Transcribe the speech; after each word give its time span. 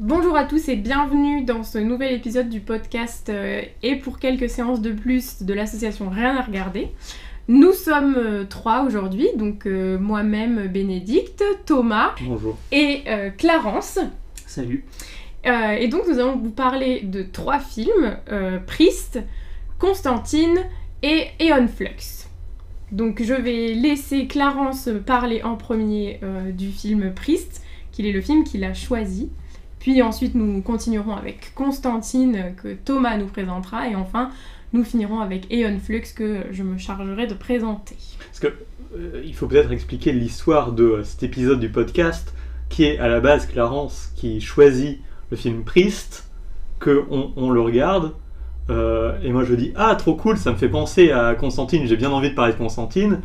Bonjour 0.00 0.36
à 0.36 0.44
tous 0.44 0.68
et 0.68 0.76
bienvenue 0.76 1.44
dans 1.44 1.64
ce 1.64 1.76
nouvel 1.78 2.12
épisode 2.14 2.48
du 2.48 2.60
podcast 2.60 3.28
euh, 3.30 3.62
et 3.82 3.96
pour 3.96 4.20
quelques 4.20 4.48
séances 4.48 4.80
de 4.80 4.92
plus 4.92 5.42
de 5.42 5.52
l'association 5.52 6.08
Rien 6.08 6.36
à 6.36 6.42
regarder. 6.42 6.88
Nous 7.48 7.72
sommes 7.72 8.14
euh, 8.16 8.44
trois 8.44 8.84
aujourd'hui, 8.84 9.26
donc 9.36 9.66
euh, 9.66 9.98
moi-même 9.98 10.68
Bénédicte, 10.68 11.42
Thomas 11.66 12.14
Bonjour. 12.22 12.56
et 12.70 13.02
euh, 13.08 13.30
Clarence. 13.30 13.98
Salut. 14.46 14.84
Euh, 15.46 15.72
et 15.72 15.88
donc 15.88 16.02
nous 16.08 16.20
allons 16.20 16.36
vous 16.36 16.50
parler 16.50 17.00
de 17.00 17.22
trois 17.22 17.58
films, 17.58 18.18
euh, 18.30 18.58
Priest, 18.64 19.18
Constantine 19.80 20.58
et 21.02 21.26
Eon 21.40 21.66
Flux. 21.66 22.26
Donc 22.92 23.20
je 23.22 23.34
vais 23.34 23.74
laisser 23.74 24.28
Clarence 24.28 24.88
parler 25.06 25.42
en 25.42 25.56
premier 25.56 26.20
euh, 26.22 26.52
du 26.52 26.68
film 26.68 27.12
Priest, 27.14 27.62
qu'il 27.90 28.06
est 28.06 28.12
le 28.12 28.20
film 28.20 28.44
qu'il 28.44 28.62
a 28.62 28.74
choisi. 28.74 29.30
Puis 29.80 30.02
ensuite 30.02 30.34
nous 30.34 30.60
continuerons 30.62 31.14
avec 31.14 31.52
Constantine 31.54 32.36
euh, 32.36 32.50
que 32.50 32.74
Thomas 32.74 33.16
nous 33.16 33.26
présentera. 33.26 33.88
Et 33.88 33.94
enfin 33.94 34.30
nous 34.72 34.84
finirons 34.84 35.20
avec 35.20 35.46
Eon 35.50 35.78
Flux 35.78 36.02
que 36.14 36.42
je 36.50 36.62
me 36.62 36.76
chargerai 36.78 37.26
de 37.26 37.34
présenter. 37.34 37.96
Parce 38.18 38.40
que 38.40 38.48
euh, 38.96 39.22
il 39.24 39.34
faut 39.34 39.46
peut-être 39.46 39.72
expliquer 39.72 40.12
l'histoire 40.12 40.72
de 40.72 40.84
euh, 40.84 41.04
cet 41.04 41.22
épisode 41.22 41.60
du 41.60 41.68
podcast, 41.68 42.34
qui 42.68 42.84
est 42.84 42.98
à 42.98 43.08
la 43.08 43.20
base 43.20 43.46
Clarence 43.46 44.12
qui 44.16 44.40
choisit 44.40 45.00
le 45.30 45.36
film 45.36 45.64
Priest, 45.64 46.28
que 46.80 47.04
on, 47.10 47.32
on 47.36 47.50
le 47.50 47.60
regarde, 47.60 48.14
et 48.70 49.32
moi 49.32 49.44
je 49.44 49.54
dis 49.54 49.72
ah 49.76 49.94
trop 49.96 50.14
cool, 50.14 50.36
ça 50.36 50.52
me 50.52 50.56
fait 50.56 50.68
penser 50.68 51.10
à 51.10 51.34
Constantine, 51.34 51.86
j'ai 51.86 51.96
bien 51.96 52.10
envie 52.10 52.28
de 52.28 52.34
parler 52.34 52.52
de 52.52 52.58
Constantine, 52.58 53.20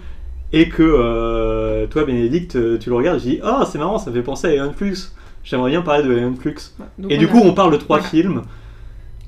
et 0.53 0.69
que 0.69 1.85
toi 1.87 2.05
Bénédicte 2.05 2.79
tu 2.79 2.89
le 2.89 2.95
regardes, 2.95 3.19
je 3.19 3.25
dis 3.25 3.39
ah 3.43 3.67
c'est 3.69 3.77
marrant, 3.77 3.99
ça 3.99 4.09
me 4.09 4.15
fait 4.15 4.23
penser 4.23 4.47
à 4.47 4.65
Eon 4.65 4.71
Flux, 4.71 4.95
j'aimerais 5.43 5.71
bien 5.71 5.81
parler 5.81 6.03
de 6.07 6.17
Eon 6.17 6.35
Flux. 6.35 6.55
Donc, 6.97 7.11
Et 7.11 7.17
du 7.17 7.25
a- 7.25 7.27
coup, 7.27 7.39
on 7.43 7.53
parle 7.53 7.71
de 7.71 7.77
trois 7.77 7.97
Voilà. 7.99 8.09
films 8.09 8.41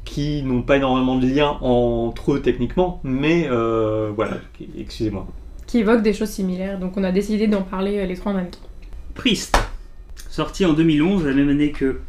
qui 0.04 0.44
n'ont 0.44 0.62
pas 0.62 0.78
énormément 0.78 1.18
de 1.18 1.28
lien 1.28 1.58
entre 1.62 2.34
eux 2.34 2.42
techniquement, 2.42 3.02
mais 3.04 3.48
euh, 3.50 4.12
voilà, 4.16 4.38
excusez-moi. 4.78 5.28
qui 5.66 5.80
évoque 5.80 6.04
des 6.04 6.14
choses 6.14 6.30
similaires, 6.30 6.78
donc 6.80 6.96
on 6.96 7.04
a 7.04 7.12
décidé 7.12 7.48
d'en 7.48 7.64
parler 7.64 7.98
euh, 8.00 8.06
les 8.06 8.16
trois 8.16 8.32
en 8.32 8.36
même 8.36 8.52
temps. 8.52 8.60
Priest. 9.16 9.58
Sorti 10.30 10.64
en 10.66 10.74
2011, 10.74 11.26
la 11.26 11.34
même 11.34 11.50
année 11.50 11.72
que 11.72 12.00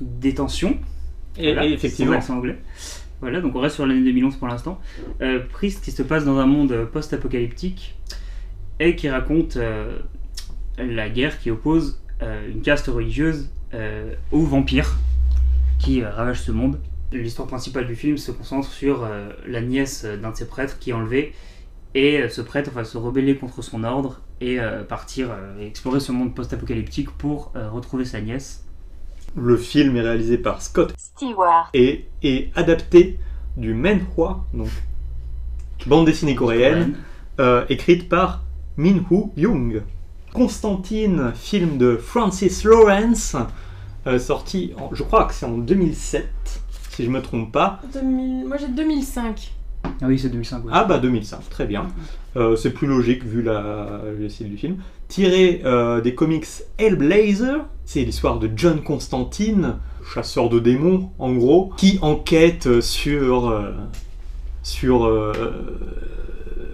Détention. 0.00 0.76
Et, 1.38 1.52
Voilà, 1.54 1.66
et 1.68 1.72
effectivement, 1.72 2.12
accent 2.12 2.36
anglais. 2.36 2.58
Voilà, 3.20 3.40
donc 3.40 3.54
on 3.56 3.60
reste 3.60 3.76
sur 3.76 3.86
l'année 3.86 4.02
2011 4.04 4.36
pour 4.36 4.48
l'instant. 4.48 4.78
Euh, 5.22 5.40
Priest 5.52 5.82
qui 5.84 5.92
se 5.92 6.02
passe 6.02 6.24
dans 6.24 6.38
un 6.38 6.46
monde 6.46 6.88
post-apocalyptique 6.92 7.94
et 8.80 8.96
qui 8.96 9.08
raconte 9.08 9.56
euh, 9.56 9.98
la 10.78 11.08
guerre 11.08 11.38
qui 11.38 11.50
oppose 11.50 12.02
une 12.22 12.62
caste 12.62 12.86
religieuse 12.86 13.50
euh, 13.74 14.14
aux 14.32 14.44
vampires 14.44 14.96
qui 15.78 16.02
euh, 16.02 16.10
ravagent 16.10 16.40
ce 16.42 16.52
monde. 16.52 16.78
L'histoire 17.12 17.46
principale 17.48 17.86
du 17.86 17.94
film 17.96 18.16
se 18.18 18.30
concentre 18.32 18.68
sur 18.68 19.04
euh, 19.04 19.28
la 19.46 19.60
nièce 19.60 20.04
d'un 20.04 20.30
de 20.30 20.36
ses 20.36 20.46
prêtres 20.48 20.78
qui 20.78 20.90
est 20.90 20.92
enlevée 20.92 21.32
et 21.94 22.18
euh, 22.18 22.28
ce 22.28 22.40
prêtre 22.40 22.70
va 22.72 22.84
se 22.84 22.96
rebeller 22.98 23.36
contre 23.36 23.62
son 23.62 23.84
ordre 23.84 24.20
et 24.40 24.58
euh, 24.58 24.82
partir 24.82 25.28
euh, 25.30 25.60
explorer 25.66 26.00
ce 26.00 26.12
monde 26.12 26.34
post-apocalyptique 26.34 27.10
pour 27.10 27.52
euh, 27.54 27.70
retrouver 27.70 28.04
sa 28.04 28.20
nièce. 28.20 28.64
le 29.36 29.56
film 29.56 29.96
est 29.96 30.00
réalisé 30.00 30.38
par 30.38 30.60
Scott 30.62 30.92
Stewart. 30.96 31.70
et 31.74 32.06
est 32.22 32.50
adapté 32.56 33.18
du 33.56 33.74
Menhua, 33.74 34.44
donc 34.52 34.68
bande 35.86 36.06
dessinée 36.06 36.34
coréenne, 36.34 36.96
euh, 37.38 37.64
écrite 37.68 38.08
par 38.08 38.42
Min 38.76 39.04
Woo 39.10 39.32
Young. 39.36 39.82
Constantine, 40.34 41.32
film 41.34 41.78
de 41.78 41.96
Francis 41.96 42.64
Lawrence, 42.64 43.36
euh, 44.06 44.18
sorti, 44.18 44.72
en- 44.76 44.92
je 44.92 45.02
crois 45.04 45.24
que 45.24 45.32
c'est 45.32 45.46
en 45.46 45.56
2007, 45.56 46.26
si 46.90 47.04
je 47.04 47.08
me 47.10 47.22
trompe 47.22 47.52
pas. 47.52 47.80
2000 47.94 48.44
Moi 48.46 48.56
j'ai 48.58 48.68
2005. 48.68 49.52
Ah 50.02 50.06
oui, 50.08 50.18
c'est 50.18 50.28
2005. 50.30 50.64
ouais. 50.64 50.70
Ah 50.74 50.84
bah 50.84 50.98
2005, 50.98 51.48
très 51.50 51.66
bien. 51.66 51.86
Euh, 52.36 52.56
c'est 52.56 52.70
plus 52.70 52.88
logique 52.88 53.24
vu 53.24 53.42
la, 53.42 54.00
le 54.18 54.28
style 54.28 54.50
du 54.50 54.56
film. 54.56 54.76
Tiré 55.08 55.62
euh, 55.64 56.00
des 56.00 56.14
comics 56.16 56.46
Hellblazer, 56.78 57.64
c'est 57.84 58.02
l'histoire 58.02 58.38
de 58.40 58.50
John 58.56 58.82
Constantine, 58.82 59.76
chasseur 60.12 60.48
de 60.50 60.58
démons 60.58 61.10
en 61.20 61.32
gros, 61.34 61.72
qui 61.76 61.98
enquête 62.02 62.80
sur, 62.80 63.48
euh, 63.50 63.72
sur 64.64 65.04
euh, 65.06 65.32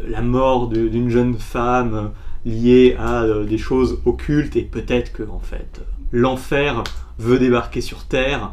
la 0.09 0.22
mort 0.22 0.69
d'une 0.69 1.10
jeune 1.10 1.34
femme 1.38 2.12
liée 2.45 2.97
à 2.99 3.23
euh, 3.23 3.45
des 3.45 3.59
choses 3.59 4.01
occultes 4.06 4.56
et 4.56 4.62
peut-être 4.62 5.12
que 5.12 5.23
en 5.23 5.41
fait 5.41 5.81
l'enfer 6.12 6.84
veut 7.19 7.39
débarquer 7.39 7.81
sur 7.81 8.05
Terre. 8.05 8.53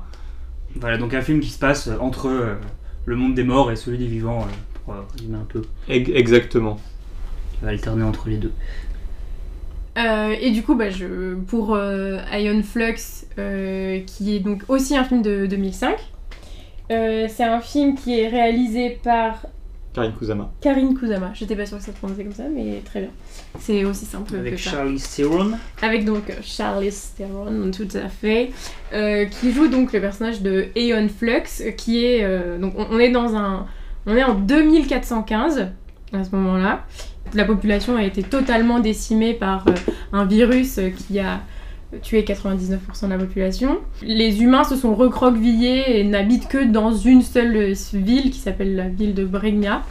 Voilà, 0.76 0.98
donc 0.98 1.14
un 1.14 1.22
film 1.22 1.40
qui 1.40 1.50
se 1.50 1.60
passe 1.60 1.88
euh, 1.88 1.98
entre 2.00 2.28
euh, 2.28 2.56
le 3.06 3.16
monde 3.16 3.36
des 3.36 3.44
morts 3.44 3.72
et 3.72 3.76
celui 3.76 3.98
des 3.98 4.08
vivants, 4.08 4.42
euh, 4.42 4.54
pour 4.84 4.94
euh, 4.94 5.02
résumer 5.14 5.38
un 5.38 5.46
peu. 5.48 5.62
Ex- 5.88 6.12
Exactement. 6.14 6.80
Il 7.62 7.66
va 7.66 7.72
alterner 7.72 8.04
entre 8.04 8.30
les 8.30 8.38
deux. 8.38 8.52
Euh, 9.98 10.36
et 10.40 10.52
du 10.52 10.62
coup, 10.62 10.76
bah, 10.76 10.92
je, 10.92 11.34
pour 11.34 11.74
euh, 11.74 12.20
Ion 12.34 12.62
Flux, 12.62 13.26
euh, 13.40 14.00
qui 14.06 14.36
est 14.36 14.40
donc 14.40 14.64
aussi 14.68 14.96
un 14.96 15.04
film 15.04 15.24
de 15.24 15.48
2005, 15.48 15.98
euh, 16.92 17.28
c'est 17.28 17.44
un 17.44 17.60
film 17.62 17.96
qui 17.96 18.20
est 18.20 18.28
réalisé 18.28 19.00
par 19.04 19.48
Karine 19.94 20.14
Kusama. 20.14 20.52
Karine 20.62 20.94
Kusama. 20.94 21.32
J'étais 21.34 21.56
pas 21.56 21.66
sûre 21.66 21.78
que 21.80 21.84
ça 21.84 21.92
se 21.92 21.98
prononçait 21.98 22.24
comme 22.24 22.34
ça, 22.34 22.44
mais 22.54 22.82
très 22.86 23.02
bien. 23.02 23.10
C'est 23.60 23.84
aussi 23.84 24.06
simple 24.06 24.36
Avec 24.36 24.56
que 24.56 24.62
ça. 24.62 24.72
Charlie 24.72 25.02
Theron. 25.02 25.52
Avec 25.82 26.06
donc 26.06 26.30
euh, 26.30 26.34
Charlize 26.44 27.14
Theron, 27.18 27.72
tout 27.72 27.88
à 27.96 28.08
fait, 28.10 28.52
euh, 28.94 29.26
qui 29.26 29.52
joue 29.52 29.68
donc 29.68 29.94
le 29.94 30.00
personnage 30.02 30.42
de 30.42 30.68
Aeon 30.76 31.08
Flux, 31.10 31.74
qui 31.78 32.06
est 32.06 32.24
euh, 32.24 32.60
donc 32.60 32.74
on, 32.78 32.86
on 32.92 33.00
est 33.00 33.10
dans 33.12 33.36
un, 33.36 33.66
on 34.06 34.16
est 34.16 34.24
en 34.24 34.36
2415 34.36 35.68
à 36.14 36.24
ce 36.24 36.36
moment-là. 36.36 36.86
La 37.34 37.44
population 37.46 37.98
a 37.98 38.04
été 38.04 38.24
totalement 38.24 38.80
décimée 38.80 39.34
par 39.34 39.68
euh, 39.68 39.74
un 40.14 40.26
virus 40.26 40.80
qui 40.96 41.20
a 41.20 41.42
tué 42.02 42.24
99% 42.24 43.06
de 43.06 43.10
la 43.10 43.18
population. 43.18 43.80
Les 44.02 44.42
humains 44.42 44.64
se 44.64 44.76
sont 44.76 44.94
recroquevillés 44.96 46.00
et 46.00 46.04
n'habitent 46.04 46.48
que 46.48 46.64
dans 46.64 46.92
une 46.92 47.22
seule 47.22 47.74
ville 47.94 48.32
qui 48.32 48.40
s'appelle 48.40 48.76
la 48.76 48.90
ville 48.90 49.14
de 49.14 49.24
Bregna 49.24 49.84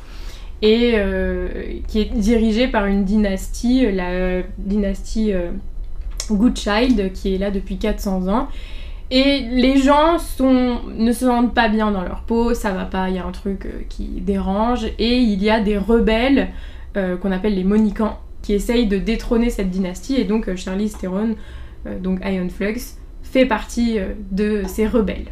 et 0.62 0.92
euh, 0.94 1.48
qui 1.86 2.00
est 2.00 2.12
dirigée 2.14 2.68
par 2.68 2.86
une 2.86 3.04
dynastie, 3.04 3.86
euh, 3.86 3.92
la 3.92 4.42
dynastie 4.58 5.32
euh, 5.32 5.50
Goodchild, 6.30 7.12
qui 7.12 7.34
est 7.34 7.38
là 7.38 7.50
depuis 7.50 7.76
400 7.76 8.28
ans. 8.28 8.48
Et 9.10 9.40
les 9.50 9.76
gens 9.76 10.14
ne 10.40 11.12
se 11.12 11.26
sentent 11.26 11.54
pas 11.54 11.68
bien 11.68 11.92
dans 11.92 12.02
leur 12.02 12.22
peau, 12.22 12.54
ça 12.54 12.72
va 12.72 12.84
pas, 12.84 13.08
il 13.08 13.14
y 13.14 13.18
a 13.18 13.24
un 13.24 13.30
truc 13.30 13.68
qui 13.88 14.20
dérange, 14.20 14.86
et 14.98 15.18
il 15.18 15.40
y 15.40 15.48
a 15.48 15.60
des 15.60 15.78
rebelles 15.78 16.48
qu'on 16.94 17.30
appelle 17.30 17.54
les 17.54 17.62
Monicans 17.62 18.18
qui 18.42 18.52
essayent 18.52 18.88
de 18.88 18.98
détrôner 18.98 19.50
cette 19.50 19.70
dynastie, 19.70 20.16
et 20.16 20.24
donc 20.24 20.52
Charlize 20.56 20.98
Theron, 20.98 21.36
donc 22.00 22.20
Ion 22.24 22.48
Flux, 22.48 22.96
fait 23.22 23.46
partie 23.46 23.98
euh, 23.98 24.12
de 24.30 24.62
ces 24.66 24.86
rebelles. 24.86 25.26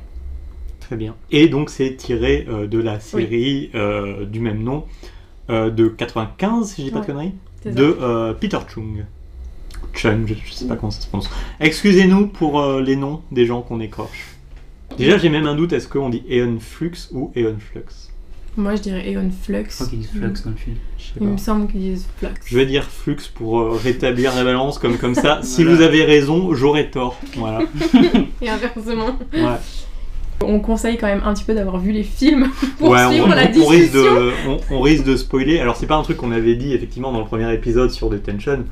Très 0.81 0.97
bien. 0.97 1.15
Et 1.31 1.49
donc 1.49 1.71
c'est 1.71 1.97
tiré 1.97 2.47
euh, 2.49 2.67
de 2.67 2.79
la 2.79 3.01
série 3.01 3.71
euh, 3.75 4.25
du 4.27 4.41
même 4.41 4.63
nom 4.63 4.85
euh, 5.51 5.71
de 5.71 5.89
95, 5.89 6.69
si 6.69 6.83
je 6.83 6.87
dis 6.89 6.93
pas 6.93 7.01
de 7.01 7.07
conneries, 7.07 7.33
de 7.65 7.97
euh, 8.01 8.33
Peter 8.35 8.59
Chung. 8.69 9.05
Chung, 9.93 10.27
je, 10.27 10.35
je 10.35 10.53
sais 10.53 10.67
pas 10.67 10.77
comment 10.77 10.91
ça 10.91 11.01
se 11.01 11.09
prononce. 11.09 11.31
Excusez-nous 11.61 12.27
pour 12.27 12.61
euh, 12.61 12.83
les 12.83 12.97
noms 12.97 13.23
des 13.31 13.47
gens 13.47 13.63
qu'on 13.63 13.81
écorche. 13.81 14.27
Déjà 14.99 15.19
j'ai 15.19 15.29
même 15.29 15.47
un 15.47 15.55
doute, 15.55 15.73
est-ce 15.73 15.89
qu'on 15.89 16.09
dit 16.11 16.23
Eon 16.31 16.59
Flux 16.61 17.09
ou 17.13 17.33
Eon 17.37 17.57
Flux? 17.59 17.83
Moi 18.57 18.77
je 18.77 18.83
dirais 18.83 19.11
Aeon 19.11 19.31
Flux. 19.43 19.65
Je 19.69 19.75
crois 19.75 19.87
qu'ils 19.89 19.99
disent 20.01 20.11
Flux 20.11 20.21
dans 20.21 20.51
le 20.51 20.57
film. 20.57 20.77
Il 21.21 21.27
me 21.29 21.37
semble 21.37 21.67
qu'ils 21.71 21.81
disent 21.81 22.07
Flux. 22.19 22.29
Je 22.47 22.57
vais 22.57 22.67
dire 22.67 22.85
Flux 22.85 23.17
pour 23.35 23.61
euh, 23.61 23.71
rétablir 23.71 24.35
la 24.35 24.45
balance 24.45 24.79
comme, 24.79 24.97
comme 24.99 25.15
ça. 25.15 25.41
Si 25.43 25.63
Voilà. 25.65 25.77
vous 25.79 25.83
avez 25.83 26.05
raison, 26.05 26.55
j'aurai 26.55 26.91
tort. 26.91 27.19
Voilà. 27.37 27.61
Et 28.43 28.49
inversement. 28.49 29.19
Ouais. 29.33 29.57
On 30.45 30.61
conseille 30.61 30.99
quand 30.99 31.07
même 31.07 31.23
un 31.25 31.33
petit 31.35 31.45
peu 31.45 31.55
d'avoir 31.55 31.79
vu 31.79 31.93
les 31.93 32.03
films 32.03 32.49
pour 32.79 32.91
Ouais, 32.91 33.07
suivre 33.09 33.27
on, 33.27 33.31
la 33.31 33.43
on- 33.43 33.47
on 33.47 33.51
discussion. 33.51 33.69
risque 33.69 33.93
de, 33.95 34.31
on, 34.49 34.61
on 34.77 34.81
risque 34.81 35.05
de 35.05 35.17
spoiler. 35.17 35.59
Alors, 35.61 35.77
c'est 35.77 35.87
pas 35.87 35.97
un 35.97 36.03
truc 36.03 36.17
qu'on 36.19 36.33
avait 36.33 36.55
dit 36.57 36.75
effectivement 36.75 37.13
dans 37.13 37.21
le 37.21 37.25
premier 37.27 37.53
épisode 37.55 37.91
sur 37.91 38.11
Detention, 38.11 38.65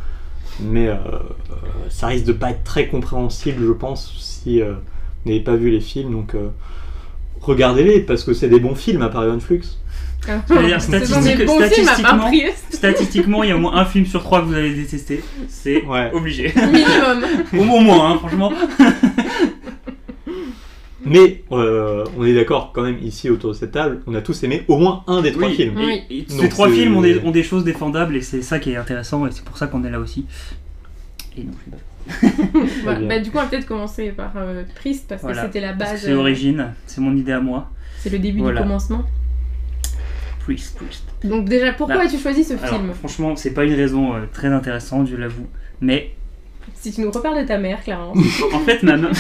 mais 0.60 0.88
euh, 0.88 0.94
euh, 0.94 1.16
ça 1.88 2.08
risque 2.08 2.26
de 2.26 2.32
pas 2.32 2.50
être 2.50 2.64
très 2.64 2.88
compréhensible, 2.88 3.64
je 3.66 3.72
pense, 3.72 4.12
si 4.18 4.60
euh, 4.60 4.72
vous 5.24 5.30
n'avez 5.30 5.40
pas 5.42 5.54
vu 5.56 5.70
les 5.70 5.80
films. 5.80 6.12
Donc, 6.12 6.34
euh, 6.34 6.48
regardez-les 7.42 8.00
parce 8.00 8.24
que 8.24 8.32
c'est 8.32 8.48
des 8.48 8.60
bons 8.60 8.74
films 8.74 9.02
à 9.02 9.08
part 9.08 9.24
Iron 9.26 9.40
Flux. 9.40 9.62
Je 10.26 10.54
veux 10.54 10.66
dire, 10.66 10.80
Ce 10.80 10.86
sont 10.86 10.92
des 10.98 11.04
statistique- 11.04 11.46
bons 11.46 11.60
films 11.68 11.88
à 11.88 12.00
part 12.02 12.30
statistiquement- 12.70 13.42
il 13.42 13.48
y 13.48 13.52
a 13.52 13.56
au 13.56 13.60
moins 13.60 13.74
un 13.76 13.84
film 13.84 14.06
sur 14.06 14.22
trois 14.22 14.40
que 14.40 14.46
vous 14.46 14.54
allez 14.54 14.72
détester. 14.74 15.20
C'est 15.48 15.82
Ouais. 15.84 16.10
obligé. 16.12 16.52
Minimum. 16.56 17.24
au, 17.76 17.80
moins, 17.80 18.12
hein, 18.12 18.18
franchement. 18.18 18.52
Mais 21.04 21.42
euh, 21.50 22.04
on 22.16 22.24
est 22.24 22.32
d'accord 22.34 22.70
quand 22.72 22.82
même 22.82 22.98
ici 23.02 23.28
autour 23.28 23.50
de 23.50 23.56
cette 23.56 23.72
table, 23.72 24.02
on 24.06 24.14
a 24.14 24.20
tous 24.22 24.40
aimé 24.44 24.62
au 24.68 24.78
moins 24.78 25.02
un 25.08 25.20
des 25.20 25.32
trois 25.32 25.48
Oui. 25.48 25.54
films. 25.54 25.74
Oui. 25.76 26.02
Et 26.10 26.24
ces 26.28 26.48
trois 26.48 26.68
films 26.70 26.96
ont 26.96 27.00
des, 27.00 27.18
ont 27.24 27.32
des 27.32 27.42
choses 27.42 27.64
défendables 27.64 28.14
et 28.14 28.22
c'est 28.22 28.40
ça 28.42 28.60
qui 28.60 28.70
est 28.70 28.76
intéressant 28.76 29.26
et 29.26 29.32
c'est 29.32 29.44
pour 29.44 29.58
ça 29.58 29.66
qu'on 29.66 29.82
est 29.82 29.90
là 29.90 29.98
aussi. 29.98 30.26
Et 31.36 31.42
non, 31.42 31.50
je 31.56 31.62
suis 31.62 31.70
pas. 31.72 31.76
Bah, 32.84 32.96
bah, 33.08 33.18
du 33.20 33.30
coup, 33.30 33.38
on 33.38 33.42
va 33.42 33.46
peut-être 33.46 33.66
commencer 33.66 34.10
par 34.10 34.32
euh, 34.36 34.62
Priest 34.74 35.06
parce 35.08 35.22
Voilà. 35.22 35.40
que 35.42 35.46
c'était 35.46 35.60
la 35.60 35.72
base. 35.72 36.00
C'est 36.00 36.10
euh, 36.10 36.14
l'origine, 36.14 36.72
c'est 36.86 37.00
mon 37.00 37.14
idée 37.16 37.32
à 37.32 37.40
moi. 37.40 37.70
c'est 37.98 38.10
le 38.10 38.18
début 38.18 38.40
Voilà. 38.40 38.60
du 38.60 38.66
commencement. 38.66 39.04
Priest, 40.40 40.76
Priest. 40.76 41.04
Donc 41.24 41.48
déjà, 41.48 41.72
pourquoi 41.72 41.96
Bah, 41.98 42.02
as-tu 42.04 42.18
choisi 42.18 42.42
ce 42.44 42.54
Alors, 42.54 42.68
film? 42.80 42.92
franchement, 42.94 43.36
c'est 43.36 43.52
pas 43.54 43.64
une 43.64 43.74
raison 43.74 44.14
euh, 44.14 44.20
très 44.32 44.48
intéressante, 44.48 45.08
je 45.08 45.16
l'avoue. 45.16 45.46
Mais 45.80 46.10
Si 46.74 46.92
tu 46.92 47.00
nous 47.00 47.10
reparles 47.12 47.42
de 47.42 47.46
ta 47.46 47.58
mère, 47.58 47.80
Clarence. 47.82 48.18
en 48.52 48.58
fait, 48.60 48.82
ma 48.82 48.96
main. 48.96 49.10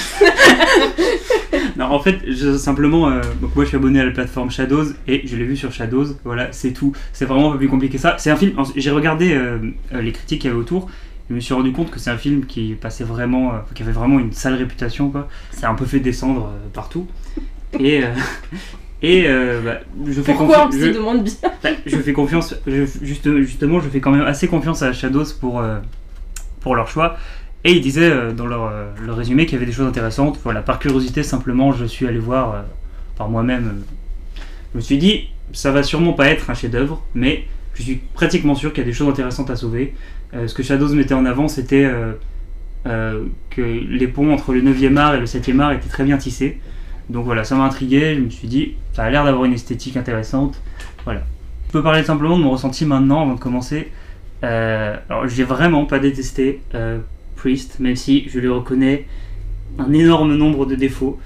non, 1.76 1.84
en 1.86 2.00
fait, 2.00 2.18
je, 2.26 2.56
simplement, 2.56 3.08
euh, 3.08 3.20
donc 3.40 3.54
moi 3.54 3.64
je 3.64 3.68
suis 3.68 3.76
abonné 3.76 4.00
à 4.00 4.04
la 4.04 4.10
plateforme 4.10 4.50
Shadows 4.50 4.86
et 5.06 5.24
je 5.26 5.36
l'ai 5.36 5.44
vu 5.44 5.56
sur 5.56 5.72
Shadows. 5.72 6.06
Voilà, 6.24 6.48
c'est 6.52 6.72
tout. 6.72 6.92
C'est 7.12 7.24
vraiment 7.24 7.52
pas 7.52 7.58
plus 7.58 7.68
compliqué 7.68 7.96
que 7.96 8.02
ça. 8.02 8.16
C'est 8.18 8.30
un 8.30 8.36
film. 8.36 8.54
J'ai 8.74 8.90
regardé 8.90 9.32
euh, 9.32 9.58
les 9.92 10.12
critiques 10.12 10.40
qu'il 10.42 10.50
y 10.50 10.52
avait 10.52 10.60
autour. 10.60 10.90
Je 11.30 11.34
me 11.34 11.40
suis 11.40 11.54
rendu 11.54 11.72
compte 11.72 11.90
que 11.90 11.98
c'est 11.98 12.10
un 12.10 12.18
film 12.18 12.44
qui 12.46 12.74
passait 12.74 13.04
vraiment, 13.04 13.54
euh, 13.54 13.58
qui 13.74 13.82
avait 13.82 13.92
vraiment 13.92 14.18
une 14.18 14.32
sale 14.32 14.54
réputation. 14.54 15.10
Quoi. 15.10 15.28
C'est 15.50 15.66
un 15.66 15.74
peu 15.74 15.84
fait 15.86 16.00
descendre 16.00 16.46
euh, 16.52 16.68
partout. 16.72 17.06
Et, 17.78 18.02
euh, 18.04 18.08
et 19.02 19.26
bah, 19.64 19.80
je 20.06 20.20
fais 20.20 20.34
Pourquoi 20.34 20.68
on 20.68 20.70
je- 20.70 20.92
demande 20.92 21.24
bien 21.24 21.32
bah, 21.62 21.70
je 21.86 21.96
fais 21.96 22.12
confiance, 22.12 22.54
je- 22.66 22.84
juste, 23.02 23.34
justement, 23.42 23.80
je 23.80 23.88
fais 23.88 24.00
quand 24.00 24.10
même 24.10 24.26
assez 24.26 24.46
confiance 24.48 24.82
à 24.82 24.92
Shadows 24.92 25.24
pour, 25.40 25.62
pour 26.60 26.74
leur 26.76 26.88
choix. 26.88 27.16
Et 27.64 27.72
ils 27.72 27.80
disaient 27.80 28.32
dans 28.36 28.46
leur, 28.46 28.72
leur 29.00 29.16
résumé 29.16 29.46
qu'il 29.46 29.54
y 29.54 29.56
avait 29.56 29.66
des 29.66 29.72
choses 29.72 29.86
intéressantes. 29.86 30.38
Voilà, 30.42 30.62
par 30.62 30.78
curiosité, 30.80 31.22
simplement, 31.22 31.72
je 31.72 31.84
suis 31.84 32.06
allé 32.08 32.18
voir 32.18 32.64
par 33.16 33.28
moi-même. 33.28 33.84
je 34.72 34.78
me 34.78 34.82
suis 34.82 34.98
dit, 34.98 35.28
ça 35.52 35.70
va 35.70 35.82
sûrement 35.84 36.12
pas 36.12 36.26
être 36.26 36.50
un 36.50 36.54
chef-d'œuvre, 36.54 37.02
mais 37.14 37.44
je 37.74 37.82
suis 37.82 38.00
pratiquement 38.14 38.54
sûr 38.56 38.72
qu'il 38.72 38.82
y 38.82 38.86
a 38.86 38.90
des 38.90 38.92
choses 38.92 39.08
intéressantes 39.08 39.48
à 39.50 39.54
sauver. 39.56 39.94
Euh, 40.34 40.46
ce 40.48 40.54
que 40.54 40.62
Shadows 40.62 40.94
mettait 40.94 41.14
en 41.14 41.24
avant, 41.24 41.48
c'était 41.48 41.84
euh, 41.84 42.12
euh, 42.86 43.24
que 43.50 43.62
les 43.62 44.08
ponts 44.08 44.32
entre 44.32 44.52
le 44.52 44.62
9e 44.62 44.96
art 44.96 45.14
et 45.14 45.20
le 45.20 45.26
7e 45.26 45.60
art 45.60 45.72
étaient 45.72 45.88
très 45.88 46.04
bien 46.04 46.16
tissés. 46.16 46.58
Donc 47.10 47.24
voilà, 47.24 47.44
ça 47.44 47.54
m'a 47.54 47.64
intrigué. 47.64 48.14
Je 48.14 48.20
me 48.20 48.30
suis 48.30 48.48
dit, 48.48 48.74
ça 48.92 49.04
a 49.04 49.10
l'air 49.10 49.24
d'avoir 49.24 49.44
une 49.44 49.52
esthétique 49.52 49.96
intéressante. 49.96 50.60
Voilà. 51.04 51.22
Je 51.68 51.72
peux 51.72 51.82
parler 51.82 52.02
simplement 52.02 52.38
de 52.38 52.42
mon 52.42 52.50
ressenti 52.50 52.84
maintenant 52.84 53.22
avant 53.22 53.34
de 53.34 53.40
commencer. 53.40 53.90
Euh, 54.44 54.96
alors, 55.08 55.28
j'ai 55.28 55.44
vraiment 55.44 55.84
pas 55.84 55.98
détesté 55.98 56.60
euh, 56.74 56.98
Priest, 57.36 57.80
même 57.80 57.96
si 57.96 58.28
je 58.28 58.38
lui 58.38 58.48
reconnais 58.48 59.06
un 59.78 59.92
énorme 59.92 60.36
nombre 60.36 60.66
de 60.66 60.74
défauts. 60.74 61.18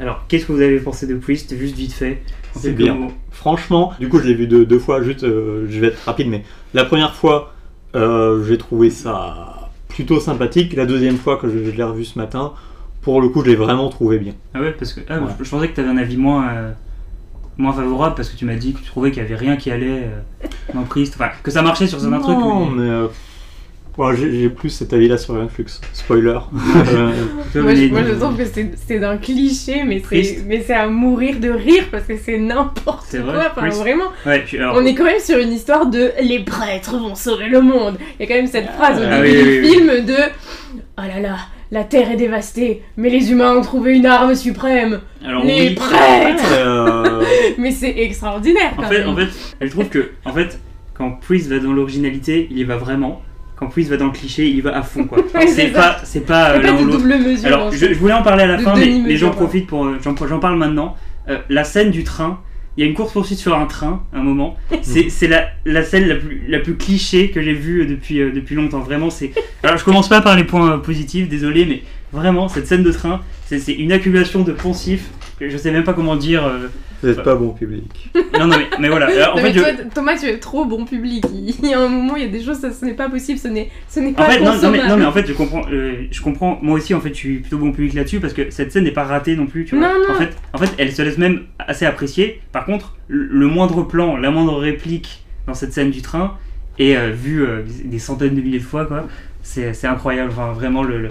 Alors, 0.00 0.24
qu'est-ce 0.28 0.46
que 0.46 0.52
vous 0.52 0.60
avez 0.60 0.78
pensé 0.78 1.06
de 1.06 1.14
Priest, 1.16 1.56
juste 1.56 1.76
vite 1.76 1.92
fait? 1.92 2.22
C'est 2.54 2.72
bien. 2.72 2.96
Franchement, 3.30 3.92
du 4.00 4.08
coup, 4.08 4.18
je 4.18 4.26
l'ai 4.26 4.34
vu 4.34 4.46
deux, 4.46 4.66
deux 4.66 4.78
fois. 4.78 5.02
Juste, 5.02 5.24
euh, 5.24 5.66
je 5.70 5.80
vais 5.80 5.88
être 5.88 6.02
rapide, 6.04 6.28
mais 6.28 6.42
la 6.74 6.84
première 6.84 7.14
fois, 7.14 7.54
euh, 7.94 8.44
j'ai 8.44 8.58
trouvé 8.58 8.90
ça 8.90 9.70
plutôt 9.88 10.20
sympathique. 10.20 10.74
La 10.74 10.86
deuxième 10.86 11.16
fois 11.16 11.36
que 11.36 11.48
je, 11.48 11.64
je 11.64 11.70
l'ai 11.70 11.82
revu 11.82 12.04
ce 12.04 12.18
matin, 12.18 12.52
pour 13.02 13.20
le 13.20 13.28
coup, 13.28 13.42
je 13.42 13.48
l'ai 13.50 13.56
vraiment 13.56 13.88
trouvé 13.88 14.18
bien. 14.18 14.34
Ah 14.54 14.60
ouais, 14.60 14.72
parce 14.72 14.92
que 14.92 15.00
ah, 15.08 15.18
Ouais. 15.18 15.26
je, 15.38 15.44
je 15.44 15.50
pensais 15.50 15.68
que 15.68 15.74
tu 15.74 15.80
avais 15.80 15.90
un 15.90 15.96
avis 15.96 16.16
moins, 16.16 16.48
euh, 16.48 16.72
moins 17.56 17.72
favorable 17.72 18.14
parce 18.14 18.28
que 18.28 18.36
tu 18.36 18.44
m'as 18.44 18.56
dit 18.56 18.72
que 18.74 18.78
tu 18.80 18.84
trouvais 18.86 19.10
qu'il 19.10 19.22
y 19.22 19.26
avait 19.26 19.34
rien 19.36 19.56
qui 19.56 19.70
allait 19.70 20.04
euh, 20.04 20.46
dans 20.74 20.82
Priest. 20.82 21.14
Enfin, 21.16 21.30
que 21.42 21.50
ça 21.50 21.62
marchait 21.62 21.86
sur 21.86 22.00
certains 22.00 22.20
trucs. 22.20 22.36
non, 22.38 22.66
mais- 22.70 22.82
mais 22.82 23.06
ouais, 23.98 24.16
j'ai 24.16 24.48
plus 24.48 24.70
cet 24.70 24.92
avis-là 24.92 25.18
sur 25.18 25.34
Influx. 25.36 25.66
Spoiler. 25.92 26.38
Euh, 26.88 27.10
Moi, 27.10 27.44
je, 27.54 27.58
Valérie, 27.60 27.90
moi, 27.90 28.00
je 28.06 28.12
trouve 28.14 28.36
que 28.36 28.44
c'est 28.44 28.70
c'est 28.86 28.98
d'un 28.98 29.16
cliché, 29.16 29.82
mais 29.86 29.96
c'est 29.98 30.04
Priest. 30.04 30.44
mais 30.46 30.62
c'est 30.66 30.74
à 30.74 30.86
mourir 30.88 31.36
de 31.40 31.50
rire 31.50 31.84
parce 31.90 32.04
que 32.04 32.16
c'est 32.16 32.38
n'importe 32.38 33.10
quoi. 33.10 33.20
vrai, 33.20 33.46
Enfin, 33.50 33.60
Priest. 33.62 33.78
vraiment. 33.80 34.04
Ouais, 34.26 34.44
je- 34.46 34.56
alors, 34.58 34.76
On 34.76 34.84
est 34.84 34.94
quand 34.94 35.04
même 35.04 35.20
sur 35.20 35.38
une 35.38 35.52
histoire 35.52 35.86
de 35.86 36.10
les 36.22 36.40
prêtres 36.40 36.96
vont 36.98 37.14
sauver 37.14 37.48
le 37.48 37.60
monde. 37.60 37.96
Il 38.18 38.22
y 38.22 38.24
a 38.24 38.28
quand 38.28 38.34
même 38.40 38.46
cette 38.46 38.70
phrase 38.70 38.98
au 39.00 39.04
Ah 39.08 39.20
début 39.22 39.36
oui, 39.36 39.42
du 39.44 39.48
oui, 39.50 39.60
oui. 39.62 39.70
film 39.70 40.04
de 40.06 40.14
Oh 40.98 41.02
là 41.02 41.20
là, 41.20 41.36
la 41.70 41.84
terre 41.84 42.10
est 42.10 42.16
dévastée, 42.16 42.82
mais 42.96 43.08
les 43.10 43.30
humains 43.30 43.56
ont 43.56 43.62
trouvé 43.62 43.94
une 43.96 44.06
arme 44.06 44.34
suprême. 44.34 45.00
alors 45.24 45.44
les 45.44 45.68
oui. 45.70 45.74
prêtres 45.74 46.52
euh, 46.52 47.22
Mais 47.58 47.70
c'est 47.70 47.94
extraordinaire 47.98 48.72
quand 48.76 48.84
En 48.84 48.88
fait, 48.88 48.98
même. 49.00 49.08
en 49.10 49.16
fait, 49.16 49.28
je 49.60 49.70
trouve 49.70 49.88
que, 49.88 50.10
en 50.24 50.32
fait, 50.32 50.58
quand 50.94 51.12
Priest 51.20 51.48
va 51.48 51.58
dans 51.60 51.72
l'originalité, 51.72 52.48
il 52.50 52.58
y 52.58 52.64
va 52.64 52.76
vraiment. 52.76 53.22
Quand 53.58 53.66
Priest 53.66 53.90
va 53.90 53.96
dans 53.96 54.06
le 54.06 54.12
cliché, 54.12 54.48
il 54.48 54.62
va 54.62 54.76
à 54.76 54.82
fond, 54.82 55.04
quoi. 55.04 55.18
C'est 55.48 55.72
pas, 55.72 55.96
c'est 56.04 56.24
pas 56.24 56.50
euh, 56.52 56.60
pas 56.60 56.72
double 56.72 57.18
mesure. 57.18 57.46
Alors, 57.46 57.72
je, 57.72 57.86
voulais 57.94 58.12
en 58.14 58.22
parler 58.22 58.44
à 58.44 58.46
la 58.46 58.56
de 58.56 58.62
fin, 58.62 58.76
mais 58.76 58.86
les 58.86 59.16
gens 59.16 59.30
ouais. 59.30 59.36
profitent 59.36 59.66
pour. 59.66 59.84
euh, 59.84 59.98
J'en 60.02 60.14
j'en 60.14 60.38
parle 60.38 60.56
maintenant. 60.56 60.96
Euh, 61.28 61.38
la 61.48 61.64
scène 61.64 61.90
du 61.90 62.04
train. 62.04 62.40
Il 62.76 62.82
y 62.82 62.84
a 62.84 62.86
une 62.88 62.94
course 62.94 63.12
poursuite 63.12 63.40
sur 63.40 63.58
un 63.58 63.66
train, 63.66 64.04
à 64.14 64.18
un 64.20 64.22
moment. 64.22 64.56
C'est 64.82 65.10
c'est 65.10 65.26
la, 65.26 65.48
la 65.64 65.82
scène 65.82 66.06
la 66.06 66.14
plus, 66.14 66.42
la 66.46 66.60
plus 66.60 66.76
cliché 66.76 67.30
que 67.32 67.42
j'ai 67.42 67.52
vue 67.52 67.84
depuis, 67.86 68.20
euh, 68.20 68.30
depuis 68.32 68.54
longtemps. 68.54 68.78
Vraiment, 68.78 69.10
c'est. 69.10 69.32
Alors, 69.64 69.76
je 69.76 69.84
commence 69.84 70.08
pas 70.08 70.20
par 70.20 70.36
les 70.36 70.44
points 70.44 70.74
euh, 70.74 70.78
positifs, 70.78 71.28
désolé, 71.28 71.64
mais 71.64 71.82
vraiment, 72.12 72.46
cette 72.46 72.68
scène 72.68 72.84
de 72.84 72.92
train, 72.92 73.20
c'est 73.46 73.72
une 73.72 73.90
accumulation 73.90 74.42
de 74.44 74.52
poncifs. 74.52 75.08
Je 75.40 75.56
sais 75.56 75.72
même 75.72 75.82
pas 75.82 75.92
comment 75.94 76.14
dire. 76.14 76.48
Vous 77.02 77.08
n'êtes 77.08 77.22
pas 77.22 77.34
bon 77.36 77.50
public. 77.50 78.10
Non, 78.38 78.46
non, 78.46 78.56
mais, 78.58 78.66
mais 78.78 78.88
voilà. 78.88 79.06
Alors, 79.06 79.34
en 79.34 79.36
Non, 79.36 79.42
fait, 79.42 79.48
mais 79.48 79.52
je- 79.54 79.58
toi, 79.60 79.84
Thomas, 79.94 80.16
tu 80.16 80.26
es 80.26 80.38
trop 80.38 80.64
bon 80.64 80.84
public. 80.84 81.24
Il 81.32 81.68
y 81.68 81.74
a 81.74 81.80
un 81.80 81.88
moment, 81.88 82.14
il 82.16 82.22
y 82.22 82.26
a 82.26 82.28
des 82.28 82.42
choses, 82.42 82.58
ça, 82.58 82.70
ce 82.72 82.84
n'est 82.84 82.94
pas 82.94 83.08
possible, 83.08 83.38
ce 83.38 83.48
n'est, 83.48 83.68
ce 83.88 83.98
n'est 84.00 84.10
En 84.10 84.12
pas 84.14 84.30
fait, 84.30 84.40
non, 84.40 84.54
non, 84.60 84.70
mais, 84.70 84.86
non, 84.86 84.96
mais 84.96 85.04
en 85.04 85.12
fait, 85.12 85.26
je 85.26 85.32
comprends, 85.32 85.62
euh, 85.72 86.04
je 86.10 86.20
comprends. 86.22 86.58
Moi 86.62 86.76
aussi, 86.78 86.94
en 86.94 87.00
fait, 87.00 87.08
je 87.10 87.14
suis 87.14 87.38
plutôt 87.38 87.58
bon 87.58 87.72
public 87.72 87.94
là-dessus 87.94 88.20
parce 88.20 88.32
que 88.34 88.50
cette 88.50 88.70
scène 88.72 88.84
n'est 88.84 88.92
pas 88.92 89.04
ratée 89.04 89.34
non 89.34 89.46
plus. 89.46 89.64
Tu 89.64 89.76
vois. 89.76 89.88
Non, 89.88 89.94
non. 90.08 90.14
En 90.14 90.18
fait, 90.18 90.36
en 90.52 90.58
fait, 90.58 90.70
elle 90.78 90.92
se 90.92 91.02
laisse 91.02 91.18
même 91.18 91.42
assez 91.58 91.84
apprécier. 91.86 92.40
Par 92.52 92.64
contre, 92.64 92.96
le, 93.08 93.24
le 93.26 93.46
moindre 93.46 93.82
plan, 93.82 94.16
la 94.16 94.30
moindre 94.30 94.56
réplique 94.58 95.24
dans 95.46 95.54
cette 95.54 95.72
scène 95.72 95.90
du 95.90 96.02
train 96.02 96.34
est 96.78 96.96
euh, 96.96 97.10
vue 97.10 97.42
euh, 97.44 97.62
des 97.84 97.98
centaines 97.98 98.34
de 98.36 98.40
milliers 98.40 98.58
de 98.58 98.64
fois, 98.64 98.84
quoi. 98.84 99.06
C'est 99.42 99.72
c'est 99.72 99.86
incroyable. 99.88 100.30
Enfin, 100.32 100.52
vraiment 100.52 100.82
le. 100.84 101.02
le 101.02 101.08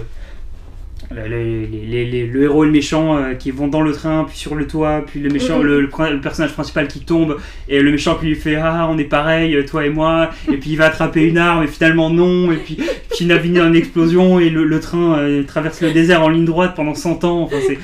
le, 1.10 1.26
le- 1.26 1.66
les- 1.66 2.04
les- 2.04 2.26
le 2.26 2.42
héros 2.42 2.64
et 2.64 2.66
le 2.66 2.72
méchant 2.72 3.16
euh, 3.16 3.34
qui 3.34 3.50
vont 3.50 3.68
dans 3.68 3.80
le 3.80 3.92
train, 3.92 4.24
puis 4.28 4.36
sur 4.36 4.54
le 4.54 4.66
toit, 4.66 5.04
puis 5.06 5.20
le 5.20 5.30
méchant, 5.30 5.58
Mhm. 5.58 5.64
le, 5.64 5.80
le 5.80 6.20
personnage 6.20 6.52
principal 6.52 6.86
qui 6.86 7.00
tombe, 7.00 7.38
et 7.68 7.80
le 7.80 7.90
méchant 7.90 8.16
qui 8.16 8.26
lui 8.26 8.34
fait 8.34 8.56
Ah, 8.56 8.86
on 8.90 8.98
est 8.98 9.04
pareil, 9.04 9.54
euh, 9.56 9.64
toi 9.64 9.86
et 9.86 9.90
moi, 9.90 10.30
et 10.52 10.56
puis 10.58 10.70
il 10.70 10.76
va 10.76 10.86
attraper 10.86 11.24
une 11.24 11.38
arme, 11.38 11.64
et 11.64 11.66
finalement 11.66 12.10
non, 12.10 12.52
et 12.52 12.56
puis 12.56 12.78
finalement 13.16 13.66
une 13.66 13.76
explosion, 13.76 14.38
et 14.38 14.50
le, 14.50 14.64
le 14.64 14.80
train 14.80 15.18
euh, 15.18 15.42
traverse 15.44 15.80
le 15.80 15.92
désert 15.92 16.22
en 16.22 16.28
ligne 16.28 16.44
droite 16.44 16.74
pendant 16.76 16.94
100 16.94 17.24
ans. 17.24 17.42
Enfin, 17.42 17.56
c'est- 17.66 17.78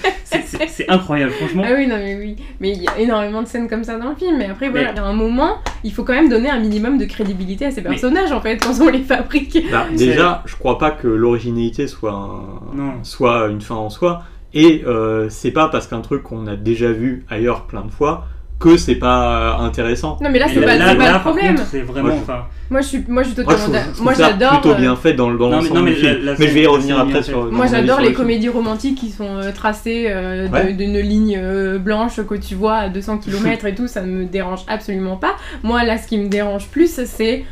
c'est- 0.69 0.89
incroyable, 0.91 1.33
franchement. 1.33 1.63
Ah 1.67 1.73
oui, 1.77 1.87
non, 1.87 1.97
mais 1.97 2.17
oui. 2.17 2.37
Mais 2.61 2.71
il 2.73 2.83
y 2.83 2.89
a 2.89 2.99
énormément 2.99 3.43
de 3.43 3.47
scènes 3.49 3.69
comme 3.69 3.85
ça 3.85 3.99
dans 3.99 4.11
le 4.11 4.17
film. 4.17 4.37
Mais 4.39 4.47
après, 4.47 4.69
voilà, 4.69 4.87
Mais- 4.89 4.93
il 4.95 4.97
y 4.97 5.01
a 5.01 5.05
un 5.05 5.13
moment, 5.13 5.57
il 5.85 5.93
faut 5.93 6.05
quand 6.05 6.13
même 6.15 6.29
donner 6.29 6.51
un 6.51 6.59
minimum 6.61 6.99
de 6.99 7.05
crédibilité 7.05 7.67
à 7.67 7.71
ces 7.71 7.83
personnages, 7.83 8.33
en 8.33 8.41
fait, 8.41 8.57
quand 8.59 8.73
on 8.81 8.89
les 8.89 9.03
fabrique. 9.03 9.59
Bah, 9.71 9.87
déjà, 9.97 10.43
je 10.47 10.57
crois 10.57 10.79
pas 10.79 10.91
que 10.91 11.09
l'originalité 11.09 11.87
soit, 11.87 12.13
un- 12.13 12.77
Non. 12.77 12.93
soit 13.03 13.47
une 13.49 13.61
fin 13.61 13.75
en 13.77 13.91
soi. 13.91 14.23
Et 14.57 14.85
euh, 14.87 15.29
c'est 15.31 15.51
pas 15.51 15.69
parce 15.69 15.89
qu'un 15.89 16.01
truc 16.01 16.23
qu'on 16.23 16.47
a 16.47 16.55
déjà 16.55 16.93
vu 16.93 17.25
ailleurs 17.29 17.67
plein 17.67 17.83
de 17.85 17.91
fois 17.91 18.27
que 18.61 18.77
c'est 18.77 18.95
pas 18.95 19.57
intéressant. 19.59 20.17
Non, 20.23 20.31
mais 20.31 20.39
là, 20.39 20.47
c'est 20.49 20.61
pas, 20.61 20.77
là, 20.77 20.91
c'est 20.91 20.97
pas 20.97 21.05
là, 21.05 21.13
le 21.15 21.21
problème. 21.21 21.57
c'est 21.71 21.81
vraiment. 21.81 22.09
Moi, 22.09 22.17
je- 22.17 22.23
enfin, 22.23 22.45
Moi, 22.71 22.81
je 22.81 22.87
suis, 22.87 23.05
moi, 23.09 23.23
je 23.23 23.29
suis 23.29 23.37
totalement 23.37 23.79
Moi, 24.01 24.15
j'adore. 24.15 24.53
plutôt 24.61 24.71
euh, 24.75 24.81
bien 24.81 24.97
fait 24.97 25.13
dans, 25.13 25.31
dans 25.33 25.33
Non, 25.33 25.39
mais- 25.49 25.55
l'ensemble 25.57 25.75
non, 25.81 25.83
mais 25.85 25.91
du 25.93 25.97
film. 25.97 26.13
la- 26.23 26.33
la 26.33 26.39
mais 26.39 26.49
je 26.49 26.55
vais 26.55 26.63
y 26.63 26.67
revenir 26.67 26.99
après 26.99 27.23
sur. 27.23 27.45
dans 27.47 27.53
Moi 27.53 27.67
j'adore 27.67 27.99
les 27.99 28.05
le 28.09 28.15
film. 28.15 28.23
comédies 28.23 28.49
romantiques 28.49 28.97
qui 28.99 29.11
sont 29.11 29.37
euh, 29.39 29.53
tracées 29.53 30.07
euh, 30.09 30.49
Ouais. 30.49 30.73
d'une 30.73 30.99
ligne 30.99 31.37
euh, 31.39 31.79
blanche 31.79 32.21
que 32.27 32.35
tu 32.37 32.55
vois 32.55 32.77
à 32.77 32.89
200 32.89 33.19
km 33.25 33.67
et 33.67 33.75
tout, 33.75 33.87
ça 33.87 34.01
ne 34.03 34.07
me 34.07 34.25
dérange 34.25 34.61
absolument 34.69 35.17
pas. 35.17 35.35
Moi 35.63 35.85
là 35.85 35.99
ce 35.99 36.07
qui 36.09 36.17
me 36.17 36.29
dérange 36.29 36.69
plus 36.69 36.89
c'est 37.05 37.45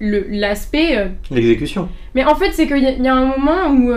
l'aspect... 0.00 0.96
euh, 0.98 1.06
L'exécution. 1.30 1.88
Mais 2.14 2.24
en 2.24 2.34
fait 2.34 2.52
c'est 2.52 2.66
qu'il 2.66 2.78
y 3.02 3.08
a 3.08 3.14
un 3.14 3.26
moment 3.26 3.68
où... 3.70 3.92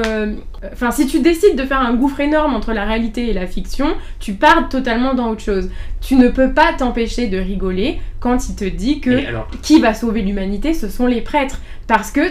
Enfin 0.72 0.91
si 0.91 1.08
tu 1.08 1.20
décides 1.20 1.55
de 1.55 1.63
faire 1.63 1.79
un 1.82 1.93
gouffre 1.93 2.20
énorme 2.22 2.53
entre 2.55 2.72
la 2.74 2.86
réalité 2.86 3.29
et 3.29 3.34
la 3.34 3.48
fiction, 3.48 3.88
tu 4.20 4.34
pars 4.34 4.70
totalement 4.70 5.13
dans 5.13 5.29
autre 5.29 5.41
chose. 5.43 5.70
Tu 6.01 6.15
ne 6.15 6.27
peux 6.29 6.51
pas 6.53 6.74
t'empêcher 6.77 7.27
de 7.27 7.38
rigoler 7.38 8.00
quand 8.20 8.50
il 8.50 8.55
te 8.55 8.65
dit 8.65 9.00
que 9.00 9.25
alors, 9.27 9.48
qui 9.62 9.79
va 9.79 9.93
sauver 9.93 10.22
l'humanité, 10.22 10.74
ce 10.74 10.89
sont 10.89 11.08
les 11.08 11.22
prêtres. 11.22 11.60
Parce 11.86 12.12
que 12.12 12.22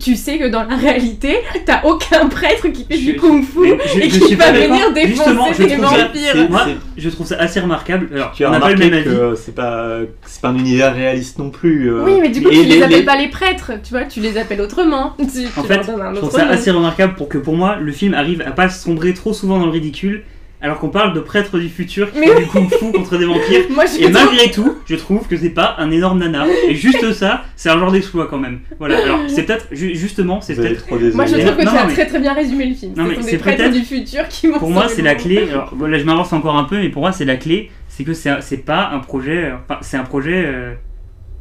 tu 0.00 0.16
sais 0.16 0.36
que 0.38 0.48
dans 0.48 0.64
la 0.64 0.74
réalité, 0.74 1.36
t'as 1.64 1.82
aucun 1.84 2.26
prêtre 2.26 2.66
qui 2.68 2.84
fait 2.84 2.96
Je- 2.96 3.12
du 3.12 3.16
kung-fu 3.16 3.68
et 4.00 4.10
je 4.10 4.18
qui 4.18 4.34
va 4.34 4.50
venir 4.50 4.92
défoncer 4.92 5.68
ça- 5.68 5.76
vampires. 5.76 6.50
moi, 6.50 6.66
je 6.96 7.08
trouve 7.10 7.24
ça 7.26 7.36
assez 7.38 7.60
remarquable. 7.60 8.08
Alors, 8.12 8.32
Tu 8.32 8.44
as 8.44 8.48
on 8.48 8.52
n'a 8.52 8.58
pas 8.58 8.72
le 8.72 8.78
même 8.78 8.92
avis. 8.92 9.36
c'est 9.36 9.54
pas, 9.54 9.98
c'est 10.24 10.40
pas 10.42 10.48
un 10.48 10.58
univers 10.58 10.92
réaliste 10.92 11.38
non 11.38 11.50
plus. 11.50 11.88
euh. 11.88 12.02
Oui, 12.04 12.14
mais 12.20 12.30
du 12.30 12.42
coup, 12.42 12.50
Et 12.50 12.62
tu 12.62 12.64
les, 12.64 12.82
appelles 12.82 13.04
pas 13.04 13.16
les 13.16 13.28
prêtres, 13.28 13.72
tu 13.84 13.90
vois, 13.90 14.04
tu 14.06 14.18
les 14.20 14.36
appelles 14.38 14.60
autrement. 14.60 15.14
Tu, 15.18 15.46
En 15.56 15.62
fait, 15.62 15.82
Je 15.84 16.16
trouve 16.16 16.30
ça 16.32 16.44
nom. 16.46 16.50
assez 16.50 16.70
remarquable 16.72 17.14
pour 17.14 17.28
que 17.28 17.38
pour 17.38 17.54
moi 17.54 17.75
le 17.80 17.92
film 17.92 18.14
arrive 18.14 18.42
à 18.46 18.50
pas 18.52 18.68
sombrer 18.68 19.14
trop 19.14 19.32
souvent 19.32 19.58
dans 19.58 19.66
le 19.66 19.72
ridicule 19.72 20.22
alors 20.62 20.78
qu'on 20.78 20.88
parle 20.88 21.12
de 21.12 21.20
prêtres 21.20 21.58
du 21.58 21.68
futur 21.68 22.10
qui 22.10 22.18
font 22.26 22.38
du 22.38 22.46
kung 22.46 22.70
fu 22.72 22.90
contre 22.90 23.18
des 23.18 23.26
vampires. 23.26 23.60
Moi, 23.70 23.84
et 24.00 24.08
malgré 24.08 24.50
tout 24.50 24.74
je 24.86 24.96
trouve 24.96 25.28
que 25.28 25.36
c'est 25.36 25.50
pas 25.50 25.76
un 25.78 25.90
énorme 25.90 26.18
nanar 26.18 26.46
et 26.68 26.74
juste 26.74 27.12
ça 27.14 27.44
c'est 27.56 27.68
un 27.68 27.78
genre 27.78 27.92
d'exploit 27.92 28.26
quand 28.26 28.38
même. 28.38 28.60
Voilà. 28.78 28.96
Alors 29.04 29.20
c'est 29.28 29.42
peut-être 29.44 29.66
ju- 29.72 29.94
justement 29.94 30.40
c'est 30.40 30.54
peut-être. 30.54 30.86
Moi, 31.14 31.26
je 31.26 31.34
trouve 31.36 31.56
que 31.56 31.64
Non, 31.64 31.70
tu 31.72 31.76
as 31.76 31.86
mais- 31.86 31.92
très 31.92 32.06
très 32.06 32.20
bien 32.20 32.32
résumé 32.32 32.66
le 32.66 32.74
film. 32.74 32.94
Non, 32.96 33.04
mais 33.04 33.16
c'est 33.20 33.36
prêtres 33.36 33.70
du 33.70 33.80
futur 33.82 34.26
qui 34.28 34.46
vont 34.48 34.58
pour 34.58 34.70
moi 34.70 34.88
c'est 34.88 35.02
la 35.02 35.14
clé. 35.14 35.46
Alors 35.50 35.72
voilà 35.76 35.98
je 35.98 36.04
m'avance 36.04 36.32
encore 36.32 36.56
un 36.56 36.64
peu 36.64 36.78
mais 36.78 36.88
pour 36.88 37.02
moi 37.02 37.12
c'est 37.12 37.26
la 37.26 37.36
clé 37.36 37.70
c'est 37.88 38.04
que 38.04 38.14
c'est 38.14 38.30
un- 38.30 38.40
c'est 38.40 38.56
pas 38.64 38.90
un 38.94 38.98
projet 39.00 39.52
enfin 39.52 39.78
c'est 39.82 39.98
un 39.98 40.04
projet 40.04 40.42
euh, 40.46 40.72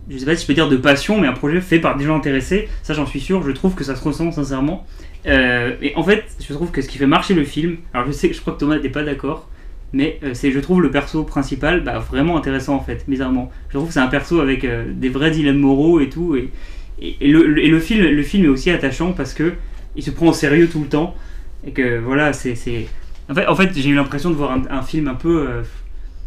je 0.09 0.17
sais 0.17 0.25
pas 0.25 0.35
si 0.35 0.41
je 0.43 0.47
peux 0.47 0.53
dire 0.53 0.67
de 0.69 0.75
passion 0.77 1.19
mais 1.19 1.27
un 1.27 1.33
projet 1.33 1.61
fait 1.61 1.79
par 1.79 1.97
des 1.97 2.03
gens 2.03 2.17
intéressés. 2.17 2.67
Ça 2.83 2.93
j'en 2.93 3.05
suis 3.05 3.21
sûr. 3.21 3.43
Je 3.43 3.51
trouve 3.51 3.75
que 3.75 3.85
ça 3.85 3.95
se 3.95 4.03
ressent 4.03 4.29
sincèrement 4.33 4.85
Euh, 5.27 5.75
et 5.81 5.95
en 5.95 6.03
fait, 6.03 6.23
je 6.39 6.53
trouve 6.53 6.71
que 6.71 6.81
ce 6.81 6.87
qui 6.87 6.97
fait 6.97 7.07
marcher 7.07 7.33
le 7.33 7.43
film, 7.43 7.77
alors 7.93 8.07
je 8.07 8.11
sais 8.11 8.29
que 8.29 8.35
je 8.35 8.41
crois 8.41 8.53
que 8.53 8.59
Thomas 8.59 8.77
n'est 8.77 8.89
pas 8.89 9.03
d'accord, 9.03 9.49
mais 9.91 10.19
euh, 10.23 10.31
c'est 10.33 10.51
je 10.51 10.59
trouve 10.59 10.81
le 10.81 10.91
perso 10.91 11.23
principal 11.23 11.83
bah, 11.83 11.99
vraiment 11.99 12.37
intéressant 12.37 12.75
en 12.75 12.81
fait, 12.81 13.05
bizarrement. 13.07 13.51
Je 13.69 13.77
trouve 13.77 13.87
que 13.87 13.93
c'est 13.93 13.99
un 13.99 14.07
perso 14.07 14.39
avec 14.39 14.63
euh, 14.63 14.85
des 14.93 15.09
vrais 15.09 15.31
dilemmes 15.31 15.57
moraux 15.57 15.99
et 15.99 16.09
tout, 16.09 16.35
et, 16.35 16.51
et, 16.99 17.31
le, 17.31 17.57
et 17.57 17.69
le 17.69 17.79
film, 17.79 18.05
le 18.05 18.23
film 18.23 18.45
est 18.45 18.49
aussi 18.49 18.69
attachant 18.69 19.13
parce 19.13 19.33
que 19.33 19.53
il 19.95 20.03
se 20.03 20.11
prend 20.11 20.27
au 20.27 20.33
sérieux 20.33 20.67
tout 20.67 20.81
le 20.81 20.87
temps, 20.87 21.15
et 21.65 21.71
que 21.71 21.99
voilà, 21.99 22.33
c'est. 22.33 22.53
En 23.27 23.33
fait, 23.33 23.47
en 23.47 23.55
fait 23.55 23.71
j'ai 23.75 23.89
eu 23.89 23.95
l'impression 23.95 24.29
de 24.29 24.35
voir 24.35 24.59
un, 24.69 24.81
film 24.83 25.07
un 25.07 25.15
peu. 25.15 25.47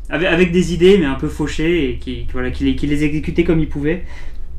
avec, 0.08 0.50
des 0.50 0.74
idées, 0.74 0.98
mais 0.98 1.06
un 1.06 1.14
peu 1.14 1.28
fauchées, 1.28 1.90
et 1.90 1.96
qui, 1.98 2.26
voilà, 2.32 2.50
qui, 2.50 2.64
les, 2.64 2.74
qui 2.74 2.88
les 2.88 3.04
exécutait 3.04 3.44
comme 3.44 3.60
il 3.60 3.68
pouvait, 3.68 4.04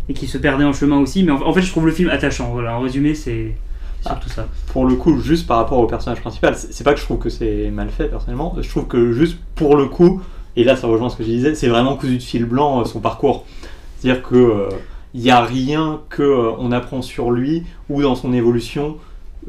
et 0.08 0.14
qui 0.14 0.28
se 0.28 0.38
perdait 0.38 0.64
en 0.64 0.72
chemin 0.72 1.00
aussi. 1.00 1.24
Mais 1.24 1.32
en, 1.32 1.42
en 1.42 1.54
fait, 1.54 1.64
je 1.64 1.72
trouve 1.72 1.88
le 1.88 1.92
film 1.92 2.10
attachant. 2.10 2.52
Voilà, 2.52 2.78
en 2.78 2.82
résumé, 2.82 3.16
c'est 3.16 3.56
c'est 4.02 4.10
surtout 4.10 4.30
ça. 4.30 4.48
Pour 4.74 4.86
le 4.86 4.96
coup, 4.96 5.20
juste 5.20 5.46
par 5.48 5.58
rapport 5.58 5.80
au 5.80 5.88
personnage 5.88 6.22
principal, 6.22 6.56
c'est 6.56 6.84
pas 6.84 6.94
que 6.94 7.00
je 7.00 7.06
trouve 7.06 7.20
que 7.20 7.30
c'est 7.30 7.70
mal 7.72 7.90
fait 7.90 8.06
personnellement, 8.08 8.56
je 8.60 8.70
trouve 8.70 8.88
que 8.88 9.12
juste 9.12 9.38
pour 9.56 9.76
le 9.76 9.86
coup, 9.88 10.22
et 10.56 10.64
là 10.64 10.76
ça 10.76 10.88
rejoint 10.88 11.10
ce 11.10 11.16
que 11.18 11.24
je 11.24 11.30
disais, 11.30 11.56
c'est 11.56 11.68
vraiment 11.68 11.96
cousu 11.96 12.18
de 12.18 12.22
fil 12.24 12.46
blanc 12.46 12.82
euh, 12.82 12.86
son 12.86 13.00
parcours. 13.00 13.46
C'est-à-dire 14.00 14.24
que 14.24 14.36
euh, 14.36 14.70
il 15.14 15.22
n'y 15.22 15.32
a 15.32 15.42
rien 15.44 16.02
que 16.10 16.22
euh, 16.24 16.52
on 16.60 16.72
apprend 16.72 17.02
sur 17.02 17.32
lui 17.32 17.64
ou 17.90 18.02
dans 18.02 18.16
son 18.16 18.32
évolution 18.34 18.98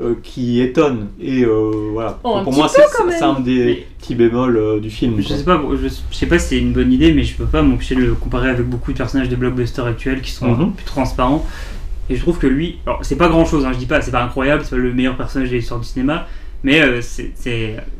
euh, 0.00 0.14
qui 0.22 0.60
étonne. 0.60 1.08
Et 1.20 1.42
euh, 1.44 1.70
voilà, 1.92 2.18
Oh, 2.24 2.38
pour 2.42 2.52
moi 2.52 2.68
c'est 2.68 3.22
un 3.22 3.40
des 3.40 3.64
Mais- 3.64 3.86
petits 4.00 4.14
bémols 4.14 4.56
euh, 4.56 4.80
du 4.80 4.88
film. 4.90 5.20
Je 5.20 5.26
quoi. 5.28 5.36
sais 5.36 5.44
pas, 5.44 5.60
je, 5.80 5.88
je 5.88 6.16
sais 6.16 6.26
pas 6.26 6.38
si 6.38 6.48
c'est 6.48 6.58
une 6.58 6.72
bonne 6.72 6.92
idée, 6.92 7.12
mais 7.12 7.22
je 7.24 7.36
peux 7.36 7.44
pas 7.44 7.62
m'empêcher 7.62 7.94
de 7.94 8.00
le 8.02 8.14
comparer 8.14 8.48
avec 8.50 8.66
beaucoup 8.68 8.92
de 8.92 8.96
personnages 8.98 9.28
des 9.28 9.36
blockbusters 9.36 9.84
actuels 9.86 10.22
qui 10.22 10.30
sont 10.30 10.48
Mhm. 10.48 10.72
plus 10.72 10.84
transparents. 10.86 11.44
Et 12.10 12.16
je 12.16 12.20
trouve 12.20 12.38
que 12.38 12.46
lui, 12.48 12.78
alors 12.86 12.98
c'est 13.02 13.16
pas 13.16 13.28
grand 13.28 13.44
chose, 13.44 13.66
je 13.72 13.78
dis 13.78 13.86
pas, 13.86 14.02
c'est 14.02 14.10
pas 14.10 14.22
incroyable, 14.22 14.62
c'est 14.64 14.70
pas 14.70 14.76
le 14.82 14.92
meilleur 14.92 15.16
personnage 15.16 15.48
de 15.50 15.56
l'histoire 15.56 15.78
du 15.80 15.86
cinéma, 15.86 16.26
mais 16.64 16.80
euh, 16.82 17.00
c'est, 17.00 17.30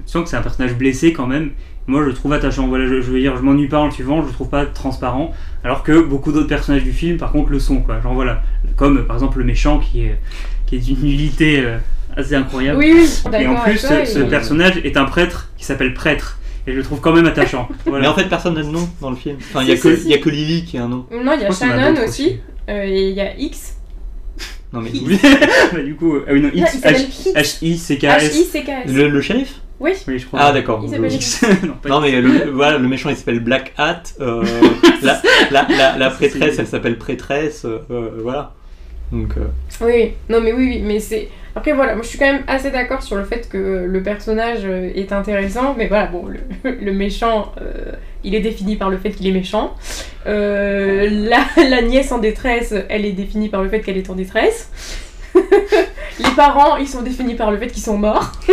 sens 0.05 0.25
que 0.25 0.29
c'est 0.29 0.37
un 0.37 0.43
personnage 0.43 0.75
blessé 0.75 1.13
quand 1.13 1.27
même. 1.27 1.51
Moi 1.87 2.03
je 2.03 2.07
le 2.09 2.13
trouve 2.15 2.33
attachant, 2.33 2.67
voilà, 2.69 2.87
je, 2.87 3.01
je 3.01 3.11
veux 3.11 3.21
dire, 3.21 3.37
je 3.37 3.43
m'ennuie 3.43 3.69
pas 3.69 3.79
en 3.79 3.87
le 3.87 3.91
suivant, 3.93 4.21
je 4.23 4.27
le 4.27 4.33
trouve 4.33 4.49
pas 4.49 4.67
transparent, 4.67 5.33
alors 5.65 5.83
que 5.83 6.01
beaucoup 6.01 6.33
d'autres 6.33 6.49
personnages 6.49 6.83
du 6.85 6.93
film 6.93 7.17
par 7.19 7.33
contre 7.33 7.51
le 7.51 7.59
sont, 7.59 7.81
quoi. 7.83 8.01
Genre 8.01 8.15
voilà, 8.15 8.43
comme 8.77 9.07
par 9.07 9.17
exemple 9.17 9.39
le 9.39 9.45
méchant 9.45 9.79
qui 9.79 10.03
est, 10.05 10.19
qui 10.67 10.77
est 10.77 10.79
d'une 10.81 11.01
nullité 11.01 11.61
euh, 11.61 11.79
assez 12.17 12.35
incroyable. 12.35 12.79
Oui, 12.79 12.93
oui, 12.95 13.41
Et 13.41 13.47
en 13.47 13.57
plus, 13.57 13.79
ce, 13.79 14.23
personnage 14.29 14.79
est 14.85 14.97
un 14.97 15.05
prêtre 15.05 15.51
qui 15.57 15.65
s'appelle 15.65 15.95
Prêtre. 15.95 16.39
Et 16.67 16.73
je 16.73 16.77
le 16.77 16.83
trouve 16.83 17.01
quand 17.01 17.13
même 17.13 17.27
attachant. 17.27 17.69
Voilà. 17.87 18.03
Mais 18.03 18.09
en 18.09 18.15
fait, 18.15 18.29
personne 18.29 18.55
n'a 18.55 18.63
de 18.63 18.69
nom 18.69 18.87
dans 19.01 19.11
le 19.11 19.17
film. 19.17 19.37
Enfin, 19.41 19.63
il 19.63 19.69
y, 19.69 19.73
a 19.73 19.77
Si, 19.77 19.83
que- 19.83 19.95
si, 19.97 20.03
si. 20.03 20.09
il 20.09 20.11
y 20.11 20.15
a 20.15 20.19
que 20.19 20.29
Lily 20.29 20.65
qui 20.65 20.77
a 20.79 20.85
un 20.85 20.89
nom. 20.89 21.07
Non, 21.11 21.33
il 21.35 21.41
y 21.41 21.45
a 21.45 21.49
a 21.49 21.53
Shannon 21.53 22.05
aussi. 22.05 22.39
euh, 22.69 22.85
et 22.85 23.09
il 23.09 23.15
y 23.17 23.21
a 23.21 23.35
X. 23.37 23.77
Non, 24.73 24.81
mais 24.81 24.91
X. 24.91 25.23
Bah, 25.73 25.81
du 25.85 25.95
coup, 25.97 26.15
euh, 26.17 26.25
ah 26.29 26.33
oui, 26.33 26.41
non, 26.43 26.67
s'appelle 26.67 26.95
H, 26.97 27.05
X. 27.07 27.29
H-I-C-K-S. 27.35 28.35
H-I-C-K-S. 28.35 28.93
le, 28.93 29.09
le 29.09 29.21
shérif 29.21 29.61
Oui. 29.81 29.93
Oui, 30.07 30.19
je 30.19 30.27
crois. 30.27 30.41
Ah, 30.41 30.53
d'accord. 30.53 30.81
Il 30.85 30.91
s'appelle 30.91 31.13
X. 31.13 31.43
non, 31.65 31.75
pas 31.83 31.89
Non 31.89 32.01
mais 32.01 32.21
le, 32.21 32.51
voilà, 32.51 32.79
le 32.79 32.87
méchant 32.87 33.11
il 33.11 33.17
s'appelle 33.17 33.41
Black 33.41 33.73
Hat, 33.77 34.03
euh, 34.21 34.45
la, 35.03 35.21
la, 35.51 35.97
la, 35.97 36.11
prêtresse 36.11 36.59
elle 36.59 36.67
s'appelle 36.67 36.99
prêtresse, 36.99 37.65
euh, 37.65 38.11
voilà. 38.23 38.55
Euh, 39.13 39.27
Oui. 39.81 40.13
Non, 40.29 40.41
mais 40.41 40.53
oui, 40.53 40.67
oui. 40.69 40.83
Mais 40.85 41.01
c'est. 41.01 41.29
Après, 41.57 41.73
voilà, 41.73 41.95
moi 41.95 42.05
je 42.05 42.09
suis 42.09 42.19
quand 42.19 42.33
même 42.33 42.45
assez 42.47 42.71
d'accord 42.71 43.03
sur 43.03 43.17
le 43.17 43.25
fait 43.25 43.49
que 43.49 43.85
le 43.85 44.03
personnage 44.03 44.61
euh, 44.65 44.93
est 44.95 45.13
intéressant, 45.13 45.75
mais 45.77 45.89
voilà, 45.89 46.07
bon, 46.07 46.27
le, 46.65 46.93
méchant, 46.93 47.53
euh, 47.61 47.93
il 48.23 48.37
est 48.37 48.41
défini 48.41 48.77
par 48.77 48.89
le 48.89 48.97
fait 48.99 49.11
qu'il 49.11 49.27
est 49.27 49.33
méchant. 49.33 49.75
La, 50.25 51.41
la 51.69 51.83
nièce 51.83 52.13
en 52.13 52.19
détresse, 52.19 52.73
elle 52.89 53.05
est 53.05 53.13
définie 53.13 53.49
par 53.49 53.63
le 53.63 53.69
fait 53.69 53.81
qu'elle 53.81 53.99
est 53.99 54.11
en 54.11 54.15
détresse. 54.15 54.71
Les 56.19 56.31
parents, 56.37 56.77
ils 56.77 56.89
sont 56.89 57.03
définis 57.03 57.35
par 57.35 57.51
le 57.51 57.57
fait 57.59 57.69
qu'ils 57.69 57.83
sont 57.83 57.97
morts. 57.97 58.33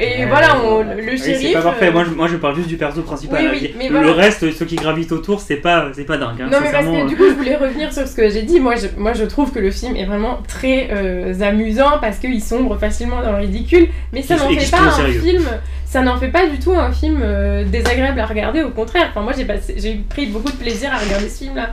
Et 0.00 0.26
voilà, 0.26 0.60
on- 0.64 0.82
le 0.82 0.94
oui, 1.12 1.18
shérif. 1.18 1.38
C'est 1.48 1.52
pas 1.52 1.62
parfait. 1.62 1.88
euh, 1.88 1.92
Moi 1.92 2.04
je, 2.04 2.10
moi, 2.10 2.28
je 2.28 2.36
parle 2.36 2.54
juste 2.56 2.68
du 2.68 2.76
perso 2.76 3.02
principal. 3.02 3.40
Oui, 3.52 3.58
oui, 3.60 3.74
mais 3.76 3.88
le 3.88 3.98
voilà. 3.98 4.12
reste, 4.12 4.52
ceux 4.52 4.64
qui 4.64 4.76
gravitent 4.76 5.10
autour, 5.10 5.40
c'est 5.40 5.56
pas, 5.56 5.88
c'est 5.92 6.04
pas 6.04 6.16
dingue. 6.18 6.40
hein, 6.40 6.48
Non 6.52 6.58
mais 6.62 6.70
parce 6.70 6.86
que 6.86 7.08
du 7.08 7.16
coup 7.16 7.24
je 7.28 7.34
voulais 7.34 7.56
revenir 7.56 7.92
sur 7.92 8.06
ce 8.06 8.14
que 8.14 8.28
j'ai 8.30 8.42
dit, 8.42 8.60
moi 8.60 8.74
je, 8.76 8.86
moi 8.96 9.12
je 9.12 9.24
trouve 9.24 9.50
que 9.52 9.58
le 9.58 9.70
film 9.72 9.96
est 9.96 10.04
vraiment 10.04 10.38
très 10.46 10.88
euh, 10.92 11.34
amusant 11.42 11.98
parce 12.00 12.18
qu'il 12.18 12.40
sombre 12.42 12.76
facilement 12.78 13.20
dans 13.22 13.32
le 13.32 13.38
ridicule, 13.38 13.88
mais 14.12 14.22
ça 14.22 14.36
n'en 14.36 14.48
fait 14.48 14.70
pas 14.70 14.82
un 14.82 14.90
sérieux. 14.92 15.20
film, 15.20 15.44
ça 15.84 16.02
n'en 16.02 16.16
fait 16.16 16.28
pas 16.28 16.46
du 16.46 16.58
tout 16.60 16.72
un 16.72 16.92
film 16.92 17.20
euh, 17.22 17.64
désagréable 17.64 18.20
à 18.20 18.26
regarder, 18.26 18.62
au 18.62 18.70
contraire, 18.70 19.08
enfin 19.10 19.22
moi 19.22 19.32
j'ai 19.36 19.94
pris 20.08 20.26
beaucoup 20.26 20.50
de 20.52 20.56
plaisir 20.56 20.90
à 20.92 20.98
regarder 20.98 21.28
ce 21.28 21.38
film 21.42 21.56
là, 21.56 21.70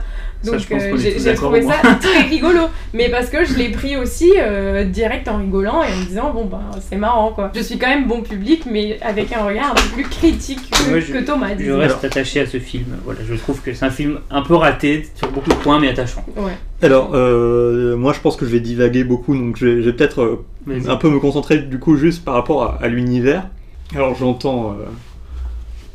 donc 0.52 0.60
euh, 0.72 0.96
j'ai 0.96 1.34
trouvé 1.34 1.62
ça 1.62 1.74
très 2.00 2.22
rigolo, 2.22 2.60
mais 2.94 3.08
parce 3.10 3.28
que 3.28 3.44
je 3.44 3.54
l'ai 3.54 3.68
pris 3.70 3.96
aussi 3.96 4.32
euh, 4.38 4.84
direct 4.84 5.28
en 5.28 5.38
rigolant 5.38 5.82
et 5.82 5.92
en 5.92 5.96
me 5.96 6.04
disant 6.06 6.32
bon 6.32 6.44
bah 6.46 6.60
c'est 6.88 6.96
marrant 6.96 7.32
quoi, 7.32 7.50
je 7.54 7.60
suis 7.60 7.78
quand 7.78 7.88
même 7.88 8.06
bon 8.06 8.22
public 8.22 8.64
mais 8.70 8.98
avec 9.02 9.32
un 9.32 9.44
regard 9.44 9.72
un 9.72 9.74
peu 9.74 9.88
plus 9.94 10.04
critique 10.04 10.60
que, 10.70 10.92
Ouais, 10.92 11.00
je- 11.00 11.12
que 11.12 11.18
Thomas 11.24 11.50
Je 11.50 11.54
disons. 11.64 11.78
reste 11.78 12.04
attaché 12.04 12.40
à 12.40 12.46
ce 12.46 12.58
film. 12.58 12.86
Voilà, 13.04 13.20
je 13.28 13.34
trouve 13.34 13.60
que 13.60 13.74
c'est 13.74 13.84
un 13.84 13.90
film 13.90 14.20
un 14.30 14.42
peu 14.42 14.54
raté 14.54 15.06
sur 15.14 15.30
beaucoup 15.30 15.50
de 15.50 15.54
points, 15.56 15.78
mais 15.80 15.88
attachant. 15.88 16.24
Ouais. 16.36 16.52
alors 16.82 17.10
euh, 17.14 17.96
moi 17.96 18.12
je 18.12 18.20
pense 18.20 18.36
que 18.36 18.46
je 18.46 18.50
vais 18.52 18.60
divaguer 18.60 19.04
beaucoup 19.04 19.36
donc 19.36 19.56
je 19.56 19.66
vais, 19.66 19.92
peut-être 19.92 20.22
euh, 20.68 20.80
un 20.88 20.96
peu 20.96 21.08
me 21.10 21.18
concentrer 21.20 21.58
du 21.58 21.78
coup 21.78 21.96
juste 21.96 22.24
par 22.24 22.34
rapport 22.34 22.62
à, 22.64 22.78
à 22.82 22.88
l'univers. 22.88 23.48
Alors 23.94 24.14
j'entends 24.16 24.72
euh, 24.72 24.84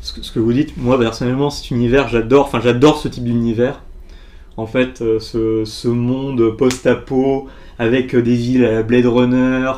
ce, 0.00 0.12
que, 0.14 0.22
ce 0.22 0.32
que 0.32 0.38
vous 0.40 0.52
dites. 0.52 0.76
Moi 0.76 0.98
personnellement 0.98 1.50
cet 1.50 1.70
univers 1.70 2.08
j'adore. 2.08 2.46
Enfin 2.46 2.60
j'adore 2.62 2.98
ce 2.98 3.08
type 3.08 3.24
d'univers. 3.24 3.80
En 4.56 4.66
fait 4.66 5.00
euh, 5.00 5.18
ce, 5.18 5.64
ce 5.64 5.88
monde 5.88 6.56
post-apo 6.56 7.48
avec 7.78 8.14
euh, 8.14 8.22
des 8.22 8.34
villes 8.34 8.64
à 8.64 8.72
la 8.72 8.82
Blade 8.82 9.06
Runner, 9.06 9.72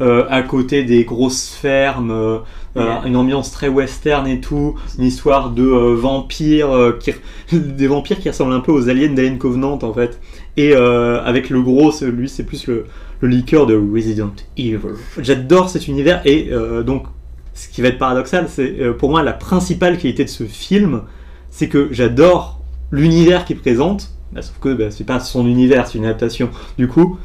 euh, 0.00 0.24
à 0.30 0.42
côté 0.42 0.82
des 0.84 1.04
grosses 1.04 1.50
fermes, 1.50 2.10
euh, 2.10 2.38
Yeah. 2.76 3.02
une 3.04 3.16
ambiance 3.16 3.50
très 3.50 3.66
western 3.66 4.28
et 4.28 4.40
tout, 4.40 4.76
une 4.96 5.02
histoire 5.04 5.50
de 5.50 5.64
euh, 5.64 5.96
vampires 5.96 6.94
qui 7.00 7.12
des 7.52 7.88
vampires 7.88 8.20
qui 8.20 8.28
ressemblent 8.28 8.52
un 8.52 8.60
peu 8.60 8.70
aux 8.70 8.88
aliens 8.88 9.12
d'Alien 9.12 9.38
Covenant 9.38 9.76
en 9.82 9.92
fait. 9.92 10.20
Et 10.56 10.72
avec 10.74 11.50
le 11.50 11.62
gros, 11.62 11.90
lui 12.02 12.28
c'est 12.28 12.44
plus 12.44 12.68
le, 12.68 12.84
le 13.20 13.28
liqueur 13.28 13.66
de 13.66 13.74
Resident 13.74 14.30
Evil. 14.56 14.78
J'adore 15.18 15.68
cet 15.68 15.88
univers 15.88 16.22
et 16.24 16.50
donc 16.86 17.06
ce 17.54 17.68
qui 17.68 17.82
va 17.82 17.88
être 17.88 17.98
paradoxal, 17.98 18.46
c'est 18.48 18.76
pour 18.98 19.10
moi 19.10 19.24
la 19.24 19.32
principale 19.32 19.98
qualité 19.98 20.22
de 20.24 20.28
ce 20.28 20.44
film, 20.44 21.02
c'est 21.50 21.68
que 21.68 21.88
j'adore 21.90 22.60
l'univers 22.92 23.44
qu'il 23.44 23.56
présente, 23.58 24.10
bah, 24.32 24.42
sauf 24.42 24.56
que 24.60 24.72
bah, 24.74 24.90
c'est 24.90 25.04
pas 25.06 25.20
son 25.20 25.46
univers, 25.46 25.86
c'est 25.86 25.98
une 25.98 26.04
adaptation. 26.04 26.50
Du 26.78 26.88
coup, 26.88 27.18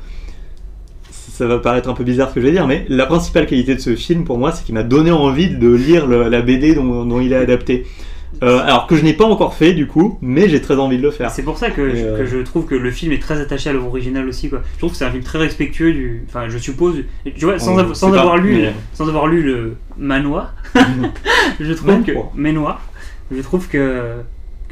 ça 1.10 1.46
va 1.48 1.60
paraître 1.60 1.90
un 1.90 1.94
peu 1.94 2.04
bizarre 2.04 2.30
ce 2.30 2.36
que 2.36 2.42
je 2.42 2.46
vais 2.46 2.52
dire, 2.52 2.68
mais 2.68 2.86
la 2.90 3.06
principale 3.06 3.46
qualité 3.46 3.76
de 3.76 3.80
ce 3.82 3.96
film 3.96 4.24
pour 4.24 4.38
moi, 4.38 4.52
c'est 4.52 4.64
qu'il 4.64 4.74
m'a 4.76 4.84
donné 4.84 5.12
envie 5.12 5.50
de 5.50 5.70
lire 5.70 6.08
le- 6.08 6.30
la 6.30 6.42
BD 6.42 6.74
dont, 6.76 7.06
dont 7.06 7.20
il 7.20 7.34
est 7.34 7.38
adapté. 7.38 7.86
Euh, 8.44 8.60
alors 8.60 8.86
que 8.88 8.98
je 8.98 9.04
n'ai 9.04 9.14
pas 9.14 9.24
encore 9.24 9.54
fait 9.54 9.72
du 9.74 9.88
coup, 9.88 10.18
mais 10.22 10.50
j'ai 10.50 10.60
très 10.62 10.76
envie 10.76 10.98
de 10.98 11.02
le 11.02 11.12
faire. 11.12 11.32
C'est 11.32 11.44
pour 11.44 11.58
ça 11.58 11.72
que, 11.72 11.90
je, 11.96 11.96
euh, 12.04 12.18
que 12.18 12.26
je 12.26 12.38
trouve 12.40 12.66
que 12.66 12.76
le 12.76 12.92
film 12.92 13.14
est 13.14 13.22
très 13.22 13.40
attaché 13.40 13.70
à 13.70 13.74
l'œuvre 13.74 13.88
originale 13.88 14.28
aussi. 14.28 14.50
Quoi. 14.50 14.62
Je 14.74 14.78
trouve 14.80 14.92
que 14.92 14.98
c'est 14.98 15.06
un 15.06 15.12
film 15.12 15.24
très 15.24 15.38
respectueux 15.40 15.94
du. 15.94 16.26
Enfin, 16.28 16.50
je 16.50 16.58
suppose. 16.58 16.96
Tu 17.24 17.46
vois, 17.46 17.60
sans, 17.60 17.76
On 17.76 17.78
av- 17.78 17.94
sans 17.94 18.08
sait 18.10 18.16
pas, 18.16 18.22
avoir 18.22 18.38
lu, 18.38 18.56
mais- 18.58 18.74
sans 18.94 19.08
avoir 19.08 19.28
lu 19.28 19.42
le 19.42 19.76
Manoir, 19.98 20.54
je 21.62 21.72
trouve 21.74 22.04
que 22.04 22.12
quoi. 22.12 22.32
Manoir, 22.36 22.82
je 23.34 23.42
trouve 23.42 23.70
que 23.70 24.16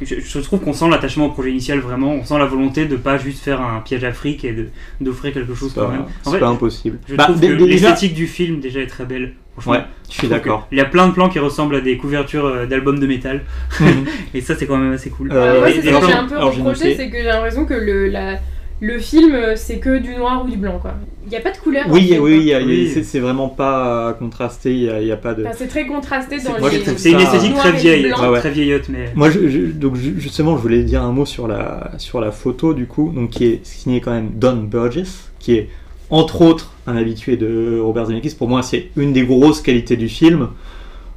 je, 0.02 0.16
je 0.20 0.38
trouve 0.40 0.60
qu'on 0.60 0.72
sent 0.72 0.88
l'attachement 0.90 1.26
au 1.26 1.30
projet 1.30 1.50
initial 1.50 1.78
vraiment. 1.78 2.12
On 2.12 2.24
sent 2.24 2.38
la 2.38 2.46
volonté 2.46 2.86
de 2.86 2.96
pas 2.96 3.16
juste 3.18 3.42
faire 3.44 3.60
un 3.60 3.80
piège 3.80 4.04
à 4.04 4.12
fric 4.12 4.44
et 4.44 4.52
de 4.52 4.66
d'offrir 5.00 5.32
quelque 5.32 5.54
chose 5.54 5.72
quand 5.74 5.86
pas, 5.86 5.92
même. 5.92 6.04
C'est 6.24 6.38
pas 6.38 6.48
impossible. 6.48 6.98
je 7.08 7.14
Bah, 7.16 7.24
trouve 7.24 7.40
que 7.40 7.46
l'esthétique 7.46 8.14
du 8.14 8.26
film 8.26 8.60
déjà 8.60 8.80
est 8.80 8.86
très 8.86 9.04
belle. 9.04 9.34
Ouais, 9.66 9.78
je 10.10 10.14
suis 10.14 10.26
d'accord. 10.28 10.66
Il 10.72 10.78
y 10.78 10.80
a 10.80 10.84
plein 10.84 11.06
de 11.06 11.12
plans 11.12 11.28
qui 11.28 11.38
ressemblent 11.38 11.76
à 11.76 11.80
des 11.80 11.96
couvertures 11.96 12.44
euh, 12.44 12.66
d'albums 12.66 12.98
de 12.98 13.06
métal 13.06 13.42
Mhm. 13.80 14.04
et 14.34 14.40
ça 14.40 14.56
c'est 14.56 14.66
quand 14.66 14.76
même 14.76 14.92
assez 14.92 15.10
cool. 15.10 15.30
Euh, 15.30 15.64
c'est 15.66 15.74
ce 15.80 16.00
que 16.00 16.06
j'ai 16.06 16.12
un 16.12 16.26
peu 16.26 16.38
reproché, 16.38 16.96
c'est 16.96 17.08
que 17.08 17.18
j'ai 17.18 17.22
l'impression 17.22 17.64
que 17.64 17.74
le, 17.74 18.08
la, 18.08 18.38
le 18.80 18.98
film, 18.98 19.34
euh, 19.34 19.54
c'est 19.56 19.78
que 19.78 19.98
du 19.98 20.14
noir 20.14 20.44
ou 20.44 20.50
du 20.50 20.56
blanc, 20.56 20.78
quoi. 20.80 20.94
Il 21.26 21.30
n'y 21.30 21.36
a 21.36 21.40
pas 21.40 21.52
de 21.52 21.56
couleur. 21.56 21.86
le 21.88 21.92
Oui, 21.94 22.02
film, 22.08 22.22
oui, 22.22 22.52
a- 22.52 22.58
Oui. 22.62 22.90
c'est- 23.02 23.18
vraiment 23.20 23.48
pas 23.48 24.14
contrasté, 24.18 24.74
il 24.74 24.82
n'y 24.82 24.88
a, 24.90 25.00
il 25.00 25.06
y 25.06 25.12
a 25.12 25.16
pas 25.16 25.32
de... 25.32 25.42
Enfin, 25.44 25.54
c'est 25.56 25.68
très 25.68 25.86
contrasté 25.86 26.38
dans 26.40 26.58
moi, 26.60 26.68
les... 26.70 26.78
je 26.78 26.82
trouve 26.82 26.98
C'est 26.98 27.12
une 27.12 27.20
esthétique 27.20 27.54
très 27.54 27.72
vieille, 27.72 28.06
blanc. 28.08 28.20
Ouais, 28.22 28.28
ouais. 28.28 28.38
très 28.40 28.50
vieillotte, 28.50 28.88
mais. 28.90 29.10
Moi, 29.14 29.30
je- 29.30 29.48
je- 29.48 29.60
donc 29.72 29.96
ju- 29.96 30.16
justement, 30.18 30.56
je 30.56 30.62
voulais 30.62 30.82
dire 30.82 31.02
un 31.02 31.12
mot 31.12 31.24
sur 31.24 31.48
la, 31.48 31.92
sur 31.98 32.20
la 32.20 32.30
photo, 32.30 32.74
du 32.74 32.86
coup, 32.86 33.10
donc, 33.14 33.30
qui 33.30 33.46
est 33.46 33.60
signée 33.64 34.00
quand 34.02 34.10
même 34.10 34.32
Don 34.34 34.56
Burgess, 34.56 35.30
qui 35.38 35.54
est 35.54 35.68
entre 36.10 36.42
autres 36.42 36.72
un 36.86 36.96
habitué 36.98 37.38
de 37.38 37.78
Robert 37.80 38.04
Zemeckis. 38.06 38.34
Pour 38.34 38.48
moi, 38.48 38.62
c'est 38.62 38.88
une 38.96 39.14
des 39.14 39.22
grosses 39.24 39.62
qualités 39.62 39.96
du 39.96 40.08
film. 40.10 40.48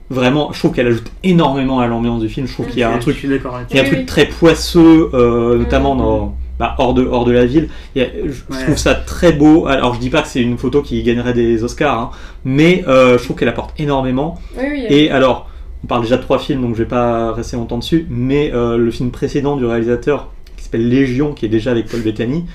Vraiment, 0.10 0.54
je 0.54 0.60
trouve 0.60 0.72
qu'elle 0.72 0.88
ajoute 0.88 1.12
énormément 1.24 1.82
à 1.82 1.88
l'ambiance 1.88 2.22
du 2.22 2.30
film. 2.30 2.48
Je 2.48 2.54
trouve 2.54 2.68
qu'il 2.68 2.80
y 2.80 2.84
a 2.84 2.90
un 2.94 2.98
truc 2.98 3.18
Il 3.22 3.30
y 3.30 3.34
a 3.34 3.82
un 3.82 3.84
Oui, 3.84 3.88
truc 3.90 4.00
oui. 4.00 4.06
très 4.06 4.26
poisseux, 4.26 5.10
euh, 5.14 5.58
notamment 5.58 5.96
dans, 5.98 6.38
bah, 6.60 6.76
hors, 6.80 6.94
de, 6.94 7.06
hors 7.06 7.26
de 7.26 7.32
la 7.32 7.46
ville. 7.46 7.70
A- 7.96 8.00
je 8.26 8.42
Ouais. 8.56 8.64
trouve 8.64 8.78
ça 8.78 8.96
très 8.96 9.32
beau. 9.34 9.68
Alors, 9.68 9.94
je 9.96 10.00
dis 10.00 10.10
pas 10.10 10.22
que 10.22 10.28
c'est 10.28 10.42
une 10.42 10.58
photo 10.58 10.82
qui 10.82 11.02
gagnerait 11.04 11.34
des 11.34 11.64
Oscars, 11.64 12.00
hein, 12.00 12.10
mais 12.46 12.84
euh, 12.88 13.18
je 13.18 13.24
trouve 13.24 13.36
qu'elle 13.38 13.48
apporte 13.50 13.80
énormément. 13.80 14.40
Oui, 14.58 14.64
oui, 14.72 14.86
Et 14.90 15.12
alors, 15.12 15.50
on 15.84 15.88
parle 15.88 16.02
déjà 16.02 16.18
de 16.18 16.24
trois 16.24 16.40
films, 16.40 16.62
donc 16.62 16.74
je 16.74 16.80
vais 16.80 16.88
pas 16.90 17.32
rester 17.34 17.56
longtemps 17.58 17.78
dessus, 17.78 18.08
mais 18.10 18.52
euh, 18.54 18.78
le 18.78 18.90
film 18.92 19.12
précédent 19.12 19.56
du 19.58 19.66
réalisateur, 19.66 20.30
qui 20.58 20.64
s'appelle 20.64 20.88
Légion, 20.90 21.34
qui 21.34 21.46
est 21.46 21.50
déjà 21.50 21.72
avec 21.72 21.88
Paul 21.88 22.02
Bettany, 22.02 22.46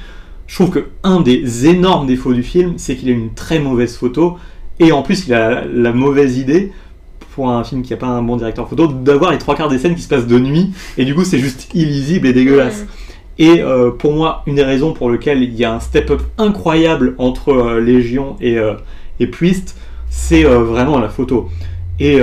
je 0.49 0.56
trouve 0.56 0.71
que 0.71 0.87
un 1.04 1.21
des 1.21 1.66
énormes 1.68 2.06
défauts 2.06 2.35
du 2.35 2.42
film, 2.42 2.75
c'est 2.76 2.97
qu'il 2.97 3.09
a 3.09 3.12
une 3.12 3.32
très 3.32 3.59
mauvaise 3.61 3.97
photo, 3.97 4.37
et 4.80 4.90
en 4.90 5.02
plus 5.02 5.26
il 5.28 5.35
a 5.35 5.64
la 5.73 5.92
mauvaise 5.92 6.37
idée 6.37 6.73
pour 7.35 7.49
un 7.49 7.64
film 7.64 7.82
qui 7.82 7.92
n'a 7.92 7.97
pas 7.97 8.09
un 8.09 8.23
bon 8.23 8.37
directeur 8.37 8.68
photo, 8.68 8.88
d'avoir 8.88 9.30
les 9.30 9.38
trois 9.38 9.54
quarts 9.54 9.68
des 9.71 9.78
scènes 9.78 9.94
qui 9.94 10.02
se 10.02 10.09
passent 10.09 10.26
de 10.26 10.38
nuit, 10.38 10.71
et 10.99 11.04
du 11.06 11.14
coup 11.14 11.25
c'est 11.25 11.38
juste 11.38 11.68
illisible 11.75 12.26
et 12.26 12.32
dégueulasse. 12.35 12.85
Et 13.42 13.61
euh, 13.61 13.90
pour 13.90 14.12
moi, 14.12 14.44
une 14.46 14.54
des 14.54 14.62
raisons 14.62 14.92
pour 14.92 15.11
lesquelles 15.11 15.42
il 15.42 15.52
y 15.56 15.64
a 15.64 15.75
un 15.75 15.80
step-up 15.80 16.22
incroyable 16.38 17.16
entre 17.18 17.49
euh, 17.49 17.80
Légion 17.80 18.37
et, 18.40 18.56
euh, 18.56 18.75
et 19.18 19.26
Priest, 19.26 19.76
c'est 20.08 20.44
vraiment 20.44 21.00
la 21.00 21.08
photo. 21.08 21.50
Et, 21.99 22.18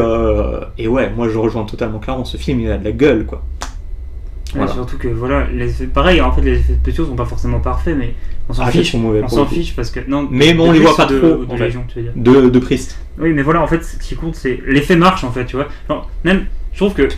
et, 0.77 0.88
ouais, 0.88 1.11
moi 1.15 1.27
je 1.27 1.38
rejoins 1.38 1.65
totalement 1.65 1.99
clairement, 1.99 2.23
ce 2.23 2.38
film 2.38 2.61
il 2.61 2.71
a 2.71 2.77
de 2.77 2.85
la 2.85 2.91
gueule 2.91 3.25
quoi. 3.25 3.43
surtout 4.67 4.97
que 4.97 5.07
voilà, 5.07 5.47
les 5.51 5.88
pareil, 5.88 6.21
en 6.21 6.31
fait 6.31 6.41
les 6.41 6.59
effets 6.59 6.75
spéciaux 6.75 7.05
sont 7.05 7.15
pas 7.15 7.25
forcément 7.25 7.59
parfaits, 7.59 7.97
mais 7.97 8.13
on 8.47 8.53
s'en 8.53 8.63
ah, 8.63 8.71
fiche. 8.71 8.95
on 8.95 9.27
s'en 9.27 9.45
fiche 9.45 9.75
parce 9.75 9.91
que 9.91 9.99
non. 10.07 10.27
Mais 10.31 10.53
bon, 10.53 10.69
on 10.69 10.71
les 10.71 10.79
voit 10.79 10.95
pas 10.95 11.05
de, 11.05 11.19
trop. 11.19 11.45
De, 11.45 11.55
Légion, 11.55 11.83
tu 11.88 11.99
veux 11.99 12.03
dire. 12.03 12.13
de, 12.15 12.49
de 12.49 12.59
Priest. 12.59 12.97
Oui, 13.19 13.33
mais 13.33 13.41
voilà, 13.41 13.61
en 13.61 13.67
fait, 13.67 13.83
ce 13.83 13.97
qui 13.97 14.15
compte, 14.15 14.35
c'est 14.35 14.59
l'effet 14.65 14.95
marche 14.95 15.23
en 15.23 15.31
fait, 15.31 15.45
tu 15.45 15.57
vois. 15.57 15.67
même, 16.23 16.45
je 16.71 16.77
trouve 16.77 16.93
que 16.93 17.09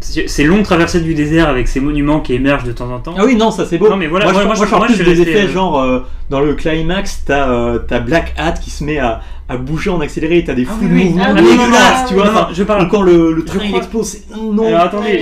ces 0.00 0.44
longues 0.44 0.62
traversées 0.62 1.00
du 1.00 1.14
désert 1.14 1.48
avec 1.48 1.68
ces 1.68 1.80
monuments 1.80 2.20
qui 2.20 2.34
émergent 2.34 2.64
de 2.64 2.72
temps 2.72 2.90
en 2.92 2.98
temps. 2.98 3.14
Ah 3.16 3.24
oui, 3.24 3.36
non, 3.36 3.50
ça 3.50 3.66
c'est 3.66 3.78
beau. 3.78 3.88
Non, 3.88 3.96
mais 3.96 4.06
voilà, 4.06 4.32
moi, 4.32 4.44
moi, 4.44 4.54
je, 4.54 4.74
moi, 4.74 4.86
je, 4.88 5.02
des 5.02 5.20
effets, 5.20 5.46
euh, 5.46 5.52
genre 5.52 5.80
euh, 5.80 6.00
dans 6.30 6.40
le 6.40 6.54
climax, 6.54 7.24
t'as 7.26 7.48
euh, 7.48 7.78
Black 8.00 8.34
Hat 8.36 8.52
qui 8.52 8.70
se 8.70 8.84
met 8.84 8.98
à, 8.98 9.20
à 9.48 9.56
bouger 9.56 9.90
en 9.90 10.00
accéléré, 10.00 10.44
t'as 10.44 10.54
des 10.54 10.66
ah, 10.68 10.72
fous 10.72 10.84
de 10.84 10.92
mouvements 10.92 11.24
ah, 11.26 11.32
dégueulasses, 11.32 12.08
tu 12.08 12.14
vois. 12.14 12.50
je 12.52 12.62
parle. 12.64 12.88
quand 12.88 13.02
le, 13.02 13.32
le 13.32 13.44
train 13.44 13.60
explose, 13.60 14.18
non. 14.36 14.66
Alors 14.66 14.80
attendez, 14.80 15.20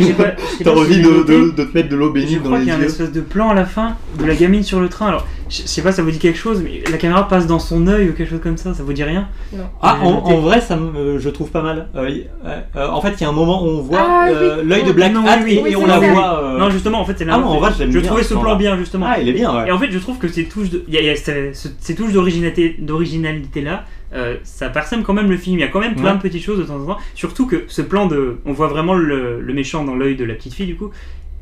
t'as 0.64 0.72
envie 0.72 1.00
de, 1.00 1.22
de, 1.22 1.50
de, 1.52 1.64
te 1.64 1.74
mettre 1.74 1.88
de 1.88 1.96
l'eau 1.96 2.10
bénite 2.10 2.26
dans 2.26 2.26
les 2.26 2.34
yeux. 2.34 2.40
Je 2.42 2.44
crois 2.44 2.58
qu'il 2.58 2.68
y 2.68 2.70
a 2.72 2.76
un 2.76 2.82
espèce 2.82 3.12
de 3.12 3.20
plan 3.20 3.50
à 3.50 3.54
la 3.54 3.64
fin 3.64 3.96
de 4.18 4.24
la 4.24 4.34
gamine 4.34 4.64
sur 4.64 4.80
le 4.80 4.88
train. 4.88 5.08
Alors, 5.08 5.26
je 5.48 5.62
sais 5.62 5.82
pas, 5.82 5.92
ça 5.92 6.02
vous 6.02 6.10
dit 6.10 6.18
quelque 6.18 6.38
chose, 6.38 6.60
mais 6.62 6.82
la 6.90 6.98
caméra 6.98 7.28
passe 7.28 7.46
dans 7.46 7.60
son 7.60 7.86
œil 7.86 8.08
ou 8.08 8.14
quelque 8.14 8.30
chose 8.30 8.40
comme 8.42 8.56
ça, 8.56 8.74
ça 8.74 8.82
vous 8.82 8.92
dit 8.92 9.04
rien? 9.04 9.28
Non. 9.52 9.64
Ah, 9.80 9.98
en, 10.02 10.38
vrai, 10.38 10.60
ça 10.60 10.74
me, 10.74 11.18
je 11.18 11.28
trouve 11.28 11.50
pas 11.50 11.62
mal. 11.62 11.88
en 11.94 13.00
fait, 13.00 13.12
il 13.18 13.20
y 13.20 13.24
a 13.24 13.28
un 13.28 13.32
moment 13.32 13.62
où 13.62 13.68
on 13.68 13.80
voit 13.80 14.28
l'œil 14.64 14.82
de 14.82 14.92
Black 14.92 15.12
Hat 15.14 15.46
et, 15.46 15.76
on 15.76 15.86
la 15.86 16.00
voit. 16.00 16.42
Euh, 16.42 16.58
non, 16.58 16.70
justement, 16.70 17.00
en 17.00 17.04
fait, 17.04 17.14
c'est 17.16 17.24
là. 17.24 17.34
Ah 17.36 17.38
non, 17.38 17.46
en 17.46 17.58
vrai, 17.58 17.70
je 17.78 17.98
trouvais 18.00 18.24
ce 18.24 18.34
plan 18.34 18.56
bien, 18.56 18.76
justement. 18.76 19.06
Ah, 19.08 19.20
il 19.20 19.28
est 19.28 19.32
bien, 19.32 19.54
ouais. 19.54 19.68
Et 19.68 19.72
en 19.72 19.78
fait, 19.78 19.90
je 19.90 19.98
trouve 19.98 20.18
que 20.18 20.26
ces 20.26 20.46
touches 20.46 20.70
de, 20.70 20.84
y 20.88 20.98
a, 20.98 21.14
ces 21.14 21.94
touches 21.94 22.12
d'originalité 22.12 23.60
là, 23.60 23.84
euh, 24.12 24.36
ça 24.44 24.68
parsème 24.68 25.02
quand 25.02 25.14
même 25.14 25.30
le 25.30 25.36
film. 25.36 25.58
Il 25.58 25.60
y 25.60 25.64
a 25.64 25.68
quand 25.68 25.80
même 25.80 25.96
plein 25.96 26.14
de 26.14 26.20
petites 26.20 26.42
choses 26.42 26.58
de 26.58 26.64
temps 26.64 26.80
en 26.80 26.86
temps. 26.86 26.98
Surtout 27.14 27.46
que 27.46 27.64
ce 27.68 27.82
plan 27.82 28.06
de, 28.06 28.38
on 28.44 28.52
voit 28.52 28.68
vraiment 28.68 28.94
le, 28.94 29.42
méchant 29.52 29.84
dans 29.84 29.96
l'œil 29.96 30.16
de 30.16 30.24
la 30.24 30.34
petite 30.34 30.54
fille 30.54 30.66
du 30.66 30.76
coup, 30.76 30.90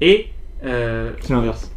et 0.01 0.29
euh, 0.65 1.11
c'est 1.21 1.33
l'inverse. 1.33 1.71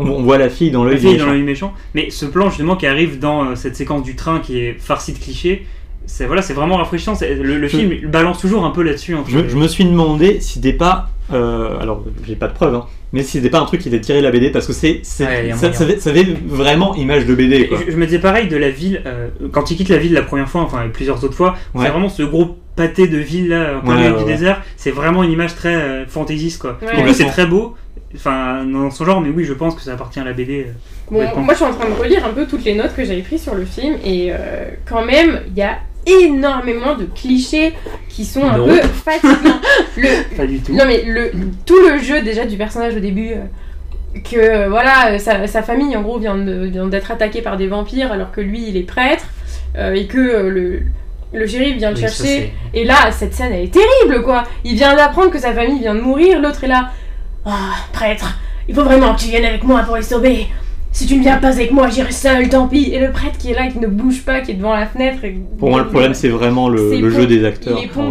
On, 0.00 0.22
voit 0.22 0.38
la 0.38 0.48
fille 0.48 0.70
dans 0.70 0.84
l'œil 0.84 1.02
méchant. 1.02 1.26
dans 1.26 1.32
l'œil 1.32 1.42
méchant. 1.42 1.74
Mais 1.94 2.10
ce 2.10 2.24
plan 2.24 2.50
justement 2.50 2.76
qui 2.76 2.86
arrive 2.86 3.18
dans 3.18 3.56
cette 3.56 3.74
séquence 3.74 4.04
du 4.04 4.14
train 4.14 4.38
qui 4.38 4.58
est 4.58 4.74
farci 4.74 5.12
de 5.12 5.18
clichés, 5.18 5.66
c'est 6.06 6.26
voilà, 6.26 6.40
c'est 6.40 6.54
vraiment 6.54 6.76
rafraîchissant. 6.76 7.14
Le, 7.20 7.58
le 7.58 7.68
film 7.68 8.08
balance 8.08 8.38
toujours 8.40 8.64
un 8.64 8.70
peu 8.70 8.82
là-dessus. 8.82 9.16
Je, 9.26 9.48
je, 9.48 9.56
me 9.56 9.66
suis 9.66 9.84
demandé 9.84 10.40
si 10.40 10.54
c'était 10.54 10.72
pas 10.72 11.10
euh, 11.32 11.78
alors, 11.80 12.04
j'ai 12.26 12.36
pas 12.36 12.48
de 12.48 12.54
preuves, 12.54 12.74
hein, 12.74 12.86
mais 13.12 13.22
si 13.22 13.32
c'était 13.32 13.50
pas 13.50 13.60
un 13.60 13.64
truc 13.64 13.80
qui 13.80 13.88
était 13.88 14.00
tiré 14.00 14.18
de 14.18 14.24
la 14.24 14.30
BD, 14.30 14.50
parce 14.50 14.66
que 14.66 14.72
c'est, 14.72 15.00
ça, 15.02 15.26
ça, 15.54 15.86
fait 15.86 16.26
vraiment 16.46 16.94
image 16.94 17.26
de 17.26 17.34
BD. 17.34 17.70
Je, 17.88 17.96
me 17.96 18.04
disais 18.04 18.18
pareil 18.18 18.48
de 18.48 18.56
la 18.56 18.70
ville, 18.70 19.02
euh, 19.06 19.28
quand 19.52 19.70
il 19.70 19.76
quitte 19.76 19.88
la 19.88 19.98
ville 19.98 20.12
la 20.12 20.22
première 20.22 20.48
fois, 20.48 20.62
enfin 20.62 20.84
et 20.84 20.88
plusieurs 20.88 21.22
autres 21.24 21.34
fois, 21.34 21.56
c'est 21.74 21.88
vraiment 21.88 22.08
ce 22.08 22.22
gros 22.22 22.56
pâté 22.76 23.08
de 23.08 23.18
ville 23.18 23.48
là, 23.48 23.80
en 23.82 23.94
milieu 23.94 24.12
du 24.18 24.24
désert, 24.24 24.62
c'est 24.76 24.90
vraiment 24.90 25.22
une 25.22 25.32
image 25.32 25.54
très 25.54 25.74
euh, 25.74 26.06
fantaisiste 26.06 26.60
quoi. 26.60 26.78
En 26.96 27.02
plus, 27.02 27.14
c'est 27.14 27.26
très 27.26 27.46
beau, 27.46 27.76
enfin 28.14 28.64
dans 28.64 28.90
son 28.90 29.04
genre, 29.04 29.20
mais 29.20 29.30
oui, 29.30 29.44
je 29.44 29.54
pense 29.54 29.74
que 29.74 29.82
ça 29.82 29.94
appartient 29.94 30.20
à 30.20 30.24
la 30.24 30.32
BD. 30.32 30.66
Euh, 30.66 30.72
bon, 31.10 31.40
moi 31.40 31.54
je 31.54 31.58
suis 31.58 31.66
en 31.66 31.72
train 31.72 31.88
de 31.88 31.94
relire 31.94 32.24
un 32.26 32.32
peu 32.32 32.46
toutes 32.46 32.64
les 32.64 32.74
notes 32.74 32.94
que 32.94 33.04
j'avais 33.04 33.22
prises 33.22 33.42
sur 33.42 33.54
le 33.54 33.64
film, 33.64 33.96
et 34.04 34.32
quand 34.86 35.04
même, 35.04 35.40
il 35.48 35.56
y 35.56 35.62
a 35.62 35.78
énormément 36.08 36.94
de 36.94 37.04
clichés 37.04 37.74
qui 38.08 38.24
sont 38.24 38.44
un 38.44 38.54
peu 38.54 38.80
fatigants. 38.80 39.60
Le, 39.96 40.36
Pas 40.36 40.46
du 40.46 40.60
tout. 40.60 40.72
Non 40.72 40.84
mais 40.86 41.02
le, 41.04 41.30
tout 41.66 41.78
le 41.80 41.98
jeu 41.98 42.22
déjà 42.22 42.44
du 42.44 42.56
personnage 42.56 42.96
au 42.96 43.00
début, 43.00 43.32
euh, 43.32 44.20
que 44.24 44.36
euh, 44.36 44.68
voilà, 44.68 45.12
euh, 45.12 45.18
sa, 45.18 45.62
famille 45.62 45.96
en 45.96 46.02
gros 46.02 46.18
vient 46.18 46.36
d'être 46.36 47.10
attaquée 47.10 47.42
par 47.42 47.56
des 47.56 47.66
vampires 47.66 48.12
alors 48.12 48.32
que 48.32 48.40
lui 48.40 48.68
il 48.68 48.76
est 48.76 48.82
prêtre 48.82 49.24
et 49.76 50.06
que 50.06 50.18
le, 50.18 50.82
le 51.32 51.46
shérif 51.46 51.76
vient 51.76 51.90
le 51.90 51.96
chercher. 51.96 52.52
et 52.74 52.84
là, 52.84 53.12
cette 53.12 53.34
scène 53.34 53.52
elle 53.52 53.64
est 53.64 53.72
terrible 53.72 54.24
quoi. 54.24 54.44
Il 54.64 54.74
vient 54.74 54.96
d'apprendre 54.96 55.30
que 55.30 55.38
sa 55.38 55.52
famille 55.52 55.78
vient 55.78 55.94
de 55.94 56.00
mourir, 56.00 56.40
l'autre 56.40 56.64
est 56.64 56.68
là. 56.68 56.90
Ah, 57.44 57.76
prêtre, 57.92 58.38
il 58.66 58.74
faut 58.74 58.82
vraiment 58.82 59.14
que 59.14 59.20
tu 59.20 59.28
viennes 59.28 59.44
avec 59.44 59.62
moi 59.62 59.82
pour 59.82 59.96
les 59.96 60.02
sauver. 60.02 60.48
Si 60.98 61.06
tu 61.06 61.14
ne 61.14 61.22
viens 61.22 61.36
pas 61.36 61.50
avec 61.50 61.70
moi, 61.70 61.88
j'irai 61.88 62.10
seul, 62.10 62.48
tant 62.48 62.66
pis. 62.66 62.90
Et 62.92 62.98
le 62.98 63.12
prêtre 63.12 63.38
qui 63.38 63.52
est 63.52 63.54
là, 63.54 63.68
qui 63.68 63.78
ne 63.78 63.86
bouge 63.86 64.22
pas, 64.22 64.40
qui 64.40 64.50
est 64.50 64.54
devant 64.54 64.74
la 64.74 64.84
fenêtre. 64.84 65.18
Pour 65.56 65.70
moi, 65.70 65.82
le 65.82 65.86
problème, 65.86 66.12
c'est 66.12 66.28
vraiment 66.28 66.68
le, 66.68 67.08
jeu 67.08 67.24
des 67.24 67.44
acteurs. 67.44 67.78
Il 67.78 67.84
est 67.84 67.86
pompeux, 67.86 68.08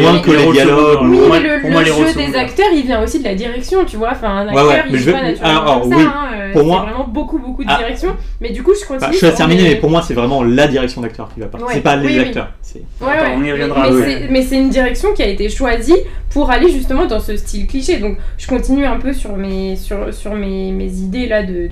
moins 0.00 0.20
que 0.20 0.30
les 0.30 0.52
dialogues. 0.52 1.00
Oui, 1.02 1.18
mais 1.64 1.80
le, 1.80 1.84
jeu 1.84 2.14
des 2.14 2.36
acteurs, 2.36 2.68
il 2.72 2.82
vient 2.82 3.02
aussi 3.02 3.18
de 3.18 3.24
la 3.24 3.34
direction, 3.34 3.84
tu 3.84 3.96
vois. 3.96 4.10
Enfin, 4.12 4.36
un 4.36 4.46
acteur, 4.46 4.84
il 4.88 4.98
joue 4.98 5.10
pas 5.10 5.22
naturellement 5.22 5.80
comme 5.80 5.90
ça. 5.90 5.98
Hein, 5.98 6.28
euh, 6.32 6.52
pour 6.52 6.64
moi, 6.64 6.82
vraiment 6.82 7.08
beaucoup, 7.08 7.40
beaucoup 7.40 7.64
de 7.64 7.68
ah. 7.68 7.78
direction. 7.78 8.16
Mais 8.40 8.50
du 8.50 8.62
coup, 8.62 8.70
je 8.80 8.86
continue. 8.86 9.14
je 9.14 9.26
suis 9.26 9.34
terminer, 9.34 9.62
mais 9.64 9.76
pour 9.76 9.90
moi, 9.90 10.02
c'est 10.06 10.14
vraiment 10.14 10.44
la 10.44 10.68
direction 10.68 11.00
d'acteur 11.00 11.28
qui 11.34 11.40
va 11.40 11.46
pas. 11.46 11.58
C'est 11.72 11.80
pas 11.80 11.96
les 11.96 12.20
acteurs. 12.20 12.52
On 13.00 13.42
y 13.42 13.50
reviendra. 13.50 13.88
Mais 14.30 14.42
c'est 14.42 14.58
une 14.58 14.70
direction 14.70 15.12
qui 15.12 15.24
a 15.24 15.26
été 15.26 15.48
choisie 15.48 15.96
pour 16.30 16.50
aller 16.50 16.70
justement 16.70 17.06
dans 17.06 17.20
ce 17.20 17.36
style 17.36 17.66
cliché. 17.66 17.98
Donc, 17.98 18.16
je 18.38 18.46
continue 18.46 18.86
un 18.86 18.98
peu 18.98 19.12
sur 19.12 19.36
mes, 19.36 19.76
sur, 19.76 20.14
sur 20.14 20.34
mes, 20.34 20.72
mes 20.72 20.90
idées 20.90 21.26
là 21.26 21.42
de, 21.42 21.68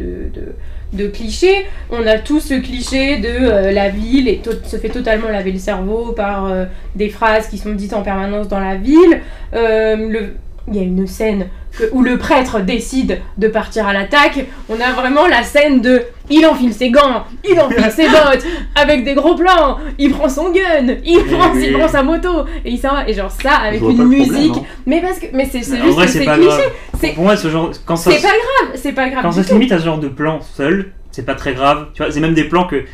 de, 0.92 1.06
clichés. 1.08 1.66
On 1.90 2.06
a 2.06 2.18
tous 2.18 2.50
le 2.50 2.60
cliché 2.60 3.18
de 3.18 3.28
euh, 3.28 3.72
la 3.72 3.88
ville 3.88 4.28
et 4.28 4.40
se 4.64 4.76
fait 4.76 4.88
totalement 4.88 5.28
laver 5.28 5.52
le 5.52 5.58
cerveau 5.58 6.12
par 6.12 6.46
euh, 6.46 6.64
des 6.96 7.08
phrases 7.08 7.48
qui 7.48 7.58
sont 7.58 7.72
dites 7.72 7.92
en 7.92 8.02
permanence 8.02 8.48
dans 8.48 8.60
la 8.60 8.76
ville. 8.76 9.20
Euh, 9.54 10.28
il 10.68 10.76
y 10.76 10.78
a 10.78 10.82
une 10.82 11.06
scène 11.06 11.48
où 11.92 12.02
le 12.02 12.18
prêtre 12.18 12.60
décide 12.60 13.20
de 13.38 13.48
partir 13.48 13.86
à 13.86 13.92
l'attaque. 13.92 14.44
On 14.68 14.80
a 14.80 14.92
vraiment 14.92 15.26
la 15.26 15.42
scène 15.42 15.80
de 15.80 16.02
il 16.28 16.46
enfile 16.46 16.72
ses 16.72 16.90
gants, 16.90 17.24
il 17.48 17.58
enfile 17.58 17.90
ses 17.90 18.08
bottes, 18.08 18.44
avec 18.74 19.04
des 19.04 19.14
gros 19.14 19.34
plans, 19.34 19.78
il 19.98 20.12
prend 20.12 20.28
son 20.28 20.50
gun, 20.50 20.96
il, 21.04 21.24
prend, 21.24 21.54
il 21.54 21.72
prend, 21.72 21.88
sa 21.88 22.02
moto, 22.02 22.44
et 22.64 22.70
il 22.70 22.78
s'en 22.78 22.92
va. 22.92 23.08
Et 23.08 23.14
genre 23.14 23.30
ça, 23.30 23.54
avec 23.54 23.80
une 23.80 24.04
musique. 24.04 24.54
mais 24.86 25.00
parce 25.00 25.18
que 25.18 25.26
mais 25.32 25.48
c'est 25.50 25.58
juste 25.58 25.72
que 25.72 26.06
c'est 26.06 26.24
cliché. 26.24 27.14
Pour 27.14 27.24
moi, 27.24 27.36
ce 27.36 27.48
genre. 27.48 27.70
Quand 27.84 27.96
ça. 27.96 28.10
C'est 28.10 28.22
pas 28.22 28.28
grave, 28.28 28.72
c'est 28.74 28.92
pas 28.92 29.08
grave. 29.08 29.22
Quand 29.22 29.32
ça 29.32 29.42
se 29.42 29.52
limite 29.52 29.72
à 29.72 29.78
ce 29.78 29.84
genre 29.84 29.98
de 29.98 30.08
plan 30.08 30.40
seul, 30.40 30.92
c'est 31.10 31.26
pas 31.26 31.34
très 31.34 31.54
grave. 31.54 31.88
Tu 31.94 32.02
vois, 32.02 32.12
c'est 32.12 32.20
même 32.20 32.34
des 32.34 32.44
plans 32.44 32.66
que. 32.66 32.84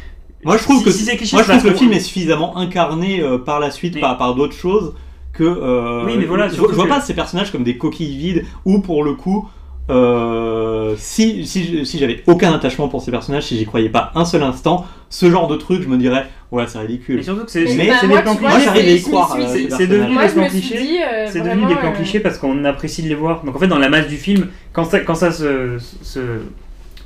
Moi 0.45 0.59
je 0.59 0.63
trouve 0.63 0.85
que, 0.85 0.91
cliché, 0.91 1.35
moi, 1.35 1.43
je 1.43 1.51
trouve 1.51 1.63
que 1.63 1.69
le 1.69 1.75
film 1.75 1.93
est 1.93 1.99
suffisamment 1.99 2.57
incarné 2.57 3.21
euh, 3.21 3.39
par 3.39 3.59
la 3.59 3.73
suite 3.73 3.99
par, 3.99 4.17
par 4.17 4.37
d'autres 4.37 4.55
choses 4.55 4.95
que. 5.37 5.45
Euh, 5.45 6.05
oui, 6.07 6.15
mais 6.19 6.25
voilà, 6.25 6.49
je, 6.49 6.61
vois 6.61 6.87
pas 6.87 7.01
ces 7.01 7.15
personnages 7.15 7.53
comme 7.53 7.65
des 7.65 7.77
coquilles 7.77 8.17
vides 8.17 8.45
ou 8.65 8.81
pour 8.81 9.05
le 9.05 9.15
coup. 9.15 9.49
Euh, 9.89 10.95
si, 10.99 11.47
si, 11.47 11.87
si 11.87 11.99
j'avais 11.99 12.25
aucun 12.27 12.53
attachement 12.53 12.89
pour 12.89 13.03
ces 13.03 13.13
personnages, 13.13 13.45
si 13.45 13.57
j'y 13.57 13.67
croyais 13.67 13.89
pas 13.89 14.11
un 14.17 14.25
seul 14.25 14.43
instant, 14.43 14.85
ce 15.11 15.31
genre 15.31 15.47
de 15.47 15.55
truc, 15.55 15.83
je 15.83 15.89
me 15.89 15.97
dirais, 15.97 16.27
ouais, 16.51 16.65
c'est 16.67 16.81
ridicule. 16.81 17.19
Mais 17.19 17.23
surtout 17.23 17.45
que 17.45 17.51
c'est 17.51 17.65
mais, 17.77 17.87
des 17.87 18.23
plans 18.23 18.35
clichés. 18.35 18.41
Moi, 18.41 18.59
j'arrive 18.65 18.89
à 18.89 18.91
y 18.91 19.03
croire. 19.03 19.39
C'est 19.71 19.87
devenu 19.87 20.17
des 20.17 20.29
plans 20.29 20.49
clichés. 20.49 21.01
c'est 21.29 21.41
devenu 21.41 21.67
des 21.67 21.77
plans 21.77 21.93
clichés 21.93 22.21
parce 22.21 22.39
qu'on 22.39 22.65
apprécie 22.65 23.03
de 23.03 23.09
les 23.09 23.15
voir. 23.15 23.45
Donc 23.45 23.55
en 23.55 23.59
fait, 23.59 23.69
dans 23.69 23.79
la 23.79 23.89
masse 23.89 24.09
du 24.09 24.17
film, 24.17 24.49
quand 24.73 24.85
ça, 24.85 25.01
quand 25.01 25.15
ça 25.15 25.31
se, 25.31 25.79
se 26.03 26.41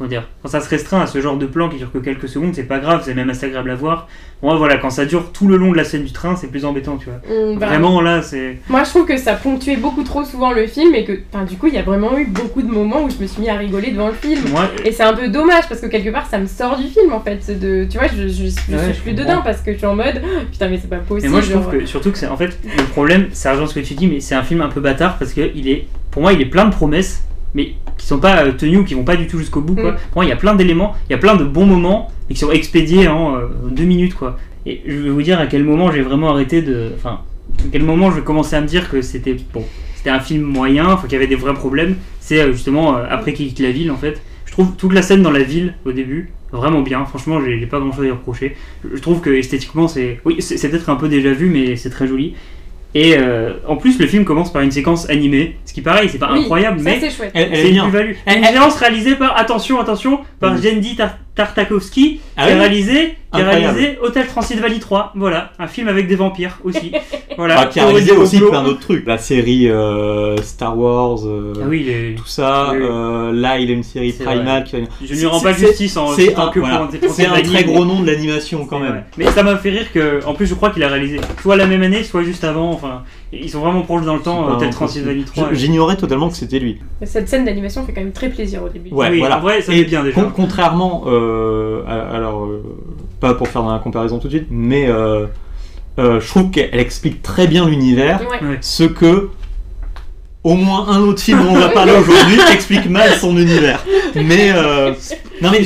dire, 0.07 0.29
quand 0.43 0.49
ça 0.49 0.61
se 0.61 0.69
restreint 0.69 1.01
à 1.01 1.07
ce 1.07 1.21
genre 1.21 1.37
de 1.37 1.47
plan 1.47 1.69
qui 1.69 1.77
dure 1.77 1.93
que 1.93 1.99
quelques 1.99 2.29
secondes, 2.29 2.55
c'est 2.55 2.65
pas 2.65 2.79
grave, 2.79 3.03
c'est 3.05 3.15
même 3.15 3.31
assez 3.31 3.47
agréable 3.47 3.71
à 3.71 3.75
voir. 3.75 4.09
Moi, 4.43 4.57
voilà, 4.57 4.79
quand 4.79 4.89
ça 4.89 5.05
dure 5.05 5.33
tout 5.33 5.47
le 5.47 5.57
long 5.57 5.71
de 5.73 5.77
la 5.77 5.85
scène 5.85 6.05
du 6.05 6.13
train, 6.13 6.35
c'est 6.35 6.47
plus 6.47 6.65
embêtant, 6.65 6.97
tu 6.97 7.09
vois. 7.11 7.19
Mm, 7.29 7.59
bah, 7.59 7.67
vraiment, 7.67 8.01
là, 8.01 8.23
c'est. 8.23 8.59
Moi, 8.69 8.85
je 8.85 8.89
trouve 8.89 9.05
que 9.05 9.19
ça 9.19 9.35
ponctuait 9.35 9.77
beaucoup 9.77 10.03
trop 10.03 10.25
souvent 10.25 10.53
le 10.53 10.67
film 10.67 10.95
et 10.95 11.05
que, 11.05 11.13
du 11.47 11.57
coup, 11.57 11.67
il 11.67 11.75
y 11.75 11.79
a 11.79 11.83
vraiment 11.83 12.17
eu 12.17 12.27
beaucoup 12.27 12.63
de 12.63 12.71
moments 12.71 13.03
où 13.03 13.11
je 13.11 13.19
me 13.21 13.27
suis 13.27 13.43
mis 13.43 13.51
à 13.51 13.57
rigoler 13.57 13.91
devant 13.91 14.09
le 14.09 14.15
film. 14.15 14.43
Et 14.85 14.93
c'est 14.93 15.03
un 15.03 15.13
peu 15.13 15.29
dommage 15.29 15.69
parce 15.69 15.81
que 15.81 15.87
quelque 15.87 16.11
part, 16.11 16.27
ça 16.27 16.39
me 16.39 16.47
sort 16.47 16.79
du 16.79 16.89
film 16.89 17.13
en 17.13 17.21
fait. 17.21 17.41
De, 17.59 17.87
tu 17.91 17.99
vois, 17.99 18.07
je, 18.09 18.29
je, 18.29 18.47
suis 18.47 19.03
plus 19.03 19.13
dedans 19.13 19.43
parce 19.45 19.61
que 19.61 19.73
je 19.73 19.79
suis 19.79 19.87
en 19.87 19.97
mode 19.97 20.23
putain, 20.51 20.69
mais 20.69 20.79
c'est 20.79 20.89
pas 20.89 20.97
possible. 20.97 21.27
Et 21.27 21.31
moi, 21.31 21.41
je 21.41 21.53
trouve 21.53 21.71
que, 21.71 21.85
surtout 21.85 22.11
que 22.11 22.19
c'est 22.19 22.29
en 22.29 22.37
fait, 22.37 22.59
le 22.65 22.85
problème, 22.85 23.29
c'est 23.33 23.49
argent 23.49 23.67
ce 23.67 23.75
que 23.75 23.81
tu 23.81 23.95
dis, 23.95 24.07
mais 24.07 24.21
c'est 24.21 24.35
un 24.35 24.43
film 24.43 24.63
un 24.63 24.69
peu 24.69 24.81
bâtard 24.81 25.19
parce 25.19 25.35
que 25.35 25.51
il 25.55 25.69
est, 25.69 25.87
pour 26.11 26.23
moi, 26.23 26.33
il 26.33 26.41
est 26.41 26.47
plein 26.47 26.65
de 26.65 26.73
promesses 26.73 27.25
mais 27.55 27.75
qui 27.99 28.07
sont 28.07 28.19
pas 28.19 28.45
euh, 28.45 28.53
tenus 28.53 28.81
ou 28.81 28.85
qui 28.85 28.95
vont 28.95 29.05
pas 29.05 29.17
du 29.17 29.27
tout 29.27 29.39
jusqu'au 29.39 29.61
bout. 29.61 29.75
Quoi. 29.75 29.93
Mm. 29.93 29.97
Pour 29.97 30.17
moi, 30.17 30.25
il 30.25 30.29
y 30.29 30.33
a 30.33 30.37
plein 30.37 30.55
d'éléments, 30.55 30.95
il 31.09 31.13
y 31.13 31.15
a 31.15 31.19
plein 31.19 31.37
de 31.37 31.45
bons 31.45 31.67
moments 31.67 32.11
et 32.29 32.35
qui 32.35 32.41
sont 32.41 32.51
expédiés 32.51 33.09
en 33.09 33.37
euh, 33.37 33.47
deux 33.71 33.85
minutes. 33.85 34.15
Quoi. 34.15 34.39
Et 34.67 34.83
je 34.87 34.97
vais 34.97 35.11
vous 35.11 35.23
dire 35.23 35.39
à 35.39 35.47
quel 35.47 35.65
moment 35.65 35.91
j'ai 35.91 36.03
vraiment 36.03 36.31
arrêté 36.31 36.63
de. 36.63 36.93
Enfin, 36.97 37.21
à 37.59 37.69
quel 37.73 37.83
moment 37.83 38.11
je 38.11 38.17
vais 38.17 38.23
commencer 38.23 38.57
à 38.57 38.61
me 38.61 38.67
dire 38.67 38.91
que 38.91 39.03
c'était 39.03 39.37
bon, 39.53 39.65
c'était 39.95 40.11
un 40.11 40.21
film 40.21 40.43
moyen, 40.43 40.97
qu'il 41.03 41.13
y 41.13 41.17
avait 41.17 41.27
des 41.27 41.37
vrais 41.37 41.55
problèmes. 41.55 41.97
C'est 42.21 42.41
euh, 42.41 42.53
justement 42.53 42.95
après 42.95 43.33
qu'il 43.33 43.49
quitte 43.49 43.61
la 43.61 43.73
ville 43.73 43.91
en 43.91 43.97
fait. 43.97 44.21
Je 44.47 44.53
trouve 44.53 44.75
toute 44.77 44.93
la 44.93 45.03
scène 45.03 45.23
dans 45.23 45.31
la 45.31 45.43
ville 45.43 45.75
au 45.85 45.93
début 45.93 46.31
vraiment 46.53 46.83
bien. 46.83 47.05
Franchement, 47.05 47.41
j'ai 47.45 47.67
pas 47.67 47.79
grand 47.79 47.93
chose 47.93 48.05
à 48.05 48.09
y 48.09 48.11
reprocher. 48.11 48.57
Je 48.93 49.01
trouve 49.01 49.21
que 49.21 49.31
esthétiquement, 49.31 49.89
c'est. 49.89 50.21
Oui, 50.25 50.37
c'est 50.41 50.69
peut-être 50.69 50.91
un 50.91 50.97
peu 50.97 51.09
déjà 51.09 51.33
vu, 51.33 51.49
mais 51.49 51.77
c'est 51.77 51.91
très 51.91 52.07
joli. 52.07 52.35
Et 52.95 53.17
euh, 53.17 53.53
en 53.69 53.77
plus, 53.77 53.99
le 54.01 54.07
film 54.07 54.25
commence 54.25 54.53
par 54.53 54.63
une 54.63 54.73
séquence 54.73 55.09
animée, 55.09 55.57
ce 55.65 55.73
qui 55.73 55.81
pareil, 55.81 56.09
c'est 56.09 56.19
pas 56.19 56.33
Oui, 56.33 56.41
incroyable, 56.41 56.79
ça, 56.81 56.85
mais 56.85 57.01
c'est 57.09 57.69
une 57.69 57.73
bien. 57.75 57.83
plus-value. 57.85 58.13
Une 58.27 58.45
séance 58.45 58.77
réalisée 58.77 59.15
par, 59.15 59.37
attention, 59.39 59.79
attention, 59.81 60.21
par 60.41 60.55
Mm. 60.55 60.63
Jendi 60.63 60.97
Tar- 60.97 61.17
Tartakovsky, 61.37 62.21
Ah 62.37 62.47
qui 62.47 62.51
a 62.51 62.55
oui 62.55 62.59
réalisé, 62.61 63.15
qui 63.33 63.41
a 63.41 63.45
réalisé 63.49 63.99
Hôtel 64.03 64.27
Transylvanie 64.27 64.81
3. 64.81 65.13
Voilà, 65.15 65.53
un 65.59 65.67
film 65.69 65.89
avec 65.89 66.09
des 66.09 66.17
vampires 66.17 66.59
aussi. 66.65 66.93
voilà. 67.37 67.55
Bah, 67.57 67.67
qui 67.67 67.79
a 67.81 67.87
réalisé 67.87 68.13
aussi 68.13 68.37
complot. 68.37 68.51
plein 68.51 68.65
d'autres 68.65 68.81
trucs. 68.81 69.07
La 69.07 69.19
série 69.19 69.69
euh, 69.69 70.37
Star 70.39 70.77
Wars, 70.77 71.19
euh, 71.27 71.53
Ah 71.63 71.67
oui, 71.69 71.85
les- 71.85 72.15
tout 72.17 72.27
ça. 72.27 72.71
Oui, 72.73 72.79
euh, 72.81 73.33
là, 73.33 73.59
il 73.59 73.71
a 73.71 73.75
une 73.75 73.83
série 73.85 74.13
Primal. 74.13 74.65
Qui 74.65 74.77
je 75.07 75.15
ne 75.15 75.19
lui 75.21 75.27
rends 75.27 75.41
pas 75.41 75.53
justice 75.53 75.97
en 75.97 76.09
C'est 76.09 76.35
un, 76.37 76.49
que 76.49 76.59
voilà. 76.61 76.83
un 76.83 77.43
très 77.43 77.65
gros 77.65 77.85
nom 77.85 78.01
de 78.01 78.07
l'animation 78.07 78.67
quand 78.67 78.81
même. 78.81 78.91
vrai. 78.91 79.05
Mais 79.17 79.27
ça 79.27 79.43
m'a 79.43 79.57
fait 79.57 79.71
rire 79.71 79.93
que, 79.93 80.25
en 80.27 80.35
plus, 80.35 80.47
je 80.47 80.55
crois 80.55 80.71
qu'il 80.71 80.83
a 80.83 80.89
réalisé 80.89 81.21
soit 81.41 81.57
la 81.57 81.67
même 81.67 81.83
année, 81.83 82.03
soit 82.03 82.23
juste 82.25 82.43
avant. 82.45 82.71
Enfin, 82.71 83.03
ils 83.33 83.49
sont 83.49 83.61
vraiment 83.61 83.83
proches 83.83 84.05
dans 84.05 84.15
le 84.17 84.23
temps. 84.23 84.49
Hôtel. 84.49 84.71
Transylvanie 84.71 85.23
3. 85.25 85.49
Je- 85.51 85.55
J'ignorais 85.55 85.97
totalement 85.97 86.29
que 86.31 86.37
c'était 86.37 86.59
lui. 86.59 86.79
Cette 87.05 87.29
scène 87.29 87.45
d'animation 87.45 87.85
fait 87.87 87.93
quand 87.93 88.01
même 88.01 88.13
très 88.13 88.29
plaisir 88.29 88.63
au 88.65 88.69
début. 88.69 88.91
Ouais, 88.91 89.09
oui, 89.11 89.21
voilà. 89.21 89.39
en 89.39 89.41
vrai, 89.41 89.61
ça 89.63 89.73
fait 89.73 89.85
bien 89.85 90.03
déjà. 90.03 90.21
con- 90.21 90.33
contrairement, 90.35 91.05
à- 91.87 92.17
alors, 92.17 92.49
pas 93.21 93.35
pour 93.35 93.49
faire 93.49 93.63
dans 93.63 93.73
la 93.73 93.79
comparaison 93.79 94.19
tout 94.19 94.29
de 94.29 94.33
suite, 94.33 94.49
mais 94.51 94.89
euh, 94.89 95.27
euh, 95.99 96.21
je 96.21 96.27
trouve 96.29 96.51
qu'elle 96.51 96.71
elle 96.73 96.81
explique 96.81 97.23
très 97.23 97.47
bien 97.47 97.69
l'univers, 97.69 98.21
Ouais. 98.31 98.59
Ce 98.61 98.85
que 98.85 99.29
au 100.43 100.55
moins 100.55 100.89
un 100.89 101.01
autre 101.01 101.21
film 101.21 101.43
dont 101.43 101.51
on 101.51 101.59
va 101.59 101.69
parler 101.81 101.93
aujourd'hui 101.93 102.39
explique 102.53 102.89
mal 102.89 103.11
son 103.13 103.37
univers. 103.37 103.85
Mais 104.15 104.51
euh, 104.55 104.93
non 105.43 105.51
mais 105.51 105.61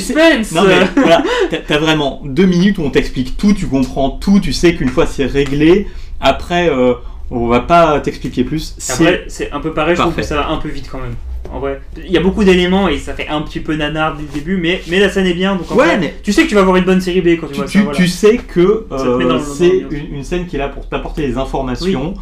non 0.53 0.63
mais 0.63 0.87
voilà, 0.95 1.23
t'as- 1.67 1.77
vraiment 1.77 2.21
deux 2.25 2.45
minutes 2.45 2.77
où 2.77 2.83
on 2.83 2.89
t'explique 2.89 3.37
tout, 3.37 3.53
tu 3.53 3.67
comprends 3.67 4.09
tout, 4.09 4.39
tu 4.39 4.51
sais 4.53 4.75
qu'une 4.75 4.89
fois 4.89 5.05
c'est 5.07 5.25
réglé, 5.25 5.87
après 6.19 6.69
euh, 6.69 6.93
on 7.31 7.47
va 7.47 7.61
pas 7.61 7.99
t'expliquer 8.01 8.43
plus. 8.43 8.75
C'est 8.77 8.93
Après, 8.93 9.23
c'est 9.27 9.51
un 9.51 9.59
peu 9.61 9.73
pareil, 9.73 9.95
je 9.95 10.01
trouve 10.01 10.13
que 10.13 10.21
ça 10.21 10.35
va 10.35 10.49
un 10.49 10.57
peu 10.57 10.69
vite 10.69 10.89
quand 10.91 10.99
même. 10.99 11.15
En 11.53 11.59
vrai, 11.59 11.79
il 11.97 12.11
y 12.11 12.17
a 12.17 12.21
beaucoup 12.21 12.43
d'éléments 12.43 12.87
et 12.87 12.97
ça 12.97 13.13
fait 13.13 13.27
un 13.27 13.41
petit 13.41 13.59
peu 13.59 13.75
nanar 13.75 14.15
dès 14.15 14.23
le 14.23 14.29
début, 14.29 14.57
mais, 14.57 14.81
mais 14.89 14.99
la 14.99 15.09
scène 15.09 15.25
est 15.25 15.33
bien. 15.33 15.55
Donc 15.55 15.71
en 15.71 15.75
ouais 15.75 15.85
vrai, 15.85 15.97
mais 15.97 16.13
tu 16.23 16.33
sais 16.33 16.43
que 16.43 16.49
tu 16.49 16.55
vas 16.55 16.61
avoir 16.61 16.75
une 16.77 16.83
bonne 16.85 17.01
série 17.01 17.21
B 17.21 17.39
quand 17.39 17.47
tu, 17.47 17.53
tu, 17.53 17.57
vois 17.59 17.65
tu- 17.67 17.77
ça. 17.77 17.83
Voilà. 17.83 17.97
tu 17.97 18.07
sais 18.07 18.37
que 18.37 18.85
euh, 18.91 19.39
c'est 19.39 19.85
une, 19.91 20.15
une 20.15 20.23
scène 20.23 20.47
qui 20.47 20.55
est 20.55 20.59
là 20.59 20.69
pour 20.69 20.89
t'apporter 20.89 21.25
les 21.27 21.37
informations 21.37 22.13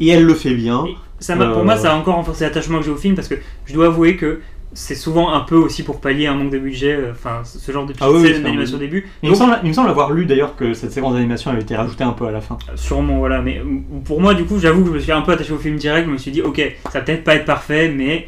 et 0.00 0.08
elle 0.08 0.24
le 0.24 0.34
fait 0.34 0.54
bien. 0.54 0.84
Et 0.86 0.94
ça 1.18 1.34
m'a- 1.34 1.46
pour 1.46 1.58
Euh, 1.58 1.64
moi, 1.64 1.76
ça 1.76 1.92
a 1.92 1.96
encore 1.96 2.14
renforcé 2.16 2.44
l'attachement 2.44 2.78
que 2.78 2.84
j'ai 2.84 2.90
au 2.90 2.96
film 2.96 3.14
parce 3.14 3.28
que 3.28 3.36
je 3.64 3.74
dois 3.74 3.86
avouer 3.86 4.16
que 4.16 4.40
c'est 4.72 4.94
souvent 4.96 5.32
un 5.32 5.40
peu 5.40 5.54
aussi 5.56 5.82
pour 5.84 6.00
pallier 6.00 6.26
un 6.26 6.34
manque 6.34 6.50
de 6.50 6.58
budget, 6.58 6.92
euh, 6.92 7.12
enfin 7.12 7.40
ce 7.44 7.72
genre 7.72 7.86
de 7.86 7.92
petites 7.92 8.02
Ah 8.04 8.10
oui, 8.12 8.20
c'est 8.34 8.40
d'animation 8.40 8.76
au 8.76 8.80
début. 8.80 9.08
Il 9.22 9.30
me, 9.30 9.34
semble, 9.34 9.58
il 9.62 9.68
me 9.68 9.72
semble 9.72 9.88
avoir 9.88 10.12
lu 10.12 10.26
d'ailleurs 10.26 10.54
que 10.54 10.74
cette 10.74 10.92
séquence 10.92 11.14
d'animation 11.14 11.50
avait 11.50 11.62
été 11.62 11.74
rajoutée 11.74 12.04
un 12.04 12.12
peu 12.12 12.26
à 12.26 12.30
la 12.32 12.40
fin. 12.42 12.58
Sûrement, 12.74 13.18
voilà. 13.18 13.40
Mais 13.40 13.58
euh, 13.58 13.62
pour 14.04 14.20
moi, 14.20 14.34
du 14.34 14.44
coup, 14.44 14.58
j'avoue 14.58 14.82
que 14.82 14.88
je 14.88 14.94
me 14.94 14.98
suis 14.98 15.12
un 15.12 15.22
peu 15.22 15.32
attaché 15.32 15.52
au 15.52 15.58
film 15.58 15.76
direct. 15.76 16.06
Je 16.06 16.12
me 16.12 16.18
suis 16.18 16.30
dit, 16.30 16.42
ok, 16.42 16.60
ça 16.90 16.98
va 16.98 17.00
peut-être 17.00 17.24
pas 17.24 17.36
être 17.36 17.46
parfait, 17.46 17.88
mais 17.88 18.26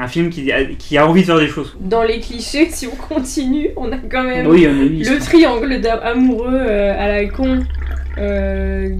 un 0.00 0.08
film 0.08 0.30
qui 0.30 0.50
a, 0.52 0.64
qui 0.64 0.96
a 0.98 1.06
envie 1.06 1.22
de 1.22 1.26
faire 1.26 1.38
des 1.38 1.48
choses. 1.48 1.76
Dans 1.80 2.02
les 2.02 2.20
clichés, 2.20 2.68
si 2.70 2.86
on 2.86 2.96
continue, 3.14 3.70
on 3.76 3.90
a 3.92 3.96
quand 4.10 4.22
même 4.24 4.46
Oui, 4.46 4.66
a 4.66 4.70
le 4.70 5.18
triangle 5.18 5.80
amoureux 6.02 6.52
euh, 6.54 6.94
à 6.98 7.08
la 7.08 7.26
con, 7.26 7.58
euh, 8.18 8.90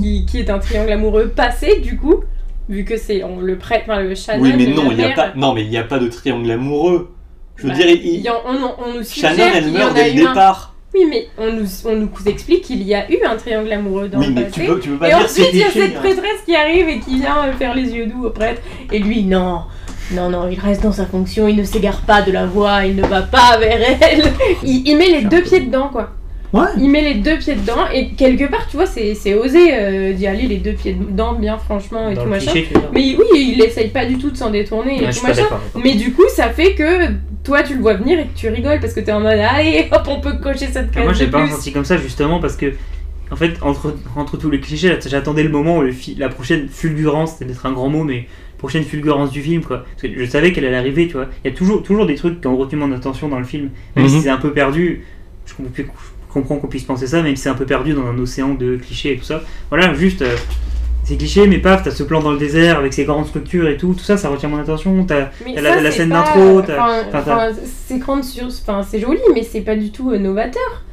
qui, 0.00 0.26
qui 0.26 0.38
est 0.38 0.50
un 0.50 0.58
triangle 0.58 0.92
amoureux 0.92 1.28
passé 1.28 1.80
du 1.80 1.96
coup, 1.96 2.22
vu 2.68 2.84
que 2.84 2.96
c'est 2.96 3.22
on 3.24 3.40
le 3.40 3.56
prête, 3.56 3.82
enfin 3.84 4.00
le 4.00 4.14
Shannon. 4.14 4.42
oui, 4.42 4.52
mais 4.56 4.66
non, 4.66 4.90
il 4.90 4.96
n'y 4.98 5.04
a 5.04 5.10
pas, 5.10 5.32
non, 5.36 5.54
mais 5.54 5.62
il 5.62 5.70
n'y 5.70 5.78
a 5.78 5.84
pas 5.84 5.98
de 5.98 6.08
triangle 6.08 6.50
amoureux. 6.50 7.12
Je 7.56 7.64
veux 7.64 7.70
bah, 7.70 7.74
dire, 7.74 7.88
il- 7.88 8.06
il 8.06 8.20
y 8.20 8.30
en- 8.30 8.40
on, 8.46 8.74
on 8.86 8.94
nous 8.98 9.02
suggère 9.02 9.30
Shannon, 9.36 9.50
elle 9.54 9.68
y 9.68 9.72
meurt 9.72 9.94
dès 9.94 10.12
le 10.12 10.20
eu 10.20 10.24
un. 10.24 10.28
départ. 10.30 10.74
Oui, 10.94 11.00
mais 11.08 11.26
on 11.36 11.52
nous, 11.52 11.66
on 11.84 11.96
nous 11.96 12.08
explique 12.26 12.62
qu'il 12.62 12.82
y 12.82 12.94
a 12.94 13.10
eu 13.12 13.18
un 13.22 13.36
triangle 13.36 13.70
amoureux 13.72 14.08
dans 14.08 14.20
Oui, 14.20 14.26
le 14.28 14.32
mais 14.32 14.42
passé. 14.44 14.60
tu 14.62 14.66
peux, 14.66 14.80
tu 14.80 14.88
peux 14.90 14.96
pas 14.96 15.08
Et 15.08 15.10
dire 15.14 15.18
ensuite, 15.24 15.48
il 15.52 15.58
y 15.58 15.62
a 15.62 15.70
cette 15.70 15.96
hein. 15.96 16.00
prêtresse 16.00 16.42
qui 16.46 16.56
arrive 16.56 16.88
et 16.88 16.98
qui 17.00 17.16
vient 17.20 17.44
euh, 17.46 17.52
faire 17.52 17.74
les 17.74 17.90
yeux 17.94 18.06
doux 18.06 18.24
au 18.24 18.30
prêtre. 18.30 18.62
Et 18.90 18.98
lui, 18.98 19.22
non, 19.22 19.62
non, 20.12 20.30
non, 20.30 20.48
il 20.48 20.58
reste 20.58 20.82
dans 20.82 20.92
sa 20.92 21.06
fonction, 21.06 21.48
il 21.48 21.56
ne 21.56 21.64
s'égare 21.64 22.00
pas 22.02 22.22
de 22.22 22.32
la 22.32 22.46
voie, 22.46 22.84
il 22.86 22.96
ne 22.96 23.02
va 23.06 23.22
pas 23.22 23.58
vers 23.58 23.78
elle. 24.00 24.22
Il, 24.64 24.86
il 24.88 24.96
met 24.96 25.08
les 25.10 25.22
deux 25.22 25.42
pieds 25.42 25.60
dedans, 25.60 25.88
quoi. 25.88 26.10
Ouais. 26.50 26.64
Il 26.78 26.88
met 26.88 27.02
les 27.02 27.16
deux 27.16 27.36
pieds 27.36 27.56
dedans 27.56 27.86
et 27.92 28.12
quelque 28.12 28.44
part, 28.50 28.66
tu 28.70 28.76
vois, 28.78 28.86
c'est 28.86 29.14
c'est 29.14 29.34
osé 29.34 29.68
euh, 29.74 30.14
d'y 30.14 30.26
aller 30.26 30.46
les 30.46 30.56
deux 30.56 30.72
pieds 30.72 30.94
dedans, 30.94 31.34
bien 31.34 31.58
franchement 31.58 32.08
et 32.08 32.14
Dans 32.14 32.22
tout 32.22 32.28
machin. 32.30 32.50
cliché. 32.52 32.68
Mais 32.94 33.16
oui, 33.18 33.54
il 33.54 33.62
essaye 33.62 33.88
pas 33.88 34.06
du 34.06 34.16
tout 34.16 34.30
de 34.30 34.36
s'en 34.38 34.48
détourner 34.48 35.02
et 35.02 35.04
Ouais, 35.04 35.12
je 35.12 35.20
tout 35.20 35.26
machin. 35.26 35.44
Mais 35.74 35.94
du 35.94 36.12
coup, 36.14 36.24
ça 36.34 36.48
fait 36.48 36.74
que 36.74 37.10
toi, 37.44 37.62
tu 37.62 37.74
le 37.74 37.82
vois 37.82 37.94
venir 37.94 38.18
et 38.18 38.22
que 38.28 38.34
tu 38.34 38.48
rigoles 38.48 38.80
parce 38.80 38.94
que 38.94 39.00
t'es 39.00 39.12
en 39.12 39.20
mode 39.20 39.32
allez, 39.38 39.88
hop, 39.92 40.06
on 40.08 40.20
peut 40.22 40.38
cocher 40.42 40.68
cette 40.72 40.88
Ah, 40.92 40.94
case 40.94 41.04
Moi, 41.04 41.12
de 41.12 41.18
j'ai 41.18 41.26
pas 41.26 41.42
ressenti 41.44 41.70
comme 41.70 41.84
ça 41.84 41.98
justement 41.98 42.40
parce 42.40 42.56
que, 42.56 42.72
en 43.30 43.36
fait, 43.36 43.52
entre, 43.60 43.94
entre 44.16 44.38
tous 44.38 44.48
les 44.50 44.60
clichés, 44.60 44.98
j'attendais 45.06 45.42
le 45.42 45.50
moment 45.50 45.76
où 45.76 45.82
le 45.82 45.92
la 46.16 46.30
prochaine 46.30 46.68
fulgurance, 46.70 47.34
c'est 47.38 47.44
peut-être 47.44 47.66
un 47.66 47.72
grand 47.72 47.90
mot, 47.90 48.04
mais 48.04 48.26
prochaine 48.58 48.82
fulgurance 48.84 49.30
du 49.30 49.40
film, 49.40 49.62
quoi. 49.62 49.84
Parce 50.00 50.02
que 50.14 50.18
je 50.24 50.28
savais 50.30 50.52
qu'elle 50.52 50.64
allait 50.66 50.76
arriver, 50.76 51.06
tu 51.06 51.14
vois. 51.14 51.26
Il 51.44 51.50
y 51.50 51.54
a 51.54 51.56
toujours, 51.56 51.82
toujours 51.82 52.06
des 52.06 52.16
trucs 52.16 52.40
qui 52.40 52.46
ont 52.48 52.56
retenu 52.56 52.78
mon 52.78 52.92
attention 52.92 53.28
dans 53.28 53.38
le 53.38 53.44
film, 53.44 53.70
même 53.96 54.04
Mhm. 54.04 54.10
si 54.10 54.20
c'est 54.22 54.28
un 54.30 54.36
peu 54.38 54.52
perdu. 54.52 55.04
Je 55.46 55.54
comprends, 56.28 56.56
qu'on 56.56 56.66
puisse 56.66 56.84
penser 56.84 57.06
ça, 57.06 57.22
même 57.22 57.34
si 57.36 57.42
c'est 57.44 57.48
un 57.48 57.54
peu 57.54 57.64
perdu 57.66 57.94
dans 57.94 58.06
un 58.06 58.18
océan 58.18 58.54
de 58.54 58.76
clichés 58.76 59.12
et 59.14 59.16
tout 59.16 59.24
ça. 59.24 59.42
Voilà, 59.70 59.94
juste. 59.94 60.22
euh, 60.22 60.36
c'est 61.04 61.16
cliché, 61.16 61.46
mais 61.46 61.56
paf, 61.58 61.82
t'as 61.84 61.90
ce 61.90 62.02
plan 62.02 62.20
dans 62.20 62.32
le 62.32 62.38
désert 62.38 62.76
avec 62.78 62.92
ses 62.92 63.04
grandes 63.06 63.26
structures 63.26 63.66
et 63.66 63.78
tout, 63.78 63.94
tout 63.94 64.04
ça, 64.04 64.18
ça 64.18 64.28
retient 64.28 64.50
mon 64.50 64.58
attention. 64.58 65.04
T'as 65.06 65.30
la- 65.54 65.80
la 65.80 65.90
c'est 65.90 65.98
scène 65.98 66.10
pas- 66.10 66.16
d'intro, 66.22 66.60
t'as- 66.60 67.00
enfin, 67.14 67.48
c'est 67.86 67.98
enfin 68.68 68.82
c'est 68.82 69.00
joli, 69.00 69.18
mais 69.32 69.42
c'est 69.42 69.62
pas 69.62 69.74
du 69.74 69.90
tout 69.90 70.10
euh, 70.10 70.18
novateur. 70.18 70.84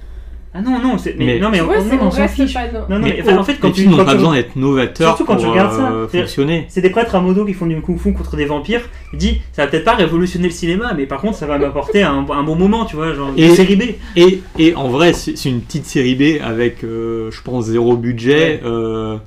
Ah 0.57 0.61
non, 0.61 0.79
non, 0.81 0.97
c'est- 0.97 1.15
mais, 1.17 1.25
Mais- 1.25 1.39
non, 1.39 1.49
mais 1.49 1.59
on, 1.59 1.65
on 1.69 2.05
on 2.07 2.11
s'en 2.11 2.21
reste 2.21 2.35
fiche. 2.35 2.53
pas 2.53 2.67
Non, 2.71 2.79
non, 2.89 2.99
mais, 2.99 3.15
Mais 3.17 3.21
enfin, 3.23 3.37
en 3.37 3.43
fait, 3.43 3.55
quand 3.59 3.67
les 3.67 3.73
tu, 3.73 3.81
films 3.81 3.91
n'ont 3.91 3.97
quand 3.97 4.05
pas 4.05 4.11
tu- 4.11 4.17
besoin 4.19 4.35
d'être 4.35 4.55
novateurs 4.55 5.09
Surtout 5.09 5.25
quand 5.25 5.33
pour 5.35 5.43
tu 5.43 5.49
regardes 5.49 5.73
ça. 5.75 5.91
euh, 5.91 6.07
fonctionner. 6.07 6.65
C'est 6.69 6.79
des 6.81 6.89
prêtres 6.91 7.13
à 7.15 7.19
modo 7.19 7.43
qui 7.45 7.53
font 7.53 7.65
du 7.65 7.81
kung 7.81 7.99
fu 7.99 8.13
contre 8.13 8.37
des 8.37 8.45
vampires. 8.45 8.81
Il 9.11 9.19
dit, 9.19 9.41
ça 9.51 9.63
va 9.65 9.67
peut-être 9.71 9.83
pas 9.83 9.95
révolutionner 9.95 10.45
le 10.47 10.53
cinéma, 10.53 10.93
mais 10.95 11.05
par 11.07 11.19
contre, 11.19 11.35
ça 11.37 11.45
va 11.45 11.57
m'apporter 11.57 12.03
un, 12.03 12.25
un 12.29 12.43
bon 12.43 12.55
moment, 12.55 12.85
tu 12.85 12.95
vois, 12.95 13.13
genre 13.13 13.31
Et- 13.35 13.47
une 13.47 13.55
série 13.55 13.75
B. 13.75 13.81
Et, 14.15 14.41
et 14.57 14.75
en 14.75 14.87
vrai, 14.87 15.11
c'est 15.11 15.33
une 15.49 15.59
petite 15.59 15.85
série 15.85 16.15
B 16.15 16.41
avec, 16.41 16.85
euh, 16.85 17.29
je 17.31 17.41
pense, 17.41 17.65
zéro 17.65 17.97
budget. 17.97 18.35
Ouais. 18.35 18.61
euh, 18.65 19.17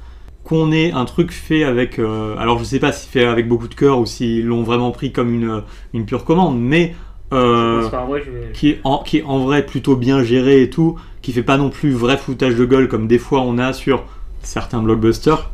qu'on 0.44 0.72
ait 0.72 0.92
un 0.92 1.04
truc 1.04 1.30
fait 1.30 1.62
avec. 1.62 1.98
euh, 1.98 2.34
alors, 2.38 2.58
je 2.58 2.64
sais 2.64 2.78
pas 2.78 2.90
s'il 2.90 3.10
fait 3.10 3.26
avec 3.26 3.48
beaucoup 3.48 3.68
de 3.68 3.74
cœur 3.74 3.98
ou 3.98 4.06
s'ils 4.06 4.46
l'ont 4.46 4.62
vraiment 4.62 4.92
pris 4.92 5.12
comme 5.12 5.34
une, 5.34 5.62
une 5.92 6.06
pure 6.06 6.24
commande, 6.24 6.58
mais. 6.58 6.94
Euh, 7.32 7.82
C'est 7.84 7.90
pas 7.90 8.04
vrai, 8.04 8.22
je 8.24 8.30
vais- 8.30 8.52
qui 8.52 8.70
est, 8.70 8.80
en, 8.84 9.02
qui 9.02 9.18
est 9.18 9.22
en 9.24 9.38
vrai 9.40 9.64
plutôt 9.66 9.96
bien 9.96 10.22
géré 10.22 10.62
et 10.62 10.70
tout, 10.70 10.96
qui 11.22 11.32
fait 11.32 11.42
pas 11.42 11.56
non 11.58 11.70
plus 11.70 11.92
vrai 11.92 12.16
foutage 12.16 12.54
de 12.54 12.64
gueule 12.64 12.88
comme 12.88 13.06
des 13.06 13.18
fois 13.18 13.40
on 13.42 13.58
a 13.58 13.72
sur 13.72 14.04
certains 14.42 14.80
blockbusters. 14.82 15.50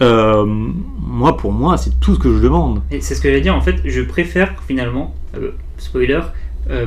Euh, 0.00 0.44
moi, 0.46 1.36
pour 1.36 1.52
moi, 1.52 1.76
c'est 1.76 1.98
tout 2.00 2.14
ce 2.14 2.20
que 2.20 2.32
je 2.32 2.38
demande. 2.40 2.82
Et 2.90 3.00
c'est 3.00 3.14
ce 3.16 3.20
que 3.20 3.28
j'allais 3.28 3.40
dire, 3.40 3.54
en 3.56 3.60
fait, 3.60 3.76
je 3.84 4.00
préfère 4.02 4.54
finalement, 4.66 5.14
euh, 5.36 5.50
spoiler, 5.78 6.20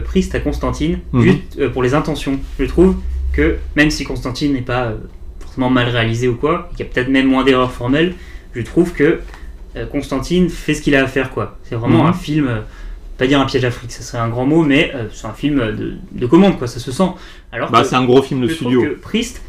Priest 0.06 0.36
à 0.36 0.40
Constantine, 0.40 1.00
Mhm. 1.12 1.22
juste 1.24 1.70
pour 1.70 1.82
les 1.84 1.94
intentions. 1.96 2.40
Je 2.60 2.66
trouve 2.66 2.96
que 3.34 3.58
même 3.76 3.90
si 3.90 4.04
Constantine 4.04 4.54
n'est 4.54 4.62
pas 4.62 4.94
forcément 5.40 5.70
mal 5.72 5.90
réalisé 5.90 6.28
ou 6.28 6.36
quoi, 6.36 6.70
qu'il 6.76 6.86
y 6.86 6.90
a 6.90 6.92
peut-être 6.94 7.10
même 7.10 7.28
moins 7.28 7.44
d'erreurs 7.44 7.72
formelles, 7.72 8.14
je 8.54 8.62
trouve 8.62 8.94
que 8.94 9.20
Constantine 9.92 10.50
fait 10.50 10.74
ce 10.76 10.82
qu'il 10.82 10.96
a 10.96 11.04
à 11.04 11.08
faire, 11.08 11.32
quoi. 11.32 11.58
C'est 11.64 11.76
vraiment 11.76 12.04
Mhm. 12.04 12.10
un 12.10 12.14
film, 12.14 12.50
pas 13.22 13.28
dire 13.28 13.40
un 13.40 13.46
piège 13.46 13.64
à 13.66 13.72
fric, 13.72 13.92
ça 13.92 14.02
serait 14.04 14.18
un 14.18 14.30
grand 14.30 14.46
mot, 14.46 14.64
mais 14.64 14.92
euh, 14.96 15.06
c'est 15.14 15.28
un 15.28 15.34
film 15.34 15.58
de, 15.60 15.94
de 16.12 16.26
commande, 16.26 16.58
quoi, 16.58 16.68
ça 16.68 16.80
se 16.80 16.92
sent. 16.92 17.10
Alors 17.52 17.70
Bah, 17.72 17.82
que- 17.82 17.88
c'est 17.88 17.96
un 17.96 18.04
gros 18.06 18.22
film 18.22 18.42
de 18.42 18.48
studio. 18.48 18.82
que 18.82 18.88
Priest, 19.00 19.42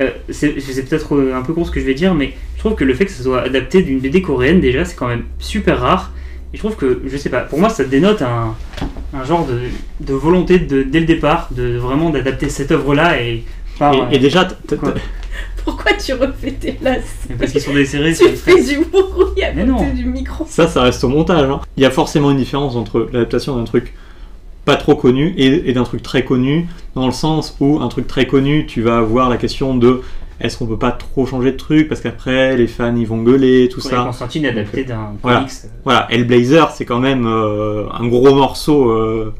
euh, 0.00 0.10
c'est 0.30 0.52
peut-être 0.88 1.14
euh, 1.16 1.34
un 1.36 1.42
peu 1.42 1.52
con 1.52 1.64
ce 1.64 1.70
que 1.70 1.80
je 1.80 1.84
vais 1.86 1.94
dire, 1.94 2.14
mais 2.14 2.32
je 2.54 2.60
trouve 2.60 2.74
que 2.74 2.84
le 2.84 2.94
fait 2.94 3.04
que 3.06 3.10
ça 3.12 3.22
soit 3.22 3.42
adapté 3.42 3.82
d'une 3.82 3.98
BD 4.00 4.22
coréenne, 4.22 4.60
déjà, 4.60 4.84
c'est 4.84 4.94
quand 4.96 5.08
même 5.08 5.24
super 5.38 5.80
rare. 5.80 6.12
Et 6.52 6.56
je 6.56 6.62
trouve 6.62 6.76
que, 6.76 7.02
je 7.06 7.16
sais 7.16 7.30
pas, 7.30 7.40
pour 7.40 7.60
moi, 7.60 7.68
ça 7.68 7.84
dénote 7.84 8.22
un, 8.22 8.54
un 9.14 9.24
genre 9.24 9.46
de, 9.46 9.58
de 10.00 10.12
volonté 10.14 10.58
de, 10.58 10.82
dès 10.82 11.00
le 11.00 11.06
départ 11.06 11.48
de 11.52 11.76
vraiment 11.76 12.10
d'adapter 12.10 12.48
cette 12.48 12.72
œuvre-là 12.72 13.20
et 13.22 13.44
par, 13.78 13.94
Et, 14.12 14.16
et 14.16 14.18
déjà, 14.18 14.48
Pourquoi 15.64 15.92
tu 15.94 16.12
refais 16.14 16.52
tes 16.52 16.72
places 16.72 17.26
parce 17.38 17.52
qu'ils 17.52 17.60
sont 17.60 17.74
des 17.74 17.84
séries. 17.84 18.14
Tu 18.16 18.28
fais 18.36 18.62
du 18.62 18.84
bruit 18.84 19.42
à 19.42 19.52
Mais 19.52 19.66
côté 19.66 19.84
non. 19.86 19.94
du 19.94 20.04
micro. 20.06 20.44
ça, 20.48 20.66
ça 20.68 20.82
reste 20.82 21.02
au 21.04 21.08
montage. 21.08 21.48
hein. 21.48 21.60
Il 21.76 21.82
y 21.82 21.86
a 21.86 21.90
forcément 21.90 22.30
une 22.30 22.36
différence 22.38 22.76
entre 22.76 23.08
l'adaptation 23.12 23.56
d'un 23.56 23.64
truc 23.64 23.94
pas 24.64 24.76
trop 24.76 24.94
connu 24.94 25.32
et, 25.36 25.70
et 25.70 25.72
d'un 25.72 25.84
truc 25.84 26.02
très 26.02 26.22
connu, 26.24 26.66
dans 26.94 27.06
le 27.06 27.12
sens 27.12 27.56
où 27.60 27.80
un 27.80 27.88
truc 27.88 28.06
très 28.06 28.26
connu, 28.26 28.66
tu 28.66 28.82
vas 28.82 28.98
avoir 28.98 29.28
la 29.30 29.36
question 29.38 29.74
de 29.76 30.02
est-ce 30.40 30.56
qu'on 30.58 30.66
peut 30.66 30.78
pas 30.78 30.92
trop 30.92 31.26
changer 31.26 31.52
de 31.52 31.56
truc 31.56 31.88
parce 31.88 32.00
qu'après 32.00 32.56
les 32.56 32.66
fans 32.66 32.94
ils 32.96 33.06
vont 33.06 33.22
gueuler, 33.22 33.68
tout 33.70 33.80
ça. 33.80 34.04
Constantine 34.04 34.44
est 34.44 34.48
adapté 34.50 34.84
d'un 34.84 35.14
Voilà. 35.22 35.38
comics. 35.40 35.52
euh, 35.64 35.68
Voilà, 35.84 36.06
Hellblazer, 36.10 36.70
c'est 36.72 36.84
quand 36.84 36.98
même 37.00 37.26
euh, 37.26 37.84
un 37.92 38.06
gros 38.06 38.34
morceau 38.34 38.90
euh, 38.90 39.34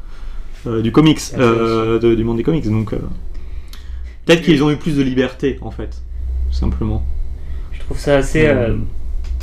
euh, 0.67 0.81
du 0.81 0.91
comics, 0.91 1.19
de- 1.37 2.13
du 2.15 2.23
monde 2.23 2.37
des 2.37 2.43
comics. 2.43 2.67
Donc, 2.69 2.93
euh, 2.93 2.97
peut-être 4.25 4.41
qu'ils 4.43 4.63
ont 4.63 4.69
eu 4.71 4.75
plus 4.77 4.95
de 4.95 5.01
liberté, 5.03 5.57
en 5.61 5.71
fait, 5.71 6.01
tout 6.51 6.57
simplement. 6.57 7.03
Je 7.71 7.79
trouve 7.79 7.97
ça 7.97 8.17
assez, 8.17 8.45
euh, 8.47 8.75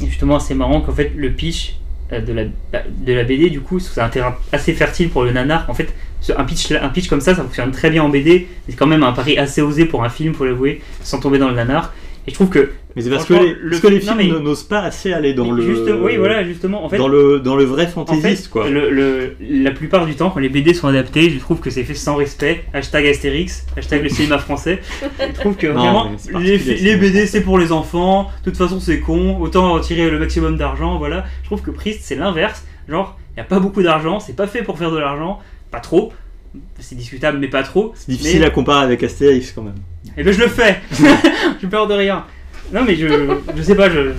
justement 0.05 0.37
assez 0.37 0.55
marrant 0.55 0.81
qu'en 0.81 0.93
fait 0.93 1.13
le 1.17 1.33
pitch 1.33 1.77
euh, 2.13 2.21
de 2.21 2.33
la, 2.33 2.45
de 2.45 3.13
la 3.13 3.25
BD 3.25 3.51
du 3.51 3.61
coup 3.61 3.79
c'est 3.79 4.01
un 4.01 4.09
terrain 4.09 4.37
assez 4.53 4.73
fertile 4.75 5.09
pour 5.09 5.25
le 5.25 5.33
nanar. 5.33 5.69
En 5.69 5.75
fait 5.75 5.95
un 6.37 6.45
pitch, 6.45 6.73
un 6.73 6.89
pitch 6.89 7.09
comme 7.09 7.21
ça 7.21 7.35
ça 7.35 7.43
fonctionne 7.43 7.71
très 7.71 7.91
bien 7.91 8.03
en 8.05 8.09
BD. 8.09 8.47
C'est 8.69 8.77
quand 8.77 8.87
même 8.87 9.03
un 9.03 9.13
pari 9.13 9.39
assez 9.39 9.63
osé 9.63 9.87
pour 9.87 10.05
un 10.05 10.09
film 10.09 10.35
faut 10.35 10.45
l'avouer 10.45 10.83
sans 11.03 11.19
tomber 11.19 11.39
dans 11.39 11.49
le 11.49 11.55
nanar. 11.55 11.93
Et 12.29 12.31
je 12.31 12.35
trouve 12.35 12.51
que 12.51 12.71
Mais 12.95 13.01
c'est 13.01 13.09
parce 13.09 13.25
que 13.25 13.33
les, 13.33 13.55
le- 13.59 13.71
parce 13.71 13.81
que 13.81 13.87
les 13.89 14.01
films 14.01 14.15
mais- 14.19 14.29
n'osent 14.29 14.65
pas 14.65 14.81
assez 14.81 15.15
aller 15.15 15.33
dans 15.33 15.51
le. 15.51 15.63
juste, 15.63 15.91
oui, 16.03 16.19
voilà, 16.19 16.45
justement, 16.45 16.85
en 16.85 16.91
fait, 16.91 16.99
dans 16.99 17.09
le 17.09 17.41
dans 17.41 17.57
le 17.57 17.65
vrai 17.65 17.85
en 17.85 17.87
fait, 17.87 17.93
fantaisiste 17.95 18.51
quoi. 18.51 18.69
le- 18.69 18.91
le- 18.91 19.35
la 19.41 19.71
plupart 19.71 20.05
du 20.05 20.15
temps, 20.15 20.29
quand 20.29 20.41
les 20.41 20.51
BD 20.51 20.75
sont 20.75 20.89
adaptés, 20.89 21.31
je 21.31 21.39
trouve 21.39 21.61
que 21.61 21.71
c'est 21.71 21.85
fait 21.85 21.95
sans 21.95 22.17
respect. 22.17 22.65
Hashtag 22.75 23.07
Astérix, 23.07 23.65
hashtag 23.79 24.03
le 24.03 24.11
cinéma 24.11 24.37
français. 24.39 24.81
Je 25.03 25.41
trouve 25.41 25.57
que 25.57 25.69
Non, 25.69 25.73
vraiment, 25.75 26.11
les, 26.39 26.97
BD 26.99 27.27
c'est 27.27 27.41
pour 27.41 27.59
les 27.59 27.73
enfants, 27.73 28.31
de 28.45 28.51
toute 28.51 28.59
façon 28.59 28.79
c'est 28.79 29.01
con, 29.01 29.39
autant 29.41 29.73
en 29.73 29.81
tirer 29.81 30.11
le 30.11 30.19
maximum 30.19 30.59
d'argent, 30.59 30.99
voilà. 30.99 31.25
Je 31.41 31.47
trouve 31.47 31.63
que 31.63 31.71
Priest 31.71 32.01
c'est 32.03 32.17
l'inverse. 32.17 32.65
Genre, 32.91 33.19
il 33.31 33.35
n'y 33.37 33.41
a 33.41 33.45
pas 33.45 33.59
beaucoup 33.59 33.83
d'argent, 33.83 34.21
c'est 34.21 34.37
pas 34.37 34.47
fait 34.47 34.63
pour 34.63 34.77
faire 34.79 34.91
de 34.91 34.99
l'argent, 34.99 35.39
pas 35.71 35.81
trop. 35.81 36.13
C'est 36.79 36.95
discutable, 36.97 37.39
mais 37.39 37.49
pas 37.49 37.63
trop. 37.63 37.93
C'est 37.95 38.11
difficile 38.11 38.41
Mais- 38.41 38.47
à 38.47 38.51
comparer 38.51 38.83
avec 38.85 39.03
Astérix 39.03 39.53
quand 39.53 39.63
même. 39.63 39.75
Et 40.19 40.25
ben 40.25 40.33
je 40.33 40.41
le 40.41 40.49
fais 40.49 40.81
J'ai 41.61 41.69
peur 41.69 41.87
de 41.87 41.95
rien. 41.95 42.25
Non 42.73 42.83
mais 42.85 42.97
je, 42.97 43.07
je 43.57 43.63
sais 43.63 43.77
pas, 43.77 43.89
je, 43.89 44.11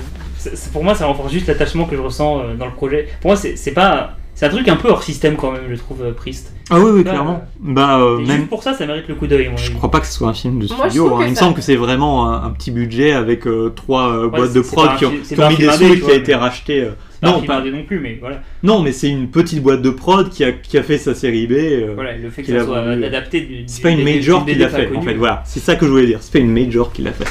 pour 0.72 0.84
moi 0.84 0.96
ça 0.96 1.06
renforce 1.06 1.32
juste 1.32 1.48
l'attachement 1.48 1.86
que 1.86 1.96
je 1.96 2.02
ressens 2.02 2.40
euh, 2.40 2.54
dans 2.56 2.66
le 2.66 2.72
projet. 2.72 3.10
Pour 3.22 3.32
moi 3.32 3.36
c'est 3.36 3.56
c'est 3.58 3.74
pas... 3.74 4.16
C'est 4.40 4.46
un 4.46 4.50
truc 4.50 4.70
un 4.70 4.78
peu 4.78 4.88
hors 4.88 5.04
système 5.04 5.36
quand 5.36 5.52
même, 5.52 5.64
je 5.70 5.76
trouve, 5.76 6.02
euh, 6.02 6.14
Priest. 6.14 6.54
Ah 6.70 6.80
oui, 6.80 6.92
oui, 6.94 7.04
clairement. 7.04 7.44
Bah, 7.60 8.00
euh, 8.00 8.20
même. 8.20 8.38
juste 8.38 8.48
pour 8.48 8.64
ça, 8.64 8.74
ça 8.74 8.86
mérite 8.86 9.06
le 9.10 9.16
coup 9.16 9.28
d'œil, 9.28 9.50
Je 9.58 9.66
avis. 9.66 9.74
crois 9.76 9.92
pas 9.92 10.00
que 10.00 10.06
ce 10.08 10.14
soit 10.14 10.30
un 10.30 10.34
film 10.34 10.60
de 10.60 10.68
studio. 10.68 11.14
hein. 11.16 11.24
Il 11.26 11.32
me 11.32 11.36
semble 11.36 11.56
que 11.56 11.62
c'est 11.62 11.76
vraiment 11.76 12.30
un, 12.30 12.46
un 12.46 12.50
petit 12.52 12.72
budget 12.72 13.12
avec 13.12 13.46
euh, 13.48 13.74
trois 13.76 14.08
euh, 14.14 14.30
boîtes 14.30 14.54
de 14.54 14.62
prod 14.62 14.96
qui 14.98 15.06
ont, 15.06 15.10
qui 15.10 15.36
mis 15.36 15.58
des 15.58 15.70
sous 15.70 15.84
et 15.94 16.00
qui 16.00 16.12
a 16.12 16.14
été 16.14 16.36
racheté. 16.36 16.88
pas 17.20 17.28
Non, 17.32 17.42
pas- 17.42 17.62
non 17.66 17.84
plus, 17.84 18.00
mais 18.00 18.18
voilà. 18.22 18.42
non, 18.64 18.82
mais 18.82 18.94
c'est 18.94 19.10
une 19.10 19.28
petite 19.28 19.62
boîte 19.62 19.82
de 19.82 19.90
prod 19.90 20.30
qui 20.30 20.46
a, 20.46 20.54
qui 20.54 20.78
a 20.78 20.84
fait 20.84 20.98
sa 20.98 21.14
série 21.14 21.46
B. 21.46 21.52
euh, 21.52 21.92
voilà 21.96 22.16
le 22.16 22.30
fait 22.30 22.42
que 22.44 22.46
qu'il 22.48 22.56
ça 22.56 22.62
a 22.62 22.66
soit 22.66 22.82
vendu. 22.82 23.04
adapté 23.04 23.42
du- 23.42 23.64
C'est 23.68 23.82
pas 23.82 23.90
une 23.90 24.06
major 24.06 24.46
qui 24.46 24.56
l'a 24.56 24.70
fait, 24.70 24.90
en 24.96 25.02
fait. 25.02 25.16
Voilà, 25.16 25.44
c'est 25.46 25.60
ça 25.60 25.76
que 25.76 25.86
je 25.86 25.92
voulais 25.92 26.06
dire. 26.06 26.20
C'est 26.22 26.32
pas 26.32 26.40
une 26.40 26.54
major 26.54 26.94
qui 26.94 27.02
l'a 27.02 27.12
fait. 27.12 27.26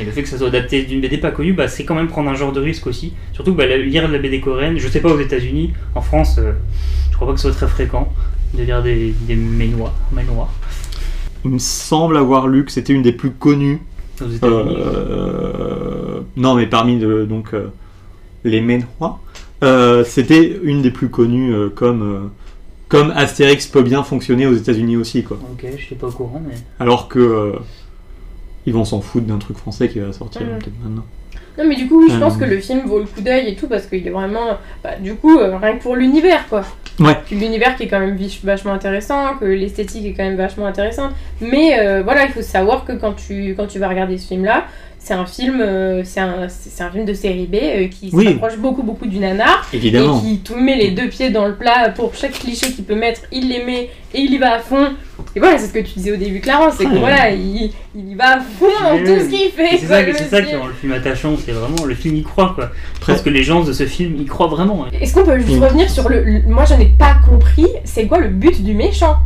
Et 0.00 0.04
le 0.04 0.10
fait 0.10 0.22
que 0.22 0.28
ça 0.28 0.38
soit 0.38 0.48
adapté 0.48 0.82
d'une 0.84 1.00
BD 1.00 1.18
pas 1.18 1.30
connue, 1.30 1.52
bah, 1.52 1.68
c'est 1.68 1.84
quand 1.84 1.94
même 1.94 2.08
prendre 2.08 2.30
un 2.30 2.34
genre 2.34 2.52
de 2.52 2.60
risque 2.60 2.86
aussi. 2.86 3.12
Surtout 3.32 3.52
que 3.52 3.58
bah, 3.58 3.66
lire 3.76 4.08
de 4.08 4.12
la 4.12 4.18
BD 4.18 4.40
coréenne, 4.40 4.78
je 4.78 4.88
sais 4.88 5.00
pas 5.00 5.10
aux 5.12 5.20
États-Unis, 5.20 5.72
en 5.94 6.00
France, 6.00 6.36
euh, 6.38 6.52
je 7.10 7.16
crois 7.16 7.28
pas 7.28 7.34
que 7.34 7.40
ce 7.40 7.50
soit 7.50 7.56
très 7.56 7.68
fréquent 7.68 8.12
de 8.54 8.62
lire 8.64 8.82
des, 8.82 9.14
des 9.22 9.36
ménois, 9.36 9.92
ménois 10.12 10.48
Il 11.44 11.50
me 11.52 11.58
semble 11.58 12.16
avoir 12.16 12.48
lu 12.48 12.64
que 12.64 12.72
c'était 12.72 12.92
une 12.92 13.02
des 13.02 13.12
plus 13.12 13.30
connues. 13.30 13.80
aux 14.20 14.28
États-Unis. 14.28 14.76
Euh, 14.78 16.20
non, 16.36 16.54
mais 16.54 16.66
parmi 16.66 16.98
de- 16.98 17.24
donc 17.24 17.54
euh, 17.54 17.68
les 18.44 18.60
Ménois, 18.60 19.20
euh, 19.62 20.04
c'était 20.04 20.58
une 20.62 20.82
des 20.82 20.90
plus 20.90 21.08
connues 21.08 21.54
comme 21.74 22.30
comme 22.88 23.10
Astérix 23.16 23.66
peut 23.68 23.82
bien 23.82 24.02
fonctionner 24.02 24.46
aux 24.46 24.52
États-Unis 24.54 24.96
aussi, 24.98 25.22
quoi. 25.22 25.38
Ok, 25.52 25.64
je 25.78 25.82
suis 25.82 25.94
pas 25.94 26.08
au 26.08 26.10
courant, 26.10 26.42
mais. 26.46 26.54
Alors 26.78 27.08
que 27.08 27.54
ils 28.66 28.72
vont 28.72 28.84
s'en 28.84 29.00
foutre 29.00 29.26
d'un 29.26 29.38
truc 29.38 29.56
français 29.56 29.88
qui 29.88 29.98
va 30.00 30.12
sortir 30.12 30.42
peut-être 30.42 30.72
maintenant. 30.82 31.04
Non, 31.58 31.64
mais 31.66 31.76
du 31.76 31.86
coup, 31.86 32.02
oui, 32.02 32.10
je 32.10 32.18
pense 32.18 32.36
Euh. 32.36 32.38
que 32.38 32.44
le 32.46 32.58
film 32.60 32.86
vaut 32.86 32.98
le 33.00 33.04
coup 33.04 33.20
d'œil 33.20 33.48
et 33.48 33.54
tout 33.54 33.66
parce 33.68 33.84
qu'il 33.86 34.06
est 34.06 34.10
vraiment. 34.10 34.56
Bah, 34.82 34.92
du 34.98 35.14
coup, 35.14 35.38
euh, 35.38 35.56
rien 35.58 35.76
que 35.76 35.82
pour 35.82 35.96
l'univers, 35.96 36.48
quoi. 36.48 36.62
Ouais. 36.98 37.16
L'univers 37.30 37.76
qui 37.76 37.82
est 37.84 37.88
quand 37.88 38.00
même 38.00 38.18
vachement 38.44 38.72
intéressant, 38.72 39.34
que 39.38 39.44
l'esthétique 39.44 40.06
est 40.06 40.14
quand 40.14 40.24
même 40.24 40.36
vachement 40.36 40.66
intéressante. 40.66 41.12
Mais 41.42 41.78
euh, 41.78 42.02
voilà, 42.02 42.24
il 42.24 42.30
faut 42.32 42.40
savoir 42.42 42.84
que 42.86 42.92
quand 42.92 43.12
tu, 43.14 43.54
quand 43.56 43.66
tu 43.66 43.78
vas 43.78 43.88
regarder 43.88 44.16
ce 44.16 44.28
film-là, 44.28 44.64
c'est 45.04 45.14
un 45.14 45.26
film, 45.26 45.60
euh, 45.60 46.02
c'est 46.04 46.20
un, 46.20 46.46
un 46.80 46.90
film 46.90 47.04
de 47.04 47.12
série 47.14 47.46
B 47.46 47.56
euh, 47.56 47.88
qui 47.88 48.10
Oui. 48.12 48.28
rapproche 48.28 48.56
beaucoup, 48.58 48.82
beaucoup 48.84 49.06
du 49.06 49.18
nanar 49.18 49.66
Évidemment. 49.72 50.18
et 50.18 50.22
qui 50.22 50.38
tout 50.38 50.54
met 50.56 50.76
les 50.76 50.92
deux 50.92 51.08
pieds 51.08 51.30
dans 51.30 51.46
le 51.46 51.54
plat 51.56 51.88
pour 51.94 52.14
chaque 52.14 52.32
cliché 52.32 52.70
qu'il 52.72 52.84
peut 52.84 52.94
mettre, 52.94 53.22
il 53.32 53.48
les 53.48 53.64
met 53.64 53.90
et 54.14 54.20
il 54.20 54.32
y 54.32 54.38
va 54.38 54.54
à 54.54 54.58
fond. 54.60 54.90
Et 55.34 55.40
voilà, 55.40 55.58
c'est 55.58 55.66
ce 55.68 55.72
que 55.72 55.78
tu 55.80 55.94
disais 55.94 56.12
au 56.12 56.16
début, 56.16 56.40
Clarence, 56.40 56.74
c'est 56.78 56.84
que 56.84 56.90
Ouais. 56.90 56.98
voilà, 56.98 57.30
il, 57.30 57.70
il 57.96 58.10
y 58.10 58.14
va 58.14 58.36
à 58.36 58.40
fond 58.40 58.66
dans 58.82 58.98
tout 58.98 59.06
ce 59.20 59.28
qu'il 59.28 59.50
fait. 59.50 59.78
C'est 59.78 59.86
ça, 59.86 60.28
ça 60.28 60.42
qui 60.42 60.54
rend 60.54 60.66
le 60.66 60.72
film 60.74 60.92
attachant, 60.92 61.34
c'est 61.44 61.52
vraiment 61.52 61.84
le 61.84 61.94
film 61.94 62.16
y 62.16 62.22
croit 62.22 62.52
quoi. 62.54 62.70
Je 62.94 62.98
Après- 63.00 63.12
pense 63.14 63.22
que 63.22 63.30
les 63.30 63.42
gens 63.42 63.62
de 63.64 63.72
ce 63.72 63.86
film 63.86 64.20
y 64.20 64.24
croient 64.26 64.46
vraiment. 64.48 64.84
hein. 64.84 64.90
Est-ce 65.00 65.14
qu'on 65.14 65.24
peut 65.24 65.38
juste 65.38 65.60
revenir 65.60 65.90
sur 65.90 66.08
le. 66.08 66.22
le- 66.22 66.42
Moi, 66.46 66.64
je 66.64 66.74
n'ai 66.74 66.92
pas 66.98 67.16
compris, 67.28 67.66
c'est 67.84 68.06
quoi 68.06 68.18
le 68.18 68.28
but 68.28 68.62
du 68.62 68.74
méchant? 68.74 69.16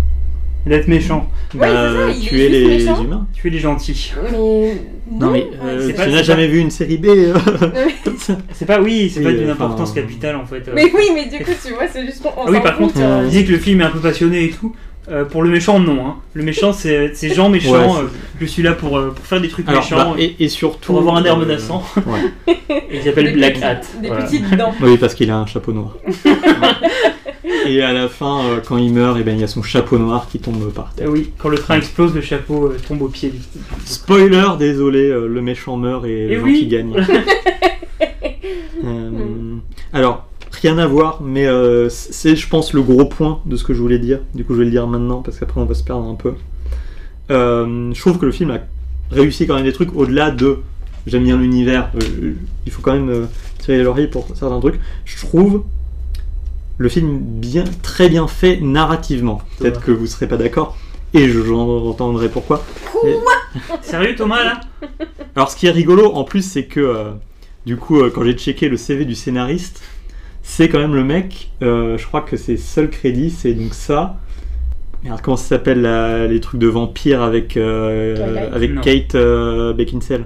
D'être 0.66 0.88
méchant, 0.88 1.28
Ouais, 1.54 1.68
c'est 1.68 1.72
ça, 1.72 2.10
il 2.10 2.16
est 2.16 2.20
tuer 2.28 2.38
juste 2.38 2.50
les 2.52 2.66
méchant. 2.66 3.04
humains. 3.04 3.26
tuer 3.32 3.50
les 3.50 3.58
gentils. 3.60 4.12
Mais. 4.32 4.74
Non, 5.08 5.30
mais 5.30 5.46
euh, 5.62 5.78
c'est 5.80 5.86
tu 5.88 5.92
pas- 5.94 6.06
n'as 6.08 6.16
c'est 6.18 6.24
jamais 6.24 6.48
vu 6.48 6.58
une 6.58 6.70
série 6.72 6.96
B 6.98 7.06
euh, 7.06 7.34
comme 8.04 8.16
ça 8.18 8.36
C'est 8.52 8.66
pas, 8.66 8.80
oui, 8.80 9.08
c'est 9.08 9.20
Oui, 9.20 9.26
pas 9.26 9.32
d'une 9.32 9.50
enfin, 9.52 9.66
importance 9.66 9.92
euh, 9.92 10.00
capitale 10.00 10.34
en 10.34 10.44
fait. 10.44 10.66
euh. 10.66 10.72
Mais 10.74 10.90
oui, 10.92 11.10
mais 11.14 11.26
du 11.26 11.44
coup, 11.44 11.52
tu 11.64 11.72
vois, 11.72 11.84
c'est 11.86 12.04
juste 12.04 12.20
qu'on 12.22 12.30
on 12.30 12.46
Ah 12.46 12.50
oui, 12.50 12.56
s'en 12.56 12.62
par 12.62 12.72
fout, 12.74 12.80
contre, 12.86 12.94
tu 12.94 12.98
vois. 13.00 13.08
euh, 13.08 13.22
il 13.26 13.30
disait 13.30 13.44
que 13.44 13.52
le 13.52 13.58
film 13.58 13.80
est 13.80 13.84
un 13.84 13.90
peu 13.90 14.00
passionné 14.00 14.44
et 14.46 14.50
tout. 14.50 14.74
Euh, 15.08 15.24
pour 15.24 15.42
le 15.44 15.50
méchant, 15.50 15.78
non. 15.78 16.04
Hein. 16.06 16.16
Le 16.34 16.42
méchant, 16.42 16.72
c'est 16.72 17.12
c'est 17.14 17.32
Jean 17.32 17.48
méchant. 17.48 17.70
Ouais, 17.72 18.02
euh, 18.04 18.08
je 18.40 18.46
suis 18.46 18.62
là 18.62 18.72
pour, 18.72 18.98
euh, 18.98 19.10
pour 19.10 19.24
faire 19.24 19.40
des 19.40 19.48
trucs 19.48 19.68
Alors, 19.68 19.82
méchants. 19.82 20.10
bah, 20.12 20.16
et, 20.18 20.34
et 20.40 20.48
surtout. 20.48 20.86
pour 20.92 20.98
avoir 20.98 21.16
un 21.16 21.24
air 21.24 21.36
euh, 21.36 21.40
menaçant. 21.40 21.84
ouais. 22.06 22.54
Et 22.68 22.82
il 22.96 23.02
s'appelle 23.02 23.26
Des 23.26 23.32
Black 23.32 23.62
Hat. 23.62 23.80
Des 24.02 24.08
Voilà. 24.08 24.24
petites 24.24 24.50
dents. 24.56 24.74
Oui, 24.82 24.96
parce 24.98 25.14
qu'il 25.14 25.30
a 25.30 25.38
un 25.38 25.46
chapeau 25.46 25.72
noir. 25.72 25.96
et 27.66 27.82
à 27.82 27.92
la 27.92 28.08
fin, 28.08 28.40
euh, 28.46 28.60
quand 28.66 28.78
il 28.78 28.92
meurt, 28.92 29.16
eh 29.20 29.22
ben, 29.22 29.36
il 29.36 29.40
y 29.40 29.44
a 29.44 29.48
son 29.48 29.62
chapeau 29.62 29.96
noir 29.98 30.26
qui 30.28 30.40
tombe 30.40 30.72
par 30.72 30.92
terre. 30.94 31.08
Oui, 31.08 31.30
quand 31.38 31.50
le 31.50 31.58
train 31.58 31.76
explose, 31.76 32.12
le 32.14 32.20
chapeau 32.20 32.66
euh, 32.66 32.76
tombe 32.88 33.02
au 33.02 33.08
pied 33.08 33.30
du. 33.30 33.38
Spoiler, 33.84 34.48
désolé, 34.58 35.06
euh, 35.08 35.28
le 35.28 35.40
méchant 35.40 35.76
meurt 35.76 36.04
et, 36.04 36.26
Et 36.32 36.34
le 36.36 36.42
oui. 36.42 36.54
gentil 36.54 36.66
gagne. 36.66 36.94
Euh, 38.84 39.56
alors, 39.92 40.25
rien 40.60 40.78
à 40.78 40.86
voir, 40.86 41.20
mais 41.22 41.46
euh, 41.46 41.88
c'est, 41.88 42.36
je 42.36 42.48
pense, 42.48 42.72
le 42.72 42.82
gros 42.82 43.04
point 43.04 43.40
de 43.46 43.56
ce 43.56 43.64
que 43.64 43.74
je 43.74 43.80
voulais 43.80 43.98
dire. 43.98 44.20
Du 44.34 44.44
coup, 44.44 44.54
je 44.54 44.58
vais 44.60 44.64
le 44.64 44.70
dire 44.70 44.86
maintenant 44.86 45.22
parce 45.22 45.38
qu'après, 45.38 45.60
on 45.60 45.64
va 45.64 45.74
se 45.74 45.84
perdre 45.84 46.08
un 46.08 46.14
peu. 46.14 46.34
Euh, 47.30 47.92
je 47.92 48.00
trouve 48.00 48.18
que 48.18 48.26
le 48.26 48.32
film 48.32 48.50
a 48.50 48.58
réussi 49.10 49.46
quand 49.46 49.54
même 49.54 49.64
des 49.64 49.72
trucs 49.72 49.94
au-delà 49.96 50.30
de 50.30 50.58
j'aime 51.06 51.24
bien 51.24 51.36
l'univers. 51.36 51.90
euh, 52.02 52.34
il 52.66 52.72
faut 52.72 52.82
quand 52.82 52.92
même 52.92 53.08
euh, 53.10 53.24
tirer 53.58 53.78
les 53.78 53.84
lauriers 53.84 54.06
pour 54.08 54.26
certains 54.34 54.60
trucs. 54.60 54.80
Je 55.04 55.24
trouve 55.26 55.64
le 56.78 56.88
film 56.88 57.18
bien, 57.20 57.64
très 57.82 58.08
bien 58.08 58.26
fait 58.28 58.60
narrativement. 58.60 59.40
Peut-être 59.58 59.80
que 59.82 59.90
vous 59.92 60.06
serez 60.06 60.26
pas 60.28 60.36
d'accord. 60.36 60.76
Et 61.14 61.28
je- 61.28 61.50
entendrai 61.52 62.28
pourquoi. 62.28 62.64
Sérieux, 63.82 64.14
Thomas, 64.16 64.44
là? 64.44 64.60
Alors, 65.34 65.50
ce 65.50 65.56
qui 65.56 65.66
est 65.66 65.70
rigolo 65.70 66.12
en 66.12 66.24
plus, 66.24 66.42
c'est 66.42 66.64
que 66.64 66.80
euh, 66.80 67.10
du 67.64 67.76
coup, 67.76 68.00
quand 68.14 68.22
j'ai 68.24 68.34
checké 68.34 68.68
le 68.68 68.76
CV 68.76 69.04
du 69.04 69.14
scénariste, 69.14 69.82
c'est 70.48 70.68
quand 70.68 70.78
même 70.78 70.94
le 70.94 71.02
mec. 71.04 71.50
euh, 71.62 71.98
je 71.98 72.06
crois 72.06 72.20
que 72.22 72.36
ses 72.36 72.56
seuls 72.56 72.88
crédits, 72.88 73.30
c'est 73.30 73.52
donc 73.52 73.74
ça. 73.74 74.16
Merde, 75.04 75.20
comment 75.22 75.36
ça 75.36 75.48
s'appelle 75.50 75.82
la- 75.82 76.26
les 76.26 76.40
trucs 76.40 76.60
de 76.60 76.68
vampires 76.68 77.22
avec 77.22 77.56
euh, 77.56 78.16
Twilight 78.16 78.52
avec 78.54 78.70
Non. 78.72 78.80
Kate 78.80 79.14
euh, 79.14 79.72
Beckinsale? 79.72 80.24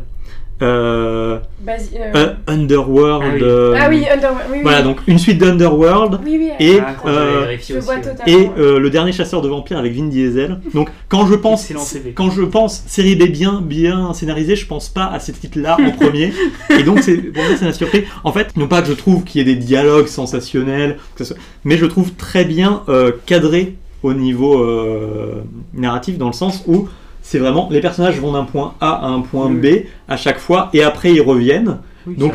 Euh, 0.62 1.38
Basi- 1.66 1.90
euh, 1.98 2.34
Underworld. 2.46 3.22
Ah 3.24 3.34
oui. 3.34 3.40
euh, 3.42 3.74
Ah 3.78 3.86
oui, 3.88 4.04
Underworld. 4.12 4.46
Oui, 4.50 4.56
oui. 4.56 4.62
Voilà, 4.62 4.82
donc 4.82 4.98
une 5.06 5.18
suite 5.18 5.38
d'Underworld 5.38 6.20
Oui, 6.24 6.36
oui. 6.38 6.50
et 6.60 6.78
Ah, 6.80 6.94
euh, 7.06 7.56
et 8.26 8.50
euh, 8.58 8.78
le 8.78 8.90
dernier 8.90 9.12
chasseur 9.12 9.40
de 9.42 9.48
vampires 9.48 9.78
avec 9.78 9.94
Vin 9.94 10.06
Diesel. 10.08 10.60
Donc 10.74 10.90
quand 11.08 11.26
je 11.26 11.34
pense 11.34 11.66
quand 12.14 12.30
je 12.30 12.42
pense 12.42 12.82
série 12.86 13.16
B 13.16 13.24
bien 13.30 13.60
bien 13.62 14.12
scénarisée, 14.12 14.56
je 14.56 14.66
pense 14.66 14.88
pas 14.88 15.06
à 15.06 15.18
ces 15.18 15.32
titres-là 15.32 15.76
en 15.80 15.90
premier. 15.98 16.32
Et 16.78 16.82
donc 16.82 17.00
c'est 17.00 17.16
pour 17.16 17.42
moi 17.42 17.52
c'est 17.58 17.64
la 17.64 17.72
surprise. 17.72 18.02
En 18.24 18.32
fait, 18.32 18.56
non 18.56 18.68
pas 18.68 18.82
que 18.82 18.88
je 18.88 18.92
trouve 18.94 19.24
qu'il 19.24 19.38
y 19.38 19.42
ait 19.50 19.54
des 19.54 19.60
dialogues 19.60 20.06
sensationnels, 20.08 20.98
que 21.14 21.24
ce 21.24 21.32
soit- 21.34 21.42
mais 21.64 21.76
je 21.78 21.86
trouve 21.86 22.12
très 22.14 22.44
bien 22.44 22.82
euh, 22.88 23.12
cadré 23.26 23.76
au 24.02 24.12
niveau 24.14 24.62
euh, 24.62 25.42
narratif 25.74 26.16
dans 26.18 26.26
le 26.28 26.32
sens 26.32 26.64
où 26.66 26.88
c'est 27.30 27.38
vraiment 27.38 27.68
les 27.70 27.80
personnages 27.80 28.18
vont 28.18 28.32
d'un 28.32 28.42
point 28.42 28.74
A 28.80 29.06
à 29.06 29.06
un 29.06 29.20
point 29.20 29.48
B 29.50 29.66
à 30.08 30.16
chaque 30.16 30.40
fois 30.40 30.68
et 30.72 30.82
après 30.82 31.12
ils 31.12 31.20
reviennent. 31.20 31.78
Oui, 32.08 32.16
Donc 32.16 32.32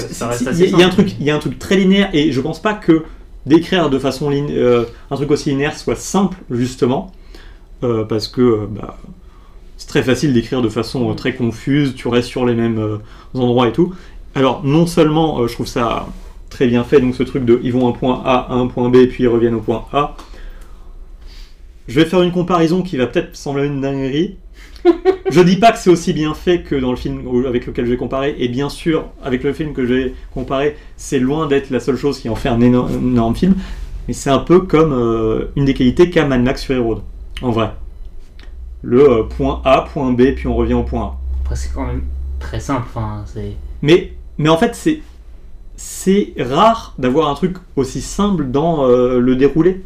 il 0.61 0.79
y, 0.79 0.83
a- 0.83 0.85
un 0.85 0.89
truc, 0.89 1.15
il 1.19 1.25
y 1.25 1.29
a 1.31 1.35
un 1.35 1.39
truc 1.39 1.59
très 1.59 1.75
linéaire 1.75 2.09
et 2.13 2.31
je 2.31 2.39
pense 2.39 2.61
pas 2.61 2.73
que 2.73 3.03
d'écrire 3.45 3.89
de 3.89 3.99
façon 3.99 4.29
liné- 4.29 4.55
euh, 4.55 4.85
un 5.11 5.15
truc 5.17 5.31
aussi 5.31 5.49
linéaire 5.49 5.77
soit 5.77 5.97
simple 5.97 6.37
justement 6.49 7.11
euh, 7.83 8.05
parce 8.05 8.29
que 8.29 8.39
euh, 8.41 8.67
bah, 8.69 8.97
c'est 9.75 9.87
très 9.89 10.01
facile 10.01 10.31
d'écrire 10.31 10.61
de 10.61 10.69
façon 10.69 11.11
euh, 11.11 11.13
très 11.13 11.35
confuse, 11.35 11.93
tu 11.95 12.07
restes 12.07 12.29
sur 12.29 12.45
les 12.45 12.55
mêmes 12.55 12.99
endroits 13.33 13.67
et 13.67 13.73
tout. 13.73 13.93
Alors 14.33 14.63
non 14.63 14.87
seulement 14.87 15.45
je 15.45 15.53
trouve 15.55 15.67
ça 15.67 16.07
très 16.49 16.67
bien 16.67 16.85
fait, 16.85 17.01
donc 17.01 17.15
ce 17.15 17.23
truc 17.23 17.43
de 17.43 17.59
ils 17.63 17.73
vont 17.73 17.89
un 17.89 17.91
point 17.91 18.21
A 18.23 18.47
à 18.49 18.53
un 18.53 18.67
point 18.67 18.87
B 18.87 19.07
puis 19.07 19.25
ils 19.25 19.27
reviennent 19.27 19.55
au 19.55 19.59
point 19.59 19.83
A. 19.91 20.15
Je 21.89 21.99
vais 21.99 22.05
faire 22.05 22.21
une 22.21 22.31
comparaison 22.31 22.81
qui 22.81 22.95
va 22.95 23.07
peut-être 23.07 23.35
sembler 23.35 23.65
une 23.67 23.81
dinguerie. 23.81 24.37
Je 25.29 25.41
dis 25.41 25.57
pas 25.57 25.71
que 25.71 25.77
c'est 25.77 25.89
aussi 25.89 26.13
bien 26.13 26.33
fait 26.33 26.61
que 26.61 26.75
dans 26.75 26.91
le 26.91 26.97
film 26.97 27.23
avec 27.47 27.65
lequel 27.65 27.85
je 27.85 27.91
vais 27.91 27.97
comparer, 27.97 28.35
et 28.39 28.47
bien 28.47 28.69
sûr, 28.69 29.05
avec 29.23 29.43
le 29.43 29.53
film 29.53 29.73
que 29.73 29.85
je 29.85 29.93
vais 29.93 30.13
comparer, 30.33 30.75
c'est 30.97 31.19
loin 31.19 31.47
d'être 31.47 31.69
la 31.69 31.79
seule 31.79 31.97
chose 31.97 32.19
qui 32.19 32.29
en 32.29 32.35
fait 32.35 32.49
un 32.49 32.61
énorme, 32.61 32.91
un 32.91 33.11
énorme 33.11 33.35
film, 33.35 33.55
mais 34.07 34.13
c'est 34.13 34.29
un 34.29 34.39
peu 34.39 34.61
comme 34.61 34.93
euh, 34.93 35.51
une 35.55 35.65
des 35.65 35.73
qualités 35.73 36.09
qu'a 36.09 36.25
Mad 36.25 36.41
Max 36.41 36.63
Fury 36.63 36.79
Road, 36.79 36.99
en 37.41 37.51
vrai. 37.51 37.71
Le 38.81 39.09
euh, 39.09 39.23
point 39.23 39.61
A, 39.65 39.81
point 39.81 40.11
B, 40.11 40.35
puis 40.35 40.47
on 40.47 40.55
revient 40.55 40.75
au 40.75 40.83
point 40.83 41.03
A. 41.03 41.17
Après, 41.41 41.55
c'est 41.55 41.73
quand 41.73 41.85
même 41.85 42.03
très 42.39 42.59
simple. 42.59 42.83
Enfin, 42.87 43.23
c'est. 43.25 43.53
Mais, 43.81 44.13
mais 44.37 44.49
en 44.49 44.57
fait, 44.57 44.75
c'est 44.75 45.01
c'est 45.77 46.33
rare 46.39 46.93
d'avoir 46.97 47.29
un 47.29 47.35
truc 47.35 47.57
aussi 47.75 48.01
simple 48.01 48.45
dans 48.45 48.85
euh, 48.85 49.19
le 49.19 49.35
déroulé. 49.35 49.83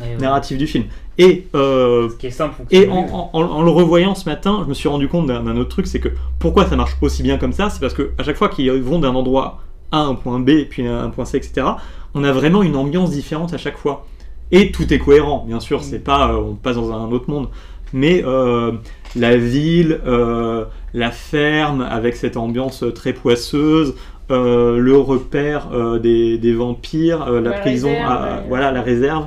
Ouais, 0.00 0.08
ouais. 0.08 0.16
narratif 0.16 0.58
du 0.58 0.66
film. 0.66 0.84
Et, 1.18 1.46
euh, 1.54 2.08
Ce 2.10 2.16
qui 2.16 2.26
est 2.26 2.30
simple. 2.30 2.54
et 2.70 2.86
fonctionne 2.86 2.90
en, 2.90 3.02
mieux. 3.06 3.12
en- 3.12 3.30
en- 3.32 3.42
en 3.58 3.62
le 3.62 3.70
revoyant 3.70 4.14
ce 4.14 4.28
matin, 4.28 4.60
je 4.64 4.68
me 4.68 4.74
suis 4.74 4.88
rendu 4.88 5.06
compte 5.08 5.26
d'un 5.28 5.56
autre 5.56 5.68
truc, 5.70 5.86
c'est 5.86 6.00
que 6.00 6.08
pourquoi 6.40 6.66
ça 6.66 6.74
marche 6.76 6.96
aussi 7.02 7.22
bien 7.22 7.38
comme 7.38 7.52
ça, 7.52 7.70
c'est 7.70 7.80
parce 7.80 7.94
que 7.94 8.10
à 8.18 8.22
chaque 8.24 8.36
fois 8.36 8.48
qu'ils 8.48 8.70
vont 8.82 8.98
d'un 8.98 9.14
endroit 9.14 9.60
A 9.92 9.98
à 9.98 10.02
un 10.02 10.14
point 10.16 10.40
B, 10.40 10.64
puis 10.68 10.86
à 10.88 11.02
un 11.02 11.10
point 11.10 11.24
C, 11.24 11.36
etc., 11.36 11.66
on 12.14 12.24
a 12.24 12.32
vraiment 12.32 12.62
une 12.64 12.74
ambiance 12.76 13.10
différente 13.10 13.54
à 13.54 13.58
chaque 13.58 13.76
fois. 13.78 14.06
Et 14.50 14.72
tout 14.72 14.92
est 14.92 14.98
cohérent, 14.98 15.44
bien 15.46 15.60
sûr, 15.60 15.82
c'est 15.84 15.98
pas 16.02 16.32
euh, 16.32 16.36
on 16.36 16.54
passe 16.54 16.76
dans 16.76 16.92
un 16.92 17.10
autre 17.12 17.30
monde, 17.30 17.48
mais 17.92 18.22
euh, 18.24 18.72
la 19.16 19.36
ville, 19.36 20.00
euh, 20.06 20.64
la 20.94 21.10
ferme 21.12 21.80
avec 21.80 22.16
cette 22.16 22.36
ambiance 22.36 22.84
très 22.94 23.12
poisseuse, 23.12 23.94
euh, 24.30 24.78
le 24.78 24.96
repère 24.96 25.68
euh, 25.72 25.98
des, 25.98 26.38
des 26.38 26.52
vampires, 26.54 27.22
euh, 27.28 27.40
la, 27.40 27.50
La 27.50 27.58
prison, 27.60 27.88
réserve, 27.88 28.10
à- 28.12 28.22
ouais. 28.22 28.42
voilà 28.48 28.72
la 28.72 28.82
réserve. 28.82 29.26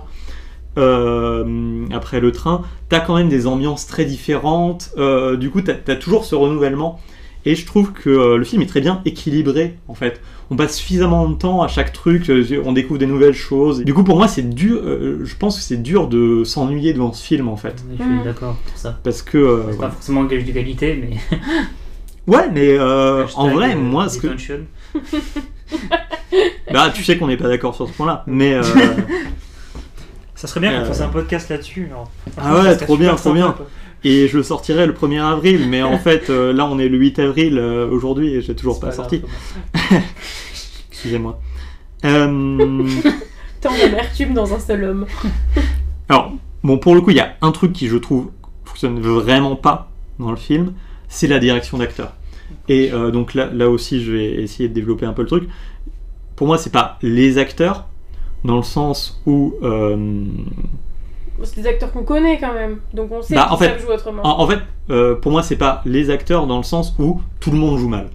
Euh, 0.78 1.86
après 1.92 2.20
le 2.20 2.32
train, 2.32 2.62
t'as 2.90 3.00
quand 3.00 3.16
même 3.16 3.30
des 3.30 3.48
ambiances 3.48 3.88
très 3.88 4.06
différentes. 4.06 4.92
euh, 4.98 5.38
du 5.38 5.50
coup, 5.50 5.62
t'as 5.62 5.74
as 5.92 5.96
toujours 5.96 6.26
ce 6.26 6.36
renouvellement. 6.36 7.00
Et 7.46 7.56
je 7.56 7.66
trouve 7.66 7.94
que 7.94 8.10
euh, 8.10 8.38
le 8.38 8.44
film 8.44 8.62
est 8.62 8.66
très 8.66 8.82
bien 8.82 9.02
équilibré 9.06 9.76
en 9.88 9.94
fait. 9.94 10.20
On 10.50 10.56
passe 10.56 10.76
suffisamment 10.78 11.28
de 11.30 11.36
temps 11.36 11.62
à 11.62 11.68
chaque 11.68 11.92
truc, 11.94 12.32
on 12.66 12.72
découvre 12.74 13.00
des 13.00 13.06
nouvelles 13.06 13.34
choses. 13.34 13.84
Du 13.84 13.94
coup, 13.94 14.04
pour 14.04 14.18
moi, 14.18 14.28
c'est 14.28 14.50
dur. 14.50 14.80
euh, 14.84 15.20
je 15.24 15.36
pense 15.36 15.58
que 15.58 15.62
c'est 15.63 15.82
dur 15.82 16.08
de 16.08 16.44
s'ennuyer 16.46 16.94
devant 16.94 17.12
ce 17.13 17.24
film 17.26 17.48
en 17.50 17.58
fait, 17.58 17.84
Je 17.98 18.04
suis 18.04 18.13
Mm. 18.13 18.24
d'accord 18.24 18.56
pour 18.66 18.78
ça. 18.78 19.00
parce 19.04 19.22
que 19.22 19.38
euh, 19.38 19.58
C'est 19.70 19.76
voilà. 19.76 19.90
pas 19.90 19.96
forcément 19.96 20.22
un 20.22 20.26
gage 20.26 20.46
de 20.46 20.52
qualité, 20.52 21.02
mais. 21.02 21.38
ouais, 22.34 22.50
mais 22.54 22.78
euh, 22.78 23.26
en 23.36 23.50
vrai, 23.50 23.76
moi, 23.76 24.10
ce 24.10 24.20
que 24.20 24.28
bah, 26.72 26.92
tu 26.94 27.04
sais 27.04 27.18
qu'on 27.18 27.28
n'est 27.28 27.38
pas 27.38 27.48
d'accord 27.48 27.76
sur 27.76 27.88
ce 27.88 27.94
point-là, 27.94 28.24
mais 28.28 28.54
euh, 28.56 28.62
Ça 30.38 30.47
serait 30.47 30.60
bien 30.62 30.71
qu'on 30.71 30.84
Euh. 30.84 30.86
fasse 30.86 31.02
un 31.02 31.10
podcast 31.10 31.50
là-dessus. 31.50 31.89
Ah 32.38 32.62
ouais, 32.62 32.78
trop 32.78 32.95
bien, 32.95 33.15
trop 33.15 33.34
bien. 33.34 33.56
et 34.04 34.28
je 34.28 34.38
le 34.38 34.43
sortirai 34.43 34.86
le 34.86 34.93
1er 34.93 35.19
avril, 35.19 35.67
mais 35.67 35.82
en 35.84 35.97
fait, 36.08 36.30
euh, 36.30 36.54
là, 36.54 36.65
on 36.65 36.78
est 36.80 36.88
le 36.88 36.97
8 36.97 37.19
avril 37.19 37.58
euh, 37.58 37.89
aujourd'hui 37.89 38.36
et 38.36 38.41
j'ai 38.41 38.56
toujours 38.56 38.80
pas, 38.80 38.91
sorti. 38.91 39.21
Excusez-moi. 40.91 41.39
Euh, 42.06 42.84
Tant 43.62 43.71
d'amertume 43.76 44.34
dans 44.34 44.54
un 44.54 44.60
seul 44.60 44.84
homme. 44.84 45.06
Alors, 46.10 46.32
bon, 46.63 46.78
pour 46.78 46.93
le 46.95 47.02
coup, 47.02 47.10
il 47.10 47.17
y 47.17 47.21
a 47.21 47.36
un 47.41 47.52
truc 47.52 47.73
qui, 47.73 47.88
je 47.88 47.97
trouve, 47.97 48.30
fonctionne 48.65 49.00
vraiment 49.00 49.56
pas 49.56 49.89
dans 50.19 50.30
le 50.30 50.38
film, 50.38 50.73
c'est 51.08 51.28
la 51.28 51.39
direction 51.39 51.78
d'acteur. 51.80 52.13
Et 52.69 52.91
euh, 52.93 53.12
donc 53.12 53.34
là, 53.34 53.50
là 53.52 53.69
aussi, 53.69 54.04
je 54.04 54.12
vais 54.12 54.26
essayer 54.43 54.69
de 54.69 54.73
développer 54.73 55.06
un 55.06 55.13
peu 55.13 55.23
le 55.23 55.28
truc. 55.28 55.50
Pour 56.36 56.45
moi, 56.47 56.58
c'est 56.60 56.71
pas 56.71 57.00
les 57.02 57.39
acteurs, 57.39 57.88
dans 58.43 58.58
le 58.58 58.63
sens 58.63 59.21
où. 59.26 59.54
euh, 59.63 59.95
C'est 61.43 61.62
des 61.62 61.67
acteurs 61.67 61.91
qu'on 61.91 62.04
connaît 62.04 62.39
quand 62.39 62.54
même, 62.54 62.80
donc 62.93 63.12
on 63.12 63.21
sait 63.21 63.36
Bah, 63.36 63.47
qu'ils 63.50 63.67
savent 63.67 63.80
jouer 63.82 63.93
autrement. 63.95 64.21
en, 64.26 64.41
en 64.43 64.47
fait, 64.47 64.60
euh, 64.89 65.15
pour 65.15 65.32
moi, 65.32 65.43
c'est 65.43 65.56
pas 65.58 65.82
les 65.86 66.10
acteurs 66.10 66.47
dans 66.47 66.58
le 66.58 66.63
sens 66.63 66.95
où 67.00 67.21
tout 67.39 67.52
le 67.52 67.58
monde 67.58 67.78
joue 67.78 67.89
mal. 67.89 68.10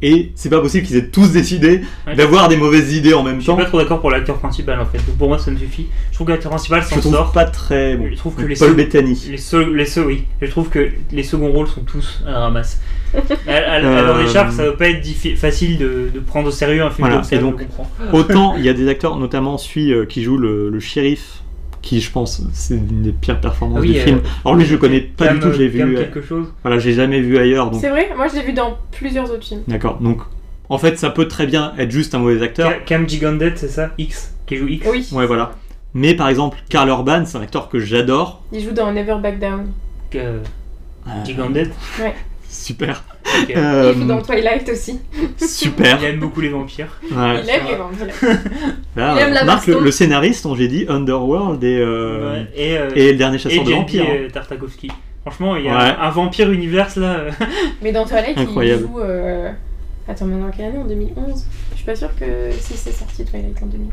Et 0.00 0.30
c'est 0.36 0.48
pas 0.48 0.60
possible 0.60 0.86
qu'ils 0.86 0.96
aient 0.96 1.08
tous 1.08 1.32
décidé 1.32 1.80
Ouais. 2.06 2.14
d'avoir 2.14 2.48
des 2.48 2.56
mauvaises 2.56 2.94
idées 2.94 3.14
en 3.14 3.24
même 3.24 3.36
Je 3.36 3.40
suis 3.40 3.46
temps. 3.48 3.56
pas 3.56 3.64
trop 3.64 3.78
d'accord 3.78 4.00
pour 4.00 4.10
l'acteur 4.12 4.38
principal 4.38 4.78
en 4.80 4.86
fait. 4.86 4.98
Donc 4.98 5.18
pour 5.18 5.26
moi 5.28 5.38
ça 5.38 5.50
me 5.50 5.56
suffit. 5.56 5.88
Je 6.10 6.14
trouve 6.14 6.28
que 6.28 6.32
l'acteur 6.32 6.50
principal 6.50 6.82
Je 6.82 6.88
s'en 6.88 7.00
trouve 7.00 7.12
sort. 7.14 7.32
pas 7.32 7.44
très 7.46 7.96
bon. 7.96 8.06
Je 8.10 8.16
trouve 8.16 8.34
que 8.36 8.42
les 8.42 8.54
Paul 8.54 8.68
seuls- 8.68 8.76
Bettany. 8.76 9.26
Les 9.30 9.36
seuls, 9.38 9.74
les 9.74 9.84
seuls, 9.86 10.06
oui. 10.06 10.24
Je 10.40 10.46
trouve 10.50 10.68
que 10.68 10.88
les 11.10 11.22
seconds 11.24 11.50
rôles 11.50 11.66
sont 11.66 11.80
tous 11.82 12.22
à 12.28 12.30
la 12.30 12.38
ramasse. 12.40 12.80
À, 13.48 13.52
à, 13.52 13.54
à 13.54 13.80
Euh, 13.80 14.26
ça 14.28 14.44
va 14.66 14.72
pas 14.72 14.88
être 14.88 15.04
facile 15.36 15.78
de, 15.78 16.10
de 16.14 16.20
prendre 16.20 16.48
au 16.48 16.52
sérieux 16.52 16.82
un 16.82 16.90
film 16.90 17.00
Voilà, 17.08 17.16
comme 17.16 17.24
ça, 17.24 17.36
et 17.36 17.38
donc, 17.40 17.56
comprends. 17.58 17.90
Autant 18.12 18.54
il 18.56 18.64
y 18.64 18.68
a 18.68 18.74
des 18.74 18.86
acteurs, 18.88 19.16
notamment 19.16 19.58
celui 19.58 19.92
euh, 19.92 20.04
qui 20.04 20.22
joue 20.22 20.36
le, 20.36 20.68
le 20.68 20.78
shérif, 20.80 21.42
qui 21.82 22.00
je 22.00 22.10
pense 22.10 22.42
c'est 22.52 22.74
une 22.74 23.02
des 23.02 23.12
pires 23.12 23.40
performances 23.40 23.78
Ah 23.78 23.82
oui, 23.82 23.92
du 23.92 23.98
euh, 23.98 24.04
film. 24.04 24.20
Alors 24.44 24.56
lui 24.56 24.64
je 24.64 24.72
le 24.72 24.78
connais 24.78 25.00
pas 25.00 25.28
du 25.32 25.40
tout, 25.40 25.52
je 25.52 25.58
l'ai 25.58 25.68
vu. 25.68 25.80
Euh, 25.96 25.98
quelque 26.00 26.20
chose. 26.22 26.52
Voilà, 26.62 26.78
j'ai 26.78 26.92
jamais 26.92 27.20
vu 27.20 27.38
ailleurs, 27.38 27.70
donc 27.70 27.80
C'est 27.80 27.90
vrai 27.90 28.10
Moi 28.16 28.26
je 28.28 28.34
l'ai 28.36 28.42
vu 28.42 28.52
dans 28.52 28.76
plusieurs 28.92 29.30
autres 29.30 29.44
films. 29.44 29.62
d'accord. 29.68 29.98
Donc 30.00 30.20
en 30.68 30.78
fait 30.78 30.98
ça 30.98 31.10
peut 31.10 31.28
très 31.28 31.46
bien 31.46 31.72
être 31.78 31.90
juste 31.90 32.14
un 32.14 32.18
mauvais 32.18 32.42
acteur. 32.42 32.70
Ca- 32.70 32.78
Cam 32.80 33.08
Gigandet, 33.08 33.52
c'est 33.56 33.68
ça? 33.68 33.90
X 33.98 34.34
Qui 34.46 34.56
joue 34.56 34.68
X? 34.68 34.86
Oui. 34.90 35.08
Ouais 35.12 35.26
voilà. 35.26 35.52
Mais 35.94 36.14
par 36.14 36.28
exemple 36.28 36.58
Karl 36.68 36.88
Urban, 36.88 37.24
c'est 37.24 37.38
un 37.38 37.42
acteur 37.42 37.68
que 37.68 37.78
j'adore. 37.78 38.42
Il 38.52 38.62
joue 38.62 38.72
dans 38.72 38.92
Never 38.92 39.16
Back 39.22 39.38
Down. 39.38 39.66
Euh, 40.14 40.40
Euh, 41.06 41.24
Gigandet. 41.24 41.70
Super. 42.48 43.04
Euh, 43.54 43.92
Il 43.94 44.00
joue 44.02 44.08
dans 44.08 44.22
Twilight 44.22 44.68
aussi. 44.70 45.00
super. 45.38 45.98
Il 46.00 46.06
aime 46.06 46.18
beaucoup 46.20 46.40
les 46.40 46.48
vampires. 46.48 46.98
Ouais. 47.10 47.40
Il 47.42 47.50
aime 47.50 47.66
les 47.68 47.76
vampires. 47.76 48.14
Là, 48.96 49.14
Il 49.16 49.22
aime 49.22 49.32
la 49.34 49.44
Marc, 49.44 49.66
le, 49.66 49.80
le 49.80 49.90
scénariste, 49.90 50.44
dont 50.44 50.54
j'ai 50.56 50.68
dit 50.68 50.86
Underworld 50.88 51.62
et, 51.62 51.78
euh, 51.78 52.32
Ouais, 52.34 52.46
Et, 52.56 52.78
euh, 52.78 52.88
et 52.94 53.12
le 53.12 53.18
dernier 53.18 53.38
chasseur 53.38 53.62
et 53.62 53.64
de 53.64 53.70
vampires. 53.70 54.04
hein. 54.04 54.14
euh, 54.14 54.30
Tartakovsky. 54.30 54.90
Franchement, 55.22 55.56
il 55.56 55.66
y 55.66 55.68
a 55.68 55.76
Ouais. 55.76 55.84
un, 55.84 56.00
un 56.00 56.10
vampire 56.10 56.50
univers 56.50 56.88
là. 56.96 57.24
Mais 57.82 57.92
dans 57.92 58.04
Twilight, 58.06 58.38
Incroyable. 58.38 58.82
il 58.84 58.88
joue. 58.88 59.00
euh, 59.00 59.50
Attends, 60.08 60.24
maintenant 60.24 60.50
quelle 60.56 60.66
année? 60.66 60.78
En 60.78 60.86
2011 60.86 61.46
Je 61.72 61.76
suis 61.76 61.84
pas 61.84 61.94
sûre 61.96 62.10
que 62.18 62.50
si 62.58 62.74
c'est 62.78 62.92
sorti 62.92 63.24
Twilight 63.26 63.62
en 63.62 63.66
2011. 63.66 63.92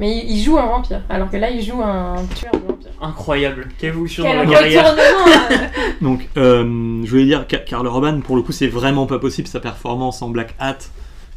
Mais 0.00 0.10
il, 0.16 0.30
il 0.36 0.42
joue 0.42 0.58
un 0.58 0.66
vampire, 0.66 1.02
alors 1.08 1.30
que 1.30 1.36
là 1.36 1.50
il 1.50 1.62
joue 1.62 1.80
un 1.82 2.16
tueur 2.34 2.52
de 2.52 2.58
vampires. 2.66 2.90
incroyable. 3.00 3.68
Quelle 3.78 3.90
évolution 3.90 4.24
dans 4.24 4.34
la 4.34 4.46
carrière. 4.46 4.94
euh. 4.98 5.56
Donc, 6.00 6.28
euh, 6.36 7.00
je 7.04 7.10
voulais 7.10 7.24
dire, 7.26 7.46
Ka- 7.46 7.58
Karl 7.58 7.86
Urban, 7.86 8.20
pour 8.20 8.36
le 8.36 8.42
coup, 8.42 8.52
c'est 8.52 8.66
vraiment 8.66 9.06
pas 9.06 9.18
possible 9.18 9.46
sa 9.48 9.60
performance 9.60 10.20
en 10.22 10.28
Black 10.30 10.54
Hat. 10.58 10.78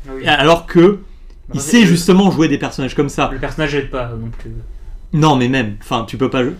Ah 0.08 0.12
oui. 0.16 0.26
Alors 0.28 0.66
que 0.66 1.00
il 1.54 1.58
Bah, 1.58 1.60
sait 1.62 1.82
le- 1.82 1.86
justement 1.86 2.32
jouer 2.32 2.48
des 2.48 2.58
personnages 2.58 2.96
comme 2.96 3.10
ça. 3.10 3.30
Le 3.32 3.40
personnage 3.40 3.76
aide 3.76 3.90
pas 3.90 4.10
non 4.20 4.30
plus. 4.38 4.52
Non, 5.14 5.36
mais 5.36 5.48
même, 5.48 5.78
enfin, 5.82 6.06
tu 6.08 6.18
peux 6.18 6.30
pas 6.30 6.44
jouer. 6.44 6.56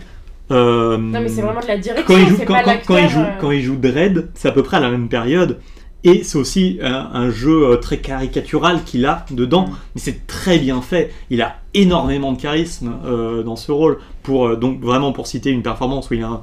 Euh, 0.50 0.96
Non 0.96 1.20
mais 1.20 1.28
c'est 1.28 1.42
vraiment 1.42 1.60
de 1.60 1.66
la 1.66 1.76
direction, 1.76 2.06
quand 2.06 2.16
il 2.18 2.26
joue, 2.28 2.36
c'est 2.38 2.44
quand, 2.46 2.54
pas 2.54 2.62
quand- 2.62 2.78
quand 2.86 2.96
il 2.96 3.08
joue, 3.10 3.20
euh. 3.20 3.36
quand 3.38 3.50
il 3.50 3.62
joue 3.62 3.76
Dredd, 3.76 4.30
c'est 4.34 4.48
à 4.48 4.52
peu 4.52 4.62
près 4.62 4.78
à 4.78 4.80
la 4.80 4.88
même 4.90 5.08
période. 5.10 5.58
Et 6.04 6.22
c'est 6.22 6.38
aussi 6.38 6.78
un, 6.82 7.10
un 7.12 7.30
jeu 7.30 7.70
euh, 7.72 7.76
très 7.76 7.98
caricatural 7.98 8.84
qu'il 8.84 9.04
a 9.04 9.26
dedans, 9.30 9.66
Mm. 9.66 9.72
mais 9.96 10.00
c'est 10.00 10.26
très 10.26 10.58
bien 10.58 10.80
fait. 10.80 11.12
Il 11.30 11.42
a 11.42 11.56
énormément 11.74 12.32
de 12.32 12.40
charisme 12.40 12.92
euh, 13.04 13.42
dans 13.42 13.56
ce 13.56 13.72
rôle. 13.72 13.98
Pour 14.22 14.46
euh, 14.46 14.56
donc 14.56 14.80
vraiment 14.80 15.12
pour 15.12 15.26
citer 15.26 15.50
une 15.50 15.62
performance 15.62 16.08
où 16.10 16.14
il 16.14 16.22
a, 16.22 16.28
un- 16.28 16.42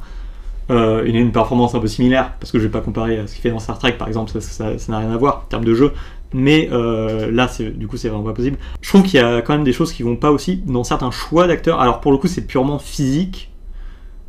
euh, 0.72 1.06
il 1.08 1.15
a 1.15 1.20
une 1.20 1.32
performance 1.32 1.74
un 1.74 1.80
peu 1.80 1.88
similaire, 1.88 2.34
parce 2.39 2.52
que 2.52 2.58
je 2.60 2.63
vais 2.63 2.70
pas 2.72 2.82
comparer 2.82 3.18
à 3.20 3.28
ce 3.28 3.34
qu'il 3.34 3.41
fait 3.41 3.52
dans 3.52 3.60
Star 3.60 3.80
Trek 3.80 3.94
par 3.94 4.08
exemple, 4.08 4.32
ça 4.41 4.74
n'a 4.89 4.98
rien 5.00 5.12
à 5.12 5.18
voir 5.18 5.44
en 5.46 5.50
termes 5.50 5.65
de 5.65 5.74
jeu. 5.74 5.94
Mais 6.34 6.68
là, 6.70 7.50
du 7.76 7.88
coup, 7.88 7.96
c'est 7.96 8.10
vraiment 8.10 8.24
pas 8.26 8.34
possible. 8.34 8.58
Je 8.82 8.89
trouve 8.89 9.04
qu'il 9.04 9.20
y 9.22 9.24
a 9.24 9.41
quand 9.41 9.54
même 9.54 9.63
des 9.63 9.72
choses 9.72 9.94
qui 9.94 10.04
vont 10.04 10.18
pas 10.18 10.32
aussi 10.32 10.58
dans 10.65 10.84
certains 10.84 11.12
choix 11.12 11.48
d'acteurs. 11.48 11.80
Alors 11.80 12.02
pour 12.02 12.12
le 12.12 12.18
coup, 12.18 12.28
c'est 12.28 12.46
purement 12.46 12.78
physique. 12.80 13.52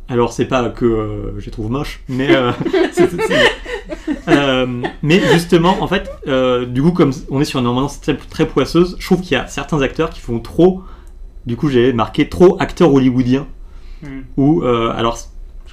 Alors 0.07 0.31
c'est 0.31 0.45
pas 0.45 0.69
que 0.69 1.33
je 1.37 1.45
les 1.45 1.51
trouve 1.51 1.69
moches, 1.69 1.99
mais 2.07 2.29
c'est- 2.93 3.09
Euh, 4.27 4.83
mais 5.01 5.21
justement, 5.31 5.81
en 5.81 5.87
fait, 5.87 6.09
euh, 6.27 6.65
du 6.65 6.81
coup, 6.81 6.91
comme 6.91 7.11
on 7.29 7.39
est 7.39 7.45
sur 7.45 7.59
une 7.59 7.67
ambiance 7.67 8.01
très, 8.01 8.15
très 8.15 8.45
poisseuse, 8.45 8.95
je 8.99 9.05
trouve 9.05 9.21
qu'il 9.21 9.33
y 9.33 9.39
a 9.39 9.47
certains 9.47 9.81
acteurs 9.81 10.09
qui 10.09 10.19
font 10.19 10.39
trop. 10.39 10.83
Du 11.45 11.55
coup, 11.55 11.69
j'ai 11.69 11.93
marqué 11.93 12.27
trop 12.27 12.57
acteurs 12.59 12.93
hollywoodiens. 12.93 13.47
Hmm. 14.03 14.21
Ou 14.35 14.63
euh, 14.63 14.93
alors, 14.95 15.17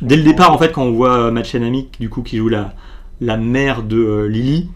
dès 0.02 0.16
le 0.16 0.22
départ, 0.22 0.52
en 0.52 0.58
fait, 0.58 0.72
quand 0.72 0.84
on 0.84 0.92
voit 0.92 1.30
Matt 1.30 1.46
Shanamy, 1.46 1.88
du 1.98 2.08
coup, 2.08 2.22
qui 2.22 2.36
joue 2.36 2.48
la, 2.48 2.74
la 3.20 3.36
mère 3.36 3.82
de 3.82 4.24
Lily, 4.30 4.70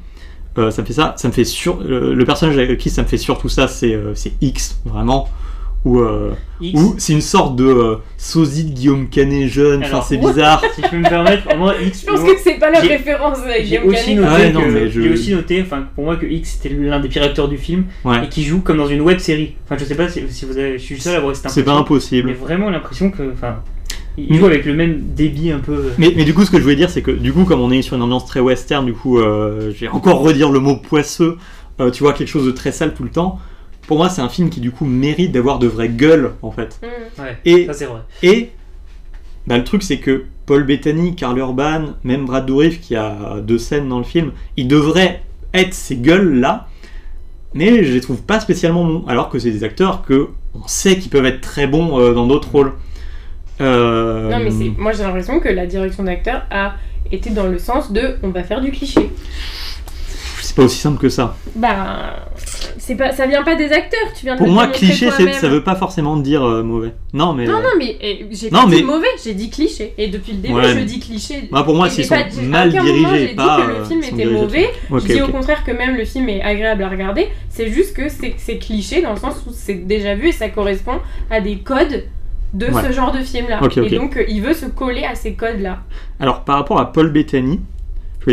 ça 0.56 0.82
me 0.82 0.86
fait 0.86 0.92
ça. 0.92 1.14
Ça 1.16 1.28
me 1.28 1.32
fait 1.32 1.44
sur 1.44 1.78
le 1.84 2.24
personnage 2.24 2.58
avec 2.58 2.78
qui 2.78 2.90
ça 2.90 3.02
me 3.02 3.06
fait 3.06 3.16
surtout 3.16 3.48
ça, 3.48 3.68
c'est 3.68 3.96
c'est 4.14 4.32
X 4.40 4.80
vraiment. 4.84 5.28
Ou 5.84 6.00
euh, 6.00 6.32
ou 6.74 6.96
c'est 6.98 7.12
une 7.12 7.20
sorte 7.20 7.54
de 7.54 7.64
euh, 7.64 7.96
sosie 8.16 8.64
de 8.64 8.70
Guillaume 8.74 9.08
Canet 9.08 9.48
jeune. 9.48 9.80
Enfin, 9.80 9.88
Alors, 9.90 10.04
c'est 10.04 10.16
bizarre. 10.16 10.60
Si 10.74 10.82
je 10.82 10.88
peux 10.88 10.96
me 10.96 11.08
permettre, 11.08 11.56
moi 11.56 11.72
X. 11.80 12.00
Je 12.02 12.06
pense 12.12 12.20
que 12.24 12.36
c'est 12.42 12.58
pas 12.58 12.70
la 12.70 12.82
J'ai- 12.82 12.88
référence 12.96 13.38
avec 13.38 13.62
J'ai 13.62 13.78
Guillaume 13.78 13.86
aussi 13.94 14.04
Canet. 14.04 14.16
noté, 14.16 14.28
Ah 14.28 14.38
ouais, 14.38 14.52
non, 14.52 14.60
que- 14.62 14.66
mais 14.66 14.90
je- 14.90 15.00
j'ai 15.00 15.10
aussi 15.10 15.32
noté, 15.34 15.62
enfin, 15.62 15.84
pour 15.94 16.04
moi 16.04 16.16
que 16.16 16.26
X 16.26 16.58
c'était 16.60 16.74
l'un 16.74 16.98
des 16.98 17.08
pires 17.08 17.22
acteurs 17.22 17.48
du 17.48 17.56
film 17.58 17.84
Ouais. 18.04 18.24
et 18.24 18.28
qui 18.28 18.42
joue 18.42 18.60
comme 18.60 18.76
dans 18.78 18.88
une 18.88 19.02
web 19.02 19.18
série. 19.18 19.54
Enfin, 19.64 19.76
je 19.78 19.84
sais 19.84 19.94
pas 19.94 20.08
si, 20.08 20.20
si 20.28 20.44
vous 20.46 20.58
avez, 20.58 20.78
je 20.78 20.82
suis 20.82 20.96
le 20.96 21.00
seul 21.00 21.14
à 21.14 21.18
avoir 21.18 21.34
cette 21.36 21.48
C'est 21.50 21.62
pas 21.62 21.70
impression. 21.70 21.94
impossible. 21.94 22.28
J'ai 22.30 22.34
vraiment 22.34 22.70
l'impression 22.70 23.10
que, 23.12 23.22
enfin, 23.32 23.56
il 24.18 24.26
Mais- 24.30 24.36
joue 24.38 24.46
avec 24.46 24.64
le 24.66 24.74
même 24.74 25.00
débit 25.14 25.52
un 25.52 25.60
peu. 25.60 25.90
Mais, 25.96 26.12
mais 26.16 26.24
du 26.24 26.34
coup, 26.34 26.44
ce 26.44 26.50
que 26.50 26.58
je 26.58 26.62
voulais 26.64 26.74
dire, 26.76 26.90
c'est 26.90 27.02
que 27.02 27.12
du 27.12 27.32
coup, 27.32 27.44
comme 27.44 27.60
on 27.60 27.70
est 27.70 27.82
sur 27.82 27.94
une 27.94 28.02
ambiance 28.02 28.26
très 28.26 28.40
western, 28.40 28.84
du 28.84 28.94
coup, 28.94 29.18
euh, 29.20 29.70
je 29.72 29.82
vais 29.82 29.88
encore 29.88 30.20
redire 30.22 30.50
le 30.50 30.58
mot 30.58 30.76
poisseux. 30.76 31.36
euh, 31.80 31.92
tu 31.92 32.02
vois, 32.02 32.12
quelque 32.12 32.26
chose 32.26 32.44
de 32.44 32.50
très 32.50 32.72
sale 32.72 32.92
tout 32.92 33.04
le 33.04 33.08
temps. 33.10 33.38
Pour 33.88 33.96
moi, 33.96 34.08
c'est 34.08 34.20
un 34.20 34.28
film 34.28 34.50
qui 34.50 34.60
du 34.60 34.70
coup 34.70 34.84
mérite 34.84 35.32
d'avoir 35.32 35.58
de 35.58 35.66
vraies 35.66 35.88
gueules, 35.88 36.34
en 36.42 36.52
fait. 36.52 36.78
Hmm. 36.82 37.22
Ouais, 37.22 37.38
Et, 37.44 37.66
ça 37.66 37.72
c'est 37.72 37.86
vrai. 37.86 38.00
et 38.22 38.50
bah, 39.48 39.56
le 39.58 39.64
truc, 39.64 39.82
c'est 39.82 39.96
que 39.98 40.26
Paul 40.46 40.64
Bettany, 40.64 41.16
Karl 41.16 41.36
Urban, 41.38 41.94
même 42.04 42.26
Brad 42.26 42.44
Dourif, 42.46 42.80
qui 42.80 42.94
a 42.94 43.40
deux 43.42 43.58
scènes 43.58 43.88
dans 43.88 43.98
le 43.98 44.04
film, 44.04 44.32
ils 44.56 44.68
devraient 44.68 45.22
être 45.54 45.72
ces 45.74 45.96
gueules-là. 45.96 46.68
Mais 47.54 47.82
je 47.82 47.94
les 47.94 48.00
trouve 48.02 48.20
pas 48.22 48.40
spécialement 48.40 48.84
bons. 48.84 49.04
Alors 49.08 49.30
que 49.30 49.38
c'est 49.38 49.50
des 49.50 49.64
acteurs 49.64 50.02
que 50.02 50.28
on 50.54 50.66
sait 50.68 50.98
qu'ils 50.98 51.10
peuvent 51.10 51.24
être 51.24 51.40
très 51.40 51.66
bons 51.66 51.98
euh, 51.98 52.12
dans 52.12 52.26
d'autres 52.26 52.50
rôles. 52.50 52.74
Euh, 53.62 54.30
Non 54.30 54.38
mais 54.38 54.50
c'est, 54.50 54.70
moi 54.78 54.92
j'ai 54.92 55.02
l'impression 55.02 55.40
que 55.40 55.48
la 55.48 55.66
direction 55.66 56.04
d'acteur 56.04 56.42
a 56.50 56.74
été 57.10 57.30
dans 57.30 57.46
le 57.46 57.58
sens 57.58 57.90
de 57.90 58.16
on 58.22 58.28
va 58.28 58.44
faire 58.44 58.60
du 58.60 58.70
cliché. 58.70 59.10
C'est 60.58 60.62
pas 60.62 60.66
aussi 60.66 60.78
simple 60.78 60.98
que 60.98 61.08
ça. 61.08 61.36
Bah 61.56 62.26
c'est 62.78 62.94
pas, 62.96 63.12
ça 63.12 63.26
vient 63.26 63.42
pas 63.42 63.54
des 63.54 63.70
acteurs. 63.70 64.12
Tu 64.16 64.24
viens 64.24 64.34
de 64.34 64.38
Pour 64.38 64.46
le 64.46 64.52
moi, 64.52 64.62
démontrer 64.64 64.86
cliché, 64.86 65.10
c'est- 65.10 65.16
toi-même. 65.16 65.34
ça 65.34 65.48
veut 65.48 65.62
pas 65.62 65.74
forcément 65.76 66.16
dire 66.16 66.42
euh, 66.42 66.62
mauvais. 66.62 66.94
Non, 67.12 67.32
mais. 67.34 67.44
Non, 67.46 67.58
euh, 67.58 67.62
non, 67.62 67.68
mais 67.78 67.96
eh, 68.00 68.26
j'ai 68.30 68.50
Non, 68.50 68.62
pas 68.64 68.68
dit 68.70 68.76
mais- 68.76 68.82
mauvais, 68.82 69.06
j'ai 69.22 69.34
dit 69.34 69.50
cliché. 69.50 69.92
Et 69.98 70.08
depuis 70.08 70.32
le 70.32 70.38
début, 70.38 70.54
Ouais, 70.54 70.68
je 70.74 70.78
dis 70.84 70.98
cliché. 70.98 71.48
moi, 71.50 71.64
pour 71.64 71.74
moi, 71.74 71.86
Et 71.86 71.90
s'ils 71.90 72.04
j'ai 72.04 72.08
sont 72.08 72.14
pas 72.14 72.22
dit- 72.24 72.38
à 72.40 72.42
mal 72.42 72.68
aucun 72.70 72.82
moment, 72.82 72.94
dirigés, 73.08 73.18
j'ai 73.18 73.28
dit 73.28 73.34
pas. 73.34 73.56
que 73.60 73.68
le 73.68 73.74
euh, 73.76 73.84
film 73.84 74.02
sont 74.02 74.08
était 74.08 74.16
dirigés 74.16 74.40
mauvais. 74.40 74.68
Ok, 74.90 75.00
je 75.02 75.06
dis 75.12 75.20
ok. 75.22 75.28
au 75.28 75.32
contraire 75.32 75.64
que 75.64 75.70
même 75.72 75.96
le 75.96 76.04
film 76.04 76.28
est 76.28 76.42
agréable 76.42 76.82
à 76.82 76.88
regarder. 76.88 77.28
C'est 77.50 77.70
juste 77.70 77.94
que 77.94 78.08
c'est 78.08 78.34
c'est 78.38 78.56
cliché 78.58 79.02
dans 79.02 79.10
le 79.12 79.18
sens 79.18 79.36
où 79.46 79.50
c'est 79.52 79.86
déjà 79.86 80.14
vu 80.14 80.28
et 80.28 80.32
ça 80.32 80.48
correspond 80.48 80.98
à 81.30 81.40
des 81.40 81.58
codes 81.58 82.04
de 82.54 82.66
Ouais. 82.66 82.82
ce 82.86 82.92
genre 82.92 83.12
de 83.12 83.18
film-là. 83.20 83.58
Ok, 83.62 83.76
ok. 83.76 83.92
Et 83.92 83.96
donc, 83.96 84.16
euh, 84.16 84.24
il 84.28 84.40
veut 84.40 84.54
se 84.54 84.64
coller 84.66 85.04
à 85.04 85.14
ces 85.14 85.34
codes-là. 85.34 85.80
Alors, 86.18 86.44
par 86.44 86.56
rapport 86.56 86.80
à 86.80 86.90
Paul 86.92 87.10
Bettany, 87.12 87.60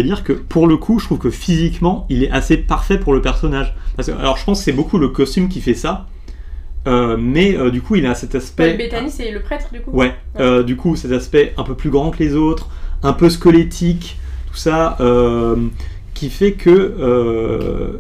dire 0.04 0.24
que 0.24 0.34
pour 0.34 0.68
le 0.68 0.78
coup, 0.78 1.00
je 1.00 1.06
trouve 1.06 1.20
que 1.20 1.30
physiquement, 1.30 2.06
il 2.10 2.24
est 2.24 2.32
assez 2.32 2.58
parfait 2.58 2.98
pour 2.98 3.14
le 3.14 3.22
personnage. 3.22 3.76
Parce 3.96 4.10
que, 4.10 4.14
alors, 4.18 4.38
je 4.38 4.46
pense 4.46 4.60
que 4.60 4.66
c'est 4.66 4.72
beaucoup 4.74 4.98
le 4.98 5.10
costume 5.10 5.50
qui 5.50 5.62
fait 5.62 5.74
ça. 5.74 6.08
Euh, 6.88 7.18
mais 7.20 7.58
euh, 7.58 7.72
du 7.72 7.82
coup, 7.82 7.96
il 7.96 8.06
a 8.06 8.14
cet 8.14 8.36
aspect. 8.36 8.76
Bettany, 8.78 9.10
c'est 9.10 9.32
le 9.32 9.42
prêtre, 9.42 9.68
du 9.74 9.82
coup 9.82 9.92
Ouais, 9.92 10.14
euh, 10.40 10.62
du 10.64 10.76
coup, 10.76 10.96
cet 10.96 11.12
aspect 11.12 11.54
un 11.58 11.64
peu 11.64 11.74
plus 11.76 11.90
grand 11.90 12.12
que 12.12 12.20
les 12.20 12.36
autres, 12.36 12.70
un 13.02 13.14
peu 13.14 13.30
squelettique, 13.30 14.18
tout 14.52 14.56
ça, 14.58 14.96
euh, 15.00 15.56
qui 16.14 16.30
fait 16.30 16.52
que. 16.54 16.70
euh, 16.70 17.98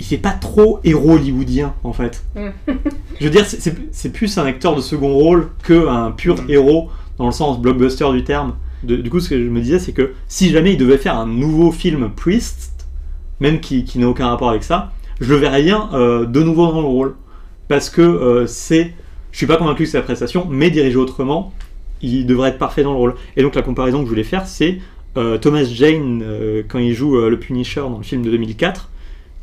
il 0.00 0.04
fait 0.06 0.18
pas 0.18 0.32
trop 0.32 0.80
héros 0.82 1.12
hollywoodien, 1.14 1.72
en 1.84 1.92
fait. 1.92 2.24
Mm. 2.34 2.48
Je 3.20 3.24
veux 3.24 3.30
dire, 3.30 3.46
c'est 3.46 4.12
plus 4.12 4.36
un 4.38 4.44
acteur 4.44 4.74
de 4.74 4.80
second 4.80 5.12
rôle 5.14 5.50
qu'un 5.64 6.10
pur 6.10 6.34
Mm. 6.42 6.50
héros, 6.50 6.90
dans 7.18 7.26
le 7.26 7.32
sens 7.32 7.60
blockbuster 7.60 8.10
du 8.12 8.24
terme. 8.24 8.54
De- 8.84 8.96
du 8.96 9.10
coup, 9.10 9.20
ce 9.20 9.28
que 9.30 9.38
je 9.42 9.48
me 9.48 9.60
disais, 9.60 9.78
c'est 9.78 9.92
que 9.92 10.12
si 10.28 10.50
jamais 10.50 10.72
il 10.72 10.78
devait 10.78 10.98
faire 10.98 11.16
un 11.16 11.26
nouveau 11.26 11.72
film 11.72 12.10
Priest, 12.14 12.86
même 13.40 13.60
qui, 13.60 13.84
qui 13.84 13.98
n'a 13.98 14.08
aucun 14.08 14.28
rapport 14.28 14.50
avec 14.50 14.62
ça, 14.62 14.92
je 15.20 15.28
le 15.32 15.36
verrais 15.36 15.62
bien 15.62 15.88
euh, 15.94 16.24
de 16.26 16.42
nouveau 16.42 16.66
dans 16.72 16.80
le 16.80 16.86
rôle. 16.86 17.14
Parce 17.68 17.90
que 17.90 18.02
euh, 18.02 18.46
c'est. 18.46 18.92
Je 19.32 19.38
suis 19.38 19.46
pas 19.46 19.56
convaincu 19.56 19.84
que 19.84 19.88
c'est 19.88 19.96
la 19.96 20.02
prestation, 20.04 20.46
mais 20.48 20.70
dirigé 20.70 20.96
autrement, 20.96 21.52
il 22.02 22.26
devrait 22.26 22.50
être 22.50 22.58
parfait 22.58 22.82
dans 22.84 22.92
le 22.92 22.98
rôle. 22.98 23.14
Et 23.36 23.42
donc 23.42 23.54
la 23.56 23.62
comparaison 23.62 23.98
que 23.98 24.04
je 24.04 24.10
voulais 24.10 24.22
faire, 24.22 24.46
c'est 24.46 24.78
euh, 25.16 25.38
Thomas 25.38 25.64
Jane 25.64 26.22
quand 26.68 26.78
il 26.78 26.94
joue 26.94 27.16
le 27.18 27.38
Punisher 27.38 27.80
dans 27.80 27.98
le 27.98 28.04
film 28.04 28.22
de 28.22 28.30
2004, 28.30 28.90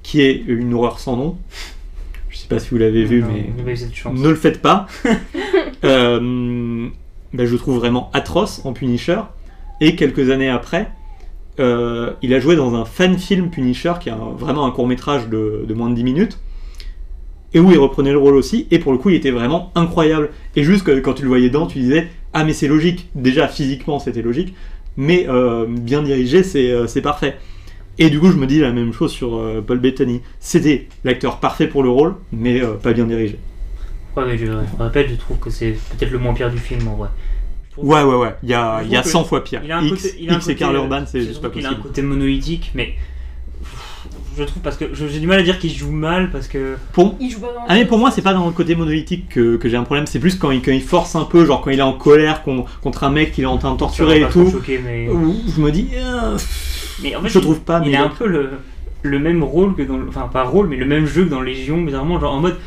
qui 0.03 0.21
est 0.21 0.43
une 0.47 0.73
horreur 0.73 0.99
sans 0.99 1.17
nom. 1.17 1.37
Je 2.29 2.37
sais 2.37 2.47
pas 2.47 2.59
si 2.59 2.69
vous 2.69 2.77
l'avez 2.77 3.03
vu, 3.03 3.21
Non, 3.21 3.27
mais 3.33 3.49
ne 4.13 4.29
le 4.29 4.35
faites 4.35 4.61
pas. 4.61 4.87
Ben, 7.33 7.45
je 7.45 7.55
trouve 7.55 7.77
vraiment 7.77 8.09
atroce 8.13 8.61
en 8.65 8.73
Punisher. 8.73 9.19
Et 9.79 9.95
quelques 9.95 10.29
années 10.29 10.49
après, 10.49 10.91
euh, 11.59 12.11
il 12.21 12.33
a 12.33 12.39
joué 12.39 12.55
dans 12.55 12.75
un 12.75 12.85
fan 12.85 13.17
film 13.17 13.49
Punisher, 13.49 13.93
qui 13.99 14.09
est 14.09 14.13
vraiment 14.37 14.65
un 14.65 14.71
court 14.71 14.87
métrage 14.87 15.27
de, 15.29 15.73
moins 15.73 15.89
de 15.89 15.95
10 15.95 16.03
minutes, 16.03 16.39
et 17.53 17.59
où 17.59 17.71
il 17.71 17.77
reprenait 17.77 18.11
le 18.11 18.17
rôle 18.17 18.35
aussi. 18.35 18.67
Et 18.71 18.79
pour 18.79 18.91
le 18.91 18.97
coup, 18.97 19.09
il 19.09 19.15
était 19.15 19.31
vraiment 19.31 19.71
incroyable. 19.75 20.29
Et 20.55 20.63
juste 20.63 20.83
que, 20.83 20.99
quand 20.99 21.13
tu 21.13 21.23
le 21.23 21.29
voyais 21.29 21.49
dedans, 21.49 21.67
tu 21.67 21.79
disais 21.79 22.07
Ah, 22.33 22.43
mais 22.43 22.53
c'est 22.53 22.67
logique. 22.67 23.09
Déjà, 23.15 23.47
physiquement, 23.47 23.99
c'était 23.99 24.21
logique. 24.21 24.53
Mais 24.97 25.25
euh, 25.29 25.65
bien 25.67 26.03
dirigé, 26.03 26.43
c'est 26.43 26.71
euh, 26.71 27.01
parfait. 27.01 27.37
Et 27.97 28.09
du 28.09 28.19
coup, 28.19 28.31
je 28.31 28.37
me 28.37 28.47
dis 28.47 28.59
la 28.59 28.71
même 28.71 28.93
chose 28.93 29.11
sur 29.11 29.41
Paul 29.65 29.79
Bettany. 29.79 30.21
C'était 30.39 30.87
l'acteur 31.03 31.39
parfait 31.39 31.67
pour 31.67 31.83
le 31.83 31.89
rôle, 31.89 32.15
mais 32.31 32.61
pas 32.81 32.93
bien 32.93 33.05
dirigé. 33.05 33.37
Ouais, 34.17 34.23
mais 34.25 34.37
je, 34.37 34.45
je 34.45 34.83
répète, 34.83 35.09
je 35.09 35.15
trouve 35.15 35.37
que 35.37 35.49
c'est 35.49 35.71
peut-être 35.97 36.11
le 36.11 36.19
moins 36.19 36.33
pire 36.33 36.49
du 36.51 36.57
film 36.57 36.87
en 36.87 36.95
vrai. 36.95 37.09
Ouais, 37.77 38.03
ouais, 38.03 38.15
ouais. 38.15 38.35
Il 38.43 38.49
y 38.49 38.53
a, 38.53 38.81
il 38.83 38.89
y 38.91 38.97
a 38.97 39.01
trouve 39.01 39.11
100 39.13 39.23
que 39.23 39.27
fois 39.29 39.43
pire. 39.43 39.61
Il 39.63 39.71
a 39.71 39.77
un 39.77 39.83
X, 39.83 40.03
côté, 40.03 40.15
il 40.19 40.29
a 40.29 40.33
un 40.33 40.35
X 40.37 40.45
et 40.45 40.53
côté, 40.53 40.59
Karl 40.59 40.75
euh, 40.75 40.79
Urban, 40.79 41.03
c'est 41.05 41.21
juste 41.21 41.35
pas 41.41 41.47
trouve 41.47 41.51
qu'il 41.53 41.65
a 41.65 41.69
un 41.69 41.71
possible. 41.73 41.87
côté 41.89 42.01
monolithique, 42.01 42.71
mais 42.75 42.95
je 44.37 44.43
trouve 44.43 44.61
parce 44.63 44.77
que 44.77 44.85
j'ai 44.93 45.19
du 45.19 45.27
mal 45.27 45.39
à 45.39 45.43
dire 45.43 45.59
qu'il 45.59 45.71
joue 45.73 45.91
mal 45.91 46.31
parce 46.31 46.47
que 46.47 46.75
Pour... 46.93 47.15
Il 47.19 47.29
joue 47.29 47.39
pas 47.41 47.47
dans 47.53 47.61
Ah, 47.67 47.75
mais 47.75 47.85
pour 47.85 47.97
moi, 47.97 48.11
c'est 48.11 48.21
pas 48.21 48.33
dans 48.33 48.45
le 48.45 48.51
côté 48.51 48.75
monolithique 48.75 49.29
que, 49.29 49.57
que 49.57 49.69
j'ai 49.69 49.77
un 49.77 49.83
problème, 49.83 50.05
c'est 50.07 50.19
plus 50.19 50.35
quand 50.35 50.51
il, 50.51 50.61
quand 50.61 50.71
il 50.71 50.81
force 50.81 51.15
un 51.15 51.23
peu, 51.25 51.45
genre 51.45 51.61
quand 51.61 51.69
il 51.71 51.79
est 51.79 51.83
en 51.83 51.93
colère 51.93 52.43
con- 52.43 52.65
contre 52.81 53.03
un 53.03 53.09
mec 53.11 53.31
qu'il 53.33 53.43
est 53.43 53.47
en 53.47 53.57
train 53.57 53.71
de 53.73 53.77
torturer 53.77 54.21
et 54.21 54.27
tout. 54.29 54.49
choqué, 54.51 54.79
mais, 54.83 55.07
je 55.07 55.61
me 55.61 55.71
dis, 55.71 55.89
euh, 55.95 56.37
mais 57.03 57.15
en 57.15 57.21
fait, 57.21 57.29
je 57.29 57.39
trouve 57.39 57.59
pas, 57.61 57.81
il 57.85 57.91
mais 57.91 57.97
a 57.97 58.03
un 58.05 58.09
peu 58.09 58.25
le, 58.27 58.49
le 59.03 59.19
même 59.19 59.43
rôle 59.43 59.75
que 59.75 59.81
dans 59.83 59.99
enfin 60.07 60.29
pas 60.31 60.43
rôle 60.43 60.67
mais 60.67 60.75
le 60.77 60.85
même 60.85 61.05
jeu 61.07 61.25
que 61.25 61.29
dans 61.29 61.41
Légion 61.41 61.81
bizarrement 61.81 62.19
genre 62.19 62.33
en 62.35 62.39
mode 62.39 62.57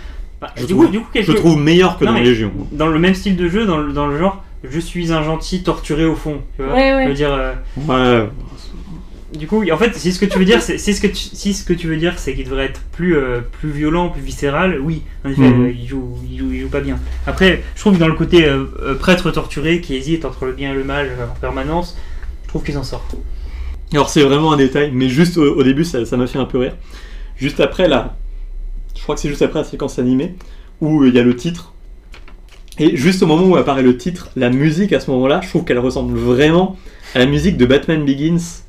bah, 0.46 0.52
Je 0.56 0.66
du, 0.66 0.72
trouve- 0.74 0.86
coup, 0.86 0.92
du 0.92 1.00
coup 1.00 1.06
quelque 1.12 1.26
je 1.26 1.32
le 1.32 1.38
trouve 1.38 1.58
meilleur 1.58 1.98
que 1.98 2.04
Non, 2.04 2.12
dans 2.12 2.18
Légion. 2.18 2.52
dans 2.72 2.86
le 2.88 2.98
même 2.98 3.14
style 3.14 3.36
de 3.36 3.48
jeu 3.48 3.66
dans 3.66 3.78
le, 3.78 3.92
dans 3.92 4.06
le 4.06 4.18
genre 4.18 4.42
je 4.62 4.78
suis 4.80 5.12
un 5.12 5.22
gentil 5.22 5.62
torturé 5.62 6.04
au 6.04 6.14
fond 6.16 6.40
tu 6.56 6.62
vois 6.62 6.74
Ouais, 6.74 6.90
Je 6.90 6.96
ouais. 6.96 7.08
veux 7.08 7.14
dire 7.14 7.32
euh, 7.32 7.52
Ouais, 7.76 8.28
du 9.38 9.46
coup 9.48 9.64
en 9.70 9.76
fait 9.76 9.94
si 9.96 10.12
ce 10.12 10.20
que 10.20 10.26
tu 10.26 10.38
veux 10.38 10.44
dire 10.44 10.62
c'est 10.62 10.78
c'est 10.78 10.92
ce 10.92 11.00
que 11.00 11.06
tu, 11.08 11.16
si 11.16 11.52
ce 11.54 11.64
que 11.64 11.72
tu 11.72 11.88
veux 11.88 11.96
dire 11.96 12.18
c'est 12.18 12.34
qu'il 12.34 12.44
devrait 12.44 12.66
être 12.66 12.80
plus 12.92 13.16
euh, 13.16 13.40
plus 13.60 13.70
violent 13.70 14.08
plus 14.08 14.22
viscéral 14.22 14.78
oui 14.80 15.02
en 15.24 15.30
effet 15.30 15.40
Mhm. 15.42 15.64
euh, 15.66 15.70
il, 15.70 15.88
joue, 15.88 16.16
il, 16.30 16.38
joue, 16.38 16.52
il 16.52 16.60
joue 16.60 16.68
pas 16.68 16.80
bien 16.80 16.98
après 17.26 17.62
je 17.74 17.80
trouve 17.80 17.94
que 17.94 17.98
dans 17.98 18.06
le 18.08 18.14
côté 18.14 18.44
euh, 18.46 18.64
euh, 18.82 18.94
prêtre 18.94 19.30
torturé 19.32 19.80
qui 19.80 19.96
hésite 19.96 20.24
entre 20.24 20.44
le 20.46 20.52
bien 20.52 20.70
et 20.72 20.74
le 20.74 20.84
mal 20.84 21.06
euh, 21.18 21.24
en 21.24 21.34
permanence 21.40 21.96
je 22.44 22.48
trouve 22.48 22.62
qu'il 22.62 22.74
s'en 22.74 22.84
sort 22.84 23.04
Alors 23.92 24.08
c'est 24.08 24.22
vraiment 24.22 24.52
un 24.52 24.56
détail, 24.56 24.90
mais 24.94 25.08
juste 25.08 25.36
au, 25.36 25.56
au 25.56 25.62
début 25.64 25.84
ça 25.84 26.04
ça 26.06 26.16
m'a 26.16 26.26
fait 26.28 26.38
un 26.38 26.44
peu 26.44 26.58
rire. 26.58 26.74
Juste 27.36 27.58
après 27.58 27.88
là, 27.88 28.16
je 28.96 29.02
crois 29.02 29.14
que 29.14 29.20
c'est 29.20 29.28
juste 29.28 29.42
après 29.42 29.60
la 29.60 29.64
séquence 29.64 29.98
animée 29.98 30.34
où 30.80 31.02
euh, 31.02 31.08
il 31.08 31.14
y 31.14 31.18
a 31.18 31.22
le 31.22 31.36
titre. 31.36 31.72
Et 32.78 32.96
juste 32.96 33.22
au 33.22 33.26
moment 33.26 33.46
où 33.46 33.56
apparaît 33.56 33.82
le 33.82 33.96
titre, 33.96 34.30
la 34.34 34.50
musique 34.50 34.92
à 34.92 35.00
ce 35.00 35.10
moment-là, 35.12 35.40
je 35.42 35.48
trouve 35.48 35.64
qu'elle 35.64 35.78
ressemble 35.78 36.18
vraiment 36.18 36.76
à 37.14 37.20
la 37.20 37.26
musique 37.26 37.56
de 37.56 37.66
Batman 37.66 38.04
Begins. 38.04 38.62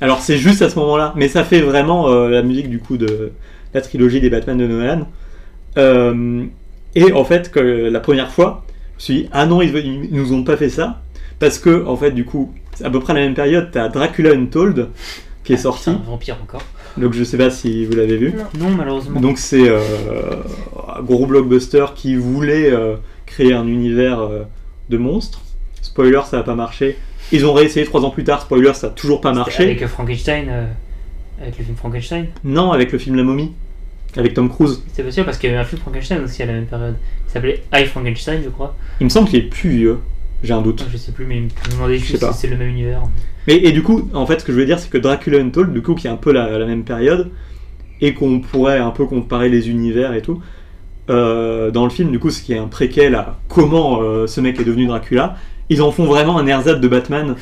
Alors 0.00 0.20
c'est 0.20 0.38
juste 0.38 0.62
à 0.62 0.70
ce 0.70 0.78
moment-là, 0.80 1.12
mais 1.16 1.28
ça 1.28 1.44
fait 1.44 1.60
vraiment 1.60 2.08
euh, 2.08 2.28
la 2.28 2.42
musique 2.42 2.68
du 2.68 2.80
coup 2.80 2.96
de 2.96 3.32
la 3.72 3.80
trilogie 3.80 4.20
des 4.20 4.30
Batman 4.30 4.58
de 4.58 4.66
Nolan. 4.66 5.06
Euh, 5.78 6.44
et 6.94 7.12
en 7.12 7.24
fait, 7.24 7.50
que, 7.50 7.60
la 7.60 8.00
première 8.00 8.30
fois, 8.30 8.64
je 8.92 8.94
me 8.96 9.00
suis 9.00 9.14
dit 9.14 9.28
ah 9.32 9.46
non 9.46 9.62
ils, 9.62 9.74
ils 9.76 10.12
nous 10.12 10.32
ont 10.32 10.42
pas 10.42 10.56
fait 10.56 10.68
ça 10.68 11.02
parce 11.38 11.58
que 11.58 11.86
en 11.86 11.96
fait 11.96 12.12
du 12.12 12.24
coup 12.24 12.52
c'est 12.74 12.84
à 12.84 12.90
peu 12.90 13.00
près 13.00 13.12
à 13.12 13.16
la 13.16 13.22
même 13.22 13.34
période 13.34 13.70
t'as 13.72 13.88
Dracula 13.88 14.30
Untold 14.30 14.90
qui 15.42 15.54
est 15.54 15.56
sorti. 15.56 15.90
un 15.90 16.00
vampire 16.06 16.36
encore 16.40 16.62
Donc 16.96 17.14
je 17.14 17.24
sais 17.24 17.38
pas 17.38 17.50
si 17.50 17.84
vous 17.86 17.94
l'avez 17.94 18.16
vu. 18.16 18.34
non 18.58 18.70
malheureusement 18.70 19.20
Donc 19.20 19.38
c'est 19.38 19.68
euh, 19.68 19.80
un 20.96 21.02
gros 21.02 21.26
blockbuster 21.26 21.86
qui 21.94 22.16
voulait 22.16 22.70
euh, 22.70 22.96
créer 23.26 23.54
un 23.54 23.66
univers 23.66 24.20
euh, 24.20 24.42
de 24.90 24.98
monstres. 24.98 25.40
Spoiler, 25.80 26.20
ça 26.26 26.38
n'a 26.38 26.42
pas 26.42 26.54
marché. 26.54 26.96
Ils 27.32 27.46
ont 27.46 27.52
réessayé 27.52 27.86
trois 27.86 28.02
ans 28.04 28.10
plus 28.10 28.24
tard. 28.24 28.42
Spoiler, 28.42 28.74
ça 28.74 28.88
n'a 28.88 28.92
toujours 28.92 29.20
pas 29.20 29.32
marché. 29.32 29.62
Avec 29.64 29.82
euh, 29.82 29.88
Frankenstein, 29.88 30.46
euh, 30.48 30.66
avec 31.40 31.58
le 31.58 31.64
film 31.64 31.76
Frankenstein. 31.76 32.26
Non, 32.44 32.72
avec 32.72 32.92
le 32.92 32.98
film 32.98 33.16
La 33.16 33.22
Momie, 33.22 33.52
avec 34.16 34.34
Tom 34.34 34.50
Cruise. 34.50 34.82
Pas 34.96 35.10
sûr 35.10 35.24
parce 35.24 35.38
qu'il 35.38 35.50
y 35.50 35.52
avait 35.52 35.62
un 35.62 35.64
film 35.64 35.80
Frankenstein 35.80 36.22
aussi 36.24 36.42
à 36.42 36.46
la 36.46 36.52
même 36.52 36.66
période. 36.66 36.96
Il 37.26 37.32
s'appelait 37.32 37.62
I 37.72 37.86
Frankenstein, 37.86 38.42
je 38.44 38.50
crois. 38.50 38.76
Il 39.00 39.04
me 39.04 39.08
semble 39.10 39.28
qu'il 39.28 39.38
est 39.38 39.48
plus 39.48 39.70
vieux. 39.70 39.98
J'ai 40.42 40.52
un 40.52 40.62
doute. 40.62 40.84
Je 40.90 40.96
sais 40.96 41.12
plus, 41.12 41.24
mais 41.24 41.42
je 41.64 41.70
me 41.70 41.74
demandais 41.76 41.98
juste 41.98 42.32
si 42.32 42.38
c'est 42.38 42.48
le 42.48 42.56
même 42.56 42.68
univers. 42.68 43.02
Mais, 43.46 43.56
et 43.56 43.72
du 43.72 43.82
coup, 43.82 44.08
en 44.12 44.26
fait, 44.26 44.40
ce 44.40 44.44
que 44.44 44.52
je 44.52 44.58
veux 44.58 44.66
dire, 44.66 44.78
c'est 44.78 44.90
que 44.90 44.98
Dracula 44.98 45.38
Untold, 45.38 45.72
du 45.72 45.82
coup, 45.82 45.94
qui 45.94 46.06
est 46.06 46.10
un 46.10 46.16
peu 46.16 46.32
la, 46.32 46.58
la 46.58 46.66
même 46.66 46.84
période, 46.84 47.30
et 48.00 48.14
qu'on 48.14 48.40
pourrait 48.40 48.78
un 48.78 48.90
peu 48.90 49.06
comparer 49.06 49.48
les 49.48 49.70
univers 49.70 50.14
et 50.14 50.22
tout, 50.22 50.42
euh, 51.10 51.70
dans 51.70 51.84
le 51.84 51.90
film, 51.90 52.10
du 52.10 52.18
coup, 52.18 52.30
ce 52.30 52.42
qui 52.42 52.52
est 52.52 52.58
un 52.58 52.68
préquel 52.68 53.14
à 53.14 53.38
comment 53.48 54.02
euh, 54.02 54.26
ce 54.26 54.40
mec 54.40 54.58
est 54.60 54.64
devenu 54.64 54.86
Dracula, 54.86 55.36
ils 55.68 55.82
en 55.82 55.92
font 55.92 56.04
vraiment 56.04 56.38
un 56.38 56.46
ersatz 56.46 56.80
de 56.80 56.88
Batman. 56.88 57.36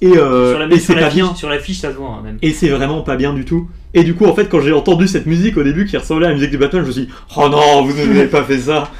Et, 0.00 0.16
euh, 0.16 0.50
sur 0.50 0.58
la, 0.58 0.66
et 0.66 0.78
sur 0.78 0.86
c'est 0.86 0.94
la 0.94 1.02
pas 1.02 1.10
fiche, 1.10 1.22
bien. 1.22 1.34
Sur 1.34 1.48
la 1.48 1.58
fiche, 1.58 1.78
ça 1.78 1.90
se 1.90 1.96
voit 1.96 2.08
hein, 2.10 2.22
même. 2.22 2.38
Et 2.42 2.52
c'est 2.52 2.68
vraiment 2.68 3.00
pas 3.02 3.16
bien 3.16 3.32
du 3.32 3.44
tout. 3.44 3.68
Et 3.94 4.04
du 4.04 4.14
coup, 4.14 4.26
en 4.26 4.34
fait, 4.34 4.48
quand 4.48 4.60
j'ai 4.60 4.72
entendu 4.72 5.08
cette 5.08 5.26
musique 5.26 5.56
au 5.56 5.62
début 5.62 5.86
qui 5.86 5.96
ressemblait 5.96 6.26
à 6.26 6.28
la 6.30 6.34
musique 6.34 6.50
du 6.50 6.58
Batman, 6.58 6.82
je 6.82 6.86
me 6.88 6.92
suis 6.92 7.06
dit, 7.06 7.12
oh 7.36 7.48
non, 7.48 7.82
vous 7.82 7.96
ne 7.96 8.04
nous 8.04 8.18
avez 8.18 8.28
pas 8.28 8.44
fait 8.44 8.58
ça. 8.58 8.90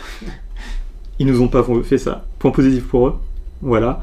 Ils 1.18 1.26
nous 1.26 1.40
ont 1.40 1.48
pas 1.48 1.64
fait 1.84 1.98
ça. 1.98 2.24
Point 2.38 2.50
positif 2.50 2.84
pour 2.84 3.08
eux. 3.08 3.14
Voilà. 3.62 4.00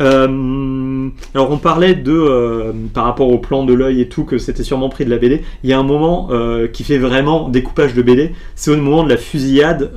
Euh, 0.00 1.08
alors 1.34 1.52
on 1.52 1.58
parlait 1.58 1.94
de 1.94 2.10
euh, 2.12 2.72
par 2.92 3.04
rapport 3.04 3.28
au 3.28 3.38
plan 3.38 3.64
de 3.64 3.72
l'œil 3.72 4.00
et 4.00 4.08
tout 4.08 4.24
que 4.24 4.38
c'était 4.38 4.64
sûrement 4.64 4.88
pris 4.88 5.04
de 5.04 5.10
la 5.10 5.18
BD. 5.18 5.42
Il 5.62 5.70
y 5.70 5.72
a 5.72 5.78
un 5.78 5.84
moment 5.84 6.28
euh, 6.32 6.66
qui 6.66 6.82
fait 6.82 6.98
vraiment 6.98 7.48
découpage 7.48 7.94
de 7.94 8.02
BD. 8.02 8.32
C'est 8.56 8.72
au 8.72 8.76
moment 8.76 9.04
de 9.04 9.08
la 9.08 9.16
fusillade 9.16 9.92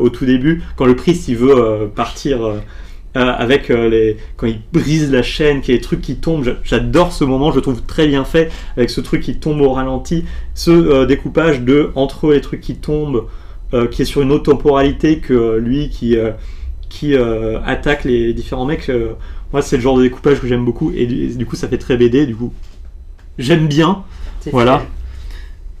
au 0.00 0.08
tout 0.10 0.26
début 0.26 0.62
quand 0.76 0.84
le 0.84 0.94
Christ 0.94 1.28
il 1.28 1.36
veut 1.36 1.88
partir 1.94 2.40
avec 3.14 3.68
les 3.70 4.18
quand 4.36 4.46
il 4.46 4.60
brise 4.72 5.10
la 5.10 5.22
chaîne, 5.22 5.60
qu'il 5.62 5.72
y 5.74 5.76
a 5.76 5.80
des 5.80 5.84
trucs 5.84 6.02
qui 6.02 6.16
tombent. 6.16 6.44
J'a- 6.44 6.56
J'adore 6.62 7.12
ce 7.12 7.24
moment, 7.24 7.50
je 7.50 7.56
le 7.56 7.62
trouve 7.62 7.82
très 7.82 8.06
bien 8.06 8.24
fait 8.24 8.50
avec 8.76 8.90
ce 8.90 9.00
truc 9.00 9.22
qui 9.22 9.36
tombe 9.38 9.60
au 9.62 9.72
ralenti, 9.72 10.24
ce 10.54 11.04
découpage 11.06 11.62
de 11.62 11.90
entre 11.94 12.32
les 12.32 12.40
trucs 12.42 12.60
qui 12.60 12.76
tombent, 12.76 13.24
qui 13.86 14.02
est 14.02 14.04
sur 14.04 14.22
une 14.22 14.32
autre 14.32 14.44
temporalité 14.44 15.18
que 15.18 15.34
euh, 15.34 15.58
lui 15.58 15.90
qui 15.90 16.16
euh, 16.16 16.32
qui 16.88 17.14
euh, 17.14 17.60
attaque 17.64 18.04
les 18.04 18.32
différents 18.32 18.64
mecs. 18.64 18.88
euh, 18.88 19.12
moi, 19.52 19.62
c'est 19.62 19.76
le 19.76 19.82
genre 19.82 19.96
de 19.96 20.02
découpage 20.02 20.40
que 20.40 20.46
j'aime 20.46 20.64
beaucoup 20.64 20.92
et 20.94 21.06
du, 21.06 21.24
et 21.24 21.34
du 21.34 21.46
coup, 21.46 21.56
ça 21.56 21.68
fait 21.68 21.78
très 21.78 21.96
BD. 21.96 22.26
Du 22.26 22.36
coup, 22.36 22.52
j'aime 23.38 23.66
bien. 23.66 24.04
Voilà. 24.52 24.82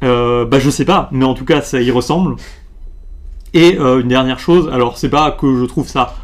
Euh, 0.04 0.44
bah, 0.44 0.58
je 0.58 0.70
sais 0.70 0.84
pas, 0.84 1.08
mais 1.12 1.24
en 1.24 1.34
tout 1.34 1.44
cas, 1.44 1.60
ça 1.60 1.80
y 1.80 1.90
ressemble. 1.90 2.36
Et 3.54 3.78
euh, 3.78 4.00
une 4.00 4.08
dernière 4.08 4.38
chose, 4.38 4.68
alors 4.72 4.98
c'est 4.98 5.08
pas 5.08 5.30
que 5.32 5.58
je 5.58 5.64
trouve 5.64 5.88
ça 5.88 6.14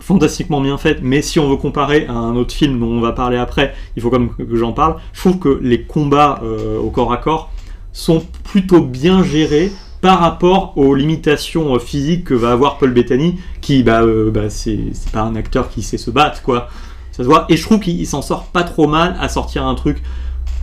fantastiquement 0.00 0.60
bien 0.60 0.76
fait, 0.76 0.98
mais 1.02 1.22
si 1.22 1.38
on 1.38 1.48
veut 1.48 1.56
comparer 1.56 2.06
à 2.06 2.12
un 2.12 2.36
autre 2.36 2.52
film 2.52 2.78
dont 2.78 2.88
on 2.88 3.00
va 3.00 3.12
parler 3.12 3.38
après, 3.38 3.74
il 3.96 4.02
faut 4.02 4.10
quand 4.10 4.18
même 4.18 4.34
que, 4.34 4.42
que 4.42 4.56
j'en 4.56 4.72
parle. 4.72 4.96
Je 5.14 5.20
trouve 5.20 5.38
que 5.38 5.58
les 5.62 5.82
combats 5.82 6.40
euh, 6.44 6.78
au 6.78 6.90
corps 6.90 7.12
à 7.12 7.16
corps 7.16 7.50
sont 7.92 8.22
plutôt 8.42 8.82
bien 8.82 9.22
gérés 9.22 9.72
par 10.04 10.18
rapport 10.20 10.76
aux 10.76 10.94
limitations 10.94 11.74
euh, 11.74 11.78
physiques 11.78 12.24
que 12.24 12.34
va 12.34 12.52
avoir 12.52 12.76
Paul 12.76 12.92
Bettany, 12.92 13.40
qui, 13.62 13.82
bah, 13.82 14.02
euh, 14.02 14.30
bah, 14.30 14.50
c'est 14.50 14.76
pas 15.14 15.22
un 15.22 15.34
acteur 15.34 15.70
qui 15.70 15.82
sait 15.82 15.96
se 15.96 16.10
battre, 16.10 16.42
quoi. 16.42 16.68
Ça 17.10 17.22
se 17.22 17.28
voit. 17.28 17.46
Et 17.48 17.56
je 17.56 17.62
trouve 17.62 17.80
qu'il 17.80 17.98
il 17.98 18.04
s'en 18.06 18.20
sort 18.20 18.44
pas 18.48 18.64
trop 18.64 18.86
mal 18.86 19.16
à 19.18 19.30
sortir 19.30 19.64
un 19.64 19.74
truc 19.74 20.02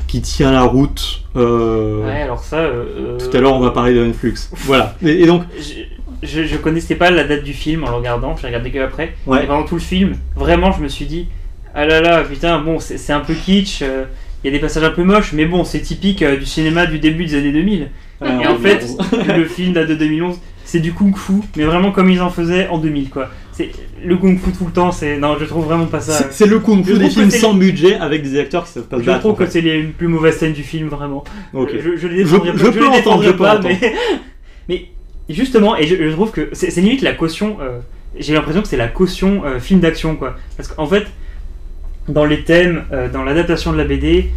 qui 0.07 0.21
tient 0.21 0.51
la 0.51 0.61
route. 0.61 1.23
euh, 1.35 2.05
Ouais, 2.05 2.21
alors 2.21 2.43
ça. 2.43 2.57
euh, 2.57 3.17
Tout 3.17 3.35
à 3.35 3.41
l'heure, 3.41 3.55
on 3.55 3.59
va 3.61 3.71
parler 3.71 3.95
de 3.95 4.05
Netflix. 4.05 4.51
Voilà. 4.65 4.95
Et, 5.03 5.23
et 5.23 5.25
donc, 5.25 5.41
Je, 6.21 6.43
je, 6.45 6.57
connaissais 6.57 6.93
pas 6.93 7.09
la 7.09 7.23
date 7.23 7.43
du 7.43 7.53
film 7.53 7.83
en 7.83 7.89
le 7.89 7.95
regardant, 7.95 8.35
j'ai 8.37 8.45
regardé 8.45 8.69
que 8.69 8.77
après. 8.77 9.15
Ouais. 9.25 9.43
Et 9.45 9.47
pendant 9.47 9.63
tout 9.63 9.73
le 9.73 9.81
film, 9.81 10.17
vraiment, 10.35 10.71
je 10.71 10.83
me 10.83 10.87
suis 10.87 11.05
dit, 11.05 11.25
ah 11.73 11.87
là 11.87 11.99
là, 11.99 12.23
putain, 12.23 12.59
bon, 12.59 12.77
c'est 12.79 13.11
un 13.11 13.21
peu 13.21 13.33
kitsch, 13.33 13.81
euh, 13.81 14.03
il 14.43 14.51
y 14.51 14.53
a 14.53 14.55
des 14.55 14.59
passages 14.61 14.83
un 14.83 14.91
peu 14.91 15.03
moches, 15.03 15.33
mais 15.33 15.45
bon, 15.45 15.63
c'est 15.63 15.79
typique 15.81 16.23
du 16.23 16.45
cinéma 16.45 16.85
du 16.85 16.99
début 16.99 17.25
des 17.25 17.33
années 17.39 17.51
2000. 17.51 17.89
Et 18.23 18.47
en 18.47 18.57
fait, 18.57 18.85
le 19.37 19.45
film 19.45 19.73
date 19.73 19.87
de 19.89 19.95
2011, 19.95 20.39
c'est 20.63 20.79
du 20.79 20.93
kung 20.93 21.15
fu, 21.17 21.33
mais 21.57 21.63
vraiment 21.63 21.91
comme 21.91 22.09
ils 22.09 22.21
en 22.21 22.29
faisaient 22.29 22.67
en 22.69 22.77
2000, 22.77 23.09
quoi. 23.09 23.29
C'est 23.51 23.71
le 24.03 24.15
kung 24.17 24.39
fu 24.39 24.51
tout 24.51 24.65
le 24.65 24.71
temps, 24.71 24.91
c'est. 24.91 25.17
Non, 25.17 25.35
je 25.39 25.45
trouve 25.45 25.65
vraiment 25.65 25.85
pas 25.85 25.99
ça. 25.99 26.27
c'est 26.31 26.45
le 26.45 26.59
kung 26.59 26.79
Je 26.85 26.93
fu 26.93 26.99
des 26.99 27.09
trouve 27.09 27.09
que 27.25 27.29
films 27.29 27.31
sans 27.31 27.53
budget 27.53 27.95
avec 27.95 28.23
des 28.23 28.39
acteurs 28.39 28.63
qui 28.65 28.71
savent 28.71 28.83
pas 28.83 28.97
se 28.97 29.01
Je 29.01 29.07
battre. 29.07 29.19
trouve 29.21 29.31
en 29.33 29.35
que 29.35 29.45
c'est 29.47 29.61
les 29.61 29.83
plus 29.83 30.07
mauvaises 30.07 30.37
scènes 30.37 30.53
du 30.53 30.63
film, 30.63 30.87
vraiment. 30.87 31.23
Je, 31.53 31.97
je 31.97 32.07
les 32.07 32.23
défendrai 32.23 32.47
Je- 32.47 32.51
pas, 32.53 32.57
je 32.59 32.65
je 32.65 32.79
peux 32.79 32.79
les 32.91 32.97
entendre, 32.99 33.23
je 33.23 33.31
peux 33.31 33.37
pas, 33.37 33.57
entendre. 33.57 33.75
mais, 33.81 33.93
mais 34.69 34.85
justement, 35.29 35.75
et 35.77 35.85
je, 35.87 35.95
je 35.95 36.11
trouve 36.13 36.31
que 36.31 36.49
c'est 36.53 36.69
c'est 36.71 36.81
limite 36.81 37.01
la 37.01 37.13
caution. 37.13 37.57
euh, 37.61 37.79
J'ai 38.17 38.33
l'impression 38.33 38.61
que 38.61 38.67
c'est 38.67 38.77
la 38.77 38.87
caution 38.87 39.41
euh, 39.45 39.59
film 39.59 39.79
d'action, 39.81 40.15
quoi. 40.15 40.35
Parce 40.57 40.69
qu'en 40.69 40.85
fait, 40.87 41.05
dans 42.07 42.25
les 42.25 42.43
thèmes, 42.43 42.83
euh, 42.93 43.09
dans 43.09 43.23
l'adaptation 43.23 43.71
de 43.73 43.77
la 43.77 43.83
BD, 43.83 44.29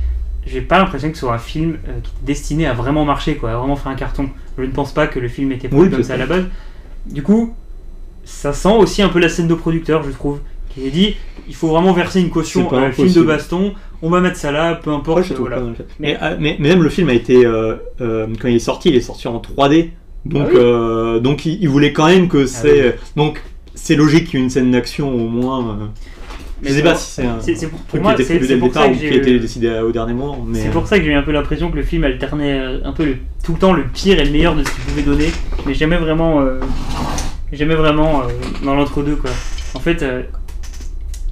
j'ai 0.47 0.61
pas 0.61 0.78
l'impression 0.78 1.09
que 1.11 1.14
ce 1.16 1.20
soit 1.20 1.34
un 1.34 1.38
film 1.38 1.78
euh, 1.88 1.92
destiné 2.22 2.66
à 2.66 2.72
vraiment 2.74 3.05
marcher, 3.05 3.36
quoi, 3.36 3.53
à 3.53 3.57
vraiment 3.57 3.76
faire 3.76 3.92
un 3.92 3.95
carton. 3.97 4.28
Je 4.59 4.62
ne 4.62 4.70
pense 4.70 4.92
pas 4.92 5.07
que 5.07 5.18
le 5.18 5.28
film 5.28 5.53
était 5.53 5.68
Oui, 5.72 5.90
comme 5.90 6.03
ça 6.03 6.14
à 6.14 6.16
la 6.16 6.26
base. 6.26 6.45
Du 7.07 7.22
coup, 7.22 7.55
ça 8.24 8.53
sent 8.53 8.72
aussi 8.76 9.03
un 9.03 9.09
peu 9.09 9.18
la 9.18 9.28
scène 9.28 9.49
de 9.49 9.55
producteur, 9.55 10.03
je 10.03 10.11
trouve, 10.11 10.38
qui 10.70 10.86
est 10.86 10.90
dit 10.90 11.16
il 11.47 11.55
faut 11.55 11.68
vraiment 11.68 11.92
verser 11.92 12.20
une 12.20 12.30
caution 12.30 12.68
C'est 12.70 12.76
à 12.76 12.80
un 12.80 12.92
film 12.92 13.12
de 13.12 13.22
baston. 13.22 13.74
On 14.03 14.09
va 14.11 14.20
mettre 14.20 14.36
ça 14.36 14.51
là, 14.53 14.74
peu 14.74 14.90
importe. 14.90 15.28
Ouais, 15.30 15.36
voilà. 15.38 15.59
fait. 15.76 15.86
Mais- 15.99 16.18
Mais, 16.20 16.36
mais, 16.38 16.57
mais 16.59 16.68
même 16.70 16.82
le 16.82 16.88
film 16.88 17.09
a 17.11 17.14
été 17.14 17.45
euh, 17.45 17.76
euh, 18.01 18.26
quand 18.40 18.49
il 18.49 18.57
est 18.57 18.59
sorti, 18.59 18.88
il 18.90 18.97
est 18.97 19.01
sorti 19.01 19.28
en 19.28 19.38
3D. 19.40 19.90
Donc, 20.24 20.49
Ah 20.55 21.14
oui. 21.16 21.20
donc 21.20 21.45
il, 21.45 21.62
il 21.62 21.68
voulait 21.68 21.92
quand 21.92 22.07
même 22.07 22.28
que 22.28 22.47
c'est 22.47 22.86
oui. 22.86 22.92
donc 23.16 23.42
c'est 23.74 23.95
logique 23.97 24.28
qu'il 24.28 24.38
y 24.38 24.42
ait 24.42 24.45
une 24.45 24.51
scène 24.51 24.70
d'action 24.70 25.12
au 25.12 25.28
moins. 25.28 25.90
Mais 26.62 26.70
je 26.70 26.74
sais 26.74 26.82
pas 26.82 26.94
si 26.94 27.11
c'est 27.11 27.26
un 27.26 27.40
c'est- 27.40 27.55
c'est 27.57 27.66
pour- 27.66 27.78
pour 27.80 27.88
truc 27.88 28.02
moi, 28.02 28.14
qui 28.14 28.22
était 28.22 28.32
c'est- 28.32 28.38
prévu 28.38 28.48
dès 28.48 28.55
le 28.55 28.61
départ 28.61 28.88
ou 28.88 28.92
qui 28.92 29.07
a 29.07 29.09
j'ai- 29.11 29.16
été 29.16 29.38
décidé 29.38 29.68
au 29.80 29.92
dernier 29.92 30.14
moment. 30.14 30.42
Mais 30.46 30.61
C'est 30.61 30.70
pour 30.70 30.86
ça 30.86 30.98
que 30.98 31.05
j'ai 31.05 31.11
eu 31.11 31.14
un 31.14 31.22
peu 31.22 31.32
l'impression 31.32 31.70
que 31.70 31.76
le 31.76 31.82
film 31.82 32.05
alternait 32.05 32.59
euh, 32.59 32.78
un 32.84 32.92
peu 32.92 33.05
le, 33.05 33.16
tout 33.44 33.52
le 33.52 33.59
temps 33.59 33.72
le 33.72 33.84
pire 33.84 34.18
et 34.20 34.24
le 34.24 34.30
meilleur 34.30 34.55
de 34.55 34.62
ce 34.62 34.70
qu'il 34.70 34.82
pouvait 34.84 35.02
donner, 35.02 35.30
mais 35.66 35.74
jamais 35.74 35.96
vraiment, 35.96 36.40
euh, 36.40 36.61
jamais 37.52 37.74
vraiment 37.74 38.22
euh, 38.22 38.24
dans 38.64 38.74
l'entre-deux 38.74 39.16
quoi. 39.16 39.30
En 39.74 39.80
fait, 39.80 40.02
euh, 40.02 40.22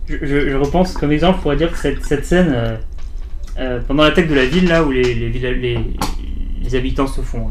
je, 0.09 0.17
je- 0.23 0.51
je 0.51 0.57
repense 0.57 0.95
comme 0.95 1.13
exemple, 1.13 1.39
je 1.39 1.43
pourrais 1.43 1.57
dire 1.57 1.71
que 1.73 1.79
cette, 1.79 2.05
cette 2.05 2.25
scène 2.27 2.53
euh, 2.55 2.77
euh, 3.59 3.81
pendant 3.87 4.03
l'attaque 4.03 4.29
de 4.29 4.35
la 4.35 4.45
ville 4.45 4.69
là 4.69 4.83
où 4.83 4.91
les, 4.91 5.03
les, 5.15 5.29
villa- 5.29 5.53
les, 5.53 5.79
les 6.63 6.75
habitants 6.75 7.07
se 7.07 7.21
font 7.21 7.47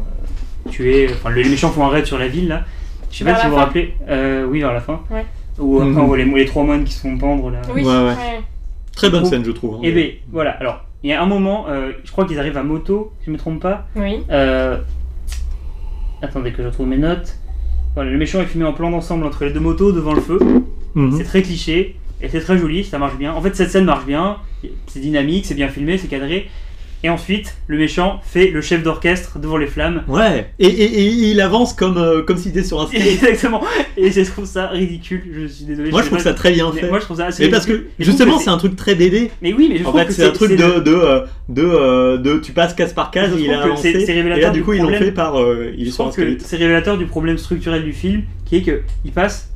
euh, 0.66 0.70
tuer, 0.70 1.08
enfin 1.12 1.30
les 1.30 1.44
méchants 1.48 1.70
font 1.70 1.84
un 1.86 1.88
raid 1.88 2.04
sur 2.06 2.18
la 2.18 2.28
ville 2.28 2.48
là. 2.48 2.64
Je 3.10 3.18
sais 3.18 3.24
pas 3.24 3.38
si 3.40 3.44
vous 3.46 3.52
vous 3.52 3.56
rappelez. 3.58 3.94
Euh, 4.08 4.46
oui, 4.46 4.60
vers 4.60 4.72
la 4.72 4.80
fin. 4.80 5.00
Ouais. 5.10 5.24
Ou 5.62 5.80
Mhm. 5.80 6.14
les, 6.16 6.24
les 6.24 6.44
trois 6.44 6.64
moines 6.64 6.84
qui 6.84 6.92
se 6.92 7.00
font 7.00 7.16
pendre 7.16 7.50
là. 7.50 7.62
Oui, 7.74 7.82
Ouais, 7.82 7.88
ouais. 7.88 8.04
ouais. 8.04 8.40
très 8.94 9.08
bonne 9.10 9.24
scène 9.24 9.44
je 9.44 9.50
trouve. 9.52 9.76
hein. 9.76 9.80
Et 9.82 9.92
ben 9.92 10.10
voilà. 10.30 10.50
Alors 10.52 10.84
il 11.04 11.10
y 11.10 11.12
a 11.12 11.22
un 11.22 11.26
moment, 11.26 11.66
euh, 11.68 11.92
je 12.04 12.10
crois 12.12 12.24
qu'ils 12.26 12.38
arrivent 12.38 12.56
à 12.58 12.62
moto, 12.62 13.12
si 13.20 13.26
je 13.26 13.30
me 13.32 13.36
trompe 13.38 13.60
pas. 13.60 13.86
Oui. 13.96 14.18
Euh, 14.30 14.78
Attendez 16.22 16.52
que 16.52 16.62
je 16.62 16.68
retrouve 16.68 16.86
mes 16.86 16.98
notes. 16.98 17.36
Voilà, 17.94 18.10
le 18.10 18.16
méchant 18.18 18.40
est 18.40 18.46
filmé 18.46 18.66
en 18.66 18.72
plan 18.72 18.90
d'ensemble 18.90 19.26
entre 19.26 19.44
les 19.44 19.52
deux 19.52 19.60
motos 19.60 19.92
devant 19.92 20.14
le 20.14 20.20
feu. 20.20 20.38
Mhm. 20.94 21.16
C'est 21.16 21.24
très 21.24 21.42
cliché 21.42 21.96
et 22.20 22.28
c'est 22.28 22.40
très 22.40 22.56
joli, 22.56 22.84
ça 22.84 22.98
marche 22.98 23.16
bien. 23.16 23.32
En 23.34 23.40
fait, 23.40 23.54
cette 23.56 23.70
scène 23.70 23.84
marche 23.84 24.06
bien, 24.06 24.36
c'est 24.86 25.00
dynamique, 25.00 25.44
c'est 25.46 25.54
bien 25.54 25.68
filmé, 25.68 25.98
c'est 25.98 26.06
cadré. 26.08 26.48
Et 27.04 27.10
ensuite, 27.10 27.56
le 27.66 27.78
méchant 27.78 28.20
fait 28.24 28.48
le 28.48 28.60
chef 28.60 28.82
d'orchestre 28.82 29.38
devant 29.40 29.56
les 29.56 29.66
flammes. 29.66 30.04
Ouais. 30.06 30.50
Et, 30.60 30.66
et- 30.68 31.00
et 31.00 31.06
il 31.30 31.40
avance 31.40 31.72
comme 31.72 31.98
euh, 31.98 32.22
comme 32.22 32.36
s'il 32.36 32.50
était 32.52 32.62
sur 32.62 32.80
un 32.80 32.86
skate. 32.88 33.00
Exactement. 33.04 33.60
Et 33.96 34.10
je 34.12 34.20
trouve 34.22 34.44
ça 34.46 34.68
ridicule. 34.68 35.22
Je 35.34 35.46
suis 35.46 35.64
désolé. 35.64 35.90
Moi 35.90 36.02
je 36.02 36.06
trouve 36.06 36.18
pas- 36.18 36.24
ça 36.24 36.34
très 36.34 36.52
bien 36.52 36.70
fait. 36.72 36.88
Moi, 36.88 37.00
je 37.00 37.04
trouve 37.04 37.16
ça 37.16 37.26
assez. 37.26 37.44
Mais 37.44 37.50
parce 37.50 37.66
que 37.66 37.86
justement 37.98 38.38
c'est 38.38 38.50
un 38.50 38.56
truc 38.58 38.76
très 38.76 38.94
BD. 38.94 39.30
Mais 39.42 39.52
oui, 39.52 39.68
mais 39.70 39.78
je 39.78 39.82
En 39.84 39.88
trouve 39.88 40.00
fait, 40.00 40.06
que 40.06 40.12
c'est 40.12 40.24
un 40.26 40.30
truc 40.30 40.52
de, 40.52 40.78
de, 40.80 40.94
euh, 40.94 41.20
de, 41.48 41.62
euh, 41.64 42.18
de, 42.18 42.38
tu 42.38 42.52
passes 42.52 42.74
case 42.74 42.92
par 42.92 43.10
case, 43.10 43.32
il 43.38 43.50
a 43.52 43.62
avancé. 43.62 43.88
et 43.90 44.06
là, 44.06 44.14
révélateur 44.14 44.52
du 44.52 44.62
coup, 44.62 44.72
ils 44.72 44.82
l'ont 44.82 44.88
fait 44.96 45.12
par. 45.12 45.40
euh, 45.40 45.72
il 45.76 45.86
Je 45.86 45.90
trouve 45.92 46.14
que 46.14 46.36
c'est 46.38 46.56
révélateur 46.56 46.98
du 46.98 47.06
problème 47.06 47.36
structurel 47.38 47.84
du 47.84 47.92
film, 47.92 48.22
qui 48.44 48.56
est 48.56 48.62
que 48.62 48.80
il 49.04 49.12
passe 49.12 49.51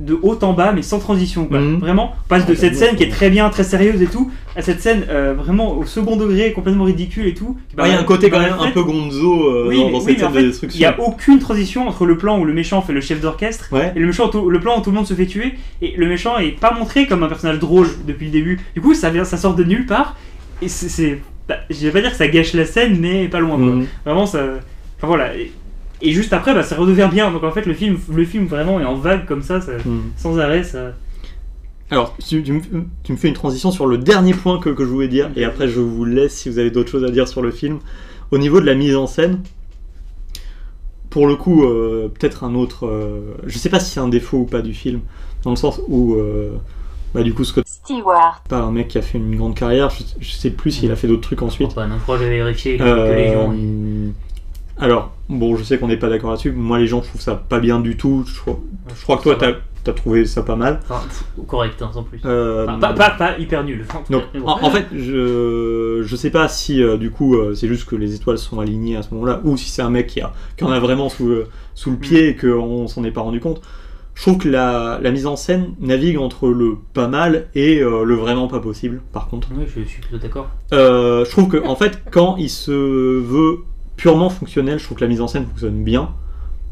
de 0.00 0.18
haut 0.22 0.38
en 0.42 0.52
bas, 0.54 0.72
mais 0.72 0.82
sans 0.82 0.98
transition. 0.98 1.46
Quoi. 1.46 1.60
Mhm. 1.60 1.78
Vraiment, 1.78 2.14
on 2.24 2.28
passe 2.28 2.46
de 2.46 2.52
Ah, 2.52 2.56
cette 2.56 2.70
j'aime 2.72 2.78
scène 2.78 2.88
bien 2.90 2.96
qui 2.98 3.02
est 3.04 3.08
très 3.10 3.30
bien, 3.30 3.48
très 3.50 3.62
sérieuse 3.62 4.00
et 4.02 4.06
tout, 4.06 4.30
à 4.56 4.62
cette 4.62 4.80
scène 4.80 5.04
euh, 5.10 5.34
vraiment 5.36 5.76
au 5.76 5.84
second 5.84 6.16
degré, 6.16 6.52
complètement 6.52 6.84
ridicule 6.84 7.26
et 7.26 7.34
tout. 7.34 7.56
il 7.78 7.86
y 7.86 7.90
a 7.90 7.98
un 8.00 8.02
côté 8.04 8.30
quand 8.30 8.40
même 8.40 8.54
un 8.58 8.70
peu 8.70 8.82
gonzo 8.82 9.48
euh, 9.48 9.66
Oui, 9.68 9.76
dans, 9.78 9.86
mais- 9.86 9.92
dans 9.92 9.98
oui, 9.98 10.04
cette 10.04 10.16
en 10.24 10.26
scène 10.26 10.32
fait, 10.32 10.38
de 10.40 10.44
Il 10.44 10.48
destruction. 10.50 10.78
n'y 10.80 10.84
a 10.86 11.00
aucune 11.00 11.38
transition 11.38 11.86
entre 11.88 12.06
le 12.06 12.16
plan 12.16 12.38
où 12.40 12.44
le 12.44 12.52
méchant 12.52 12.80
fait 12.82 12.92
le 12.92 13.00
chef 13.00 13.20
d'orchestre 13.20 13.68
Ouais. 13.70 13.92
et 13.94 13.98
le, 14.00 14.06
méchant, 14.06 14.30
le 14.48 14.60
plan 14.60 14.78
où 14.78 14.82
tout 14.82 14.90
le 14.90 14.96
monde 14.96 15.06
se 15.06 15.14
fait 15.14 15.26
tuer. 15.26 15.54
Et 15.82 15.94
le 15.96 16.06
méchant 16.06 16.38
est 16.38 16.58
pas 16.58 16.72
montré 16.72 17.06
comme 17.06 17.22
un 17.22 17.28
personnage 17.28 17.58
drôle 17.58 17.86
depuis 18.06 18.26
le 18.26 18.32
début. 18.32 18.60
Du 18.74 18.80
coup, 18.80 18.94
ça, 18.94 19.10
vient, 19.10 19.24
ça 19.24 19.36
sort 19.36 19.54
de 19.54 19.62
nulle 19.64 19.86
part. 19.86 20.16
Et 20.62 20.68
c'est. 20.68 20.88
c'est- 20.88 21.20
bah, 21.48 21.56
je 21.70 21.76
vais 21.86 21.90
pas 21.90 22.00
dire 22.00 22.10
que 22.12 22.16
ça 22.16 22.28
gâche 22.28 22.54
la 22.54 22.64
scène, 22.64 22.98
mais 23.00 23.26
pas 23.28 23.40
loin. 23.40 23.56
quoi. 23.56 23.66
Mhm. 23.66 23.86
Vraiment, 24.04 24.26
ça. 24.26 24.38
Enfin 24.98 25.06
voilà. 25.08 25.34
Et, 25.36 25.50
et 26.02 26.10
juste 26.12 26.32
après, 26.32 26.52
bah, 26.54 26.62
ça 26.62 26.76
redevient 26.76 27.08
bien. 27.12 27.30
Donc 27.30 27.44
en 27.44 27.52
fait, 27.52 27.64
le 27.66 27.74
film, 27.74 27.98
le 28.12 28.24
film 28.24 28.46
vraiment 28.46 28.80
est 28.80 28.84
en 28.84 28.94
vague 28.96 29.24
comme 29.26 29.42
ça, 29.42 29.60
ça- 29.60 29.72
Mhm. 29.84 30.02
sans 30.16 30.38
arrêt. 30.38 30.62
Ça... 30.64 30.92
Alors, 31.90 32.16
tu, 32.26 32.42
tu 32.42 32.52
me, 32.52 32.60
tu 33.02 33.12
me 33.12 33.16
fais 33.16 33.28
une 33.28 33.34
transition 33.34 33.70
sur 33.70 33.86
le 33.86 33.98
dernier 33.98 34.34
point 34.34 34.58
que, 34.58 34.70
que 34.70 34.84
je 34.84 34.88
voulais 34.88 35.08
dire, 35.08 35.30
et 35.36 35.44
après 35.44 35.68
je 35.68 35.80
vous 35.80 36.04
laisse 36.04 36.34
si 36.34 36.48
vous 36.48 36.58
avez 36.58 36.70
d'autres 36.70 36.90
choses 36.90 37.04
à 37.04 37.10
dire 37.10 37.28
sur 37.28 37.42
le 37.42 37.50
film. 37.50 37.78
Au 38.30 38.38
niveau 38.38 38.60
de 38.60 38.66
la 38.66 38.74
mise 38.74 38.96
en 38.96 39.06
scène, 39.06 39.40
pour 41.10 41.26
le 41.26 41.36
coup, 41.36 41.64
euh, 41.64 42.08
peut-être 42.08 42.44
un 42.44 42.54
autre. 42.54 42.86
euh, 42.86 43.34
je 43.46 43.58
sais 43.58 43.68
pas 43.68 43.78
si 43.80 43.90
c'est 43.90 44.00
un 44.00 44.08
défaut 44.08 44.38
ou 44.38 44.44
pas 44.46 44.62
du 44.62 44.72
film, 44.74 45.00
dans 45.44 45.50
le 45.50 45.56
sens 45.56 45.80
où. 45.88 46.14
euh, 46.14 46.52
bah, 47.14 47.22
du 47.22 47.34
coup, 47.34 47.44
Scott, 47.44 47.66
Stewart, 47.68 48.42
pas 48.48 48.60
un 48.62 48.70
mec 48.72 48.88
qui 48.88 48.96
a 48.96 49.02
fait 49.02 49.18
une 49.18 49.36
grande 49.36 49.54
carrière, 49.54 49.90
je, 49.90 50.02
je 50.18 50.32
sais 50.32 50.48
plus 50.48 50.70
s'il 50.70 50.90
a 50.90 50.96
fait 50.96 51.08
d'autres 51.08 51.20
trucs 51.20 51.42
ensuite. 51.42 51.74
Pas, 51.74 51.86
non, 51.86 51.96
je 52.08 52.12
vais 52.14 52.30
vérifier 52.30 52.78
que, 52.78 52.82
Euh, 52.82 53.32
gens. 53.34 53.54
alors, 54.78 55.12
bon, 55.32 55.56
je 55.56 55.64
sais 55.64 55.78
qu'on 55.78 55.88
n'est 55.88 55.96
pas 55.96 56.08
d'accord 56.08 56.30
là-dessus. 56.30 56.52
Moi, 56.52 56.78
les 56.78 56.86
gens, 56.86 57.02
je 57.02 57.08
trouve 57.08 57.20
ça 57.20 57.34
pas 57.34 57.60
bien 57.60 57.80
du 57.80 57.96
tout. 57.96 58.24
Je 58.26 58.38
crois, 58.40 58.60
je 58.96 59.02
crois 59.02 59.16
que 59.18 59.22
toi, 59.24 59.36
t'as 59.36 59.52
as 59.90 59.94
trouvé 59.94 60.26
ça 60.26 60.42
pas 60.42 60.54
mal. 60.54 60.78
Enfin, 60.88 61.00
correct, 61.48 61.82
hein, 61.82 61.90
sans 61.92 62.04
plus. 62.04 62.20
Euh, 62.24 62.66
Enfin, 62.68 62.78
pas, 62.78 62.92
pas, 62.92 63.10
pas 63.10 63.38
hyper 63.38 63.64
nul. 63.64 63.84
en 63.92 64.02
tout 64.02 64.12
donc, 64.12 64.22
cas, 64.22 64.28
mais 64.34 64.40
bon. 64.40 64.46
en, 64.46 64.62
en 64.64 64.70
fait, 64.70 64.86
je 64.94 66.02
je 66.04 66.16
sais 66.16 66.30
pas 66.30 66.46
si 66.48 66.80
euh, 66.82 66.96
du 66.96 67.10
coup 67.10 67.34
euh, 67.34 67.54
c'est 67.54 67.66
juste 67.66 67.88
que 67.88 67.96
les 67.96 68.14
étoiles 68.14 68.38
sont 68.38 68.60
alignées 68.60 68.96
à 68.96 69.02
ce 69.02 69.12
moment-là, 69.14 69.40
ou 69.44 69.56
si 69.56 69.68
c'est 69.70 69.82
un 69.82 69.90
mec 69.90 70.06
qui, 70.06 70.20
a, 70.20 70.32
qui 70.56 70.62
en 70.64 70.70
a 70.70 70.78
vraiment 70.78 71.08
sous 71.08 71.26
le, 71.26 71.46
sous 71.74 71.90
le 71.90 71.96
pied 71.96 72.28
et 72.28 72.36
qu'on 72.36 72.86
s'en 72.86 73.02
est 73.02 73.10
pas 73.10 73.22
rendu 73.22 73.40
compte. 73.40 73.60
Je 74.14 74.22
trouve 74.22 74.38
que 74.38 74.48
la, 74.48 75.00
la 75.02 75.10
mise 75.10 75.26
en 75.26 75.36
scène 75.36 75.74
navigue 75.80 76.18
entre 76.18 76.48
le 76.50 76.76
pas 76.92 77.08
mal 77.08 77.46
et 77.54 77.80
le 77.80 78.14
vraiment 78.14 78.46
pas 78.46 78.60
possible. 78.60 79.00
Par 79.10 79.26
contre, 79.28 79.48
Oui, 79.56 79.64
je 79.66 79.82
suis 79.88 80.00
plutôt 80.02 80.18
d'accord. 80.18 80.48
Je 80.70 81.28
trouve 81.30 81.48
que 81.48 81.56
en 81.66 81.74
fait, 81.76 82.02
quand 82.10 82.36
il 82.36 82.50
se 82.50 82.70
veut 82.70 83.60
purement 83.96 84.30
fonctionnel, 84.30 84.78
je 84.78 84.84
trouve 84.84 84.98
que 84.98 85.04
la 85.04 85.08
mise 85.08 85.20
en 85.20 85.28
scène 85.28 85.46
fonctionne 85.46 85.82
bien. 85.84 86.10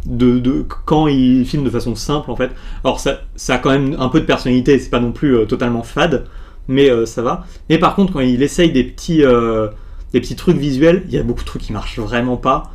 De, 0.07 0.39
de- 0.39 0.65
quand 0.87 1.09
il 1.09 1.45
filme 1.45 1.63
de 1.63 1.69
façon 1.71 1.95
simple, 1.95 2.31
en 2.31 2.37
fait. 2.37 2.51
Alors, 2.85 3.01
ça, 3.01 3.21
ça 3.37 3.57
a 3.57 3.59
quand 3.59 3.71
même 3.71 3.97
un 3.99 4.09
peu 4.09 4.21
de 4.21 4.25
personnalité, 4.25 4.79
c'est 4.79 4.89
pas 4.89 4.99
non 5.01 5.13
plus 5.13 5.37
euh, 5.37 5.45
totalement 5.45 5.83
fade, 5.83 6.25
mais 6.69 6.89
euh, 6.91 7.05
ça 7.05 7.21
va. 7.21 7.45
Mais 7.69 7.77
par 7.79 7.95
contre, 7.95 8.15
quand 8.15 8.21
il 8.21 8.43
essaye 8.43 8.73
des 8.73 8.83
petits, 8.85 9.23
euh, 9.23 9.69
des 10.15 10.21
petits 10.21 10.37
trucs 10.37 10.57
visuels, 10.57 11.03
il 11.07 11.13
y 11.13 11.19
a 11.19 11.23
beaucoup 11.23 11.43
de 11.43 11.47
trucs 11.47 11.61
qui 11.61 11.75
marchent 11.75 11.99
vraiment 11.99 12.39
pas. 12.39 12.73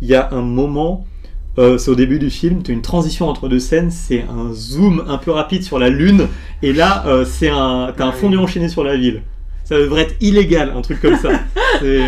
Il 0.00 0.08
y 0.08 0.14
a 0.14 0.30
un 0.32 0.40
moment, 0.40 1.04
c'est 1.56 1.90
au 1.90 1.94
début 1.94 2.18
du 2.18 2.30
film, 2.30 2.62
tu 2.62 2.70
as 2.70 2.74
une 2.74 2.82
transition 2.82 3.28
entre 3.28 3.48
deux 3.48 3.60
scènes, 3.60 3.90
c'est 3.90 4.22
un 4.22 4.52
zoom 4.54 5.04
un 5.06 5.18
peu 5.18 5.30
rapide 5.30 5.62
sur 5.62 5.78
la 5.78 5.90
lune, 5.90 6.26
et 6.62 6.72
là, 6.72 7.04
c'est 7.24 7.50
un, 7.50 7.92
t'as 7.96 8.06
un 8.06 8.08
Ah 8.08 8.12
fondu 8.12 8.36
enchaîné 8.38 8.68
sur 8.68 8.82
la 8.82 8.96
ville. 8.96 9.22
Ça 9.72 9.78
devrait 9.80 10.02
être 10.02 10.14
illégal, 10.20 10.72
un 10.76 10.82
truc 10.82 11.00
comme 11.00 11.16
ça. 11.16 11.30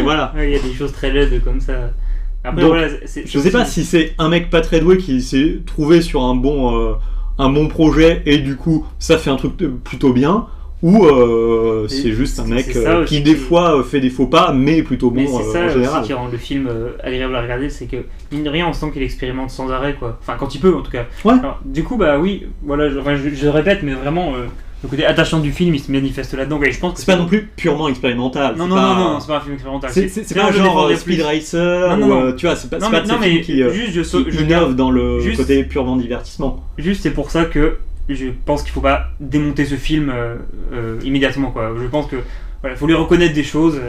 Voilà. 0.02 0.32
Ouais, 0.36 0.50
Il 0.50 0.56
y 0.56 0.58
a 0.58 0.62
des 0.62 0.74
choses 0.74 0.92
très 0.92 1.10
laides 1.10 1.42
comme 1.42 1.60
ça. 1.60 1.90
Après, 2.44 2.60
Donc, 2.60 2.72
voilà, 2.72 2.88
c'est- 3.06 3.26
Je 3.26 3.38
sais 3.38 3.50
pas 3.50 3.64
si 3.64 3.84
c'est 3.84 4.14
un 4.18 4.28
mec 4.28 4.50
pas 4.50 4.60
très 4.60 4.80
doué 4.80 4.98
qui 4.98 5.22
s'est 5.22 5.60
trouvé 5.66 6.00
sur 6.02 6.22
un 6.22 6.34
bon, 6.34 6.76
euh, 6.76 6.92
un 7.38 7.48
bon 7.48 7.66
projet 7.68 8.22
et 8.26 8.38
du 8.38 8.54
coup 8.56 8.86
ça 8.98 9.16
fait 9.18 9.30
un 9.30 9.36
truc 9.36 9.56
plutôt 9.82 10.12
bien, 10.12 10.46
ou 10.82 11.06
euh, 11.06 11.86
c'est 11.88 12.12
juste 12.12 12.38
un 12.38 12.44
mec 12.44 12.66
ça 12.70 12.98
euh, 12.98 13.04
qui 13.06 13.22
des 13.22 13.34
fois 13.34 13.82
fait 13.82 13.98
des 14.00 14.10
faux 14.10 14.26
pas 14.26 14.52
mais 14.52 14.82
plutôt 14.82 15.10
bon 15.10 15.22
Mais 15.22 15.26
c'est 15.26 15.32
ça 15.52 15.62
en 15.62 15.64
aussi 15.64 15.74
général. 15.74 16.02
qui 16.04 16.12
rend 16.12 16.28
le 16.28 16.36
film 16.38 16.68
agréable 17.02 17.34
à 17.34 17.40
regarder, 17.42 17.70
c'est 17.70 17.86
que 17.86 17.96
mine 18.30 18.44
de 18.44 18.50
rien, 18.50 18.68
on 18.68 18.72
sent 18.74 18.90
qu'il 18.92 19.02
expérimente 19.02 19.50
sans 19.50 19.70
arrêt, 19.70 19.94
quoi. 19.98 20.18
Enfin, 20.20 20.34
quand 20.38 20.54
il 20.54 20.60
peut, 20.60 20.74
en 20.76 20.82
tout 20.82 20.92
cas. 20.92 21.06
Ouais. 21.24 21.32
Alors, 21.40 21.60
du 21.64 21.82
coup, 21.82 21.96
bah 21.96 22.18
oui, 22.20 22.46
voilà, 22.62 22.90
je, 22.90 22.98
je, 23.00 23.34
je 23.34 23.48
répète, 23.48 23.78
mais 23.82 23.94
vraiment, 23.94 24.32
le 24.84 24.88
côté 24.88 25.04
attachant 25.06 25.40
du 25.40 25.50
film, 25.50 25.74
il 25.74 25.80
se 25.80 25.90
manifeste 25.90 26.34
là-dedans. 26.34 26.60
Et 26.62 26.70
je 26.70 26.78
pense 26.78 26.92
que 26.92 27.00
C'est 27.00 27.06
pas 27.06 27.16
non 27.16 27.26
plus 27.26 27.48
purement 27.56 27.88
expérimental. 27.88 28.54
Non, 28.56 28.66
non, 28.66 28.76
pas- 28.76 28.82
non, 28.94 28.94
non, 29.14 29.20
c'est 29.20 29.26
pas 29.28 29.38
un 29.38 29.40
film 29.40 29.54
expérimental. 29.54 29.90
C'est 29.92 30.08
c'est- 30.08 30.24
c'est 30.24 30.34
là 30.36 30.44
pas 30.44 30.52
je 30.52 30.58
genre 30.58 30.78
euh, 30.86 30.94
Speed. 30.94 31.22
Racer 31.22 31.88
Non, 31.90 31.96
non, 31.96 32.06
ou 32.06 32.08
non. 32.10 32.22
euh, 32.26 32.32
tu 32.34 32.44
vois, 32.46 32.54
c'est 32.54 32.68
pas, 32.68 32.76
Non, 32.78 32.86
c'est 32.86 32.92
mais, 32.92 33.00
pas 33.00 33.06
non, 33.14 33.18
mais 33.18 33.40
qui, 33.40 33.62
euh, 33.62 33.72
juste, 33.72 33.92
je, 33.94 34.00
qui 34.18 34.30
je 34.30 34.42
innovent 34.44 34.76
dans 34.76 34.90
le 34.90 35.20
juste- 35.20 35.38
côté 35.38 35.64
purement 35.64 35.96
divertissement. 35.96 36.62
Juste, 36.76 37.02
c'est 37.02 37.12
pour 37.12 37.30
ça 37.30 37.46
que 37.46 37.78
je 38.10 38.26
pense 38.44 38.62
qu'il 38.62 38.72
faut 38.72 38.82
pas 38.82 39.06
démonter 39.20 39.64
ce 39.64 39.76
film 39.76 40.12
euh, 40.14 40.36
euh, 40.74 40.98
immédiatement. 41.02 41.50
Quoi. 41.50 41.72
Je 41.80 41.86
pense 41.88 42.06
que 42.06 42.16
voilà, 42.60 42.76
faut 42.76 42.86
lui 42.86 42.94
reconnaître 42.94 43.34
des 43.34 43.42
choses. 43.44 43.80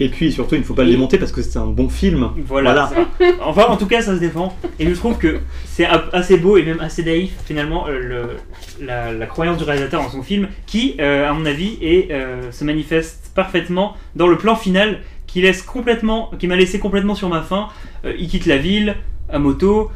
Et 0.00 0.08
puis 0.08 0.32
surtout, 0.32 0.54
il 0.56 0.60
ne 0.60 0.64
faut 0.64 0.74
pas 0.74 0.84
le 0.84 0.90
démonter 0.90 1.18
parce 1.18 1.30
que 1.32 1.40
c'est 1.42 1.58
un 1.58 1.66
bon 1.66 1.88
film. 1.88 2.30
Voilà. 2.46 2.90
Enfin, 3.44 3.66
en 3.68 3.76
tout 3.76 3.86
cas, 3.86 4.00
ça 4.02 4.14
se 4.14 4.20
défend. 4.20 4.56
Et 4.78 4.86
je 4.86 4.94
trouve 4.94 5.18
que 5.18 5.38
c'est 5.66 5.86
assez 6.12 6.36
beau 6.36 6.56
et 6.56 6.62
même 6.64 6.80
assez 6.80 7.02
naïf, 7.04 7.32
finalement, 7.44 7.86
euh, 7.88 7.98
le- 7.98 8.84
la, 8.86 9.12
la 9.12 9.26
croyance 9.26 9.58
du 9.58 9.64
réalisateur 9.64 10.02
dans 10.02 10.10
son 10.10 10.22
film, 10.22 10.48
qui, 10.66 10.96
euh, 11.00 11.28
à 11.28 11.32
mon 11.32 11.46
avis, 11.46 11.78
est, 11.80 12.10
euh, 12.10 12.50
se 12.50 12.64
manifeste 12.64 13.30
parfaitement 13.34 13.96
dans 14.16 14.26
le 14.26 14.36
plan 14.38 14.56
final 14.56 15.00
qui 15.26 15.40
laisse 15.42 15.62
complètement, 15.62 16.30
qui 16.38 16.46
m'a 16.46 16.56
laissé 16.56 16.78
complètement 16.78 17.14
sur 17.14 17.28
ma 17.28 17.42
faim. 17.42 17.68
Euh, 18.04 18.12
il 18.18 18.28
quitte 18.28 18.46
la 18.46 18.56
ville 18.58 18.96
à 19.28 19.38
moto. 19.38 19.90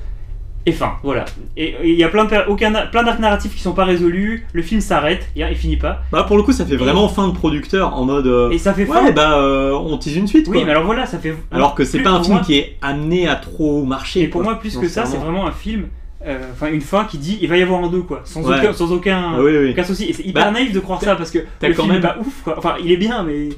Et 0.67 0.73
fin, 0.73 0.93
voilà. 1.03 1.25
Et 1.57 1.77
il 1.83 1.95
y 1.95 2.05
a 2.05 2.09
plein 2.09 2.27
de 2.27 2.37
aucun, 2.49 2.73
plein 2.89 3.03
d'arcs 3.03 3.21
narratifs 3.21 3.55
qui 3.55 3.63
sont 3.63 3.73
pas 3.73 3.85
résolus. 3.87 4.47
Le 4.53 4.61
film 4.63 4.81
s'arrête, 4.83 5.27
il 5.35 5.47
finit 5.57 5.79
pas. 5.79 6.03
Bah, 6.13 6.25
pour 6.29 6.37
le 6.37 6.43
coup, 6.43 6.53
ça 6.53 6.67
fait 6.67 6.77
vraiment 6.77 7.09
fin 7.09 7.27
de 7.29 7.33
producteur 7.33 7.95
en 7.95 8.05
mode. 8.05 8.27
euh, 8.27 8.51
Et 8.51 8.59
ça 8.59 8.75
fait 8.75 8.85
fin. 8.85 9.05
ouais, 9.05 9.13
bah, 9.13 9.39
euh, 9.39 9.73
on 9.73 9.97
tease 9.97 10.17
une 10.17 10.27
suite. 10.27 10.47
oui, 10.49 10.57
quoi. 10.59 10.65
mais 10.67 10.71
alors 10.73 10.85
voilà, 10.85 11.07
ça 11.07 11.19
fait. 11.19 11.35
Alors 11.51 11.75
que 11.75 11.85
c'est 11.85 12.01
pas 12.01 12.11
un 12.11 12.23
film 12.23 12.35
moi- 12.37 12.43
qui 12.45 12.59
est 12.59 12.77
amené 12.83 13.27
à 13.29 13.37
trop 13.37 13.83
marcher. 13.85 14.23
Et 14.25 14.29
pour 14.29 14.43
quoi. 14.43 14.53
moi, 14.53 14.61
plus 14.61 14.75
Non, 14.75 14.83
que 14.83 14.89
ça, 14.89 15.07
c'est 15.07 15.17
vraiment 15.17 15.47
un 15.47 15.53
film, 15.53 15.87
euh, 16.27 16.39
enfin 16.53 16.67
une 16.71 16.83
fin 16.83 17.05
qui 17.05 17.17
dit 17.17 17.39
il 17.41 17.49
va 17.49 17.57
y 17.57 17.63
avoir 17.63 17.83
un 17.83 17.89
2 17.89 18.03
quoi, 18.03 18.21
sans 18.25 18.43
Ouais. 18.43 18.59
aucun, 18.59 18.73
sans 18.75 18.93
aucun, 18.93 19.33
Ah 19.37 19.41
oui, 19.41 19.53
oui. 19.57 19.71
aucun 19.71 19.85
souci. 19.85 20.05
Et 20.11 20.13
c'est 20.13 20.25
hyper 20.27 20.45
Bah, 20.47 20.51
naïf 20.51 20.73
de 20.73 20.81
croire 20.81 21.01
ça 21.01 21.17
parce 21.17 21.31
que 21.31 21.39
le 21.39 21.73
quand 21.75 21.85
film 21.85 21.95
même- 21.95 21.99
est 22.05 22.07
pas 22.07 22.19
ouf 22.21 22.43
quoi. 22.45 22.57
Enfin, 22.59 22.75
il 22.85 22.93
est 22.93 22.97
bien, 22.99 23.23
mais 23.23 23.49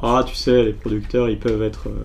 Ah, 0.00 0.22
tu 0.24 0.34
sais, 0.36 0.62
les 0.64 0.72
producteurs, 0.72 1.28
ils 1.28 1.38
peuvent 1.38 1.62
être. 1.62 1.88
euh, 1.88 2.04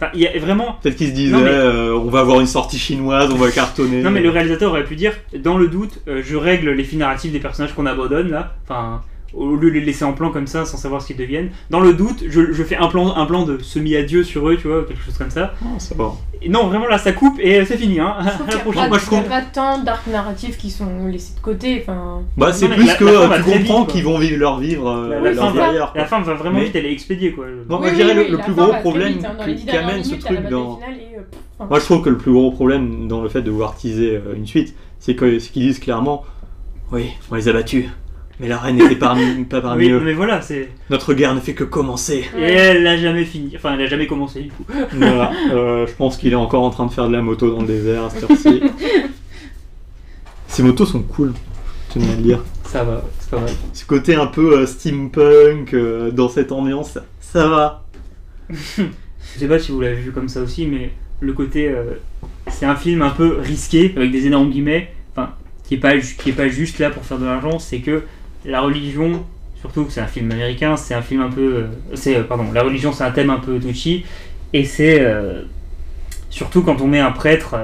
enfin, 0.00 0.10
il 0.14 0.20
y 0.20 0.26
a 0.26 0.38
vraiment. 0.38 0.76
Peut-être 0.82 0.96
qu'ils 0.96 1.08
se 1.08 1.12
disaient, 1.14 1.36
mais- 1.36 1.48
euh, 1.50 1.94
on 1.94 2.08
va 2.10 2.20
avoir 2.20 2.40
une 2.40 2.46
sortie 2.46 2.78
chinoise, 2.78 3.30
on 3.32 3.36
va 3.36 3.50
cartonner. 3.50 4.02
Non 4.02 4.10
mais 4.10 4.20
le 4.20 4.30
réalisateur 4.30 4.70
aurait 4.70 4.84
pu 4.84 4.96
dire 4.96 5.12
dans 5.38 5.58
le 5.58 5.68
doute, 5.68 6.00
euh, 6.08 6.22
je 6.24 6.36
règle 6.36 6.70
les 6.70 6.84
fils 6.84 6.98
narratifs 6.98 7.32
des 7.32 7.40
personnages 7.40 7.74
qu'on 7.74 7.86
abandonne 7.86 8.30
là. 8.30 8.54
Enfin. 8.68 9.02
Au 9.32 9.54
lieu 9.54 9.70
de 9.70 9.74
les 9.74 9.80
laisser 9.84 10.04
en 10.04 10.12
plan 10.12 10.30
comme 10.30 10.46
ça 10.48 10.64
sans 10.64 10.76
savoir 10.76 11.00
ce 11.02 11.06
qu'ils 11.08 11.16
deviennent. 11.16 11.50
Dans 11.70 11.78
le 11.80 11.92
doute, 11.94 12.24
je, 12.28 12.52
je 12.52 12.62
fais 12.64 12.76
un 12.76 12.88
plan, 12.88 13.14
un 13.16 13.26
plan 13.26 13.44
de 13.44 13.58
semi-adieu 13.62 14.24
sur 14.24 14.48
eux, 14.48 14.56
tu 14.56 14.66
vois, 14.66 14.84
quelque 14.84 15.02
chose 15.04 15.16
comme 15.16 15.30
ça. 15.30 15.54
Ah, 15.62 15.78
ça 15.78 15.94
va. 15.94 16.12
Et 16.42 16.48
non, 16.48 16.66
vraiment 16.66 16.86
là, 16.88 16.98
ça 16.98 17.12
coupe 17.12 17.38
et 17.38 17.64
c'est 17.64 17.76
fini, 17.76 18.00
hein. 18.00 18.16
Je 18.24 18.28
trouve 18.30 18.48
À 18.48 18.50
la 18.50 18.58
qu'il 18.62 18.74
y 18.74 18.78
a 18.78 18.82
pas- 18.82 18.88
Moi, 18.88 18.98
je 18.98 19.06
il 19.06 19.12
y 19.12 19.16
a 19.16 19.20
trouve- 19.20 19.28
pas 19.30 19.42
tant 19.42 19.78
d'arcs 19.82 20.06
narratifs 20.08 20.56
qui 20.58 20.70
sont 20.70 21.06
laissés 21.06 21.34
de 21.36 21.40
côté. 21.40 21.82
Enfin, 21.82 22.22
Bah, 22.36 22.52
c'est 22.52 22.68
plus 22.68 22.86
la- 22.86 22.94
que 22.94 23.04
la 23.04 23.12
fin 23.12 23.18
euh, 23.22 23.26
va 23.28 23.36
tu 23.38 23.50
comprends 23.50 23.84
qu'ils 23.84 24.04
vont 24.04 24.18
vivre 24.18 24.38
leur 24.38 24.58
vivre 24.58 24.88
euh, 24.88 25.08
La, 25.10 25.16
Oui, 25.18 25.24
la 25.24 25.30
leur 25.32 25.44
fin 25.44 25.50
va, 25.52 25.60
derrière. 25.66 25.92
la 25.94 26.04
fin 26.06 26.20
va 26.22 26.34
vraiment 26.34 26.58
Mais- 26.58 26.64
vite, 26.64 26.76
elle 26.76 26.86
est 26.86 26.92
expédiée 26.92 27.32
quoi. 27.32 27.46
Bon, 27.68 27.78
moi, 27.78 27.86
Oui, 27.86 27.90
je 27.90 27.94
dirais 27.96 28.10
oui, 28.10 28.16
le, 28.16 28.22
oui, 28.24 28.30
le 28.32 28.36
la 28.38 28.42
plus 28.44 28.54
fin 28.54 28.64
gros 28.66 28.74
problème 28.80 29.12
vite, 29.12 29.24
hein. 29.24 29.36
Qui- 29.44 29.76
amène 29.76 30.02
ce 30.02 30.08
minutes, 30.10 30.24
truc 30.24 30.48
dans. 30.48 30.80
euh, 31.60 31.66
Moi, 31.68 31.78
je 31.78 31.84
trouve 31.84 32.02
que 32.02 32.10
le 32.10 32.16
plus 32.18 32.32
gros 32.32 32.50
problème 32.50 33.06
dans 33.06 33.20
le 33.22 33.28
fait 33.28 33.42
de 33.42 33.50
vouloir 33.50 33.76
teaser 33.76 34.16
euh, 34.16 34.34
une 34.34 34.46
suite, 34.46 34.74
c'est 34.98 35.14
que- 35.14 35.38
c'est 35.38 35.50
qu'ils 35.52 35.62
disent 35.62 35.78
clairement 35.78 36.24
Oui, 36.90 37.10
on 37.30 37.34
les 37.36 37.48
a 37.48 37.52
battus, 37.52 37.84
mais 38.40 38.48
la 38.48 38.58
reine 38.58 38.76
n'était 38.76 38.96
parmi, 38.96 39.44
pas 39.44 39.60
parmi 39.60 39.84
Oui, 39.86 39.90
eux. 39.92 40.00
mais 40.02 40.14
voilà, 40.14 40.40
c'est. 40.42 40.70
Notre 40.88 41.14
guerre 41.14 41.34
ne 41.34 41.40
fait 41.40 41.52
que 41.54 41.62
commencer. 41.64 42.24
Et 42.36 42.42
elle 42.42 42.82
n'a 42.82 42.96
jamais 42.96 43.24
fini. 43.24 43.52
Enfin, 43.54 43.74
elle 43.74 43.80
n'a 43.80 43.86
jamais 43.86 44.06
commencé 44.06 44.40
du 44.40 44.48
coup. 44.50 44.64
voilà, 44.92 45.30
euh, 45.52 45.86
je 45.86 45.92
pense 45.92 46.16
qu'il 46.16 46.32
est 46.32 46.36
encore 46.36 46.62
en 46.64 46.70
train 46.70 46.86
de 46.86 46.90
faire 46.92 47.06
de 47.08 47.12
la 47.12 47.22
moto 47.22 47.50
dans 47.54 47.60
le 47.60 47.66
désert 47.66 48.04
à 48.04 48.10
cette 48.10 48.24
heure-ci. 48.30 48.62
Ces 50.48 50.62
motos 50.62 50.86
sont 50.86 51.02
cool, 51.02 51.32
je 51.88 51.94
tenais 51.94 52.12
à 52.12 52.16
le 52.16 52.22
dire. 52.22 52.42
Ça 52.64 52.82
va, 52.84 53.04
c'est 53.18 53.30
pas 53.30 53.40
mal. 53.40 53.50
Ce 53.72 53.84
côté 53.84 54.14
un 54.14 54.26
peu 54.26 54.58
euh, 54.60 54.66
steampunk 54.66 55.74
euh, 55.74 56.10
dans 56.10 56.28
cette 56.28 56.52
ambiance, 56.52 56.92
ça, 56.92 57.04
ça 57.20 57.48
va. 57.48 57.84
Je 58.48 59.38
sais 59.38 59.48
pas 59.48 59.58
si 59.58 59.70
vous 59.72 59.80
l'avez 59.80 59.96
vu 59.96 60.12
comme 60.12 60.28
ça 60.28 60.40
aussi, 60.40 60.66
mais 60.66 60.90
le 61.20 61.32
côté. 61.32 61.68
euh, 61.68 61.94
c'est 62.50 62.66
un 62.66 62.74
film 62.74 63.02
un 63.02 63.10
peu 63.10 63.38
risqué, 63.38 63.92
avec 63.96 64.10
des 64.10 64.26
énormes 64.26 64.50
guillemets, 64.50 64.92
enfin, 65.12 65.30
qui 65.68 65.74
est, 65.74 65.78
pas, 65.78 65.96
ju- 65.98 66.16
qui 66.18 66.30
est 66.30 66.34
pas 66.34 66.48
juste 66.48 66.78
là 66.80 66.90
pour 66.90 67.04
faire 67.04 67.18
de 67.18 67.24
l'argent, 67.26 67.58
c'est 67.60 67.78
que 67.78 68.02
la 68.44 68.60
religion, 68.60 69.24
surtout 69.60 69.84
que 69.84 69.92
c'est 69.92 70.00
un 70.00 70.06
film 70.06 70.30
américain, 70.30 70.76
c'est 70.76 70.94
un 70.94 71.02
film 71.02 71.20
un 71.22 71.30
peu. 71.30 71.54
euh, 71.54 71.66
c'est, 71.94 72.16
euh, 72.16 72.22
pardon, 72.24 72.46
la 72.52 72.62
religion 72.62 72.92
c'est 72.92 73.04
un 73.04 73.10
thème 73.10 73.30
un 73.30 73.38
peu 73.40 73.58
touchy, 73.58 74.04
et 74.52 74.64
c'est. 74.64 75.00
euh, 75.00 75.42
surtout 76.30 76.62
quand 76.62 76.80
on 76.80 76.86
met 76.86 77.00
un 77.00 77.10
prêtre. 77.12 77.56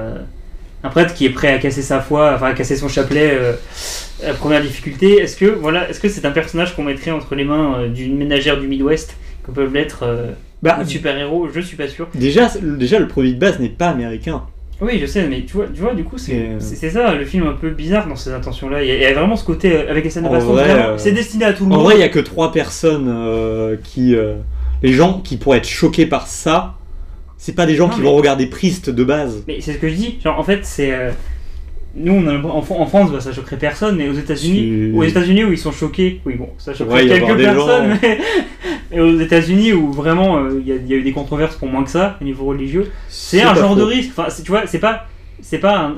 un 0.82 0.88
prêtre 0.88 1.14
qui 1.14 1.24
est 1.26 1.30
prêt 1.30 1.48
à 1.52 1.58
casser 1.58 1.82
sa 1.82 2.00
foi, 2.00 2.32
enfin 2.34 2.46
à 2.46 2.52
casser 2.52 2.76
son 2.76 2.88
chapelet, 2.88 3.30
euh, 3.32 3.54
la 4.22 4.34
première 4.34 4.62
difficulté, 4.62 5.18
est-ce 5.20 5.36
que 5.36 5.46
voilà, 5.46 5.88
est-ce 5.88 5.98
que 6.00 6.08
c'est 6.08 6.24
un 6.24 6.30
personnage 6.30 6.76
qu'on 6.76 6.84
mettrait 6.84 7.10
entre 7.10 7.34
les 7.34 7.44
mains 7.44 7.78
euh, 7.80 7.88
d'une 7.88 8.16
ménagère 8.16 8.58
du 8.60 8.68
Midwest, 8.68 9.16
que 9.44 9.50
peuvent 9.50 9.72
l'être 9.74 10.04
euh, 10.04 10.30
Bah, 10.62 10.78
un 10.80 10.84
super-héros? 10.84 11.48
Je 11.52 11.60
suis 11.60 11.76
pas 11.76 11.88
sûr. 11.88 12.08
déjà, 12.14 12.50
déjà, 12.62 12.98
le 13.00 13.08
produit 13.08 13.34
de 13.34 13.38
base 13.40 13.58
n'est 13.58 13.68
pas 13.68 13.88
américain. 13.88 14.44
Oui, 14.80 14.98
je 15.00 15.06
sais, 15.06 15.26
mais 15.26 15.42
tu 15.42 15.54
vois, 15.56 15.66
tu 15.72 15.80
vois 15.80 15.94
du 15.94 16.04
coup, 16.04 16.18
c'est 16.18 16.50
euh, 16.50 16.90
ça, 16.90 17.14
le 17.14 17.24
film 17.24 17.46
un 17.46 17.54
peu 17.54 17.70
bizarre 17.70 18.06
dans 18.08 18.16
ses 18.16 18.30
intentions-là. 18.32 18.82
Il 18.82 18.88
y 18.88 18.90
a, 18.90 18.94
il 18.96 19.00
y 19.00 19.06
a 19.06 19.14
vraiment 19.14 19.36
ce 19.36 19.44
côté 19.44 19.72
euh, 19.74 19.90
avec 19.90 20.04
les 20.04 20.10
scènes 20.10 20.24
de 20.24 20.28
En 20.28 20.32
baston, 20.32 20.54
c'est 20.98 21.12
destiné 21.12 21.46
à 21.46 21.52
tout 21.54 21.64
le 21.64 21.72
En 21.72 21.76
monde. 21.76 21.84
vrai, 21.84 21.94
il 21.94 21.98
n'y 21.98 22.04
a 22.04 22.08
que 22.10 22.18
trois 22.18 22.52
personnes 22.52 23.08
euh, 23.08 23.76
qui. 23.82 24.14
euh, 24.14 24.34
les 24.82 24.92
gens 24.92 25.20
qui 25.24 25.38
pourraient 25.38 25.58
être 25.58 25.68
choqués 25.68 26.04
par 26.04 26.26
ça, 26.26 26.74
c'est 27.38 27.54
pas 27.54 27.64
des 27.64 27.74
gens 27.74 27.88
Non, 27.88 27.94
qui 27.94 28.00
mais- 28.00 28.06
vont 28.06 28.16
regarder 28.16 28.46
Priest 28.46 28.90
de 28.90 29.02
base. 29.04 29.44
Mais 29.48 29.60
c'est 29.62 29.72
ce 29.72 29.78
que 29.78 29.88
je 29.88 29.94
dis, 29.94 30.18
genre 30.22 30.38
en 30.38 30.44
fait, 30.44 30.60
c'est. 30.64 30.92
euh, 30.92 31.10
nous, 31.96 32.12
on 32.12 32.26
a, 32.28 32.34
en, 32.38 32.58
en 32.58 32.86
France, 32.86 33.10
bah, 33.10 33.20
ça 33.20 33.32
choquerait 33.32 33.56
personne, 33.56 33.96
mais 33.96 34.08
aux 34.08 34.12
États-Unis, 34.14 34.92
aux 34.94 35.02
États-Unis 35.04 35.44
où 35.44 35.52
ils 35.52 35.58
sont 35.58 35.72
choqués, 35.72 36.20
oui, 36.26 36.34
bon, 36.34 36.50
ça 36.58 36.74
choquerait 36.74 37.04
Ouais, 37.04 37.08
quelques 37.08 37.26
gens- 37.28 37.36
personnes, 37.36 37.98
mais, 38.02 38.18
mais 38.90 39.00
aux 39.00 39.18
États-Unis 39.18 39.72
où 39.72 39.92
vraiment 39.92 40.38
euh, 40.38 40.60
il 40.60 40.68
y, 40.68 40.72
a- 40.72 40.76
il 40.76 40.86
y 40.86 40.92
a 40.94 40.96
eu 40.96 41.02
des 41.02 41.12
controverses 41.12 41.56
pour 41.56 41.68
moins 41.68 41.84
que 41.84 41.90
ça, 41.90 42.16
au 42.20 42.24
niveau 42.24 42.44
religieux, 42.44 42.90
c'est 43.08 43.42
un 43.42 43.54
genre 43.54 43.70
faux. 43.70 43.76
de 43.80 43.82
risque. 43.84 44.10
Enfin, 44.16 44.28
tu 44.44 44.50
vois, 44.50 44.66
c'est 44.66 44.78
pas, 44.78 45.06
c'est 45.40 45.58
pas 45.58 45.78
un. 45.78 45.94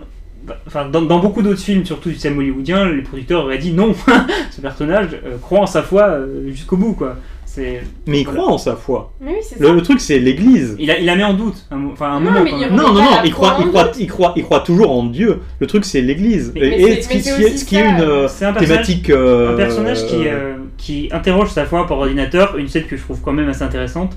Enfin, 0.67 0.89
dans, 0.89 1.03
dans 1.03 1.19
beaucoup 1.19 1.43
d'autres 1.43 1.61
films, 1.61 1.85
surtout 1.85 2.09
du 2.11 2.15
cinéma 2.15 2.39
hollywoodien, 2.41 2.89
les 2.91 3.03
producteurs 3.03 3.45
auraient 3.45 3.59
dit 3.59 3.73
non, 3.73 3.93
ce 4.51 4.61
personnage 4.61 5.09
euh, 5.27 5.37
croit 5.43 5.61
en 5.61 5.67
sa 5.67 5.83
foi 5.83 6.05
euh, 6.05 6.49
jusqu'au 6.51 6.77
bout, 6.77 6.95
quoi. 6.95 7.17
C'est, 7.59 7.83
Mais 8.07 8.21
il 8.21 8.25
Voilà. 8.25 8.41
croit 8.41 8.53
en 8.55 8.59
sa 8.59 8.77
foi. 8.77 9.13
Mais 9.21 9.33
oui, 9.33 9.37
c'est 9.43 9.59
Le, 9.61 9.67
ça. 9.67 9.73
le 9.73 9.83
truc, 9.83 10.01
c'est 10.01 10.19
l'église. 10.19 10.77
il, 10.79 10.91
a, 10.91 10.99
il 10.99 11.07
la 11.07 11.17
met 11.17 11.25
en 11.25 11.35
doute, 11.35 11.67
un, 11.71 11.77
mo- 11.77 11.91
enfin 11.93 12.13
un 12.13 12.21
Non, 12.21 12.31
moment 12.31 12.45
mais 12.45 12.51
il 12.53 12.69
Non, 12.75 12.93
non, 12.93 13.01
il 13.25 13.33
croit, 13.33 13.57
il, 13.61 13.67
croit, 13.71 13.91
il, 13.99 14.07
croit, 14.07 14.33
il 14.37 14.45
croit 14.45 14.61
toujours 14.61 14.91
en 14.93 15.05
Dieu. 15.05 15.41
Le 15.59 15.67
truc, 15.67 15.85
c'est 15.85 16.01
l'église. 16.01 16.53
Mais- 16.55 16.61
Et, 16.81 16.85
mais 16.85 17.03
ce 17.03 17.09
qui, 17.09 17.21
c'est 17.21 17.31
ce 17.31 17.37
qui 17.37 17.43
est- 17.43 17.47
aussi 17.47 17.59
ce 17.59 17.65
qui 17.65 17.77
est 17.77 17.81
ça. 17.83 17.89
une 17.89 18.01
euh, 18.01 18.29
C'est 18.29 18.45
un 18.45 18.53
thématique. 18.53 19.11
euh, 19.11 19.55
un 19.55 19.57
personnage 19.57 20.07
qui, 20.07 20.27
euh, 20.29 20.55
qui 20.77 21.09
interroge 21.13 21.51
sa 21.51 21.65
foi 21.67 21.87
par 21.87 21.99
ordinateur, 21.99 22.57
une 22.59 22.69
scène 22.69 22.85
que 22.85 22.97
je 22.97 23.03
trouve 23.03 23.21
quand 23.21 23.33
même 23.33 23.49
assez 23.49 23.63
intéressante. 23.63 24.17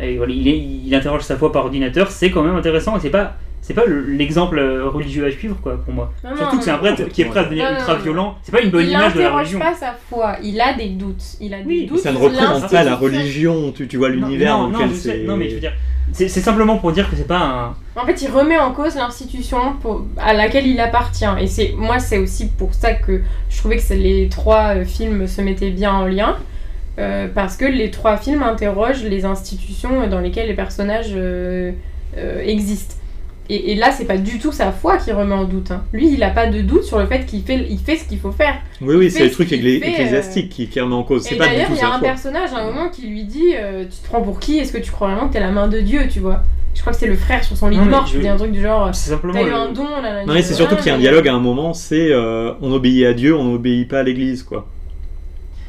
Et 0.00 0.16
voilà, 0.16 0.32
il, 0.32 0.46
est- 0.46 0.58
il 0.86 0.94
interroge 0.94 1.22
sa 1.22 1.36
foi 1.36 1.50
par 1.50 1.64
ordinateur, 1.64 2.10
c'est 2.12 2.30
quand 2.30 2.42
même 2.44 2.54
intéressant 2.56 2.96
et 2.96 3.00
c'est 3.00 3.10
pas. 3.10 3.34
C'est 3.60 3.74
pas 3.74 3.84
le- 3.84 4.02
l'exemple 4.06 4.58
religieux 4.58 5.26
à 5.26 5.30
suivre, 5.30 5.56
quoi, 5.62 5.76
pour 5.84 5.92
moi. 5.92 6.12
Non, 6.24 6.30
non, 6.30 6.36
Surtout 6.36 6.58
que 6.58 6.64
c'est 6.64 6.70
un 6.70 6.78
prêtre 6.78 7.04
qui 7.08 7.22
est 7.22 7.26
prêt 7.26 7.40
à 7.40 7.44
devenir 7.44 7.64
Non, 7.70 7.76
ultra 7.78 7.94
violent. 7.96 8.34
C'est 8.42 8.52
pas 8.52 8.62
une 8.62 8.70
bonne 8.70 8.84
il 8.84 8.90
image 8.90 9.12
de 9.12 9.18
la 9.18 9.24
n'interroge 9.24 9.40
religion. 9.40 9.58
pas 9.58 9.74
sa 9.74 9.94
foi, 10.08 10.36
il 10.42 10.58
a 10.60 10.72
des 10.74 10.88
doutes. 10.90 11.22
Il 11.40 11.52
a 11.52 11.58
des 11.58 11.64
Oui, 11.66 11.86
doutes. 11.86 11.98
Ça 11.98 12.12
ne 12.12 12.18
représente 12.18 12.70
pas 12.70 12.84
la 12.84 12.96
religion, 12.96 13.72
tu, 13.72 13.86
tu 13.86 13.96
vois 13.98 14.08
l'univers 14.08 14.56
non, 14.56 14.64
dans 14.64 14.70
non, 14.70 14.78
lequel 14.78 14.94
c'est. 14.96 15.18
non, 15.24 15.36
mais 15.36 15.48
je 15.50 15.54
veux 15.56 15.60
dire, 15.60 15.72
c'est 16.12 16.28
simplement 16.28 16.78
pour 16.78 16.92
dire 16.92 17.10
que 17.10 17.16
c'est 17.16 17.26
pas 17.26 17.74
un. 17.96 18.00
En 18.00 18.06
fait, 18.06 18.22
il 18.22 18.30
remet 18.30 18.56
en 18.58 18.72
cause 18.72 18.94
l'institution 18.96 19.58
à 20.16 20.32
laquelle 20.32 20.66
il 20.66 20.80
appartient. 20.80 21.26
Et 21.38 21.46
c'est 21.46 21.74
moi, 21.76 21.98
c'est 21.98 22.16
aussi 22.18 22.46
pour 22.48 22.72
ça 22.72 22.94
que 22.94 23.20
je 23.50 23.58
trouvais 23.58 23.76
que 23.76 23.92
les 23.92 24.28
trois 24.30 24.76
euh, 24.76 24.84
films 24.86 25.26
se 25.26 25.42
mettaient 25.42 25.70
bien 25.70 25.92
en 25.92 26.06
lien. 26.06 26.36
euh, 26.98 27.28
parce 27.32 27.56
que 27.56 27.64
les 27.66 27.90
trois 27.90 28.16
films 28.16 28.42
interrogent 28.42 29.04
les 29.04 29.24
institutions 29.24 30.06
dans 30.08 30.18
lesquelles 30.20 30.48
les 30.48 30.54
personnages 30.54 31.12
euh, 31.14 31.70
euh, 32.16 32.40
existent. 32.42 32.94
Et, 33.50 33.72
et 33.72 33.74
là, 33.76 33.90
c'est 33.92 34.04
pas 34.04 34.18
du 34.18 34.38
tout 34.38 34.52
sa 34.52 34.72
foi 34.72 34.98
qui 34.98 35.10
remet 35.10 35.34
en 35.34 35.44
doute. 35.44 35.70
hein. 35.70 35.82
Lui, 35.94 36.12
il 36.12 36.22
a 36.22 36.28
pas 36.30 36.46
de 36.48 36.60
doute 36.60 36.82
sur 36.84 36.98
le 36.98 37.06
fait 37.06 37.24
qu'il 37.24 37.42
fait, 37.42 37.66
il 37.70 37.78
fait 37.78 37.96
ce 37.96 38.06
qu'il 38.06 38.18
faut 38.18 38.30
faire. 38.32 38.56
Oui, 38.82 38.94
oui, 38.94 39.10
c'est 39.10 39.24
le 39.24 39.30
truc 39.30 39.50
ecclésiastique 39.52 40.50
qui, 40.50 40.68
qui 40.68 40.80
remet 40.80 40.94
en 40.94 41.02
cause. 41.02 41.22
C'est 41.22 41.34
Et 41.34 41.38
d'ailleurs, 41.38 41.68
il 41.70 41.76
y 41.76 41.80
a 41.80 41.86
un 41.88 41.98
foi. 41.98 42.08
personnage 42.08 42.52
à 42.52 42.58
un 42.58 42.66
moment 42.66 42.88
qui 42.90 43.06
lui 43.06 43.24
dit 43.24 43.54
euh, 43.56 43.84
Tu 43.84 43.96
te 44.02 44.06
prends 44.08 44.20
pour 44.22 44.38
qui? 44.38 44.58
Est-ce 44.58 44.72
que 44.72 44.78
tu 44.78 44.90
crois 44.90 45.08
vraiment 45.08 45.28
que 45.28 45.32
t'es 45.32 45.40
la 45.40 45.50
main 45.50 45.66
de 45.68 45.80
Dieu 45.80 46.02
Tu 46.10 46.20
vois? 46.20 46.42
Je 46.74 46.80
crois 46.82 46.92
que 46.92 46.98
c'est 46.98 47.06
le 47.08 47.16
frère 47.16 47.42
sur 47.42 47.56
son 47.56 47.68
lit 47.68 47.76
de 47.78 47.82
mort 47.82 48.06
je- 48.06 48.12
qui 48.12 48.18
dit 48.20 48.28
un 48.28 48.36
truc 48.36 48.52
du 48.52 48.60
genre 48.60 48.94
C'est 48.94 49.10
simplement. 49.10 49.34
T'as 49.34 49.42
eu 49.48 49.50
un 49.52 49.72
don, 49.72 49.84
là, 50.00 50.12
là, 50.12 50.24
Non, 50.26 50.34
mais 50.34 50.42
c'est 50.42 50.54
surtout 50.54 50.76
qu'il 50.76 50.86
y 50.86 50.90
a 50.90 50.94
un 50.94 50.98
dialogue 50.98 51.26
à 51.26 51.34
un 51.34 51.40
moment, 51.40 51.72
c'est 51.74 52.12
euh, 52.12 52.52
on 52.60 52.70
obéit 52.72 53.04
à 53.06 53.14
Dieu, 53.14 53.34
on 53.34 53.44
n'obéit 53.44 53.88
pas 53.88 54.00
à 54.00 54.02
l'église, 54.02 54.42
quoi. 54.42 54.66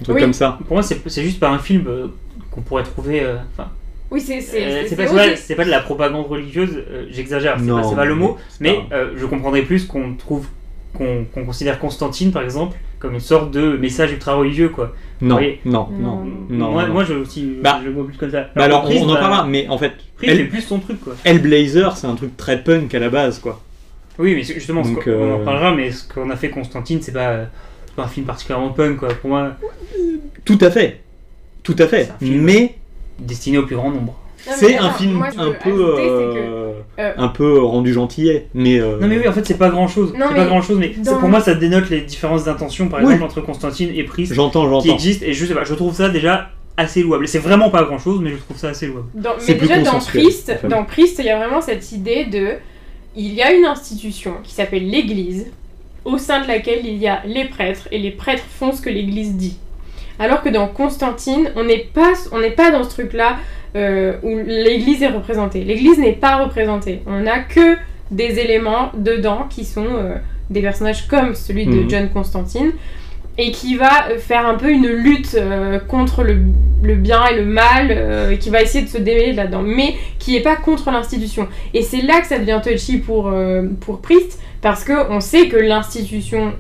Un 0.02 0.04
truc 0.04 0.16
Oui. 0.18 0.22
comme 0.22 0.34
ça. 0.34 0.60
Pour 0.68 0.74
moi, 0.76 0.84
c'est 0.84 1.24
juste 1.24 1.40
pas 1.40 1.50
un 1.50 1.60
film 1.60 1.86
euh, 1.88 2.08
qu'on 2.52 2.62
pourrait 2.62 2.84
trouver. 2.84 3.22
euh, 3.24 3.38
Enfin, 3.54 3.70
Oui, 4.12 4.22
c'est. 4.22 4.38
euh, 4.40 4.42
C'est 4.42 4.88
c'est 4.90 4.96
pas, 4.96 5.08
c'est 5.08 5.14
osé. 5.14 5.30
pas- 5.32 5.36
c'est 5.36 5.56
pas 5.56 5.66
de 5.66 5.70
la 5.70 5.80
propagande 5.82 6.26
religieuse, 6.26 6.84
euh, 6.90 7.06
j'exagère, 7.12 7.58
c'est 7.60 7.68
pas, 7.68 7.96
pas 7.96 8.06
le 8.06 8.16
mot, 8.16 8.38
mais 8.60 8.80
euh, 8.92 9.12
je 9.16 9.26
comprendrais 9.26 9.62
plus 9.64 9.86
qu'on 9.86 10.14
trouve. 10.16 10.48
Qu'on 10.92 11.24
considère 11.46 11.78
Constantine 11.80 12.32
par 12.32 12.42
exemple 12.42 12.76
comme 12.98 13.14
une 13.14 13.20
sorte 13.20 13.52
de 13.52 13.78
message 13.78 14.12
ultra 14.12 14.34
religieux 14.34 14.70
quoi. 14.70 14.92
Non, 15.22 15.40
non, 15.64 15.88
Non. 15.92 16.26
moi, 16.72 16.88
non. 16.88 16.94
moi 16.94 17.04
je 17.04 17.14
aussi 17.14 17.58
Bah, 17.62 17.80
je 17.84 17.88
le 17.90 17.94
vois 17.94 18.08
plus 18.08 18.18
comme 18.18 18.32
ça. 18.32 18.50
Bah 18.56 18.64
alors, 18.64 18.90
on 18.90 19.04
en 19.04 19.14
bah, 19.14 19.20
parlera, 19.20 19.46
mais 19.46 19.68
en 19.70 19.78
fait, 19.78 19.92
Hell- 20.24 20.50
plus 20.50 20.62
son 20.62 20.80
truc 20.80 21.00
quoi. 21.00 21.14
Hellblazer, 21.26 21.96
c'est 21.96 22.08
un 22.08 22.16
truc 22.16 22.36
très 22.38 22.64
punk 22.64 22.94
à 22.96 23.00
la 23.00 23.10
base, 23.10 23.38
quoi. 23.38 23.62
Oui, 24.18 24.34
mais 24.36 24.42
justement, 24.42 24.84
ce 24.84 24.90
Donc, 24.90 25.04
qu'on- 25.04 25.12
on 25.12 25.36
en 25.36 25.42
euh, 25.42 25.46
parlera, 25.46 25.76
mais 25.76 25.92
ce 25.92 26.12
qu'on 26.12 26.30
a 26.32 26.36
fait 26.36 26.50
Constantine, 26.50 27.00
c'est 27.04 27.14
pas. 27.14 27.30
euh, 27.30 27.46
pas 27.96 28.04
un 28.04 28.08
film 28.08 28.26
particulièrement 28.26 28.70
punk, 28.72 28.98
quoi. 28.98 29.10
Pour 29.10 29.30
moi, 29.30 29.56
Tout 30.44 30.58
à 30.62 30.72
fait. 30.72 31.02
Tout 31.62 31.76
à 31.78 31.86
fait. 31.86 32.10
Mais 32.20 32.76
destiné 33.20 33.58
au 33.58 33.66
plus 33.66 33.76
grand 33.76 33.92
nombre. 33.92 34.16
Mais 34.48 34.54
c'est 34.56 34.78
un 34.78 34.92
film 34.92 35.14
moi, 35.14 35.28
je 35.36 35.40
un 35.40 35.52
peu, 35.52 35.70
ajouter, 35.70 36.02
c'est 36.04 36.08
que, 36.08 36.40
euh, 36.40 36.72
euh, 37.00 37.14
un 37.18 37.28
peu 37.28 37.60
rendu 37.62 37.92
gentillet. 37.94 38.48
Mais, 38.54 38.80
euh, 38.80 38.98
Non 39.02 39.08
mais 39.08 39.18
oui, 39.20 39.28
en 39.28 39.34
fait, 39.34 39.46
c'est 39.46 39.58
pas 39.58 39.70
grand-chose. 39.70 40.14
Non, 40.14 40.28
C'est 40.28 40.34
mais 40.34 40.40
pas 40.40 40.46
grand-chose, 40.46 40.78
mais 40.80 40.94
c'est- 40.96 41.02
dans- 41.12 41.18
pour 41.20 41.28
moi, 41.30 41.42
ça 41.42 41.56
dénote 41.56 41.90
les 41.90 42.02
différences 42.02 42.46
d'intention, 42.46 42.88
par 42.88 43.00
Oui. 43.02 43.06
exemple, 43.14 43.24
entre 43.24 43.42
Constantine 43.42 43.90
et 43.94 44.04
Priest, 44.06 44.34
j'entends, 44.34 44.80
qui 44.82 44.90
existent. 44.92 45.26
Et 45.28 45.34
je 45.34 45.46
sais 45.46 45.54
pas, 45.54 45.66
je 45.66 45.74
trouve 45.74 45.94
ça 45.94 46.08
déjà 46.10 46.50
assez 46.78 47.02
louable. 47.04 47.28
C'est 47.28 47.40
vraiment 47.40 47.70
pas 47.70 47.84
grand-chose, 47.84 48.22
mais 48.22 48.30
je 48.32 48.38
trouve 48.38 48.56
ça 48.58 48.70
assez 48.70 48.88
louable. 48.88 49.08
Dans- 49.14 49.32
mais 49.46 49.54
déjà 49.56 49.80
dans 49.82 50.00
Priest, 50.00 50.50
en 50.56 50.62
fait. 50.62 50.68
dans 50.70 50.86
Priest, 50.86 51.18
il 51.20 51.26
y 51.26 51.30
a 51.30 51.38
vraiment 51.38 51.60
cette 51.62 51.92
idée 51.92 52.24
de 52.26 52.54
il 53.18 53.34
y 53.34 53.42
a 53.42 53.52
une 53.52 53.66
institution 53.66 54.36
qui 54.44 54.54
s'appelle 54.54 54.90
l'Église, 54.90 55.48
au 56.06 56.18
sein 56.18 56.42
de 56.42 56.48
laquelle 56.48 56.86
il 56.86 56.96
y 56.96 57.08
a 57.10 57.22
les 57.26 57.46
prêtres 57.46 57.90
et 57.92 57.98
les 57.98 58.12
prêtres 58.12 58.44
font 58.58 58.72
ce 58.72 58.82
que 58.82 58.90
l'Église 58.90 59.36
dit. 59.36 59.58
Alors 60.20 60.42
que 60.42 60.50
dans 60.50 60.68
Constantine, 60.68 61.52
on 61.56 61.64
n'est 61.64 61.88
pas 61.94 62.14
on 62.32 62.40
n'est 62.40 62.52
pas 62.52 62.72
dans 62.72 62.84
ce 62.84 62.90
truc-là 62.90 63.38
euh, 63.76 64.14
où 64.24 64.38
l'Église 64.46 65.02
est 65.02 65.08
représentée. 65.08 65.64
L'Église 65.64 65.98
n'est 65.98 66.14
pas 66.14 66.44
représentée. 66.44 67.02
On 67.08 67.22
n'a 67.22 67.40
que 67.40 67.78
des 68.12 68.40
éléments 68.40 68.92
dedans 68.96 69.48
qui 69.50 69.64
sont 69.64 69.86
euh, 69.86 70.16
des 70.50 70.62
personnages 70.62 71.08
comme 71.08 71.36
celui 71.36 71.66
de 71.66 71.84
Mhm. 71.84 71.90
John 71.90 72.10
Constantine 72.10 72.72
et 73.40 73.52
qui 73.52 73.78
va 73.78 74.10
euh, 74.10 74.18
faire 74.20 74.46
un 74.46 74.56
peu 74.56 74.70
une 74.70 74.88
lutte 74.88 75.36
euh, 75.36 75.80
contre 75.80 76.24
le, 76.24 76.36
bien 76.96 77.26
et 77.28 77.38
le 77.38 77.46
mal, 77.46 77.88
euh, 77.90 78.36
qui 78.36 78.50
va 78.50 78.62
essayer 78.62 78.84
de 78.84 78.90
se 78.90 78.98
démêler 78.98 79.32
là-dedans, 79.32 79.62
mais 79.62 79.96
qui 80.20 80.36
est 80.36 80.42
pas 80.42 80.58
contre 80.58 80.92
l'institution. 80.92 81.48
Et 81.74 81.82
c'est 81.82 82.02
là 82.02 82.20
que 82.20 82.28
ça 82.28 82.38
devient 82.38 82.60
touchy 82.62 82.98
pour, 82.98 83.34
pour 83.80 84.02
Priest, 84.02 84.40
parce 84.62 84.84
qu'on 84.84 85.22
sait 85.22 85.48
que 85.48 85.56
l'institution 85.56 86.54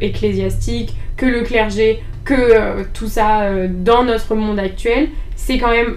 ecclésiastique, 0.00 0.94
que 1.16 1.24
le 1.24 1.42
clergé, 1.42 2.02
que 2.24 2.82
tout 2.92 3.06
ça 3.06 3.50
dans 3.68 4.04
notre 4.04 4.34
monde 4.34 4.58
actuel, 4.58 5.08
c'est 5.36 5.58
quand 5.58 5.70
même 5.70 5.96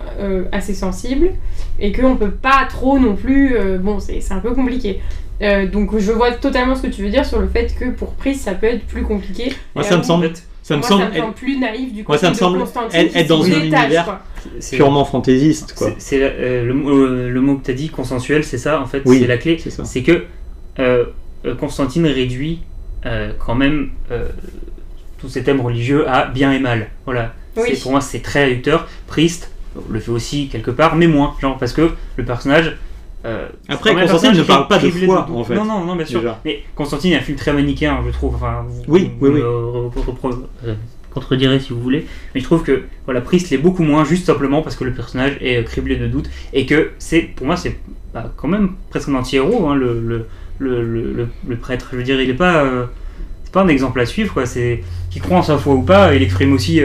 assez 0.52 0.74
sensible, 0.74 1.32
et 1.80 1.92
qu'on 1.92 2.16
peut 2.16 2.32
pas 2.32 2.66
trop 2.70 3.00
non 3.00 3.16
plus... 3.16 3.56
bon, 3.80 4.00
c'est 4.00 4.22
un 4.32 4.40
peu 4.40 4.54
compliqué. 4.54 5.02
Euh, 5.42 5.68
donc 5.68 5.98
je 5.98 6.12
vois 6.12 6.32
totalement 6.32 6.76
ce 6.76 6.82
que 6.84 6.88
tu 6.88 7.02
veux 7.04 7.10
dire 7.10 7.26
sur 7.26 7.40
le 7.40 7.48
fait 7.48 7.74
que 7.80 7.86
pour 7.92 8.14
Priest 8.16 8.42
ça 8.44 8.54
peut 8.54 8.68
être 8.68 8.86
plus 8.86 9.04
compliqué. 9.04 9.54
Moi, 9.74 9.84
ça 9.86 9.96
me 9.96 10.02
à 10.02 10.04
semble, 10.04 10.32
ça 10.64 10.76
me 10.76 10.80
moi, 10.82 10.88
semble 10.90 11.04
ça 11.04 11.10
me 11.10 11.16
être 11.16 11.22
semble 11.24 11.34
plus 11.34 11.58
naïf 11.58 11.94
du 11.94 12.04
Moi, 12.08 12.18
ça 12.18 12.30
me 12.30 12.36
semble 12.36 12.60
Constantine 12.60 13.10
être- 13.16 13.28
dans 13.28 13.44
un 13.44 13.48
détache, 13.48 13.84
univers 13.86 14.20
purement 14.72 15.06
fantaisiste, 15.06 15.74
quoi. 15.78 15.92
c'est- 15.98 16.20
euh, 16.22 16.66
le, 16.66 16.74
mot- 16.74 16.90
euh, 16.92 17.30
le 17.30 17.42
mot 17.42 17.56
que 17.56 17.66
tu 17.66 17.72
as 17.72 17.74
dit, 17.74 17.90
consensuel, 17.90 18.44
c'est 18.44 18.58
ça, 18.58 18.82
en 18.82 18.86
fait, 18.86 19.02
Oui. 19.06 19.20
c'est 19.22 19.28
la 19.28 19.38
clé. 19.38 19.58
C'est 19.86 20.04
que 20.04 20.26
euh, 20.80 21.06
euh, 21.46 21.56
Constantine 21.56 22.06
réduit 22.06 22.60
euh, 23.06 23.32
quand 23.40 23.56
même 23.56 23.92
euh, 24.12 24.28
tous 25.20 25.30
ces 25.30 25.42
thèmes 25.44 25.62
religieux 25.62 26.08
à 26.10 26.26
bien 26.26 26.52
et 26.52 26.60
mal. 26.60 26.88
Voilà. 27.06 27.34
Oui. 27.56 27.70
C'est- 27.74 27.82
Pour 27.82 27.92
moi, 27.92 28.02
c'est 28.02 28.20
très 28.20 28.44
réducteur. 28.46 28.88
Priest 29.08 29.52
le 29.90 30.00
fait 30.02 30.12
aussi 30.12 30.50
quelque 30.50 30.72
part, 30.72 30.96
mais 30.98 31.08
moins. 31.08 31.36
Genre, 31.42 31.58
parce 31.58 31.72
que 31.72 31.92
le 32.18 32.26
personnage. 32.26 32.76
Euh, 33.26 33.48
Après, 33.68 33.94
Constantine 33.94 34.32
ne 34.38 34.44
parle 34.44 34.68
pas 34.68 34.80
de 34.80 34.90
foi, 34.90 35.26
doute. 35.28 35.36
en 35.38 35.44
fait, 35.44 35.56
Non, 35.56 35.66
non, 35.66 35.84
non, 35.86 35.96
bien 35.96 36.06
sûr. 36.06 36.22
déjà. 36.22 36.40
Mais 36.46 36.64
Constantine 36.76 37.14
est 37.14 37.18
un 37.18 37.22
film 37.22 37.38
très 37.38 37.52
manichéen, 37.54 38.00
je 38.06 38.12
trouve. 38.12 38.36
Enfin, 38.36 38.66
vous, 38.68 38.84
Oui, 38.88 39.12
vous 39.20 39.28
oui, 39.28 39.34
oui. 39.36 39.42
euh, 39.44 40.74
contredirez 41.14 41.60
si 41.60 41.74
vous 41.74 41.82
voulez. 41.82 42.06
Mais 42.34 42.40
je 42.42 42.46
trouve 42.46 42.64
que 42.64 42.84
voilà, 43.06 43.20
Priest 43.22 43.50
l'est 43.50 43.58
beaucoup 43.58 43.84
moins, 43.84 44.06
juste 44.06 44.26
simplement 44.26 44.62
parce 44.62 44.76
que 44.76 44.84
le 44.86 44.94
personnage 44.94 45.38
est 45.42 45.58
euh, 45.58 45.64
criblé 45.64 45.96
de 45.98 46.08
doutes. 46.08 46.30
Et 46.54 46.66
que 46.66 46.92
c'est, 47.00 47.22
pour 47.22 47.46
moi, 47.46 47.58
c'est 47.58 47.78
bah, 48.14 48.32
quand 48.38 48.48
même 48.48 48.72
presque 48.90 49.10
un 49.10 49.16
anti-héros, 49.16 49.68
hein, 49.68 49.76
le, 49.76 50.00
le, 50.00 50.26
le, 50.60 51.28
le, 51.48 51.56
prêtre. 51.58 51.90
Je 51.92 51.98
veux 51.98 52.04
dire, 52.04 52.22
il 52.22 52.30
est 52.30 52.34
pas. 52.34 52.64
euh, 52.64 52.86
c'est 53.44 53.52
pas 53.54 53.64
un 53.64 53.68
exemple 53.68 54.00
à 54.00 54.06
suivre, 54.06 54.34
quoi. 54.34 54.46
C'est 54.46 54.84
qui 55.10 55.20
croit 55.20 55.38
en 55.40 55.44
sa 55.44 55.58
foi 55.58 55.74
ou 55.74 55.82
pas, 55.82 56.14
il 56.16 56.22
exprime 56.22 56.54
aussi, 56.54 56.82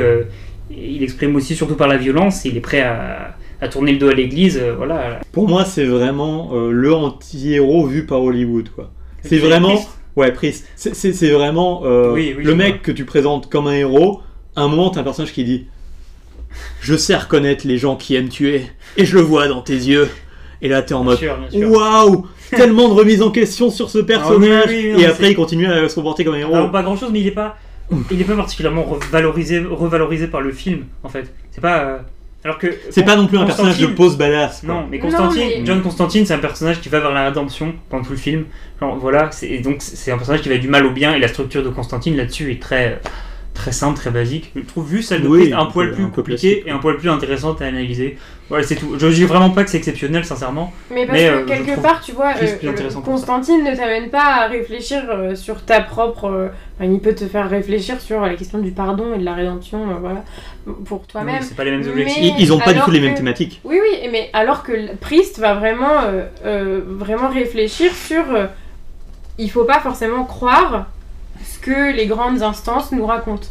il 0.70 1.02
exprime 1.02 1.36
aussi 1.36 1.54
surtout 1.54 1.74
par 1.76 1.88
la 1.88 1.98
violence. 1.98 2.44
Il 2.46 2.56
est 2.56 2.60
prêt 2.60 2.80
à, 2.80 3.36
à 3.64 3.68
tourner 3.68 3.92
le 3.92 3.98
dos 3.98 4.08
à 4.08 4.14
l'église, 4.14 4.58
euh, 4.62 4.74
voilà. 4.76 5.20
Pour 5.32 5.48
moi, 5.48 5.64
c'est 5.64 5.84
vraiment 5.86 6.50
euh, 6.52 6.70
le 6.70 6.94
anti-héros 6.94 7.86
vu 7.86 8.04
par 8.04 8.22
Hollywood, 8.22 8.68
quoi. 8.68 8.90
C'est 9.22 9.38
vraiment... 9.38 9.70
Priest. 9.70 9.88
Ouais, 10.16 10.32
Priest. 10.32 10.66
C'est- 10.76 11.30
vraiment 11.32 11.82
euh, 11.84 12.12
Oui, 12.12 12.34
oui, 12.36 12.44
le 12.44 12.54
mec 12.54 12.74
vois. 12.74 12.78
que 12.84 12.92
tu 12.92 13.04
présentes 13.04 13.48
comme 13.50 13.66
un 13.66 13.72
héros. 13.72 14.20
À 14.54 14.62
un 14.62 14.68
moment, 14.68 14.90
t'as 14.90 15.00
un 15.00 15.02
personnage 15.02 15.32
qui 15.32 15.44
dit 15.44 15.66
Je 16.80 16.94
sais 16.94 17.16
reconnaître 17.16 17.66
les 17.66 17.78
gens 17.78 17.96
qui 17.96 18.14
aiment 18.14 18.28
tuer, 18.28 18.66
et 18.98 19.06
je 19.06 19.16
le 19.16 19.22
vois 19.22 19.48
dans 19.48 19.62
tes 19.62 19.72
yeux. 19.74 20.08
Et 20.62 20.68
là, 20.68 20.82
t'es 20.82 20.94
en 20.94 21.02
mode. 21.04 21.18
Waouh 21.54 22.26
Tellement 22.50 22.88
de 22.88 22.94
remise 22.94 23.22
en 23.22 23.30
question 23.30 23.70
sur 23.70 23.88
ce 23.90 23.98
personnage 23.98 24.64
Ah 24.66 24.68
oui, 24.68 24.74
oui, 24.76 24.86
oui, 24.88 24.92
non, 24.92 24.98
Et 25.00 25.06
après, 25.06 25.30
il 25.30 25.34
continue 25.34 25.66
à 25.66 25.88
se 25.88 25.94
comporter 25.94 26.24
comme 26.24 26.34
un 26.34 26.38
héros. 26.38 26.54
Alors, 26.54 26.70
pas 26.70 26.82
grand 26.82 26.96
chose, 26.96 27.10
mais 27.12 27.20
il 27.20 27.26
est 27.26 27.30
pas, 27.32 27.56
il 28.10 28.20
est 28.20 28.24
pas 28.24 28.36
particulièrement 28.36 28.82
revalorisé, 28.84 29.58
revalorisé 29.60 30.28
par 30.28 30.42
le 30.42 30.52
film, 30.52 30.84
en 31.02 31.08
fait. 31.08 31.32
C'est 31.50 31.60
pas. 31.62 31.78
euh, 31.84 31.98
Alors 32.44 32.58
que. 32.58 32.66
C'est 32.90 33.04
pas 33.04 33.16
non 33.16 33.26
plus 33.26 33.38
un 33.38 33.46
personnage 33.46 33.78
de 33.78 33.86
pose 33.86 34.16
badass. 34.18 34.60
quoi. 34.60 34.74
Non, 34.74 34.86
mais 34.90 34.98
Non, 34.98 35.04
Constantine, 35.04 35.42
mais- 35.60 35.66
John 35.66 35.82
Constantine, 35.82 36.26
c'est 36.26 36.34
un 36.34 36.38
personnage 36.38 36.80
qui 36.80 36.88
va 36.90 37.00
vers 37.00 37.12
la 37.12 37.24
rédemption 37.24 37.74
pendant 37.88 38.04
tout 38.04 38.10
le 38.12 38.16
film. 38.18 38.44
Genre, 38.80 38.96
voilà, 38.96 39.30
c'est 39.32 39.48
et 39.48 39.60
donc 39.60 39.76
c'est 39.78 40.10
un 40.12 40.16
personnage 40.18 40.42
qui 40.42 40.50
va 40.50 40.58
du 40.58 40.68
mal 40.68 40.84
au 40.84 40.90
bien 40.90 41.14
et 41.14 41.18
la 41.18 41.28
structure 41.28 41.62
de 41.62 41.70
Constantine 41.70 42.16
là-dessus 42.16 42.50
est 42.52 42.60
très 42.60 43.00
très 43.54 43.72
simple, 43.72 43.96
très 43.96 44.10
basique. 44.10 44.52
Je 44.54 44.60
trouve 44.62 44.90
juste 44.90 45.08
celle 45.08 45.22
de 45.22 45.28
Oui, 45.28 45.38
Priest 45.40 45.54
un 45.54 45.66
poil 45.66 45.90
peu- 45.90 45.94
plus 45.96 46.08
compliqué 46.10 46.64
et 46.66 46.70
un 46.70 46.78
poil 46.78 46.96
plus 46.98 47.08
intéressante 47.08 47.62
à 47.62 47.66
analyser. 47.66 48.18
Voilà, 48.50 48.62
c'est 48.64 48.74
tout. 48.74 48.96
Je 48.98 49.06
dis 49.06 49.24
vraiment 49.24 49.48
pas 49.50 49.64
que 49.64 49.70
c'est 49.70 49.78
exceptionnel, 49.78 50.24
sincèrement. 50.24 50.72
Mais 50.90 51.06
parce 51.06 51.18
Mais, 51.18 51.28
que 51.28 51.32
euh, 51.32 51.44
quelque 51.46 51.80
part, 51.80 52.02
tu 52.02 52.12
vois, 52.12 52.32
euh, 52.42 52.46
le-. 52.62 53.00
Constantine 53.00 53.64
ne 53.64 53.74
t'amène 53.74 54.10
pas 54.10 54.42
à 54.44 54.46
réfléchir 54.48 55.02
euh, 55.08 55.34
sur 55.34 55.62
ta 55.64 55.80
propre. 55.80 56.26
euh, 56.26 56.48
enfin, 56.78 56.90
il 56.90 57.00
peut 57.00 57.14
te 57.14 57.24
faire 57.24 57.48
réfléchir 57.48 58.00
sur 58.00 58.20
la 58.20 58.34
question 58.34 58.58
du 58.58 58.70
pardon 58.72 59.14
et 59.14 59.18
de 59.18 59.24
la 59.24 59.32
rédemption, 59.34 59.88
euh, 59.88 59.94
voilà, 59.98 60.24
pour 60.84 61.06
toi-même. 61.06 61.40
C'est 61.40 61.56
pas 61.56 61.64
les 61.64 61.70
mêmes 61.70 61.80
Mais- 61.84 61.88
objectifs. 61.90 62.18
Ils, 62.36 62.42
ils 62.42 62.52
ont 62.52 62.58
pas 62.58 62.74
du 62.74 62.80
tout 62.80 62.90
les 62.90 62.98
que- 63.00 63.04
mêmes 63.06 63.14
thématiques. 63.14 63.60
Oui, 63.64 63.78
oui, 63.80 64.08
mais 64.12 64.28
alors 64.34 64.62
que 64.62 64.72
le 64.72 64.94
Priest 65.00 65.38
va 65.38 65.54
vraiment, 65.54 66.02
euh, 66.02 66.24
euh, 66.44 66.80
vraiment 66.86 67.28
réfléchir 67.28 67.92
sur. 67.94 68.24
euh, 68.34 68.46
il 69.38 69.50
faut 69.50 69.64
pas 69.64 69.80
forcément 69.80 70.24
croire 70.24 70.86
que 71.64 71.94
les 71.96 72.06
grandes 72.06 72.42
instances 72.42 72.92
nous 72.92 73.06
racontent. 73.06 73.46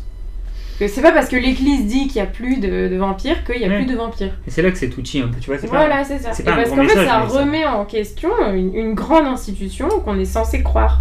Que 0.79 0.87
c'est 0.87 1.01
pas 1.01 1.11
parce 1.11 1.29
que 1.29 1.35
l'Église 1.35 1.85
dit 1.85 2.07
qu'il 2.07 2.17
y 2.17 2.19
a 2.19 2.25
plus 2.25 2.57
de, 2.59 2.87
de 2.89 2.95
vampires 2.97 3.43
qu'il 3.43 3.61
y 3.61 3.65
a 3.65 3.67
Ouais. 3.67 3.77
plus 3.83 3.85
de 3.85 3.95
vampires. 3.95 4.33
Et 4.47 4.51
c'est 4.51 4.61
là 4.61 4.71
que 4.71 4.77
c'est 4.77 4.89
touchy 4.89 5.21
un 5.21 5.27
peu, 5.27 5.39
tu 5.39 5.49
vois. 5.51 5.57
Voilà, 5.67 6.03
c'est 6.03 6.19
ça. 6.19 6.33
c'est 6.33 6.43
parce 6.43 6.69
qu'en 6.69 6.83
fait, 6.87 7.05
ça 7.05 7.19
remet 7.21 7.65
en 7.65 7.85
question 7.85 8.29
une, 8.53 8.73
une 8.75 8.93
grande 8.93 9.25
institution 9.25 9.87
qu'on 10.03 10.17
est 10.19 10.25
censé 10.25 10.63
croire. 10.63 10.99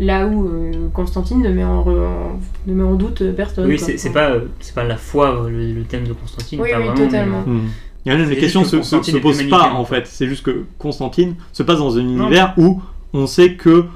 Là 0.00 0.26
où 0.28 0.46
euh, 0.46 0.88
Constantine 0.94 1.42
ne 1.42 1.48
met 1.50 1.64
en, 1.64 1.82
re- 1.82 2.06
en- 2.06 2.38
ne 2.68 2.72
met 2.74 2.84
en 2.84 2.94
doute 2.94 3.32
personne. 3.34 3.66
Oui, 3.66 3.78
c'est 3.80 4.12
pas, 4.12 4.30
euh, 4.30 4.40
c'est 4.60 4.72
pas 4.74 4.84
la 4.84 4.96
foi 4.96 5.42
euh, 5.44 5.50
le, 5.50 5.72
le 5.72 5.82
thème 5.82 6.06
de 6.06 6.12
Constantine. 6.12 6.60
Oui, 6.60 6.70
pas 6.70 6.78
oui, 6.78 6.84
vraiment, 6.86 7.04
totalement. 7.04 7.42
mais- 7.46 7.52
Hmm. 7.54 7.68
Même 8.06 8.30
les 8.30 8.36
questions 8.38 8.62
que 8.62 8.68
se, 8.68 9.16
posent 9.18 9.42
pas 9.50 9.72
en 9.72 9.84
fait. 9.84 10.06
C'est 10.06 10.28
juste 10.28 10.44
que 10.44 10.64
Constantine 10.78 11.34
se 11.52 11.64
passe 11.64 11.78
dans 11.78 11.96
un 11.96 12.00
univers 12.00 12.54
où 12.56 12.80
on 13.12 13.26
sait 13.26 13.54
que 13.54 13.86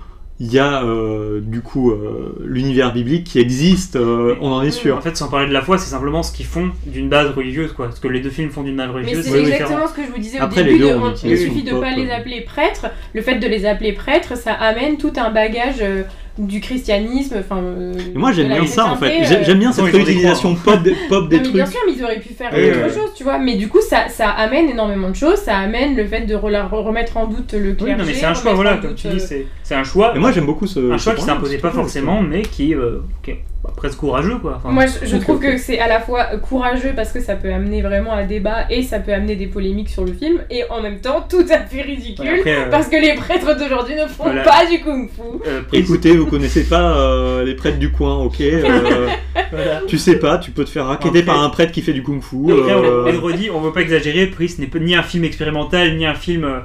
il 0.44 0.52
y 0.52 0.58
a 0.58 0.82
euh, 0.82 1.40
du 1.40 1.60
coup 1.60 1.92
euh, 1.92 2.34
l'univers 2.44 2.92
biblique 2.92 3.22
qui 3.22 3.38
existe, 3.38 3.94
euh, 3.94 4.34
on 4.40 4.50
en 4.50 4.62
est 4.62 4.68
En 4.68 4.72
sûr. 4.72 5.00
fait, 5.00 5.16
sans 5.16 5.28
parler 5.28 5.46
de 5.46 5.52
la 5.52 5.62
foi, 5.62 5.78
c'est 5.78 5.88
simplement 5.90 6.24
ce 6.24 6.32
qu'ils 6.32 6.46
font 6.46 6.72
d'une 6.84 7.08
base 7.08 7.30
religieuse, 7.30 7.72
quoi. 7.72 7.92
Ce 7.92 8.00
que 8.00 8.08
les 8.08 8.18
deux 8.18 8.28
films 8.30 8.50
font 8.50 8.64
d'une 8.64 8.76
base 8.76 8.88
Mais 8.88 8.94
religieuse, 8.94 9.24
c'est 9.24 9.30
c'est 9.30 9.40
exactement 9.40 9.86
ce 9.86 9.94
que 9.94 10.02
je 10.04 10.10
vous 10.10 10.18
disais 10.18 10.38
Après, 10.38 10.62
au 10.62 10.64
les 10.64 10.72
début. 10.72 10.82
deux, 10.82 10.96
on 10.96 11.14
il 11.24 11.38
suffit 11.38 11.62
de 11.62 11.70
pop, 11.70 11.80
pas 11.80 11.94
les 11.94 12.10
appeler 12.10 12.40
prêtres. 12.40 12.86
Le 13.14 13.22
fait 13.22 13.36
de 13.38 13.46
les 13.46 13.64
appeler 13.66 13.92
prêtres, 13.92 14.36
ça 14.36 14.52
amène 14.52 14.96
tout 14.96 15.12
un 15.16 15.30
bagage 15.30 15.76
euh, 15.80 16.02
du 16.38 16.60
christianisme. 16.60 17.36
Enfin, 17.38 17.58
euh, 17.62 17.92
Et 18.14 18.18
moi 18.18 18.32
j'aime 18.32 18.48
de 18.48 18.54
bien 18.54 18.66
ça 18.66 18.86
en 18.86 18.96
fait. 18.96 19.22
euh, 19.22 19.42
J'aime 19.44 19.58
bien 19.58 19.72
cette 19.72 19.84
réutilisation 19.84 20.54
pop, 20.54 20.82
des- 20.82 20.94
pop 21.08 21.28
des 21.28 21.36
Non, 21.36 21.42
mais 21.42 21.42
trucs. 21.42 21.54
bien 21.54 21.66
sûr, 21.66 21.80
mais 21.86 21.92
ils 21.94 22.02
auraient 22.04 22.20
pu 22.20 22.32
faire 22.32 22.50
autre 22.52 22.94
chose, 22.94 23.10
tu 23.14 23.24
vois. 23.24 23.38
Mais 23.38 23.56
du 23.56 23.68
coup, 23.68 23.80
ça, 23.80 24.08
ça 24.08 24.30
amène 24.30 24.68
énormément 24.68 25.10
de 25.10 25.16
choses. 25.16 25.36
Ça 25.38 25.56
amène 25.58 25.94
le 25.96 26.06
fait 26.06 26.22
de 26.22 26.34
remettre 26.34 27.16
en 27.16 27.26
doute 27.26 27.52
le 27.52 27.72
clergé. 27.74 27.92
Oui, 27.94 27.98
non, 27.98 28.04
mais 28.06 28.14
c'est 28.14 28.26
un 28.26 28.34
choix, 28.34 28.54
voilà, 28.54 28.76
comme 28.78 28.94
tu 28.94 29.08
euh, 29.08 29.12
dis, 29.12 29.20
c'est 29.20 29.46
c'est 29.62 29.74
un 29.74 29.84
choix. 29.84 30.14
Et 30.16 30.18
moi 30.18 30.32
j'aime 30.32 30.46
beaucoup 30.46 30.66
ce. 30.66 30.92
un 30.92 30.98
ce 30.98 31.04
choix 31.04 31.14
qui 31.14 31.22
s'imposait 31.22 31.58
pas 31.58 31.70
forcément, 31.70 32.22
mais 32.22 32.42
qui, 32.42 32.74
euh, 32.74 32.98
qui 33.22 33.32
est 33.32 33.40
bah, 33.64 33.70
presque 33.76 33.98
courageux, 33.98 34.38
quoi. 34.38 34.54
Enfin, 34.56 34.70
Moi, 34.70 34.86
je, 34.86 35.16
trouve 35.18 35.38
que 35.38 35.56
c'est 35.56 35.78
à 35.78 35.86
la 35.86 36.00
fois 36.00 36.24
courageux 36.38 36.92
parce 36.96 37.12
que 37.12 37.20
ça 37.20 37.36
peut 37.36 37.52
amener 37.52 37.80
vraiment 37.80 38.12
à 38.12 38.24
débat 38.24 38.64
et 38.70 38.82
ça 38.82 38.98
peut 38.98 39.12
amener 39.12 39.36
des 39.36 39.46
polémiques 39.46 39.88
sur 39.88 40.04
le 40.04 40.12
film, 40.12 40.40
et 40.50 40.64
en 40.68 40.82
même 40.82 40.98
temps 41.00 41.24
tout 41.28 41.44
à 41.48 41.58
fait 41.58 41.82
ridicule 41.82 42.26
après, 42.38 42.56
euh, 42.56 42.70
parce 42.70 42.88
que 42.88 42.96
les 42.96 43.14
prêtres 43.14 43.56
d'aujourd'hui 43.56 43.94
ne 43.94 44.06
font 44.08 44.24
Voilà. 44.24 44.42
pas 44.42 44.66
du 44.68 44.80
kung-fu. 44.80 45.20
euh, 45.46 45.60
Priest- 45.68 45.84
Écoutez, 45.84 46.16
vous 46.16 46.26
connaissez 46.26 46.64
pas 46.64 46.96
euh, 46.98 47.44
les 47.44 47.54
prêtres 47.54 47.78
du 47.78 47.92
coin, 47.92 48.16
ok 48.16 48.40
euh, 48.40 49.06
voilà. 49.52 49.80
Tu 49.86 49.96
sais 49.98 50.18
pas, 50.18 50.38
tu 50.38 50.50
peux 50.50 50.64
te 50.64 50.70
faire 50.70 50.88
Après- 50.90 51.22
par 51.22 51.40
un 51.42 51.50
prêtre 51.50 51.70
qui 51.72 51.82
fait 51.82 51.92
du 51.92 52.02
kung-fu. 52.02 52.48
Et 52.48 52.52
après, 52.52 52.74
on- 52.74 52.82
euh, 52.82 53.18
redit, 53.20 53.50
on 53.50 53.60
veut 53.60 53.72
pas 53.72 53.82
exagérer, 53.82 54.26
Priest 54.26 54.58
n'est 54.58 54.66
pas- 54.66 54.80
ni 54.80 54.96
un 54.96 55.02
film 55.04 55.22
expérimental, 55.24 55.96
ni 55.96 56.04
un 56.04 56.14
film 56.14 56.42
euh, 56.44 56.58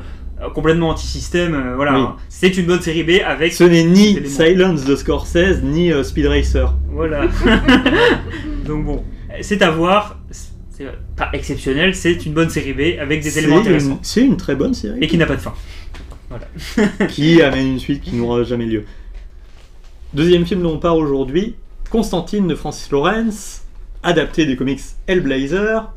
complètement 0.53 0.89
anti-système. 0.89 1.53
euh, 1.53 1.75
voilà, 1.75 1.99
Oui. 1.99 2.05
c'est 2.29 2.57
une 2.57 2.65
bonne 2.65 2.81
série 2.81 3.03
B 3.03 3.21
avec. 3.25 3.53
Ce 3.53 3.63
n'est 3.63 3.83
ni. 3.83 4.25
Silence 4.27 4.85
de 4.85 4.95
Scorsese, 4.95 5.61
ni 5.63 5.91
euh, 5.91 6.03
Speed 6.03 6.27
Racer. 6.27 6.73
Voilà. 6.89 7.25
Donc 8.65 8.85
bon, 8.85 9.03
c'est 9.41 9.61
à 9.61 9.71
voir. 9.71 10.19
C'est 10.29 10.85
pas 11.15 11.29
exceptionnel, 11.33 11.95
c'est 11.95 12.23
une 12.27 12.33
bonne 12.33 12.51
série 12.51 12.73
B 12.73 12.99
avec 13.01 13.23
des 13.23 13.39
éléments 13.39 13.57
intéressants. 13.59 13.97
C'est 14.03 14.21
une 14.23 14.37
très 14.37 14.55
bonne 14.55 14.75
série. 14.75 14.99
Et 15.01 15.07
qui 15.07 15.17
n'a 15.17 15.25
pas 15.25 15.35
de 15.35 15.41
fin. 15.41 15.53
qui 17.09 17.41
amène 17.41 17.67
une 17.67 17.79
suite 17.79 18.01
qui 18.01 18.15
n'aura 18.15 18.43
jamais 18.43 18.65
lieu. 18.65 18.83
Deuxième 20.13 20.45
film 20.45 20.61
dont 20.61 20.73
on 20.73 20.77
parle 20.77 20.99
aujourd'hui, 20.99 21.55
Constantine 21.89 22.47
de 22.47 22.53
Francis 22.53 22.91
Lawrence, 22.91 23.63
adapté 24.03 24.45
des 24.45 24.55
comics 24.55 24.81
Hellblazer. 25.07 25.91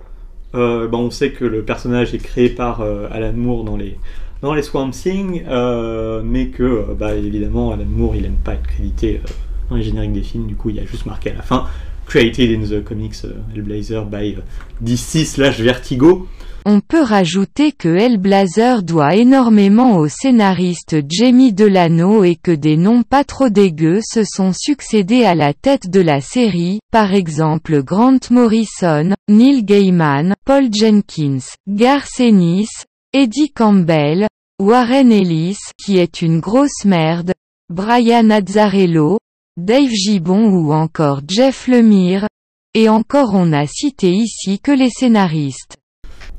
Euh, 0.55 0.89
bah, 0.89 0.99
on 0.99 1.11
sait 1.11 1.31
que 1.33 1.45
le 1.45 1.63
personnage 1.63 2.15
est 2.15 2.19
créé 2.19 2.49
par 2.49 2.81
euh, 2.81 3.07
Alan 3.11 3.33
Moore 3.35 3.65
dans 3.65 3.77
les, 3.77 3.99
dans 4.43 4.55
les 4.55 4.63
Swamp 4.63 4.91
Thing, 4.91 5.45
euh, 5.49 6.23
mais 6.25 6.49
que, 6.49 6.63
euh, 6.63 6.95
bah, 6.99 7.15
évidemment, 7.15 7.73
Alan 7.73 7.85
Moore, 7.85 8.17
il 8.17 8.25
aime 8.25 8.39
pas 8.43 8.55
être 8.55 8.67
crédité 8.67 9.21
euh, 9.25 9.29
dans 9.69 9.77
les 9.77 9.83
génériques 9.83 10.13
des 10.13 10.23
films, 10.23 10.47
du 10.47 10.57
coup, 10.57 10.71
il 10.71 10.79
a 10.79 10.85
juste 10.85 11.07
marqué 11.07 11.31
à 11.31 11.35
la 11.35 11.43
fin 11.43 11.67
Created 12.11 12.51
in 12.51 12.67
the 12.67 12.83
comics 12.83 13.25
euh, 13.25 13.35
Hellblazer 13.55 14.05
by 14.05 14.37
DC 14.81 15.25
slash 15.25 15.61
Vertigo. 15.61 16.27
On 16.67 16.81
peut 16.81 17.03
rajouter 17.03 17.71
que 17.71 17.89
Hellblazer 17.89 18.83
doit 18.83 19.15
énormément 19.15 19.97
au 19.97 20.09
scénariste 20.09 20.97
Jamie 21.09 21.53
Delano 21.53 22.25
et 22.25 22.35
que 22.35 22.51
des 22.51 22.77
noms 22.77 23.03
pas 23.03 23.23
trop 23.25 23.49
dégueux 23.49 24.01
se 24.03 24.25
sont 24.25 24.53
succédés 24.53 25.25
à 25.25 25.35
la 25.35 25.55
tête 25.55 25.89
de 25.89 26.01
la 26.01 26.21
série, 26.21 26.81
par 26.91 27.15
exemple 27.15 27.83
Grant 27.83 28.19
Morrison, 28.31 29.15
Neil 29.29 29.65
Gaiman, 29.65 30.35
Paul 30.45 30.65
Jenkins, 30.73 31.39
Garth 31.69 32.19
Ennis, 32.19 32.69
Eddie 33.13 33.51
Campbell, 33.51 34.29
Warren 34.61 35.11
Ellis 35.11 35.59
qui 35.77 35.99
est 35.99 36.23
une 36.23 36.39
grosse 36.39 36.85
merde, 36.85 37.33
Brian 37.69 38.31
Azzarello, 38.31 39.19
Dave 39.57 39.91
Gibbon 39.91 40.53
ou 40.53 40.73
encore 40.73 41.21
Jeff 41.29 41.67
Lemire, 41.67 42.29
et 42.73 42.89
encore 42.89 43.35
on 43.35 43.47
n'a 43.47 43.67
cité 43.67 44.13
ici 44.13 44.61
que 44.61 44.71
les 44.71 44.91
scénaristes. 44.91 45.77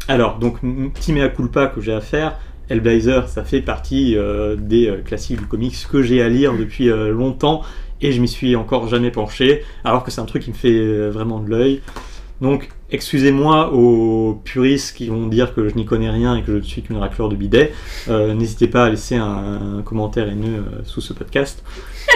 Alors, 0.08 0.40
donc, 0.40 0.62
petit 0.94 1.12
mea 1.12 1.28
culpa 1.28 1.68
que 1.68 1.82
j'ai 1.82 1.92
à 1.92 2.00
faire. 2.00 2.40
Hellblazer, 2.70 3.28
ça 3.28 3.44
fait 3.44 3.62
partie 3.62 4.16
euh, 4.16 4.56
des 4.56 4.88
euh, 4.88 5.02
classiques 5.02 5.40
du 5.40 5.48
comics 5.48 5.76
que 5.92 6.02
j'ai 6.02 6.22
à 6.22 6.30
lire 6.30 6.56
depuis 6.56 6.90
euh, 6.90 7.12
longtemps 7.12 7.64
et 8.00 8.14
je 8.14 8.22
m'y 8.22 8.30
suis 8.30 8.56
encore 8.56 8.88
jamais 8.88 9.12
penché, 9.12 9.66
alors 9.84 10.06
que 10.06 10.10
c'est 10.10 10.22
un 10.22 10.26
truc 10.26 10.44
qui 10.44 10.52
me 10.52 10.56
fait 10.56 11.10
vraiment 11.10 11.42
de 11.42 11.50
l'œil. 11.50 11.82
Donc, 12.42 12.70
excusez-moi 12.90 13.72
aux 13.72 14.42
puristes 14.44 14.98
qui 14.98 15.08
vont 15.08 15.28
dire 15.28 15.54
que 15.54 15.70
je 15.70 15.76
n'y 15.76 15.86
connais 15.86 16.10
rien 16.10 16.36
et 16.36 16.42
que 16.42 16.54
je 16.54 16.58
ne 16.58 16.62
suis 16.64 16.82
qu'une 16.82 16.98
raclure 16.98 17.30
de 17.30 17.36
bidet. 17.36 17.72
Euh, 18.10 18.34
N'hésitez 18.34 18.68
pas 18.68 18.86
à 18.86 18.90
laisser 18.90 19.16
un, 19.16 19.84
commentaire 19.86 20.28
haineux 20.28 20.58
euh, 20.58 20.82
sous 20.84 21.02
ce 21.02 21.14
podcast. 21.14 21.64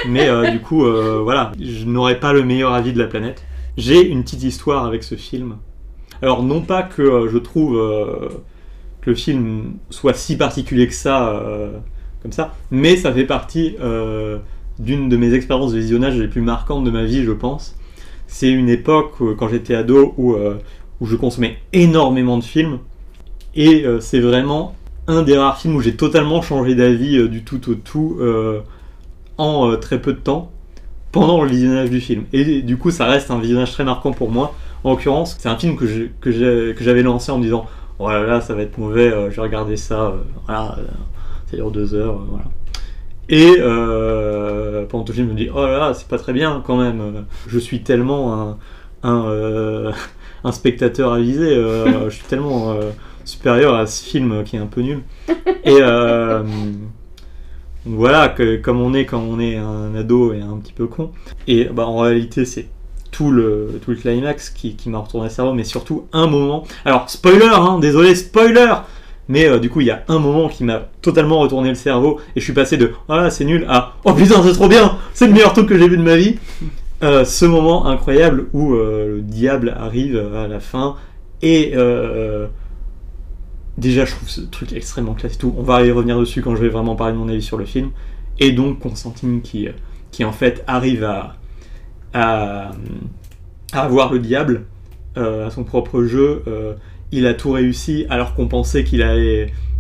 Mais 0.09 0.28
euh, 0.28 0.49
du 0.49 0.59
coup, 0.59 0.84
voilà, 1.23 1.51
je 1.61 1.86
n'aurai 1.86 2.19
pas 2.19 2.34
le 2.34 2.43
meilleur 2.43 2.73
avis 2.73 2.91
de 2.91 2.99
la 2.99 3.07
planète. 3.07 3.43
J'ai 3.78 4.07
une 4.07 4.23
petite 4.23 4.43
histoire 4.43 4.86
avec 4.86 5.03
ce 5.03 5.15
film. 5.15 5.57
Alors, 6.23 6.41
non 6.41 6.61
pas 6.61 6.82
que 6.82 7.28
je 7.32 7.38
trouve 7.38 7.76
que 9.01 9.09
le 9.09 9.15
film 9.15 9.73
soit 9.91 10.13
si 10.13 10.38
particulier 10.38 10.88
que 10.88 10.93
ça, 10.93 11.41
comme 12.21 12.32
ça, 12.32 12.55
mais 12.71 12.97
ça 12.97 13.11
fait 13.11 13.26
partie 13.26 13.76
d'une 14.80 15.09
de 15.09 15.17
mes 15.17 15.34
expériences 15.34 15.73
de 15.73 15.80
visionnage 15.80 16.17
les 16.17 16.28
plus 16.28 16.41
marquantes 16.41 16.84
de 16.84 16.91
ma 16.91 17.03
vie, 17.03 17.23
je 17.23 17.32
pense. 17.32 17.76
C'est 18.38 18.52
une 18.52 18.68
époque, 18.68 19.14
euh, 19.22 19.34
quand 19.34 19.48
j'étais 19.48 19.76
ado, 19.76 20.14
où, 20.18 20.34
euh, 20.34 20.56
où 21.00 21.06
je 21.06 21.16
consommais 21.16 21.58
énormément 21.72 22.38
de 22.38 22.44
films. 22.44 22.80
Et 23.56 23.86
euh, 23.86 24.02
c'est 24.02 24.20
vraiment 24.20 24.76
un 25.08 25.24
des 25.24 25.38
rares 25.38 25.58
films 25.58 25.76
où 25.78 25.82
j'ai 25.82 25.96
totalement 25.96 26.42
changé 26.42 26.76
d'avis 26.76 27.30
du 27.30 27.44
tout 27.46 27.70
au 27.72 27.76
tout 27.76 28.20
en 29.38 29.76
très 29.78 30.02
peu 30.02 30.14
de 30.14 30.20
temps 30.20 30.52
pendant 31.12 31.44
le 31.44 31.50
visionnage 31.50 31.90
du 31.90 32.02
film. 32.02 32.26
Et 32.34 32.62
du 32.62 32.78
coup, 32.78 32.92
ça 32.92 33.06
reste 33.06 33.32
un 33.32 33.40
visionnage 33.40 33.72
très 33.74 33.86
marquant 33.86 34.12
pour 34.12 34.32
moi. 34.32 34.54
En 34.84 34.92
l'occurrence, 34.92 35.38
c'est 35.40 35.50
un 35.50 35.58
film 35.58 35.78
que 35.78 35.88
j'ai- 35.88 36.76
j'avais 36.80 37.04
lancé 37.04 37.32
en 37.32 37.38
me 37.40 37.44
disant 37.44 37.66
Oh 38.00 38.10
là 38.10 38.42
ça 38.42 38.54
va 38.56 38.64
être 38.64 38.78
mauvais, 38.78 39.12
euh, 39.12 39.32
je 39.32 39.38
vais 39.38 39.42
regarder 39.44 39.78
ça, 39.78 40.14
voilà, 40.46 40.78
ça 41.50 41.56
dure 41.58 41.72
deux 41.72 41.94
heures, 41.94 42.20
voilà. 42.30 42.46
Et 43.30 43.55
euh, 43.59 44.86
je 45.13 45.21
me 45.21 45.34
dis 45.34 45.49
Oh 45.53 45.65
là 45.65 45.78
là, 45.78 45.93
c'est 45.93 46.07
pas 46.07 46.17
très 46.17 46.34
bien 46.34 46.63
quand 46.65 46.78
même, 46.78 47.26
je 47.47 47.59
suis 47.59 47.82
tellement 47.82 48.57
un, 49.03 49.26
euh, 49.28 49.91
spectateur 50.51 51.13
avisé, 51.13 51.55
euh, 51.55 52.09
je 52.09 52.15
suis 52.15 52.26
tellement 52.26 52.71
euh, 52.71 52.91
supérieur 53.23 53.76
à 53.76 53.88
ce 53.88 54.03
film 54.03 54.43
qui 54.43 54.55
est 54.55 54.59
un 54.59 54.67
peu 54.67 54.82
nul. 54.82 55.01
Et 55.63 55.80
voilà, 57.88 58.30
que, 58.30 58.55
comme 58.55 58.82
on 58.82 58.95
est 58.95 59.05
quand 59.05 59.19
on 59.19 59.39
est 59.39 59.57
un 59.57 59.93
ado 59.93 60.34
et 60.34 60.41
un 60.41 60.57
petit 60.57 60.73
peu 60.73 60.88
con. 60.88 61.11
Et 61.47 61.65
bah, 61.65 61.86
en 61.86 61.97
réalité, 61.99 62.43
c'est 62.43 62.67
tout 63.11 63.30
le, 63.30 63.80
tout 63.84 63.91
le 63.91 63.97
climax 63.97 64.49
qui, 64.49 64.76
qui 64.76 64.89
m'a 64.89 64.97
retourné 64.97 65.28
le 65.28 65.32
cerveau, 65.32 65.53
mais 65.53 65.63
surtout 65.63 66.07
un 66.11 66.26
moment. 66.26 66.63
Alors, 66.84 67.09
spoiler, 67.11 67.45
hein, 67.53 67.78
désolé, 67.80 68.15
spoiler 68.15 68.73
Mais 69.28 69.47
euh, 69.47 69.59
du 69.59 69.69
coup, 69.69 69.82
il 69.82 69.88
y 69.88 69.91
a 69.91 70.03
un 70.07 70.19
moment 70.19 70.49
qui 70.49 70.63
m'a 70.63 70.88
totalement 71.01 71.39
retourné 71.39 71.69
le 71.69 71.76
cerveau, 71.76 72.19
et 72.36 72.39
je 72.39 72.43
suis 72.43 72.53
passé 72.53 72.78
de 72.78 72.91
«Ah, 73.09 73.30
c'est 73.30 73.45
nul» 73.45 73.65
à 73.69 73.93
«Oh 74.05 74.13
putain, 74.13 74.41
c'est 74.43 74.53
trop 74.53 74.67
bien 74.67 74.97
C'est 75.13 75.28
le 75.28 75.34
meilleur 75.34 75.53
truc 75.53 75.67
que 75.67 75.78
j'ai 75.78 75.88
vu 75.88 75.97
de 75.97 76.03
ma 76.03 76.15
vie!» 76.15 76.38
Euh, 77.03 77.26
Ce 77.26 77.45
moment 77.45 77.88
incroyable 77.88 78.47
où 78.53 78.73
euh, 78.73 79.15
le 79.17 79.21
diable 79.21 79.76
arrive 79.78 80.17
à 80.36 80.47
la 80.47 80.59
fin, 80.59 80.95
et... 81.41 81.73
Déjà, 83.78 84.05
je 84.05 84.15
trouve 84.15 84.30
ce 84.30 84.39
truc 84.39 84.71
extrêmement 84.71 85.15
classe 85.15 85.38
tout. 85.38 85.53
On 85.57 85.61
va 85.61 85.84
y 85.84 85.91
revenir 85.91 86.17
dessus 86.17 86.41
quand 86.41 86.55
je 86.55 86.61
vais 86.61 86.69
vraiment 86.69 86.95
parler 86.95 87.11
de 87.11 87.17
mon 87.17 87.28
avis 87.28 87.41
sur 87.41 87.57
le 87.57 87.65
film. 87.65 87.89
Et 88.39 88.53
donc, 88.53 88.80
Constantine 88.80 89.41
qui, 89.41 89.67
en 90.23 90.32
fait 90.32 90.63
arrive 90.65 91.03
à, 91.03 91.36
à, 92.13 92.71
avoir 93.73 94.13
le 94.13 94.19
diable 94.19 94.63
à 95.17 95.49
son 95.51 95.65
propre 95.65 96.03
jeu. 96.03 96.41
Il 97.12 97.28
a 97.28 97.34
tout 97.34 97.51
réussi 97.51 98.06
alors 98.10 98.34
qu'on 98.34 98.47
pensait 98.47 98.84
qu'il 98.84 99.01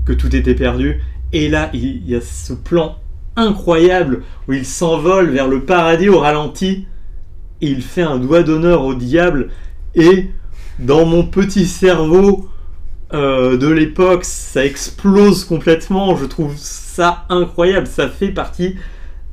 que 0.05 0.13
tout 0.13 0.35
était 0.35 0.55
perdu. 0.55 1.01
Et 1.33 1.49
là, 1.49 1.69
il, 1.73 2.03
il 2.03 2.09
y 2.09 2.15
a 2.15 2.21
ce 2.21 2.53
plan 2.53 2.97
incroyable 3.35 4.23
où 4.47 4.53
il 4.53 4.65
s'envole 4.65 5.29
vers 5.29 5.47
le 5.47 5.63
paradis 5.63 6.09
au 6.09 6.19
ralenti. 6.19 6.85
Et 7.61 7.67
il 7.67 7.81
fait 7.81 8.03
un 8.03 8.17
doigt 8.17 8.43
d'honneur 8.43 8.83
au 8.83 8.93
diable. 8.93 9.49
Et 9.95 10.29
dans 10.79 11.05
mon 11.05 11.23
petit 11.23 11.65
cerveau, 11.65 12.49
euh, 13.13 13.55
de 13.57 13.67
l'époque, 13.67 14.25
ça 14.25 14.65
explose 14.65 15.45
complètement. 15.45 16.15
Je 16.15 16.25
trouve 16.25 16.53
ça 16.57 17.25
incroyable. 17.29 17.87
Ça 17.87 18.09
fait 18.09 18.29
partie 18.29 18.75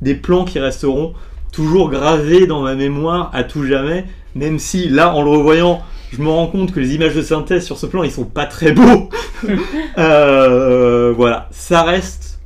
des 0.01 0.15
plans 0.15 0.45
qui 0.45 0.59
resteront 0.59 1.13
toujours 1.51 1.89
gravés 1.89 2.47
dans 2.47 2.61
ma 2.61 2.75
mémoire 2.75 3.29
à 3.33 3.43
tout 3.43 3.65
jamais. 3.65 4.05
Même 4.35 4.59
si 4.59 4.89
là, 4.89 5.13
en 5.13 5.21
le 5.21 5.29
revoyant, 5.29 5.81
je 6.13 6.21
me 6.21 6.29
rends 6.29 6.47
compte 6.47 6.71
que 6.71 6.79
les 6.79 6.95
images 6.95 7.15
de 7.15 7.21
synthèse 7.21 7.65
sur 7.65 7.77
ce 7.77 7.85
plan, 7.85 8.03
ils 8.03 8.11
sont 8.11 8.25
pas 8.25 8.45
très 8.45 8.71
beaux. 8.71 9.09
Euh, 9.97 11.13
voilà, 11.15 11.47
ça 11.51 11.83
reste 11.83 12.39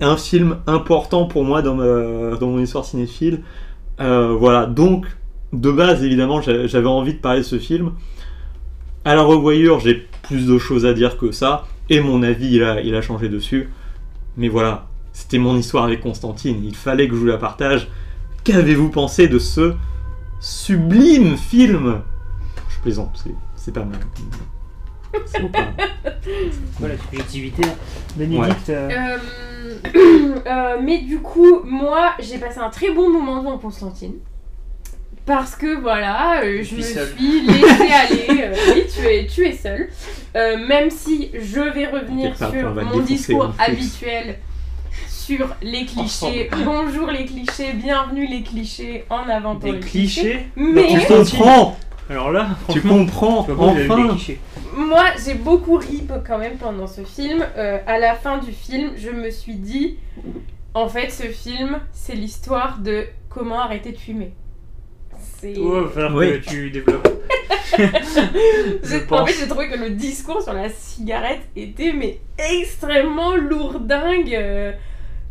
un 0.00 0.16
film 0.16 0.58
important 0.66 1.24
pour 1.26 1.44
moi 1.44 1.62
dans, 1.62 1.74
ma- 1.74 2.36
dans 2.36 2.48
mon 2.48 2.60
histoire 2.60 2.84
cinéphile. 2.84 3.40
Euh, 4.00 4.34
voilà, 4.38 4.66
donc 4.66 5.06
de 5.52 5.70
base, 5.72 6.04
évidemment, 6.04 6.40
j'a- 6.42 6.66
j'avais 6.66 6.86
envie 6.88 7.14
de 7.14 7.18
parler 7.18 7.40
de 7.40 7.44
ce 7.44 7.58
film. 7.58 7.92
À 9.04 9.14
la 9.14 9.22
revoyure, 9.22 9.80
j'ai 9.80 10.06
plus 10.22 10.46
de 10.46 10.58
choses 10.58 10.84
à 10.86 10.92
dire 10.92 11.16
que 11.16 11.32
ça, 11.32 11.64
et 11.88 12.00
mon 12.00 12.22
avis, 12.22 12.54
il 12.56 12.62
a, 12.62 12.80
il 12.82 12.94
a 12.94 13.02
changé 13.02 13.28
dessus. 13.28 13.70
Mais 14.36 14.48
voilà, 14.48 14.86
c'était 15.12 15.38
mon 15.38 15.56
histoire 15.56 15.84
avec 15.84 16.00
Constantine, 16.02 16.62
il 16.64 16.74
fallait 16.76 17.08
que 17.08 17.14
je 17.14 17.20
vous 17.20 17.26
la 17.26 17.38
partage. 17.38 17.88
Qu'avez-vous 18.44 18.90
pensé 18.90 19.26
de 19.26 19.38
ce 19.38 19.72
sublime 20.40 21.36
film 21.36 22.02
Je 22.68 22.78
plaisante, 22.82 23.20
c'est- 23.22 23.34
c'est 23.56 23.72
pas 23.74 23.84
mal. 23.84 23.98
C'est 25.26 25.50
pas 25.50 25.58
mal. 25.76 25.90
Voilà, 26.78 26.94
subjectivité. 26.98 27.62
Bénédicte, 28.16 28.70
euh, 28.70 28.88
Euh, 28.90 29.18
euh, 30.46 30.76
mais 30.82 30.98
du 31.02 31.18
coup, 31.20 31.60
moi, 31.64 32.12
j'ai 32.20 32.38
passé 32.38 32.58
un 32.58 32.70
très 32.70 32.90
bon 32.92 33.10
moment 33.10 33.38
devant 33.42 33.58
Constantine. 33.58 34.14
Parce 35.26 35.54
que 35.54 35.78
voilà, 35.80 36.40
euh, 36.42 36.58
je 36.58 36.62
suis 36.64 36.76
me 36.78 36.82
seule. 36.82 37.08
suis 37.16 37.40
laissée 37.42 37.92
aller. 37.92 38.42
euh, 38.42 38.54
oui, 38.74 38.82
tu 38.92 39.00
es, 39.06 39.26
tu 39.26 39.46
es 39.46 39.52
seule. 39.52 39.88
Euh, 40.34 40.56
même 40.66 40.90
si 40.90 41.30
je 41.34 41.60
vais 41.60 41.86
revenir 41.86 42.34
pas, 42.34 42.50
sur 42.50 42.74
mon 42.74 43.00
discours 43.00 43.52
fils. 43.54 43.68
habituel 43.68 44.38
sur 45.20 45.54
les 45.62 45.84
clichés. 45.84 46.48
Bonjour 46.64 47.08
les 47.08 47.26
clichés, 47.26 47.72
bienvenue 47.74 48.26
les 48.26 48.42
clichés, 48.42 49.04
en 49.10 49.28
avant 49.28 49.56
pour 49.56 49.70
des 49.70 49.72
les 49.72 49.80
clichés. 49.80 50.20
clichés. 50.22 50.46
Mais 50.56 50.88
Tu 50.88 51.06
comprends 51.06 51.76
Alors 52.08 52.32
là, 52.32 52.48
Tu 52.70 52.80
comprends 52.80 53.40
Enfin 53.40 54.16
moi, 54.74 55.04
j'ai 55.24 55.34
beaucoup 55.34 55.76
ri 55.76 56.04
quand 56.26 56.38
même 56.38 56.56
pendant 56.56 56.86
ce 56.86 57.02
film. 57.02 57.44
Euh, 57.56 57.78
à 57.86 57.98
la 57.98 58.14
fin 58.14 58.38
du 58.38 58.52
film, 58.52 58.92
je 58.96 59.10
me 59.10 59.30
suis 59.30 59.54
dit, 59.56 59.98
en 60.74 60.88
fait, 60.88 61.10
ce 61.10 61.24
film, 61.24 61.80
c'est 61.92 62.14
l'histoire 62.14 62.78
de 62.78 63.04
comment 63.28 63.60
arrêter 63.60 63.92
de 63.92 63.98
fumer. 63.98 64.32
C'est. 65.38 65.54
Oh, 65.58 65.86
Oui. 66.14 66.40
que 66.40 66.48
tu 66.48 66.70
développes. 66.70 67.08
En 67.78 69.06
pense. 69.08 69.30
fait, 69.30 69.36
j'ai 69.40 69.48
trouvé 69.48 69.68
que 69.68 69.78
le 69.78 69.90
discours 69.90 70.42
sur 70.42 70.52
la 70.52 70.68
cigarette 70.70 71.42
était 71.56 71.92
mais 71.92 72.20
extrêmement 72.38 73.36
lourdingue. 73.36 74.74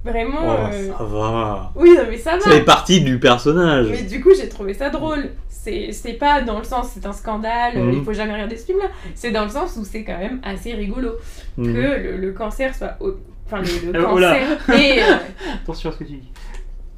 Euh, 0.05 0.11
vraiment. 0.11 0.39
Oh, 0.43 0.67
euh, 0.73 0.87
ça 0.97 1.03
va. 1.03 1.71
Oui, 1.75 1.91
non, 1.97 2.03
mais 2.09 2.17
ça 2.17 2.33
va. 2.37 2.39
Ça 2.41 2.49
fait 2.51 2.61
partie 2.63 3.01
du 3.01 3.19
personnage. 3.19 3.87
Mais 3.91 4.03
du 4.03 4.21
coup, 4.21 4.31
j'ai 4.35 4.49
trouvé 4.49 4.73
ça 4.73 4.89
drôle. 4.89 5.29
C'est 5.47 5.91
c'est 5.91 6.13
pas 6.13 6.41
dans 6.41 6.57
le 6.59 6.63
sens 6.63 6.91
c'est 6.93 7.05
un 7.05 7.11
scandale, 7.13 7.73
euh, 7.75 7.83
Mhm. 7.83 7.93
il 7.99 8.03
faut 8.05 8.13
jamais 8.13 8.31
regarder 8.33 8.55
ce 8.55 8.65
film-là. 8.65 8.87
C'est 9.13 9.31
dans 9.31 9.43
le 9.43 9.49
sens 9.49 9.75
où 9.77 9.83
c'est 9.83 10.03
quand 10.05 10.17
même 10.17 10.39
assez 10.43 10.73
rigolo 10.73 11.11
Mhm. 11.57 11.73
que 11.73 11.79
le, 11.79 12.17
le 12.17 12.31
cancer 12.31 12.73
soit. 12.75 12.95
au- 13.01 13.15
Enfin, 13.45 13.61
le, 13.61 13.91
le 13.91 13.99
Euh, 13.99 14.03
cancer 14.03 14.69
et. 14.79 15.01
euh, 15.03 15.15
Attention 15.63 15.89
à 15.89 15.93
ce 15.93 15.97
que 15.97 16.03
tu 16.05 16.13
dis. 16.13 16.29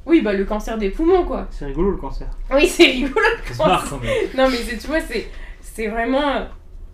Oui, 0.05 0.21
bah 0.21 0.33
le 0.33 0.45
cancer 0.45 0.77
des 0.77 0.89
poumons, 0.89 1.23
quoi. 1.23 1.47
C'est 1.51 1.65
rigolo 1.65 1.91
le 1.91 1.97
cancer. 1.97 2.27
Oui, 2.53 2.67
c'est 2.67 2.85
rigolo. 2.85 3.13
Marre 3.57 3.85
quand 3.89 3.99
même. 4.01 4.11
Non, 4.35 4.47
mais 4.49 4.57
tu 4.77 4.87
vois, 4.87 4.99
c'est, 4.99 5.27
c'est 5.61 5.87
vraiment. 5.87 6.47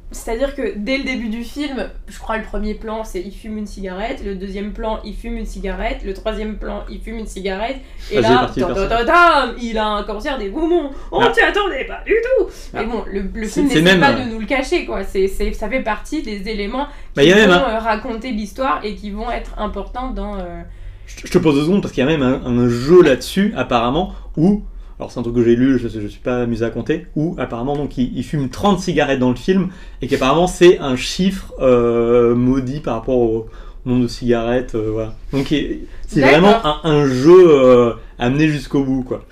C'est-à-dire 0.09 0.55
que 0.55 0.73
dès 0.77 0.97
le 0.99 1.03
début 1.03 1.27
du 1.27 1.43
film, 1.43 1.89
je 2.07 2.17
crois 2.17 2.37
le 2.37 2.43
premier 2.43 2.75
plan 2.75 3.03
c'est 3.03 3.19
il 3.19 3.31
fume 3.33 3.57
une 3.57 3.65
cigarette, 3.67 4.23
le 4.23 4.35
deuxième 4.35 4.71
plan 4.71 4.99
il 5.03 5.13
fume 5.13 5.35
une 5.35 5.45
cigarette, 5.45 5.99
le 6.05 6.13
troisième 6.13 6.55
plan 6.57 6.83
il 6.89 7.01
fume 7.01 7.17
une 7.17 7.27
cigarette, 7.27 7.77
et 8.09 8.21
là, 8.21 8.49
tam, 8.55 9.55
il 9.61 9.77
a 9.77 9.85
un 9.85 10.03
cancer 10.03 10.37
des 10.37 10.47
poumons. 10.49 10.91
On 11.11 11.19
Ah. 11.19 11.29
t'y 11.31 11.41
attendait 11.41 11.83
pas 11.85 11.99
du 12.05 12.13
tout. 12.13 12.45
Ah. 12.73 12.79
Mais 12.79 12.85
bon, 12.85 13.03
le, 13.11 13.21
le 13.33 13.47
film 13.47 13.67
n'essaie 13.67 13.81
même, 13.81 13.99
pas 13.99 14.13
euh, 14.13 14.23
de 14.25 14.29
nous 14.31 14.39
le 14.39 14.45
cacher, 14.45 14.85
quoi. 14.85 15.03
C'est, 15.03 15.27
c'est, 15.27 15.51
ça 15.51 15.67
fait 15.69 15.81
partie 15.83 16.21
des 16.23 16.47
éléments 16.47 16.87
Bah, 17.13 17.23
qui 17.23 17.33
même 17.33 17.49
vont 17.49 17.55
euh, 17.55 17.79
raconter 17.79 18.31
l'histoire 18.31 18.79
et 18.85 18.95
qui 18.95 19.11
vont 19.11 19.29
être 19.29 19.59
importants 19.59 20.11
dans. 20.11 20.35
euh, 20.35 20.61
Je 21.05 21.27
je 21.27 21.31
te 21.33 21.37
pose 21.37 21.55
deux 21.55 21.63
secondes 21.65 21.81
parce 21.81 21.93
qu'il 21.93 22.03
y 22.05 22.07
a 22.07 22.09
même 22.09 22.21
un, 22.23 22.45
un 22.45 22.69
jeu 22.69 23.01
là-dessus, 23.03 23.53
apparemment, 23.57 24.13
où. 24.37 24.63
Alors, 24.99 25.11
c'est 25.11 25.19
un 25.19 25.23
truc 25.23 25.35
que 25.35 25.43
j'ai 25.43 25.55
lu, 25.55 25.77
je, 25.77 25.87
je 25.87 26.07
suis 26.07 26.19
pas 26.19 26.41
amusé 26.41 26.65
à 26.65 26.69
compter, 26.71 27.05
où 27.15 27.35
apparemment, 27.37 27.75
donc, 27.75 27.97
il, 27.99 28.17
il 28.17 28.23
fume 28.23 28.49
30 28.49 28.79
cigarettes 28.79 29.19
dans 29.19 29.29
le 29.29 29.35
film, 29.35 29.69
et 30.01 30.07
qu'apparemment, 30.07 30.47
c'est 30.47 30.79
un 30.79 30.95
chiffre 30.95 31.53
euh, 31.61 32.33
maudit 32.35 32.79
par 32.79 32.95
rapport 32.95 33.17
au 33.19 33.47
nombre 33.85 34.03
de 34.03 34.07
cigarettes, 34.07 34.73
euh, 34.75 34.89
voilà. 34.91 35.13
Donc, 35.33 35.51
il- 35.51 35.81
c'est 36.07 36.21
D'accord. 36.21 36.39
vraiment 36.39 36.65
un, 36.65 36.79
un 36.83 37.05
jeu 37.07 37.45
euh, 37.47 37.93
amené 38.17 38.47
jusqu'au 38.47 38.83
bout, 38.83 39.03
quoi. 39.03 39.23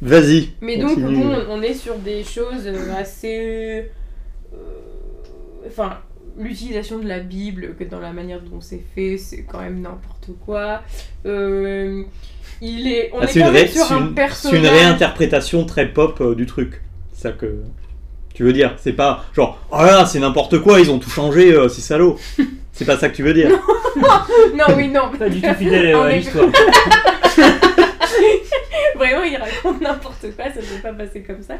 Vas-y. 0.00 0.50
Mais 0.60 0.78
donc, 0.78 0.94
continue. 0.96 1.22
bon, 1.22 1.36
on 1.50 1.62
est 1.62 1.74
sur 1.74 1.94
des 1.98 2.24
choses 2.24 2.66
euh, 2.66 2.92
assez. 2.98 3.38
euh, 4.52 4.56
Enfin, 5.68 5.98
l'utilisation 6.38 6.98
de 6.98 7.06
la 7.08 7.20
Bible, 7.20 7.74
que 7.78 7.84
dans 7.84 8.00
la 8.00 8.12
manière 8.12 8.40
dont 8.40 8.60
c'est 8.60 8.82
fait, 8.94 9.18
c'est 9.18 9.42
quand 9.44 9.60
même 9.60 9.80
n'importe 9.80 10.30
quoi. 10.44 10.82
Euh, 11.26 12.02
il 12.60 12.86
est. 12.92 13.10
On 13.12 13.18
Ah, 13.20 13.24
est 13.24 13.26
c'est 13.28 13.40
quand 13.40 13.46
une, 13.48 13.52
même 13.52 13.62
ré- 13.64 13.68
sur 13.68 13.84
c'est 13.86 13.94
un 13.94 13.96
une- 13.98 14.02
c'est 14.02 14.08
une 14.08 14.14
personnage. 14.14 14.70
réinterprétation 14.70 15.64
très 15.64 15.88
pop 15.88 16.20
euh, 16.20 16.34
du 16.34 16.46
truc. 16.46 16.80
C'est 17.12 17.22
ça 17.28 17.32
que 17.32 17.62
tu 18.34 18.44
veux 18.44 18.52
dire. 18.52 18.74
C'est 18.78 18.92
pas 18.92 19.24
genre, 19.34 19.58
oh 19.70 19.76
là 19.78 19.86
là, 19.98 20.06
c'est 20.06 20.18
n'importe 20.20 20.58
quoi, 20.60 20.80
ils 20.80 20.90
ont 20.90 20.98
tout 20.98 21.10
changé, 21.10 21.52
euh, 21.52 21.68
c'est 21.68 21.82
salaud. 21.82 22.16
c'est 22.72 22.84
pas 22.84 22.96
ça 22.98 23.08
que 23.08 23.16
tu 23.16 23.22
veux 23.22 23.34
dire. 23.34 23.50
Non, 24.54 24.64
oui, 24.76 24.88
non. 24.88 25.10
Pas 25.18 25.28
du 25.28 25.40
tout 25.40 25.54
fidèle 25.54 25.94
à 25.94 26.08
l'histoire. 26.16 26.46
Vraiment, 28.96 29.22
il 29.22 29.36
raconte 29.36 29.80
n'importe 29.80 30.26
quoi, 30.36 30.44
ça 30.46 30.60
ne 30.60 30.64
peut 30.66 30.82
pas 30.82 30.92
passer 30.92 31.22
comme 31.22 31.42
ça. 31.42 31.54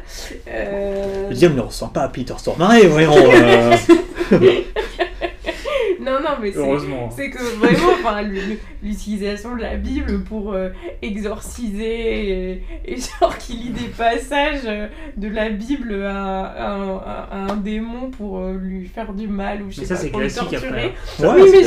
Euh, 0.47 1.29
Le 1.29 1.35
diable 1.35 1.55
ne 1.55 1.61
ressemble 1.61 1.93
pas 1.93 2.03
à 2.03 2.07
Peter 2.09 2.33
Stormare, 2.37 2.77
voyons. 2.87 3.13
euh. 3.15 3.75
Non, 6.01 6.19
non, 6.21 6.29
mais 6.41 6.51
c'est. 6.51 6.59
Heureusement. 6.59 7.09
C'est 7.09 7.29
que 7.29 7.37
vraiment, 7.57 8.21
l'utilisation 8.81 9.55
de 9.55 9.61
la 9.61 9.75
Bible 9.75 10.23
pour 10.23 10.53
euh, 10.53 10.69
exorciser 11.01 12.51
et, 12.51 12.63
et 12.85 12.95
genre 12.97 13.37
qu'il 13.37 13.57
lit 13.61 13.69
des 13.69 13.87
passages 13.89 14.61
euh, 14.65 14.87
de 15.17 15.27
la 15.29 15.49
Bible 15.49 16.03
à, 16.05 16.43
à 16.45 16.71
un- 16.73 16.97
à- 16.97 17.27
à 17.31 17.37
un 17.51 17.55
démon 17.57 18.09
pour 18.11 18.39
euh, 18.39 18.53
lui 18.61 18.85
faire 18.87 19.13
du 19.13 19.27
mal 19.27 19.61
ou 19.63 19.69
je 19.71 19.75
sais 19.75 19.81
Mais 19.81 19.87
ça, 19.87 19.95
pas, 19.95 20.01
c'est 20.01 20.09
pour 20.09 20.19
le 20.19 20.25
classique 20.27 20.49
torturer. 20.49 20.67
après. 20.67 21.27
Ouais, 21.27 21.41
Oui, 21.43 21.49
mais 21.51 21.63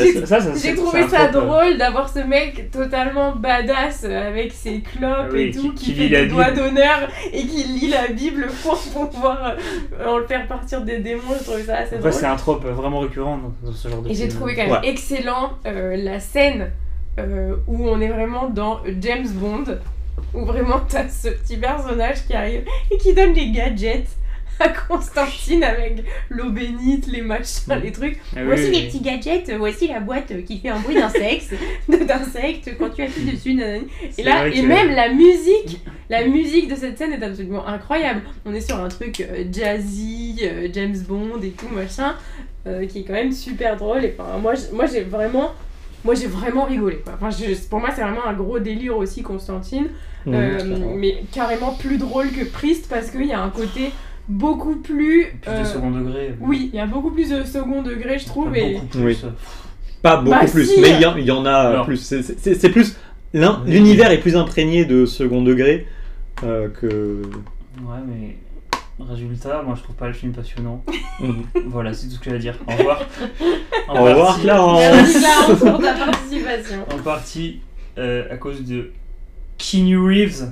j'ai- 0.63 0.75
trouvé 0.75 1.09
ça 1.09 1.27
euh. 1.27 1.31
drôle 1.33 1.79
d'avoir 1.79 2.09
ce 2.09 2.19
mec 2.21 2.71
totalement 2.71 3.35
badass 3.35 4.05
avec 4.05 4.53
ses 4.53 4.81
clopes 4.81 5.31
oui, 5.33 5.43
et 5.43 5.51
tout, 5.53 5.73
qui- 5.73 5.75
qui, 5.75 5.85
qui 5.87 5.95
fait 5.95 6.09
des 6.09 6.27
doigts 6.27 6.51
Bible. 6.51 6.57
d'honneur 6.57 7.09
et 7.33 7.47
qui 7.47 7.65
lit 7.65 7.89
la 7.89 8.09
Bible 8.09 8.49
pour 8.63 8.79
pouvoir 9.11 9.55
euh, 10.01 10.07
en 10.07 10.19
le 10.19 10.27
faire 10.27 10.47
partir 10.47 10.83
des 10.83 10.99
démons. 10.99 11.23
Je 11.39 11.45
trouvais 11.45 11.63
ça 11.63 11.77
assez 11.79 11.97
drôle. 11.97 12.13
c'est 12.13 12.27
un 12.27 12.37
trope 12.37 12.65
vraiment 12.65 13.01
récurrent 13.01 13.39
dans, 13.63 13.73
ce 13.73 13.89
genre 13.89 14.03
de 14.03 14.09
j'ai 14.17 14.27
film. 14.27 14.37
trouvé 14.37 14.55
quand 14.55 14.63
même 14.67 14.73
Ouais. 14.83 14.89
excellent 14.89 15.53
euh, 15.67 15.97
la 15.97 16.21
scène 16.21 16.71
euh, 17.19 17.57
où 17.67 17.89
on 17.89 18.01
est 18.01 18.09
vraiment 18.09 18.49
dans 18.49 18.81
James 19.01 19.29
Bond, 19.29 19.65
où 20.35 20.45
vraiment 20.45 20.81
t'as 20.89 21.09
ce 21.09 21.29
petit 21.29 21.57
personnage 21.57 22.27
qui 22.27 22.35
arrive 22.35 22.63
et 22.91 22.97
qui 22.99 23.15
donne 23.15 23.33
les 23.33 23.51
gadgets 23.51 24.09
à 24.61 24.71
Constantine 24.71 25.63
avec 25.65 26.03
l'eau 26.31 26.49
bénite, 26.51 27.07
les 27.09 27.21
machins, 27.21 27.79
les 27.83 27.93
trucs. 27.93 28.19
Ah 28.35 28.41
voici 28.45 28.65
oui, 28.65 28.71
les 28.71 28.77
oui. 28.79 28.87
petits 28.87 29.01
gadgets, 29.01 29.49
euh, 29.51 29.59
voici 29.59 29.87
la 29.89 30.01
boîte 30.01 30.33
qui 30.47 30.59
fait 30.59 30.71
un 30.71 30.79
bruit 30.81 30.95
d'insecte, 30.95 31.55
d'insecte 31.89 32.71
quand 32.79 32.89
tu 32.91 33.03
appuies 33.03 33.31
dessus. 33.33 33.53
nanani. 33.55 33.87
Et 34.17 34.23
là, 34.23 34.49
et 34.49 34.53
que- 34.53 34.67
même 34.67 34.91
la 34.93 35.11
musique, 35.11 35.81
la 36.09 36.27
musique 36.27 36.69
de 36.71 36.75
cette 36.77 36.97
scène 36.97 37.13
est 37.13 37.23
absolument 37.23 37.67
incroyable. 37.67 38.23
On 38.47 38.55
est 38.55 38.61
sur 38.63 38.77
un 38.83 38.89
truc 38.89 39.27
jazzy, 39.53 40.41
James 40.73 40.99
Bond 41.07 41.41
et 41.43 41.51
tout 41.51 41.69
machin, 41.69 42.15
euh, 42.67 42.87
qui 42.87 43.01
est 43.01 43.03
quand 43.05 43.13
même 43.13 43.33
super 43.33 43.77
drôle. 43.77 44.05
Et 44.05 44.15
enfin, 44.19 44.39
moi, 44.39 44.55
moi 44.73 44.87
j'ai 44.87 45.03
vraiment, 45.03 45.53
moi 46.05 46.15
j'ai 46.15 46.27
vraiment 46.27 46.65
rigolé. 46.65 46.97
quoi. 47.05 47.15
Enfin, 47.15 47.31
je- 47.31 47.55
pour 47.69 47.79
moi, 47.81 47.91
c'est 47.95 48.03
vraiment 48.03 48.27
un 48.27 48.35
gros 48.35 48.59
délire 48.59 48.97
aussi, 48.97 49.23
Constantine, 49.23 49.89
Mmh, 50.29 50.35
Euh, 50.35 50.59
mais 50.97 51.23
carrément 51.31 51.73
plus 51.75 51.99
drôle 51.99 52.31
que 52.33 52.45
Priest 52.45 52.89
parce 52.91 53.11
qu'il 53.13 53.27
y 53.27 53.33
a 53.33 53.41
un 53.41 53.49
côté 53.51 53.93
beaucoup 54.29 54.75
plus. 54.75 55.27
Plus 55.41 55.49
euh, 55.53 55.61
de 55.61 55.65
second 55.65 55.93
degré. 55.93 56.35
oui, 56.41 56.69
il 56.73 56.77
y 56.77 56.81
a 56.81 56.87
beaucoup 56.87 57.13
plus 57.13 57.31
de 57.31 57.45
second 57.45 57.83
degré, 57.83 58.19
je 58.19 58.27
trouve. 58.27 58.57
Et... 58.57 58.73
Beaucoup 58.75 58.87
plus. 58.87 59.05
Oui. 59.05 59.19
Pas 60.03 60.17
beaucoup 60.17 60.31
Bah, 60.37 60.51
plus, 60.51 60.67
si. 60.75 60.81
mais 60.81 60.91
il 60.91 61.01
y, 61.01 61.07
en- 61.07 61.17
il 61.17 61.25
y 61.25 61.31
en 61.31 61.45
a 61.47 61.53
Alors. 61.53 61.85
plus. 61.87 61.99
C'est- 61.99 62.69
plus. 62.71 62.97
Oui. 63.35 63.41
L'univers 63.67 64.11
est 64.11 64.19
plus 64.19 64.35
imprégné 64.37 64.85
de 64.85 65.07
second 65.07 65.43
degré 65.43 65.87
euh, 66.43 66.69
que. 66.71 67.23
Ouais, 67.83 67.99
mais. 68.09 68.37
Résultat, 68.99 69.63
moi 69.63 69.75
je 69.77 69.83
trouve 69.83 69.97
pas 69.97 70.07
le 70.09 70.15
film 70.15 70.33
passionnant. 70.33 70.83
Voilà, 71.67 71.93
c'est 71.93 72.07
tout 72.09 72.15
ce 72.15 72.19
que 72.21 72.31
j'ai 72.31 72.37
à 72.37 72.39
dire. 72.39 72.59
Au 72.67 72.73
revoir. 72.77 73.03
En 73.89 74.01
Au 74.01 74.05
revoir, 74.05 74.27
partie- 74.29 74.43
Clarence. 74.43 74.81
Merci 74.81 75.21
Clarence 75.21 75.59
pour 75.61 75.81
ta 75.81 75.93
participation. 75.95 76.85
En 76.93 76.99
partie 76.99 77.61
euh, 77.99 78.27
à 78.33 78.37
cause 78.37 78.65
de 78.65 78.91
Keanu 79.59 79.99
Reeves, 79.99 80.51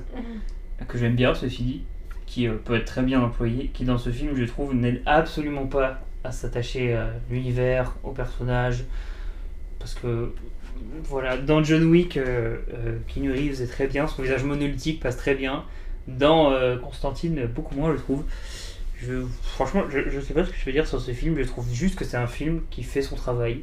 que 0.87 0.99
j'aime 0.99 1.17
bien, 1.17 1.35
ceci 1.35 1.63
dit, 1.65 1.83
qui 2.27 2.47
euh, 2.47 2.55
peut 2.65 2.77
être 2.77 2.85
très 2.85 3.03
bien 3.03 3.21
employé, 3.23 3.71
qui 3.75 3.85
dans 3.85 3.99
ce 3.99 4.11
film, 4.11 4.37
je 4.37 4.45
trouve, 4.45 4.73
n'aide 4.75 5.03
absolument 5.07 5.67
pas 5.67 6.01
à 6.23 6.31
s'attacher 6.31 6.95
à 6.95 7.09
l'univers, 7.31 7.95
au 8.05 8.13
personnage. 8.13 8.85
Parce 9.81 9.95
que, 9.95 10.33
voilà, 11.05 11.37
dans 11.37 11.63
John 11.65 11.85
Wick, 11.85 12.17
euh, 12.17 12.59
euh, 12.73 12.99
Keanu 13.09 13.33
Reeves 13.33 13.63
est 13.63 13.67
très 13.67 13.87
bien, 13.89 14.07
son 14.07 14.23
visage 14.23 14.45
monolithique 14.45 15.01
passe 15.01 15.17
très 15.17 15.35
bien. 15.35 15.65
Dans 16.07 16.53
euh, 16.53 16.77
Constantine, 16.77 17.47
beaucoup 17.47 17.75
moins, 17.75 17.93
je 17.93 17.99
trouve. 17.99 18.25
Je, 18.97 19.25
franchement, 19.43 19.85
je, 19.91 20.11
je 20.11 20.21
sais 20.21 20.35
pas 20.35 20.45
ce 20.45 20.51
que 20.51 20.57
je 20.57 20.65
veux 20.65 20.73
dire 20.73 20.87
sur 20.87 21.01
ce 21.01 21.13
film, 21.13 21.37
je 21.37 21.45
trouve 21.45 21.67
juste 21.73 21.97
que 21.97 22.05
c'est 22.05 22.17
un 22.17 22.27
film 22.27 22.63
qui 22.71 22.83
fait 22.83 23.03
son 23.03 23.17
travail. 23.17 23.63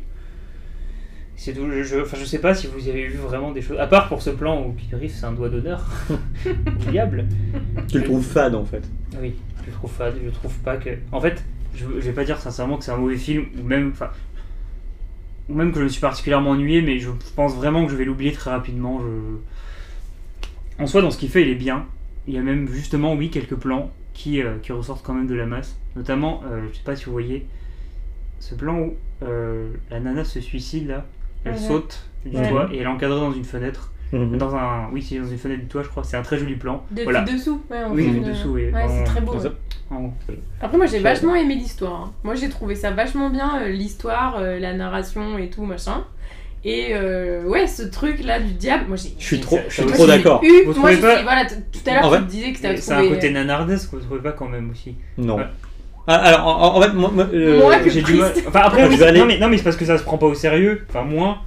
C'est 1.35 1.53
tout. 1.53 1.69
Je, 1.71 1.83
je, 1.83 1.99
enfin, 1.99 2.17
je 2.19 2.25
sais 2.25 2.39
pas 2.39 2.53
si 2.53 2.67
vous 2.67 2.87
avez 2.87 3.07
vu 3.07 3.17
vraiment 3.17 3.51
des 3.51 3.61
choses. 3.61 3.79
À 3.79 3.87
part 3.87 4.09
pour 4.09 4.21
ce 4.21 4.29
plan 4.29 4.61
où 4.61 4.73
Keanu 4.73 5.01
Reeves 5.01 5.15
c'est 5.15 5.25
un 5.25 5.31
doigt 5.31 5.49
d'honneur 5.49 5.89
diable. 6.91 7.25
Tu 7.87 7.99
le 7.99 8.03
trouves 8.03 8.23
fade 8.23 8.55
en 8.55 8.65
fait. 8.65 8.83
Oui, 9.19 9.35
je 9.65 9.71
trouve 9.71 9.91
fade. 9.91 10.15
Je 10.23 10.29
trouve 10.29 10.53
pas 10.59 10.77
que. 10.77 10.91
En 11.11 11.21
fait, 11.21 11.43
je, 11.73 11.85
je 11.85 12.05
vais 12.05 12.13
pas 12.13 12.25
dire 12.25 12.39
sincèrement 12.39 12.77
que 12.77 12.83
c'est 12.83 12.91
un 12.91 12.97
mauvais 12.97 13.17
film 13.17 13.45
ou 13.59 13.63
même. 13.63 13.91
Enfin, 13.91 14.11
ou 15.49 15.55
même 15.55 15.71
que 15.71 15.79
je 15.79 15.83
me 15.83 15.89
suis 15.89 16.01
particulièrement 16.01 16.51
ennuyé, 16.51 16.81
mais 16.81 16.99
je 16.99 17.09
pense 17.35 17.55
vraiment 17.55 17.85
que 17.85 17.91
je 17.91 17.97
vais 17.97 18.05
l'oublier 18.05 18.31
très 18.31 18.51
rapidement. 18.51 19.01
Je... 19.01 20.83
En 20.83 20.87
soi, 20.87 21.01
dans 21.01 21.11
ce 21.11 21.17
qu'il 21.17 21.29
fait, 21.29 21.41
il 21.41 21.49
est 21.49 21.55
bien. 21.55 21.85
Il 22.27 22.33
y 22.33 22.37
a 22.37 22.41
même 22.41 22.67
justement, 22.67 23.13
oui, 23.13 23.29
quelques 23.29 23.55
plans 23.55 23.91
qui, 24.13 24.41
euh, 24.41 24.57
qui 24.61 24.71
ressortent 24.71 25.03
quand 25.05 25.13
même 25.13 25.27
de 25.27 25.33
la 25.35 25.45
masse. 25.45 25.77
Notamment, 25.95 26.41
euh, 26.45 26.67
je 26.71 26.77
sais 26.77 26.83
pas 26.83 26.95
si 26.95 27.05
vous 27.05 27.11
voyez, 27.11 27.47
ce 28.39 28.55
plan 28.55 28.77
où 28.79 28.93
euh, 29.23 29.69
la 29.89 29.99
nana 29.99 30.23
se 30.23 30.39
suicide 30.39 30.87
là. 30.87 31.05
Elle 31.43 31.53
Ouais. 31.53 31.57
saute 31.57 32.05
du 32.25 32.37
Ouais. 32.37 32.49
toit 32.49 32.69
et 32.71 32.77
elle 32.77 32.83
est 32.83 32.87
encadrée 32.87 33.19
dans 33.19 33.31
une 33.33 33.43
fenêtre. 33.43 33.91
Mhm. 34.13 34.37
Dans 34.37 34.53
un, 34.55 34.89
oui, 34.91 35.01
c'est 35.01 35.17
dans 35.19 35.25
une 35.27 35.37
fenêtre 35.37 35.61
du 35.61 35.67
toit, 35.67 35.81
je 35.83 35.87
crois. 35.87 36.03
C'est 36.03 36.17
un 36.17 36.21
très 36.21 36.37
joli 36.37 36.55
plan. 36.55 36.83
Depuis 36.91 37.03
voilà. 37.05 37.21
dessous, 37.23 37.61
ouais, 37.71 37.83
on 37.87 37.93
Oui, 37.93 38.19
dessous, 38.19 38.49
oui. 38.49 38.69
Ouais, 38.71 38.85
c'est 38.87 39.03
très 39.05 39.21
beau. 39.21 39.33
En. 39.89 40.13
Après, 40.61 40.77
moi 40.77 40.85
j'ai 40.85 40.99
vachement 40.99 41.35
aimé 41.35 41.55
l'histoire. 41.55 42.01
hein. 42.01 42.13
Moi 42.23 42.35
j'ai 42.35 42.47
trouvé 42.49 42.75
ça 42.75 42.91
vachement 42.91 43.29
bien, 43.29 43.61
euh, 43.61 43.69
l'histoire, 43.69 44.37
euh, 44.37 44.57
la 44.59 44.73
narration 44.73 45.37
et 45.37 45.49
tout 45.49 45.63
machin. 45.65 46.05
Et 46.63 46.89
euh, 46.93 47.43
ouais, 47.45 47.65
ce 47.65 47.81
truc 47.83 48.23
là 48.23 48.39
du 48.39 48.53
diable, 48.53 48.85
moi 48.87 48.95
j'ai. 48.95 49.09
Je 49.17 49.25
suis 49.25 49.39
trop, 49.39 49.59
je 49.67 49.73
suis 49.73 49.83
moi, 49.83 49.93
trop 49.93 50.05
d'accord. 50.07 50.43
moi 50.43 50.73
trouvez 50.75 50.95
je 50.95 51.01
pas- 51.01 51.15
suis- 51.15 51.23
voilà, 51.23 51.45
tout 51.45 51.79
à 51.89 51.93
l'heure 51.93 52.13
tu 52.17 52.21
me 52.23 52.27
disais 52.29 52.53
que 52.53 52.59
Mais 52.61 52.77
C'est 52.77 52.91
trouvé. 52.93 53.07
un 53.07 53.09
côté 53.15 53.29
euh, 53.29 53.33
nanardesque 53.33 53.89
que 53.89 53.95
vous 53.95 54.01
trouvez 54.03 54.19
pas 54.21 54.31
quand 54.33 54.47
même 54.47 54.69
aussi. 54.69 54.93
Non. 55.17 55.37
Ouais. 55.37 55.45
Ah, 56.07 56.15
alors, 56.17 56.47
en, 56.47 56.77
en 56.77 56.81
fait, 56.81 56.93
moi, 56.93 57.09
moi, 57.13 57.27
euh, 57.33 57.59
Moi, 57.59 57.77
que 57.79 57.89
J'ai 57.89 58.01
du 58.03 58.13
mal. 58.13 58.31
Enfin 58.47 58.61
après, 58.65 58.85
oui, 58.87 59.03
aller- 59.03 59.19
non 59.19 59.25
mais 59.25 59.39
non 59.39 59.47
mais 59.49 59.57
c'est 59.57 59.63
parce 59.63 59.75
que 59.75 59.85
ça 59.85 59.97
se 59.97 60.03
prend 60.03 60.17
pas 60.19 60.27
au 60.27 60.35
sérieux. 60.35 60.85
Enfin 60.89 61.03
moins. 61.03 61.39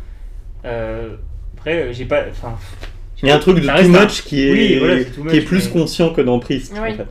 Euh, 0.65 1.11
après, 1.57 1.75
euh, 1.75 1.93
j'ai 1.93 2.07
pas. 2.07 2.23
Enfin. 2.31 2.57
il 3.23 3.29
y 3.29 3.31
a 3.33 3.37
un 3.37 3.39
truc 3.39 3.57
de 3.61 3.67
too 3.67 3.71
un- 3.71 3.83
much 3.89 4.23
qui 4.23 4.49
est, 4.49 4.53
Oui, 4.53 4.79
voilà, 4.81 4.99
c'est 4.99 5.05
too 5.13 5.25
qui 5.27 5.37
est 5.37 5.41
plus 5.43 5.67
mais- 5.67 5.81
conscient 5.81 6.11
que 6.13 6.21
dans 6.23 6.41
Priest 6.41 6.73
Oui. 6.75 6.93
en 6.93 6.97
fait. 6.97 7.07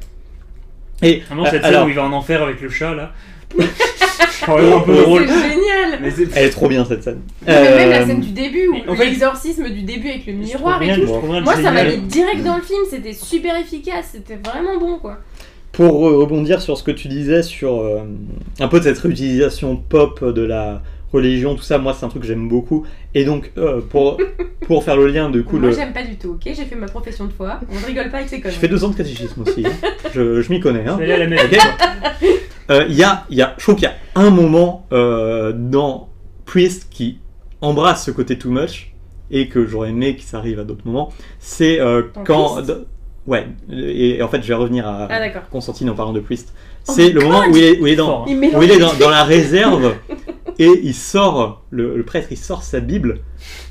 Et 1.01 1.19
Vraiment 1.21 1.45
cette 1.45 1.53
euh, 1.55 1.57
scène 1.61 1.65
alors, 1.73 1.85
où 1.85 1.89
il 1.89 1.95
va 1.95 2.03
en 2.03 2.11
enfer 2.13 2.41
avec 2.43 2.59
le 2.61 2.69
chat 2.69 2.93
là. 2.93 3.11
C'est 4.45 4.51
vraiment 4.51 4.77
un 4.77 4.81
peu 4.81 4.95
drôle. 4.95 5.25
C'est 5.27 5.33
génial! 5.49 5.99
Mais 6.01 6.09
elle 6.35 6.45
est 6.45 6.49
trop 6.49 6.67
bien 6.67 6.83
cette 6.85 7.03
scène. 7.03 7.21
Mais 7.45 7.53
même 7.77 7.89
la 7.89 8.01
Euh, 8.01 8.05
scène 8.07 8.19
du 8.21 8.31
début, 8.31 8.69
mais 8.71 8.83
en 8.87 8.95
fait- 8.95 9.05
l'exorcisme 9.05 9.69
du 9.69 9.81
début 9.83 10.09
avec 10.09 10.25
le 10.25 10.33
miroir 10.33 10.81
et 10.81 10.93
tout. 10.95 11.01
de 11.01 11.41
Moi 11.41 11.55
ça 11.55 11.71
m'a 11.71 11.83
génial. 11.85 12.01
mis 12.01 12.07
direct 12.07 12.43
dans 12.43 12.55
le 12.57 12.61
film, 12.61 12.81
c'était 12.89 13.13
super 13.13 13.55
efficace, 13.59 14.09
c'était 14.13 14.39
vraiment 14.43 14.77
bon 14.79 14.97
quoi. 14.99 15.17
Pour 15.71 16.03
re- 16.03 16.15
rebondir 16.21 16.61
sur 16.61 16.77
ce 16.77 16.83
que 16.83 16.91
tu 16.91 17.07
disais 17.07 17.41
sur 17.41 17.81
euh, 17.81 18.01
un 18.59 18.67
peu 18.67 18.79
de 18.79 18.83
cette 18.83 18.99
réutilisation 18.99 19.75
pop 19.75 20.23
de 20.23 20.41
la 20.43 20.81
religion, 21.13 21.55
tout 21.55 21.61
ça, 21.63 21.77
moi 21.77 21.93
c'est 21.97 22.05
un 22.05 22.09
truc 22.09 22.23
que 22.23 22.27
j'aime 22.27 22.47
beaucoup. 22.49 22.85
Et 23.13 23.23
donc, 23.23 23.51
euh, 23.57 23.79
pour, 23.81 24.17
pour 24.67 24.83
faire 24.83 24.97
le 24.97 25.07
lien, 25.07 25.29
de 25.29 25.41
coup, 25.41 25.57
Moi, 25.59 25.69
le- 25.69 25.75
j'aime 25.75 25.93
pas 25.93 26.03
du 26.03 26.17
tout, 26.17 26.31
ok? 26.31 26.41
J'ai 26.45 26.65
fait 26.65 26.75
ma 26.75 26.87
profession 26.87 27.25
de 27.25 27.31
foi. 27.31 27.59
On 27.71 27.79
ne 27.79 27.85
rigole 27.85 28.09
pas 28.09 28.17
avec 28.17 28.29
ces 28.29 28.37
je 28.37 28.41
conneries. 28.41 28.57
fais 28.57 28.67
deux 28.67 28.83
ans 28.83 28.89
de 28.89 28.95
catéchisme 28.95 29.41
aussi, 29.43 29.63
hein. 29.65 29.71
je, 30.13 30.41
je 30.41 30.49
m'y 30.51 30.59
connais. 30.59 30.85
Hein. 30.87 30.97
Je 30.99 31.05
vais 31.05 31.13
aller 31.13 31.23
à 31.23 31.25
la 31.25 31.27
maison. 31.27 31.43
Ok 31.51 32.29
Euh, 32.71 32.85
Il 32.89 32.95
y 32.95 33.03
a, 33.03 33.25
il 33.29 33.37
y 33.37 33.41
a, 33.41 33.53
je 33.57 33.63
trouve 33.63 33.75
qu'il 33.75 33.83
y 33.83 33.87
a 33.87 33.95
un 34.15 34.29
moment 34.29 34.87
euh, 34.93 35.51
dans 35.53 36.09
Priest 36.45 36.87
qui 36.89 37.19
embrasse 37.61 38.05
ce 38.05 38.11
côté 38.11 38.37
too 38.37 38.49
much 38.51 38.93
et 39.31 39.49
que 39.49 39.65
j'aurais 39.65 39.89
aimé 39.89 40.15
que 40.15 40.21
ça 40.23 40.37
arrive 40.37 40.59
à 40.59 40.63
d'autres 40.63 40.85
moments. 40.85 41.11
C'est 41.39 41.79
euh, 41.81 42.03
quand. 42.25 42.61
Ouais, 43.27 43.47
et 43.71 44.21
en 44.21 44.27
fait 44.27 44.41
je 44.41 44.47
vais 44.47 44.53
revenir 44.53 44.85
à 44.87 45.07
Ah. 45.09 45.29
Constantine 45.51 45.89
en 45.89 45.93
parlant 45.95 46.11
de 46.13 46.19
Priest. 46.21 46.53
Oh 46.87 46.91
C'est 46.93 47.09
le 47.09 47.21
moment 47.21 47.43
où 47.49 47.55
il 47.55 47.63
est, 47.63 47.79
où 47.79 47.87
il 47.87 47.93
est 47.93 47.95
dans. 47.97 48.25
Il 48.27 48.37
où 48.55 48.61
il 48.63 48.71
est 48.71 48.79
dans, 48.79 48.93
dans 48.93 49.09
la 49.09 49.23
réserve 49.23 49.95
et 50.59 50.71
il 50.83 50.93
sort, 50.93 51.63
le, 51.71 51.95
le 51.97 52.03
prêtre 52.03 52.27
il 52.31 52.37
sort 52.37 52.63
sa 52.63 52.79
Bible, 52.79 53.19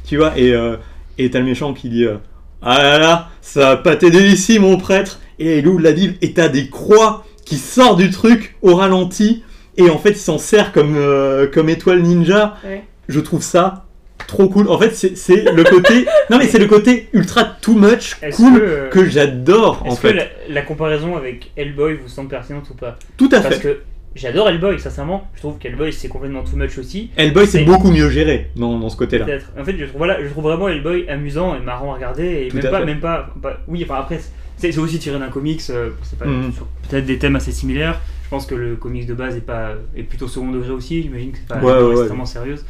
tu 0.07 0.17
vois, 0.17 0.37
et 0.39 0.53
euh, 0.53 0.77
et 1.19 1.31
t'as 1.31 1.39
le 1.41 1.45
méchant 1.45 1.75
qui 1.75 1.89
dit 1.89 2.05
euh, 2.05 2.17
Ah 2.63 2.83
là 2.83 2.99
là, 2.99 3.29
ça 3.41 3.61
va 3.61 3.77
pas 3.77 3.97
t'aider 3.97 4.27
ici 4.29 4.59
mon 4.59 4.77
prêtre, 4.77 5.21
et 5.39 5.59
il 5.59 5.69
ouvre 5.69 5.81
la 5.81 5.93
Bible 5.93 6.15
et 6.23 6.33
t'as 6.33 6.49
des 6.49 6.69
croix 6.69 7.25
qui 7.45 7.57
sortent 7.57 7.99
du 7.99 8.11
truc 8.11 8.57
au 8.63 8.75
ralenti, 8.77 9.43
et 9.77 9.91
en 9.91 9.99
fait 9.99 10.11
il 10.11 10.17
s'en 10.17 10.39
sert 10.39 10.73
comme, 10.73 10.97
euh, 10.97 11.47
comme 11.47 11.69
étoile 11.69 12.03
ninja. 12.03 12.57
Ouais. 12.65 12.85
Je 13.09 13.21
trouve 13.21 13.43
ça 13.43 13.87
trop 14.29 14.49
cool. 14.49 14.69
En 14.69 14.79
fait, 14.79 14.95
c'est 14.95 15.17
c'est 15.17 15.53
le 15.53 15.65
côté. 15.65 16.07
non 16.31 16.39
mais 16.39 16.47
c'est 16.47 16.61
le 16.61 16.67
côté 16.67 17.09
ultra 17.13 17.45
too 17.45 17.75
much 17.75 18.17
cool 18.37 18.61
que, 18.61 18.89
que 18.91 19.09
j'adore 19.09 19.83
en 19.85 19.93
Est-ce 19.93 20.01
que 20.01 20.09
la, 20.09 20.25
la 20.49 20.63
comparaison 20.63 21.17
avec 21.17 21.51
Hellboy 21.57 21.97
vous 21.97 22.09
semble 22.09 22.29
pertinente 22.29 22.71
ou 22.71 22.75
pas? 22.75 22.97
Tout 23.17 23.29
à 23.33 23.41
Parce 23.41 23.57
fait. 23.57 23.61
que 23.61 23.81
j'adore 24.15 24.49
Hellboy, 24.49 24.79
sincèrement. 24.79 25.29
Je 25.35 25.41
trouve 25.41 25.59
qu'Hellboy 25.59 25.93
c'est 25.93 26.09
complètement 26.09 26.43
too 26.43 26.57
much 26.57 26.79
aussi. 26.79 27.11
Hellboy 27.17 27.47
c'est 27.47 27.65
beaucoup 27.65 27.91
mieux 27.91 28.09
géré 28.11 28.51
dans, 28.57 28.79
dans 28.79 28.89
ce 28.89 28.97
côté-là. 28.97 29.25
Peut-être. 29.25 29.51
En 29.59 29.65
fait, 29.65 29.77
je 29.77 29.85
trouve, 29.85 29.99
voilà, 29.99 30.23
je 30.23 30.29
trouve 30.29 30.45
vraiment 30.45 30.69
Hellboy 30.69 31.09
amusant 31.09 31.55
et 31.57 31.61
marrant 31.61 31.93
à 31.93 31.95
regarder. 31.97 32.45
Et 32.47 32.49
Tout 32.49 32.57
même 32.57 32.71
pas, 32.71 32.85
même 32.85 33.01
pas, 33.01 33.31
pas- 33.43 33.59
Oui, 33.69 33.83
enfin 33.85 34.01
après, 34.01 34.19
c'est 34.57 34.73
c'est 34.73 34.79
aussi 34.79 34.99
tiré 34.99 35.19
d'un 35.19 35.29
comics. 35.29 35.61
euh, 35.71 35.91
Mhm. 36.25 36.53
peut-être 36.89 37.07
des 37.07 37.19
thèmes 37.19 37.37
assez 37.37 37.53
similaires. 37.53 38.01
Je 38.25 38.29
pense 38.31 38.47
que 38.47 38.55
le 38.55 38.77
comics 38.77 39.07
de 39.07 39.15
base 39.15 39.37
est 39.37 39.41
pas 39.41 39.73
est 39.97 40.05
plutôt 40.05 40.29
second 40.29 40.51
degré 40.53 40.71
aussi. 40.71 41.03
J'imagine 41.03 41.33
que 41.33 41.39
c'est 41.39 41.49
pas 41.49 41.59
Ouais, 41.61 41.73
ouais, 41.73 41.83
ouais. 41.83 41.93
extrêmement 42.01 42.25
sérieuse. 42.27 42.65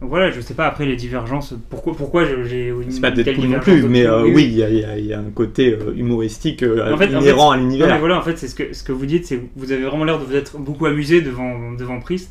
Donc 0.00 0.08
voilà, 0.08 0.30
je 0.30 0.40
sais 0.40 0.54
pas 0.54 0.66
après 0.66 0.86
les 0.86 0.96
divergences. 0.96 1.54
Pourquoi, 1.68 1.94
pourquoi 1.94 2.24
j'ai 2.44 2.68
une 2.68 2.90
C'est 2.90 3.00
pas 3.02 3.10
Deadpool 3.10 3.46
non 3.48 3.60
plus, 3.60 3.82
mais 3.82 4.06
euh, 4.06 4.22
oui, 4.24 4.44
il 4.44 4.52
y, 4.52 5.02
y 5.02 5.06
y 5.08 5.12
a 5.12 5.18
un 5.18 5.30
côté 5.34 5.72
euh, 5.74 5.92
humoristique 5.94 6.62
euh, 6.62 6.92
En 6.94 6.96
fait- 6.96 7.14
en 7.14 7.20
inhérent 7.20 7.50
à 7.50 7.56
l'univers. 7.58 7.98
voilà, 7.98 8.18
en 8.18 8.22
fait, 8.22 8.38
c'est 8.38 8.48
ce 8.48 8.54
que, 8.54 8.72
ce 8.72 8.82
que 8.82 8.92
vous 8.92 9.04
dites, 9.04 9.26
c'est 9.26 9.40
vous 9.56 9.72
avez 9.72 9.84
vraiment 9.84 10.04
l'air 10.04 10.18
de 10.18 10.24
vous 10.24 10.34
être 10.34 10.56
beaucoup 10.58 10.86
amusé 10.86 11.20
devant, 11.20 11.72
devant 11.78 12.00
Priest. 12.00 12.30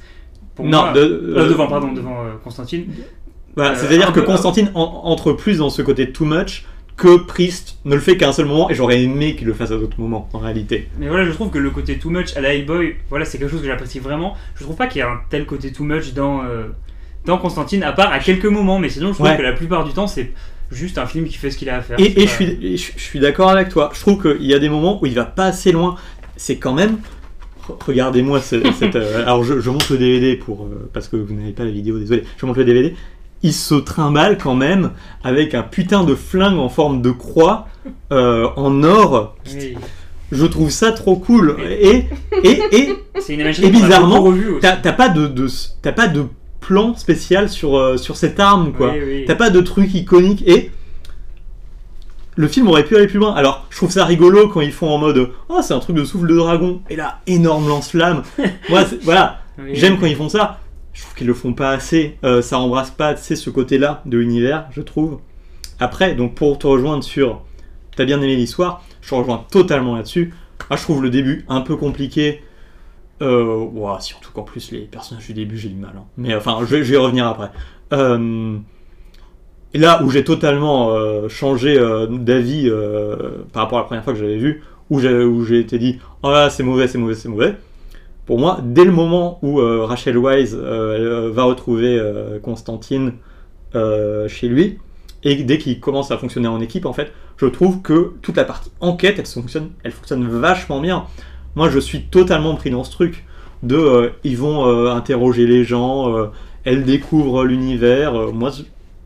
Pour 0.55 0.65
Non, 0.65 0.81
moi, 0.81 0.93
de- 0.93 1.35
devant, 1.47 1.67
pardon, 1.67 1.91
devant 1.93 2.17
Constantine. 2.43 2.85
Voilà, 3.55 3.71
euh, 3.71 3.75
C'est-à-dire 3.77 4.11
que 4.13 4.19
Constantine 4.19 4.71
en- 4.73 5.01
entre 5.05 5.33
plus 5.33 5.59
dans 5.59 5.69
ce 5.69 5.81
côté 5.83 6.11
too 6.11 6.25
much 6.25 6.65
que 6.97 7.17
Priest 7.17 7.77
ne 7.85 7.93
le 7.93 8.01
fait 8.01 8.17
qu'à 8.17 8.27
un 8.29 8.33
seul 8.33 8.45
moment, 8.47 8.69
et 8.69 8.73
j'aurais 8.73 9.01
aimé 9.03 9.35
qu'il 9.35 9.47
le 9.47 9.53
fasse 9.53 9.71
à 9.71 9.77
d'autres 9.77 9.99
moments, 10.01 10.27
en 10.33 10.39
réalité. 10.39 10.89
Mais 10.99 11.07
voilà, 11.07 11.23
je 11.25 11.31
trouve 11.31 11.49
que 11.51 11.59
le 11.59 11.69
côté 11.69 11.97
too 11.99 12.09
much 12.09 12.35
à 12.35 12.41
la 12.41 12.53
Hellboy, 12.55 12.95
voilà, 13.09 13.23
c'est 13.25 13.37
quelque 13.37 13.51
chose 13.51 13.61
que 13.61 13.67
j'apprécie 13.67 13.99
vraiment. 13.99 14.33
Je 14.55 14.63
trouve 14.63 14.75
pas 14.75 14.87
qu'il 14.87 14.99
y 14.99 15.03
a 15.03 15.09
un 15.09 15.19
tel 15.29 15.45
côté 15.45 15.71
too 15.71 15.83
much 15.85 16.13
dans, 16.13 16.41
dans 17.25 17.37
Constantine, 17.37 17.83
à 17.83 17.91
part 17.91 18.11
à 18.11 18.19
quelques 18.19 18.45
moments, 18.45 18.79
mais 18.79 18.89
sinon, 18.89 19.09
je 19.09 19.13
trouve 19.15 19.27
Ouais. 19.27 19.37
que 19.37 19.41
la 19.41 19.53
plupart 19.53 19.83
du 19.83 19.91
temps, 19.93 20.07
c'est 20.07 20.31
juste 20.71 20.97
un 20.97 21.05
film 21.05 21.25
qui 21.27 21.37
fait 21.37 21.51
ce 21.51 21.57
qu'il 21.57 21.69
a 21.69 21.77
à 21.77 21.81
faire. 21.81 21.99
Et, 21.99 22.03
C'est 22.05 22.09
et 22.11 22.13
pas- 22.15 22.21
je 22.21 22.27
suis, 22.35 22.45
et 22.61 22.77
je, 22.77 22.91
je 22.95 23.01
suis 23.03 23.19
d'accord 23.19 23.49
avec 23.49 23.69
toi. 23.69 23.89
Je 23.93 23.99
trouve 23.99 24.21
qu'il 24.21 24.45
y 24.45 24.53
a 24.53 24.59
des 24.59 24.69
moments 24.69 24.99
où 25.01 25.05
il 25.05 25.13
va 25.15 25.25
pas 25.25 25.45
assez 25.45 25.71
loin. 25.71 25.95
C'est 26.37 26.57
quand 26.57 26.73
même. 26.73 26.97
Re- 27.67 27.75
Regardez-moi 27.85 28.39
ce- 28.41 28.71
cette. 28.77 28.95
euh, 28.95 29.21
alors 29.23 29.43
je, 29.43 29.59
je 29.59 29.69
monte 29.69 29.89
le 29.89 29.97
DVD 29.97 30.35
pour 30.35 30.63
euh, 30.65 30.89
parce 30.93 31.07
que 31.07 31.17
vous 31.17 31.33
n'avez 31.33 31.51
pas 31.51 31.65
la 31.65 31.71
vidéo, 31.71 31.99
désolé. 31.99 32.23
Je 32.37 32.45
monte 32.45 32.57
le 32.57 32.65
DVD. 32.65 32.95
Il 33.41 33.53
se 33.53 33.75
trimballe 33.75 34.37
quand 34.37 34.55
même 34.55 34.91
avec 35.23 35.53
un 35.55 35.63
putain 35.63 36.03
de 36.03 36.13
flingue 36.13 36.57
en 36.59 36.67
forme 36.69 37.01
de 37.01 37.11
croix 37.11 37.67
euh, 38.11 38.47
en 38.57 38.83
or. 38.83 39.35
Oui. 39.53 39.75
Je 40.31 40.45
trouve 40.45 40.69
ça 40.69 40.91
trop 40.91 41.15
cool. 41.15 41.55
Et 41.67 42.05
et 42.43 42.59
et 42.71 42.89
une 43.29 43.39
Et 43.41 43.69
bizarrement, 43.69 44.31
t'as 44.61 44.75
t'as 44.77 44.93
pas 44.93 45.09
de, 45.09 45.27
de 45.27 45.47
t'as 45.81 45.91
pas 45.93 46.07
de 46.07 46.25
plan 46.59 46.95
spécial 46.95 47.49
sur 47.49 47.77
euh, 47.77 47.97
sur 47.97 48.15
cette 48.17 48.39
arme 48.39 48.73
quoi. 48.73 48.91
Oui, 48.91 48.99
oui. 49.05 49.23
T'as 49.27 49.35
pas 49.35 49.49
de 49.49 49.61
truc 49.61 49.93
iconique 49.93 50.43
et 50.47 50.71
le 52.35 52.47
film 52.47 52.67
aurait 52.69 52.83
pu 52.85 52.95
aller 52.95 53.07
plus 53.07 53.19
loin. 53.19 53.33
Alors, 53.33 53.65
je 53.69 53.77
trouve 53.77 53.91
ça 53.91 54.05
rigolo 54.05 54.47
quand 54.47 54.61
ils 54.61 54.71
font 54.71 54.87
en 54.89 54.97
mode 54.97 55.29
oh 55.49 55.59
c'est 55.61 55.73
un 55.73 55.79
truc 55.79 55.95
de 55.95 56.05
souffle 56.05 56.27
de 56.27 56.35
dragon 56.35 56.81
et 56.89 56.95
là 56.95 57.19
énorme 57.27 57.67
lance-flamme. 57.67 58.23
Moi, 58.69 58.83
voilà, 59.03 59.41
Oui. 59.57 59.71
j'aime 59.73 59.99
quand 59.99 60.05
ils 60.05 60.15
font 60.15 60.29
ça. 60.29 60.59
Je 60.93 61.01
trouve 61.01 61.15
qu'ils 61.15 61.27
le 61.27 61.33
font 61.33 61.53
pas 61.53 61.71
assez. 61.71 62.17
Euh, 62.23 62.41
ça 62.41 62.59
embrasse 62.59 62.91
pas 62.91 63.07
assez 63.09 63.35
ce 63.35 63.49
côté-là 63.49 64.01
de 64.05 64.17
l'univers, 64.17 64.67
je 64.71 64.81
trouve. 64.81 65.19
Après, 65.79 66.13
donc 66.13 66.35
pour 66.35 66.57
te 66.59 66.67
rejoindre 66.67 67.03
sur 67.03 67.41
t'as 67.95 68.05
bien 68.05 68.21
aimé 68.21 68.35
l'histoire, 68.35 68.83
je 69.01 69.09
te 69.09 69.15
rejoins 69.15 69.45
totalement 69.51 69.95
là-dessus. 69.95 70.33
Ah, 70.69 70.75
je 70.75 70.83
trouve 70.83 71.01
le 71.03 71.09
début 71.09 71.45
un 71.49 71.61
peu 71.61 71.75
compliqué. 71.75 72.41
Euh, 73.21 73.99
surtout 73.99 74.31
qu'en 74.31 74.43
plus 74.43 74.71
les 74.71 74.81
personnages 74.81 75.27
du 75.27 75.33
début 75.33 75.57
j'ai 75.57 75.69
du 75.69 75.75
mal. 75.75 75.91
hein. 75.97 76.05
Mais 76.17 76.33
enfin, 76.35 76.57
je 76.61 76.75
vais, 76.75 76.87
y 76.87 76.95
revenir 76.95 77.27
après. 77.27 77.51
Euh, 77.91 78.57
là 79.73 80.01
où 80.03 80.09
j'ai 80.09 80.23
totalement 80.23 80.91
euh, 80.91 81.27
changé 81.27 81.77
euh, 81.77 82.07
d'avis 82.07 82.71
par 83.51 83.63
rapport 83.63 83.79
à 83.79 83.81
la 83.81 83.85
première 83.87 84.03
fois 84.03 84.13
que 84.13 84.19
j'avais 84.19 84.37
vu, 84.37 84.63
où 84.89 84.99
j'ai, 84.99 85.59
été 85.59 85.77
dit 85.77 85.99
oh 86.23 86.33
c'est 86.49 86.63
mauvais, 86.63 86.87
c'est 86.87 86.97
mauvais, 86.97 87.15
c'est 87.15 87.29
mauvais. 87.29 87.55
Pour 88.25 88.39
moi, 88.39 88.59
dès 88.63 88.85
le 88.85 88.91
moment 88.91 89.39
où 89.41 89.57
Rachel 89.57 90.17
Wise 90.17 90.55
va 90.55 91.43
retrouver 91.43 91.99
Constantine 92.43 93.13
chez 93.73 94.47
lui, 94.47 94.77
et 95.23 95.43
dès 95.43 95.57
qu'il 95.57 95.79
commence 95.79 96.11
à 96.11 96.17
fonctionner 96.17 96.47
en 96.47 96.61
équipe, 96.61 96.85
en 96.85 96.93
fait, 96.93 97.11
je 97.37 97.45
trouve 97.45 97.81
que 97.81 98.13
toute 98.21 98.37
la 98.37 98.45
partie 98.45 98.71
enquête, 98.79 99.15
elle 99.17 99.25
fonctionne, 99.25 99.69
elle 99.83 99.91
fonctionne 99.91 100.27
vachement 100.27 100.79
bien. 100.79 101.05
Moi, 101.55 101.69
je 101.69 101.79
suis 101.79 102.03
totalement 102.03 102.55
pris 102.55 102.69
dans 102.69 102.83
ce 102.83 102.91
truc 102.91 103.25
de, 103.63 103.75
euh, 103.75 104.09
ils 104.23 104.37
vont 104.37 104.65
euh, 104.65 104.91
interroger 104.91 105.45
les 105.45 105.63
gens, 105.63 106.15
euh, 106.15 106.27
elle 106.63 106.83
découvre 106.83 107.43
l'univers. 107.45 108.13
moi, 108.33 108.51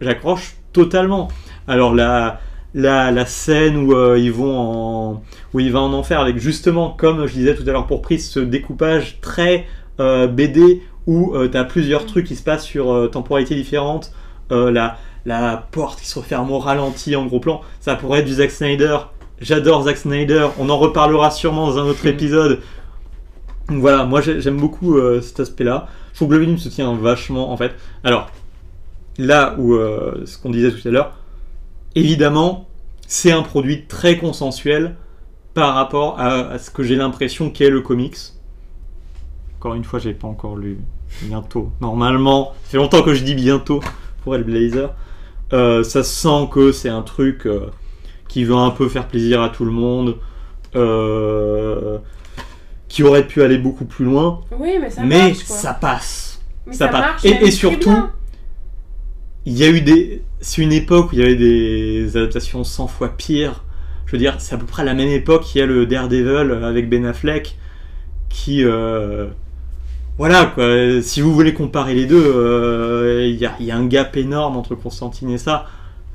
j'accroche 0.02 0.56
totalement. 0.74 1.30
Alors 1.68 1.94
la, 1.94 2.39
la, 2.74 3.26
scène 3.26 3.78
où 3.78 4.16
ils 4.16 4.32
vont 4.32 4.58
en, 4.58 5.24
où 5.54 5.60
il 5.60 5.72
va 5.72 5.80
en 5.80 5.94
enfer 5.94 6.20
avec 6.20 6.38
justement, 6.39 6.89
comme 6.89 7.26
je 7.26 7.34
disais 7.34 7.56
tout 7.56 7.64
à 7.68 7.72
l'heure 7.72 7.88
pour 7.88 8.02
Prise, 8.02 8.30
ce 8.30 8.39
découpage 8.39 9.20
très 9.22 9.66
BD 10.00 10.82
où 11.06 11.34
tu 11.48 11.58
as 11.58 11.64
plusieurs 11.64 12.06
trucs 12.06 12.26
qui 12.26 12.36
se 12.36 12.44
passent 12.44 12.66
sur 12.66 13.10
temporalités 13.12 13.56
différentes. 13.56 14.12
La 14.50 15.68
porte 15.72 16.02
qui 16.02 16.08
se 16.08 16.20
referme 16.20 16.52
au 16.52 16.60
ralenti 16.60 17.16
en 17.16 17.28
gros 17.28 17.39
plan, 17.39 17.62
ça 17.80 17.96
pourrait 17.96 18.20
être 18.20 18.26
du 18.26 18.34
Zack 18.34 18.52
Snyder. 18.52 18.98
J'adore 19.42 19.84
Zack 19.84 19.98
Snyder, 19.98 20.48
on 20.60 20.70
en 20.70 20.78
reparlera 20.78 21.32
sûrement 21.32 21.68
dans 21.68 21.78
un 21.80 21.84
autre 21.84 22.04
Mhm. 22.06 22.10
épisode. 22.14 22.60
Donc 23.70 23.80
Voilà, 23.80 24.06
moi 24.06 24.22
j'ai- 24.22 24.42
j'aime 24.42 24.58
beaucoup 24.58 24.98
euh, 24.98 25.22
cet 25.22 25.40
aspect-là. 25.40 25.88
Je 26.12 26.18
trouve 26.18 26.30
que 26.30 26.36
le 26.36 26.44
film 26.46 26.58
se 26.58 26.70
tient 26.70 26.94
vachement 26.96 27.52
en 27.52 27.58
fait. 27.58 27.74
Alors, 28.04 28.30
là 29.18 29.56
où 29.58 29.74
euh, 29.76 30.24
ce 30.26 30.38
qu'on 30.38 30.50
disait 30.50 30.72
tout 30.72 30.88
à 30.88 30.92
l'heure, 30.92 31.14
évidemment, 31.96 32.68
c'est 33.08 33.32
un 33.32 33.42
produit 33.42 33.86
très 33.86 34.18
consensuel 34.18 34.96
par 35.54 35.76
rapport 35.76 36.20
à, 36.20 36.50
à 36.52 36.60
ce 36.60 36.70
que 36.72 36.84
j'ai 36.84 36.96
l'impression 36.96 37.50
qu'est 37.50 37.70
le 37.70 37.82
comics. 37.82 38.18
Encore 39.60 39.76
une 39.76 39.84
fois, 39.84 40.00
j'ai 40.00 40.14
pas 40.14 40.28
encore 40.28 40.56
lu 40.58 40.80
bientôt. 41.22 41.72
Normalement, 41.80 42.54
fait 42.66 42.78
longtemps 42.78 43.02
que 43.02 43.14
je 43.14 43.24
dis 43.24 43.36
bientôt 43.36 43.82
pour 44.24 44.36
Hellblazer. 44.36 44.94
Euh, 45.54 45.84
ça 45.84 46.04
sent 46.04 46.50
que 46.52 46.72
c'est 46.72 46.90
un 46.90 47.02
truc 47.03 47.45
euh, 47.45 47.68
qui 48.34 48.45
veut 48.45 48.55
un 48.55 48.72
peu 48.72 48.89
faire 48.89 49.07
plaisir 49.07 49.43
à 49.43 49.49
tout 49.49 49.64
le 49.64 49.72
monde, 49.72 50.15
euh, 50.76 51.99
qui 52.88 53.03
aurait 53.03 53.27
pu 53.27 53.43
aller 53.43 53.60
beaucoup 53.60 53.85
plus 53.85 54.05
loin, 54.05 54.41
Oui, 54.60 54.72
mais 54.81 54.89
ça 54.89 55.03
mais 55.03 55.27
marche, 55.27 55.43
quoi. 55.45 55.55
ça 55.55 55.73
passe. 55.76 56.41
Mais 56.65 56.73
ça 56.73 56.85
ça 56.85 56.91
passe. 56.91 57.01
marche 57.01 57.26
Et- 57.26 57.51
surtout. 57.51 57.95
Il 59.45 59.53
y 59.57 59.64
a 59.65 59.69
eu 59.69 59.81
des. 59.81 60.23
C'est 60.41 60.61
une 60.64 60.72
époque 60.72 61.11
où 61.11 61.15
il 61.15 61.19
y 61.19 61.23
avait 61.23 61.35
des 61.35 62.18
adaptations 62.18 62.64
100 62.64 62.88
fois 62.88 63.10
pires. 63.10 63.64
Je 64.07 64.14
veux 64.14 64.18
dire, 64.18 64.35
c'est 64.39 64.55
à 64.55 64.57
peu 64.57 64.65
près 64.65 64.81
à 64.81 64.85
la 64.85 64.93
même 64.95 65.10
époque 65.10 65.53
il 65.53 65.60
y 65.60 65.61
a 65.61 65.65
le 65.68 65.85
Daredevil 65.85 66.64
avec 66.64 66.89
Ben 66.89 67.05
Affleck 67.05 67.55
qui. 68.30 68.64
euh, 68.64 69.27
Voilà 70.18 70.45
quoi, 70.45 70.65
si 71.03 71.22
vous 71.22 71.34
voulez 71.35 71.53
comparer 71.53 71.93
les 71.93 72.05
deux, 72.07 72.23
euh, 72.35 73.27
y, 73.27 73.47
il 73.60 73.65
y 73.65 73.72
a 73.72 73.77
un 73.77 73.85
gap 73.85 74.15
énorme 74.18 74.55
entre 74.57 74.73
Constantine 74.76 75.30
et 75.30 75.38
ça. 75.38 75.65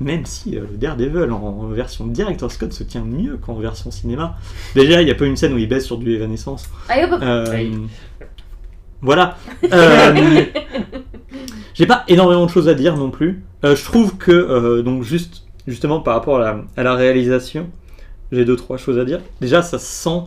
Même 0.01 0.25
si 0.27 0.57
euh, 0.57 0.65
le 0.71 0.77
Daredevil 0.77 1.31
en, 1.33 1.43
en 1.43 1.67
version 1.69 2.07
Director's 2.07 2.57
Cut 2.57 2.71
se 2.71 2.85
tient 2.85 3.05
mieux 3.05 3.37
qu'en 3.37 3.55
version 3.55 3.91
cinéma. 3.91 4.37
Déjà, 4.75 5.03
il 5.03 5.05
n'y 5.07 5.11
a 5.11 5.15
pas 5.15 5.27
une 5.27 5.37
scène 5.37 5.53
où 5.53 5.59
il 5.59 5.69
baisse 5.69 5.87
sur 5.87 5.99
du 5.99 6.15
Evanescence. 6.15 6.69
Hop. 6.89 7.21
Euh. 7.23 7.71
Voilà. 9.01 9.37
Euh, 9.73 10.45
J'ai 11.75 11.87
pas 11.87 12.05
énormément 12.09 12.47
de 12.47 12.51
choses 12.51 12.69
à 12.69 12.75
dire 12.75 12.97
non 12.97 13.11
plus. 13.11 13.43
Euh, 13.65 13.77
je 13.77 13.85
trouve 13.85 14.17
que, 14.17 14.33
euh, 14.33 14.83
donc 14.83 15.03
juste, 15.05 15.45
justement 15.67 16.01
par 16.01 16.15
rapport 16.15 16.39
à 16.39 16.41
la, 16.41 16.65
à 16.77 16.83
la 16.83 16.95
réalisation, 16.95 17.69
j'ai 18.33 18.45
deux 18.45 18.57
trois 18.57 18.77
choses 18.77 18.99
à 18.99 19.05
dire. 19.05 19.21
Déjà, 19.41 19.63
ça 19.63 19.79
sent 19.79 20.23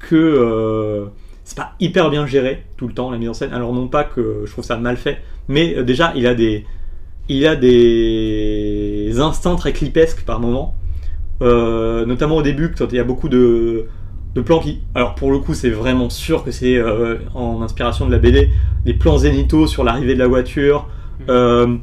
que 0.00 0.16
euh, 0.16 1.06
c'est 1.44 1.56
pas 1.56 1.74
hyper 1.78 2.10
bien 2.10 2.26
géré 2.26 2.64
tout 2.76 2.88
le 2.88 2.94
temps 2.94 3.10
la 3.10 3.18
mise 3.18 3.28
en 3.28 3.34
scène. 3.34 3.52
Alors 3.52 3.72
non 3.72 3.86
pas 3.86 4.02
que 4.02 4.42
je 4.44 4.50
trouve 4.50 4.64
ça 4.64 4.76
mal 4.76 4.96
fait, 4.96 5.22
mais 5.46 5.76
euh, 5.76 5.84
déjà 5.84 6.12
il 6.16 6.26
a 6.26 6.34
des 6.34 6.66
il 7.28 7.46
a 7.46 7.54
des 7.54 8.91
instants 9.20 9.56
très 9.56 9.72
clipesques 9.72 10.24
par 10.24 10.40
moment, 10.40 10.74
Euh, 11.42 12.06
notamment 12.06 12.36
au 12.36 12.42
début 12.42 12.70
quand 12.70 12.86
il 12.92 12.96
y 12.96 13.00
a 13.00 13.04
beaucoup 13.04 13.28
de 13.28 13.86
de 14.34 14.40
plans 14.40 14.60
qui, 14.60 14.80
alors 14.94 15.14
pour 15.14 15.30
le 15.32 15.38
coup 15.38 15.54
c'est 15.54 15.70
vraiment 15.70 16.08
sûr 16.08 16.44
que 16.44 16.52
c'est 16.52 16.76
euh, 16.76 17.16
en 17.34 17.62
inspiration 17.62 18.06
de 18.06 18.12
la 18.12 18.18
BD, 18.18 18.48
les 18.86 18.94
plans 18.94 19.18
zénithaux 19.18 19.66
sur 19.66 19.82
l'arrivée 19.84 20.14
de 20.14 20.18
la 20.20 20.28
voiture, 20.28 20.86
euh, 21.28 21.76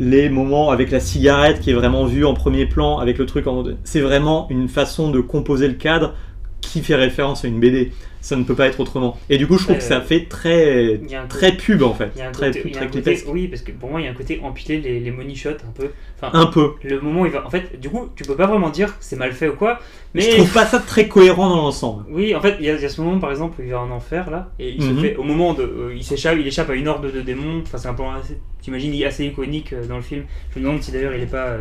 les 0.00 0.30
moments 0.30 0.70
avec 0.70 0.90
la 0.90 0.98
cigarette 0.98 1.60
qui 1.60 1.70
est 1.70 1.74
vraiment 1.74 2.06
vue 2.06 2.24
en 2.24 2.34
premier 2.34 2.66
plan, 2.66 2.98
avec 2.98 3.18
le 3.18 3.26
truc 3.26 3.46
en... 3.46 3.64
C'est 3.84 4.00
vraiment 4.00 4.46
une 4.50 4.68
façon 4.68 5.10
de 5.10 5.20
composer 5.20 5.68
le 5.68 5.74
cadre 5.74 6.14
qui 6.60 6.80
fait 6.80 6.96
référence 6.96 7.44
à 7.44 7.48
une 7.48 7.60
BD. 7.60 7.92
Ça 8.22 8.36
ne 8.36 8.44
peut 8.44 8.54
pas 8.54 8.68
être 8.68 8.78
autrement. 8.78 9.18
Et 9.28 9.36
du 9.36 9.48
coup, 9.48 9.58
je 9.58 9.64
trouve 9.64 9.74
Ouais, 9.74 9.78
que 9.82 9.84
ça 9.84 9.98
ouais. 9.98 10.04
fait 10.04 10.26
très, 10.28 11.00
très 11.28 11.52
pub 11.56 11.82
en 11.82 11.92
fait. 11.92 12.10
Il 12.14 12.20
y 12.20 12.22
a 12.22 12.28
un 12.28 12.32
Très 12.32 12.46
côté, 12.52 12.60
a 12.60 12.62
très 12.62 12.70
un 12.70 12.86
côté- 12.86 13.02
clipesque. 13.02 13.26
oui, 13.28 13.48
parce 13.48 13.62
que 13.62 13.72
pour 13.72 13.90
moi, 13.90 14.00
il 14.00 14.04
y 14.04 14.06
a 14.06 14.12
un 14.12 14.14
côté 14.14 14.40
empiler 14.44 14.80
les, 14.80 15.00
les 15.00 15.10
money 15.10 15.34
shots 15.34 15.50
un 15.50 15.72
peu. 15.74 15.88
Enfin, 16.20 16.30
Un 16.38 16.46
peu. 16.46 16.70
le 16.84 17.00
moment 17.00 17.22
où 17.22 17.26
il 17.26 17.32
va. 17.32 17.44
En 17.44 17.50
fait, 17.50 17.80
du 17.80 17.90
coup, 17.90 18.08
tu 18.14 18.22
peux 18.22 18.36
pas 18.36 18.46
vraiment 18.46 18.70
dire 18.70 18.94
c'est 19.00 19.16
mal 19.16 19.32
fait 19.32 19.48
ou 19.48 19.54
quoi, 19.56 19.80
mais. 20.14 20.22
Je 20.22 20.36
trouve 20.36 20.52
pas 20.52 20.66
ça 20.66 20.78
très 20.78 21.08
cohérent 21.08 21.48
dans 21.48 21.56
l'ensemble. 21.56 22.04
Oui, 22.10 22.32
en 22.34 22.40
fait, 22.40 22.56
il 22.60 22.66
y, 22.66 22.70
a, 22.70 22.74
il 22.76 22.80
y 22.80 22.84
a 22.84 22.88
ce 22.88 23.00
moment 23.00 23.18
par 23.18 23.32
exemple 23.32 23.60
où 23.60 23.64
il 23.64 23.70
va 23.72 23.80
en 23.80 23.90
enfer 23.90 24.30
là, 24.30 24.50
et 24.60 24.70
il 24.70 24.80
Mhm. 24.84 24.96
se 24.96 25.00
fait. 25.02 25.16
Au 25.16 25.24
moment 25.24 25.52
de. 25.52 25.62
euh, 25.64 25.92
il 25.94 26.04
s'échappe, 26.04 26.36
il 26.38 26.46
échappe 26.46 26.70
à 26.70 26.74
une 26.74 26.86
horde 26.86 27.12
de 27.12 27.20
démons. 27.22 27.62
Enfin, 27.66 27.76
c'est 27.78 27.88
un 27.88 27.94
plan 27.94 28.12
assez. 28.12 28.38
T'imagines, 28.60 29.02
assez 29.04 29.26
iconique 29.26 29.72
euh, 29.72 29.84
dans 29.84 29.96
le 29.96 30.02
film. 30.02 30.22
Je 30.54 30.60
me 30.60 30.64
demande 30.64 30.80
si 30.80 30.92
d'ailleurs 30.92 31.14
il 31.14 31.22
est 31.22 31.26
pas. 31.26 31.46
euh, 31.46 31.58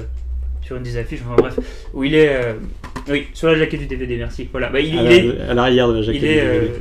sur 0.63 0.75
une 0.77 0.83
des 0.83 0.95
affiches, 0.97 1.21
enfin 1.25 1.35
bref, 1.41 1.57
où 1.95 2.03
il 2.03 2.13
est. 2.13 2.29
oui, 3.09 3.27
sur 3.33 3.47
la 3.47 3.55
jaquette 3.55 3.79
du 3.81 3.87
DVD, 3.87 4.17
merci. 4.17 4.47
Voilà, 4.51 4.69
bah, 4.69 4.79
il, 4.79 4.97
à 4.97 5.01
il 5.01 5.05
la- 5.05 5.13
est, 5.45 5.49
à 5.49 5.53
l'arrière 5.53 5.87
de 5.89 5.93
la 5.95 6.01
jaquette. 6.01 6.21
il 6.21 6.27
est 6.27 6.35
du 6.41 6.41
DVD. 6.49 6.67
euh, 6.67 6.79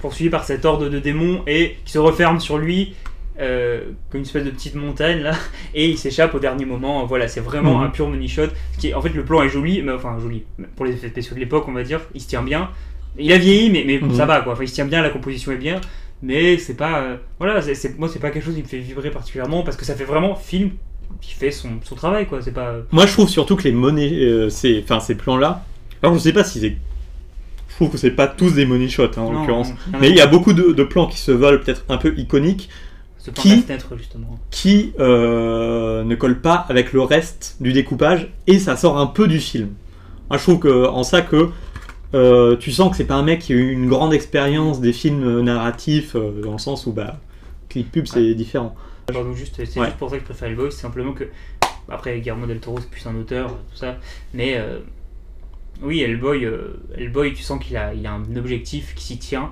poursuivi 0.00 0.30
par 0.30 0.44
cette 0.44 0.64
horde 0.64 0.88
de 0.90 0.98
démons 0.98 1.42
et 1.46 1.76
qui 1.84 1.92
se 1.92 1.98
referme 1.98 2.38
sur 2.40 2.56
lui 2.58 2.94
euh, 3.40 3.80
comme 4.10 4.20
une 4.20 4.26
espèce 4.26 4.44
de 4.44 4.50
petite 4.50 4.74
montagne 4.76 5.20
là 5.22 5.32
et 5.74 5.88
il 5.88 5.98
s'échappe 5.98 6.34
au 6.34 6.38
dernier 6.40 6.64
moment 6.64 7.04
voilà 7.04 7.26
c'est 7.28 7.40
vraiment 7.40 7.78
Mhm. 7.78 7.84
un 7.84 7.88
pure 7.90 8.08
money 8.08 8.28
shot 8.28 8.48
qui 8.78 8.94
en 8.94 9.00
fait 9.02 9.10
le 9.10 9.24
plan 9.24 9.42
est 9.42 9.48
joli 9.48 9.82
mais 9.82 9.92
enfin 9.92 10.16
joli 10.20 10.44
pour 10.76 10.86
les 10.86 10.92
effets 10.92 11.08
spéciaux 11.08 11.34
de 11.34 11.40
l'époque 11.40 11.64
on 11.68 11.72
va 11.72 11.82
dire 11.82 12.00
il 12.14 12.20
se 12.20 12.28
tient 12.28 12.42
bien 12.42 12.70
il 13.18 13.32
a 13.32 13.38
vieilli 13.38 13.70
mais, 13.70 13.84
mais 13.86 13.98
Mhm. 13.98 14.14
ça 14.14 14.24
va 14.26 14.40
quoi 14.40 14.52
enfin 14.54 14.62
il 14.64 14.68
se 14.68 14.74
tient 14.74 14.84
bien 14.86 15.02
la 15.02 15.10
composition 15.10 15.50
est 15.52 15.56
bien 15.56 15.80
mais 16.22 16.58
c'est 16.58 16.76
pas 16.76 17.00
euh, 17.00 17.16
voilà 17.40 17.60
c'est, 17.62 17.74
c'est- 17.74 17.98
moi 17.98 18.08
c'est 18.08 18.18
pas 18.20 18.30
quelque 18.30 18.44
chose 18.44 18.54
qui 18.56 18.62
me 18.62 18.66
fait 18.68 18.78
vibrer 18.78 19.10
particulièrement 19.10 19.62
parce 19.62 19.76
que 19.76 19.84
ça 19.84 19.94
fait 19.96 20.04
vraiment 20.04 20.34
film 20.36 20.70
qui 21.20 21.34
fait 21.34 21.50
son, 21.50 21.70
son 21.84 21.94
travail 21.94 22.26
quoi 22.26 22.40
c'est 22.42 22.52
pas 22.52 22.74
Moi, 22.92 23.06
je 23.06 23.12
trouve 23.12 23.28
surtout 23.28 23.56
que 23.56 23.64
les 23.64 23.72
monnaies, 23.72 24.12
euh, 24.14 24.48
ces, 24.50 24.80
enfin, 24.82 25.00
ces 25.00 25.14
plans-là. 25.14 25.64
Alors, 26.02 26.14
je 26.14 26.20
sais 26.20 26.32
pas 26.32 26.44
si 26.44 26.60
c'est. 26.60 26.76
Je 27.68 27.74
trouve 27.74 27.90
que 27.90 27.98
c'est 27.98 28.10
pas 28.10 28.26
tous 28.26 28.54
des 28.54 28.66
money 28.66 28.88
shots 28.88 29.04
hein, 29.16 29.22
en 29.22 29.32
l'occurrence. 29.32 29.68
Mais 30.00 30.10
il 30.10 30.16
y 30.16 30.20
a 30.20 30.26
beaucoup 30.26 30.52
de, 30.52 30.72
de 30.72 30.82
plans 30.84 31.06
qui 31.06 31.18
se 31.18 31.30
veulent 31.30 31.60
peut-être 31.60 31.84
un 31.88 31.96
peu 31.96 32.12
iconiques, 32.18 32.68
ce 33.18 33.30
plan 33.30 33.42
qui- 33.42 33.50
de 33.50 33.54
la 33.56 33.62
fenêtre 33.62 33.96
justement 33.96 34.38
qui 34.50 34.92
euh, 34.98 36.02
ne 36.04 36.14
collent 36.16 36.40
pas 36.40 36.66
avec 36.68 36.92
le 36.92 37.02
reste 37.02 37.56
du 37.60 37.72
découpage 37.72 38.28
et 38.46 38.58
ça 38.58 38.76
sort 38.76 38.98
un 38.98 39.06
peu 39.06 39.28
du 39.28 39.38
film. 39.38 39.68
Moi, 40.30 40.38
je 40.38 40.42
trouve 40.42 40.58
que 40.58 40.86
en 40.88 41.04
ça 41.04 41.20
que 41.22 41.50
euh, 42.14 42.56
tu 42.56 42.72
sens 42.72 42.90
que 42.90 42.96
c'est 42.96 43.04
pas 43.04 43.14
un 43.16 43.22
mec 43.22 43.40
qui 43.40 43.52
a 43.52 43.56
eu 43.56 43.70
une 43.70 43.88
grande 43.88 44.12
expérience 44.14 44.80
des 44.80 44.92
films 44.92 45.40
narratifs 45.42 46.16
euh, 46.16 46.42
dans 46.42 46.52
le 46.52 46.58
sens 46.58 46.86
où 46.86 46.92
bah 46.92 47.18
clip 47.68 47.92
pub 47.92 48.06
c'est 48.06 48.34
différent. 48.34 48.74
Pardon, 49.12 49.32
juste, 49.34 49.54
c'est 49.64 49.78
Ouais. 49.80 49.86
juste 49.86 49.98
pour 49.98 50.10
ça 50.10 50.16
que 50.16 50.20
je 50.22 50.26
préfère 50.26 50.48
Hellboy, 50.48 50.70
c'est 50.70 50.82
simplement 50.82 51.12
que. 51.12 51.24
Après, 51.90 52.18
Guillermo 52.20 52.46
del 52.46 52.58
Toro, 52.60 52.78
c'est 52.80 52.90
plus 52.90 53.06
un 53.06 53.16
auteur, 53.16 53.48
tout 53.48 53.76
ça. 53.76 53.96
Mais. 54.34 54.54
euh, 54.56 54.78
oui, 55.80 56.02
Hellboy, 56.02 56.44
euh, 56.44 56.76
Hellboy, 56.96 57.32
tu 57.34 57.42
sens 57.42 57.64
qu'il 57.64 57.76
a, 57.76 57.94
il 57.94 58.04
a 58.06 58.12
un 58.12 58.36
objectif 58.36 58.94
qui 58.96 59.04
s'y 59.04 59.18
tient. 59.18 59.50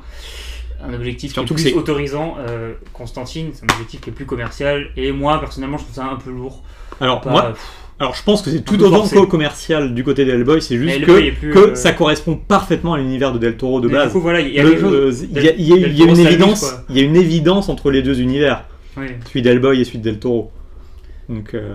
Un 0.82 0.92
objectif 0.92 1.32
Surtout 1.32 1.54
qui 1.54 1.68
est 1.68 1.70
plus 1.70 1.78
autorisant. 1.78 2.34
Euh, 2.40 2.74
Constantine, 2.92 3.50
c'est 3.54 3.62
un 3.64 3.72
objectif 3.74 4.00
qui 4.00 4.10
est 4.10 4.12
plus 4.12 4.26
commercial. 4.26 4.88
Et 4.96 5.12
moi, 5.12 5.38
personnellement, 5.40 5.78
je 5.78 5.84
trouve 5.84 5.94
ça 5.94 6.04
un 6.06 6.16
peu 6.16 6.30
lourd. 6.30 6.62
Alors 7.00 7.20
Pas- 7.22 7.30
moi, 7.30 7.42
pff, 7.52 7.62
alors 8.00 8.14
je 8.14 8.22
pense 8.24 8.42
que 8.42 8.50
c'est 8.50 8.62
tout 8.62 8.82
autant 8.82 9.08
co- 9.08 9.26
commercial 9.26 9.94
du 9.94 10.02
côté 10.04 10.24
de 10.26 10.32
Hellboy, 10.32 10.60
c'est 10.60 10.76
juste 10.76 11.00
que, 11.06 11.12
est 11.12 11.32
plus, 11.32 11.52
que 11.54 11.58
euh, 11.58 11.74
ça 11.76 11.92
correspond 11.92 12.36
parfaitement 12.36 12.92
à 12.94 12.98
l'univers 12.98 13.32
de 13.32 13.38
Del 13.38 13.56
Toro 13.56 13.80
de 13.80 13.88
base. 13.88 14.12
Il 14.14 14.52
y 16.94 17.00
a 17.00 17.02
une 17.04 17.16
évidence 17.16 17.68
entre 17.70 17.90
les 17.90 18.02
deux 18.02 18.20
univers. 18.20 18.64
Oui. 18.97 19.06
celui 19.27 19.43
d'Hellboy 19.43 19.81
et 19.81 19.85
celui 19.85 19.98
de 19.98 20.05
Del 20.05 20.18
Toro. 20.18 20.51
Donc, 21.28 21.55
euh, 21.55 21.74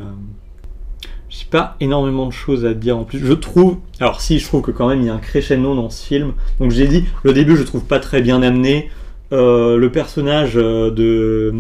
j'ai 1.30 1.45
pas 1.49 1.76
énormément 1.80 2.26
de 2.27 2.31
choses 2.34 2.65
à 2.65 2.73
dire 2.73 2.98
en 2.98 3.03
plus. 3.03 3.19
Je 3.19 3.34
trouve, 3.34 3.77
alors 3.99 4.19
si, 4.22 4.39
je 4.39 4.45
trouve 4.45 4.61
que 4.61 4.72
quand 4.72 4.88
même 4.88 4.99
il 5.02 5.07
y 5.07 5.10
a 5.10 5.14
un 5.14 5.18
crescendo 5.19 5.76
dans 5.76 5.89
ce 5.89 6.06
film. 6.06 6.34
Donc 6.60 6.72
j'ai 6.72 6.88
dit, 6.88 7.06
le 7.23 7.34
début 7.34 7.56
je 7.56 7.64
trouve 7.64 7.84
pas 7.85 7.99
très 7.99 8.22
bien 8.22 8.41
amené. 8.41 8.89
Euh, 9.31 9.77
le 9.77 9.89
personnage 9.91 10.53
euh, 10.57 10.91
de, 10.91 11.53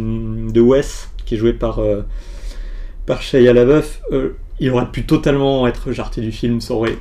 de 0.51 0.59
Wes, 0.61 1.09
qui 1.25 1.35
est 1.35 1.37
joué 1.37 1.53
par, 1.53 1.79
euh, 1.79 2.01
par 3.05 3.21
Shia 3.21 3.53
LaBeouf, 3.53 4.01
euh, 4.11 4.35
il 4.59 4.69
aurait 4.71 4.91
pu 4.91 5.05
totalement 5.05 5.65
être 5.67 5.91
jarté 5.93 6.19
du 6.19 6.31
film. 6.33 6.59
Ça 6.59 6.73
aurait 6.73 6.97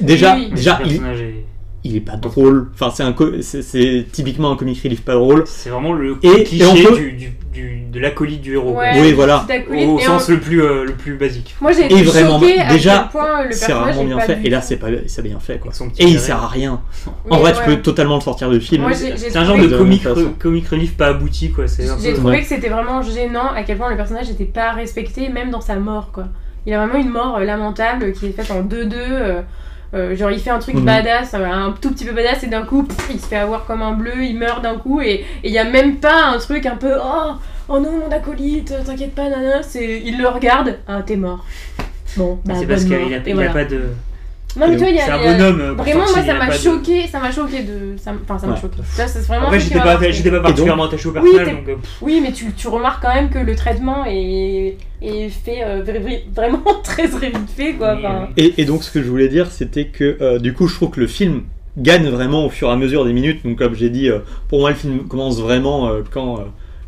Déjà, 0.00 0.34
Oui. 0.36 0.50
déjà 0.50 0.80
il, 0.84 0.92
est- 0.96 1.37
il 1.84 1.96
est 1.96 2.00
pas 2.00 2.16
drôle. 2.16 2.68
Enfin, 2.74 2.90
c'est 2.94 3.02
un 3.04 3.14
c'est- 3.62 4.06
typiquement 4.10 4.50
un 4.50 4.56
comic 4.56 4.80
relief 4.82 5.02
pas 5.02 5.14
drôle. 5.14 5.44
C'est 5.46 5.70
vraiment 5.70 5.92
le 5.92 6.16
Et- 6.22 6.44
cliché 6.44 6.64
et 6.64 6.66
on 6.66 6.74
peut- 6.74 6.96
du, 6.96 7.12
du- 7.12 7.32
du- 7.52 7.78
de 7.90 8.00
l'acolyte 8.00 8.40
du 8.42 8.54
héros. 8.54 8.76
Ouais, 8.76 9.00
Oui, 9.00 9.12
voilà. 9.12 9.46
Au 9.70 9.98
Et 9.98 10.02
sens 10.02 10.28
en- 10.28 10.32
le 10.32 10.38
plus, 10.40 10.62
euh, 10.62 10.84
le 10.84 10.92
plus 10.92 11.14
basique. 11.14 11.56
Moi 11.60 11.72
j'ai 11.72 11.86
été 11.86 12.02
vraiment, 12.02 12.38
choquée 12.38 12.60
à 12.60 12.68
déjà, 12.72 13.08
quel 13.12 13.20
point 13.20 13.44
le 13.44 13.52
C'est 13.52 13.72
est 13.72 14.04
bien 14.04 14.16
pas 14.18 14.22
fait. 14.24 14.36
du 14.36 14.46
Et 14.46 14.50
là, 14.50 14.60
c'est 14.60 14.76
pas, 14.76 14.88
c'est 15.06 15.22
bien 15.22 15.38
fait 15.40 15.58
quoi. 15.58 15.72
Et 15.98 16.04
il 16.04 16.18
sert 16.20 16.42
à 16.42 16.48
rien. 16.48 16.80
En 17.30 17.38
vrai, 17.38 17.52
tu 17.54 17.62
peux 17.64 17.76
totalement 17.76 18.16
le 18.16 18.20
sortir 18.20 18.50
du 18.50 18.60
film. 18.60 18.84
C'est 18.92 19.36
un 19.36 19.44
genre 19.44 19.56
de 19.58 19.68
comic, 19.68 20.02
comic 20.38 20.68
relief 20.68 20.96
pas 20.96 21.06
abouti 21.08 21.50
quoi. 21.52 21.64
J'ai 22.02 22.12
trouvé 22.14 22.30
Ouais. 22.32 22.40
que 22.42 22.46
c'était 22.48 22.68
vraiment 22.68 23.02
gênant 23.02 23.50
à 23.54 23.62
quel 23.62 23.78
point 23.78 23.90
le 23.90 23.96
personnage 23.96 24.28
n'était 24.28 24.44
pas 24.44 24.72
respecté, 24.72 25.28
même 25.28 25.50
dans 25.50 25.60
sa 25.60 25.76
mort, 25.76 26.10
quoi. 26.12 26.24
Il 26.66 26.74
a 26.74 26.84
vraiment 26.84 26.98
une 27.02 27.10
mort 27.10 27.40
lamentable 27.40 28.12
qui 28.12 28.26
est 28.26 28.32
faite 28.32 28.50
en 28.50 28.60
2-2. 28.62 29.42
Euh, 29.94 30.12
euh, 30.12 30.16
genre, 30.16 30.30
il 30.30 30.38
fait 30.40 30.50
un 30.50 30.58
truc 30.58 30.74
Mhm. 30.76 30.84
badass, 30.84 31.34
euh, 31.34 31.44
un 31.44 31.74
tout 31.80 31.90
petit 31.92 32.04
peu 32.04 32.12
badass, 32.12 32.42
et 32.44 32.46
d'un 32.48 32.62
coup, 32.62 32.82
pff, 32.84 33.08
il 33.12 33.20
se 33.20 33.26
fait 33.26 33.36
avoir 33.36 33.64
comme 33.66 33.82
un 33.82 33.92
bleu, 33.92 34.22
il 34.22 34.36
meurt 34.38 34.62
d'un 34.62 34.76
coup, 34.76 35.00
et 35.00 35.24
il 35.44 35.50
y 35.50 35.58
a 35.58 35.64
même 35.64 35.96
pas 35.96 36.26
un 36.34 36.38
truc 36.38 36.66
un 36.66 36.76
peu 36.76 36.92
Oh, 37.02 37.32
oh 37.68 37.78
non, 37.80 37.92
mon 38.06 38.10
acolyte, 38.14 38.72
t'inquiète 38.84 39.14
pas, 39.14 39.28
nana. 39.30 39.62
C'est, 39.62 40.02
il 40.04 40.18
le 40.18 40.28
regarde, 40.28 40.76
ah, 40.86 41.02
t'es 41.04 41.16
mort. 41.16 41.44
Bon, 42.16 42.38
bah, 42.44 42.54
c'est 42.58 42.66
parce 42.66 42.84
qu'il 42.84 42.96
mort. 42.98 43.06
a, 43.08 43.16
Et 43.16 43.22
il 43.26 43.30
a 43.32 43.34
voilà. 43.34 43.50
pas 43.52 43.64
de. 43.64 43.82
Non, 44.58 44.66
mais 44.68 44.72
tu 44.76 44.78
vois, 44.80 44.88
il 44.90 44.96
y 44.96 45.00
a. 45.00 45.04
C'est 45.04 45.10
un 45.12 45.36
bonhomme. 45.36 45.76
Vraiment, 45.76 46.00
moi, 46.00 46.22
ça 46.22 46.34
m'a 46.34 46.50
choqué, 46.50 47.06
ça 47.06 47.20
m'a 47.20 47.30
choqué 47.30 47.62
de. 47.62 47.94
Enfin, 47.96 48.38
ça 48.38 48.46
m'a 48.46 48.54
Ouais. 48.54 48.60
choqué. 48.60 48.76
Ça, 48.84 49.06
c'est 49.06 49.20
vraiment 49.26 49.46
Après, 49.46 49.60
ce 49.60 49.64
qui 49.68 49.74
j'étais 50.14 50.30
pas, 50.30 50.40
particulièrement 50.40 50.84
attaché 50.84 51.08
au 51.08 51.12
Oui, 51.12 51.20
personnage, 51.34 51.54
euh, 51.68 51.74
Oui, 52.02 52.20
mais 52.22 52.32
tu, 52.32 52.52
tu 52.52 52.68
remarques 52.68 53.02
quand 53.02 53.14
même 53.14 53.30
que 53.30 53.38
le 53.38 53.54
traitement 53.54 54.04
est, 54.06 54.76
est 55.02 55.28
fait 55.28 55.62
euh, 55.64 55.82
vra- 55.82 56.00
vra- 56.02 56.34
vraiment 56.34 56.62
très 56.82 57.08
très 57.08 57.28
vite 57.28 57.50
fait 57.56 57.74
quoi. 57.74 57.94
Enfin. 57.98 58.28
Et, 58.36 58.60
et 58.60 58.64
donc, 58.64 58.82
ce 58.82 58.90
que 58.90 59.02
je 59.02 59.08
voulais 59.08 59.28
dire, 59.28 59.50
c'était 59.50 59.86
que 59.86 60.16
euh, 60.20 60.38
du 60.38 60.52
coup, 60.54 60.66
je 60.66 60.74
trouve 60.74 60.90
que 60.90 61.00
le 61.00 61.06
film 61.06 61.42
gagne 61.76 62.08
vraiment 62.08 62.44
au 62.44 62.50
fur 62.50 62.68
et 62.68 62.72
à 62.72 62.76
mesure 62.76 63.04
des 63.04 63.12
minutes. 63.12 63.44
Donc, 63.44 63.58
comme 63.58 63.74
j'ai 63.74 63.90
dit, 63.90 64.08
euh, 64.10 64.18
pour 64.48 64.60
moi, 64.60 64.70
le 64.70 64.76
film 64.76 65.06
commence 65.06 65.40
vraiment 65.40 65.88
euh, 65.88 66.00
quand, 66.10 66.38
euh, 66.38 66.42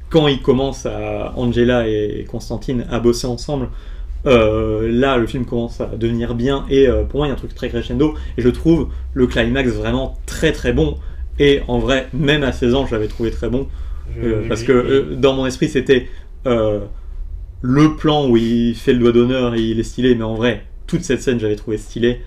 quand 0.09 0.27
il 0.27 0.43
commence 0.43 0.87
à 0.87 1.33
Angela 1.37 1.87
et 1.87 2.27
Constantine 2.29 2.85
à 2.91 2.99
bosser 2.99 3.29
ensemble. 3.29 3.69
Euh, 4.27 4.91
là, 4.93 5.17
le 5.17 5.27
film 5.27 5.47
commence 5.47 5.81
à 5.81 5.87
devenir 5.87 6.35
bien 6.35 6.67
et 6.69 6.87
euh, 6.87 7.05
pour 7.05 7.21
moi, 7.21 7.27
il 7.27 7.31
y 7.31 7.33
a 7.33 7.35
un 7.35 7.39
truc 7.39 7.55
très 7.55 7.69
crescendo. 7.69 8.15
Et 8.37 8.43
je 8.43 8.49
trouve 8.49 8.89
le 9.15 9.27
climax 9.27 9.71
vraiment 9.71 10.19
très 10.27 10.53
très 10.53 10.73
bon. 10.73 10.97
Et 11.39 11.63
en 11.69 11.79
vrai, 11.79 12.09
même 12.13 12.43
à 12.43 12.53
16 12.53 12.75
ans, 12.75 12.87
je 12.87 12.93
l'avais 12.93 13.09
trouvé 13.09 13.31
très 13.31 13.49
bon. 13.49 13.69
Euh, 14.23 14.47
parce 14.49 14.65
que 14.65 15.15
dans 15.15 15.35
mon 15.35 15.47
esprit, 15.47 15.69
c'était 15.69 16.09
le 16.45 17.97
plan 17.97 18.29
où 18.29 18.37
il 18.37 18.75
fait 18.75 18.93
le 18.93 18.99
doigt 18.99 19.13
d'honneur 19.13 19.55
et 19.55 19.61
il 19.61 19.79
est 19.79 19.85
stylé, 19.85 20.15
mais 20.15 20.25
en 20.25 20.35
vrai, 20.35 20.65
toute 20.87 21.03
cette 21.03 21.23
scène, 21.23 21.39
j'avais 21.39 21.57
trouvé 21.57 21.79
stylé. 21.79 22.21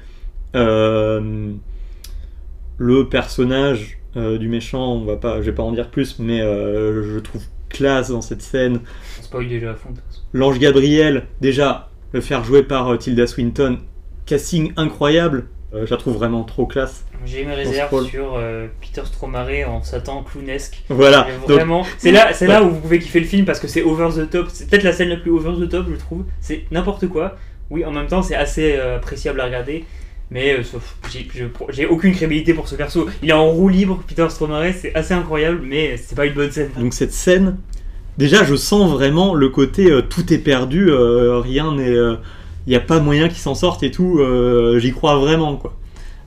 Le 0.54 1.54
personnage 3.10 4.00
du 4.16 4.48
méchant, 4.48 4.94
on 4.94 5.06
va 5.06 5.18
pas, 5.18 5.42
je 5.42 5.46
vais 5.46 5.56
pas 5.56 5.64
en 5.64 5.74
dire 5.74 5.90
plus, 5.90 6.18
mais 6.20 6.40
je 6.40 7.20
trouve 7.20 7.44
classe 7.70 8.10
dans 8.10 8.22
cette 8.22 8.42
scène. 8.42 8.80
Spoil 9.34 9.48
déjà 9.50 9.72
à 9.72 9.76
fond. 9.76 9.90
L'ange 10.34 10.60
Gabriel, 10.60 11.24
déjà, 11.42 11.90
le 12.12 12.22
faire 12.22 12.44
jouer 12.44 12.62
par 12.62 12.88
euh, 12.94 12.98
Tilda 12.98 13.26
Swinton, 13.26 13.80
casting 14.28 14.74
incroyable, 14.78 15.48
euh, 15.74 15.86
je 15.88 15.92
la 15.92 15.98
trouve 15.98 16.14
vraiment 16.16 16.44
trop 16.44 16.68
classe. 16.68 17.04
J'ai 17.26 17.44
mes 17.46 17.54
se 17.54 17.58
réserves 17.58 18.06
sur 18.06 18.36
euh, 18.36 18.68
Peter 18.80 19.02
Stormare 19.06 19.68
en 19.68 19.82
Satan 19.82 20.24
clownesque. 20.24 20.84
Voilà. 20.90 21.26
Donc, 21.48 21.50
Vraiment, 21.58 21.84
c'est 21.98 22.12
là, 22.12 22.32
c'est 22.34 22.46
là 22.46 22.62
où 22.64 22.70
vous 22.70 22.80
pouvez 22.80 23.00
kiffer 23.00 23.22
le 23.22 23.26
film 23.26 23.46
parce 23.46 23.60
que 23.60 23.68
c'est 23.68 23.82
over 23.82 24.10
the 24.16 24.30
top. 24.30 24.48
C'est 24.54 24.70
peut-être 24.70 24.84
la 24.84 24.94
scène 24.94 25.10
la 25.10 25.18
plus 25.18 25.32
over 25.32 25.54
the 25.66 25.68
top, 25.68 25.88
je 25.90 25.96
trouve. 25.96 26.26
C'est 26.40 26.66
n'importe 26.70 27.08
quoi. 27.08 27.38
Oui, 27.72 27.84
en 27.86 27.92
même 27.92 28.08
temps, 28.08 28.22
c'est 28.22 28.36
assez 28.36 28.76
euh, 28.78 28.98
appréciable 28.98 29.42
à 29.42 29.46
regarder. 29.46 29.86
Mais 30.30 30.64
sauf- 30.64 30.96
j'ai 31.70 31.86
aucune 31.86 32.12
crédibilité 32.14 32.54
pour 32.54 32.68
ce 32.68 32.76
perso. 32.76 33.08
Il 33.22 33.30
est 33.30 33.34
en 33.34 33.50
roue 33.50 33.70
libre, 33.70 34.04
Peter 34.08 34.28
Stormare, 34.30 34.74
c'est 34.80 34.94
assez 34.96 35.14
incroyable, 35.14 35.62
mais 35.64 35.98
c'est 35.98 36.16
pas 36.16 36.26
une 36.26 36.34
bonne 36.34 36.52
scène. 36.52 36.70
Donc 36.78 36.94
cette 36.94 37.14
scène, 37.14 37.58
déjà 38.18 38.44
je 38.44 38.56
sens 38.56 38.92
vraiment 38.92 39.34
le 39.34 39.50
côté 39.50 39.92
euh, 39.92 40.02
tout 40.02 40.32
est 40.34 40.38
perdu, 40.40 40.90
euh, 40.90 41.40
rien 41.40 41.74
n'est, 41.76 41.94
il 41.94 42.70
n'y 42.70 42.76
a 42.76 42.80
pas 42.80 43.00
moyen 43.00 43.28
qu'il 43.28 43.38
s'en 43.40 43.56
sorte 43.56 43.84
et 43.84 43.92
tout. 43.92 44.20
euh, 44.20 44.80
J'y 44.80 44.92
crois 44.92 45.18
vraiment 45.18 45.56
quoi. 45.58 45.76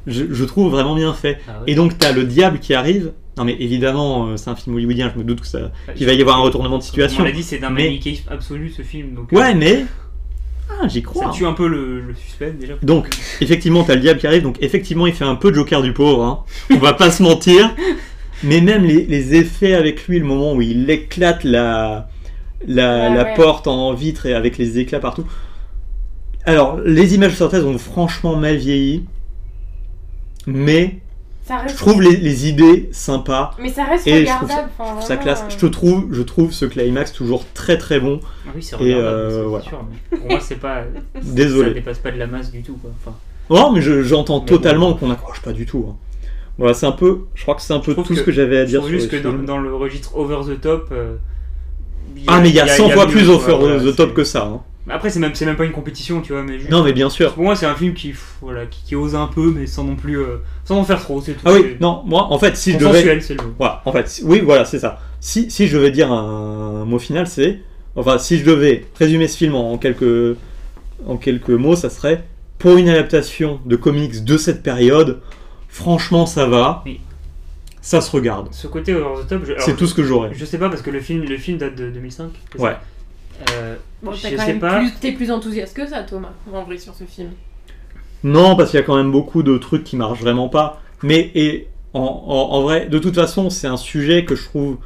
Je, 0.06 0.24
je 0.30 0.44
trouve 0.44 0.70
vraiment 0.70 0.94
bien 0.94 1.12
fait. 1.14 1.38
Ah. 1.48 1.62
Et 1.66 1.74
donc 1.74 1.98
t'as 1.98 2.12
le 2.12 2.24
diable 2.24 2.58
qui 2.60 2.74
arrive 2.74 3.12
Non 3.38 3.44
mais 3.44 3.56
évidemment, 3.58 4.28
euh, 4.28 4.36
c'est 4.36 4.50
un 4.50 4.54
film 4.56 4.76
hollywoodien, 4.76 5.10
je 5.12 5.18
me 5.18 5.24
doute 5.24 5.44
ça, 5.44 5.72
qu'il 5.96 6.06
va 6.06 6.12
y 6.12 6.20
avoir 6.20 6.36
un 6.38 6.42
retournement 6.42 6.78
de 6.78 6.82
On 6.82 6.86
situation. 6.86 7.24
l'a 7.24 7.32
dit, 7.32 7.42
c'est 7.42 7.58
d'un 7.58 7.70
Mais- 7.70 7.84
manichéisme 7.84 8.24
absolu 8.30 8.70
ce 8.70 8.82
film. 8.82 9.14
Donc, 9.14 9.32
euh, 9.32 9.36
Ouais, 9.36 9.54
mais 9.54 9.84
ah, 10.70 10.86
j'y 10.88 11.00
ça 11.00 11.06
crois. 11.06 11.30
tue 11.30 11.44
un 11.46 11.52
peu 11.54 11.66
le, 11.68 12.00
le 12.00 12.14
suspense 12.14 12.54
déjà. 12.60 12.74
Donc, 12.82 13.08
effectivement, 13.40 13.82
t'as 13.84 13.94
le 13.94 14.00
diable 14.00 14.20
qui 14.20 14.26
arrive, 14.26 14.42
donc 14.42 14.56
effectivement, 14.60 15.06
il 15.06 15.12
fait 15.12 15.24
un 15.24 15.34
peu 15.36 15.52
Joker 15.52 15.82
du 15.82 15.92
pauvre, 15.92 16.22
hein. 16.24 16.40
on 16.70 16.78
va 16.78 16.92
pas 16.92 17.10
se 17.10 17.22
mentir. 17.22 17.74
Mais 18.42 18.60
même 18.60 18.84
les, 18.84 19.04
les 19.06 19.34
effets 19.34 19.74
avec 19.74 20.06
lui, 20.08 20.18
le 20.18 20.24
moment 20.26 20.52
où 20.54 20.62
il 20.62 20.88
éclate 20.90 21.42
la, 21.44 22.08
la, 22.66 23.08
Ouais, 23.10 23.14
la 23.16 23.24
ouais. 23.24 23.34
porte 23.34 23.66
en 23.66 23.92
vitre 23.94 24.26
et 24.26 24.34
avec 24.34 24.58
les 24.58 24.78
éclats 24.78 25.00
partout. 25.00 25.26
Alors, 26.44 26.78
les 26.84 27.14
images 27.14 27.32
de 27.32 27.36
synthèse 27.36 27.64
ont 27.64 27.78
franchement 27.78 28.36
mal 28.36 28.56
vieilli, 28.56 29.04
mais 30.46 30.98
Ça 31.44 31.66
je 31.66 31.74
trouve 31.74 32.02
les, 32.02 32.16
les 32.16 32.48
idées 32.48 32.88
sympas. 32.92 33.52
Mais 33.58 33.68
ça 33.68 33.84
reste 33.84 34.06
Et 34.06 34.24
je 34.26 34.30
trouve 34.30 34.42
regardable. 34.42 34.70
Je 34.78 34.84
trouve 34.84 35.02
ça 35.02 35.16
classe. 35.16 35.40
euh, 35.42 35.50
Je 35.50 35.56
te 35.56 35.66
trouve, 35.66 36.08
je 36.12 36.22
trouve 36.22 36.52
ce 36.52 36.64
climax 36.66 37.12
toujours 37.12 37.44
très 37.54 37.78
très 37.78 37.98
bon. 38.00 38.20
Ah 38.46 38.50
oui, 38.54 38.62
c'est 38.62 38.76
regardable, 38.76 39.06
euh, 39.08 39.44
voilà. 39.48 39.64
sûr. 39.64 39.84
mais 40.10 40.18
Pour 40.18 40.30
moi, 40.30 40.40
c'est 40.40 40.60
pas. 40.60 40.82
Désolé. 41.22 41.68
Ça 41.68 41.74
dépasse 41.74 41.98
pas 41.98 42.10
de 42.12 42.18
la 42.18 42.26
masse 42.26 42.50
du 42.52 42.62
tout. 42.62 42.74
Quoi. 42.80 42.90
Enfin, 43.02 43.16
Oh, 43.48 43.70
mais 43.72 43.80
je- 43.80 44.02
j'entends 44.02 44.40
totalement 44.40 44.94
qu'on 44.94 45.06
n'accroche 45.08 45.40
pas 45.40 45.52
du 45.52 45.66
tout. 45.66 45.86
hein. 45.88 45.96
Voilà, 46.58 46.72
c'est 46.74 46.86
un 46.86 46.92
peu, 46.92 47.20
je 47.34 47.42
crois 47.42 47.54
que 47.54 47.62
c'est 47.62 47.74
un 47.74 47.80
peu 47.80 47.94
tout 47.94 48.14
ce 48.14 48.22
que- 48.22 48.32
j'avais 48.32 48.58
à 48.58 48.64
je 48.64 48.70
dire 48.70 48.80
trouve 48.80 48.90
sur 48.92 49.00
juste 49.00 49.10
que 49.10 49.44
dans, 49.46 49.58
le 49.58 49.74
registre 49.74 50.16
over 50.16 50.38
the 50.46 50.60
top. 50.60 50.88
euh, 50.92 51.16
Ah, 52.26 52.40
mais 52.40 52.48
il 52.48 52.54
y 52.54 52.60
a 52.60 52.66
100 52.66 52.88
fois 52.90 53.06
plus 53.06 53.28
over 53.28 53.56
voilà, 53.58 53.80
the 53.80 53.94
top 53.94 54.14
que 54.14 54.24
ça. 54.24 54.44
hein. 54.44 54.62
Après, 54.88 55.10
c'est 55.10 55.18
même, 55.18 55.32
même 55.40 55.56
pas 55.56 55.64
une 55.64 55.72
compétition, 55.72 56.20
tu 56.20 56.32
vois. 56.32 56.42
Mais 56.44 56.58
juste- 56.58 56.70
Non, 56.70 56.84
mais 56.84 56.92
bien 56.92 57.10
sûr. 57.10 57.34
Pour 57.34 57.42
moi, 57.42 57.56
c'est 57.56 57.66
un 57.66 57.74
film 57.74 57.92
qui, 57.92 58.14
voilà, 58.40 58.66
qui, 58.66 58.82
qui 58.84 58.94
ose 58.94 59.16
un 59.16 59.26
peu, 59.26 59.52
mais 59.54 59.66
sans 59.66 59.82
non 59.84 59.96
plus. 59.96 60.18
euh, 60.20 60.36
sans 60.64 60.78
en 60.78 60.84
faire 60.84 61.00
trop, 61.00 61.20
c'est 61.20 61.32
tout. 61.32 61.40
Ah 61.44 61.52
oui, 61.54 61.76
non, 61.80 62.02
moi, 62.06 62.28
en 62.30 62.38
fait, 62.38 62.56
si 62.56 62.72
je 62.72 62.78
devais. 62.78 62.90
consensuel, 62.90 63.22
c'est 63.22 63.34
le 63.34 63.42
mot. 63.42 63.52
Voilà, 63.58 63.82
en 63.84 63.92
fait, 63.92 64.20
oui, 64.24 64.40
voilà, 64.44 64.64
c'est 64.64 64.78
ça. 64.78 65.00
Si, 65.20 65.50
si 65.50 65.66
je 65.66 65.76
devais 65.76 65.90
dire 65.90 66.12
un, 66.12 66.84
mot 66.84 66.98
final, 67.00 67.26
c'est. 67.26 67.58
Enfin, 67.96 68.18
si 68.18 68.38
je 68.38 68.44
devais 68.44 68.84
résumer 68.98 69.26
ce 69.26 69.36
film 69.36 69.56
en 69.56 69.76
quelques, 69.76 70.36
en 71.06 71.16
quelques 71.16 71.50
mots, 71.50 71.74
ça 71.76 71.90
serait 71.90 72.22
pour 72.58 72.76
une 72.76 72.88
adaptation 72.88 73.58
de 73.66 73.74
comics 73.76 74.22
de 74.24 74.36
cette 74.38 74.62
période, 74.62 75.20
franchement, 75.68 76.26
ça 76.26 76.46
va. 76.46 76.82
Oui. 76.86 77.00
Ça 77.80 78.00
se 78.00 78.10
regarde. 78.10 78.48
Ce 78.52 78.66
côté 78.66 78.94
over 78.94 79.22
the 79.22 79.28
top, 79.28 79.44
je, 79.44 79.52
alors, 79.52 79.62
C'est 79.64 79.76
tout 79.76 79.86
ce 79.86 79.94
que 79.94 80.02
j'aurais. 80.02 80.30
Je 80.34 80.44
sais 80.44 80.58
pas 80.58 80.68
parce 80.68 80.82
que 80.82 80.90
le 80.90 81.00
film, 81.00 81.22
le 81.24 81.36
film 81.38 81.58
date 81.58 81.76
de 81.76 81.90
2005. 81.90 82.30
c'est 82.52 82.58
ça 82.58 82.64
Ouais. 82.64 82.76
Euh, 83.52 83.76
Bon, 84.02 84.12
je 84.12 84.22
t'as 84.22 84.30
quand 84.32 84.38
sais 84.42 84.46
même 84.48 84.58
pas. 84.60 84.78
plus... 84.78 84.92
T'es 85.00 85.12
plus 85.12 85.30
enthousiaste 85.30 85.76
que 85.76 85.86
ça, 85.86 86.02
Thomas, 86.02 86.32
en 86.52 86.64
vrai, 86.64 86.78
sur 86.78 86.94
ce 86.94 87.04
film. 87.04 87.30
Non, 88.24 88.56
parce 88.56 88.70
qu'il 88.70 88.80
y 88.80 88.82
a 88.82 88.86
quand 88.86 88.96
même 88.96 89.12
beaucoup 89.12 89.42
de 89.42 89.56
trucs 89.58 89.84
qui 89.84 89.96
marchent 89.96 90.20
vraiment 90.20 90.48
pas. 90.48 90.80
Mais 91.02 91.30
et 91.34 91.68
en, 91.94 92.00
en- 92.00 92.54
en 92.56 92.62
vrai, 92.62 92.86
de 92.86 92.98
toute 92.98 93.14
façon, 93.14 93.50
c'est 93.50 93.66
un 93.68 93.76
sujet 93.76 94.24
que 94.24 94.34
je 94.34 94.44
trouve 94.44 94.78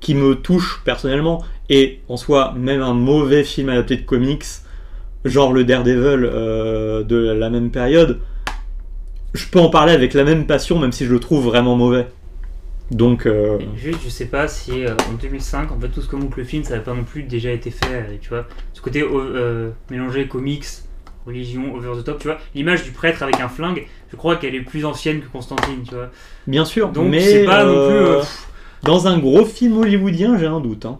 qui 0.00 0.14
me 0.14 0.34
touche 0.34 0.82
personnellement. 0.84 1.42
Et 1.70 2.00
en 2.08 2.16
soi, 2.18 2.52
même 2.58 2.82
un 2.82 2.92
mauvais 2.92 3.42
film 3.44 3.70
adapté 3.70 3.96
de 3.96 4.02
comics, 4.02 4.44
genre 5.24 5.52
le 5.52 5.64
Daredevil 5.64 6.28
euh, 6.30 7.02
de 7.04 7.16
la 7.16 7.48
même 7.48 7.70
période, 7.70 8.20
je 9.34 9.46
peux 9.48 9.58
en 9.60 9.68
parler 9.70 9.92
avec 9.92 10.14
la 10.14 10.24
même 10.24 10.46
passion, 10.46 10.78
même 10.78 10.92
si 10.92 11.04
je 11.04 11.12
le 11.12 11.20
trouve 11.20 11.44
vraiment 11.44 11.76
mauvais. 11.76 12.06
Donc, 12.90 13.26
euh, 13.26 13.58
Juste, 13.76 14.00
je 14.04 14.08
sais 14.10 14.26
pas 14.26 14.46
si 14.46 14.84
euh, 14.84 14.94
en 15.10 15.14
2005, 15.20 15.72
en 15.72 15.80
fait, 15.80 15.88
tout 15.88 16.02
ce 16.02 16.08
que 16.08 16.16
montre 16.16 16.38
le 16.38 16.44
film, 16.44 16.64
ça 16.64 16.74
n'a 16.74 16.80
pas 16.80 16.94
non 16.94 17.04
plus 17.04 17.22
déjà 17.22 17.50
été 17.50 17.70
fait. 17.70 17.86
euh, 17.92 18.16
tu 18.20 18.28
vois, 18.28 18.46
ce 18.72 18.80
côté 18.80 19.02
euh, 19.02 19.70
mélanger 19.90 20.28
comics, 20.28 20.64
religion, 21.26 21.74
over 21.74 21.98
the 22.00 22.04
top, 22.04 22.18
tu 22.20 22.28
vois. 22.28 22.38
L'image 22.54 22.84
du 22.84 22.90
prêtre 22.90 23.22
avec 23.22 23.40
un 23.40 23.48
flingue, 23.48 23.86
je 24.12 24.16
crois 24.16 24.36
qu'elle 24.36 24.54
est 24.54 24.60
plus 24.60 24.84
ancienne 24.84 25.20
que 25.22 25.28
Constantine, 25.28 25.82
tu 25.88 25.94
vois. 25.94 26.10
bien 26.46 26.64
sûr, 26.66 26.90
Donc, 26.90 27.10
mais 27.10 27.20
c'est 27.20 27.44
pas 27.44 27.64
non 27.64 27.88
plus. 27.88 28.26
Dans 28.82 29.06
un 29.08 29.18
gros 29.18 29.46
film 29.46 29.78
hollywoodien, 29.78 30.36
j'ai 30.38 30.46
un 30.46 30.60
doute. 30.60 30.84
Hein. 30.84 30.98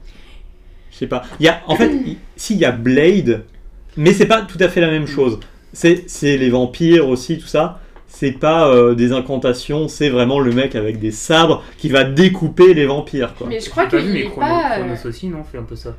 Je 0.90 0.97
sais 0.97 1.06
pas. 1.06 1.23
Il 1.39 1.44
y 1.44 1.48
a, 1.51 1.61
en 1.66 1.77
fait, 1.77 1.90
il- 2.06 2.16
s'il 2.35 2.56
y 2.56 2.65
a 2.65 2.73
Blade, 2.73 3.44
mais 3.98 4.15
c'est 4.15 4.27
pas 4.27 4.40
tout 4.40 4.59
à 4.61 4.69
fait 4.69 4.81
la 4.81 4.90
même 4.90 5.06
chose. 5.06 5.39
C'est 5.74 6.06
les 6.39 6.48
vampires 6.48 7.09
aussi, 7.09 7.39
tout 7.39 7.47
ça. 7.47 7.81
C'est 8.16 8.32
pas 8.32 8.69
euh, 8.69 8.95
des 8.95 9.11
incantations, 9.12 9.89
c'est 9.89 10.09
vraiment 10.09 10.39
le 10.39 10.53
mec 10.53 10.77
avec 10.77 11.01
des 11.01 11.11
sabres 11.11 11.65
qui 11.78 11.89
va 11.89 12.05
découper 12.05 12.73
les 12.73 12.86
vampires, 12.86 13.35
quoi. 13.35 13.49
Mais 13.49 13.59
je 13.61 13.69
crois 13.69 13.85
j'ai 13.91 13.97
pas 13.99 14.03
vu, 14.03 14.12
mais 14.12 14.20
est 14.20 14.24
Chrono- 14.28 14.41
pas... 14.47 14.78
euh, 14.78 14.85
Chronos 14.85 15.07
aussi, 15.09 15.28
non, 15.28 15.43
fait 15.43 15.59
un 15.59 15.65
peu 15.65 15.74
ça. 15.77 15.97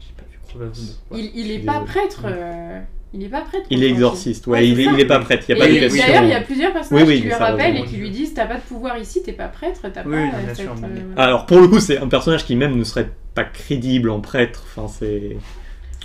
J'ai 0.00 0.12
pas 0.58 0.64
vu. 0.66 0.80
Ouais. 1.10 1.18
Il, 1.34 1.40
il 1.46 1.50
est 1.50 1.58
pas 1.58 1.80
prêtre. 1.80 2.22
euh, 2.26 2.78
Il 3.12 3.24
est 3.24 3.28
pas 3.28 3.40
prêtre. 3.40 3.66
Il 3.70 3.82
est 3.82 3.88
exorciste, 3.88 4.46
ouais, 4.46 4.60
Ouais, 4.60 4.68
il, 4.68 4.78
est, 4.80 4.84
ça. 4.84 4.90
il 4.94 5.00
est 5.00 5.04
pas 5.06 5.18
prêtre, 5.18 5.44
il 5.48 5.50
y 5.50 5.54
a 5.54 5.56
Et 5.56 5.58
pas 5.60 5.66
de 5.66 5.72
oui, 5.72 5.80
question. 5.80 6.06
D'ailleurs, 6.06 6.22
il 6.22 6.28
y 6.30 6.32
a 6.34 6.40
plusieurs 6.42 6.72
personnages 6.72 7.02
Oui, 7.04 7.08
oui, 7.14 7.20
qui 7.20 7.26
lui 7.26 7.34
rappellent 7.34 7.76
et 7.76 7.84
qui 7.84 7.96
lui 7.96 8.10
disent 8.10 8.34
T'as 8.34 8.46
pas 8.46 8.54
de 8.56 8.60
pouvoir 8.60 8.96
ici, 8.98 9.22
t'es 9.24 9.32
pas 9.32 9.48
prêtre, 9.48 9.80
t'as 9.92 10.04
Oui, 10.04 10.12
pas. 10.30 10.36
euh, 10.36 10.40
cette, 10.46 10.56
sûr, 10.58 10.74
Alors, 11.16 11.46
pour 11.46 11.60
le 11.60 11.66
coup, 11.68 11.80
c'est 11.80 11.98
un 11.98 12.08
personnage 12.08 12.44
qui 12.46 12.54
même 12.54 12.76
ne 12.76 12.84
serait 12.84 13.08
pas 13.34 13.44
crédible 13.44 14.10
en 14.10 14.20
prêtre. 14.20 14.64
Enfin, 14.76 14.86
c'est. 14.96 15.36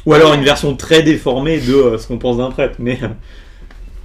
Ou 0.08 0.14
alors 0.14 0.34
une 0.34 0.44
version 0.44 0.76
très 0.76 1.04
déformée 1.04 1.60
de 1.60 1.74
euh, 1.74 1.98
ce 2.00 2.08
qu'on 2.08 2.18
pense 2.18 2.38
d'un 2.38 2.50
prêtre, 2.50 2.78
mais. 2.80 2.98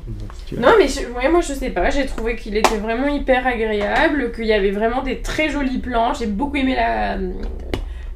Euh. 0.09 0.61
Non, 0.61 0.69
mais 0.79 0.89
je- 0.89 1.07
ouais, 1.17 1.31
moi 1.31 1.41
je 1.41 1.53
sais 1.53 1.71
pas, 1.71 1.91
j'ai 1.91 2.07
trouvé 2.07 2.37
qu'il 2.37 2.57
était 2.57 2.77
vraiment 2.79 3.07
hyper 3.09 3.47
agréable, 3.47 4.33
qu'il 4.33 4.47
y 4.47 4.53
avait 4.53 4.71
vraiment 4.71 5.03
des 5.03 5.21
très 5.21 5.49
jolis 5.49 5.79
plans, 5.79 6.13
j'ai 6.15 6.27
beaucoup 6.27 6.57
aimé 6.57 6.75
la 6.75 7.19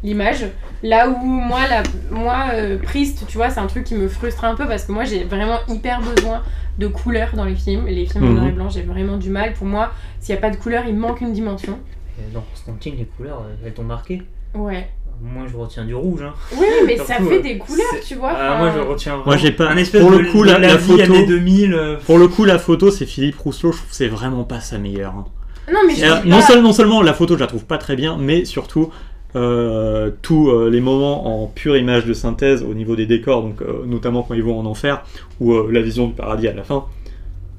l'image. 0.02 0.46
Là 0.82 1.08
où 1.08 1.16
moi, 1.24 1.60
la, 1.68 1.82
moi 2.10 2.46
euh, 2.54 2.78
Priest, 2.78 3.24
tu 3.26 3.38
vois, 3.38 3.50
c'est 3.50 3.60
un 3.60 3.66
truc 3.66 3.84
qui 3.84 3.94
me 3.94 4.08
frustre 4.08 4.44
un 4.44 4.54
peu 4.54 4.66
parce 4.66 4.84
que 4.84 4.92
moi 4.92 5.04
j'ai 5.04 5.24
vraiment 5.24 5.58
hyper 5.68 6.00
besoin 6.00 6.42
de 6.78 6.86
couleurs 6.86 7.30
dans 7.34 7.44
les 7.44 7.54
films. 7.56 7.86
Les 7.86 8.06
films 8.06 8.24
en 8.24 8.28
Mhm. 8.28 8.34
noir 8.36 8.46
et 8.48 8.52
blanc, 8.52 8.68
j'ai 8.68 8.82
vraiment 8.82 9.16
du 9.16 9.30
mal. 9.30 9.54
Pour 9.54 9.66
moi, 9.66 9.92
s'il 10.20 10.34
n'y 10.34 10.38
a 10.38 10.42
pas 10.42 10.50
de 10.50 10.56
couleurs, 10.56 10.84
il 10.86 10.94
manque 10.94 11.22
une 11.22 11.32
dimension. 11.32 11.78
Et 12.18 12.32
Dans 12.32 12.42
Constantine, 12.42 12.94
les 12.98 13.06
couleurs, 13.06 13.40
euh, 13.42 13.54
elles 13.66 13.72
t'ont 13.72 13.82
marqué? 13.84 14.22
Ouais. 14.54 14.88
Moi, 15.22 15.44
je 15.50 15.56
retiens 15.56 15.84
du 15.84 15.94
rouge. 15.94 16.22
Hein. 16.22 16.34
Oui, 16.58 16.66
mais 16.86 16.96
ça 16.98 17.14
fait 17.16 17.38
euh, 17.38 17.42
des 17.42 17.58
couleurs, 17.58 17.86
tu 18.06 18.14
vois. 18.16 18.32
Ah, 18.36 18.58
moi, 18.58 18.70
je 18.74 18.80
retiens 18.80 19.12
vraiment. 19.12 19.26
Moi, 19.26 19.36
j'ai 19.36 19.50
pas- 19.52 19.68
Un 19.70 19.76
espèce 19.76 20.02
pour 20.02 20.10
de, 20.12 20.18
le 20.18 20.30
coup, 20.30 20.42
de 20.44 20.50
la- 20.50 20.58
la 20.58 20.76
vie 20.76 20.92
photo- 20.92 21.02
années 21.02 21.26
2000. 21.26 21.74
euh, 21.74 21.96
Pour 22.06 22.18
le 22.18 22.28
coup, 22.28 22.44
la 22.44 22.58
photo, 22.58 22.90
c'est 22.90 23.06
Philippe 23.06 23.38
Rousseau. 23.38 23.72
Je 23.72 23.78
trouve 23.78 23.88
que 23.90 23.94
c'est 23.96 24.08
vraiment 24.08 24.44
pas 24.44 24.60
sa 24.60 24.78
meilleure. 24.78 25.14
hein. 25.14 25.24
Non, 25.72 25.80
mais 25.86 25.94
je 25.94 26.04
dis 26.22 26.28
non, 26.28 26.36
pas- 26.38 26.42
seul- 26.46 26.62
non 26.62 26.72
seulement 26.72 27.02
la 27.02 27.12
photo, 27.14 27.34
je 27.34 27.40
la 27.40 27.46
trouve 27.48 27.64
pas 27.64 27.78
très 27.78 27.96
bien, 27.96 28.16
mais 28.18 28.44
surtout 28.44 28.90
euh, 29.34 30.10
tous 30.22 30.48
euh, 30.48 30.70
les 30.70 30.80
moments 30.80 31.42
en 31.44 31.46
pure 31.48 31.76
image 31.76 32.06
de 32.06 32.14
synthèse 32.14 32.62
au 32.62 32.72
niveau 32.72 32.94
des 32.96 33.04
décors, 33.06 33.42
donc 33.42 33.60
euh, 33.60 33.84
notamment 33.84 34.22
quand 34.22 34.34
ils 34.34 34.42
vont 34.42 34.58
en 34.58 34.64
enfer 34.64 35.02
ou 35.40 35.52
euh, 35.52 35.68
la 35.70 35.82
vision 35.82 36.06
du 36.06 36.14
paradis 36.14 36.46
à 36.48 36.54
la 36.54 36.62
fin. 36.62 36.84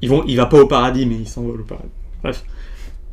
Ils 0.01 0.09
vont, 0.09 0.23
il 0.25 0.37
va 0.37 0.45
pas 0.47 0.57
au 0.59 0.65
paradis, 0.67 1.05
mais 1.05 1.15
il 1.15 1.27
s'envole 1.27 1.61
au 1.61 1.63
paradis. 1.65 1.89
Bref, 2.23 2.43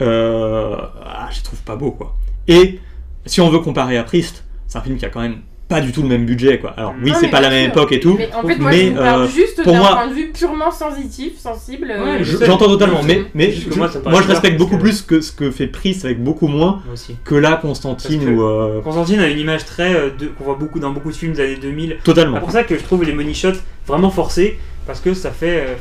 euh, 0.01 0.77
ah, 1.05 1.29
je 1.31 1.37
les 1.39 1.43
trouve 1.43 1.61
pas 1.63 1.77
beau 1.77 1.91
quoi. 1.91 2.15
Et 2.49 2.79
si 3.27 3.41
on 3.41 3.49
veut 3.51 3.59
comparer 3.61 3.97
à 3.99 4.05
Priest, 4.05 4.45
c'est 4.67 4.79
un 4.79 4.83
film 4.83 4.97
qui 4.97 5.05
a 5.05 5.09
quand 5.11 5.21
même 5.21 5.39
pas 5.67 5.81
du 5.81 5.93
tout 5.93 6.03
le 6.03 6.09
même 6.09 6.27
budget 6.27 6.59
quoi. 6.59 6.71
Alors 6.77 6.95
oui, 7.03 7.11
c'est 7.19 7.29
pas 7.29 7.41
la 7.41 7.49
même 7.49 7.65
sûr. 7.65 7.73
époque 7.73 7.93
et 7.93 7.99
tout. 8.01 8.17
Mais 8.19 8.29
en 8.35 8.47
fait, 8.47 8.57
moi, 8.59 8.71
mais, 8.71 8.83
je 8.85 8.89
vous 8.91 8.97
parle 8.97 9.23
euh, 9.23 9.29
juste 9.29 9.63
pour 9.63 9.73
d'un 9.73 9.79
moi- 9.79 9.93
point 9.95 10.07
de 10.09 10.13
vue 10.13 10.31
purement 10.31 10.71
sensitif, 10.71 11.39
sensible. 11.39 11.91
euh, 11.91 12.19
Ouais. 12.19 12.25
J'entends 12.47 12.69
totalement, 12.69 13.01
mais, 13.03 13.25
je- 13.51 13.75
moi, 13.79 13.89
je 14.23 14.29
respecte 14.29 14.59
beaucoup 14.59 14.77
que- 14.77 14.83
plus 14.83 15.01
que 15.01 15.23
ce 15.23 15.33
que 15.33 15.51
fait 15.51 15.67
Priest 15.67 16.05
avec 16.05 16.23
beaucoup 16.23 16.49
moins 16.49 16.83
que 17.25 17.35
là 17.35 17.57
Constantine 17.61 18.29
ou 18.29 18.43
euh, 18.43 18.83
Constantine 18.83 19.21
a 19.21 19.29
une 19.29 19.39
image 19.39 19.65
très. 19.65 19.95
euh, 19.95 20.11
qu'on 20.37 20.45
voit 20.45 20.57
beaucoup 20.57 20.79
dans 20.81 20.91
beaucoup 20.91 21.11
de 21.11 21.17
films 21.17 21.33
des 21.33 21.41
années 21.41 21.57
2000. 21.57 21.97
totalement. 22.05 22.37
C'est 22.37 22.41
pour 22.41 22.51
ça 22.53 22.65
que 22.65 22.77
je 22.77 22.83
trouve 22.83 23.03
les 23.05 23.15
money 23.15 23.33
shots 23.35 23.53
vraiment 23.87 24.11
forcés. 24.11 24.59
Parce 24.87 25.01
que 25.01 25.15
ça 25.15 25.31
fait. 25.31 25.61
euh, 25.61 25.75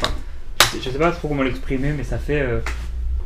je, 0.62 0.66
sais, 0.66 0.78
je 0.86 0.90
sais 0.92 0.98
pas 0.98 1.12
trop 1.12 1.28
comment 1.28 1.44
l'exprimer, 1.44 1.92
mais 1.96 2.04
ça 2.06 2.18
fait. 2.18 2.40
euh, 2.40 2.60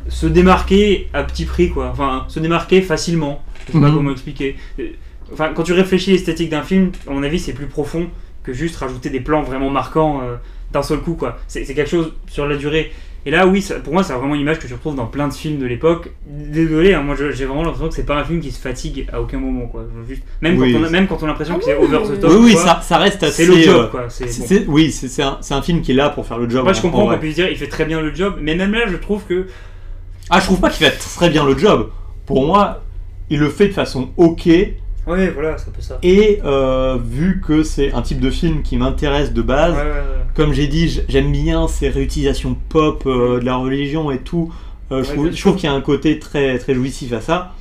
se 0.08 0.26
démarquer 0.26 1.08
à 1.12 1.22
petit 1.22 1.44
prix, 1.44 1.68
quoi. 1.70 1.90
Enfin, 1.92 2.24
se 2.28 2.40
démarquer 2.40 2.80
facilement. 2.82 3.42
Je 3.68 3.72
sais 3.72 3.80
pas 3.80 3.88
Mhm. 3.88 3.94
comment 3.96 4.10
expliquer. 4.12 4.56
Euh, 4.80 4.88
Enfin, 5.30 5.50
quand 5.54 5.62
tu 5.62 5.74
réfléchis 5.74 6.08
à 6.08 6.12
l'esthétique 6.14 6.48
d'un 6.48 6.62
film, 6.62 6.90
à 7.06 7.10
mon 7.10 7.22
avis, 7.22 7.38
c'est 7.38 7.52
plus 7.52 7.66
profond 7.66 8.06
que 8.42 8.54
juste 8.54 8.76
rajouter 8.76 9.10
des 9.10 9.20
plans 9.20 9.42
vraiment 9.42 9.68
marquants 9.68 10.22
euh, 10.22 10.36
d'un 10.72 10.80
seul 10.82 11.00
coup, 11.00 11.12
quoi. 11.14 11.36
C'est 11.48 11.66
c'est 11.66 11.74
quelque 11.74 11.90
chose 11.90 12.14
sur 12.28 12.46
la 12.46 12.56
durée. 12.56 12.90
Et 13.26 13.30
là, 13.30 13.46
oui, 13.46 13.60
ça- 13.60 13.74
pour 13.80 13.92
moi, 13.92 14.02
c'est 14.02 14.14
vraiment 14.14 14.34
une 14.36 14.40
image 14.40 14.58
que 14.58 14.66
tu 14.66 14.72
retrouves 14.72 14.94
dans 14.94 15.04
plein 15.04 15.28
de 15.28 15.34
films 15.34 15.58
de 15.58 15.66
l'époque. 15.66 16.12
Désolé, 16.26 16.94
hein, 16.94 17.02
moi 17.02 17.14
je- 17.14 17.30
j'ai 17.32 17.44
vraiment 17.44 17.62
l'impression 17.62 17.88
que 17.90 17.94
c'est 17.94 18.06
pas 18.06 18.16
un 18.16 18.24
film 18.24 18.40
qui 18.40 18.50
se 18.50 18.58
fatigue 18.58 19.06
à 19.12 19.20
aucun 19.20 19.38
moment, 19.38 19.66
quoi. 19.66 19.84
Juste, 20.08 20.22
même, 20.40 20.56
Oui. 20.58 20.72
quand 20.72 20.78
on 20.80 20.84
a, 20.84 20.88
même 20.88 21.06
quand 21.06 21.18
on 21.20 21.24
a 21.24 21.28
l'impression 21.28 21.56
Ah 21.56 21.58
que 21.58 21.64
c'est 21.66 21.76
oui, 21.76 21.84
over 21.94 22.16
the 22.16 22.20
top. 22.20 22.30
Oui, 22.30 22.38
oui, 22.44 22.52
quoi, 22.54 22.62
ça, 22.64 22.80
ça 22.80 22.96
reste 22.96 23.22
assez. 23.22 23.44
c'est 23.44 23.54
le 23.54 23.60
job, 23.60 23.76
euh, 23.84 23.86
quoi. 23.88 24.04
C'est 24.08 24.28
c'est- 24.28 24.40
bon. 24.40 24.46
c'est- 24.46 24.64
oui, 24.66 24.90
c'est 24.90 25.08
c'est 25.08 25.22
un, 25.22 25.36
c'est 25.42 25.52
un 25.52 25.60
film 25.60 25.82
qui 25.82 25.90
est 25.92 25.94
là 25.94 26.08
pour 26.08 26.24
faire 26.24 26.38
le 26.38 26.48
job. 26.48 26.64
Moi, 26.64 26.72
je 26.72 26.78
en- 26.78 26.82
comprends 26.82 27.02
en 27.06 27.12
qu'on 27.12 27.18
puisse 27.18 27.34
dire 27.34 27.50
il 27.50 27.56
fait 27.58 27.66
très 27.66 27.84
bien 27.84 28.00
le 28.00 28.14
job, 28.14 28.38
mais 28.40 28.54
même 28.54 28.72
là, 28.72 28.86
je 28.86 28.96
trouve 28.96 29.24
que. 29.24 29.46
Ah, 30.30 30.40
je 30.40 30.46
trouve 30.46 30.60
pas 30.60 30.70
qu'il 30.70 30.86
fait 30.86 30.96
très 30.96 31.28
bien 31.28 31.44
le 31.44 31.58
job. 31.58 31.90
Pour 32.24 32.46
moi, 32.46 32.82
il 33.30 33.38
le 33.38 33.48
fait 33.48 33.68
de 33.68 33.72
façon 33.72 34.10
ok. 34.16 34.48
Voilà, 35.06 35.56
c'est 35.56 35.68
un 35.68 35.72
peu 35.72 35.80
ça. 35.80 35.98
Et 36.02 36.40
euh, 36.44 36.98
vu 37.02 37.40
que 37.40 37.62
c'est 37.62 37.92
un 37.94 38.02
type 38.02 38.20
de 38.20 38.30
film 38.30 38.62
qui 38.62 38.76
m'intéresse 38.76 39.32
de 39.32 39.40
base, 39.40 39.72
Ouais, 39.74 39.80
ouais, 39.80 39.88
ouais. 39.88 40.24
comme 40.34 40.52
j'ai 40.52 40.66
dit, 40.66 41.00
j'aime 41.08 41.32
bien 41.32 41.66
ces 41.66 41.88
réutilisations 41.88 42.54
pop 42.68 43.04
euh, 43.06 43.40
de 43.40 43.44
la 43.46 43.56
religion 43.56 44.10
et 44.10 44.18
tout. 44.18 44.52
Euh, 44.92 45.02
je 45.02 45.40
trouve, 45.40 45.56
qu'il 45.56 45.64
y 45.64 45.72
a 45.72 45.74
un 45.74 45.80
côté 45.80 46.18
très, 46.18 46.58
très 46.58 46.74
jouissif 46.74 47.12
à 47.12 47.20
ça. 47.22 47.54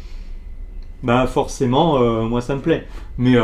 Bah 1.03 1.27
forcément, 1.27 1.99
moi 2.25 2.41
ça 2.41 2.55
me 2.55 2.59
plaît. 2.61 2.85
Mais 3.17 3.35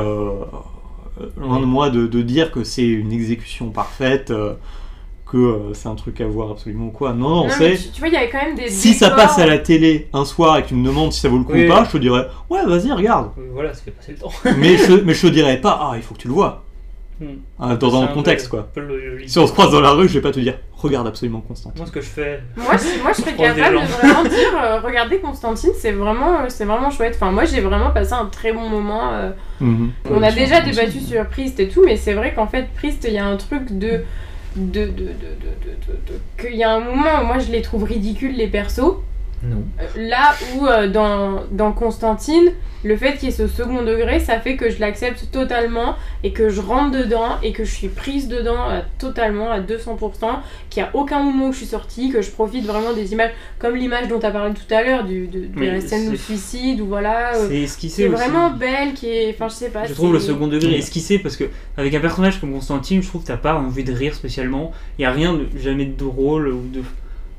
loin 1.38 1.60
de 1.60 1.66
moi 1.66 1.90
de, 1.90 2.08
de 2.08 2.22
dire 2.22 2.52
que 2.52 2.64
c'est 2.64 2.88
une 2.88 3.12
exécution 3.12 3.70
parfaite, 3.70 4.34
que 5.34 5.38
euh, 5.38 5.74
c'est 5.74 5.90
un 5.90 5.96
truc 5.96 6.22
à 6.22 6.28
voir 6.28 6.52
absolument 6.52 6.86
ou 6.86 6.92
quoi. 6.92 7.12
Non, 7.14 7.28
non, 7.30 7.44
Non, 7.46 7.50
c'est. 7.50 7.76
tu, 7.76 7.90
tu 7.90 8.00
vois, 8.00 8.08
il 8.08 8.14
y 8.14 8.18
avait 8.18 8.30
quand 8.30 8.42
même 8.46 8.56
des. 8.56 8.70
Si 8.70 8.94
ça 8.94 9.10
passe 9.10 9.38
à 9.40 9.46
la 9.48 9.58
télé 9.58 10.08
un 10.14 10.24
soir 10.26 10.58
et 10.58 10.64
que 10.64 10.68
tu 10.70 10.76
me 10.76 10.86
demandes 10.88 11.12
si 11.12 11.20
ça 11.20 11.28
vaut 11.28 11.40
le 11.40 11.44
coup 11.44 11.54
Oui. 11.54 11.66
ou 11.66 11.70
pas, 11.70 11.84
je 11.84 11.90
te 11.92 11.98
dirais 11.98 12.28
ouais, 12.50 12.66
vas-y, 12.66 12.92
regarde. 12.92 13.32
Euh, 13.38 13.50
Voilà, 13.52 13.74
ça 13.74 13.82
fait 13.84 13.92
passer 13.92 14.12
le 14.14 14.20
temps. 14.20 14.32
mais, 14.58 14.78
je, 14.88 14.94
mais 15.04 15.14
je 15.14 15.28
te 15.28 15.34
dirais 15.34 15.58
pas 15.60 15.78
ah, 15.82 15.94
il 15.98 16.02
faut 16.04 16.14
que 16.14 16.20
tu 16.20 16.28
le 16.28 16.34
vois. 16.36 16.64
Hmm. 17.22 17.26
Ah, 17.60 17.76
dans 17.76 18.02
un 18.02 18.08
peu- 18.08 18.14
contexte 18.16 18.48
quoi. 18.50 18.68
peu 18.74 18.82
Si 19.28 19.38
on 19.38 19.46
se 19.46 19.54
croise 19.54 19.72
dans 19.72 19.82
la 19.82 19.92
rue, 19.92 20.08
je 20.08 20.14
vais 20.16 20.22
pas 20.22 20.32
te 20.32 20.40
dire 20.40 20.56
regarde 20.76 21.08
absolument 21.08 21.42
Constantine. 21.42 21.78
Moi, 21.80 21.88
ce 21.88 21.92
que 21.92 22.02
je 22.02 22.08
fais, 22.08 22.42
Moi, 22.58 22.74
je, 22.76 23.02
moi, 23.04 23.12
je 23.16 23.22
serais 23.22 23.34
capable 23.38 23.76
de 23.80 23.86
vraiment 23.86 24.24
dire, 24.24 24.62
euh, 24.62 24.80
regardez 24.82 25.20
Constantine, 25.20 25.70
c'est 25.78 25.92
vraiment, 25.92 26.40
euh, 26.42 26.46
c'est 26.50 26.66
vraiment 26.66 26.90
chouette. 26.90 27.14
Enfin, 27.16 27.32
moi, 27.32 27.46
j'ai 27.46 27.62
vraiment 27.62 27.92
passé 27.92 28.14
un 28.14 28.26
très 28.26 28.52
bon 28.52 28.68
moment. 28.68 29.14
euh, 29.14 29.30
Mhm. 29.62 29.92
On 30.12 30.22
a 30.24 30.32
déjà 30.32 30.62
débattu 30.62 31.00
sur 31.00 31.26
Priest 31.28 31.60
et 31.60 31.70
tout, 31.70 31.84
mais 31.86 31.96
c'est 31.98 32.14
vrai 32.14 32.34
qu'en 32.34 32.48
fait, 32.48 32.68
Priest, 32.76 33.06
il 33.08 33.14
y 33.14 33.18
a 33.20 33.26
un 33.26 33.38
truc 33.38 33.78
de, 33.78 34.02
de, 34.56 34.86
de, 34.86 34.90
de- 34.92 35.08
de- 35.08 36.42
qu'il 36.42 36.56
y 36.56 36.64
a 36.64 36.72
un 36.74 36.80
moment 36.80 37.24
moi 37.24 37.40
je 37.40 37.52
les 37.52 37.62
trouve 37.62 37.84
ridicules 37.84 38.36
les 38.36 38.48
persos. 38.48 38.96
Non. 39.44 39.64
Euh, 39.82 40.08
Là 40.10 40.34
où 40.56 40.66
euh, 40.68 40.88
dans, 40.90 41.44
dans 41.52 41.72
Constantine, 41.74 42.52
le 42.86 42.98
fait 42.98 43.14
qu'il 43.14 43.30
y 43.30 43.32
ait 43.32 43.36
ce 43.36 43.48
second 43.48 43.82
degré, 43.84 44.20
ça 44.20 44.40
fait 44.42 44.58
que 44.58 44.70
je 44.70 44.80
l'accepte 44.82 45.30
totalement 45.32 45.96
et 46.24 46.34
que 46.34 46.50
je 46.50 46.60
rentre 46.60 46.92
dedans 46.98 47.38
et 47.42 47.54
que 47.54 47.64
je 47.64 47.74
suis 47.74 47.88
prise 47.88 48.28
dedans 48.28 48.70
euh, 48.70 48.82
totalement 49.00 49.50
à 49.52 49.62
200%, 49.62 50.40
qu'il 50.70 50.84
n'y 50.84 50.90
a 50.90 50.92
aucun 50.94 51.22
moment 51.24 51.48
où 51.48 51.52
je 51.54 51.58
suis 51.60 51.66
sortie, 51.66 52.10
que 52.12 52.22
je 52.22 52.30
profite 52.30 52.66
vraiment 52.66 52.92
des 52.94 53.14
images, 53.14 53.32
comme 53.58 53.76
l'image 53.78 54.10
dont 54.10 54.20
tu 54.20 54.26
as 54.26 54.32
parlé 54.32 54.54
tout 54.54 54.74
à 54.74 54.84
l'heure, 54.84 55.06
du, 55.06 55.28
de, 55.28 55.46
de 55.46 55.48
Oui, 55.60 55.68
la 55.68 55.80
scène 55.80 56.12
de 56.12 56.16
c'est- 56.18 56.24
suicide, 56.24 56.82
ou 56.82 56.88
voilà, 56.88 57.36
euh, 57.36 57.48
C'est 57.48 57.54
qui 57.56 57.64
esquissé 57.64 58.04
est 58.04 58.08
aussi. 58.08 58.16
vraiment 58.22 58.50
belle, 58.52 58.94
qui 58.94 59.08
est. 59.08 59.34
Enfin, 59.34 59.48
je 59.48 59.54
sais 59.54 59.70
pas. 59.70 59.86
Je 59.86 59.94
trouve 59.94 60.12
le 60.14 60.20
c'est- 60.20 60.28
second 60.28 60.48
degré 60.48 60.72
Ouais. 60.72 60.78
esquissé 60.80 61.20
parce 61.20 61.38
que 61.38 61.46
avec 61.78 61.94
un 61.94 62.00
personnage 62.02 62.42
comme 62.42 62.52
Constantine, 62.52 63.02
je 63.02 63.08
trouve 63.08 63.22
que 63.24 63.28
t'as 63.28 63.38
pas 63.38 63.56
envie 63.56 63.84
de 63.86 63.94
rire 63.94 64.14
spécialement. 64.14 64.74
Il 65.00 65.04
y 65.04 65.06
a 65.06 65.12
rien 65.12 65.34
de 65.34 65.48
jamais 65.58 65.86
de 65.86 65.98
drôle 65.98 66.50
ou 66.50 66.62
de. 66.68 66.82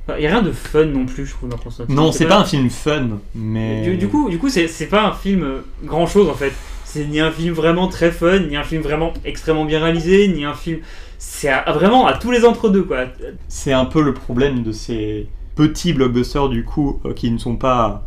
Enfin, 0.06 0.18
y 0.18 0.26
a 0.26 0.30
rien 0.30 0.42
de 0.42 0.52
fun 0.52 0.84
non 0.86 1.06
plus, 1.06 1.26
je 1.26 1.32
trouve 1.32 1.48
dans 1.48 1.56
Constantine. 1.56 1.94
Non, 1.94 2.12
c'est 2.12 2.26
pas 2.26 2.38
un 2.38 2.44
film 2.44 2.68
fun, 2.68 3.20
mais. 3.34 3.82
Du, 3.82 3.96
du 3.96 4.08
coup, 4.08 4.28
du 4.28 4.38
coup, 4.38 4.48
c'est 4.48 4.88
pas 4.88 5.06
un 5.06 5.12
film 5.12 5.62
grand 5.84 6.06
chose 6.06 6.28
en 6.28 6.34
fait. 6.34 6.52
C'est 6.84 7.06
ni 7.06 7.20
un 7.20 7.30
film 7.30 7.54
vraiment 7.54 7.88
très 7.88 8.12
fun, 8.12 8.38
ni 8.40 8.56
un 8.56 8.62
film 8.62 8.82
vraiment 8.82 9.12
extrêmement 9.24 9.64
bien 9.64 9.82
réalisé, 9.82 10.28
ni 10.28 10.44
un 10.44 10.54
film. 10.54 10.78
C'est 11.18 11.50
vraiment 11.68 12.06
à 12.06 12.18
tous 12.18 12.30
les 12.30 12.44
entre-deux 12.44 12.82
quoi. 12.82 13.06
c'est 13.48 13.72
un 13.72 13.86
peu 13.86 14.02
le 14.02 14.12
problème 14.12 14.62
de 14.62 14.72
ces 14.72 15.26
petits 15.54 15.92
blockbusters 15.92 16.48
du 16.48 16.64
coup 16.64 17.00
euh, 17.04 17.14
qui 17.14 17.30
ne 17.30 17.38
sont 17.38 17.56
pas 17.56 18.06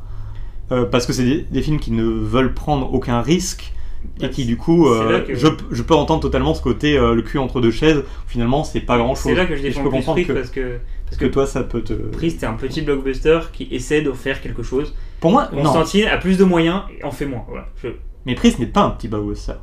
euh, 0.72 0.86
parce 0.86 1.06
que 1.06 1.14
c'est 1.14 1.24
des, 1.24 1.42
des 1.50 1.62
films 1.62 1.80
qui 1.80 1.92
ne 1.92 2.04
veulent 2.04 2.54
prendre 2.54 2.94
aucun 2.94 3.22
risque 3.22 3.74
et 4.22 4.30
qui 4.30 4.46
du 4.46 4.58
coup 4.58 4.88
C'est 4.88 5.00
euh, 5.02 5.20
que- 5.22 5.36
je, 5.36 5.48
je 5.72 5.84
peux 5.84 5.94
entendre 5.96 6.22
totalement 6.22 6.54
ce 6.54 6.62
côté 6.62 6.98
euh, 6.98 7.14
le 7.14 7.22
cul 7.22 7.38
entre 7.38 7.62
deux 7.62 7.72
chaises 7.72 8.04
finalement 8.28 8.64
c'est 8.64 8.80
pas 8.82 8.98
grand 8.98 9.16
C'est 9.16 9.30
chose 9.30 9.38
là 9.38 9.46
que 9.46 9.56
je 9.56 9.60
Et 9.62 9.64
je 9.64 9.68
défends 9.70 9.84
peux 9.84 9.90
comprendre 9.90 10.26
que, 10.26 10.34
parce 10.34 10.50
que 10.50 10.78
parce 11.06 11.18
que 11.18 11.26
que 11.26 11.32
toi 11.32 11.46
ça 11.46 11.64
peut 11.64 11.82
te 11.82 11.94
Priest 11.94 12.44
est 12.44 12.46
un 12.48 12.54
petit 12.54 12.82
blockbuster 12.82 13.40
qui 13.54 13.68
essaie 13.72 14.02
de 14.02 14.12
faire 14.12 14.42
quelque 14.42 14.64
chose. 14.64 14.94
pour 15.20 15.32
moi 15.32 15.50
non 15.54 15.64
Constantine 15.64 16.06
a 16.08 16.18
plus 16.18 16.38
de 16.38 16.44
moyens 16.44 16.82
et 17.00 17.04
en 17.04 17.12
fait 17.12 17.26
moins. 17.26 17.44
Voilà. 17.48 17.68
Je- 17.84 17.90
mais 18.26 18.36
Priest 18.36 18.60
n'est 18.60 18.66
pas 18.66 18.82
un 18.82 18.90
petit 18.92 19.08
blockbuster 19.08 19.54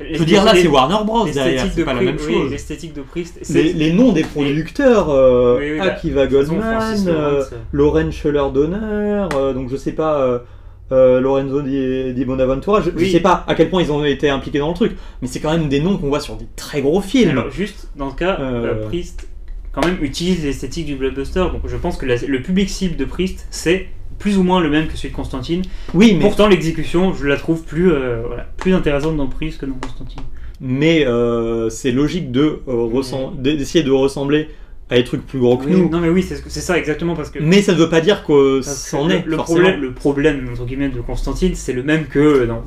je 0.00 0.18
veux 0.18 0.24
dire 0.24 0.42
là 0.44 0.52
c'est 0.56 0.66
Warner 0.66 1.04
Bros 1.04 1.24
derrière 1.26 1.44
L'esthétique 1.46 1.72
c'est 1.74 1.80
de 1.80 1.84
pas 1.84 1.94
la 1.94 2.00
même 2.00 2.16
oui, 2.26 2.32
chose 2.34 2.50
L'esthétique 2.50 2.92
de 2.94 3.02
Priest. 3.02 3.38
c'est- 3.42 3.62
les, 3.62 3.72
les 3.72 3.92
noms 3.92 4.10
des 4.12 4.24
producteurs 4.24 5.10
euh, 5.10 5.58
Oui, 5.60 5.72
oui, 5.72 5.78
bah, 5.78 5.84
Akiva 5.84 6.26
Goldman 6.26 7.04
euh, 7.06 7.44
Lauren 7.70 8.10
Scheller 8.10 8.46
Donner, 8.52 9.28
euh, 9.36 9.52
donc 9.52 9.68
je 9.70 9.76
sais 9.76 9.92
pas, 9.92 10.42
euh, 10.92 11.20
Lorenzo 11.20 11.62
Di, 11.62 12.12
Di 12.14 12.24
Bonaventura, 12.24 12.80
je, 12.82 12.90
je 12.90 12.96
Oui. 12.96 13.10
sais 13.10 13.20
pas 13.20 13.44
à 13.48 13.54
quel 13.56 13.70
point 13.70 13.82
ils 13.82 13.90
ont 13.90 14.04
été 14.04 14.28
impliqués 14.28 14.58
dans 14.60 14.68
le 14.68 14.74
truc, 14.74 14.92
mais 15.20 15.26
c'est 15.28 15.40
quand 15.40 15.50
même 15.50 15.68
des 15.68 15.80
noms 15.80 15.96
qu'on 15.96 16.08
voit 16.08 16.20
sur 16.20 16.36
des 16.36 16.46
très 16.54 16.80
gros 16.82 17.00
films. 17.00 17.30
Alors 17.30 17.50
juste 17.50 17.88
dans 17.96 18.10
ce 18.10 18.16
cas, 18.16 18.38
Euh. 18.40 18.74
euh, 18.82 18.86
Priest 18.86 19.26
quand 19.72 19.84
même 19.84 19.96
utilise 20.02 20.44
l'esthétique 20.44 20.84
du 20.86 20.94
blockbuster, 20.96 21.40
donc 21.52 21.62
je 21.66 21.76
pense 21.76 21.96
que 21.96 22.04
la- 22.06 22.16
le 22.16 22.42
public 22.42 22.68
cible 22.68 22.96
de 22.96 23.04
Priest 23.06 23.46
c'est 23.50 23.86
plus 24.18 24.36
ou 24.38 24.42
moins 24.44 24.60
le 24.60 24.68
même 24.70 24.86
que 24.86 24.96
celui 24.96 25.08
de 25.10 25.16
Constantine. 25.16 25.62
oui, 25.94 26.12
mais, 26.14 26.20
Pourtant 26.20 26.46
l'exécution, 26.46 27.12
je 27.14 27.26
la 27.26 27.36
trouve 27.36 27.64
plus 27.64 27.90
euh, 27.90 28.22
voilà, 28.26 28.46
plus 28.58 28.74
intéressante 28.74 29.16
dans 29.16 29.26
Priest 29.26 29.58
que 29.58 29.66
dans 29.66 29.74
Constantine. 29.82 30.22
mais 30.60 31.04
c'est 31.70 31.90
logique 31.90 32.30
de 32.30 32.60
ressem- 32.66 33.34
d'essayer 33.40 33.82
de 33.82 33.90
ressembler 33.90 34.48
à 34.92 34.96
des 34.96 35.04
trucs 35.04 35.26
plus 35.26 35.38
gros 35.38 35.56
que 35.56 35.66
Oui, 35.66 35.72
nous. 35.72 35.88
non 35.88 36.00
mais 36.00 36.08
oui, 36.08 36.22
c'est 36.22 36.60
ça 36.60 36.78
exactement 36.78 37.14
parce 37.16 37.30
que 37.30 37.38
Mais 37.40 37.62
ça 37.62 37.72
ne 37.72 37.78
veut 37.78 37.88
pas 37.88 38.00
dire 38.00 38.24
que 38.24 38.60
c'en 38.62 39.06
le, 39.08 39.14
est. 39.14 39.24
le 39.24 39.36
forcément. 39.36 39.60
problème, 39.60 39.80
le 39.80 39.92
problème 39.92 40.48
entre 40.52 40.64
guillemets 40.66 40.88
de 40.88 41.00
Constantine, 41.00 41.54
c'est 41.54 41.72
le 41.72 41.82
même 41.82 42.06
que 42.06 42.46
dans 42.46 42.62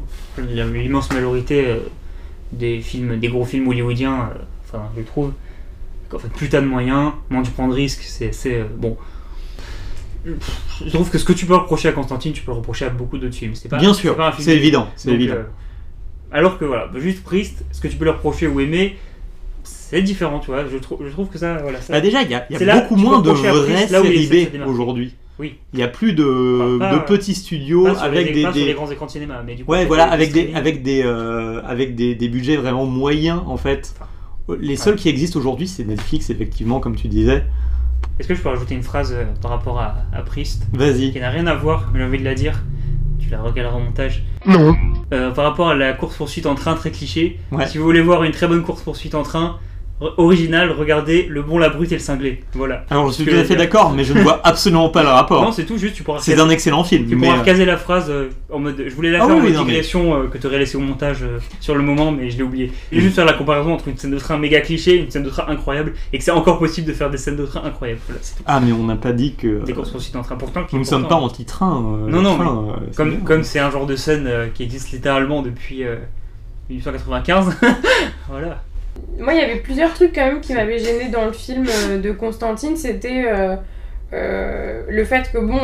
l'immense 0.73 1.11
majorité 1.13 1.65
euh, 1.67 1.77
des 2.51 2.79
films, 2.81 3.19
des 3.19 3.27
gros 3.27 3.45
films 3.45 3.67
hollywoodiens. 3.67 4.31
euh, 4.35 4.39
enfin, 4.65 4.83
je 4.97 5.01
trouve 5.03 5.31
qu'en 6.09 6.19
fait, 6.19 6.29
plus 6.29 6.49
t'as 6.49 6.61
de 6.61 6.67
moyens, 6.67 7.11
moins 7.29 7.43
tu 7.43 7.51
prends 7.51 7.67
de 7.67 7.73
risques. 7.73 8.03
C'est 8.03 8.31
euh, 8.47 8.63
bon. 8.77 8.97
Je 10.25 10.89
trouve 10.91 11.09
que 11.11 11.17
ce 11.19 11.25
que 11.25 11.33
tu 11.33 11.45
peux 11.45 11.55
reprocher 11.55 11.87
à 11.89 11.91
Constantine, 11.91 12.33
tu 12.33 12.41
peux 12.41 12.51
le 12.51 12.57
reprocher 12.57 12.85
à 12.85 12.89
beaucoup 12.89 13.17
d'autres 13.17 13.35
films. 13.35 13.53
C'est 13.55 13.69
pas, 13.69 13.77
Bien 13.77 13.93
sûr, 13.93 14.17
c'est 14.39 14.55
évident, 14.55 14.87
c'est 14.95 15.11
évident. 15.11 15.35
euh, 15.35 15.43
alors 16.31 16.57
que 16.57 16.65
voilà, 16.65 16.89
juste 16.97 17.23
Priest, 17.23 17.63
ce 17.71 17.79
que 17.79 17.87
tu 17.87 17.95
peux 17.97 18.05
leur 18.05 18.15
reprocher 18.15 18.47
ou 18.47 18.59
aimer, 18.59 18.97
c'est 19.89 20.01
différent, 20.01 20.39
tu 20.39 20.47
vois. 20.51 20.65
Je 20.71 20.77
trouve, 20.77 20.99
je 21.05 21.11
trouve 21.11 21.27
que 21.27 21.37
ça, 21.37 21.57
voilà, 21.61 21.79
ça- 21.81 21.93
Bah 21.93 22.01
déjà, 22.01 22.21
il 22.23 22.29
y 22.31 22.35
a, 22.35 22.45
y 22.49 22.79
beaucoup 22.79 22.95
moins 22.95 23.21
de 23.21 23.29
vraies 23.31 23.87
séries 23.87 24.49
B 24.55 24.67
aujourd'hui. 24.67 25.13
Oui. 25.37 25.55
Il 25.73 25.79
y 25.79 25.83
a 25.83 25.89
plus 25.89 26.13
de, 26.13 26.23
Enfin, 26.77 26.79
pas, 26.79 26.91
de 26.93 26.97
euh, 26.99 26.99
petits 27.01 27.35
studios 27.35 27.87
avec 27.87 28.27
les, 28.27 28.33
des, 28.33 28.43
pas 28.43 28.53
sur 28.53 28.61
des- 28.61 28.67
les 28.67 28.73
grands 28.73 28.89
écrans 28.89 29.05
de 29.05 29.11
cinéma, 29.11 29.43
mais 29.45 29.55
du 29.55 29.65
coup, 29.65 29.71
Ouais, 29.73 29.85
voilà, 29.85 30.05
des 30.07 30.13
avec 30.13 30.31
des, 30.31 30.39
streaming. 30.39 30.55
avec 30.57 30.81
des, 30.83 31.03
euh, 31.03 31.61
avec 31.65 31.95
des, 31.95 32.15
des 32.15 32.29
budgets 32.29 32.55
vraiment 32.55 32.85
moyens 32.85 33.41
en 33.45 33.57
fait. 33.57 33.93
Les 34.59 34.75
seuls 34.77 34.95
qui 34.95 35.09
existent 35.09 35.37
aujourd'hui, 35.39 35.67
c'est 35.67 35.83
Netflix, 35.83 36.29
effectivement, 36.29 36.79
comme 36.79 36.95
tu 36.95 37.07
disais. 37.09 37.43
Est-ce 38.19 38.29
que 38.29 38.35
je 38.35 38.41
peux 38.41 38.47
rajouter 38.49 38.75
une 38.75 38.83
phrase 38.83 39.11
euh, 39.13 39.25
par 39.41 39.51
rapport 39.51 39.79
à, 39.81 39.95
à 40.13 40.21
Priest? 40.21 40.63
Vas-y. 40.71 41.11
qui 41.11 41.19
n'a 41.19 41.29
rien 41.31 41.47
à 41.47 41.55
voir, 41.55 41.89
mais 41.91 41.99
j'ai 41.99 42.05
envie 42.05 42.19
de 42.19 42.23
la 42.23 42.33
dire 42.35 42.63
Tu 43.19 43.29
la 43.29 43.41
regaleras 43.41 43.75
en 43.75 43.81
montage. 43.81 44.23
Non. 44.45 44.73
Euh, 45.13 45.31
par 45.31 45.43
rapport 45.43 45.67
à 45.67 45.75
la 45.75 45.91
course-poursuite 45.93 46.45
en 46.45 46.55
train 46.55 46.75
très 46.75 46.91
cliché, 46.91 47.39
Ouais. 47.51 47.67
si 47.67 47.77
vous 47.77 47.83
voulez 47.83 48.01
voir 48.01 48.23
une 48.23 48.31
très 48.31 48.47
bonne 48.47 48.61
course-poursuite 48.63 49.15
en 49.15 49.23
train, 49.23 49.57
originale, 50.17 50.71
regardez 50.71 51.25
Le 51.29 51.41
Bon, 51.41 51.57
la 51.57 51.69
Brute 51.69 51.91
et 51.91 51.95
le 51.95 52.01
Cinglé. 52.01 52.43
Voilà. 52.53 52.83
Alors, 52.89 53.07
je 53.07 53.13
suis 53.13 53.25
tout 53.25 53.35
à 53.35 53.43
fait 53.45 53.55
d'accord, 53.55 53.93
mais 53.93 54.03
je 54.03 54.13
ne 54.13 54.21
vois 54.21 54.41
absolument 54.43 54.89
pas 54.89 55.01
le 55.03 55.07
Non, 55.09 55.15
rapport. 55.15 55.53
c'est 55.53 55.63
tout, 55.63 55.77
juste 55.77 55.95
tu 55.95 56.03
pourras 56.03 56.19
C'est 56.19 56.37
un 56.37 56.49
excellent 56.49 56.83
film. 56.83 57.07
tu 57.07 57.15
mais, 57.15 57.27
pourras 57.27 57.37
euh, 57.37 57.41
recaser 57.41 57.63
la 57.65 57.77
phrase 57.77 58.07
euh, 58.09 58.29
en 58.51 58.59
mode. 58.59 58.83
Je 58.87 58.93
voulais 58.93 59.11
la 59.11 59.23
Ah 59.23 59.27
faire 59.27 59.35
oui, 59.37 59.41
en 59.41 59.45
oui, 59.45 59.51
non, 59.53 59.59
mais- 59.63 59.67
digression 59.71 60.15
euh, 60.23 60.27
que 60.27 60.37
tu 60.37 60.47
aurais 60.47 60.59
laissé 60.59 60.75
au 60.75 60.81
montage 60.81 61.23
sur 61.61 61.75
le 61.75 61.81
moment, 61.81 62.11
mais 62.11 62.29
je 62.29 62.37
l'ai 62.37 62.43
oublié. 62.43 62.71
Et 62.91 62.99
juste 62.99 63.15
faire 63.15 63.25
la 63.25 63.33
comparaison 63.33 63.73
entre 63.73 63.87
une 63.87 63.97
scène 63.97 64.11
de 64.11 64.19
train 64.19 64.37
méga 64.37 64.59
cliché 64.61 64.95
et 64.95 64.99
une 64.99 65.09
scène 65.11 65.23
de 65.23 65.29
train 65.29 65.45
incroyable, 65.47 65.93
et 66.11 66.17
que 66.17 66.23
c'est 66.23 66.31
encore 66.31 66.59
possible 66.59 66.87
de 66.87 66.93
faire 66.93 67.09
des 67.09 67.17
scènes 67.17 67.37
de 67.37 67.45
train 67.45 67.63
incroyables. 67.63 68.01
Voilà, 68.07 68.19
c'est 68.21 68.35
tout. 68.35 68.43
Ah, 68.45 68.59
mais 68.59 68.73
on 68.73 68.83
n'a 68.83 68.97
pas 68.97 69.13
dit 69.13 69.35
que. 69.35 69.63
Des 69.63 69.71
courses-poursuites 69.73 70.15
en 70.17 70.23
train 70.23 70.35
pourtant. 70.35 70.61
Nous 70.73 70.79
ne 70.79 70.83
sommes 70.83 71.07
pas 71.07 71.15
anti-train. 71.15 71.81
Non, 72.09 72.21
non, 72.21 72.35
train, 72.35 72.75
Comme 72.97 73.19
comme 73.23 73.43
c'est 73.43 73.59
un 73.59 73.71
genre 73.71 73.85
de 73.85 73.95
scène 73.95 74.29
qui 74.53 74.63
existe 74.63 74.91
littéralement 74.91 75.41
depuis 75.41 75.83
euh, 75.85 75.95
1895. 76.69 77.55
voilà. 78.29 78.61
Moi, 79.17 79.33
il 79.33 79.39
y 79.39 79.43
avait 79.43 79.59
plusieurs 79.59 79.93
trucs 79.93 80.13
quand 80.13 80.25
même 80.25 80.41
qui 80.41 80.53
m'avaient 80.53 80.79
gêné 80.79 81.09
dans 81.09 81.25
le 81.25 81.31
film 81.31 81.65
euh, 81.67 81.99
de 81.99 82.11
Constantine. 82.11 82.75
C'était 82.75 83.25
euh, 83.25 83.55
euh, 84.13 84.83
le 84.89 85.05
fait 85.05 85.31
que, 85.31 85.37
bon, 85.37 85.59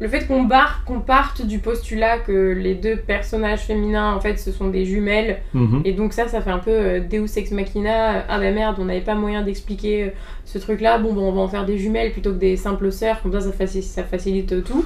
le 0.00 0.06
fait 0.08 0.26
qu'on 0.28 1.00
parte 1.00 1.44
du 1.44 1.58
postulat 1.58 2.18
que 2.18 2.52
les 2.52 2.74
deux 2.74 2.96
personnages 2.96 3.60
féminins, 3.62 4.12
en 4.14 4.20
fait, 4.20 4.36
ce 4.38 4.52
sont 4.52 4.68
des 4.68 4.84
jumelles. 4.84 5.38
Mhm. 5.54 5.82
Et 5.84 5.92
donc, 5.92 6.12
ça, 6.12 6.28
ça 6.28 6.40
fait 6.40 6.50
un 6.50 6.58
peu 6.60 6.70
euh, 6.70 7.00
Deus 7.00 7.36
Ex 7.36 7.50
Machina. 7.50 8.24
Ah 8.28 8.38
bah 8.38 8.50
merde, 8.52 8.76
on 8.78 8.84
n'avait 8.84 9.00
pas 9.00 9.14
moyen 9.16 9.42
d'expliquer 9.42 10.04
euh, 10.04 10.08
ce 10.44 10.58
truc-là. 10.58 10.98
Bon, 10.98 11.12
bon, 11.12 11.22
on 11.28 11.32
va 11.32 11.40
en 11.40 11.48
faire 11.48 11.64
des 11.66 11.78
jumelles 11.78 12.12
plutôt 12.12 12.30
que 12.30 12.38
des 12.38 12.56
simples 12.56 12.92
sœurs. 12.92 13.20
Comme 13.22 13.32
ça, 13.32 13.40
ça, 13.40 13.50
faci- 13.50 13.82
ça 13.82 14.04
facilite 14.04 14.62
tout. 14.64 14.84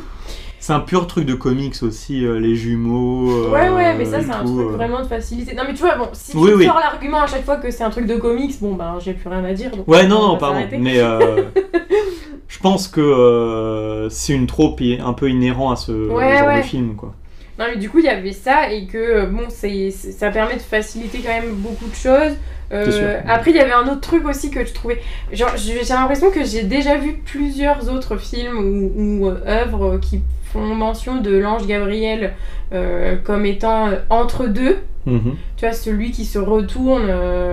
C'est 0.59 0.73
un 0.73 0.81
pur 0.81 1.09
truc 1.09 1.27
de 1.27 1.35
comics 1.35 1.75
aussi, 1.83 2.25
euh, 2.25 2.39
les 2.39 2.55
jumeaux. 2.55 3.33
euh, 3.33 3.51
Ouais, 3.51 3.69
ouais, 3.69 3.95
mais 3.99 4.05
ça, 4.05 4.21
c'est 4.23 4.31
un 4.31 4.45
truc 4.45 4.59
euh. 4.61 4.77
vraiment 4.77 5.01
de 5.03 5.07
facilité. 5.09 5.55
Non, 5.57 5.65
mais 5.67 5.75
tu 5.75 5.81
vois, 5.83 5.97
bon, 5.97 6.09
si 6.13 6.31
tu 6.33 6.39
oui. 6.39 6.65
sors 6.67 6.79
l'argument 6.79 7.21
à 7.23 7.27
chaque 7.27 7.45
fois 7.45 7.57
que 7.57 7.71
c'est 7.73 7.83
un 7.83 7.91
truc 7.91 8.07
de 8.07 8.17
comics, 8.17 8.55
bon, 8.61 8.75
ben, 8.77 8.97
j'ai 9.01 9.13
plus 9.13 9.29
rien 9.29 9.45
à 9.45 9.53
dire. 9.53 9.73
donc 9.73 9.87
Ouais, 9.89 10.05
on 10.05 10.09
non, 10.09 10.29
non, 10.29 10.37
pardon. 10.39 10.61
Mais 10.79 11.01
euh, 11.01 11.43
je 12.49 12.59
pense 12.59 12.89
que 12.89 13.01
euh, 13.01 14.09
c'est 14.11 14.35
une 14.35 14.47
trope 14.47 14.81
i- 14.81 14.99
un 15.03 15.13
peu 15.13 15.29
inhérent 15.31 15.71
à 15.71 15.77
ce 15.77 15.93
Ouais, 15.93 16.39
genre 16.39 16.49
ouais. 16.49 16.59
de 16.59 16.63
film, 16.63 16.95
quoi. 16.97 17.15
Non, 17.59 17.67
mais 17.71 17.77
du 17.77 17.89
coup, 17.91 17.99
il 17.99 18.05
y 18.07 18.09
avait 18.09 18.33
ça 18.33 18.71
et 18.73 18.87
que, 18.87 19.27
bon, 19.27 19.43
c'est, 19.49 19.91
ça 19.91 20.31
permet 20.31 20.57
de 20.57 20.61
faciliter 20.63 21.19
quand 21.19 21.29
même 21.29 21.53
beaucoup 21.55 21.87
de 21.89 21.95
choses. 21.95 22.33
Euh, 22.73 23.21
après, 23.29 23.51
il 23.51 23.57
y 23.57 23.61
avait 23.61 23.73
un 23.73 23.87
autre 23.87 24.01
truc 24.01 24.27
aussi 24.27 24.51
que 24.51 24.65
je 24.65 24.73
trouvais. 24.73 25.01
Genre, 25.33 25.51
j'ai 25.57 25.83
l'impression 25.85 26.31
que 26.31 26.43
j'ai 26.45 26.63
déjà 26.63 26.97
vu 26.97 27.15
plusieurs 27.25 27.93
autres 27.93 28.17
films 28.17 28.57
ou, 28.59 28.93
ou, 28.97 29.29
euh, 29.29 29.37
œuvres 29.47 29.99
qui 29.99 30.21
font 30.53 30.75
mention 30.75 31.21
de 31.21 31.37
l'ange 31.37 31.67
Gabriel 31.67 32.33
euh, 32.73 33.17
comme 33.23 33.45
étant 33.45 33.91
entre 34.09 34.47
deux. 34.47 34.79
Mhm. 35.05 35.37
Tu 35.59 35.67
vois, 35.67 35.75
celui 35.75 36.11
qui 36.11 36.25
se 36.25 36.39
retourne, 36.39 37.13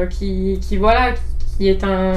qui, 0.09 0.59
qui, 0.61 0.77
voilà, 0.77 1.13
qui 1.57 1.67
est 1.67 1.83
un, 1.83 2.13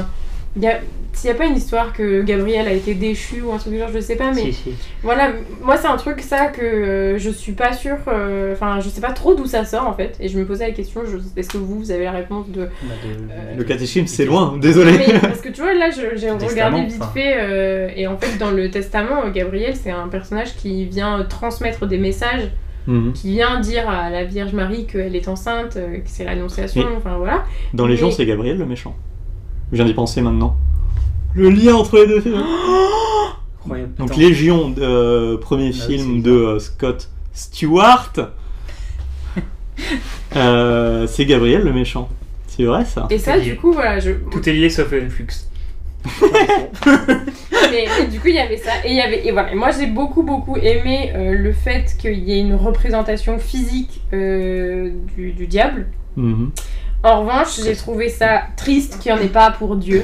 y 0.55 0.67
a, 0.67 0.79
s'il 1.13 1.29
n'y 1.29 1.35
a 1.35 1.39
pas 1.39 1.45
une 1.45 1.55
histoire 1.55 1.93
que 1.93 2.21
Gabriel 2.23 2.67
a 2.67 2.71
été 2.73 2.93
déchu 2.95 3.41
ou 3.41 3.51
un 3.53 3.57
truc 3.57 3.73
du 3.73 3.79
genre, 3.79 3.89
je 3.93 3.99
sais 3.99 4.15
pas, 4.15 4.31
mais 4.33 4.41
Si, 4.45 4.53
si. 4.53 4.73
voilà, 5.03 5.31
moi 5.63 5.77
c'est 5.77 5.87
un 5.87 5.95
truc 5.97 6.21
ça 6.21 6.47
que 6.47 6.61
euh, 6.61 7.17
je 7.17 7.29
suis 7.29 7.51
pas 7.53 7.73
sûre, 7.73 7.97
euh, 8.07 8.53
enfin 8.53 8.79
je 8.81 8.89
sais 8.89 8.99
pas 9.01 9.11
trop 9.11 9.33
d'où 9.35 9.45
ça 9.45 9.63
sort 9.65 9.87
en 9.87 9.93
fait, 9.93 10.17
et 10.19 10.27
je 10.27 10.37
me 10.39 10.45
posais 10.45 10.65
la 10.67 10.73
question, 10.73 11.01
est-ce 11.37 11.49
que 11.49 11.57
vous, 11.57 11.79
vous 11.79 11.91
avez 11.91 12.03
la 12.05 12.11
réponse 12.11 12.49
de... 12.49 12.61
Bah, 12.63 12.69
de- 13.03 13.31
Euh, 13.31 13.55
Le 13.57 13.63
catéchisme, 13.63 14.07
c'est 14.07 14.25
loin, 14.25 14.57
désolé. 14.59 14.93
Mais 14.97 15.19
parce 15.19 15.41
que 15.41 15.49
tu 15.49 15.61
vois, 15.61 15.73
là, 15.73 15.89
j'ai 15.91 16.07
regardé 16.09 16.45
Testament, 16.47 16.83
vite 16.85 16.95
enfin. 16.99 17.11
fait, 17.13 17.35
euh, 17.37 17.89
et 17.95 18.07
en 18.07 18.17
fait, 18.17 18.37
dans 18.37 18.51
le 18.51 18.69
testament, 18.71 19.23
euh, 19.25 19.31
Gabriel, 19.31 19.75
c'est 19.75 19.91
un 19.91 20.07
personnage 20.07 20.55
qui 20.55 20.85
vient 20.85 21.19
euh, 21.19 21.23
transmettre 21.23 21.85
des 21.85 21.97
messages, 21.97 22.49
Mhm. 22.85 23.13
qui 23.13 23.31
vient 23.31 23.61
dire 23.61 23.87
à 23.89 24.09
la 24.09 24.25
Vierge 24.25 24.51
Marie 24.51 24.85
qu'elle 24.87 25.15
est 25.15 25.29
enceinte, 25.29 25.77
euh, 25.77 25.97
que 25.99 26.07
c'est 26.07 26.25
l'annonciation, 26.25 26.85
enfin 26.97 27.15
voilà. 27.17 27.45
Dans 27.73 27.85
les 27.87 27.93
Mais- 27.93 27.99
gens, 27.99 28.11
c'est 28.11 28.25
Gabriel 28.25 28.57
le 28.57 28.65
méchant. 28.65 28.93
Je 29.71 29.77
viens 29.77 29.85
d'y 29.85 29.93
penser 29.93 30.21
maintenant. 30.21 30.55
Le 31.35 31.49
lien 31.49 31.75
entre 31.75 31.97
les 31.97 32.07
deux 32.07 32.21
films. 32.21 32.35
Incroyable. 33.61 33.93
Donc 33.97 34.11
Attends. 34.11 34.19
Légion, 34.19 34.75
euh, 34.77 35.37
premier 35.37 35.71
Ah, 35.73 35.85
film 35.85 36.21
de 36.21 36.31
euh, 36.31 36.59
Scott 36.59 37.09
Stewart. 37.33 38.13
Euh, 40.35 41.05
c'est 41.07 41.25
Gabriel 41.25 41.63
le 41.63 41.73
méchant. 41.73 42.09
C'est 42.47 42.63
vrai 42.63 42.85
ça 42.85 43.07
Et 43.09 43.17
ça, 43.17 43.39
du 43.39 43.55
coup, 43.55 43.71
voilà, 43.71 43.99
je. 43.99 44.11
Tout 44.31 44.47
est 44.47 44.53
lié 44.53 44.69
sauf 44.69 44.87
Flux. 44.87 45.27
mais, 47.71 47.85
mais 47.99 48.07
du 48.07 48.19
coup, 48.19 48.27
il 48.27 48.35
y 48.35 48.39
avait 48.39 48.57
ça. 48.57 48.71
Et, 48.83 48.91
il 48.91 48.95
y 48.95 49.01
avait, 49.01 49.25
et 49.25 49.31
voilà. 49.31 49.51
Et 49.51 49.55
moi, 49.55 49.71
j'ai 49.71 49.87
beaucoup, 49.87 50.23
beaucoup 50.23 50.57
aimé 50.57 51.11
euh, 51.15 51.31
le 51.33 51.53
fait 51.53 51.95
qu'il 51.97 52.19
y 52.19 52.33
ait 52.33 52.41
une 52.41 52.55
représentation 52.55 53.39
physique 53.39 54.01
euh, 54.13 54.91
du, 55.15 55.31
du 55.31 55.47
diable. 55.47 55.87
Mhm. 56.15 56.51
En 57.03 57.21
revanche, 57.21 57.59
j'ai 57.63 57.75
trouvé 57.75 58.09
ça 58.09 58.43
triste 58.55 58.99
qu'il 58.99 59.13
n'y 59.13 59.19
en 59.19 59.21
ait 59.21 59.27
pas 59.27 59.51
pour 59.51 59.75
Dieu. 59.75 60.03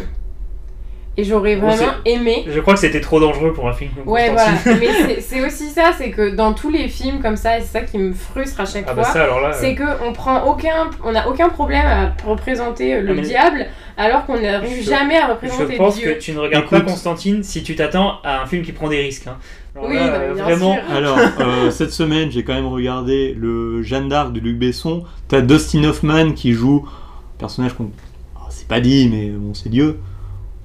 Et 1.20 1.24
j'aurais 1.26 1.58
Bon, 1.58 1.68
vraiment 1.68 1.91
aimé. 2.06 2.46
Je 2.48 2.60
crois 2.62 2.76
que 2.76 2.80
c'était 2.80 3.02
trop 3.02 3.20
dangereux 3.20 3.52
pour 3.52 3.68
un 3.68 3.74
film 3.74 3.91
comme 3.94 4.08
Ouais, 4.08 4.30
voilà. 4.32 4.52
Mais 4.66 5.20
c'est- 5.22 5.46
aussi 5.46 5.68
ça, 5.70 5.91
c'est 5.98 6.12
que 6.12 6.30
dans 6.34 6.54
tous 6.54 6.70
les 6.70 6.88
films 6.88 7.20
comme 7.22 7.36
ça, 7.36 7.58
et 7.58 7.62
c'est 7.62 7.80
ça 7.80 7.82
qui 7.82 7.98
me 7.98 8.14
frustre 8.14 8.62
à 8.62 8.66
chaque 8.66 8.86
Ah 8.88 8.94
bah 8.94 9.04
fois. 9.04 9.14
ça 9.14 9.24
alors 9.24 9.41
là. 9.41 9.52
c'est 9.52 9.76
que 9.76 9.84
on 10.08 10.14
prend 10.14 10.44
aucun, 10.46 10.90
on 11.04 11.12
n'a 11.12 11.28
aucun 11.28 11.50
problème 11.50 11.86
à 11.86 12.14
représenter 12.26 12.94
euh, 12.96 13.02
le 13.02 13.12
Ah, 13.12 13.14
mais- 13.16 13.22
diable, 13.22 13.66
alors 13.98 14.26
qu'on 14.26 14.40
n'arrive 14.40 14.82
Je- 14.84 14.90
jamais 14.90 15.18
à 15.18 15.26
Je 15.28 15.32
représenter 15.32 15.76
pense 15.76 15.98
Dieu. 15.98 16.14
que 16.14 16.20
tu 16.20 16.32
ne 16.32 16.40
regardes 16.40 16.66
Écoute. 16.66 16.80
pas 16.86 16.86
Constantine 16.90 17.44
si 17.44 17.64
tu 17.64 17.76
t'attends 17.76 18.22
à 18.24 18.41
un 18.41 18.46
film 18.46 18.64
qui 18.64 18.72
prend 18.72 18.88
des 18.88 19.02
risques. 19.02 19.28
hein. 19.28 19.38
Alors 19.76 19.90
Oui, 19.90 19.96
là, 19.98 20.08
non, 20.08 20.14
euh, 20.14 20.34
bien 20.36 20.44
vraiment. 20.46 20.74
sûr. 20.76 20.84
Alors, 20.96 21.18
euh, 21.41 21.70
cette 21.72 21.91
semaine, 21.91 22.32
j'ai 22.32 22.44
quand 22.46 22.54
même 22.54 22.68
regardé 22.68 23.36
le 23.38 23.82
Jeanne 23.84 24.08
d'Arc 24.08 24.32
de 24.32 24.40
Luc 24.40 24.58
Besson. 24.58 25.04
T'as 25.28 25.41
Dustin 25.41 25.84
Hoffman 25.84 26.32
qui 26.32 26.54
joue 26.54 26.88
un 26.88 27.40
personnage 27.40 27.74
qu'on. 27.74 27.91
Ah, 28.38 28.48
c'est 28.50 28.68
pas 28.70 28.80
dit, 28.80 29.10
mais 29.12 29.28
bon, 29.30 29.54
c'est 29.54 29.70
Dieu. 29.70 30.00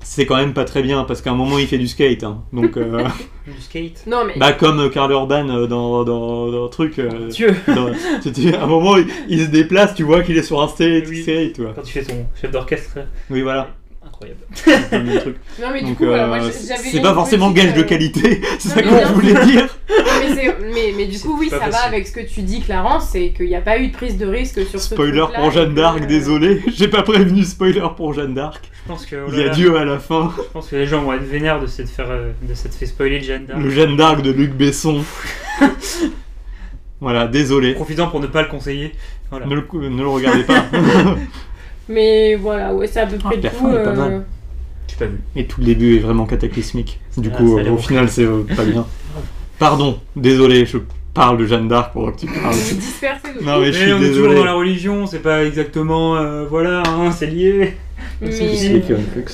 C'est 0.04 0.26
quand 0.26 0.36
même 0.36 0.52
pas 0.52 0.64
très 0.64 0.82
bien 0.82 1.02
parce 1.04 1.20
qu'à 1.22 1.30
un 1.30 1.34
moment 1.34 1.58
il 1.58 1.66
fait 1.66 1.78
du 1.78 1.88
skate. 1.88 2.22
hein. 2.24 2.42
Donc, 2.52 2.76
euh, 2.76 3.02
Du 3.46 3.60
skate. 3.60 4.04
Non 4.06 4.24
mais 4.26 4.34
bah, 4.36 4.52
comme 4.52 4.78
euh, 4.80 4.88
Karl 4.88 5.10
Urban 5.10 5.48
euh, 5.48 5.66
dans, 5.66 6.04
dans, 6.04 6.50
dans 6.52 6.64
un 6.66 6.68
truc. 6.68 6.98
euh, 6.98 7.28
Dieu. 7.28 7.54
dans- 7.66 7.88
à 7.88 8.62
un 8.62 8.66
moment 8.66 8.96
il, 8.96 9.06
il 9.28 9.40
se 9.46 9.50
déplace, 9.50 9.94
tu 9.94 10.02
vois 10.04 10.22
qu'il 10.22 10.36
est 10.36 10.42
sur 10.42 10.62
un 10.62 10.68
skate, 10.68 11.04
Oui. 11.08 11.22
skate, 11.22 11.54
tu 11.54 11.62
vois. 11.62 11.72
Quand 11.74 11.82
tu 11.82 11.92
fais 11.92 12.02
ton 12.04 12.26
chef 12.40 12.50
d'orchestre. 12.50 12.98
Oui, 13.30 13.42
voilà. 13.42 13.68
Incroyable. 14.14 14.40
c'est 14.54 14.92
le 14.98 15.04
même 15.04 15.20
truc. 15.20 15.36
non 15.60 15.66
mais 15.72 15.80
du 15.80 15.86
Donc, 15.88 15.96
coup 15.98 16.04
voilà, 16.06 16.24
euh, 16.24 16.28
moi 16.28 16.38
j'avais 16.40 16.52
c'est 16.52 16.96
une 16.98 17.02
pas 17.02 17.14
forcément 17.14 17.52
petite, 17.52 17.64
gage 17.66 17.74
de 17.74 17.80
euh, 17.80 17.84
qualité, 17.84 18.40
c'est 18.58 18.68
ça 18.68 18.76
mais 18.76 18.82
qu'on 18.84 18.96
bien 18.96 19.06
voulait 19.12 19.44
dire. 19.44 19.76
mais, 19.88 20.34
c'est- 20.34 20.56
mais, 20.72 20.94
mais 20.96 21.06
du 21.06 21.18
coup 21.18 21.36
oui 21.38 21.50
pas 21.50 21.58
ça 21.60 21.68
va 21.68 21.78
avec 21.84 22.06
ce 22.06 22.12
que 22.12 22.20
tu 22.20 22.42
dis 22.42 22.60
Clarence, 22.60 23.08
c'est 23.12 23.30
qu'il 23.30 23.46
n'y 23.48 23.56
a 23.56 23.60
pas 23.60 23.78
eu 23.78 23.88
de 23.88 23.92
prise 23.92 24.16
de 24.16 24.26
risque 24.26 24.64
sur 24.66 24.80
ce 24.80 24.94
Spoiler 24.94 25.20
truc-là, 25.20 25.40
pour 25.40 25.48
et 25.50 25.54
Jeanne 25.54 25.70
que, 25.74 25.80
d'Arc, 25.80 26.02
euh, 26.02 26.06
désolé, 26.06 26.62
j'ai 26.74 26.88
pas 26.88 27.02
prévenu 27.02 27.42
spoiler 27.44 27.82
pour 27.96 28.12
Jeanne 28.14 28.34
d'Arc. 28.34 28.62
Je 28.84 28.88
pense 28.92 29.06
que. 29.06 29.16
oh 29.26 29.30
Il 29.32 29.38
y 29.38 29.42
a 29.42 29.46
là, 29.46 29.50
Dieu 29.54 29.76
à 29.76 29.84
la 29.84 29.98
fin. 29.98 30.32
Je 30.36 30.42
pense 30.52 30.68
que 30.68 30.76
les 30.76 30.86
gens 30.86 31.00
vont 31.02 31.12
être 31.14 31.22
vénères 31.24 31.60
de 31.60 31.66
s'être 31.66 31.88
fait, 31.88 32.02
euh, 32.02 32.32
de 32.42 32.54
s'être 32.54 32.74
fait 32.74 32.86
spoiler 32.86 33.18
de 33.18 33.24
Jeanne 33.24 33.46
d'Arc. 33.46 33.60
Le 33.60 33.70
Jeanne 33.70 33.96
d'Arc 33.96 34.20
de 34.22 34.30
Luc 34.30 34.52
Besson. 34.52 35.02
voilà, 37.00 37.26
désolé. 37.26 37.74
Profitant 37.74 38.08
pour 38.08 38.20
ne 38.20 38.26
pas 38.26 38.42
le 38.42 38.48
conseiller. 38.48 38.92
Voilà. 39.30 39.46
Ne 39.46 39.54
le, 39.56 39.88
ne 39.88 40.02
le 40.02 40.08
regardez 40.08 40.44
pas. 40.44 40.64
Mais 41.88 42.34
voilà, 42.36 42.72
ouais 42.74 42.86
c'est 42.86 43.00
à 43.00 43.06
peu 43.06 43.16
près 43.18 43.36
Ah, 43.38 43.40
la 43.42 43.50
tout. 43.50 43.56
fin 43.56 43.70
est 43.72 43.82
pas 43.84 43.90
euh, 43.90 43.94
mal. 43.94 44.24
J'ai 44.88 44.96
pas 44.96 45.06
vu. 45.06 45.20
Et 45.36 45.46
tout 45.46 45.60
le 45.60 45.66
début 45.66 45.96
est 45.96 46.00
vraiment 46.00 46.26
cataclysmique. 46.26 47.00
Du 47.16 47.30
Ah, 47.32 47.36
coup, 47.36 47.58
euh, 47.58 47.70
au 47.70 47.76
final, 47.78 48.08
c'est 48.08 48.24
euh, 48.24 48.42
pas 48.56 48.64
bien. 48.64 48.86
Pardon, 49.58 49.98
désolé, 50.16 50.66
je 50.66 50.78
parle 51.14 51.38
de 51.38 51.46
Jeanne 51.46 51.68
d'Arc 51.68 51.92
pendant 51.92 52.10
que 52.12 52.20
tu 52.20 52.26
parles. 52.26 52.54
Non, 53.42 53.60
mais 53.60 53.72
je 53.72 53.78
Mais 53.78 53.84
suis 53.84 53.92
on 53.92 54.02
est 54.02 54.08
toujours 54.08 54.34
dans 54.34 54.44
la 54.44 54.54
religion, 54.54 55.06
c'est 55.06 55.20
pas 55.20 55.44
exactement. 55.44 56.16
euh, 56.16 56.44
voilà, 56.48 56.82
hein, 56.86 57.10
c'est 57.12 57.26
lié. 57.26 57.74
Mais- 58.20 58.30
C'est 58.32 58.54
C'est 58.56 58.68
lié. 58.68 58.82
Flux. 58.82 59.24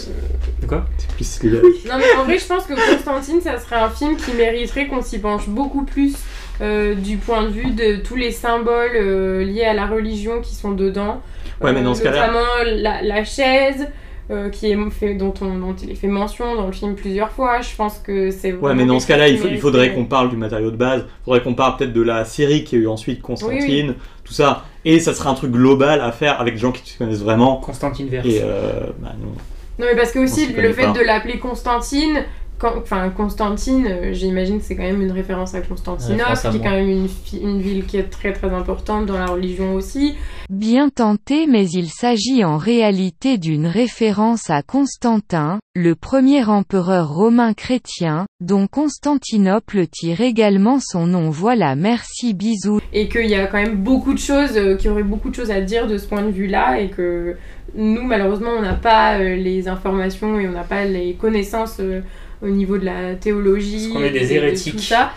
De 0.60 0.66
quoi? 0.66 0.86
C'est 0.98 1.10
plus 1.40 1.50
lié. 1.50 1.60
Non 1.88 1.94
mais 1.98 2.04
en 2.20 2.24
vrai 2.24 2.38
je 2.38 2.44
pense 2.46 2.64
que 2.66 2.74
Constantine 2.74 3.40
ça 3.40 3.58
serait 3.58 3.76
un 3.76 3.88
film 3.88 4.16
qui 4.16 4.32
mériterait 4.36 4.86
qu'on 4.88 5.00
s'y 5.02 5.18
penche 5.18 5.48
beaucoup 5.48 5.84
plus 5.84 6.14
euh, 6.60 6.94
du 6.94 7.16
point 7.16 7.42
de 7.42 7.48
vue 7.48 7.70
de 7.70 7.96
tous 7.96 8.16
les 8.16 8.30
symboles 8.32 8.92
euh, 8.94 9.44
liés 9.44 9.64
à 9.64 9.74
la 9.74 9.86
religion 9.86 10.40
qui 10.40 10.54
sont 10.54 10.72
dedans. 10.72 11.20
Ouais, 11.60 11.72
mais 11.72 11.82
dans 11.82 11.94
ce 11.94 12.02
cas-là- 12.02 12.26
Notamment 12.28 12.46
la, 12.76 13.02
la 13.02 13.24
chaise. 13.24 13.88
euh, 14.30 14.48
qui 14.48 14.70
est 14.70 14.76
fait, 14.90 15.14
dont, 15.14 15.34
on, 15.40 15.58
dont 15.58 15.74
il 15.82 15.90
est 15.90 15.96
fait 15.96 16.06
mention 16.06 16.54
dans 16.54 16.66
le 16.66 16.72
film 16.72 16.94
plusieurs 16.94 17.30
fois, 17.30 17.62
je 17.62 17.74
pense 17.74 17.98
que 17.98 18.30
c'est 18.30 18.52
Ouais, 18.52 18.74
mais 18.76 18.84
dans 18.86 19.00
ce 19.00 19.08
cas-là, 19.08 19.26
il, 19.26 19.36
faut- 19.38 19.48
faudrait 19.58 19.92
qu'on 19.92 20.04
parle 20.04 20.30
du 20.30 20.36
matériau 20.36 20.70
de 20.70 20.76
base, 20.76 21.04
il 21.04 21.24
faudrait 21.24 21.42
qu'on 21.42 21.54
parle 21.54 21.76
peut-être 21.76 21.92
de 21.92 22.00
la 22.00 22.24
série 22.24 22.62
qui 22.62 22.76
a 22.76 22.78
eu 22.78 22.86
ensuite 22.86 23.22
Constantine, 23.22 23.96
tout 24.22 24.32
ça, 24.32 24.66
et 24.84 25.00
ça 25.00 25.14
serait 25.14 25.30
un 25.30 25.34
truc 25.34 25.50
global 25.50 26.00
à 26.00 26.12
faire 26.12 26.40
avec 26.40 26.54
des 26.54 26.60
gens 26.60 26.70
qui 26.70 26.88
se 26.88 26.96
connaissent 26.96 27.24
vraiment. 27.24 27.56
Constantine 27.56 28.06
Verse. 28.06 28.24
Et 28.24 28.40
euh, 28.44 28.86
bah 29.00 29.14
non. 29.20 29.32
Non 29.80 29.86
mais 29.90 29.96
parce 29.96 30.12
que 30.12 30.20
aussi 30.20 30.46
le 30.52 30.72
fait 30.74 30.82
pas. 30.82 30.92
de 30.92 31.00
l'appeler 31.00 31.38
Constantine, 31.40 32.22
enfin 32.62 33.10
Constantine, 33.10 33.86
euh, 33.86 34.12
j'imagine 34.12 34.58
que 34.58 34.64
c'est 34.64 34.76
quand 34.76 34.82
même 34.82 35.02
une 35.02 35.12
référence 35.12 35.54
à 35.54 35.60
Constantinople, 35.60 36.22
Référence 36.22 36.44
à 36.44 36.50
qui 36.50 36.56
est 36.56 36.60
quand 36.60 36.70
même 36.70 37.06
une, 37.42 37.60
ville 37.60 37.84
qui 37.86 37.96
est 37.96 38.10
très 38.10 38.32
très 38.32 38.50
importante 38.50 39.06
dans 39.06 39.18
la 39.18 39.26
religion 39.26 39.74
aussi. 39.74 40.14
Bien 40.48 40.88
tenté 40.88 41.46
mais 41.46 41.68
il 41.68 41.88
s'agit 41.88 42.44
en 42.44 42.56
réalité 42.56 43.38
d'une 43.38 43.66
référence 43.66 44.50
à 44.50 44.62
Constantin, 44.62 45.58
le 45.74 45.94
premier 45.94 46.44
empereur 46.44 47.08
romain 47.08 47.54
chrétien, 47.54 48.26
dont 48.40 48.66
Constantinople 48.66 49.86
tire 49.86 50.20
également 50.20 50.78
son 50.80 51.06
nom 51.06 51.30
voilà 51.30 51.74
merci 51.74 52.34
bisous. 52.34 52.80
et 52.92 53.08
qu'il 53.08 53.28
y 53.28 53.34
a 53.34 53.46
quand 53.46 53.62
même 53.62 53.76
beaucoup 53.76 54.12
de 54.12 54.18
choses, 54.18 54.56
euh, 54.56 54.76
qu'il 54.76 54.86
y 54.86 54.90
aurait 54.90 55.02
beaucoup 55.02 55.30
de 55.30 55.34
choses 55.34 55.50
à 55.50 55.60
dire 55.60 55.86
de 55.86 55.96
ce 55.98 56.06
point 56.06 56.22
de 56.22 56.30
vue-là, 56.30 56.80
et 56.80 56.88
que 56.88 57.36
nous, 57.74 58.02
malheureusement, 58.02 58.50
on 58.58 58.62
n'a 58.62 58.74
pas 58.74 59.18
euh, 59.18 59.36
les 59.36 59.68
informations 59.68 60.38
et 60.38 60.48
on 60.48 60.52
n'a 60.52 60.64
pas 60.64 60.84
les 60.84 61.14
connaissances 61.14 61.78
euh, 61.80 62.00
au 62.42 62.48
niveau 62.48 62.78
de 62.78 62.84
la 62.84 63.14
théologie. 63.14 63.88
Parce 63.88 64.00
qu'on 64.00 64.02
est 64.04 64.10
des 64.10 64.18
et 64.18 64.22
de- 64.22 64.28
de 64.28 64.46
hérétiques. 64.46 64.76
tout 64.76 64.82
ça. 64.82 65.10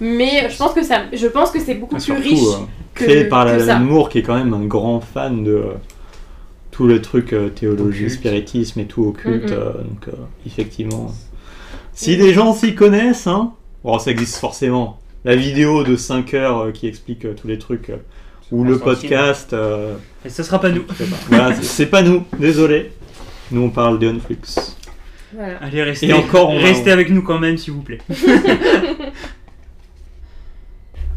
Mais 0.00 0.48
je 0.50 0.56
pense 0.56 0.72
que 0.72 0.82
ça, 0.82 1.02
je 1.12 1.26
pense 1.26 1.50
que 1.50 1.60
c'est 1.60 1.74
beaucoup 1.74 1.96
Ah, 1.96 1.98
plus 1.98 2.04
surtout, 2.04 2.22
riche. 2.22 2.38
euh, 2.54 2.64
que- 2.94 3.04
créé 3.04 3.24
par 3.24 3.46
que. 3.46 3.78
Moore, 3.82 4.08
qui 4.08 4.18
est 4.18 4.22
quand 4.22 4.36
même 4.36 4.54
un 4.54 4.64
grand 4.64 5.00
fan 5.00 5.44
de 5.44 5.50
euh, 5.52 5.64
tout 6.70 6.86
le 6.86 7.02
truc 7.02 7.32
euh, 7.32 7.48
théologie, 7.50 8.04
Occulte. 8.04 8.18
spiritisme 8.20 8.80
et 8.80 8.86
tout 8.86 9.04
occulte. 9.06 9.50
Mhm. 9.50 9.56
euh, 9.58 9.72
donc, 9.72 10.08
euh, 10.08 10.12
effectivement. 10.46 11.12
Si 11.92 12.16
des 12.16 12.32
gens 12.32 12.52
s'y 12.54 12.74
connaissent, 12.74 13.26
hein, 13.26 13.52
bon, 13.84 13.98
ça 13.98 14.10
existe 14.10 14.36
forcément. 14.36 14.98
La 15.24 15.36
vidéo 15.36 15.84
de 15.84 15.96
5 15.96 16.32
heures 16.32 16.58
euh, 16.60 16.70
qui 16.72 16.86
explique 16.86 17.26
euh, 17.26 17.34
tous 17.38 17.46
les 17.48 17.58
trucs, 17.58 17.90
euh, 17.90 17.96
ou 18.52 18.64
le 18.64 18.78
podcast. 18.78 19.52
euh, 19.52 19.94
Et 20.24 20.30
ce 20.30 20.42
sera 20.42 20.58
pas 20.60 20.70
nous. 20.70 20.82
Voilà, 21.28 21.54
c'est- 21.60 21.86
pas 21.86 22.00
nous, 22.02 22.24
désolé. 22.38 22.90
Nous, 23.50 23.60
on 23.62 23.68
parle 23.70 23.98
de 23.98 24.08
Unflux. 24.08 24.38
Voilà. 25.34 25.56
Allez, 25.60 25.82
restez, 25.82 26.08
Et 26.08 26.12
encore, 26.12 26.50
restez 26.50 26.90
avec 26.90 27.10
nous 27.10 27.22
quand 27.22 27.38
même, 27.38 27.56
s'il 27.56 27.72
vous 27.72 27.82
plaît. 27.82 27.98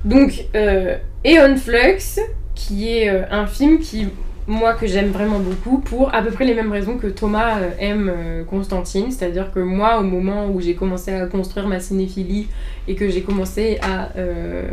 Donc, 0.05 0.45
euh, 0.55 0.97
Eon 1.25 1.55
Flux, 1.55 2.19
qui 2.55 2.89
est 2.89 3.09
euh, 3.09 3.23
un 3.31 3.47
film 3.47 3.79
qui, 3.79 4.07
moi, 4.47 4.73
que 4.73 4.85
j'aime 4.85 5.11
vraiment 5.11 5.39
beaucoup, 5.39 5.79
pour 5.79 6.13
à 6.13 6.21
peu 6.21 6.31
près 6.31 6.45
les 6.45 6.53
mêmes 6.53 6.71
raisons 6.71 6.97
que 6.97 7.07
Thomas 7.07 7.59
euh, 7.59 7.71
aime 7.79 8.11
euh, 8.13 8.43
Constantine. 8.43 9.11
C'est-à-dire 9.11 9.51
que 9.51 9.59
moi, 9.59 9.99
au 9.99 10.03
moment 10.03 10.49
où 10.49 10.59
j'ai 10.59 10.75
commencé 10.75 11.13
à 11.13 11.25
construire 11.27 11.67
ma 11.67 11.79
cinéphilie 11.79 12.47
et 12.87 12.95
que 12.95 13.09
j'ai 13.09 13.21
commencé 13.21 13.79
à 13.81 14.09
euh, 14.17 14.63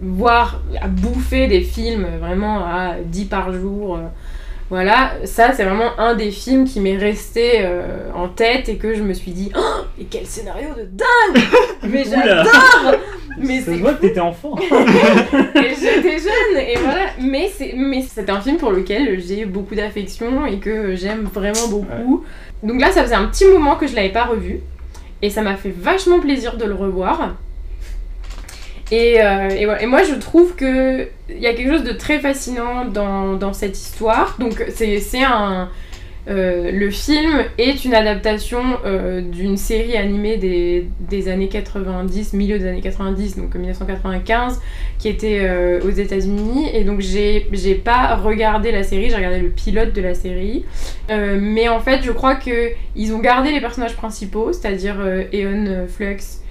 voir, 0.00 0.60
à 0.80 0.88
bouffer 0.88 1.46
des 1.46 1.62
films 1.62 2.06
vraiment 2.20 2.58
à 2.66 2.96
10 3.04 3.24
par 3.24 3.52
jour, 3.52 3.96
euh, 3.96 4.00
voilà, 4.70 5.12
ça 5.24 5.52
c'est 5.52 5.64
vraiment 5.64 5.98
un 5.98 6.14
des 6.14 6.30
films 6.30 6.64
qui 6.64 6.80
m'est 6.80 6.96
resté 6.96 7.58
euh, 7.60 8.10
en 8.14 8.28
tête 8.28 8.68
et 8.70 8.76
que 8.76 8.94
je 8.94 9.02
me 9.02 9.12
suis 9.12 9.32
dit, 9.32 9.52
oh, 9.56 9.82
mais 9.98 10.06
quel 10.10 10.26
scénario 10.26 10.68
de 10.70 10.84
dingue 10.84 11.44
Mais 11.82 12.04
j'adore 12.04 12.94
Mais 13.38 13.60
c'est 13.60 13.78
que 13.78 14.00
t'étais 14.00 14.20
enfant. 14.20 14.56
et 14.60 15.74
j'étais 15.74 16.18
jeune 16.18 16.56
et 16.56 16.76
voilà. 16.78 17.06
Mais 17.20 17.50
c'est 17.54 17.74
mais 17.76 18.02
c'est 18.02 18.30
un 18.30 18.40
film 18.40 18.56
pour 18.56 18.70
lequel 18.70 19.20
j'ai 19.20 19.44
beaucoup 19.44 19.74
d'affection 19.74 20.46
et 20.46 20.58
que 20.58 20.94
j'aime 20.94 21.24
vraiment 21.24 21.68
beaucoup. 21.68 22.24
Donc 22.62 22.80
là 22.80 22.90
ça 22.90 23.02
faisait 23.02 23.16
un 23.16 23.26
petit 23.26 23.44
moment 23.44 23.76
que 23.76 23.86
je 23.86 23.94
l'avais 23.94 24.12
pas 24.12 24.24
revu 24.24 24.60
et 25.20 25.30
ça 25.30 25.42
m'a 25.42 25.56
fait 25.56 25.74
vachement 25.76 26.20
plaisir 26.20 26.56
de 26.56 26.64
le 26.64 26.74
revoir 26.74 27.34
et, 28.94 29.20
euh, 29.20 29.78
et 29.80 29.86
moi 29.86 30.02
je 30.02 30.14
trouve 30.14 30.54
que 30.54 31.08
il 31.28 31.38
y 31.38 31.46
a 31.46 31.54
quelque 31.54 31.70
chose 31.70 31.84
de 31.84 31.92
très 31.92 32.20
fascinant 32.20 32.84
dans, 32.84 33.52
cette 33.52 33.78
histoire 33.78 34.36
donc 34.38 34.64
c'est 34.68 35.22
un 35.22 35.68
Euh, 36.26 36.72
le 36.72 36.90
film 36.90 37.44
est 37.58 37.84
une 37.84 37.92
adaptation 37.92 38.62
euh, 38.86 39.20
d'une 39.20 39.58
série 39.58 39.94
animée 39.94 40.38
des, 40.38 40.88
des, 41.00 41.28
années 41.28 41.50
90, 41.50 42.32
milieu 42.32 42.58
des 42.58 42.66
années 42.66 42.80
90, 42.80 43.36
donc 43.36 43.54
1995, 43.54 44.58
qui 44.98 45.08
était 45.10 45.46
aux 45.84 45.90
États-Unis. 45.90 46.70
Et 46.72 46.84
donc 46.84 47.00
j'ai 47.00 47.74
pas 47.74 48.16
regardé 48.16 48.72
la 48.72 48.84
série, 48.84 49.10
j'ai 49.10 49.16
regardé 49.16 49.38
le 49.38 49.50
pilote 49.50 49.92
de 49.92 50.00
la 50.00 50.14
série. 50.14 50.64
Mais 51.10 51.68
en 51.68 51.80
fait, 51.80 52.00
je 52.02 52.12
crois 52.12 52.36
que 52.36 52.70
ils 52.96 53.12
ont 53.12 53.20
gardé 53.20 53.50
les 53.52 53.60
personnages 53.60 53.96
principaux, 53.96 54.54
c'est-à-dire 54.54 54.96
Eon 55.34 55.86
Flux 55.88 56.43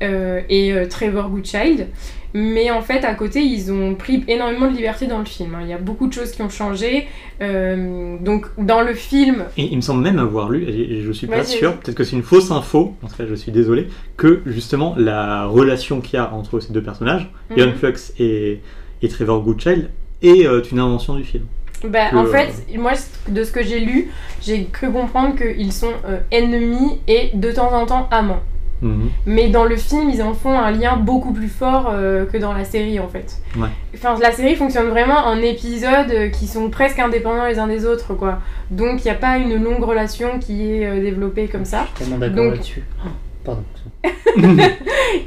et 0.00 0.74
Trevor 0.88 1.28
Goodchild. 1.30 1.86
Mais 2.32 2.70
en 2.70 2.80
fait, 2.80 3.04
à 3.04 3.14
côté, 3.14 3.40
ils 3.42 3.72
ont 3.72 3.96
pris 3.96 4.22
énormément 4.28 4.70
de 4.70 4.76
liberté 4.76 5.08
dans 5.08 5.18
le 5.18 5.24
film. 5.24 5.52
hein. 5.56 5.60
Il 5.62 5.68
y 5.68 5.72
a 5.72 5.78
beaucoup 5.78 6.06
de 6.06 6.12
choses 6.12 6.30
qui 6.30 6.42
ont 6.42 6.48
changé. 6.48 7.08
Euh, 7.42 8.16
donc, 8.20 8.46
dans 8.56 8.82
le 8.82 8.94
film, 8.94 9.44
Et 9.56 9.64
il 9.64 9.76
me 9.76 9.80
semble 9.80 10.02
même 10.04 10.18
avoir 10.20 10.48
lu, 10.48 10.62
et 10.68 11.02
je 11.02 11.10
suis 11.10 11.26
pas 11.26 11.42
sûr, 11.44 11.74
peut-être 11.76 11.96
que 11.96 12.04
c'est 12.04 12.14
une 12.14 12.22
fausse 12.22 12.50
info, 12.52 12.94
en 13.02 13.08
tout 13.08 13.16
cas 13.16 13.24
je 13.28 13.34
suis 13.34 13.50
désolé, 13.50 13.88
que 14.16 14.42
justement 14.46 14.94
la 14.96 15.46
relation 15.46 16.00
qu'il 16.00 16.14
y 16.14 16.22
a 16.22 16.32
entre 16.32 16.60
ces 16.60 16.72
deux 16.72 16.82
personnages. 16.82 17.28
Ian 17.56 17.72
Flux 17.76 17.94
et, 18.20 18.60
et 19.02 19.08
Trevor 19.08 19.42
Goodchild, 19.42 19.90
est 20.22 20.46
euh, 20.46 20.62
une 20.70 20.78
invention 20.78 21.16
du 21.16 21.24
film. 21.24 21.44
bah, 21.84 22.10
que- 22.10 22.16
en 22.16 22.26
fait, 22.26 22.50
moi, 22.76 22.92
de 23.28 23.42
ce 23.42 23.50
que 23.50 23.64
j'ai 23.64 23.80
lu, 23.80 24.10
j'ai 24.40 24.66
cru 24.66 24.92
comprendre 24.92 25.34
qu'ils 25.34 25.72
sont 25.72 25.92
euh, 26.06 26.18
ennemis 26.30 27.00
et 27.08 27.30
de 27.34 27.50
temps 27.50 27.72
en 27.72 27.86
temps 27.86 28.06
amants. 28.12 28.40
Mhm. 28.82 29.10
Mais 29.26 29.48
dans 29.48 29.64
le 29.64 29.76
film, 29.76 30.08
ils 30.10 30.22
en 30.22 30.32
font 30.32 30.58
un 30.58 30.70
lien 30.70 30.96
beaucoup 30.96 31.32
plus 31.32 31.48
fort 31.48 31.90
euh, 31.92 32.24
que 32.24 32.38
dans 32.38 32.52
la 32.54 32.64
série 32.64 32.98
en 32.98 33.08
fait. 33.08 33.36
Ouais. 33.56 33.68
Enfin, 33.94 34.16
la 34.20 34.32
série 34.32 34.56
fonctionne 34.56 34.88
vraiment 34.88 35.18
en 35.26 35.36
épisodes 35.38 36.10
euh, 36.10 36.28
qui 36.28 36.46
sont 36.46 36.70
presque 36.70 36.98
indépendants 36.98 37.46
les 37.46 37.58
uns 37.58 37.66
des 37.66 37.84
autres, 37.84 38.14
quoi. 38.14 38.40
Donc, 38.70 39.00
il 39.00 39.04
n'y 39.04 39.10
a 39.10 39.14
pas 39.14 39.36
une 39.38 39.62
longue 39.62 39.82
relation 39.84 40.38
qui 40.38 40.70
est 40.72 40.86
euh, 40.86 41.00
développée 41.00 41.46
comme 41.48 41.64
ça. 41.64 41.86
Tellement 41.98 42.18
d'accord 42.18 42.44
Donc- 42.44 42.52
là-dessus. 42.54 42.82
Oh, 43.04 43.08
Pardon. 43.44 43.64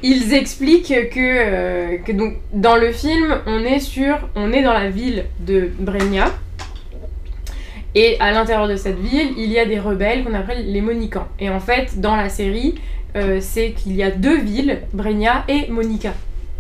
Ils 0.03 0.33
expliquent 0.33 1.09
que, 1.09 1.19
euh, 1.19 1.97
que 2.05 2.11
donc, 2.11 2.35
dans 2.53 2.75
le 2.75 2.91
film, 2.91 3.35
on 3.47 3.59
est 3.59 3.79
sur, 3.79 4.17
on 4.35 4.51
est 4.51 4.61
dans 4.63 4.73
la 4.73 4.89
ville 4.89 5.25
de 5.39 5.69
Brenia. 5.79 6.25
Et 7.95 8.17
à 8.19 8.31
l'intérieur 8.31 8.67
de 8.67 8.75
cette 8.75 8.99
ville, 8.99 9.33
il 9.37 9.51
y 9.51 9.59
a 9.59 9.65
des 9.65 9.79
rebelles 9.79 10.23
qu'on 10.23 10.33
appelle 10.33 10.71
les 10.71 10.81
Monicans. 10.81 11.27
Et 11.39 11.49
en 11.49 11.59
fait, 11.59 11.99
dans 11.99 12.15
la 12.15 12.29
série, 12.29 12.75
euh, 13.15 13.37
c'est 13.41 13.71
qu'il 13.71 13.95
y 13.95 14.03
a 14.03 14.11
deux 14.11 14.39
villes, 14.39 14.79
Brenia 14.93 15.43
et 15.47 15.69
Monica. 15.69 16.13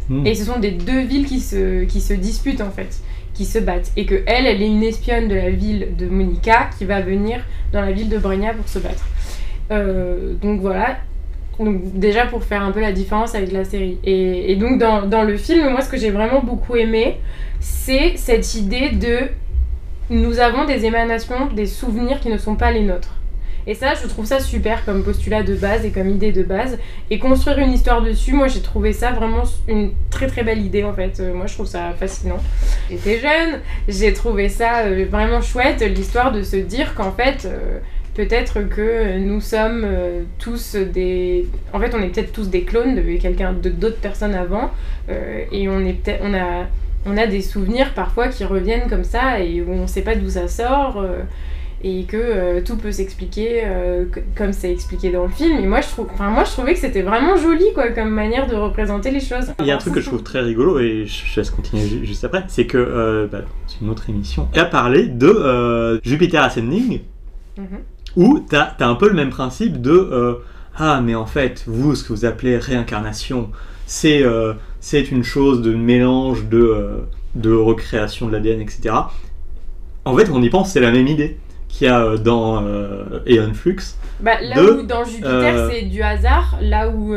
Mhm. 0.09 0.27
Et 0.27 0.35
ce 0.35 0.45
sont 0.45 0.59
des 0.59 0.71
deux 0.71 1.01
villes 1.01 1.25
qui 1.25 1.39
se, 1.39 1.83
qui 1.85 2.01
se 2.01 2.13
disputent 2.13 2.61
en 2.61 2.69
fait, 2.69 3.01
qui 3.33 3.45
se 3.45 3.59
battent. 3.59 3.91
Et 3.95 4.05
que 4.05 4.21
elle, 4.25 4.45
elle 4.45 4.61
est 4.61 4.67
une 4.67 4.83
espionne 4.83 5.27
de 5.27 5.35
la 5.35 5.49
ville 5.49 5.89
de 5.97 6.07
Monica 6.07 6.69
qui 6.77 6.85
va 6.85 7.01
venir 7.01 7.41
dans 7.71 7.81
la 7.81 7.91
ville 7.91 8.09
de 8.09 8.17
Brenia 8.17 8.53
pour 8.53 8.67
se 8.67 8.79
battre. 8.79 9.05
Euh, 9.71 10.33
donc 10.35 10.61
voilà. 10.61 10.97
Donc 11.59 11.97
déjà 11.97 12.25
pour 12.25 12.43
faire 12.43 12.63
un 12.63 12.71
peu 12.71 12.81
la 12.81 12.91
différence 12.91 13.35
avec 13.35 13.51
la 13.51 13.63
série. 13.63 13.97
Et, 14.03 14.51
et 14.51 14.55
donc 14.55 14.79
dans, 14.79 15.05
dans 15.05 15.23
le 15.23 15.37
film, 15.37 15.69
moi 15.69 15.81
ce 15.81 15.89
que 15.89 15.97
j'ai 15.97 16.11
vraiment 16.11 16.41
beaucoup 16.41 16.75
aimé, 16.75 17.19
c'est 17.59 18.13
cette 18.17 18.55
idée 18.55 18.89
de 18.89 19.29
nous 20.09 20.39
avons 20.39 20.65
des 20.65 20.85
émanations, 20.85 21.47
des 21.47 21.65
souvenirs 21.65 22.19
qui 22.19 22.29
ne 22.29 22.37
sont 22.37 22.55
pas 22.55 22.71
les 22.71 22.81
nôtres. 22.81 23.15
Et 23.65 23.75
ça, 23.75 23.93
je 23.93 24.07
trouve 24.07 24.25
ça 24.25 24.39
super 24.39 24.83
comme 24.85 25.03
postulat 25.03 25.43
de 25.43 25.55
base 25.55 25.85
et 25.85 25.91
comme 25.91 26.09
idée 26.09 26.31
de 26.31 26.43
base. 26.43 26.77
Et 27.09 27.19
construire 27.19 27.59
une 27.59 27.71
histoire 27.71 28.01
dessus, 28.01 28.33
moi 28.33 28.47
j'ai 28.47 28.61
trouvé 28.61 28.93
ça 28.93 29.11
vraiment 29.11 29.43
une 29.67 29.91
très 30.09 30.27
très 30.27 30.43
belle 30.43 30.59
idée 30.59 30.83
en 30.83 30.93
fait. 30.93 31.19
Euh, 31.19 31.33
moi 31.33 31.47
je 31.47 31.53
trouve 31.53 31.67
ça 31.67 31.93
fascinant. 31.97 32.39
J'étais 32.89 33.19
jeune, 33.19 33.59
j'ai 33.87 34.13
trouvé 34.13 34.49
ça 34.49 34.79
euh, 34.79 35.05
vraiment 35.09 35.41
chouette, 35.41 35.81
l'histoire 35.81 36.31
de 36.31 36.43
se 36.43 36.57
dire 36.57 36.93
qu'en 36.93 37.11
fait, 37.11 37.45
euh, 37.45 37.79
peut-être 38.15 38.67
que 38.67 39.17
nous 39.17 39.39
sommes 39.39 39.87
tous 40.39 40.75
des. 40.75 41.47
En 41.71 41.79
fait, 41.79 41.95
on 41.95 42.01
est 42.01 42.09
peut-être 42.09 42.33
tous 42.33 42.49
des 42.49 42.63
clones 42.63 42.95
de 42.95 43.01
quelqu'un, 43.17 43.53
de 43.53 43.69
d'autres 43.69 44.01
personnes 44.01 44.35
avant. 44.35 44.71
et 45.09 45.69
on 45.69 45.79
est. 45.85 46.19
On 46.21 46.33
a, 46.33 46.67
on 47.05 47.17
a 47.17 47.27
des 47.27 47.41
souvenirs 47.41 47.93
parfois 47.93 48.29
qui 48.29 48.45
reviennent 48.45 48.87
comme 48.89 49.03
ça 49.03 49.41
et 49.41 49.61
on 49.67 49.87
sait 49.87 50.03
pas 50.03 50.15
d'où 50.15 50.29
ça 50.29 50.47
sort. 50.47 51.03
Et 51.83 52.03
que 52.05 52.15
euh, 52.17 52.61
tout 52.65 52.77
peut 52.77 52.91
s'expliquer 52.91 53.63
euh, 53.65 54.05
comme 54.35 54.53
c'est 54.53 54.71
expliqué 54.71 55.11
dans 55.11 55.23
le 55.23 55.29
film. 55.29 55.57
Et 55.59 55.67
moi 55.67 55.81
je, 55.81 55.87
trouve, 55.89 56.07
enfin, 56.13 56.29
moi, 56.29 56.43
je 56.45 56.51
trouvais 56.51 56.73
que 56.73 56.79
c'était 56.79 57.01
vraiment 57.01 57.35
joli 57.35 57.65
quoi, 57.73 57.89
comme 57.89 58.09
manière 58.09 58.47
de 58.47 58.55
représenter 58.55 59.11
les 59.11 59.19
choses. 59.19 59.53
Il 59.59 59.65
y 59.65 59.71
a 59.71 59.75
un 59.75 59.77
truc 59.77 59.93
que 59.95 60.01
je 60.01 60.07
trouve 60.07 60.23
très 60.23 60.39
rigolo, 60.41 60.79
et 60.79 61.05
je 61.05 61.35
laisse 61.39 61.49
continuer 61.49 61.85
ju- 61.87 62.05
juste 62.05 62.23
après, 62.23 62.43
c'est 62.47 62.65
que 62.65 62.77
euh, 62.77 63.27
bah, 63.27 63.41
c'est 63.67 63.81
une 63.81 63.89
autre 63.89 64.09
émission, 64.09 64.47
qui 64.53 64.59
a 64.59 64.65
parlé 64.65 65.07
de 65.07 65.99
Jupiter 66.03 66.41
Ascending, 66.43 67.01
Mhm. 67.57 67.65
où 68.15 68.39
t'as 68.39 68.73
as 68.79 68.87
un 68.87 68.95
peu 68.95 69.07
le 69.07 69.13
même 69.13 69.29
principe 69.29 69.79
de 69.81 70.39
ah 70.75 71.01
mais 71.03 71.13
en 71.13 71.27
fait 71.27 71.63
vous 71.67 71.93
ce 71.93 72.03
que 72.03 72.11
vous 72.13 72.25
appelez 72.25 72.57
réincarnation 72.57 73.51
c'est 73.85 74.23
c'est 74.79 75.11
une 75.11 75.23
chose 75.23 75.61
de 75.61 75.75
mélange 75.75 76.45
de 76.49 77.03
de 77.35 77.53
recréation 77.53 78.25
de 78.27 78.31
l'ADN 78.31 78.59
etc 78.61 78.95
en 80.05 80.17
fait 80.17 80.29
on 80.31 80.41
y 80.41 80.49
pense 80.49 80.71
c'est 80.71 80.79
la 80.79 80.91
même 80.91 81.05
idée 81.07 81.37
qu'il 81.73 81.87
y 81.87 81.89
a 81.89 82.03
euh, 82.05 82.17
dans 82.17 82.63
euh, 82.63 83.19
Aeon 83.25 83.53
Flux 83.53 83.77
Bah, 84.19 84.39
là 84.41 84.55
de, 84.55 84.69
où 84.69 84.83
dans 84.83 85.03
Jupiter 85.03 85.31
euh, 85.57 85.69
c'est 85.71 85.81
du 85.83 86.01
hasard, 86.03 86.57
là 86.61 86.87
où 86.89 87.13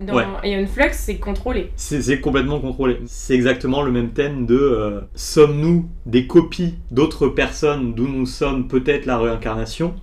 dans 0.00 0.14
Ouais. 0.14 0.24
Aeon 0.44 0.66
Flux 0.66 0.90
c'est 0.92 1.16
contrôlé. 1.16 1.72
c'est 1.76 2.20
complètement 2.20 2.60
contrôlé 2.60 3.00
c'est 3.06 3.34
exactement 3.34 3.82
le 3.82 3.90
même 3.90 4.10
thème 4.10 4.46
de 4.46 5.00
sommes-nous 5.16 5.88
des 6.06 6.26
copies 6.26 6.76
d'autres 6.92 7.26
personnes 7.28 7.94
d'où 7.94 8.06
nous 8.06 8.26
sommes 8.26 8.68
peut-être 8.68 9.06
la 9.06 9.18
réincarnation 9.18 9.94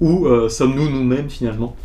ou 0.00 0.26
sommes-nous 0.48 0.88
nous-mêmes 0.90 1.28
finalement? 1.30 1.76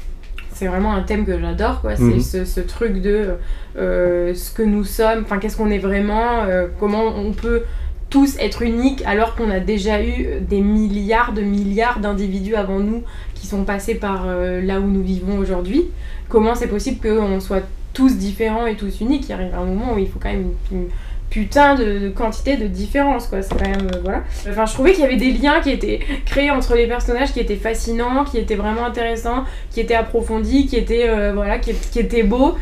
C'est 0.51 0.67
vraiment 0.67 0.93
un 0.93 1.03
thème 1.03 1.25
que 1.25 1.39
j'adore, 1.39 1.79
quoi. 1.79 1.95
C'est 1.95 2.03
Mhm. 2.03 2.19
ce, 2.19 2.43
ce 2.43 2.59
truc 2.59 3.01
de 3.01 3.35
euh, 3.77 4.33
ce 4.33 4.51
que 4.51 4.61
nous 4.63 4.83
sommes, 4.83 5.21
enfin 5.23 5.37
qu'est-ce 5.37 5.55
qu'on 5.55 5.69
est 5.69 5.77
vraiment, 5.79 6.43
euh, 6.43 6.67
comment 6.81 7.05
on 7.15 7.31
peut 7.31 7.61
tous 8.09 8.37
être 8.39 8.61
uniques 8.61 9.03
alors 9.05 9.35
qu'on 9.35 9.49
a 9.51 9.59
déjà 9.59 10.03
eu 10.03 10.27
des 10.41 10.61
milliards 10.61 11.33
de 11.33 11.41
milliards 11.41 11.99
d'individus 11.99 12.55
avant 12.55 12.79
nous 12.79 13.03
qui 13.35 13.47
sont 13.47 13.63
passés 13.63 13.95
par 13.95 14.25
euh, 14.27 14.61
là 14.61 14.79
où 14.79 14.87
nous 14.87 15.03
vivons 15.03 15.37
aujourd'hui. 15.37 15.85
Comment 16.27 16.55
c'est 16.55 16.67
possible 16.67 16.99
qu'on 17.01 17.39
soit 17.39 17.63
tous 17.93 18.17
différents 18.17 18.65
et 18.65 18.75
tous 18.75 19.01
uniques? 19.01 19.29
Il 19.29 19.33
arrive 19.33 19.53
un 19.53 19.65
moment 19.65 19.93
où 19.93 19.99
il 19.99 20.07
faut 20.07 20.19
quand 20.19 20.29
même 20.29 20.51
une, 20.71 20.87
putain 21.29 21.75
de, 21.75 22.09
quantité 22.09 22.57
de 22.57 22.67
différence, 22.67 23.27
quoi. 23.27 23.41
C'est 23.41 23.55
quand 23.55 23.69
même. 23.69 23.87
euh, 23.93 23.99
voilà. 24.03 24.23
Enfin, 24.49 24.65
je 24.65 24.73
trouvais 24.73 24.93
qu'il 24.93 25.01
y 25.01 25.05
avait 25.05 25.15
des 25.15 25.31
liens 25.31 25.61
qui 25.61 25.69
étaient 25.69 25.99
créés 26.25 26.51
entre 26.51 26.75
les 26.75 26.87
personnages 26.87 27.31
qui 27.33 27.39
étaient 27.39 27.55
fascinants, 27.55 28.23
qui 28.23 28.37
étaient 28.39 28.55
vraiment 28.55 28.85
intéressants, 28.85 29.43
qui 29.71 29.79
étaient 29.79 29.95
approfondis, 29.95 30.65
qui 30.65 30.75
étaient, 30.75 31.07
euh, 31.07 31.33
voilà, 31.33 31.59
qui 31.59 31.71
étaient 31.99 32.23
beaux. 32.23 32.55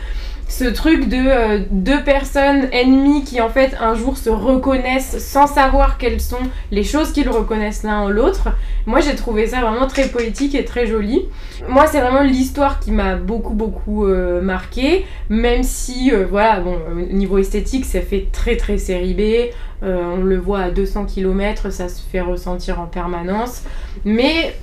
Ce 0.49 0.63
truc 0.63 1.09
de 1.09 1.17
euh, 1.17 1.59
deux 1.71 2.01
personnes 2.03 2.69
ennemies 2.71 3.23
qui 3.25 3.41
en 3.41 3.49
fait 3.49 3.75
un 3.81 3.95
jour 3.95 4.17
se 4.17 4.29
reconnaissent 4.29 5.17
sans 5.19 5.45
savoir 5.45 5.97
quelles 5.97 6.21
sont 6.21 6.39
les 6.71 6.83
choses 6.83 7.11
qu'ils 7.11 7.29
reconnaissent 7.29 7.83
l'un 7.83 7.99
en 7.99 8.09
l'autre. 8.09 8.49
Moi 8.85 9.01
j'ai 9.01 9.15
trouvé 9.15 9.47
ça 9.47 9.59
vraiment 9.59 9.87
très 9.87 10.07
poétique 10.07 10.55
et 10.55 10.63
très 10.63 10.87
joli. 10.87 11.25
Moi 11.67 11.85
c'est 11.87 11.99
vraiment 11.99 12.23
l'histoire 12.23 12.79
qui 12.79 12.91
m'a 12.91 13.15
beaucoup 13.17 13.53
beaucoup 13.53 14.05
euh, 14.05 14.41
marqué, 14.41 15.05
même 15.29 15.63
si 15.63 16.13
euh, 16.13 16.25
voilà 16.29 16.61
bon 16.61 16.77
au 16.91 17.13
niveau 17.13 17.39
esthétique 17.39 17.83
ça 17.83 17.99
fait 17.99 18.27
très 18.31 18.55
très 18.55 18.77
série 18.77 19.13
B, 19.13 19.53
on 19.83 20.23
le 20.23 20.37
voit 20.37 20.61
à 20.61 20.71
200 20.71 21.05
km, 21.05 21.71
ça 21.71 21.89
se 21.89 22.01
fait 22.01 22.21
ressentir 22.21 22.79
en 22.79 22.85
permanence. 22.85 23.63
Mais 24.05 24.55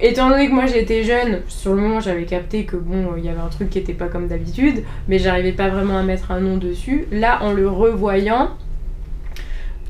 étant 0.00 0.28
donné 0.28 0.48
que 0.48 0.52
moi 0.52 0.66
j'étais 0.66 1.04
jeune, 1.04 1.40
sur 1.48 1.74
le 1.74 1.80
moment 1.80 2.00
j'avais 2.00 2.24
capté 2.24 2.64
que 2.64 2.76
bon, 2.76 3.14
il 3.16 3.24
y 3.24 3.28
avait 3.28 3.40
un 3.40 3.48
truc 3.48 3.70
qui 3.70 3.78
était 3.78 3.94
pas 3.94 4.08
comme 4.08 4.28
d'habitude, 4.28 4.82
mais 5.08 5.18
j'arrivais 5.18 5.52
pas 5.52 5.68
vraiment 5.68 5.98
à 5.98 6.02
mettre 6.02 6.30
un 6.30 6.40
nom 6.40 6.56
dessus. 6.56 7.06
Là, 7.10 7.42
en 7.42 7.52
le 7.52 7.68
revoyant, 7.68 8.50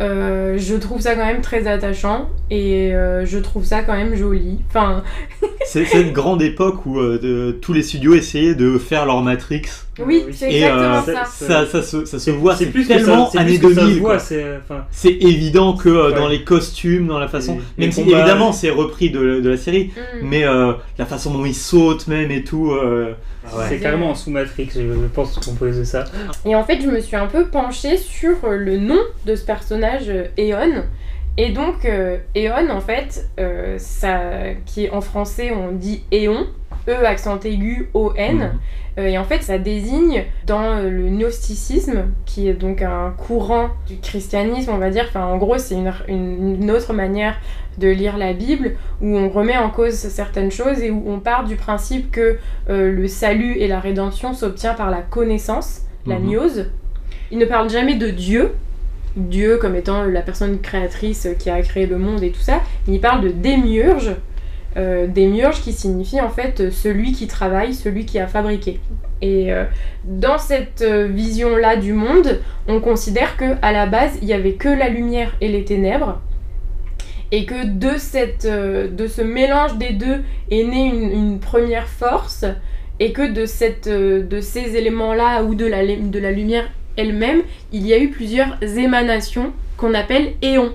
euh, 0.01 0.57
je 0.59 0.75
trouve 0.75 1.01
ça 1.01 1.15
quand 1.15 1.25
même 1.25 1.41
très 1.41 1.66
attachant 1.66 2.29
et 2.51 2.95
euh, 2.95 3.25
je 3.25 3.39
trouve 3.39 3.65
ça 3.65 3.83
quand 3.83 3.95
même 3.95 4.15
joli. 4.16 4.59
Enfin, 4.69 5.03
C'est 5.66 5.85
cette 5.85 6.12
grande 6.12 6.43
époque 6.43 6.85
où 6.87 6.99
euh, 6.99 7.19
de- 7.19 7.53
tous 7.53 7.73
les 7.73 7.83
studios 7.83 8.15
essayaient 8.15 8.55
de 8.55 8.77
faire 8.79 9.07
leur 9.07 9.23
Matrix. 9.23 9.62
oui, 10.05 10.25
c'est 10.33 10.51
Et, 10.53 10.62
exactement 10.65 10.95
euh, 10.97 11.01
ça. 11.03 11.25
Ça, 11.25 11.66
ça, 11.66 11.83
se, 11.83 12.05
ça 12.05 12.19
se 12.19 12.31
voit, 12.31 12.57
c'est 12.57 12.66
plus 12.66 12.87
tellement 12.87 13.31
ça, 13.31 13.41
années 13.41 13.59
plus 13.59 13.69
que 13.69 13.75
ça 13.75 13.81
se 13.83 13.87
2000. 13.87 14.01
voit, 14.01 14.11
quoi. 14.11 14.19
c'est 14.19 14.43
euh, 14.43 15.11
évident 15.21 15.75
que 15.77 15.89
euh, 15.89 16.09
Ouais. 16.11 16.15
dans 16.15 16.29
les 16.29 16.43
costumes, 16.45 17.07
dans 17.07 17.19
la 17.19 17.29
façon. 17.29 17.59
Même 17.79 17.93
si 17.93 18.03
combats, 18.05 18.19
évidemment 18.19 18.53
c'est 18.53 18.71
repris 18.71 19.11
de, 19.11 19.41
de 19.41 19.49
la 19.51 19.57
série, 19.57 19.91
Mm. 20.21 20.27
mais 20.29 20.45
euh, 20.45 20.73
la 20.99 21.07
façon 21.07 21.33
dont 21.33 21.45
ils 21.45 21.55
sautent 21.55 22.09
même 22.09 22.31
et 22.31 22.43
tout. 22.45 22.73
C'est 23.69 23.79
carrément 23.79 24.11
en 24.11 24.15
sous 24.15 24.31
Matrix, 24.31 24.71
je, 24.75 25.07
pense 25.09 25.39
qu'on 25.39 25.55
peut 25.55 25.85
ça. 25.85 26.05
Et 26.45 26.55
en 26.55 26.65
fait, 26.65 26.81
je 26.81 26.89
me 26.89 27.01
suis 27.01 27.16
un 27.16 27.27
peu 27.27 27.47
penchée 27.47 27.97
sur 27.97 28.45
euh, 28.45 28.57
le 28.57 28.79
nom 28.79 29.01
de 29.27 29.37
ce 29.37 29.45
personnage, 29.45 30.09
euh, 30.09 30.27
Eon. 30.39 30.85
Et 31.37 31.51
donc, 31.51 31.85
euh, 31.85 32.19
Eon, 32.37 32.71
en 32.71 32.81
fait, 32.81 33.29
euh, 33.41 33.77
ça, 33.79 34.21
qui 34.66 34.85
est 34.85 34.91
en 34.91 35.01
français, 35.01 35.53
on 35.53 35.73
dit 35.73 36.05
Éon. 36.12 36.47
E 36.89 36.93
accent 37.05 37.39
aigu 37.44 37.89
O 37.94 38.12
N. 38.16 38.36
Mhm. 38.36 38.51
Euh, 38.98 39.06
et 39.09 39.19
en 39.19 39.24
fait, 39.24 39.43
ça 39.43 39.59
désigne 39.59 40.24
dans 40.47 40.62
euh, 40.62 40.89
le 40.89 41.09
gnosticisme, 41.09 42.05
qui 42.27 42.48
est 42.48 42.52
donc 42.55 42.81
un 42.81 43.12
courant 43.16 43.70
du 43.89 43.97
christianisme, 43.97 44.70
on 44.73 44.78
va 44.78 44.90
dire. 44.90 45.06
Enfin, 45.09 45.24
en 45.27 45.36
gros, 45.36 45.59
c'est 45.59 45.74
une, 45.74 45.93
une- 46.06 46.59
une 46.62 46.70
autre 46.70 46.93
manière 46.93 47.36
de 47.78 47.89
lire 47.89 48.16
la 48.16 48.32
Bible, 48.32 48.73
où 49.02 49.16
on 49.16 49.28
remet 49.28 49.56
en 49.56 49.69
cause 49.70 49.94
certaines 49.94 50.52
choses 50.52 50.81
et 50.81 50.93
où 50.93 51.02
on 51.09 51.19
part 51.19 51.44
du 51.44 51.56
principe 51.56 52.12
que 52.12 52.39
euh, 52.70 52.93
le 52.93 53.09
salut 53.09 53.56
et 53.59 53.66
la 53.66 53.81
rédemption 53.81 54.32
s'obtient 54.32 54.74
par 54.74 54.90
la 54.93 55.02
connaissance, 55.02 55.81
la 56.06 56.19
Mhm. 56.20 56.28
gnose. 56.28 56.70
Il 57.32 57.39
ne 57.39 57.47
parle 57.47 57.69
jamais 57.70 57.97
de 57.97 58.11
Dieu, 58.11 58.52
Dieu 59.16 59.56
comme 59.56 59.74
étant 59.74 60.05
la 60.05 60.23
personne 60.23 60.61
créatrice 60.61 61.27
qui 61.40 61.51
a 61.51 61.61
créé 61.62 61.86
le 61.86 61.98
monde 61.98 62.23
et 62.23 62.31
tout 62.31 62.40
ça. 62.40 62.61
Il 62.86 63.01
parle 63.01 63.23
de 63.23 63.28
démiurge, 63.31 64.12
euh, 64.77 65.07
démiurge 65.07 65.61
qui 65.63 65.73
signifie 65.73 66.21
en 66.21 66.31
fait 66.31 66.61
euh, 66.61 66.71
celui 66.71 67.13
qui 67.13 67.27
travaille, 67.27 67.75
celui 67.75 68.05
qui 68.07 68.19
a 68.19 68.27
fabriqué. 68.27 68.81
Et 69.23 69.53
euh, 69.53 69.65
dans 70.05 70.39
cette 70.39 70.83
euh, 70.83 71.07
vision-là 71.07 71.77
du 71.77 71.93
monde, 71.93 72.41
on 72.69 72.81
considère 72.81 73.37
que 73.37 73.57
à 73.63 73.73
la 73.73 73.87
base, 73.87 74.19
il 74.21 74.29
y 74.29 74.33
avait 74.33 74.55
que 74.55 74.69
la 74.69 74.89
lumière 74.89 75.35
et 75.41 75.49
les 75.49 75.65
ténèbres. 75.65 76.21
Et 77.33 77.47
que 77.47 77.67
de, 77.67 77.99
cette, 77.99 78.47
de 78.47 79.07
ce 79.07 79.23
mélange 79.23 79.77
des 79.77 79.93
deux 79.93 80.23
est 80.51 80.63
née 80.63 80.87
une, 80.87 81.11
une 81.11 81.41
première 81.41 81.89
force, 81.89 82.45
et 83.01 83.13
que 83.13 83.33
de, 83.33 83.45
cette, 83.45 83.89
de 83.89 84.41
ces 84.41 84.77
éléments-là, 84.77 85.43
ou 85.43 85.57
de 85.57 85.67
la, 85.67 85.85
de 85.85 86.19
la 86.21 86.31
lumière 86.31 86.71
elle-même, 86.97 87.43
il 87.73 87.87
y 87.87 87.93
a 87.93 87.99
eu 87.99 88.11
plusieurs 88.11 88.57
émanations 88.63 89.53
qu'on 89.77 89.95
appelle 89.95 90.35
éons. 90.43 90.75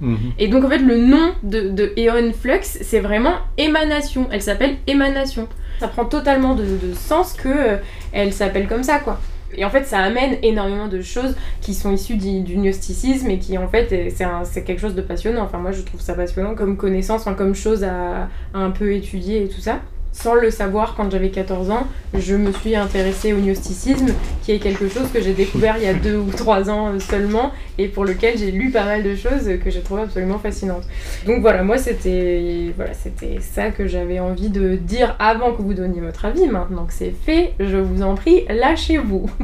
Mhm. 0.00 0.32
Et 0.38 0.48
donc 0.48 0.64
en 0.64 0.68
fait 0.68 0.78
le 0.78 0.96
nom 0.98 1.32
de, 1.42 1.68
de 1.68 1.92
Aeon 1.96 2.32
Flux 2.32 2.60
c'est 2.62 3.00
vraiment 3.00 3.34
émanation. 3.58 4.28
Elle 4.30 4.42
s'appelle 4.42 4.76
émanation. 4.86 5.48
Ça 5.78 5.88
prend 5.88 6.04
totalement 6.04 6.54
de, 6.54 6.64
sens 6.94 7.32
que 7.32 7.48
euh, 7.48 7.76
elle 8.12 8.32
s'appelle 8.32 8.68
comme 8.68 8.82
ça 8.82 8.98
quoi. 8.98 9.20
Et 9.54 9.64
en 9.64 9.70
fait 9.70 9.84
ça 9.84 9.98
amène 9.98 10.36
énormément 10.42 10.88
de 10.88 11.00
choses 11.00 11.36
qui 11.60 11.74
sont 11.74 11.92
issues 11.92 12.16
du, 12.16 12.54
gnosticisme 12.54 13.28
et 13.30 13.38
qui 13.38 13.58
en 13.58 13.68
fait 13.68 13.92
euh, 13.92 14.40
c'est 14.44 14.64
quelque 14.64 14.80
chose 14.80 14.94
de 14.94 15.02
passionnant. 15.02 15.42
Enfin 15.42 15.58
moi 15.58 15.72
je 15.72 15.82
trouve 15.82 16.00
ça 16.00 16.14
passionnant 16.14 16.54
comme 16.54 16.76
connaissance, 16.76 17.22
enfin, 17.22 17.34
comme 17.34 17.54
chose 17.54 17.84
à 17.84 18.28
un 18.54 18.70
peu 18.70 18.92
étudier 18.92 19.44
et 19.44 19.48
tout 19.48 19.60
ça. 19.60 19.80
Sans 20.12 20.34
le 20.34 20.50
savoir, 20.50 20.96
quand 20.96 21.10
j'avais 21.10 21.30
14 21.30 21.70
ans, 21.70 21.86
je 22.18 22.34
me 22.34 22.52
suis 22.52 22.74
intéressée 22.74 23.32
au 23.32 23.38
gnosticisme, 23.38 24.08
qui 24.42 24.52
est 24.52 24.58
quelque 24.58 24.88
chose 24.88 25.08
que 25.12 25.20
j'ai 25.20 25.34
découvert 25.34 25.76
il 25.78 25.84
y 25.84 25.86
a 25.86 25.94
2 25.94 26.16
ou 26.16 26.30
3 26.30 26.68
ans 26.68 26.88
euh, 26.88 26.98
seulement, 26.98 27.52
et 27.78 27.86
pour 27.86 28.04
lequel 28.04 28.36
j'ai 28.36 28.50
lu 28.50 28.70
pas 28.70 28.84
mal 28.84 29.04
de 29.04 29.14
choses 29.14 29.48
que 29.62 29.70
j'ai 29.70 29.80
trouvé 29.80 30.02
absolument 30.02 30.38
fascinantes. 30.38 30.82
Donc 31.26 31.40
voilà, 31.42 31.62
moi 31.62 31.78
c'était 31.78 32.72
voilà, 32.76 32.92
ça 33.40 33.70
que 33.70 33.86
j'avais 33.86 34.18
envie 34.18 34.50
de 34.50 34.74
dire 34.74 35.14
avant 35.18 35.52
que 35.52 35.62
vous 35.62 35.74
donniez 35.74 36.00
votre 36.00 36.24
avis. 36.24 36.46
Maintenant 36.48 36.86
que 36.86 36.92
c'est 36.92 37.14
fait, 37.24 37.54
je 37.60 37.76
vous 37.76 38.02
en 38.02 38.14
prie, 38.14 38.44
lâchez-vous. 38.48 39.30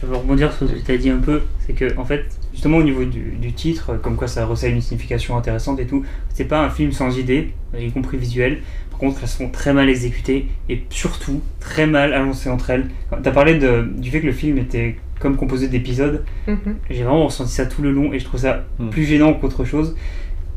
Je 0.00 0.06
veux 0.06 0.16
rebondir 0.16 0.50
sur 0.54 0.66
ce 0.66 0.72
que 0.72 0.78
tu 0.78 0.92
as 0.92 0.96
dit 0.96 1.10
un 1.10 1.18
peu, 1.18 1.42
c'est 1.66 1.74
que 1.74 1.94
en 1.98 2.06
fait, 2.06 2.24
justement 2.54 2.78
au 2.78 2.82
niveau 2.82 3.04
du, 3.04 3.32
du 3.32 3.52
titre, 3.52 3.98
comme 4.00 4.16
quoi 4.16 4.28
ça 4.28 4.46
recèle 4.46 4.72
une 4.72 4.80
signification 4.80 5.36
intéressante 5.36 5.78
et 5.78 5.86
tout, 5.86 6.04
c'est 6.32 6.46
pas 6.46 6.64
un 6.64 6.70
film 6.70 6.90
sans 6.92 7.18
idée, 7.18 7.52
y 7.78 7.92
compris 7.92 8.16
visuel. 8.16 8.60
Contre, 9.00 9.20
elles 9.22 9.28
sont 9.28 9.48
très 9.48 9.72
mal 9.72 9.88
exécutées 9.88 10.46
et 10.68 10.82
surtout 10.90 11.40
très 11.58 11.86
mal 11.86 12.12
annoncées 12.12 12.50
entre 12.50 12.68
elles. 12.70 12.86
T'as 13.22 13.30
parlé 13.30 13.54
de, 13.54 13.88
du 13.96 14.10
fait 14.10 14.20
que 14.20 14.26
le 14.26 14.32
film 14.32 14.58
était 14.58 14.96
comme 15.18 15.36
composé 15.36 15.68
d'épisodes. 15.68 16.22
Mhm. 16.46 16.76
J'ai 16.90 17.02
vraiment 17.02 17.24
ressenti 17.24 17.50
ça 17.52 17.64
tout 17.66 17.80
le 17.80 17.92
long 17.92 18.12
et 18.12 18.18
je 18.18 18.24
trouve 18.26 18.40
ça 18.40 18.64
Mm. 18.78 18.90
plus 18.90 19.04
gênant 19.04 19.32
qu'autre 19.32 19.64
chose. 19.64 19.96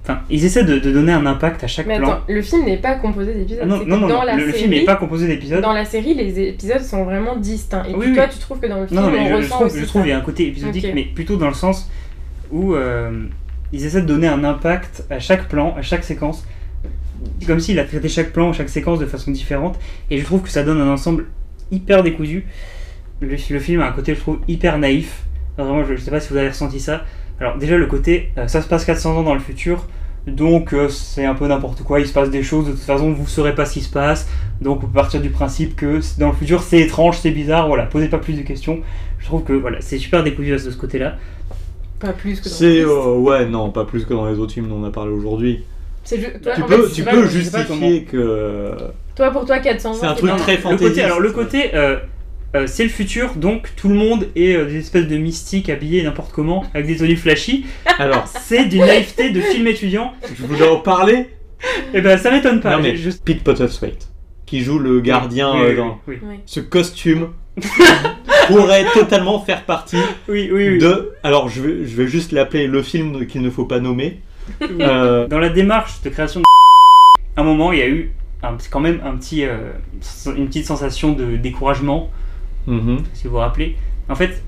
Enfin, 0.03 0.20
ils 0.30 0.44
essaient 0.44 0.65
de, 0.65 0.78
de 0.80 0.91
donner 0.91 1.14
un 1.14 1.26
impact 1.26 1.64
à 1.64 1.68
chaque 1.68 1.86
Mais 1.88 1.98
plan. 1.98 2.10
attends, 2.11 2.22
le 2.28 2.41
film 2.41 2.65
n'est 2.65 2.76
pas 2.78 2.95
composé 2.95 3.34
d'épisodes. 3.34 3.61
Ah 3.64 3.65
non, 3.65 3.78
non, 3.86 3.98
non, 3.98 4.07
dans 4.10 4.20
non, 4.20 4.24
la 4.26 4.36
le, 4.36 4.45
le 4.45 4.52
série, 4.52 4.60
film 4.64 4.72
n'est 4.72 4.84
pas 4.84 4.95
composé 4.98 5.28
d'épisodes. 5.28 5.61
Dans 5.61 5.72
la 5.72 5.86
série, 5.86 6.14
les 6.14 6.38
épisodes 6.49 6.82
sont 6.82 7.06
vraiment 7.06 7.38
distincts. 7.38 7.86
Et 7.86 7.94
Oui, 7.94 7.99
puis 8.02 8.10
oui. 8.10 8.15
toi, 8.15 8.28
tu 8.28 8.38
trouves 8.40 8.60
que 8.60 8.68
dans 8.68 8.82
le 8.82 8.88
film, 8.88 8.99
Non, 8.99 9.06
non, 9.07 9.14
mais 9.14 9.20
on 9.20 9.24
je, 9.24 9.30
je 9.30 9.36
ressent 9.38 9.56
trouve, 9.56 9.68
aussi 9.68 9.80
je 9.80 9.86
trouve 9.86 10.06
il 10.06 10.10
y 10.10 10.11
a 10.11 10.18
un 10.18 10.22
côté 10.22 10.48
épisodique, 10.48 10.88
mais 10.94 11.03
plutôt 11.06 11.38
dans 11.38 11.48
le 11.48 11.53
sens 11.53 11.90
où 12.52 12.74
euh, 12.76 13.11
ils 13.72 13.86
essaient 13.86 14.02
de 14.02 14.06
donner 14.07 14.28
un 14.28 14.44
impact 14.44 15.06
à 15.10 15.20
chaque 15.20 15.48
plan, 15.48 15.74
à 15.78 15.82
chaque 15.82 16.03
séquence, 16.03 16.45
comme 17.45 17.60
s'il 17.60 17.80
a 17.80 17.84
traité 17.84 18.10
chaque 18.10 18.32
plan, 18.34 18.54
chaque 18.54 18.70
séquence 18.70 19.00
de 19.00 19.06
façon 19.06 19.32
différente, 19.32 19.80
et 20.10 20.18
je 20.18 20.24
trouve 20.26 20.41
que 20.41 20.50
ça 20.50 20.64
donne 20.64 20.80
un 20.80 20.90
ensemble 20.90 21.26
hyper 21.72 22.04
décousu. 22.04 22.45
Le, 23.20 23.30
le 23.30 23.60
film 23.60 23.82
a 23.82 23.88
un 23.88 23.91
côté, 23.91 24.16
je 24.16 24.20
trouve, 24.20 24.40
hyper 24.48 24.78
naïf. 24.78 25.24
Vraiment, 25.58 25.84
je, 25.84 25.95
je 25.95 26.02
sais 26.02 26.12
pas 26.12 26.20
si 26.20 26.30
vous 26.30 26.38
avez 26.38 26.50
ressenti 26.50 26.80
ça. 26.80 27.04
Alors 27.40 27.58
déjà, 27.58 27.78
le 27.78 27.88
côté, 27.88 28.30
euh, 28.38 28.48
ça 28.48 28.62
se 28.62 28.68
passe 28.68 28.86
400 28.86 29.18
ans 29.18 29.24
dans 29.24 29.34
le 29.34 29.40
futur, 29.40 29.88
donc 30.28 30.74
euh, 30.74 30.88
c'est 30.90 31.26
un 31.26 31.34
peu 31.36 31.48
n'importe 31.48 31.84
quoi, 31.84 32.00
il 32.00 32.08
se 32.08 32.14
passe 32.14 32.30
des 32.30 32.44
choses, 32.44 32.68
de 32.68 32.72
toute 32.72 32.82
façon, 32.82 33.12
vous 33.12 33.28
saurez 33.28 33.56
pas 33.56 33.66
ce 33.66 33.74
qui 33.74 33.82
se 33.82 33.90
passe, 33.90 34.28
donc 34.62 34.84
on 34.84 34.88
peut 34.88 34.94
partir 34.94 35.20
du 35.20 35.30
principe 35.30 35.76
que 35.76 36.00
dans 36.20 36.28
le 36.28 36.34
futur, 36.34 36.62
c'est 36.62 36.80
étrange, 36.80 37.18
c'est 37.20 37.32
bizarre, 37.32 37.68
voilà, 37.68 37.86
posez 37.86 38.08
pas 38.08 38.20
plus 38.20 38.38
de 38.38 38.44
questions. 38.44 38.80
Je 39.20 39.26
trouve 39.26 39.44
que 39.44 39.54
voilà, 39.54 39.82
c'est 39.82 39.98
super 39.98 40.24
décousu 40.24 40.52
de 40.52 40.58
ce 40.58 40.78
côté-là. 40.78 41.18
Pas 42.00 42.14
plus 42.14 42.40
que 42.40 42.50
dans 42.50 42.56
C'est 42.56 42.82
euh, 42.82 43.16
ouais 43.16 43.45
non 43.45 43.72
pas 43.72 43.86
plus 43.86 44.06
que 44.06 44.14
dans 44.14 44.30
les 44.30 44.38
autres 44.38 44.54
films 44.54 44.68
dont 44.68 44.82
on 44.82 44.84
a 44.84 44.91
parlé 44.91 45.12
aujourd'hui. 45.12 45.64
C'est 46.03 46.19
ju- 46.19 46.39
toi, 46.41 46.53
Tu 46.55 46.61
peux 46.63 46.88
fait, 46.88 46.93
tu 46.95 47.03
pas- 47.03 47.11
peux 47.11 47.27
je 47.27 47.39
sais 47.41 47.51
pas 47.51 47.57
justifier 47.63 48.03
que 48.03 48.71
toi, 49.15 49.31
pour 49.31 49.45
toi, 49.45 49.59
400 49.59 49.93
C'est 49.93 50.05
un 50.05 50.13
truc 50.15 50.35
très 50.38 50.55
le 50.55 50.61
fantaisiste. 50.61 50.89
côté, 50.89 51.01
alors 51.03 51.19
le 51.19 51.31
côté, 51.31 51.75
euh, 51.75 51.97
euh, 52.55 52.67
c'est 52.67 52.84
le 52.84 52.89
futur, 52.89 53.35
donc 53.35 53.69
tout 53.77 53.88
le 53.89 53.95
monde 53.95 54.27
est 54.35 54.55
euh, 54.55 54.65
des 54.65 54.77
espèces 54.80 55.07
de 55.07 55.17
mystiques 55.17 55.69
habillés 55.69 56.03
n'importe 56.03 56.31
comment, 56.34 56.63
avec 56.73 56.88
des 56.88 56.97
tenues 56.97 57.15
flashy. 57.15 57.65
alors 57.99 58.27
C'est 58.41 58.65
d'une 58.65 58.85
naïveté 58.85 59.30
de 59.30 59.39
film 59.41 59.67
étudiant. 59.67 60.13
je 60.38 60.43
voulais 60.45 60.67
en 60.67 60.77
parler. 60.77 61.30
Et 61.93 62.01
ben 62.01 62.17
ça 62.17 62.30
m'étonne 62.31 62.59
pas. 62.59 62.75
non 62.75 62.84
mais 62.84 62.97
je- 62.97 63.11
Pete 63.11 63.41
qui 64.45 64.61
joue 64.61 64.80
le 64.80 64.99
gardien 64.99 65.53
Oui, 65.53 65.61
euh, 65.61 65.69
oui, 65.69 65.75
dans 65.77 65.99
oui, 66.07 66.17
Oui. 66.21 66.35
ce 66.45 66.59
costume 66.59 67.30
pourrait 68.47 68.85
totalement 68.93 69.39
faire 69.39 69.63
partie 69.63 69.97
oui, 70.27 70.49
oui, 70.51 70.69
oui. 70.71 70.77
de 70.80 71.13
alors 71.23 71.49
je 71.49 71.61
vais 71.61 71.85
je 71.88 71.95
vais 71.95 72.07
juste 72.07 72.31
l'appeler 72.34 72.67
le 72.67 72.81
film 72.84 73.25
qu'il 73.27 73.41
ne 73.41 73.49
faut 73.49 73.65
pas 73.65 73.80
nommer. 73.80 74.19
Euh, 74.61 75.28
Dans 75.30 75.40
la 75.40 75.49
démarche 75.49 76.02
de 76.02 76.10
création 76.10 76.40
de 76.40 76.45
à 77.36 77.41
un 77.41 77.44
moment, 77.44 77.72
il 77.72 77.80
y 77.80 77.82
a 77.82 77.88
eu 77.88 78.11
un, 78.44 78.57
quand 78.70 78.80
même 78.80 78.99
un 79.03 79.15
petit, 79.15 79.45
euh, 79.45 79.72
une 80.36 80.48
petite 80.48 80.65
sensation 80.65 81.14
de 81.14 81.38
découragement, 81.38 82.11
mhm. 82.68 82.99
si 83.14 83.26
vous 83.26 83.32
vous 83.32 83.38
rappelez. 83.38 83.76
En 84.10 84.15
fait, 84.15 84.44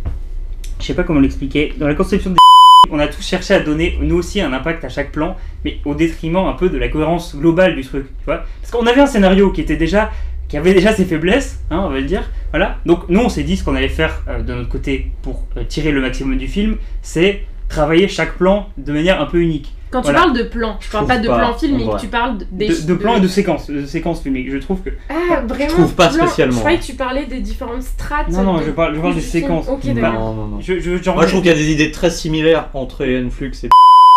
je 0.80 0.86
sais 0.86 0.94
pas 0.94 1.04
comment 1.04 1.20
l'expliquer. 1.20 1.74
Dans 1.78 1.88
la 1.88 1.96
conception 1.96 2.32
des 2.32 2.38
on 2.92 3.00
a 3.00 3.08
tous 3.08 3.26
cherché 3.26 3.54
à 3.54 3.60
donner 3.60 3.98
nous 4.02 4.16
aussi 4.16 4.42
un 4.42 4.54
impact 4.54 4.84
à 4.86 4.90
chaque 4.90 5.12
plan, 5.12 5.36
mais 5.64 5.80
au 5.86 5.96
détriment 5.96 6.48
un 6.48 6.54
peu 6.54 6.70
de 6.70 6.78
la 6.78 6.90
cohérence 6.90 7.36
globale 7.36 7.76
du 7.76 7.82
truc, 7.82 8.08
tu 8.20 8.26
vois. 8.26 8.44
Parce 8.62 8.72
qu'on 8.72 8.86
avait 8.86 9.02
un 9.02 9.08
scénario 9.08 9.52
qui 9.52 9.62
était 9.62 9.78
déjà, 9.78 10.12
qui 10.48 10.58
avait 10.58 10.74
déjà 10.74 10.94
ses 10.94 11.06
faiblesses, 11.06 11.64
hein, 11.72 11.82
on 11.86 11.90
va 11.90 12.00
le 12.00 12.06
dire. 12.06 12.30
Voilà. 12.52 12.78
Donc 12.86 13.10
nous, 13.10 13.20
on 13.20 13.30
s'est 13.30 13.44
dit 13.44 13.58
ce 13.58 13.64
qu'on 13.64 13.76
allait 13.76 13.90
faire 13.90 14.24
euh, 14.28 14.42
de 14.42 14.54
notre 14.54 14.70
côté 14.70 15.12
pour 15.22 15.46
euh, 15.58 15.64
tirer 15.64 15.92
le 15.92 16.02
maximum 16.02 16.38
du 16.38 16.48
film, 16.48 16.78
c'est 17.02 17.44
travailler 17.70 18.08
chaque 18.08 18.38
plan 18.38 18.68
de 18.78 18.92
manière 18.92 19.22
un 19.22 19.26
peu 19.26 19.40
unique. 19.40 19.72
Quand 19.92 20.02
tu 20.02 20.12
parles 20.12 20.34
de 20.38 20.44
plan, 20.44 20.76
je 20.82 20.90
parle 20.90 21.08
pas 21.08 21.18
de 21.20 21.28
pas, 21.28 21.38
plan 21.38 21.54
filmique, 21.54 21.90
tu 22.02 22.08
parles 22.08 22.40
de, 22.40 22.46
des- 22.52 22.68
De, 22.68 22.88
de 22.88 22.94
plans 22.96 23.16
et 23.16 23.22
de 23.22 23.28
séquences, 23.30 23.70
de 23.70 23.86
séquences 23.86 24.22
filmiques. 24.22 24.52
Je 24.52 24.58
trouve 24.58 24.82
que 24.82 24.90
Ah, 25.10 25.42
vraiment 25.48 25.72
trouve 25.72 25.94
pas 25.94 26.10
plan- 26.10 26.26
spécialement. 26.26 26.54
Je 26.56 26.60
croyais 26.60 26.80
que 26.80 26.84
tu 26.84 26.96
parlais 26.96 27.26
des 27.28 27.40
différentes 27.40 27.84
strates. 27.84 28.30
Non, 28.30 28.44
non, 28.44 28.58
de- 28.60 28.64
je 28.66 28.72
parle- 28.72 28.96
je 28.96 29.00
parle 29.00 29.16
des 29.16 29.22
séquences. 29.22 29.68
Ok, 29.70 29.86
non, 29.86 29.94
d'accord. 29.94 30.20
non, 30.36 30.48
non. 30.48 30.58
je, 30.60 30.80
je, 30.80 30.90
Moi 31.12 31.24
je 31.24 31.30
trouve 31.30 31.42
qu'il 31.42 31.52
y 31.52 31.54
a 31.54 31.58
des 31.58 31.72
idées 31.72 31.92
très 31.92 32.10
similaires 32.10 32.68
entre 32.74 33.06
Ian 33.08 33.30
Flux 33.30 33.52
et 33.64 33.70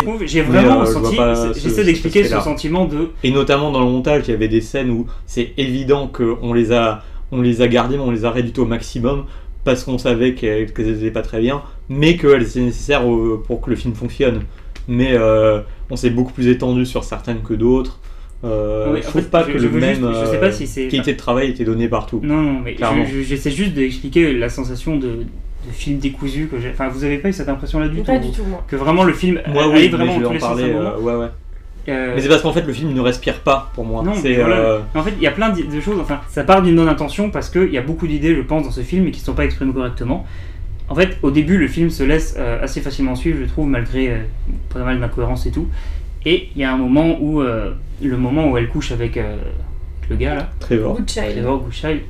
trouve- 0.05 0.25
j'ai 0.27 0.43
vraiment 0.43 0.83
euh, 0.83 1.53
je 1.55 1.61
j'essaie 1.61 1.83
ce 1.83 1.87
d'expliquer 1.87 2.25
ce 2.25 2.41
sentiment 2.41 2.85
de 2.87 3.11
Et 3.23 3.31
notamment 3.31 3.71
dans 3.71 3.81
le 3.81 3.87
montage, 3.91 4.25
il 4.27 4.31
y 4.33 4.35
avait 4.35 4.49
des 4.49 4.61
scènes 4.63 4.91
où 4.91 5.07
c'est 5.27 5.53
évident 5.59 6.09
qu'on 6.09 6.53
les 6.55 6.73
a, 6.73 7.03
on 7.31 7.41
les 7.41 7.63
a 7.63 7.69
gardées, 7.69 7.97
mais 7.99 8.03
on 8.03 8.11
les 8.11 8.25
a 8.25 8.31
réduites 8.31 8.59
au 8.59 8.65
maximum 8.65 9.27
parce 9.65 9.85
qu'on 9.85 9.99
savait 9.99 10.35
qu'elles 10.35 10.73
qu'elles 10.73 10.89
étaient 10.97 11.11
pas 11.11 11.23
très 11.23 11.41
bien, 11.41 11.63
mais 11.89 12.17
qu'elles 12.17 12.43
étaient 12.49 12.61
nécessaires 12.61 13.03
pour 13.47 13.61
que 13.61 13.71
le 13.71 13.77
film 13.77 13.95
fonctionne. 13.95 14.43
Mais 14.87 15.11
euh, 15.13 15.61
on 15.91 15.97
s'est 15.97 16.11
beaucoup 16.11 16.33
plus 16.33 16.49
étendu 16.49 16.87
sur 16.87 17.05
certaines 17.05 17.43
que 17.43 17.55
d'autres. 17.55 18.01
Euh, 18.45 18.93
Oui, 18.95 19.01
je 19.03 19.07
en 19.09 19.11
trouve 19.11 19.23
fait, 19.23 19.31
pas 19.31 19.45
je- 19.47 19.53
que 19.53 19.59
je 19.59 19.67
le 19.67 19.81
même 19.81 19.97
juste- 19.97 20.21
je 20.21 20.27
sais 20.31 20.37
euh, 20.37 20.41
pas 20.41 20.53
si 20.53 20.89
qualité 20.89 21.13
de 21.13 21.19
travail 21.19 21.51
était 21.51 21.65
donné 21.65 21.89
partout. 21.89 22.21
Non, 22.23 22.41
non, 22.41 22.61
mais 22.65 22.75
Clairement. 22.75 23.05
je- 23.05 23.17
je- 23.19 23.23
j'essaie 23.23 23.51
juste 23.51 23.75
d'expliquer 23.75 24.33
la 24.33 24.49
sensation 24.49 24.97
de, 24.97 25.09
de 25.09 25.73
film 25.73 25.99
décousu 25.99 26.47
que 26.47 26.59
j'ai. 26.61 26.71
Enfin, 26.71 26.89
vous 26.89 27.03
avez 27.05 27.19
pas 27.19 27.29
eu 27.29 27.33
cette 27.33 27.49
impression-là 27.49 27.89
du 27.89 28.01
Pas 28.03 28.15
tout 28.17 28.21
du 28.23 28.27
vous 28.29 28.33
tout, 28.35 28.45
moi. 28.45 28.65
Que 28.69 28.77
vraiment 28.77 29.03
le 29.05 29.13
film 29.13 29.41
Moi 29.49 29.65
allait 29.65 29.73
oui, 29.75 29.81
mais 29.83 29.89
vraiment 29.89 30.13
je 30.13 30.19
vais 30.19 30.25
dans 30.25 30.31
tous 30.31 30.45
en 30.45 30.55
les 30.55 30.63
sens 30.63 30.71
euh, 30.73 30.99
ouais, 31.01 31.15
ouais. 31.17 31.27
Euh, 31.89 32.13
Mais 32.15 32.21
c'est 32.21 32.29
parce 32.29 32.43
qu'en 32.43 32.53
fait 32.53 32.63
le 32.67 32.73
film 32.73 32.93
ne 32.93 33.01
respire 33.01 33.41
pas 33.41 33.71
pour 33.75 33.85
moi. 33.85 34.03
Non, 34.03 34.13
c'est 34.15 34.31
mais 34.31 34.35
voilà. 34.37 34.57
euh, 34.57 34.79
En 34.95 35.03
fait, 35.03 35.13
il 35.17 35.23
y 35.23 35.27
a 35.27 35.31
plein 35.31 35.49
de 35.51 35.81
choses. 35.81 35.99
Enfin, 36.01 36.21
ça 36.29 36.45
part 36.45 36.61
d'une 36.63 36.77
bonne 36.77 36.89
intention 36.89 37.31
parce 37.31 37.49
qu'il 37.49 37.71
y 37.73 37.79
a 37.79 37.83
beaucoup 37.83 38.07
d'idées, 38.07 38.35
je 38.35 38.43
pense, 38.43 38.65
dans 38.65 38.71
ce 38.71 38.83
film 38.83 39.07
et 39.07 39.11
qui 39.11 39.21
ne 39.21 39.25
sont 39.25 39.35
pas 39.35 39.45
exprimées 39.45 39.73
correctement. 39.73 40.27
En 40.91 40.95
fait, 40.95 41.19
au 41.23 41.31
début, 41.31 41.59
le 41.59 41.67
film 41.69 41.91
se 41.91 42.03
laisse 42.03 42.35
euh, 42.39 42.63
assez 42.63 42.81
facilement 42.81 43.15
suivre, 43.15 43.39
je 43.41 43.47
trouve, 43.47 43.69
malgré 43.69 44.09
euh, 44.11 44.19
pas 44.73 44.81
mal 44.85 45.01
d'incohérences 45.01 45.47
et 45.47 45.51
tout. 45.51 45.69
Et 46.25 46.49
il 46.55 46.61
y 46.61 46.65
a 46.65 46.73
un 46.73 46.77
moment 46.79 47.17
où, 47.21 47.41
euh, 47.41 47.73
le 48.03 48.17
moment 48.17 48.51
où 48.51 48.57
elle 48.59 48.69
couche 48.69 48.93
avec 48.93 49.17
euh, 49.17 49.37
le 50.11 50.17
gars 50.17 50.35
là, 50.35 50.51
Trevor. 50.61 50.97
Good 50.97 51.11
Child. 51.11 51.33
Trevor 51.33 51.59
Goodchild, 51.63 52.01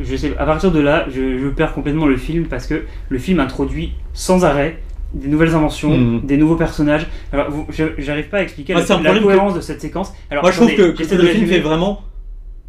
je 0.00 0.16
sais, 0.16 0.36
à 0.38 0.46
partir 0.46 0.70
de 0.72 0.80
là, 0.80 1.06
je, 1.08 1.38
je 1.38 1.48
perds 1.48 1.74
complètement 1.74 2.06
le 2.06 2.16
film 2.16 2.44
parce 2.46 2.66
que 2.66 2.84
le 3.08 3.18
film 3.18 3.40
introduit 3.40 3.92
sans 4.14 4.44
arrêt 4.44 4.78
des 5.14 5.28
nouvelles 5.28 5.54
inventions, 5.54 5.96
Mhm. 5.96 6.20
des 6.24 6.36
nouveaux 6.36 6.56
personnages. 6.56 7.06
Alors, 7.32 7.50
vous- 7.50 7.66
je- 7.70 7.84
j'arrive 7.98 8.28
pas 8.28 8.38
à 8.38 8.42
expliquer 8.42 8.74
Ah, 8.76 8.80
la, 9.02 9.12
la 9.14 9.20
cohérence 9.20 9.54
de 9.54 9.60
cette 9.60 9.80
séquence. 9.80 10.12
Alors, 10.30 10.42
Moi 10.44 10.50
je 10.52 10.56
trouve 10.56 10.74
que, 10.74 10.82
le 11.14 11.26
film 11.28 11.46
fait 11.46 11.60
vraiment 11.60 12.02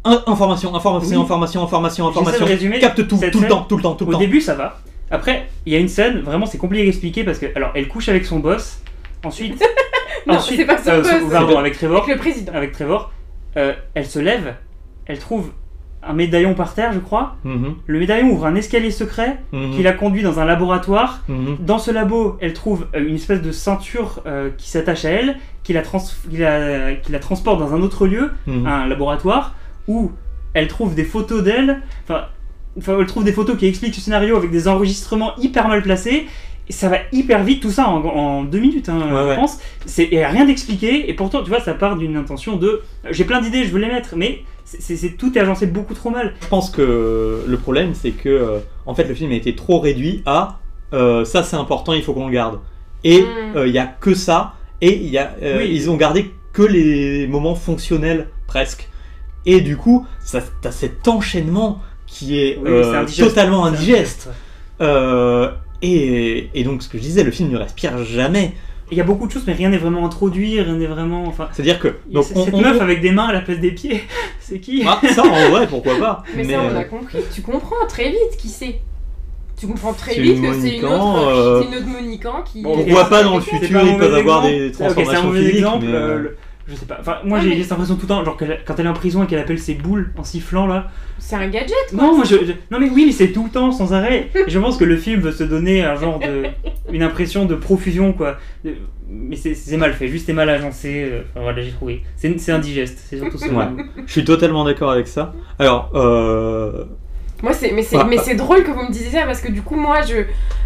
in- 0.04 0.22
information, 0.26 0.74
information, 0.74 1.16
Oui. 1.18 1.22
information, 1.22 1.62
information, 1.62 2.08
information. 2.08 2.46
Capte 2.80 3.06
tout, 3.06 3.16
tout 3.30 3.40
le 3.40 3.48
temps, 3.48 3.62
tout 3.62 3.76
le 3.76 3.82
temps, 3.82 3.94
tout 3.94 4.04
le 4.04 4.10
Au 4.10 4.12
temps. 4.14 4.18
début, 4.18 4.40
ça 4.40 4.54
va. 4.54 4.78
Après, 5.10 5.48
il 5.66 5.72
y 5.72 5.76
a 5.76 5.78
une 5.78 5.88
scène, 5.88 6.20
vraiment, 6.20 6.46
c'est 6.46 6.56
compliqué 6.58 6.84
à 6.84 6.88
expliquer 6.88 7.24
parce 7.24 7.38
que, 7.38 7.46
alors, 7.56 7.72
elle 7.74 7.88
couche 7.88 8.08
avec 8.08 8.24
son 8.24 8.38
boss. 8.38 8.80
Ensuite, 9.24 9.60
Non, 10.26 10.34
ensuite, 10.34 10.60
c'est 10.60 10.64
pas 10.66 10.78
son 10.78 10.90
euh, 10.90 11.02
boss. 11.02 11.32
pardon, 11.32 11.58
avec 11.58 11.74
Trevor. 11.74 12.02
Avec 12.04 12.14
le 12.14 12.18
président. 12.20 12.52
Avec 12.54 12.72
Trevor, 12.72 13.10
euh, 13.56 13.72
elle 13.94 14.06
se 14.06 14.18
lève, 14.18 14.54
elle 15.06 15.18
trouve 15.18 15.50
un 16.02 16.12
médaillon 16.14 16.54
par 16.54 16.74
terre, 16.74 16.92
je 16.92 16.98
crois. 16.98 17.36
Mhm, 17.44 17.74
Le 17.86 17.98
médaillon 17.98 18.30
ouvre 18.30 18.46
un 18.46 18.54
escalier 18.54 18.90
secret 18.90 19.38
mhm, 19.52 19.72
qui 19.72 19.82
la 19.82 19.92
conduit 19.92 20.22
dans 20.22 20.40
un 20.40 20.44
laboratoire. 20.46 21.22
mhm. 21.28 21.58
Dans 21.60 21.78
ce 21.78 21.90
labo, 21.90 22.36
elle 22.40 22.52
trouve 22.54 22.86
euh, 22.94 23.06
une 23.06 23.16
espèce 23.16 23.42
de 23.42 23.52
ceinture 23.52 24.22
euh, 24.26 24.50
qui 24.56 24.68
s'attache 24.70 25.04
à 25.04 25.10
elle, 25.10 25.36
qui 25.62 25.72
la, 25.74 25.82
trans- 25.82 25.98
qui, 26.30 26.38
la, 26.38 26.94
qui 26.94 27.12
la 27.12 27.18
transporte 27.18 27.58
dans 27.60 27.74
un 27.74 27.82
autre 27.82 28.06
lieu, 28.06 28.30
un 28.48 28.86
laboratoire, 28.86 29.54
où 29.88 30.10
elle 30.54 30.68
trouve 30.68 30.94
des 30.94 31.04
photos 31.04 31.42
d'elle. 31.42 31.82
Enfin, 32.08 32.24
elle 32.98 33.06
trouve 33.06 33.24
des 33.24 33.32
photos 33.32 33.56
qui 33.58 33.66
expliquent 33.66 33.94
ce 33.94 34.00
scénario 34.00 34.36
avec 34.36 34.50
des 34.50 34.68
enregistrements 34.68 35.36
hyper 35.36 35.68
mal 35.68 35.82
placés. 35.82 36.26
Et 36.70 36.72
ça 36.72 36.88
va 36.88 36.98
hyper 37.10 37.42
vite, 37.42 37.60
tout 37.60 37.72
ça 37.72 37.88
en, 37.88 37.96
en 38.04 38.44
deux 38.44 38.60
minutes, 38.60 38.88
hein, 38.88 39.00
Ouais, 39.00 39.22
je 39.22 39.28
ouais. 39.30 39.34
pense. 39.34 39.58
C'est 39.86 40.22
a 40.22 40.28
rien 40.28 40.44
d'expliqué, 40.44 41.10
et 41.10 41.14
pourtant, 41.14 41.42
tu 41.42 41.48
vois, 41.50 41.58
ça 41.58 41.74
part 41.74 41.96
d'une 41.96 42.16
intention 42.16 42.54
de. 42.54 42.82
J'ai 43.10 43.24
plein 43.24 43.40
d'idées, 43.40 43.64
je 43.64 43.70
veux 43.72 43.80
les 43.80 43.88
mettre, 43.88 44.14
mais 44.16 44.44
c'est 44.64 45.16
tout 45.18 45.36
est 45.36 45.40
agencé 45.40 45.66
beaucoup 45.66 45.94
trop 45.94 46.10
mal. 46.10 46.34
Je 46.40 46.46
pense 46.46 46.70
que 46.70 47.42
le 47.44 47.56
problème, 47.56 47.90
c'est 47.94 48.12
que 48.12 48.28
euh, 48.28 48.58
en 48.86 48.94
fait, 48.94 49.02
le 49.02 49.14
film 49.14 49.32
a 49.32 49.34
été 49.34 49.56
trop 49.56 49.80
réduit 49.80 50.22
à 50.26 50.60
euh, 50.92 51.24
ça, 51.24 51.42
c'est 51.42 51.56
important, 51.56 51.92
il 51.92 52.02
faut 52.04 52.12
qu'on 52.14 52.26
le 52.28 52.32
garde. 52.32 52.60
Et 53.02 53.20
Mm. 53.22 53.56
euh, 53.56 53.66
il 53.66 53.74
y 53.74 53.78
a 53.80 53.86
que 53.86 54.14
ça, 54.14 54.54
et 54.80 54.94
il 54.96 55.08
y 55.10 55.18
a, 55.18 55.34
euh, 55.42 55.58
Oui. 55.58 55.70
ils 55.72 55.90
ont 55.90 55.96
gardé 55.96 56.30
que 56.52 56.62
les 56.62 57.26
moments 57.26 57.56
fonctionnels 57.56 58.28
presque. 58.46 58.88
Et 59.44 59.60
du 59.60 59.76
coup, 59.76 60.06
ça, 60.20 60.40
t'as 60.62 60.70
cet 60.70 61.08
enchaînement 61.08 61.80
qui 62.06 62.38
est 62.38 62.58
Oui, 62.62 62.70
euh, 62.70 62.84
c'est 62.92 62.96
indigeste. 62.98 63.28
totalement 63.28 63.64
C'est 63.64 63.70
indigeste. 63.72 64.28
Euh, 64.80 65.50
et, 65.82 66.50
et 66.54 66.64
donc, 66.64 66.82
ce 66.82 66.88
que 66.88 66.98
je 66.98 67.02
disais, 67.02 67.22
le 67.24 67.30
film 67.30 67.50
ne 67.50 67.56
respire 67.58 68.04
jamais. 68.04 68.52
Il 68.92 68.98
y 68.98 69.00
a 69.00 69.04
beaucoup 69.04 69.26
de 69.28 69.32
choses, 69.32 69.44
mais 69.46 69.52
rien 69.52 69.68
n'est 69.68 69.78
vraiment 69.78 70.04
introduit, 70.04 70.60
rien 70.60 70.74
n'est 70.74 70.86
vraiment. 70.86 71.24
Enfin, 71.26 71.48
C'est-à-dire 71.52 71.78
que 71.78 71.88
donc 72.10 72.26
on, 72.34 72.44
cette 72.44 72.54
on- 72.54 72.60
meuf 72.60 72.80
avec 72.80 73.00
des 73.00 73.12
mains 73.12 73.26
à 73.28 73.32
la 73.32 73.40
place 73.40 73.60
des 73.60 73.70
pieds, 73.70 74.02
c'est 74.40 74.58
qui? 74.58 74.82
Ah, 74.86 75.00
ça 75.14 75.22
en 75.24 75.50
vrai, 75.50 75.66
pourquoi 75.68 75.96
pas 75.98 76.24
Mais, 76.36 76.44
ça, 76.44 76.60
on 76.60 76.70
euh, 76.74 76.78
a 76.78 76.84
compris. 76.84 77.18
Tu 77.32 77.40
comprends 77.42 77.86
très 77.88 78.08
vite 78.10 78.36
qui 78.36 78.48
c'est? 78.48 78.80
Tu 79.56 79.66
comprends 79.68 79.92
très 79.92 80.18
vite 80.18 80.40
que 80.42 80.52
c'est 80.54 80.78
une 80.78 80.84
autre, 80.86 81.28
euh, 81.28 81.60
c'est 81.62 81.68
une 81.68 81.74
autre 81.76 81.86
Monican 81.86 82.42
qui. 82.42 82.62
Bon, 82.62 82.74
Pourquoi 82.76 83.04
pas 83.10 83.22
dans 83.22 83.36
le 83.36 83.42
futur 83.42 83.80
ils 83.86 83.96
peuvent 83.96 84.14
avoir 84.14 84.42
des 84.42 84.68
Ok, 84.70 84.74
c'est 84.76 84.82
un 84.84 84.86
transformations 84.88 85.26
mauvais 85.28 85.38
physiques 85.40 85.56
exemple. 85.58 85.86
mais, 85.86 85.92
euh, 85.92 85.98
euh, 85.98 86.18
le- 86.18 86.36
Je 86.70 86.76
sais 86.76 86.86
pas. 86.86 86.98
Enfin, 87.00 87.16
moi 87.24 87.38
Non, 87.38 87.44
j'ai 87.44 87.50
mais- 87.56 87.62
cette 87.62 87.72
impression 87.72 87.96
tout 87.96 88.02
le 88.02 88.08
temps, 88.08 88.24
genre 88.24 88.36
que 88.36 88.44
quand 88.64 88.78
elle 88.78 88.86
est 88.86 88.88
en 88.88 88.92
prison 88.92 89.24
et 89.24 89.26
qu'elle 89.26 89.40
appelle 89.40 89.58
ses 89.58 89.74
boules 89.74 90.12
en 90.16 90.22
sifflant 90.24 90.66
là. 90.66 90.88
C'est 91.18 91.34
un 91.36 91.48
gadget. 91.48 91.74
quoi. 91.90 91.98
Non, 92.04 92.16
moi 92.16 92.24
je, 92.24 92.36
je- 92.46 92.52
non 92.70 92.78
mais 92.78 92.88
oui, 92.88 93.04
mais 93.06 93.12
c'est 93.12 93.32
tout 93.32 93.44
le 93.44 93.50
temps 93.50 93.72
sans 93.72 93.92
arrêt. 93.92 94.28
Je 94.48 94.58
pense 94.58 94.76
que 94.76 94.84
le 94.84 94.96
film 94.96 95.20
veut 95.20 95.32
se 95.32 95.42
donner 95.44 95.82
un 95.82 95.96
genre 95.96 96.18
de, 96.20 96.44
une 96.92 97.02
impression 97.02 97.44
de 97.46 97.54
profusion 97.56 98.12
quoi. 98.12 98.36
De- 98.64 98.74
Mais 99.08 99.34
c'est- 99.36 99.76
mal 99.76 99.92
fait, 99.92 100.06
juste 100.08 100.26
c'est 100.26 100.32
mal 100.32 100.48
agencé. 100.48 101.02
euh, 101.10 101.22
Enfin 101.30 101.40
voilà, 101.42 101.60
j'ai 101.62 101.72
trouvé. 101.72 102.04
C'est 102.16 102.38
c'est 102.38 102.52
indigeste, 102.52 102.98
c'est 103.08 103.18
surtout 103.18 103.38
ça. 103.38 103.48
Ouais. 103.48 103.66
Je 104.06 104.12
suis 104.12 104.24
totalement 104.24 104.62
d'accord 104.64 104.92
avec 104.92 105.08
ça. 105.08 105.32
Alors, 105.58 105.90
euh, 105.96 106.84
Moi, 107.42 107.52
c'est, 107.54 107.72
mais 107.72 107.82
c'est, 107.82 108.02
mais 108.04 108.18
c'est 108.18 108.34
drôle 108.34 108.64
que 108.64 108.70
vous 108.70 108.82
me 108.82 108.90
disiez 108.90 109.10
ça 109.18 109.24
parce 109.26 109.40
que 109.40 109.50
du 109.50 109.62
coup, 109.62 109.74
moi, 109.76 110.02
je, 110.02 110.24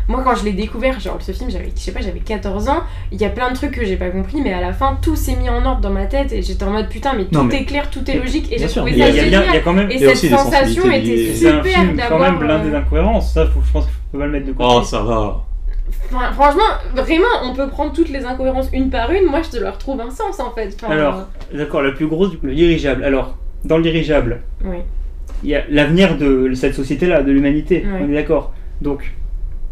moi, 0.08 0.22
quand 0.24 0.34
je 0.34 0.44
l'ai 0.44 0.52
découvert, 0.52 0.98
genre 0.98 1.18
ce 1.20 1.30
film, 1.32 1.50
j'avais, 1.50 1.70
je 1.74 1.80
sais 1.80 1.92
pas, 1.92 2.00
j'avais 2.00 2.18
14 2.20 2.68
ans. 2.68 2.82
Il 3.12 3.20
y 3.20 3.24
a 3.24 3.28
plein 3.30 3.50
de 3.50 3.54
trucs 3.54 3.70
que 3.72 3.84
j'ai 3.84 3.96
pas 3.96 4.10
compris, 4.10 4.40
mais 4.42 4.52
à 4.52 4.60
la 4.60 4.72
fin, 4.72 4.98
tout 5.00 5.14
s'est 5.16 5.36
mis 5.36 5.48
en 5.48 5.64
ordre 5.64 5.80
dans 5.80 5.90
ma 5.90 6.06
tête 6.06 6.32
et 6.32 6.42
j'étais 6.42 6.64
en 6.64 6.70
mode 6.70 6.88
putain, 6.88 7.12
mais 7.14 7.24
tout 7.26 7.34
Non, 7.34 7.44
mais- 7.44 7.60
est 7.60 7.64
clair, 7.64 7.88
tout 7.90 8.08
est 8.10 8.14
logique 8.18 8.46
et 8.52 8.56
Bien 8.56 8.66
j'ai 8.66 8.72
sûr, 8.72 8.82
trouvé 8.84 8.98
ça 8.98 9.04
a, 9.04 9.08
il 9.08 9.14
y 9.14 9.18
a 9.20 9.22
bien- 9.22 9.22
il 9.22 9.28
y 9.28 9.30
génial. 9.46 9.56
a 9.56 9.60
quand 9.60 9.72
même. 9.72 9.90
Et 9.90 9.94
Il 9.94 10.00
y 10.00 10.06
a 10.06 10.14
cette 10.16 10.30
sensation 10.30 10.84
était 10.90 11.00
liées. 11.00 11.34
C'est 11.34 11.48
un 11.48 11.62
super 11.62 11.72
film 11.80 11.90
quand 11.90 11.96
d'avoir. 11.96 12.20
même 12.32 12.38
blindé 12.40 12.68
euh, 12.68 12.72
d'incohérences. 12.72 13.32
Ça, 13.32 13.46
faut- 13.46 13.60
je 13.64 13.72
pense 13.72 13.84
qu'il 13.84 13.94
faut 14.12 14.18
pas 14.18 14.26
le 14.26 14.32
mettre 14.32 14.46
de 14.46 14.52
côté. 14.52 14.68
oh, 14.76 14.82
ça 14.82 15.00
va. 15.02 15.44
enfin, 16.12 16.32
franchement, 16.32 16.62
vraiment, 16.94 17.24
on 17.44 17.54
peut 17.54 17.68
prendre 17.68 17.92
toutes 17.92 18.08
les 18.10 18.24
incohérences 18.24 18.68
une 18.72 18.90
par 18.90 19.10
une. 19.12 19.26
Moi, 19.26 19.42
je 19.42 19.50
te 19.56 19.62
leur 19.62 19.78
trouve 19.78 20.00
un 20.00 20.10
sens 20.10 20.40
en 20.40 20.50
fait. 20.50 20.76
Enfin, 20.82 20.92
Alors, 20.92 21.28
d'accord, 21.52 21.82
la 21.82 21.92
plus 21.92 22.08
grosse, 22.08 22.32
le 22.42 22.54
dirigeable. 22.54 23.04
Alors, 23.04 23.36
dans 23.64 23.76
le 23.76 23.82
dirigeable, 23.84 24.42
euh, 24.64 24.68
oui. 24.70 24.78
Il 25.44 25.50
y 25.50 25.54
a 25.54 25.64
l'avenir 25.70 26.16
de 26.18 26.52
cette 26.54 26.74
société-là, 26.74 27.22
de 27.22 27.30
l'humanité. 27.30 27.84
Ouais. 27.84 28.00
On 28.02 28.10
est 28.10 28.14
d'accord. 28.14 28.52
Donc, 28.80 29.12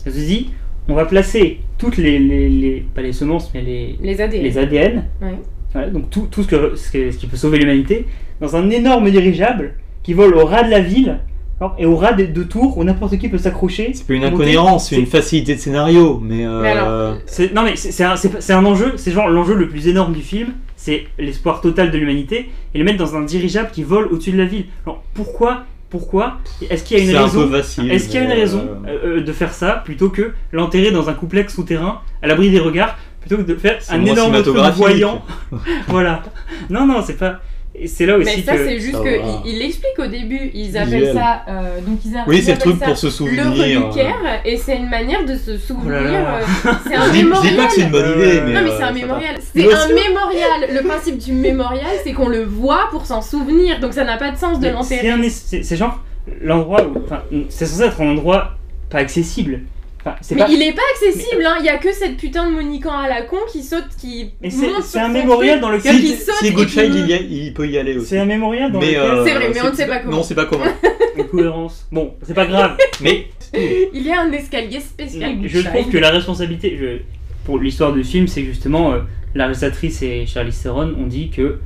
je 0.05 0.11
me 0.11 0.15
suis 0.15 0.27
dit, 0.27 0.51
on 0.89 0.94
va 0.94 1.05
placer 1.07 1.59
toutes 1.78 1.97
les, 1.97 2.19
les, 2.19 2.49
les- 2.49 2.85
pas 2.94 3.03
les 3.03 3.12
semences, 3.12 3.51
mais 3.55 3.62
les, 3.62 3.97
Les 4.01 4.20
ADN. 4.20 4.43
les 4.43 4.59
ADN, 4.59 5.05
Ouais. 5.20 5.35
voilà, 5.73 5.89
donc 5.90 6.11
tout, 6.11 6.28
tout 6.31 6.43
ce, 6.43 6.49
que, 6.49 6.77
ce, 6.77 6.90
que- 6.93 7.11
ce 7.11 7.16
qui 7.19 7.27
peut 7.27 7.36
sauver 7.36 7.59
l'humanité, 7.59 8.07
dans 8.40 8.55
un 8.57 8.69
énorme 8.70 9.11
dirigeable 9.11 9.74
qui 10.03 10.12
vole 10.15 10.35
au 10.35 10.44
ras 10.44 10.62
de 10.65 10.70
la 10.70 10.81
ville 10.81 11.19
alors, 11.61 11.77
et 11.78 11.86
au 11.86 11.94
ras 11.97 12.12
de, 12.12 12.24
de 12.27 12.43
tours 12.43 12.77
où 12.77 12.82
n'importe 12.82 13.16
qui 13.19 13.28
peut 13.28 13.39
s'accrocher. 13.39 13.93
C'est 13.94 14.05
pas 14.07 14.15
une 14.15 14.24
incohérence, 14.24 14.89
c'est 14.89 14.99
une 14.99 15.07
facilité 15.07 15.55
de 15.55 15.61
scénario, 15.61 16.19
mais. 16.20 16.44
euh, 16.44 16.61
Mais 16.61 16.70
alors, 16.70 17.16
C'est- 17.27 17.55
Non 17.55 17.62
mais 17.62 17.77
c'est 17.77 18.03
un, 18.03 18.15
un 18.16 18.65
enjeu, 18.65 18.94
c'est 18.97 19.12
genre 19.12 19.28
l'enjeu 19.28 19.55
le 19.55 19.69
plus 19.69 19.86
énorme 19.86 20.12
du 20.12 20.23
film, 20.23 20.49
c'est 20.82 21.04
l'espoir 21.16 21.60
total 21.60 21.92
de 21.92 21.98
l'humanité 21.98 22.50
et 22.74 22.78
le 22.78 22.82
mettre 22.82 22.98
dans 22.98 23.14
un 23.14 23.22
dirigeable 23.22 23.70
qui 23.70 23.84
vole 23.84 24.06
au-dessus 24.06 24.32
de 24.32 24.38
la 24.38 24.46
ville. 24.46 24.64
Alors 24.84 25.04
pourquoi 25.14 25.64
Pourquoi 25.90 26.38
Est-ce 26.68 26.82
qu'il 26.82 26.98
y 26.98 27.00
a 27.00 27.04
une 27.04 27.16
un 27.16 27.22
raison. 27.22 27.54
Est-ce 27.54 28.06
qu'il 28.09 28.14
y 28.16 28.18
a 28.18 28.24
une 28.24 28.32
raison 28.32 28.68
euh, 28.84 28.88
euh, 28.88 29.18
euh, 29.18 29.20
de 29.20 29.32
faire 29.32 29.52
ça 29.52 29.80
plutôt 29.84 30.09
que 30.10 30.32
l'enterrer 30.50 30.90
dans 30.90 31.09
un 31.09 31.12
complexe 31.12 31.54
souterrain 31.54 32.00
à 32.20 32.26
l'abri 32.26 32.50
des 32.50 32.59
regards 32.59 32.98
plutôt 33.20 33.36
que 33.36 33.42
de 33.42 33.54
faire 33.54 33.78
un 33.90 34.04
énorme 34.04 34.42
truc 34.42 34.56
voyant 34.74 35.24
Voilà. 35.86 36.24
Non 36.68 36.84
non 36.84 37.00
c'est 37.06 37.16
pas. 37.16 37.40
C'est 37.86 38.05
là 38.05 38.19
aussi 38.19 38.36
Mais 38.36 38.43
ça, 38.43 38.53
que. 38.55 38.66
c'est 38.66 38.78
juste 38.78 38.93
ça 38.97 39.03
que 39.03 39.19
va. 39.19 39.43
il, 39.47 39.62
explique 39.62 39.99
au 39.99 40.07
début, 40.07 40.51
ils 40.53 40.77
appellent 40.77 41.15
ça. 41.15 41.43
euh, 41.49 41.81
donc 41.81 42.01
ils, 42.05 42.15
a- 42.16 42.24
Oui, 42.27 42.36
ils 42.39 42.44
c'est 42.44 42.53
le 42.53 42.59
truc 42.59 42.77
ça 42.78 42.85
pour 42.85 42.99
se 42.99 43.07
Le 43.07 43.12
souvenir. 43.12 43.47
reliquaire, 43.86 44.40
et 44.44 44.57
c'est 44.59 44.77
une 44.77 44.90
manière 44.90 45.24
de 45.24 45.35
se 45.36 45.57
souvenir. 45.57 45.86
Oh 45.86 45.90
là 45.90 46.03
là. 46.03 46.36
euh, 46.36 46.73
c'est 46.86 46.94
un 46.94 47.07
Je 47.07 47.11
dis, 47.12 47.19
je 47.20 47.24
mémorial. 47.24 47.51
dis 47.51 47.57
pas 47.57 47.66
que 47.66 47.73
c'est 47.73 47.81
une 47.81 47.90
bonne 47.90 48.19
idée, 48.19 48.40
mais. 48.44 48.53
non 48.53 48.61
mais 48.62 48.70
euh, 48.70 48.77
c'est 48.77 48.82
un 48.85 48.93
mémorial. 48.93 49.35
C'est 49.55 49.73
un 49.73 49.89
mémorial. 49.89 50.69
Le 50.70 50.86
principe 50.86 51.16
du 51.19 51.32
mémorial, 51.32 51.90
c'est 52.05 52.12
qu'on 52.12 52.28
le 52.28 52.44
voit 52.44 52.89
pour 52.90 53.07
s'en 53.07 53.23
souvenir. 53.23 53.81
Donc 53.81 53.94
ça 53.94 54.05
n'a 54.05 54.19
pas 54.19 54.31
de 54.32 54.36
sens 54.36 54.61
de 54.61 54.69
l'enterrer. 54.69 55.11
C'est 55.31 55.77
genre 55.77 55.99
l'endroit 56.43 56.85
où. 56.86 56.99
Enfin, 57.05 57.23
c'est 57.49 57.65
censé 57.66 57.85
être 57.85 58.01
un 58.03 58.09
endroit 58.11 58.51
pas 58.90 58.99
accessible. 58.99 59.61
Enfin, 60.05 60.16
Mais 60.33 60.37
pas. 60.37 60.49
il 60.51 60.61
est 60.62 60.73
pas 60.73 60.83
accessible, 60.95 61.45
hein. 61.47 61.57
Il 61.61 61.65
y 61.65 61.69
a 61.69 61.79
que 61.79 61.93
cette 61.93 62.16
putain 62.16 62.49
de 62.51 62.55
Monican 62.55 62.91
à 62.93 63.09
la 63.09 63.23
con 63.23 63.37
qui 63.53 63.62
saute, 63.62 63.85
qui 64.01 64.31
Mais 64.41 64.51
c'est- 64.51 64.99
un 64.99 65.09
mémorial 65.09 65.61
dans 65.61 65.70
lequel- 65.70 65.95
Si, 65.97 66.16
saute 66.16 66.35
si 66.41 66.49
et 66.49 66.51
Goodchild, 66.53 66.93
qui- 66.93 66.99
il, 66.99 67.09
y 67.09 67.12
a- 67.12 67.20
il 67.20 67.55
peut 67.55 67.69
y 67.69 67.79
aller 67.79 67.97
aussi. 67.97 68.09
C'est 68.09 68.19
un 68.19 68.24
mémorial 68.24 68.73
dans 68.73 68.81
Mais, 68.81 68.87
lequel. 68.89 69.01
euh, 69.01 69.24
C'est 69.24 69.35
vrai, 69.35 69.51
mais 69.55 69.61
on 69.62 69.70
ne 69.70 69.74
sait 69.77 69.87
pas 69.87 69.99
comment. 69.99 70.16
Non, 70.16 70.23
c'est 70.24 70.35
pas 70.35 70.47
comment. 70.47 70.65
Une 71.16 71.29
cohérence. 71.29 71.87
Bon, 71.93 72.15
c'est 72.23 72.35
pas 72.35 72.47
grave. 72.47 72.77
mais 73.01 73.27
Il 73.55 74.03
y 74.03 74.11
a 74.11 74.23
un 74.23 74.33
escalier 74.33 74.81
spécial. 74.81 75.37
je 75.45 75.61
trouve 75.61 75.89
que 75.91 75.99
la 75.99 76.11
responsabilité 76.11 76.77
je- 76.81 77.03
pour 77.45 77.59
l'histoire 77.61 77.93
du 77.93 78.03
film, 78.03 78.27
c'est 78.27 78.41
que 78.43 78.49
justement 78.49 78.93
euh, 78.93 79.01
la 79.35 79.45
réalisatrice 79.45 80.03
et 80.03 80.27
Charlize 80.27 80.61
Theron 80.62 80.95
ont 80.99 81.07
dit 81.07 81.31
que. 81.31 81.59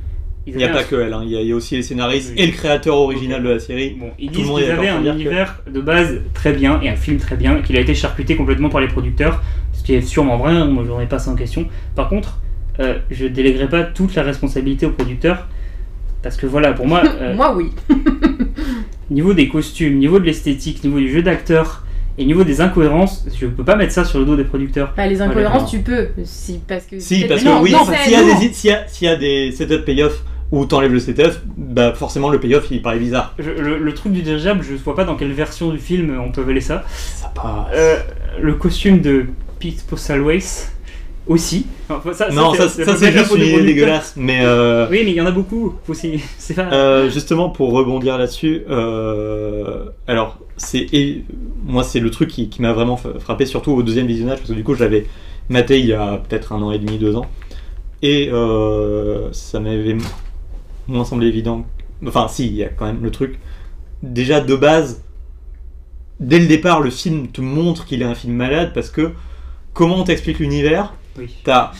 Il 0.47 0.55
n'y 0.57 0.63
a 0.63 0.69
pas 0.69 0.79
un- 0.79 0.83
que 0.83 0.95
elle, 0.95 1.13
hein. 1.13 1.21
il, 1.23 1.31
y 1.31 1.37
a, 1.37 1.41
il 1.41 1.47
y 1.47 1.51
a 1.51 1.55
aussi 1.55 1.75
les 1.75 1.83
scénaristes 1.83 2.31
Oui. 2.35 2.41
et 2.41 2.47
le 2.47 2.53
créateur 2.53 2.95
original 2.97 3.43
de 3.43 3.49
la 3.49 3.59
série. 3.59 3.97
Bon, 3.99 4.09
ils 4.17 4.27
Tout 4.31 4.33
le 4.33 4.37
disent 4.39 4.47
monde 4.49 4.59
est 4.59 4.63
qu'ils 4.63 4.71
avaient 4.71 4.87
un 4.89 5.01
que- 5.03 5.07
univers 5.09 5.61
de 5.71 5.81
base 5.81 6.21
très 6.33 6.53
bien 6.53 6.79
et 6.81 6.89
un 6.89 6.95
film 6.95 7.17
très 7.17 7.35
bien, 7.35 7.61
qu'il 7.61 7.75
a 7.77 7.79
été 7.81 7.93
charcuté 7.93 8.35
complètement 8.35 8.69
par 8.69 8.81
les 8.81 8.87
producteurs, 8.87 9.43
ce 9.73 9.83
qui 9.83 9.93
est 9.93 10.01
sûrement 10.01 10.37
vrai, 10.37 10.53
hein, 10.53 10.65
moi 10.65 10.83
je 10.85 10.91
remets 10.91 11.05
pas 11.05 11.19
ça 11.19 11.31
en 11.31 11.35
question. 11.35 11.67
Par 11.95 12.09
contre, 12.09 12.39
euh, 12.79 12.97
je 13.11 13.25
déléguerai 13.27 13.67
pas 13.69 13.83
toute 13.83 14.15
la 14.15 14.23
responsabilité 14.23 14.85
aux 14.85 14.91
producteurs, 14.91 15.47
parce 16.23 16.37
que 16.37 16.45
voilà, 16.47 16.73
pour 16.73 16.87
moi, 16.87 17.01
euh, 17.21 17.35
Moi, 17.35 17.53
oui. 17.55 17.71
niveau 19.09 19.33
des 19.33 19.47
costumes, 19.47 19.97
niveau 19.97 20.19
de 20.19 20.25
l'esthétique, 20.25 20.83
niveau 20.83 20.99
du 20.99 21.09
jeu 21.11 21.21
d'acteur 21.21 21.83
et 22.17 22.25
niveau 22.25 22.43
des 22.43 22.61
incohérences, 22.61 23.25
je 23.39 23.45
peux 23.45 23.63
pas 23.63 23.75
mettre 23.75 23.93
ça 23.93 24.03
sur 24.03 24.19
le 24.19 24.25
dos 24.25 24.35
des 24.35 24.43
producteurs. 24.43 24.93
Bah, 24.97 25.05
les 25.07 25.21
incohérences, 25.21 25.69
tu 25.69 25.79
peux. 25.79 26.07
Si, 26.23 26.59
parce 26.67 26.85
que. 26.85 26.99
Si, 26.99 27.25
parce 27.25 27.43
que 27.43 27.47
non, 27.47 27.61
oui, 27.61 27.69
s'il 28.03 28.11
y, 28.11 28.15
a 28.15 28.23
des- 28.39 28.53
s'il 28.53 28.69
y, 28.69 28.73
a- 28.73 28.87
s'il 28.87 29.07
y 29.07 29.11
a 29.11 29.15
des 29.15 29.51
setup 29.51 29.85
payoff 29.85 30.23
où 30.51 30.65
t'enlèves 30.65 30.93
le 30.93 30.99
setup, 30.99 31.33
bah 31.57 31.93
forcément 31.93 32.29
le 32.29 32.39
payoff 32.39 32.67
il 32.71 32.81
paraît 32.81 32.99
bizarre. 32.99 33.33
Je- 33.39 33.51
le, 33.51 33.77
le 33.79 33.93
truc 33.93 34.13
du 34.13 34.21
dirigeable, 34.21 34.63
je 34.63 34.75
vois 34.75 34.95
pas 34.95 35.03
dans 35.03 35.15
quelle 35.15 35.33
version 35.33 35.71
du 35.71 35.77
film 35.79 36.17
on 36.25 36.31
peut 36.31 36.41
avaler 36.41 36.61
ça. 36.61 36.83
Ça 36.89 37.27
passe. 37.35 37.45
Euh, 37.73 37.97
le 38.41 38.53
costume 38.53 39.01
de 39.01 39.25
Pete 39.59 39.83
Postlethwaite 39.87 40.71
aussi. 41.27 41.65
Enfin, 41.89 42.13
ça, 42.13 42.29
non, 42.29 42.53
ça, 42.53 42.69
c'est- 42.69 42.85
ça, 42.85 42.95
c'est 42.95 43.11
juste 43.11 43.35
une 43.35 43.65
dégueulasse. 43.65 44.13
Mais 44.15 44.39
euh, 44.43 44.87
Oui, 44.89 45.01
mais 45.03 45.11
il 45.11 45.15
y 45.17 45.21
en 45.21 45.25
a 45.25 45.31
beaucoup 45.31 45.75
aussi. 45.89 46.21
C'est 46.37 46.53
pas. 46.53 46.69
euh, 46.71 47.09
justement, 47.09 47.49
pour 47.49 47.71
rebondir 47.73 48.17
là-dessus, 48.17 48.61
euh, 48.69 49.85
alors, 50.07 50.39
c'est 50.55 50.87
moi, 51.65 51.83
c'est 51.83 51.99
le 51.99 52.09
truc 52.11 52.29
qui, 52.29 52.47
qui 52.49 52.61
m'a 52.61 52.71
vraiment 52.71 52.95
frappé, 53.19 53.45
surtout 53.45 53.71
au 53.73 53.83
deuxième 53.83 54.07
visionnage, 54.07 54.37
parce 54.37 54.49
que 54.51 54.55
du 54.55 54.63
coup, 54.63 54.73
je 54.75 54.79
l'avais 54.83 55.05
maté 55.49 55.79
il 55.79 55.85
y 55.87 55.93
a 55.93 56.17
peut-être 56.25 56.53
un 56.53 56.61
an 56.61 56.71
et 56.71 56.79
demi, 56.79 56.97
deux 56.97 57.17
ans. 57.17 57.25
Et 58.01 58.29
ça 59.33 59.59
m'avait 59.59 59.97
moins 60.87 61.05
semblé 61.05 61.27
évident. 61.27 61.65
Enfin, 62.05 62.27
si, 62.27 62.47
il 62.47 62.55
y 62.55 62.63
a 62.63 62.69
quand 62.69 62.85
même 62.85 63.03
le 63.03 63.11
truc. 63.11 63.39
Déjà, 64.03 64.41
de 64.41 64.55
base, 64.55 65.03
dès 66.19 66.39
le 66.39 66.47
départ, 66.47 66.81
le 66.81 66.89
film 66.89 67.27
te 67.27 67.41
montre 67.41 67.85
qu'il 67.85 68.01
est 68.01 68.05
un 68.05 68.15
film 68.15 68.33
malade, 68.33 68.71
parce 68.73 68.89
que 68.89 69.11
comment 69.73 69.97
on 69.97 70.03
t'explique 70.03 70.39
l'univers 70.39 70.93
Oui. 71.17 71.33
T'as 71.43 71.71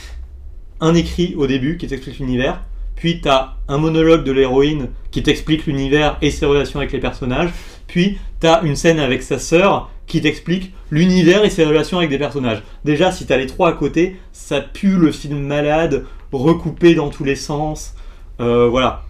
un 0.79 0.93
écrit 0.93 1.35
au 1.35 1.47
début 1.47 1.77
qui 1.77 1.87
t'explique 1.87 2.19
l'univers. 2.19 2.63
puis 2.95 3.21
t'as 3.21 3.53
un 3.67 3.77
monologue 3.77 4.23
de 4.23 4.31
l'héroïne 4.31 4.89
qui 5.11 5.21
t'explique 5.21 5.67
l'univers 5.67 6.17
et 6.21 6.31
ses 6.31 6.45
relations 6.47 6.79
avec 6.79 6.91
les 6.91 6.99
personnages, 6.99 7.51
puis 7.85 8.17
t'as 8.39 8.63
une 8.63 8.75
scène 8.75 8.99
avec 8.99 9.21
sa 9.21 9.37
sœur 9.39 9.91
qui 10.07 10.21
t'explique 10.21 10.73
l'univers 10.89 11.43
et 11.45 11.49
ses 11.49 11.65
relations 11.65 11.97
avec 11.97 12.09
des 12.09 12.17
personnages. 12.17 12.63
Déjà, 12.85 13.11
si 13.11 13.25
t'as 13.25 13.37
les 13.37 13.45
trois 13.45 13.69
à 13.69 13.73
côté, 13.73 14.17
ça 14.31 14.61
pue 14.61 14.95
le 14.95 15.11
film 15.11 15.39
malade, 15.39 16.05
recoupé 16.31 16.95
dans 16.95 17.09
tous 17.09 17.23
les 17.23 17.35
sens, 17.35 17.93
voilà. 18.39 19.03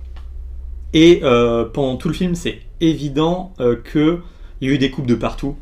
Et 0.94 1.20
euh, 1.24 1.66
pendant 1.66 1.98
tout 1.98 2.08
le 2.08 2.14
film, 2.14 2.36
c'est 2.36 2.60
évident 2.82 3.54
euh, 3.60 3.76
que 3.76 4.20
il 4.62 4.68
y 4.70 4.72
a 4.72 4.76
eu 4.76 4.78
des 4.78 4.90
coupes 4.90 5.06
de 5.08 5.16
partout, 5.16 5.56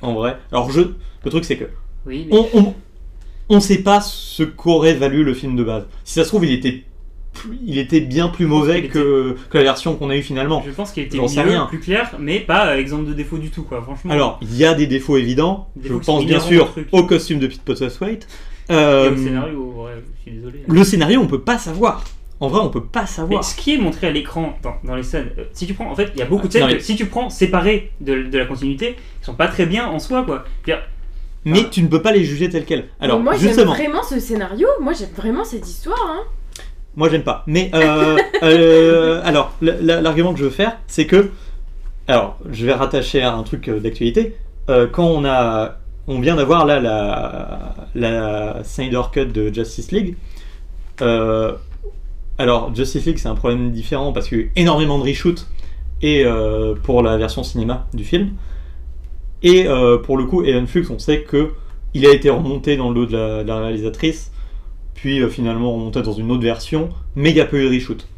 en 0.00 0.14
vrai. 0.14 0.38
Alors 0.50 0.70
je, 0.70 0.80
le 0.80 1.30
truc 1.30 1.44
c'est 1.44 1.56
que 1.56 1.66
Oui, 2.06 2.26
mais 2.30 2.36
on, 2.36 2.48
on, 2.58 2.74
on 3.50 3.60
sait 3.60 3.82
pas 3.82 4.00
ce 4.00 4.42
qu'aurait 4.42 4.94
valu 4.94 5.24
le 5.24 5.34
film 5.34 5.56
de 5.56 5.62
base. 5.64 5.86
Si 6.04 6.14
ça 6.14 6.24
se 6.24 6.28
trouve, 6.28 6.44
il 6.46 6.52
était, 6.52 6.82
plus- 7.34 7.58
il 7.64 7.78
était 7.78 8.00
bien 8.00 8.28
plus 8.28 8.46
mauvais 8.46 8.84
que, 8.88 9.36
que 9.50 9.58
la 9.58 9.64
version 9.64 9.94
qu'on 9.94 10.08
a 10.10 10.16
eue 10.16 10.22
finalement. 10.22 10.62
je 10.66 10.70
pense 10.72 10.90
qu'il 10.92 11.02
était 11.04 11.18
mieux, 11.18 11.26
rien. 11.26 11.66
plus 11.66 11.78
clair, 11.80 12.16
mais 12.18 12.40
pas 12.40 12.68
euh, 12.68 12.78
exemple 12.78 13.04
de 13.06 13.12
défaut 13.14 13.38
du 13.38 13.50
tout, 13.50 13.62
quoi. 13.62 13.82
Franchement. 13.82 14.10
Alors, 14.12 14.40
il 14.42 14.56
y 14.56 14.64
a 14.64 14.72
des 14.74 14.86
défauts 14.86 15.18
évidents. 15.18 15.68
Des 15.76 15.90
je 15.90 15.94
pense 15.94 16.24
bien 16.24 16.40
sûr 16.40 16.74
au 16.92 17.04
costume 17.04 17.38
de 17.38 17.46
Pete 17.46 17.60
Postlethwaite. 17.62 18.26
Et 18.68 18.72
Euh, 18.72 19.12
au 19.12 19.16
scénario, 19.16 19.74
ouais, 19.84 19.92
je 20.16 20.22
suis 20.22 20.32
désolé. 20.38 20.62
le 20.66 20.84
scénario, 20.84 21.20
on 21.20 21.26
peut 21.26 21.42
pas 21.42 21.58
savoir. 21.58 22.04
En 22.42 22.48
vrai, 22.48 22.60
on 22.60 22.70
peut 22.70 22.82
pas 22.82 23.02
Mais 23.02 23.06
savoir. 23.06 23.44
ce 23.44 23.54
qui 23.54 23.74
est 23.74 23.78
montré 23.78 24.08
à 24.08 24.10
l'écran 24.10 24.58
dans, 24.64 24.74
dans 24.82 24.96
les 24.96 25.04
scènes, 25.04 25.30
euh, 25.38 25.44
si 25.52 25.64
tu 25.64 25.74
prends, 25.74 25.88
en 25.88 25.94
fait, 25.94 26.10
il 26.14 26.18
y 26.18 26.22
a 26.22 26.26
beaucoup 26.26 26.48
de 26.48 26.52
scènes 26.52 26.62
Non, 26.62 26.68
mais- 26.68 26.76
que 26.78 26.82
si 26.82 26.96
tu 26.96 27.06
prends 27.06 27.30
séparées 27.30 27.92
de, 28.00 28.22
de 28.24 28.36
la 28.38 28.46
continuité, 28.46 28.94
qui 29.20 29.24
sont 29.24 29.34
pas 29.34 29.46
très 29.46 29.64
bien 29.64 29.86
en 29.86 30.00
soi, 30.00 30.24
quoi. 30.24 30.44
Mais 31.44 31.70
tu 31.70 31.82
ne 31.82 31.88
peux 31.88 32.02
pas 32.02 32.10
les 32.12 32.24
juger 32.24 32.48
tels 32.50 32.64
quels. 32.64 32.88
Alors, 33.00 33.18
Mais 33.18 33.24
moi 33.24 33.32
j'aime 33.34 33.48
justement, 33.48 33.72
vraiment 33.74 34.02
ce 34.02 34.18
scénario, 34.20 34.66
moi 34.80 34.92
j'aime 34.92 35.10
vraiment 35.16 35.44
cette 35.44 35.66
histoire. 35.68 36.04
Hein. 36.08 36.22
Moi, 36.96 37.08
j'aime 37.08 37.22
pas. 37.22 37.42
Mais 37.46 37.70
euh, 37.74 38.18
euh, 38.42 39.20
alors, 39.24 39.52
l'argument 39.62 40.32
que 40.34 40.38
je 40.40 40.44
veux 40.44 40.50
faire, 40.50 40.76
c'est 40.88 41.06
que, 41.06 41.30
alors, 42.08 42.38
je 42.50 42.66
vais 42.66 42.74
rattacher 42.74 43.22
à 43.22 43.32
un 43.34 43.42
truc 43.44 43.70
d'actualité. 43.70 44.36
Euh, 44.68 44.86
quand 44.90 45.06
on 45.06 45.24
a, 45.24 45.76
on 46.08 46.20
vient 46.20 46.36
d'avoir 46.36 46.66
là 46.66 46.80
la 46.80 47.74
la 47.94 48.62
Snyder 48.64 49.02
Cut 49.12 49.26
de 49.26 49.52
Justice 49.54 49.90
League. 49.92 50.16
euh, 51.00 51.52
alors, 52.42 52.74
Justice 52.74 53.06
League, 53.06 53.18
c'est 53.18 53.28
un 53.28 53.36
problème 53.36 53.70
différent 53.70 54.12
parce 54.12 54.28
qu'il 54.28 54.38
y 54.38 54.40
a 54.40 54.44
eu 54.44 54.52
énormément 54.56 54.98
de 54.98 55.04
reshoot 55.04 55.46
et 56.02 56.24
euh, 56.24 56.74
pour 56.74 57.00
la 57.02 57.16
version 57.16 57.44
cinéma 57.44 57.86
du 57.94 58.04
film. 58.04 58.32
Et 59.44 59.66
euh, 59.68 59.98
pour 59.98 60.16
le 60.16 60.24
coup, 60.24 60.42
Evan 60.42 60.66
Flux, 60.66 60.86
on 60.90 60.98
sait 60.98 61.22
que 61.22 61.52
il 61.94 62.04
a 62.04 62.12
été 62.12 62.30
remonté 62.30 62.76
dans 62.76 62.88
le 62.88 62.94
dos 62.94 63.06
de 63.06 63.46
la, 63.46 63.58
réalisatrice 63.60 64.32
puis 64.94 65.20
euh, 65.20 65.28
finalement 65.28 65.72
remonté 65.72 66.02
dans 66.02 66.12
une 66.12 66.30
autre 66.32 66.42
version, 66.42 66.88
mais 67.14 67.30
il 67.30 67.40
a 67.40 67.44
pas 67.44 67.56
eu 67.56 67.64
de 67.64 67.74
reshoot. 67.74 68.08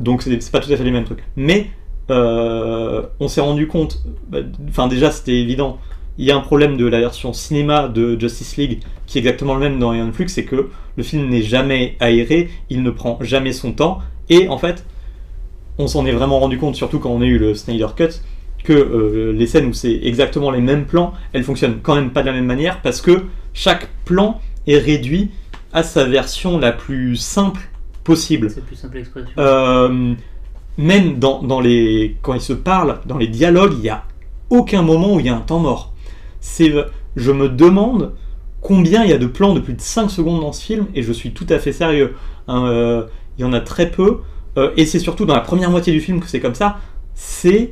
Donc 0.00 0.22
c'est 0.22 0.40
c'est 0.40 0.50
pas 0.50 0.60
tout 0.60 0.72
à 0.72 0.76
fait 0.76 0.84
les 0.84 0.90
mêmes 0.90 1.04
trucs. 1.04 1.24
Mais 1.36 1.66
euh, 2.10 3.02
on 3.20 3.28
s'est 3.28 3.42
rendu 3.42 3.66
compte, 3.66 4.02
bah, 4.28 4.38
enfin 4.68 4.88
déjà 4.88 5.10
c'était 5.10 5.36
évident, 5.36 5.78
il 6.18 6.24
y 6.24 6.30
a 6.30 6.36
un 6.36 6.40
problème 6.40 6.76
de 6.76 6.86
la 6.86 7.00
version 7.00 7.32
cinéma 7.32 7.88
de 7.88 8.18
Justice 8.18 8.56
League 8.56 8.80
qui 9.06 9.18
est 9.18 9.20
exactement 9.20 9.54
le 9.54 9.60
même 9.60 9.78
dans 9.78 9.92
Iron 9.92 10.12
Flux, 10.12 10.28
c'est 10.28 10.44
que 10.44 10.68
le 10.96 11.02
film 11.02 11.28
n'est 11.28 11.42
jamais 11.42 11.96
aéré, 12.00 12.50
il 12.68 12.82
ne 12.82 12.90
prend 12.90 13.18
jamais 13.22 13.52
son 13.52 13.72
temps, 13.72 14.00
et 14.28 14.48
en 14.48 14.58
fait, 14.58 14.84
on 15.78 15.86
s'en 15.86 16.04
est 16.06 16.12
vraiment 16.12 16.38
rendu 16.38 16.58
compte, 16.58 16.76
surtout 16.76 16.98
quand 16.98 17.10
on 17.10 17.22
a 17.22 17.26
eu 17.26 17.38
le 17.38 17.54
Snyder 17.54 17.88
Cut, 17.96 18.20
que 18.62 18.72
euh, 18.72 19.32
les 19.32 19.46
scènes 19.46 19.66
où 19.66 19.72
c'est 19.72 20.00
exactement 20.02 20.50
les 20.50 20.60
mêmes 20.60 20.84
plans, 20.84 21.12
elles 21.32 21.44
fonctionnent 21.44 21.78
quand 21.82 21.94
même 21.94 22.10
pas 22.10 22.20
de 22.22 22.26
la 22.26 22.32
même 22.32 22.46
manière 22.46 22.82
parce 22.82 23.00
que 23.00 23.24
chaque 23.54 23.88
plan 24.04 24.40
est 24.66 24.78
réduit 24.78 25.30
à 25.72 25.82
sa 25.82 26.04
version 26.04 26.58
la 26.58 26.72
plus 26.72 27.16
simple 27.16 27.60
possible. 28.04 28.50
c'est 28.50 28.64
plus 28.64 28.76
simple 28.76 28.98
expression. 28.98 29.30
Euh, 29.38 30.14
même 30.76 31.18
dans, 31.18 31.42
dans 31.42 31.60
les 31.60 32.16
quand 32.22 32.34
ils 32.34 32.40
se 32.40 32.52
parlent, 32.52 33.00
dans 33.06 33.18
les 33.18 33.28
dialogues, 33.28 33.74
il 33.74 33.82
n'y 33.82 33.88
a 33.88 34.04
aucun 34.50 34.82
moment 34.82 35.14
où 35.14 35.20
il 35.20 35.26
y 35.26 35.28
a 35.28 35.36
un 35.36 35.40
temps 35.40 35.58
mort. 35.58 35.89
C'est, 36.40 36.72
je 37.16 37.30
me 37.32 37.48
demande 37.48 38.12
combien 38.60 39.04
il 39.04 39.10
y 39.10 39.12
a 39.12 39.18
de 39.18 39.26
plans 39.26 39.54
de 39.54 39.60
plus 39.60 39.74
de 39.74 39.80
5 39.80 40.10
secondes 40.10 40.40
dans 40.40 40.52
ce 40.52 40.62
film, 40.64 40.86
et 40.94 41.02
je 41.02 41.12
suis 41.12 41.32
tout 41.32 41.46
à 41.48 41.58
fait 41.58 41.72
sérieux. 41.72 42.14
hein, 42.48 42.66
euh, 42.66 43.04
il 43.38 43.42
y 43.42 43.44
en 43.44 43.52
a 43.52 43.60
très 43.60 43.90
peu, 43.90 44.18
euh, 44.58 44.70
et 44.76 44.84
c'est 44.86 44.98
surtout 44.98 45.24
dans 45.24 45.34
la 45.34 45.40
première 45.40 45.70
moitié 45.70 45.92
du 45.92 46.00
film 46.00 46.20
que 46.20 46.26
c'est 46.28 46.40
comme 46.40 46.54
ça. 46.54 46.78
C'est 47.14 47.70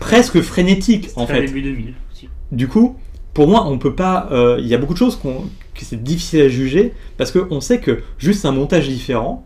presque 0.00 0.40
frénétique 0.40 1.10
en 1.16 1.26
fait. 1.26 1.42
début 1.46 1.62
2000 1.62 1.94
aussi. 2.12 2.28
Du 2.50 2.66
coup, 2.68 2.96
pour 3.32 3.46
moi, 3.48 3.64
on 3.66 3.78
peut 3.78 3.94
pas. 3.94 4.28
euh, 4.32 4.56
Il 4.60 4.66
y 4.66 4.74
a 4.74 4.78
beaucoup 4.78 4.94
de 4.94 4.98
choses 4.98 5.16
qu'on- 5.16 5.44
que 5.74 5.84
c'est 5.84 6.02
difficile 6.02 6.40
à 6.42 6.48
juger 6.48 6.92
parce 7.16 7.30
qu'on 7.32 7.60
sait 7.60 7.78
que 7.80 8.00
juste 8.18 8.44
un 8.44 8.52
montage 8.52 8.88
différent, 8.88 9.44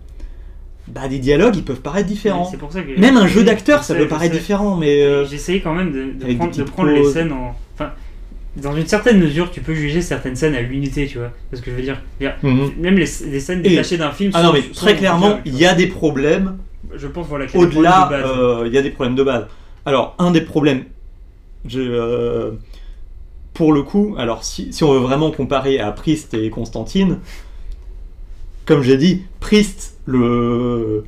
bah 0.86 1.06
des 1.08 1.18
dialogues 1.18 1.56
ils 1.56 1.64
peuvent 1.64 1.80
paraître 1.82 2.08
différents. 2.08 2.50
Pour 2.58 2.72
ça 2.72 2.82
que 2.82 2.98
Même 2.98 3.16
un 3.18 3.26
jeu 3.26 3.44
d'acteur, 3.44 3.84
ça 3.84 3.94
peut 3.94 4.08
paraître 4.08 4.34
différent, 4.34 4.76
mais 4.76 5.02
euh, 5.02 5.26
J'essayais 5.26 5.60
quand 5.60 5.74
même 5.74 5.92
de, 5.92 6.24
prendre, 6.64 6.90
de 6.90 6.94
les 6.96 7.04
scènes 7.04 7.32
en. 7.32 7.54
Enfin, 7.74 7.92
dans 8.60 8.76
une 8.76 8.86
certaine 8.86 9.18
mesure, 9.18 9.50
tu 9.50 9.60
peux 9.60 9.74
juger 9.74 10.02
certaines 10.02 10.36
scènes 10.36 10.54
à 10.54 10.60
l'unité, 10.62 11.06
tu 11.06 11.18
vois. 11.18 11.30
C'est 11.50 11.56
ce 11.58 11.62
que 11.62 11.70
je 11.70 11.76
veux 11.76 11.82
dire. 11.82 11.98
Mhm. 12.42 12.72
Même 12.78 12.94
les, 12.96 13.06
les 13.30 13.40
scènes 13.40 13.60
Et- 13.64 13.70
détachées 13.70 13.96
d'un 13.98 14.10
film. 14.12 14.30
ah 14.34 14.42
non 14.42 14.52
mais 14.52 14.62
très 14.62 14.96
clairement, 14.96 15.40
il 15.44 15.56
y 15.56 15.64
a 15.66 15.74
des 15.74 15.86
problèmes. 15.86 16.58
Je 16.94 17.06
pense 17.06 17.26
voilà, 17.26 17.46
qu'il 17.46 17.60
y 17.60 17.62
a 17.62 17.66
des 17.66 17.76
au-delà. 17.76 18.08
base. 18.10 18.24
euh, 18.26 18.64
Il 18.66 18.72
y 18.72 18.78
a 18.78 18.82
des 18.82 18.90
problèmes 18.90 19.14
de 19.16 19.22
base. 19.22 19.46
Alors 19.86 20.14
un 20.18 20.30
des 20.30 20.40
problèmes, 20.40 20.84
je, 21.66 21.80
euh, 21.80 22.52
pour 23.54 23.72
le 23.72 23.82
coup, 23.82 24.14
alors 24.18 24.44
si, 24.44 24.72
si 24.72 24.84
on 24.84 24.92
veut 24.92 24.98
vraiment 25.00 25.30
comparer 25.30 25.78
à 25.80 25.90
Priest 25.92 26.34
et 26.34 26.50
Constantine, 26.50 27.18
comme 28.66 28.82
j'ai 28.82 28.96
dit, 28.96 29.22
Priest, 29.40 29.98
le 30.06 31.04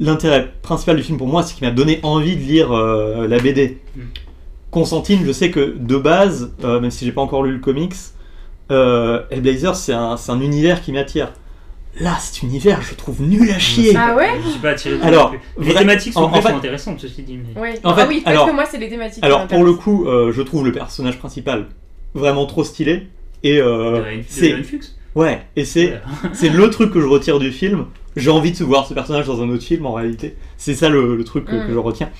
l'intérêt 0.00 0.52
principal 0.62 0.96
du 0.96 1.02
film 1.04 1.16
pour 1.16 1.28
moi, 1.28 1.42
c'est 1.44 1.54
qu'il 1.54 1.64
m'a 1.66 1.72
donné 1.72 2.00
envie 2.02 2.34
de 2.36 2.42
lire 2.42 2.72
euh, 2.72 3.28
la 3.28 3.38
BD. 3.38 3.78
Mm. 3.96 4.00
Constantine, 4.70 5.20
je 5.26 5.32
sais 5.32 5.50
que 5.50 5.74
de 5.78 5.96
base, 5.96 6.52
euh, 6.64 6.80
même 6.80 6.90
si 6.90 7.04
j'ai 7.04 7.12
pas 7.12 7.20
encore 7.22 7.42
lu 7.42 7.52
le 7.52 7.58
comics, 7.58 7.94
euh, 8.70 9.22
Hellblazer, 9.30 9.74
c'est 9.74 9.92
un, 9.92 10.16
c'est 10.16 10.30
un 10.30 10.40
univers 10.40 10.80
qui 10.82 10.92
m'attire. 10.92 11.32
Là, 12.00 12.16
cet 12.20 12.42
univers, 12.44 12.80
je 12.82 12.94
trouve 12.94 13.20
nul 13.20 13.50
à 13.50 13.58
chier. 13.58 13.96
Ah 13.98 14.14
ouais 14.14 14.30
Je 14.44 14.50
suis 14.50 14.60
pas 14.60 14.70
attiré 14.70 14.96
Alors, 15.02 15.30
ça 15.30 15.32
non 15.32 15.38
plus. 15.56 15.64
Les 15.66 15.72
vrai- 15.72 15.80
thématiques 15.80 16.12
sont, 16.12 16.20
en- 16.20 16.30
en 16.30 16.34
sont 16.36 16.42
fait- 16.42 16.52
intéressantes, 16.52 17.00
ceci 17.00 17.22
dit. 17.24 17.36
Mais... 17.54 17.60
Ouais. 17.60 17.80
En 17.82 17.90
ah 17.90 17.94
fait, 17.96 18.06
oui, 18.06 18.22
alors- 18.24 18.42
parce 18.44 18.50
que 18.52 18.54
moi 18.54 18.64
c'est 18.70 18.78
les 18.78 18.88
thématiques. 18.88 19.20
qui 19.20 19.26
Alors 19.26 19.48
pour 19.48 19.64
le 19.64 19.72
m'intéressent. 19.72 19.84
coup, 19.84 20.06
euh, 20.08 20.32
je 20.32 20.42
trouve 20.42 20.64
le 20.64 20.70
personnage 20.70 21.18
principal 21.18 21.66
vraiment 22.14 22.46
trop 22.46 22.62
stylé. 22.62 23.08
Et 23.42 23.58
euh, 23.60 23.96
De 23.96 24.02
Ryan- 24.02 24.18
de 24.18 24.24
c'est 24.28 24.62
Fuchs. 24.62 24.84
ouais, 25.16 25.42
et 25.56 25.64
c'est 25.64 25.86
Ouais. 25.94 26.00
c'est 26.32 26.48
le 26.50 26.70
truc 26.70 26.92
que 26.92 27.00
je 27.00 27.06
retire 27.06 27.40
du 27.40 27.50
film. 27.50 27.86
J'ai 28.16 28.30
envie 28.30 28.52
de 28.52 28.64
voir 28.64 28.86
ce 28.86 28.94
personnage 28.94 29.26
dans 29.26 29.42
un 29.42 29.48
autre 29.50 29.64
film 29.64 29.84
en 29.86 29.92
réalité. 29.94 30.36
C'est 30.58 30.74
ça 30.76 30.88
le, 30.88 31.16
le 31.16 31.24
truc 31.24 31.46
que, 31.46 31.56
Mm. 31.56 31.66
que 31.66 31.72
je 31.72 31.78
retiens. 31.78 32.10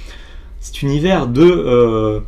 Cet 0.58 0.82
univers 0.82 1.28
de 1.28 1.42
euh, 1.44 2.20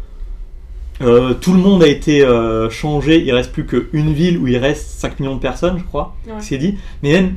euh, 1.02 1.34
tout 1.34 1.52
le 1.52 1.58
monde 1.58 1.82
a 1.82 1.88
été 1.88 2.22
euh, 2.24 2.70
changé. 2.70 3.22
Il 3.24 3.32
reste 3.32 3.52
plus 3.52 3.66
qu'une 3.66 4.12
ville 4.12 4.38
où 4.38 4.46
il 4.46 4.56
reste 4.56 4.86
5 5.00 5.20
millions 5.20 5.34
de 5.36 5.40
personnes, 5.40 5.78
je 5.78 5.84
crois. 5.84 6.14
Ouais. 6.26 6.34
C'est 6.40 6.58
dit. 6.58 6.76
Mais 7.02 7.12
même 7.12 7.34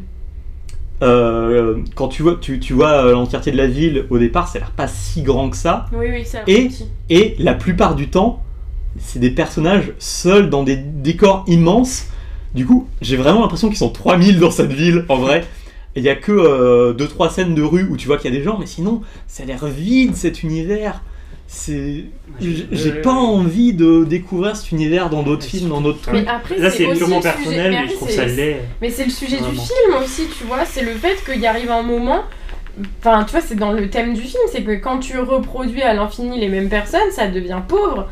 euh, 1.03 1.77
quand 1.95 2.07
tu 2.07 2.23
vois, 2.23 2.37
tu, 2.39 2.59
tu 2.59 2.73
vois 2.73 3.11
l'entièreté 3.11 3.51
de 3.51 3.57
la 3.57 3.67
ville 3.67 4.05
au 4.09 4.17
départ, 4.17 4.47
ça 4.47 4.57
a 4.57 4.61
l'air 4.61 4.71
pas 4.71 4.87
si 4.87 5.23
grand 5.23 5.49
que 5.49 5.57
ça. 5.57 5.87
Oui, 5.93 6.05
oui, 6.09 6.21
c'est 6.25 6.37
un 6.39 6.43
Et- 6.47 6.67
petit. 6.67 6.85
Et 7.09 7.35
la 7.39 7.53
plupart 7.53 7.95
du 7.95 8.07
temps, 8.09 8.41
c'est 8.97 9.19
des 9.19 9.31
personnages 9.31 9.91
seuls 9.99 10.49
dans 10.49 10.63
des 10.63 10.77
décors 10.77 11.43
immenses. 11.47 12.07
Du 12.53 12.65
coup, 12.65 12.87
j'ai 13.01 13.17
vraiment 13.17 13.41
l'impression 13.41 13.67
qu'ils 13.67 13.77
sont 13.77 13.89
3000 13.89 14.39
dans 14.39 14.51
cette 14.51 14.71
ville, 14.71 15.03
en 15.09 15.17
vrai. 15.17 15.43
Il 15.97 16.03
y 16.03 16.09
a 16.09 16.15
que 16.15 16.93
2-3 16.93 17.29
scènes 17.31 17.55
de 17.55 17.61
rue 17.61 17.83
où 17.89 17.97
tu 17.97 18.07
vois 18.07 18.17
qu'il 18.17 18.31
y 18.31 18.35
a 18.35 18.37
des 18.37 18.43
gens, 18.43 18.57
mais 18.57 18.65
sinon, 18.65 19.01
ça 19.27 19.43
a 19.43 19.45
l'air 19.45 19.65
vide 19.65 20.15
cet 20.15 20.43
univers. 20.43 21.01
C'est. 21.57 22.03
J'ai 22.41 22.91
Ouais. 22.91 23.01
pas 23.01 23.13
envie 23.13 23.71
de 23.71 24.03
découvrir 24.03 24.57
cet 24.57 24.73
univers 24.73 25.09
dans 25.09 25.23
d'autres 25.23 25.45
films, 25.45 25.69
dans 25.69 25.79
d'autres 25.79 25.99
Mais 26.11 26.23
trucs. 26.25 26.27
après, 26.35 26.57
Là, 26.57 26.69
c'est 26.69 26.85
purement 26.87 27.21
personnel, 27.21 27.71
mais 27.71 27.87
je 27.87 27.93
trouve 27.93 28.09
c'est- 28.09 28.15
ça 28.17 28.25
laid. 28.25 28.57
Mais 28.81 28.89
c'est 28.89 29.05
le 29.05 29.09
sujet 29.09 29.37
Vraiment. 29.37 29.53
du 29.53 29.59
film 29.59 30.03
aussi, 30.03 30.23
tu 30.37 30.43
vois. 30.43 30.65
C'est 30.65 30.81
le 30.83 30.91
fait 30.91 31.15
qu'il 31.23 31.45
arrive 31.45 31.71
un 31.71 31.81
moment. 31.81 32.23
Enfin, 32.99 33.23
tu 33.23 33.31
vois, 33.31 33.39
c'est 33.41 33.55
dans 33.55 33.71
le 33.71 33.89
thème 33.89 34.13
du 34.13 34.21
film. 34.21 34.43
C'est 34.51 34.63
que 34.63 34.71
quand 34.75 34.99
tu 34.99 35.17
reproduis 35.17 35.81
à 35.81 35.93
l'infini 35.93 36.37
les 36.41 36.49
mêmes 36.49 36.67
personnes, 36.67 37.09
ça 37.11 37.27
devient 37.27 37.61
pauvre. 37.65 38.09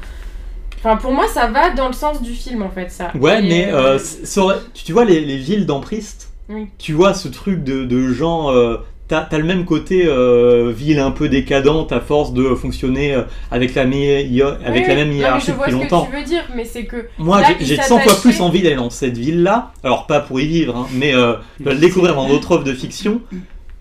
Enfin, 0.77 0.95
pour 0.95 1.11
moi, 1.11 1.27
ça 1.27 1.47
va 1.47 1.71
dans 1.71 1.87
le 1.87 1.93
sens 1.93 2.21
du 2.21 2.31
film, 2.31 2.61
en 2.61 2.69
fait, 2.69 2.89
ça. 2.91 3.11
Ouais, 3.19 3.39
Et, 3.39 3.41
mais 3.49 3.73
euh, 3.73 3.97
euh, 4.37 4.53
tu, 4.73 4.93
vois 4.93 5.03
les, 5.03 5.19
les 5.19 5.37
villes 5.37 5.65
d'Emprist 5.65 6.31
Oui. 6.47 6.67
Tu 6.77 6.93
vois 6.93 7.13
ce 7.13 7.27
truc 7.27 7.61
de, 7.65 7.83
de 7.83 8.13
gens. 8.13 8.51
euh, 8.53 8.77
T'as 9.09 9.19
as 9.31 9.37
le 9.37 9.43
même 9.43 9.65
côté 9.65 10.05
euh, 10.07 10.71
ville 10.75 10.99
un 10.99 11.11
peu 11.11 11.27
décadente 11.27 11.91
à 11.91 11.99
force 11.99 12.33
de 12.33 12.55
fonctionner 12.55 13.13
euh, 13.13 13.23
avec 13.51 13.75
la, 13.75 13.81
avec 13.81 13.91
oui, 13.91 14.87
la 14.87 14.95
même 14.95 15.07
Non, 15.09 15.13
mais 15.13 15.19
hiérarchie 15.19 15.47
je 15.47 15.51
vois 15.51 15.67
depuis 15.67 15.77
ce 15.77 15.83
longtemps. 15.83 16.05
que 16.05 16.11
tu 16.11 16.17
veux 16.17 16.23
dire, 16.23 16.43
mais 16.55 16.63
c'est 16.65 16.85
que. 16.85 17.05
Moi, 17.17 17.41
Là, 17.41 17.47
j'ai- 17.49 17.55
il 17.59 17.65
j'ai 17.67 17.75
100 17.77 17.99
fois 17.99 18.15
plus 18.21 18.39
envie 18.41 18.61
d'aller 18.61 18.77
dans 18.77 18.89
cette 18.89 19.17
ville-là, 19.17 19.71
alors 19.83 20.07
pas 20.07 20.21
pour 20.21 20.39
y 20.39 20.47
vivre, 20.47 20.75
hein, 20.77 20.87
mais 20.93 21.13
euh, 21.13 21.33
de 21.59 21.69
le 21.71 21.75
découvrir 21.77 22.15
dans 22.15 22.27
d'autres 22.29 22.53
œuvres 22.53 22.63
de 22.63 22.73
fiction, 22.73 23.21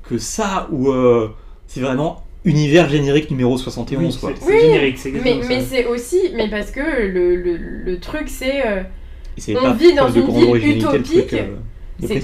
que 0.08 0.18
ça 0.18 0.66
où 0.72 0.90
euh, 0.90 1.30
c'est 1.68 1.80
vraiment 1.80 2.24
univers 2.44 2.88
générique 2.88 3.30
numéro 3.30 3.56
71. 3.56 4.14
Oui, 4.16 4.20
quoi. 4.20 4.30
c'est 4.40 4.46
Oui, 4.52 4.60
générique, 4.60 4.98
c'est 4.98 5.12
Mais, 5.12 5.40
mais 5.48 5.60
c'est 5.62 5.86
aussi. 5.86 6.18
Mais 6.34 6.50
parce 6.50 6.72
que 6.72 6.80
le, 6.80 7.36
le, 7.36 7.56
le 7.56 8.00
truc, 8.00 8.24
c'est. 8.28 8.66
euh, 8.66 8.82
on 9.50 9.54
pas 9.62 9.72
vit 9.74 9.94
dans 9.94 10.08
une 10.10 10.26
ville 10.58 10.82
truc, 10.82 10.98
utopique. 11.06 11.32
euh, 11.34 11.54
C'est 12.00 12.20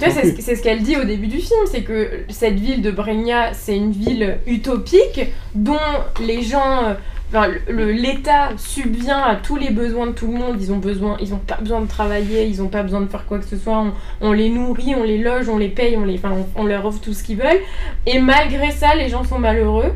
ce, 0.55 0.61
qu'elle 0.61 0.83
dit 0.83 0.97
au 0.97 1.03
début 1.03 1.27
du 1.27 1.37
film, 1.37 1.61
c'est 1.65 1.83
que 1.83 2.09
cette 2.29 2.59
ville 2.59 2.81
de 2.81 2.91
Bregna, 2.91 3.53
c'est 3.53 3.77
une 3.77 3.91
ville 3.91 4.37
utopique 4.45 5.21
dont 5.55 5.77
les 6.21 6.41
gens, 6.41 6.83
euh, 6.83 6.93
enfin, 7.29 7.47
l'État 7.69 8.49
subvient 8.57 9.11
à 9.11 9.35
tous 9.35 9.55
les 9.55 9.69
besoins 9.69 10.07
de 10.07 10.11
tout 10.11 10.27
le 10.27 10.33
monde. 10.33 10.57
Ils 10.59 10.73
ont 10.73 10.77
besoin, 10.77 11.17
ils 11.21 11.33
ont 11.33 11.39
pas 11.39 11.57
besoin 11.57 11.81
de 11.81 11.87
travailler, 11.87 12.45
ils 12.45 12.61
ont 12.61 12.67
pas 12.67 12.83
besoin 12.83 13.01
de 13.01 13.07
faire 13.07 13.25
quoi 13.25 13.39
que 13.39 13.45
ce 13.45 13.57
soit. 13.57 13.79
On, 13.79 13.93
on 14.21 14.31
les 14.33 14.49
nourrit, 14.49 14.95
on 14.95 15.03
les 15.03 15.17
loge, 15.17 15.47
on 15.47 15.57
les 15.57 15.69
paye, 15.69 15.95
on 15.95 16.03
les, 16.03 16.15
enfin, 16.15 16.33
on, 16.55 16.63
on 16.63 16.65
leur 16.65 16.85
offre 16.85 16.99
tout 16.99 17.13
ce 17.13 17.23
qu'ils 17.23 17.37
veulent. 17.37 17.61
Et 18.05 18.19
malgré 18.19 18.71
ça, 18.71 18.95
les 18.95 19.07
gens 19.07 19.23
sont 19.23 19.39
malheureux. 19.39 19.93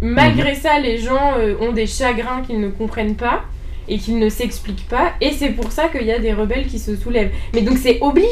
Malgré 0.00 0.54
ça, 0.54 0.78
les 0.78 0.98
gens 0.98 1.34
euh, 1.38 1.54
ont 1.60 1.72
des 1.72 1.86
chagrins 1.86 2.42
qu'ils 2.42 2.60
ne 2.60 2.68
comprennent 2.68 3.16
pas 3.16 3.44
et 3.88 3.98
qu'ils 3.98 4.18
ne 4.18 4.28
s'expliquent 4.28 4.88
pas. 4.88 5.12
Et 5.20 5.30
c'est 5.32 5.50
pour 5.50 5.72
ça 5.72 5.88
qu'il 5.88 6.06
y 6.06 6.12
a 6.12 6.18
des 6.18 6.32
rebelles 6.32 6.66
qui 6.66 6.78
se 6.78 6.96
soulèvent. 6.96 7.30
Mais 7.54 7.62
donc 7.62 7.78
c'est 7.78 7.98
obligé 8.00 8.28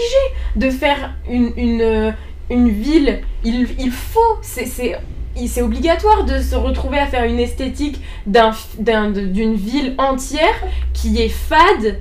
de 0.56 0.70
faire 0.70 1.14
une, 1.30 1.52
une, 1.56 1.80
euh, 1.82 2.10
une 2.50 2.68
ville. 2.68 3.20
Il, 3.44 3.68
il 3.78 3.90
faut, 3.90 4.20
c'est, 4.42 4.66
c'est, 4.66 5.62
obligatoire 5.62 6.24
de 6.24 6.38
se 6.40 6.54
retrouver 6.54 6.98
à 6.98 7.06
faire 7.06 7.24
une 7.24 7.40
esthétique 7.40 8.00
d'une 8.26 9.54
ville 9.54 9.94
entière 9.98 10.54
qui 10.92 11.20
est 11.20 11.28
fade, 11.28 12.00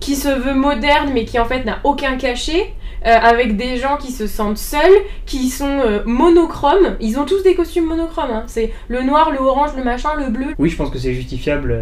qui 0.00 0.14
se 0.16 0.28
veut 0.28 0.54
moderne 0.54 1.10
mais 1.14 1.24
qui 1.24 1.38
en 1.38 1.44
fait 1.44 1.64
n'a 1.64 1.78
aucun 1.84 2.16
cachet. 2.16 2.72
euh, 3.06 3.10
avec 3.10 3.56
des 3.56 3.76
gens 3.76 3.98
qui 3.98 4.10
se 4.10 4.26
sentent 4.26 4.58
seuls, 4.58 4.98
qui 5.26 5.48
sont 5.48 5.78
euh, 5.80 6.00
monochromes. 6.06 6.96
Ils 7.00 7.18
ont 7.20 7.24
tous 7.24 7.42
des 7.44 7.54
costumes 7.54 7.86
monochromes. 7.86 8.30
hein. 8.32 8.44
C'est 8.48 8.72
le 8.88 9.02
noir, 9.02 9.30
le 9.30 9.38
orange, 9.38 9.70
le 9.76 9.84
machin, 9.84 10.08
le 10.18 10.28
bleu. 10.30 10.46
Oui, 10.58 10.70
je 10.70 10.76
pense 10.76 10.90
que 10.90 10.98
c'est 10.98 11.14
justifiable 11.14 11.72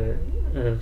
euh, 0.56 0.74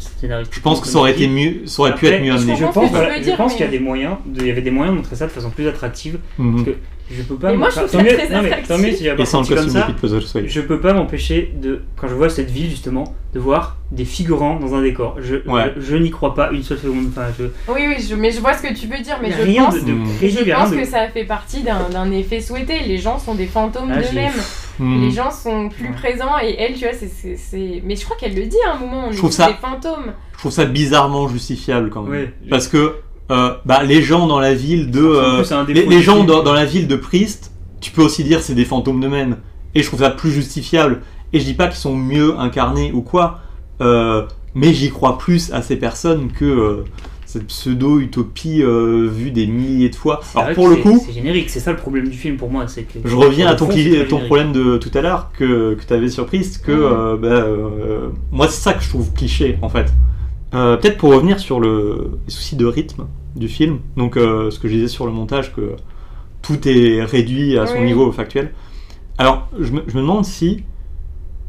Je 0.50 0.60
pense 0.60 0.80
que 0.80 0.86
ça 0.88 0.98
aurait 0.98 1.14
tu 1.14 1.22
été 1.22 1.28
dis. 1.28 1.34
mieux, 1.34 1.66
ça 1.66 1.82
aurait 1.82 1.94
pu 1.94 2.06
être 2.06 2.22
mieux 2.22 2.32
je 2.32 2.36
amené. 2.36 2.56
Je 2.56 2.64
pense, 2.66 2.90
voilà, 2.90 3.22
je 3.22 3.30
qu'il 3.54 3.64
y 3.64 3.68
a 3.68 3.70
des 3.70 3.78
moyens, 3.78 4.16
de- 4.26 4.40
il 4.40 4.46
y 4.46 4.50
avait 4.50 4.60
des 4.62 4.70
moyens 4.70 4.94
de 4.94 4.98
montrer 4.98 5.16
ça 5.16 5.26
de 5.26 5.30
façon 5.32 5.50
plus 5.50 5.66
attractive. 5.68 6.18
Mhm. 6.38 6.64
que 6.64 6.70
Je 7.16 7.22
peux 7.22 7.34
pas. 7.36 7.50
Mais 7.50 7.56
moi, 7.58 7.68
enfin, 7.68 7.82
je 7.82 7.86
trouve 7.86 7.92
tant 7.92 7.98
ça 7.98 8.04
mieux- 8.04 8.16
très 8.18 8.28
non, 8.34 8.42
mais 8.42 8.62
tant 8.62 8.78
mieux 8.78 8.92
si 8.92 9.04
j'avais 9.04 9.22
Et 9.22 9.26
sans 9.26 9.38
le 9.38 9.42
ressenti 9.54 9.54
comme 9.98 10.10
ça. 10.10 10.42
Je 10.46 10.60
peux 10.60 10.80
pas 10.80 10.92
m'empêcher 10.92 11.52
de, 11.60 11.82
quand 11.96 12.08
je 12.08 12.14
vois 12.14 12.28
cette 12.30 12.50
ville 12.50 12.70
justement, 12.70 13.14
de 13.34 13.40
voir 13.40 13.76
des 13.90 14.04
figurants 14.04 14.58
dans 14.58 14.74
un 14.74 14.82
décor. 14.82 15.16
Je, 15.20 15.36
Ouais. 15.50 15.72
je, 15.76 15.80
je 15.82 15.96
n'y 15.96 16.10
crois 16.10 16.34
pas 16.34 16.50
une 16.52 16.62
seule 16.62 16.78
seconde. 16.78 17.06
Enfin, 17.08 17.26
je, 17.38 17.44
Oui, 17.72 17.82
oui, 17.88 17.96
je- 18.08 18.14
mais 18.14 18.30
je 18.30 18.40
vois 18.40 18.54
ce 18.54 18.62
que 18.62 18.72
tu 18.74 18.86
veux 18.86 18.98
dire. 19.02 19.18
Mais 19.22 19.30
y 19.30 19.32
a 19.32 19.36
je 19.38 19.42
rien 19.42 19.64
pense, 19.64 19.74
de, 19.74 19.80
de 19.80 19.92
Mm. 19.92 20.16
crédible, 20.18 20.40
je 20.42 20.48
y 20.48 20.52
a 20.52 20.56
rien 20.56 20.64
pense 20.64 20.74
de- 20.74 20.80
que 20.80 20.86
ça 20.86 21.08
fait 21.08 21.24
partie 21.24 21.62
d'un, 21.62 22.10
effet 22.12 22.40
souhaité. 22.40 22.80
Les 22.86 22.98
gens 22.98 23.18
sont 23.18 23.34
des 23.34 23.46
fantômes 23.46 23.90
Ah, 23.92 24.00
d'eux-mêmes. 24.00 24.32
Mhm. 24.78 25.02
Les 25.02 25.10
gens 25.10 25.30
sont 25.30 25.68
plus 25.68 25.88
Ouais. 25.88 25.92
présents 25.94 26.38
et 26.42 26.56
elle, 26.58 26.72
tu 26.74 26.80
vois, 26.84 26.94
c'est, 26.94 27.82
Mais 27.84 27.94
je 27.96 28.04
crois 28.04 28.16
qu'elle 28.16 28.34
le 28.34 28.46
dit 28.46 28.56
à 28.66 28.74
un 28.74 28.78
moment. 28.78 29.04
On 29.06 29.10
Je 29.10 29.16
est 29.16 29.18
trouve 29.18 29.30
ça- 29.32 29.48
des 29.48 29.54
fantômes. 29.54 30.12
Je 30.32 30.38
trouve 30.38 30.52
ça 30.52 30.64
bizarrement 30.64 31.28
justifiable 31.28 31.90
quand 31.90 32.02
même. 32.02 32.10
Ouais. 32.12 32.34
Parce 32.50 32.68
que 32.68 32.96
euh, 33.30 33.54
bah, 33.64 33.82
les 33.82 34.02
gens 34.02 34.26
dans 34.26 34.40
la 34.40 34.54
ville 34.54 34.90
de. 34.90 35.00
Euh, 35.00 35.64
les, 35.68 35.86
les 35.86 36.02
gens 36.02 36.24
dans, 36.24 36.42
dans 36.42 36.52
la 36.52 36.64
ville 36.64 36.88
de 36.88 36.96
Priest, 36.96 37.52
tu 37.80 37.90
peux 37.90 38.02
aussi 38.02 38.24
dire 38.24 38.40
c'est 38.40 38.54
des 38.54 38.64
fantômes 38.64 39.00
de 39.00 39.08
men. 39.08 39.38
Et 39.74 39.82
je 39.82 39.86
trouve 39.86 40.00
ça 40.00 40.10
plus 40.10 40.30
justifiable. 40.30 41.02
Et 41.32 41.40
je 41.40 41.44
dis 41.44 41.54
pas 41.54 41.68
qu'ils 41.68 41.78
sont 41.78 41.96
mieux 41.96 42.38
incarnés 42.38 42.92
ou 42.92 43.00
quoi, 43.00 43.40
euh, 43.80 44.26
mais 44.54 44.74
j'y 44.74 44.90
crois 44.90 45.16
plus 45.16 45.50
à 45.52 45.62
ces 45.62 45.76
personnes 45.76 46.30
que 46.30 46.84
cette 47.32 47.46
pseudo-utopie 47.46 48.62
euh, 48.62 49.08
vue 49.10 49.30
des 49.30 49.46
milliers 49.46 49.88
de 49.88 49.94
fois. 49.94 50.20
C'est 50.22 50.38
Alors 50.38 50.54
pour 50.54 50.68
le 50.68 50.76
coup, 50.76 51.02
c'est 51.06 51.14
générique, 51.14 51.48
c'est 51.48 51.60
ça 51.60 51.70
le 51.70 51.78
problème 51.78 52.08
du 52.08 52.16
film 52.16 52.36
pour 52.36 52.50
moi. 52.50 52.68
c'est 52.68 52.82
que 52.82 52.98
je 53.02 53.16
reviens 53.16 53.46
à 53.46 53.54
ton, 53.54 53.70
fond, 53.70 53.78
ton 54.08 54.18
problème 54.18 54.52
de 54.52 54.76
tout 54.76 54.90
à 54.92 55.00
l'heure 55.00 55.30
que, 55.32 55.74
que 55.74 55.82
tu 55.82 55.94
avais 55.94 56.10
sur 56.10 56.26
Priest, 56.26 56.62
que 56.62 56.72
euh, 56.72 57.16
bah, 57.16 57.28
euh, 57.28 58.08
moi 58.30 58.48
c'est 58.48 58.60
ça 58.60 58.74
que 58.74 58.82
je 58.82 58.88
trouve 58.90 59.14
cliché 59.14 59.56
en 59.62 59.70
fait. 59.70 59.90
Euh, 60.54 60.76
Peut-être 60.76 60.98
pour 60.98 61.14
revenir 61.14 61.38
sur 61.40 61.60
le, 61.60 62.18
les 62.26 62.32
soucis 62.32 62.56
de 62.56 62.66
rythme 62.66 63.06
du 63.36 63.48
film, 63.48 63.78
donc 63.96 64.16
euh, 64.16 64.50
ce 64.50 64.58
que 64.58 64.68
je 64.68 64.74
disais 64.74 64.88
sur 64.88 65.06
le 65.06 65.12
montage, 65.12 65.54
que 65.54 65.76
tout 66.42 66.68
est 66.68 67.02
réduit 67.04 67.56
à 67.58 67.66
son 67.66 67.78
Oui. 67.78 67.84
niveau 67.86 68.12
factuel. 68.12 68.52
Alors 69.18 69.48
je 69.58 69.70
me, 69.72 69.82
je 69.86 69.94
me 69.96 70.00
demande 70.02 70.24
si, 70.24 70.64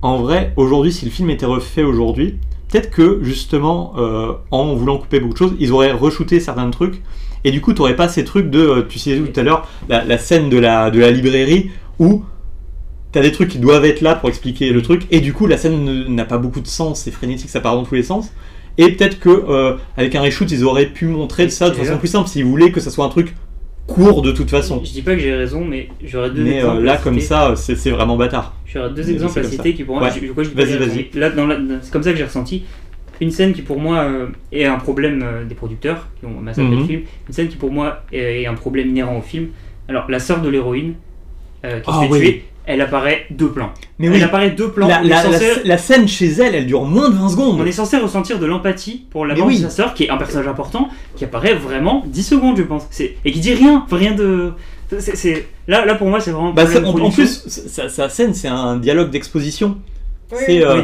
en 0.02 0.18
vrai, 0.18 0.54
aujourd'hui, 0.56 0.94
si 0.94 1.04
le 1.06 1.12
film 1.12 1.30
était 1.30 1.46
refait 1.46 1.84
aujourd'hui, 1.84 2.36
peut-être 2.70 2.90
que 2.92 3.20
justement, 3.24 3.94
euh, 3.98 4.34
en 4.52 4.74
voulant 4.76 4.98
couper 4.98 5.20
beaucoup 5.20 5.34
de 5.34 5.38
choses, 5.40 5.54
ils 5.60 5.72
auraient 5.74 5.92
re-shooté 5.92 6.40
certains 6.40 6.70
trucs. 6.70 7.02
Et 7.44 7.52
du 7.52 7.60
coup, 7.60 7.74
tu 7.74 7.80
n'aurais 7.82 7.98
pas 7.98 8.08
ces 8.08 8.24
trucs 8.24 8.50
de, 8.50 8.86
tu 8.88 8.98
disais 9.00 9.20
tout 9.20 9.38
à 9.38 9.44
l'heure, 9.44 9.68
la, 9.90 10.06
la 10.06 10.18
scène 10.18 10.50
de 10.50 10.58
la, 10.58 10.90
de 10.92 11.00
la 11.02 11.12
librairie 11.12 11.72
où 12.00 12.24
tu 13.12 13.20
as 13.20 13.22
des 13.22 13.34
trucs 13.34 13.50
qui 13.50 13.60
doivent 13.60 13.84
être 13.84 14.00
là 14.00 14.16
pour 14.16 14.30
expliquer 14.30 14.72
le 14.72 14.82
truc, 14.82 15.08
et 15.12 15.20
du 15.20 15.34
coup, 15.34 15.46
la 15.46 15.58
scène 15.58 15.84
ne- 15.84 16.06
n'a 16.08 16.24
pas 16.26 16.38
beaucoup 16.38 16.62
de 16.62 16.68
sens, 16.68 17.02
c'est 17.02 17.12
frénétique, 17.12 17.50
ça 17.50 17.60
part 17.60 17.76
dans 17.76 17.84
tous 17.84 17.96
les 17.96 18.04
sens. 18.04 18.32
Et 18.78 18.91
peut-être 18.91 19.20
que 19.20 19.30
euh, 19.30 19.78
avec 19.98 20.16
un 20.16 20.22
reshoot, 20.22 20.50
ils 20.52 20.64
auraient 20.64 20.88
pu 20.88 21.06
montrer 21.06 21.50
ça 21.50 21.70
de 21.70 21.76
façon 21.76 21.91
là- 21.91 21.98
plus 21.98 22.08
simple 22.08 22.28
s'ils 22.28 22.45
voulaient 22.45 22.72
que 22.72 22.80
ça 22.80 22.90
soit 22.90 23.06
un 23.06 23.10
truc 23.10 23.34
court 23.86 24.22
de 24.22 24.32
toute 24.32 24.50
façon. 24.50 24.82
Je 24.84 24.91
dis 24.91 25.02
pas 25.02 25.14
que 25.14 25.20
j'ai 25.20 25.36
raison, 25.36 25.64
mais 25.66 25.90
j'aurais 26.04 26.30
deux 26.32 26.44
Mais 26.44 26.56
euh, 26.56 26.60
exemples. 26.68 26.84
là, 26.84 26.94
à 26.94 26.98
comme 26.98 27.14
citer. 27.16 27.26
ça, 27.28 27.54
c'est 27.56 27.90
vraiment 27.91 28.16
bâtard. 28.18 28.56
J'aurais 28.66 28.90
deux 28.91 29.10
exemples 29.12 29.40
à 29.40 29.44
citer 29.44 29.72
ça. 29.72 29.76
qui 29.78 29.84
pour 29.84 29.95
moi, 29.98 30.06
Ouais. 30.08 30.14
je, 30.20 30.26
je 30.26 30.32
crois 30.32 30.44
que 30.44 30.50
je 30.50 30.56
Vas-y, 30.56 30.78
vas-y. 30.78 31.10
Là, 31.20 31.30
c'est 31.82 31.91
comme 31.91 32.02
ça 32.04 32.12
que 32.12 32.18
j'ai 32.18 32.24
ressenti. 32.24 32.64
Une 33.22 33.30
scène 33.32 33.54
qui 33.54 33.62
pour 33.62 33.80
moi 33.80 34.00
euh, 34.00 34.28
est 34.52 34.66
un 34.66 34.78
problème 34.80 35.22
euh, 35.24 35.45
des 35.45 35.54
producteurs 35.56 36.08
qui 36.20 36.26
ont 36.26 36.40
massacré 36.41 36.72
le 36.72 36.78
Mhm. 36.78 36.88
film. 36.88 37.02
Une 37.28 37.34
scène 37.34 37.48
qui 37.48 37.58
pour 37.58 37.72
moi 37.72 38.02
est, 38.12 38.41
est 38.41 38.45
un 38.48 38.56
problème 38.56 38.90
inhérent 38.90 39.18
au 39.18 39.22
film. 39.22 39.50
Alors 39.88 40.10
la 40.10 40.20
sœur 40.20 40.41
de 40.41 40.50
l'héroïne 40.50 40.95
euh, 41.64 41.80
qui 41.80 41.90
Ah 41.94 42.00
se 42.02 42.06
fait 42.08 42.12
oui. 42.12 42.20
tuer, 42.20 42.44
elle 42.65 42.81
apparaît 42.81 43.26
deux 43.30 43.49
plans. 43.49 43.72
Mais 43.99 44.07
elle 44.07 44.14
oui, 44.14 44.23
apparaît 44.23 44.52
deux 44.52 44.69
plans. 44.69 44.88
la, 44.88 45.02
on, 45.02 45.06
est 45.06 45.10
la- 45.10 45.22
censé, 45.23 45.48
la- 45.57 45.64
la 45.65 45.77
scène 45.77 46.07
chez 46.07 46.27
elle, 46.31 46.56
elle 46.56 46.65
dure 46.65 46.84
moins 46.84 47.10
de 47.10 47.15
20 47.15 47.30
secondes. 47.30 47.60
on 47.61 47.65
est 47.65 47.72
censé 47.72 47.98
ressentir 47.98 48.40
de 48.40 48.45
l'empathie 48.45 49.06
pour 49.11 49.26
la 49.26 49.35
mort 49.35 49.48
oui. 49.48 49.57
de 49.57 49.64
sa 49.64 49.69
sœur, 49.69 49.94
qui 49.94 50.06
est 50.06 50.10
un 50.10 50.18
personnage 50.18 50.48
important, 50.48 50.90
qui 51.15 51.26
apparaît 51.26 51.56
vraiment 51.56 52.03
10 52.07 52.23
secondes, 52.23 52.57
je 52.57 52.64
pense. 52.64 52.88
Et 53.26 53.31
qui 53.31 53.40
dit 53.40 53.53
rien, 53.53 53.85
rien 53.91 54.11
de. 54.14 54.53
Là, 55.68 55.85
là 55.85 55.95
pour 55.95 56.07
moi, 56.07 56.19
c'est 56.19 56.31
vraiment. 56.31 56.53
Bah, 56.53 56.65
ça- 56.68 56.85
en, 56.85 56.94
plus, 57.11 57.44
sa, 57.48 57.90
sa 57.90 58.10
scène, 58.10 58.34
c'est 58.34 58.48
un 58.48 58.77
dialogue 58.77 59.10
d'exposition. 59.10 59.77
Oui, 60.31 60.38
c'est 60.45 60.64
euh, 60.65 60.76
Oui. 60.81 60.84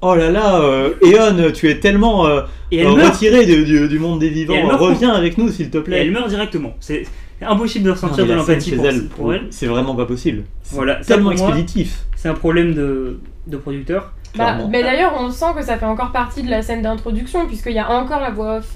oh 0.00 0.14
là 0.14 0.30
là, 0.30 0.60
euh, 0.60 0.90
Eon, 1.04 1.50
tu 1.52 1.68
es 1.68 1.78
tellement 1.80 2.26
euh, 2.26 2.42
Et 2.70 2.78
elle 2.78 2.86
euh, 2.86 2.90
retiré 3.08 3.44
du, 3.46 3.64
du- 3.64 3.88
du 3.88 3.98
monde 3.98 4.20
des 4.20 4.28
vivants. 4.28 4.54
Et 4.54 4.58
elle. 4.58 4.66
Reviens 4.74 5.10
avec 5.12 5.38
nous, 5.38 5.50
s'il 5.50 5.70
te 5.70 5.78
Et 5.78 5.82
plaît. 5.82 5.98
elle 6.02 6.10
meurt 6.12 6.28
directement. 6.28 6.74
C'est 6.80 7.04
impossible 7.46 7.84
de 7.84 7.90
ressentir 7.92 8.26
de 8.26 8.32
l'empathie 8.32 8.72
pour, 8.72 8.86
elle, 8.86 9.06
pour 9.08 9.34
elle. 9.34 9.46
c'est 9.50 9.66
vraiment 9.66 9.94
pas 9.94 10.06
possible. 10.06 10.42
C'est 10.62 10.74
Voilà, 10.74 10.96
tellement 10.96 11.30
expéditif. 11.30 12.04
C'est 12.16 12.28
un 12.28 12.34
problème 12.34 12.74
de, 12.74 13.20
de 13.46 13.56
producteur. 13.56 14.12
Bah, 14.36 14.56
mais 14.68 14.82
d'ailleurs, 14.82 15.14
on 15.18 15.30
sent 15.30 15.46
que 15.56 15.64
ça 15.64 15.76
fait 15.78 15.86
encore 15.86 16.12
partie 16.12 16.42
de 16.42 16.50
la 16.50 16.62
scène 16.62 16.82
d'introduction, 16.82 17.46
puisqu'il 17.46 17.72
y 17.72 17.78
a 17.78 17.90
encore 17.90 18.20
la 18.20 18.30
voix 18.30 18.58
off 18.58 18.68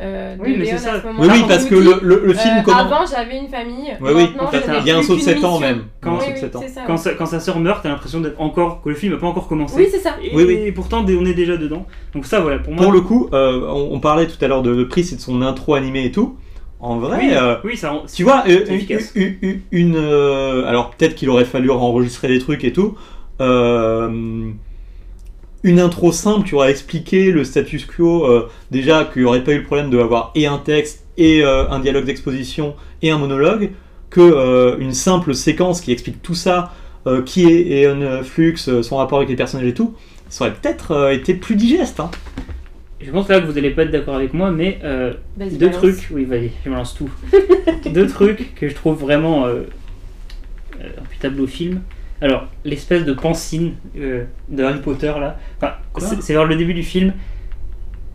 euh, 0.00 0.36
Oui, 0.40 0.56
mais 0.58 0.64
c'est 0.64 0.78
ça. 0.78 0.94
à 0.94 1.00
ce 1.00 1.06
Oui, 1.06 1.12
moment-là. 1.12 1.32
oui, 1.34 1.44
parce 1.48 1.64
que 1.66 1.74
dit, 1.74 1.82
le, 1.84 1.98
le- 2.02 2.22
le 2.26 2.34
film 2.34 2.58
euh, 2.58 2.62
commence. 2.62 2.80
Avant, 2.80 3.00
j'avais 3.06 3.38
une 3.38 3.48
famille. 3.48 3.92
Oui, 4.00 4.10
oui, 4.14 4.28
il 4.82 4.86
y 4.86 4.90
a 4.90 4.96
un 4.98 5.02
saut 5.02 5.14
de 5.14 5.18
qu'une 5.18 5.24
7 5.26 5.44
ans 5.44 5.58
même. 5.60 5.82
Quand- 6.00 6.18
Oui, 6.18 6.24
oui, 6.32 6.38
7 6.40 6.56
ans. 6.56 6.60
c'est 6.62 6.68
ça. 6.72 6.80
Quand, 6.86 6.96
sa, 6.96 7.14
quand 7.14 7.26
sa 7.26 7.40
sœur 7.40 7.58
meurt, 7.60 7.82
t'as 7.82 7.88
l'impression 7.90 8.20
d'être 8.20 8.40
encore 8.40 8.80
que 8.82 8.88
le 8.88 8.94
film 8.94 9.12
n'a 9.12 9.18
pas 9.18 9.26
encore 9.26 9.48
commencé. 9.48 9.74
Oui, 9.76 9.88
c'est 9.90 9.98
ça. 9.98 10.16
Et, 10.22 10.34
Oui, 10.34 10.44
oui. 10.46 10.54
et 10.64 10.72
pourtant, 10.72 11.04
on 11.06 11.24
est 11.26 11.34
déjà 11.34 11.56
dedans. 11.56 11.84
Donc 12.14 12.24
ça, 12.24 12.40
voilà, 12.40 12.58
pour 12.58 12.72
moi. 12.72 12.82
Pour 12.82 12.92
le 12.92 13.00
coup, 13.02 13.28
euh, 13.32 13.66
on, 13.68 13.90
on 13.96 14.00
parlait 14.00 14.26
tout 14.26 14.42
à 14.42 14.48
l'heure 14.48 14.62
de, 14.62 14.74
de 14.74 14.84
Pris 14.84 15.08
et 15.12 15.16
de 15.16 15.20
son 15.20 15.42
intro 15.42 15.74
animé 15.74 16.04
et 16.06 16.10
tout. 16.12 16.36
En 16.82 16.98
vrai, 16.98 17.18
oui, 17.20 17.30
euh, 17.32 17.56
oui, 17.64 17.76
ça. 17.76 17.90
rend- 17.92 18.02
Tu 18.12 18.24
vois, 18.24 18.42
euh, 18.48 18.66
une, 19.14 19.36
une- 19.40 19.60
une, 19.70 19.96
euh, 19.96 20.66
alors 20.66 20.90
peut-être 20.90 21.14
qu'il 21.14 21.30
aurait 21.30 21.44
fallu 21.44 21.70
enregistrer 21.70 22.26
des 22.28 22.40
trucs 22.40 22.64
et 22.64 22.72
tout. 22.72 22.96
une 25.64 25.78
intro 25.78 26.10
simple 26.10 26.46
qui 26.48 26.54
aurait 26.56 26.70
expliqué 26.72 27.30
le 27.30 27.44
status 27.44 27.84
quo, 27.86 28.26
déjà 28.72 29.04
qu'il 29.04 29.22
n'y 29.22 29.28
aurait 29.28 29.44
pas 29.44 29.52
eu 29.52 29.58
le 29.58 29.62
problème 29.64 29.90
d'avoir 29.90 30.32
et 30.34 30.46
un 30.46 30.58
texte 30.58 31.04
et 31.16 31.44
un 31.44 31.78
dialogue 31.78 32.04
d'exposition 32.04 32.74
et 33.00 33.10
un 33.10 33.18
monologue, 33.18 33.70
que 34.10 34.76
une 34.80 34.92
simple 34.92 35.34
séquence 35.34 35.80
qui 35.80 35.92
explique 35.92 36.20
tout 36.22 36.34
ça, 36.34 36.72
qui 37.26 37.44
est 37.46 37.84
Eon 37.84 38.22
Flux, 38.24 38.56
son 38.56 38.96
rapport 38.96 39.18
avec 39.18 39.28
les 39.28 39.36
personnages 39.36 39.68
et 39.68 39.74
tout, 39.74 39.94
ça 40.28 40.46
aurait 40.46 40.54
peut-être 40.54 41.10
été 41.12 41.34
plus 41.34 41.54
digeste. 41.54 42.00
Hein. 42.00 42.10
Je 43.04 43.10
pense 43.10 43.28
là 43.28 43.40
que 43.40 43.46
vous 43.46 43.58
allez 43.58 43.70
pas 43.70 43.82
être 43.82 43.90
d'accord 43.90 44.14
avec 44.16 44.32
moi, 44.34 44.50
mais 44.50 44.78
euh, 44.84 45.12
Vas-y, 45.36 45.50
deux 45.56 45.66
balance. 45.68 45.76
trucs. 45.82 46.08
Oui, 46.12 46.24
vas-y, 46.24 46.50
je 46.64 46.70
me 46.70 46.74
lance 46.76 46.94
tout. 46.94 47.10
deux 47.90 48.06
trucs 48.06 48.54
que 48.54 48.68
je 48.68 48.74
trouve 48.74 48.98
vraiment 48.98 49.46
euh, 49.46 49.62
euh, 50.80 50.88
imputables 51.00 51.40
au 51.40 51.46
film. 51.46 51.80
Alors, 52.20 52.46
l'espèce 52.64 53.04
de 53.04 53.12
pancine 53.12 53.72
euh, 53.98 54.24
de 54.48 54.62
Harry 54.62 54.80
Potter 54.80 55.12
là. 55.18 55.38
Enfin, 55.60 55.74
c'est 55.98 56.22
c'est 56.22 56.32
vers 56.32 56.44
le 56.44 56.54
début 56.56 56.74
du 56.74 56.82
film. 56.84 57.12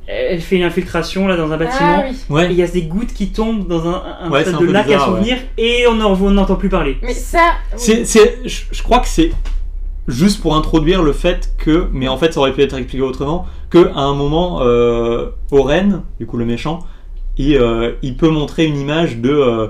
Elle 0.09 0.39
fait 0.39 0.55
une 0.55 0.63
infiltration 0.63 1.27
là 1.27 1.35
dans 1.35 1.51
un 1.51 1.57
bâtiment. 1.57 1.97
Ah 1.99 2.05
oui. 2.09 2.15
Et 2.29 2.33
Ouais. 2.33 2.47
il 2.49 2.55
y 2.55 2.63
a 2.63 2.67
des 2.67 2.83
gouttes 2.83 3.13
qui 3.13 3.33
tombent 3.33 3.67
dans 3.67 3.85
un, 3.89 4.01
un 4.21 4.29
Ouais, 4.31 4.47
un 4.47 4.57
de 4.57 4.65
lac 4.71 4.83
à 4.85 4.87
bizarre, 4.87 5.05
souvenir 5.07 5.37
et 5.57 5.85
on 5.89 5.95
n'en- 5.95 6.13
on 6.13 6.31
n'entend 6.31 6.55
plus 6.55 6.69
parler. 6.69 6.97
Mais 7.01 7.13
ça. 7.13 7.55
oui. 7.73 7.77
C'est, 7.77 8.05
c'est, 8.05 8.37
je, 8.45 8.61
je 8.71 8.83
crois 8.83 8.99
que 8.99 9.07
c'est 9.09 9.31
juste 10.07 10.41
pour 10.41 10.55
introduire 10.55 11.03
le 11.03 11.13
fait 11.13 11.53
que, 11.57 11.87
mais 11.91 12.07
en 12.07 12.17
fait 12.17 12.33
ça 12.33 12.39
aurait 12.39 12.53
pu 12.53 12.61
être 12.61 12.77
expliqué 12.77 13.03
autrement, 13.03 13.45
que 13.69 13.89
à 13.93 14.01
un 14.01 14.13
moment, 14.13 14.61
euh, 14.61 15.29
Oren, 15.51 16.03
du 16.19 16.25
coup 16.25 16.37
le 16.37 16.45
méchant, 16.45 16.79
il, 17.39 17.55
euh, 17.55 17.91
il 18.01 18.15
peut 18.17 18.29
montrer 18.29 18.65
une 18.65 18.77
image 18.79 19.17
de 19.17 19.29
euh, 19.29 19.67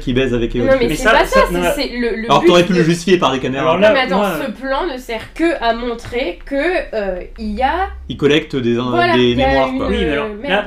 qui 0.00 0.12
baise 0.12 0.34
avec 0.34 0.54
Eon 0.56 0.64
Non, 0.64 0.72
mais 0.78 0.88
Mais 0.88 0.94
c'est 0.96 1.04
pas 1.04 1.24
ça, 1.24 1.46
ça- 1.46 1.72
c'est- 1.76 1.96
le, 1.96 2.16
le 2.16 2.24
Alors 2.24 2.40
but 2.40 2.46
t'aurais 2.48 2.64
pu 2.64 2.72
de- 2.72 2.78
le 2.78 2.84
justifier 2.84 3.16
par 3.18 3.32
des 3.32 3.38
caméras. 3.38 3.62
Alors 3.62 3.74
Non, 3.76 3.80
là, 3.82 3.92
mais 3.92 4.00
attends, 4.00 4.18
moi, 4.18 4.32
ce 4.44 4.50
plan 4.60 4.86
ne 4.92 4.96
sert 4.98 5.32
que 5.34 5.62
à 5.62 5.72
montrer 5.74 6.38
que 6.44 6.54
euh, 6.94 7.20
il 7.38 7.52
y 7.52 7.62
a. 7.62 7.88
il 8.08 8.16
collecte 8.16 8.56
des, 8.56 8.74
Voilà, 8.74 9.14
des 9.16 9.22
il 9.30 9.38
y 9.38 9.42
a 9.42 9.46
mémoires 9.48 9.68
une- 9.68 9.78
quoi. 9.78 9.88
Oui, 9.88 9.96
mais 10.00 10.10
alors, 10.10 10.26
Euh, 10.26 10.48
là, 10.48 10.64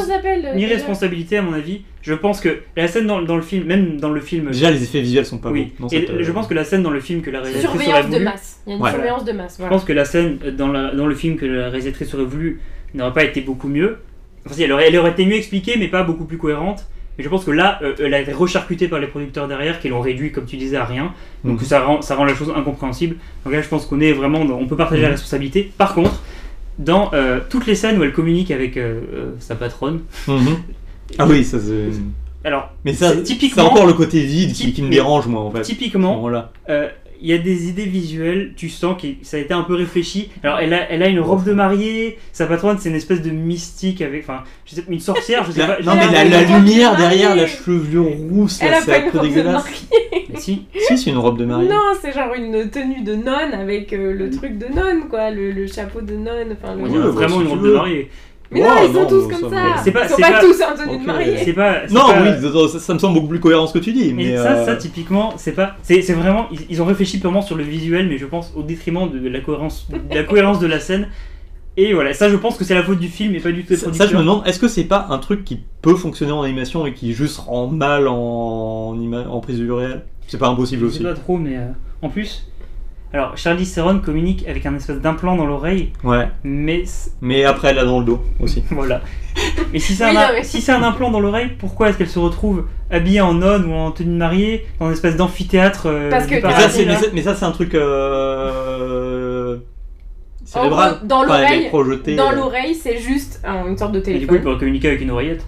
ça 0.00 0.06
s'appelle 0.06 0.38
euh, 0.46 0.54
déjà 0.54 0.54
Mi-responsabilité, 0.54 1.36
à 1.38 1.42
mon 1.42 1.52
avis. 1.52 1.82
Je 2.02 2.14
pense 2.14 2.40
que 2.40 2.58
la 2.76 2.88
scène 2.88 3.06
dans, 3.06 3.22
dans 3.22 3.36
le 3.36 3.42
film, 3.42 3.64
même 3.64 4.00
dans 4.00 4.10
le 4.10 4.20
film. 4.20 4.46
Déjà 4.50 4.72
les 4.72 4.82
effets 4.82 5.00
visuels 5.00 5.24
sont 5.24 5.38
pas 5.38 5.50
oui. 5.50 5.72
bons. 5.78 5.86
dans 5.86 5.96
Et 5.96 6.00
cette, 6.00 6.10
euh, 6.10 6.18
je 6.22 6.32
pense 6.32 6.48
que 6.48 6.54
la 6.54 6.64
scène 6.64 6.82
dans 6.82 6.90
le 6.90 6.98
film 7.00 7.22
que 7.22 7.30
la 7.30 7.40
réalisatrice 7.40 7.68
aurait 7.74 7.84
Surveillance 7.84 8.06
de 8.10 8.12
voulu. 8.14 8.24
masse. 8.24 8.60
Il 8.66 8.70
y 8.70 8.72
a 8.72 8.76
une 8.76 8.82
Ouais. 8.82 8.90
surveillance 8.90 9.24
de 9.24 9.32
masse. 9.32 9.52
Je 9.52 9.56
Voilà. 9.58 9.70
pense 9.76 9.84
que 9.84 9.92
la 9.92 10.04
scène 10.04 10.38
dans, 10.58 10.66
la- 10.68 10.90
dans 10.92 11.06
le 11.06 11.14
film 11.14 11.36
que 11.36 11.46
la 11.46 11.68
réalisatrice 11.68 12.12
aurait 12.14 12.24
voulu 12.24 12.60
n'aurait 12.94 13.12
pas 13.12 13.22
été 13.24 13.40
beaucoup 13.40 13.68
mieux. 13.68 13.98
Enfin, 14.44 14.54
si, 14.56 14.62
elle 14.64 14.72
aurait, 14.72 14.88
elle 14.88 14.96
aurait 14.98 15.10
été 15.12 15.24
mieux 15.24 15.34
expliquée, 15.36 15.76
mais 15.78 15.88
pas 15.88 16.02
beaucoup 16.02 16.24
plus 16.24 16.38
cohérente. 16.38 16.86
Mais 17.18 17.24
je 17.24 17.28
pense 17.28 17.44
que 17.44 17.50
là, 17.50 17.78
euh, 17.82 17.94
elle 18.02 18.14
a 18.14 18.20
été 18.20 18.32
recharcutée 18.32 18.88
par 18.88 18.98
les 18.98 19.06
producteurs 19.06 19.46
derrière, 19.46 19.78
qui 19.80 19.88
l'ont 19.88 20.00
réduit, 20.00 20.32
comme 20.32 20.46
tu 20.46 20.56
disais, 20.56 20.76
à 20.78 20.84
rien. 20.84 21.12
Donc 21.44 21.60
Mhm. 21.60 21.66
ça, 21.66 21.80
rend, 21.84 22.00
ça 22.02 22.16
rend 22.16 22.24
la 22.24 22.34
chose 22.34 22.50
incompréhensible. 22.56 23.16
Donc 23.44 23.52
là, 23.52 23.60
je 23.62 23.68
pense 23.68 23.84
qu'on 23.86 24.00
est 24.00 24.12
vraiment. 24.12 24.44
dans- 24.44 24.56
on 24.58 24.66
peut 24.66 24.76
partager 24.76 25.02
la 25.02 25.08
Mhm. 25.08 25.12
responsabilité. 25.14 25.70
Par 25.76 25.94
contre, 25.94 26.22
dans 26.78 27.10
euh, 27.12 27.40
toutes 27.50 27.66
les 27.66 27.74
scènes 27.74 27.98
où 27.98 28.02
elle 28.02 28.12
communique 28.14 28.50
avec 28.50 28.76
euh, 28.78 29.00
euh, 29.12 29.30
sa 29.40 29.54
patronne, 29.56 30.00
mhm. 30.26 30.56
Ah 31.18 31.26
oui, 31.28 31.44
ça 31.44 31.58
c'est. 31.60 31.90
alors, 32.48 32.70
Mais 32.86 32.94
ça, 32.94 33.10
c'est 33.10 33.16
c'est 33.18 33.22
typiquement, 33.24 33.64
encore 33.70 33.86
le 33.86 33.92
côté 33.92 34.20
vide 34.24 34.54
qui, 34.54 34.72
qui 34.72 34.80
me 34.82 34.88
dérange 34.90 35.26
moi 35.26 35.42
en 35.42 35.50
fait. 35.50 35.60
typiquement, 35.60 36.18
Voilà. 36.18 36.50
Euh, 36.70 36.88
il 37.22 37.28
y 37.28 37.32
a 37.32 37.38
des 37.38 37.68
idées 37.68 37.86
visuelles, 37.86 38.52
tu 38.56 38.68
sens 38.68 39.00
que 39.00 39.06
ça 39.22 39.36
a 39.36 39.40
été 39.40 39.54
un 39.54 39.62
peu 39.62 39.74
réfléchi. 39.74 40.30
Alors 40.42 40.58
elle 40.58 40.74
a, 40.74 40.90
elle 40.90 41.02
a 41.02 41.08
une 41.08 41.20
robe 41.20 41.44
de 41.44 41.52
mariée, 41.52 42.18
sa 42.32 42.46
patronne 42.46 42.76
c'est 42.78 42.88
une 42.90 42.96
espèce 42.96 43.22
de 43.22 43.30
mystique 43.30 44.02
avec, 44.02 44.22
enfin, 44.24 44.42
je 44.66 44.74
sais, 44.74 44.84
une 44.88 45.00
sorcière, 45.00 45.44
je 45.46 45.52
sais 45.52 45.60
La- 45.60 45.66
pas. 45.68 45.82
non 45.82 45.92
sais 45.92 45.98
mais 45.98 46.06
pas, 46.12 46.24
la, 46.24 46.42
lumière 46.58 46.96
derrière, 46.96 47.34
la 47.36 47.46
chevelure 47.46 48.04
rousse, 48.04 48.58
Elle 48.60 48.72
là, 48.72 48.80
c'est 48.84 49.06
un 49.06 49.10
peu 49.10 49.20
dégueulasse. 49.20 49.64
Mais 50.30 50.36
si. 50.38 50.62
Si, 50.88 50.98
c'est 50.98 51.10
une 51.10 51.18
robe 51.18 51.38
de 51.38 51.44
mariée. 51.44 51.68
Non, 51.68 51.92
c'est 52.00 52.12
genre 52.12 52.34
une 52.34 52.68
tenue 52.68 53.02
de 53.02 53.14
nonne 53.14 53.52
avec 53.54 53.92
euh, 53.92 54.12
le 54.12 54.30
truc 54.30 54.58
de 54.58 54.66
nonne, 54.66 55.08
quoi, 55.08 55.30
le, 55.30 55.52
le 55.52 55.66
chapeau 55.68 56.00
de 56.00 56.14
nonne. 56.16 56.48
Enfin, 56.60 56.74
le- 56.74 56.82
Ouais, 56.82 56.90
bah, 56.98 57.08
vraiment 57.10 57.40
une 57.40 57.46
robe 57.46 57.64
de 57.64 57.72
mariée. 57.72 58.10
Mais 58.52 58.60
non, 58.60 58.68
ils 58.82 58.92
sont 58.92 59.00
non, 59.02 59.06
tous 59.06 59.28
comme 59.28 59.50
ça. 59.50 59.62
C'est 59.82 59.90
pas- 59.92 60.04
ils 60.04 60.08
sont 60.10 60.16
pas, 60.16 60.30
pas- 60.32 60.40
tous 60.40 60.62
en 60.62 60.76
tenue 60.76 60.94
Ok. 60.96 61.00
de 61.02 61.06
mariée. 61.06 61.36
C'est 61.44 61.52
pas. 61.52 61.86
Non, 61.90 62.00
pas- 62.00 62.22
oui, 62.22 62.68
ça, 62.70 62.78
ça 62.78 62.94
me 62.94 62.98
semble 62.98 63.14
beaucoup 63.14 63.28
plus 63.28 63.40
cohérent 63.40 63.66
ce 63.66 63.72
que 63.72 63.78
tu 63.78 63.92
dis. 63.92 64.12
Mais, 64.12 64.24
Mais, 64.24 64.36
ça, 64.36 64.52
euh, 64.52 64.64
ça 64.66 64.76
typiquement, 64.76 65.34
c'est 65.36 65.52
pas, 65.52 65.76
c'est 65.82 66.02
c'est 66.02 66.12
vraiment, 66.12 66.46
ils, 66.52 66.60
ils 66.70 66.82
ont 66.82 66.84
réfléchi 66.84 67.18
purement 67.18 67.42
sur 67.42 67.56
le 67.56 67.64
visuel, 67.64 68.08
mais 68.08 68.18
je 68.18 68.26
pense 68.26 68.52
au 68.56 68.62
détriment 68.62 69.08
de 69.10 69.28
la 69.28 69.40
cohérence, 69.40 69.88
de 69.90 70.14
la 70.14 70.24
cohérence 70.24 70.60
de 70.60 70.66
la 70.66 70.80
scène. 70.80 71.08
Et 71.78 71.94
voilà, 71.94 72.12
ça, 72.12 72.28
je 72.28 72.36
pense 72.36 72.58
que 72.58 72.64
c'est 72.64 72.74
la 72.74 72.82
faute 72.82 72.98
du 72.98 73.08
film 73.08 73.34
et 73.34 73.40
pas 73.40 73.50
du 73.50 73.62
tout 73.64 73.70
des 73.70 73.76
ça, 73.76 74.06
je 74.06 74.14
me 74.14 74.18
demande, 74.20 74.46
est-ce 74.46 74.58
que 74.58 74.68
c'est 74.68 74.84
pas 74.84 75.06
un 75.08 75.16
truc 75.16 75.42
qui 75.42 75.58
peut 75.80 75.94
fonctionner 75.94 76.32
en 76.32 76.42
animation 76.42 76.84
et 76.84 76.92
qui 76.92 77.14
juste 77.14 77.38
rend 77.38 77.66
mal 77.68 78.08
en, 78.08 78.94
en 78.94 79.40
prise 79.40 79.58
de 79.58 79.64
vue 79.64 79.72
réelle? 79.72 80.02
C'est 80.28 80.36
pas 80.38 80.48
impossible 80.48 80.82
Je 80.82 80.86
aussi. 80.86 80.98
sais 80.98 81.04
pas 81.04 81.14
trop, 81.14 81.38
mais 81.38 81.56
euh, 81.56 81.68
en 82.02 82.10
plus, 82.10 82.46
alors 83.12 83.36
Charlie 83.36 83.66
Theron 83.70 83.98
communique 84.00 84.46
avec 84.48 84.64
un 84.66 84.74
espèce 84.74 84.98
d'implant 85.00 85.36
dans 85.36 85.46
l'oreille, 85.46 85.92
Ouais, 86.04 86.28
mais 86.44 86.84
mais 87.20 87.44
après 87.44 87.68
elle 87.68 87.78
a 87.78 87.84
dans 87.84 87.98
le 88.00 88.04
dos 88.06 88.22
aussi. 88.40 88.62
voilà. 88.70 89.00
Mais 89.72 89.78
si 89.78 89.94
c'est 89.94 90.04
Oui, 90.04 90.10
un, 90.10 90.14
non, 90.14 90.32
mais- 90.34 90.44
si 90.44 90.60
c'est 90.60 90.72
un 90.72 90.82
implant 90.82 91.10
dans 91.10 91.20
l'oreille, 91.20 91.50
pourquoi 91.58 91.88
est-ce 91.88 91.98
qu'elle 91.98 92.08
se 92.08 92.18
retrouve 92.18 92.66
habillée 92.90 93.20
en 93.20 93.34
nonne 93.34 93.64
ou 93.70 93.74
en 93.74 93.90
tenue 93.90 94.12
de 94.12 94.16
mariée 94.18 94.66
dans 94.78 94.86
une 94.86 94.92
espèce 94.92 95.16
d'amphithéâtre 95.16 95.84
euh, 95.86 96.10
Parce 96.10 96.26
que- 96.26 96.34
Mais 96.34 96.40
ça, 96.52 96.68
c'est, 96.68 96.84
mais, 96.84 96.96
ça, 96.96 97.06
mais 97.14 97.22
ça, 97.22 97.34
c'est 97.34 97.44
un 97.44 97.50
truc 97.52 97.74
euh, 97.74 99.56
cérébral. 100.44 100.96
gros, 100.98 101.06
dans 101.06 101.22
l'oreille- 101.24 101.70
Dans 102.16 102.32
euh, 102.32 102.34
l'oreille, 102.34 102.74
c'est 102.74 102.98
juste 102.98 103.40
un- 103.44 103.66
une 103.68 103.78
sorte 103.78 103.92
de 103.92 103.98
Et 103.98 104.02
du 104.02 104.10
coup, 104.10 104.10
il 104.14 104.20
téléphone. 104.26 104.42
pourrait 104.42 104.58
communiquer 104.58 104.88
avec 104.88 105.00
une 105.00 105.10
oreillette. 105.10 105.44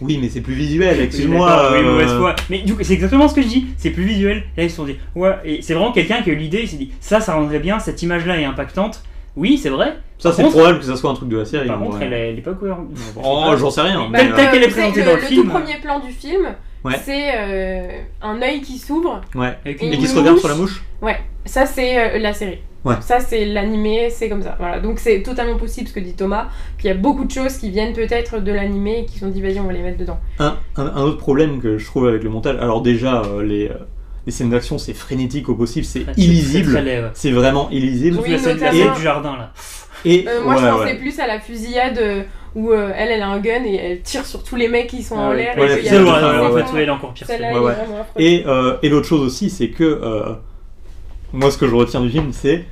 Oui, 0.00 0.18
mais 0.20 0.28
c'est 0.28 0.40
plus 0.40 0.54
visuel, 0.54 1.00
excuse-moi. 1.00 1.70
oui, 1.72 1.78
euh, 1.78 1.92
mauvaise 1.92 2.12
foi. 2.16 2.34
Mais 2.48 2.58
du 2.60 2.74
coup, 2.74 2.82
c'est 2.82 2.94
exactement 2.94 3.28
ce 3.28 3.34
que 3.34 3.42
je 3.42 3.48
dis. 3.48 3.66
C'est 3.76 3.90
plus 3.90 4.04
visuel. 4.04 4.44
Et 4.56 4.60
là, 4.60 4.64
ils 4.66 4.70
se 4.70 4.76
sont 4.76 4.84
dit, 4.84 4.96
ouais. 5.14 5.34
Et 5.44 5.62
c'est 5.62 5.74
vraiment 5.74 5.92
quelqu'un 5.92 6.22
qui 6.22 6.30
a 6.30 6.32
eu 6.32 6.36
l'idée. 6.36 6.60
Il 6.62 6.68
s'est 6.68 6.76
dit, 6.76 6.90
ça, 7.00 7.20
ça 7.20 7.34
rendrait 7.34 7.58
bien. 7.58 7.78
Cette 7.78 8.02
image-là 8.02 8.40
est 8.40 8.44
impactante. 8.44 9.02
Oui, 9.36 9.58
c'est 9.58 9.68
vrai. 9.68 9.96
Ça, 10.18 10.32
c'est 10.32 10.42
probable 10.42 10.78
que 10.80 10.84
ça 10.84 10.96
soit 10.96 11.10
un 11.10 11.14
truc 11.14 11.28
de 11.28 11.36
la 11.38 11.44
série. 11.44 11.68
Par 11.68 11.78
contre, 11.78 11.98
elle, 12.02 12.12
est- 12.12 12.30
elle 12.30 12.38
est 12.38 12.42
pas 12.42 12.52
cohérente. 12.54 12.88
Oh, 13.22 13.52
j'en 13.58 13.70
sais 13.70 13.80
rien. 13.82 14.00
Bah, 14.00 14.08
mais, 14.12 14.18
tel- 14.18 14.32
euh, 14.32 14.50
qu'elle 14.50 14.62
est 14.64 14.68
présentée 14.68 15.00
le, 15.00 15.06
dans 15.06 15.14
le 15.16 15.20
le 15.20 15.26
film. 15.26 15.42
tout 15.44 15.48
premier 15.50 15.76
plan 15.76 16.00
du 16.00 16.12
film, 16.12 16.48
Ouais. 16.84 16.94
c'est 17.04 17.32
euh, 17.36 17.88
un 18.22 18.40
œil 18.42 18.60
qui 18.62 18.78
s'ouvre. 18.78 19.20
Ouais. 19.34 19.56
Et 19.66 19.74
qui 19.76 20.06
se 20.06 20.16
regarde 20.18 20.38
sur 20.38 20.48
la 20.48 20.54
mouche 20.54 20.82
Ouais, 21.02 21.18
ça 21.44 21.66
c'est 21.66 21.98
euh, 22.16 22.18
la 22.18 22.32
série. 22.32 22.58
Ouais. 22.84 22.94
Ça 23.02 23.20
c'est 23.20 23.44
l'animé, 23.44 24.08
c'est 24.10 24.30
comme 24.30 24.42
ça. 24.42 24.56
Voilà. 24.58 24.80
Donc 24.80 24.98
c'est 24.98 25.22
totalement 25.22 25.58
possible 25.58 25.86
ce 25.88 25.92
que 25.92 26.00
dit 26.00 26.14
Thomas, 26.14 26.46
qu'il 26.78 26.88
y 26.88 26.90
a 26.90 26.96
beaucoup 26.96 27.24
de 27.24 27.30
choses 27.30 27.58
qui 27.58 27.68
viennent 27.70 27.92
peut-être 27.92 28.38
de 28.40 28.52
l'animé 28.52 29.00
et 29.00 29.04
qui 29.04 29.18
sont 29.18 29.28
dit 29.28 29.42
vas-y 29.42 29.60
on 29.60 29.64
va 29.64 29.72
les 29.74 29.82
mettre 29.82 29.98
dedans. 29.98 30.18
un, 30.38 30.56
un- 30.76 30.86
un 30.86 31.02
autre 31.02 31.18
problème 31.18 31.60
que 31.60 31.76
je 31.76 31.84
trouve 31.84 32.08
avec 32.08 32.22
le 32.24 32.30
montage, 32.30 32.56
alors 32.58 32.80
déjà, 32.80 33.20
euh, 33.22 33.42
les, 33.42 33.68
euh, 33.68 33.74
les 34.24 34.32
scènes 34.32 34.48
d'action, 34.50 34.78
c'est 34.78 34.94
frénétique 34.94 35.50
au 35.50 35.54
possible, 35.54 35.84
c'est 35.84 36.04
très- 36.04 36.14
illisible. 36.16 36.82
C'est 37.12 37.32
vraiment 37.32 37.68
illisible. 37.70 38.18
Oui, 38.22 38.30
la 38.30 38.38
scène, 38.38 38.56
du 38.96 39.02
jardin 39.02 39.36
là. 39.36 39.52
Et 40.06 40.24
Euh, 40.26 40.42
moi 40.42 40.56
je 40.56 40.64
ouais, 40.64 40.70
pensais 40.70 40.84
ouais. 40.92 40.96
plus 40.98 41.20
à 41.20 41.26
la 41.26 41.38
fusillade 41.40 41.98
où 42.54 42.72
euh, 42.72 42.92
elle 42.96 43.10
elle 43.10 43.22
a 43.22 43.28
un 43.28 43.38
gun 43.38 43.64
et 43.64 43.74
elle 43.74 44.00
tire 44.02 44.26
sur 44.26 44.42
tous 44.42 44.56
les 44.56 44.68
mecs 44.68 44.88
qui 44.88 45.02
sont 45.02 45.16
Ah 45.18 45.28
en 45.28 45.32
l'air. 45.32 45.56
Ouais, 45.56 45.84
et 45.84 45.90
ouais, 45.90 46.08
en 46.08 46.52
fait, 46.54 46.72
ouais, 46.72 46.82
elle 46.82 46.88
est 46.88 46.90
encore 46.90 47.12
pire. 47.12 47.26
Celle-là, 47.26 47.60
Ouais, 47.60 47.74
est. 48.16 48.24
Et, 48.24 48.46
euh, 48.46 48.76
et 48.82 48.88
l'autre 48.88 49.06
chose 49.06 49.20
aussi, 49.20 49.50
c'est 49.50 49.68
que 49.68 49.84
euh, 49.84 50.32
moi, 51.32 51.50
ce 51.50 51.58
que 51.58 51.68
je 51.68 51.74
retiens 51.74 52.00
du 52.00 52.10
film, 52.10 52.30
c'est 52.32 52.64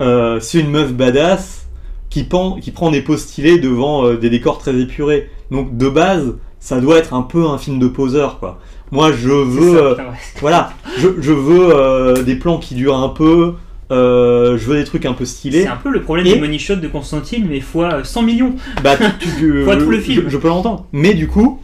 euh, 0.00 0.40
c'est 0.40 0.60
une 0.60 0.70
meuf 0.70 0.92
badass 0.92 1.66
qui, 2.10 2.24
prend 2.24 2.90
des 2.90 3.02
poses 3.02 3.20
stylées 3.22 3.58
devant 3.58 4.06
euh, 4.06 4.16
des 4.16 4.30
décors 4.30 4.58
très 4.58 4.74
épurés. 4.78 5.30
Donc 5.50 5.76
de 5.76 5.88
base, 5.88 6.34
ça 6.60 6.80
doit 6.80 6.98
être 6.98 7.14
un 7.14 7.22
peu 7.22 7.46
un 7.46 7.58
film 7.58 7.78
de 7.78 7.88
poseur, 7.88 8.38
quoi. 8.38 8.58
Moi, 8.92 9.12
je 9.12 9.28
veux, 9.28 9.76
ça, 9.76 9.82
euh, 9.82 9.90
putain, 9.90 10.08
ouais. 10.10 10.18
voilà, 10.40 10.72
je, 10.98 11.08
je 11.20 11.32
veux 11.32 11.74
euh, 11.74 12.22
des 12.22 12.36
plans 12.36 12.58
qui 12.58 12.74
durent 12.74 12.96
un 12.96 13.08
peu. 13.08 13.54
Euh, 13.90 14.56
je 14.58 14.66
veux 14.66 14.76
des 14.76 14.84
trucs 14.84 15.06
un 15.06 15.12
peu 15.12 15.24
stylés. 15.24 15.62
C'est 15.62 15.68
un 15.68 15.76
peu 15.76 15.90
le 15.90 16.02
problème 16.02 16.26
Et- 16.26 16.34
des 16.34 16.40
money 16.40 16.58
shots 16.58 16.76
de 16.76 16.88
Constantine, 16.88 17.46
mais 17.48 17.60
fois 17.60 18.02
100 18.04 18.22
millions. 18.22 18.54
Bah, 18.82 18.96
tu, 18.96 19.28
tu- 19.38 19.64
Fois 19.64 19.76
tout 19.76 19.90
le 19.90 20.00
film. 20.00 20.24
Je, 20.24 20.30
je 20.30 20.36
peux 20.38 20.48
l'entendre. 20.48 20.86
Mais 20.92 21.14
du 21.14 21.28
coup, 21.28 21.60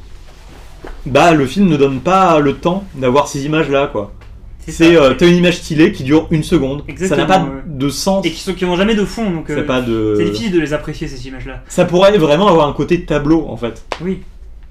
bah, 1.07 1.32
le 1.32 1.47
film 1.47 1.69
ne 1.69 1.77
donne 1.77 2.01
pas 2.01 2.39
le 2.40 2.55
temps 2.55 2.85
d'avoir 2.94 3.28
ces 3.28 3.44
images-là, 3.44 3.89
quoi. 3.90 4.12
C'est, 4.69 4.97
euh, 4.97 5.15
t'as 5.15 5.27
une 5.27 5.35
image 5.36 5.57
stylée 5.57 5.90
qui 5.90 6.05
dure 6.05 6.28
une 6.31 6.44
seconde. 6.44 6.85
ça 6.97 7.16
n'a 7.16 7.24
pas 7.27 7.40
ouais. 7.40 7.49
de 7.66 7.89
sens. 7.89 8.24
Et 8.24 8.31
qui 8.31 8.40
sont 8.40 8.55
qui 8.55 8.65
n'ont 8.65 8.77
jamais 8.77 8.94
de 8.94 9.05
fond, 9.05 9.28
donc 9.28 9.51
euh, 9.51 9.66
pas 9.66 9.81
de. 9.81 10.15
c'est 10.16 10.24
difficile 10.27 10.53
de 10.53 10.61
les 10.61 10.73
apprécier 10.73 11.09
ces 11.09 11.27
images-là. 11.27 11.65
Ça 11.66 11.85
pourrait 11.85 12.16
vraiment 12.16 12.47
avoir 12.47 12.69
un 12.69 12.73
côté 12.73 13.05
tableau, 13.05 13.47
en 13.49 13.57
fait. 13.57 13.85
Oui. 14.01 14.20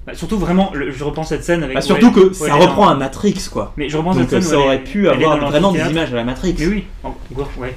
Bah, 0.06 0.14
surtout 0.14 0.36
vraiment, 0.38 0.72
le- 0.74 0.90
je 0.90 1.04
repense 1.04 1.28
cette 1.28 1.44
scène 1.44 1.62
avec. 1.62 1.74
Bah, 1.76 1.80
où 1.82 1.86
surtout 1.86 2.06
elle- 2.08 2.12
que 2.12 2.20
où 2.30 2.34
ça 2.34 2.46
elle 2.46 2.62
est 2.62 2.66
reprend 2.66 2.86
dans- 2.86 2.90
un 2.92 2.96
Matrix, 2.96 3.36
quoi. 3.52 3.72
Mais 3.76 3.88
je 3.88 3.96
repense 3.96 4.16
Donc 4.16 4.28
cette 4.30 4.42
scène. 4.42 4.50
ça 4.50 4.56
où 4.58 4.60
elle 4.62 4.66
aurait 4.66 4.78
pu 4.82 5.06
elle 5.06 5.12
est 5.20 5.24
avoir 5.24 5.38
dans 5.38 5.48
vraiment 5.48 5.70
des 5.72 5.78
l'amphithéâtre. 5.78 5.90
images 6.08 6.12
à 6.12 6.16
la 6.16 6.24
Matrix. 6.24 6.54
Mais 6.58 6.66
oui, 6.66 6.84
en 7.04 7.14
gros, 7.32 7.46
ouais. 7.58 7.76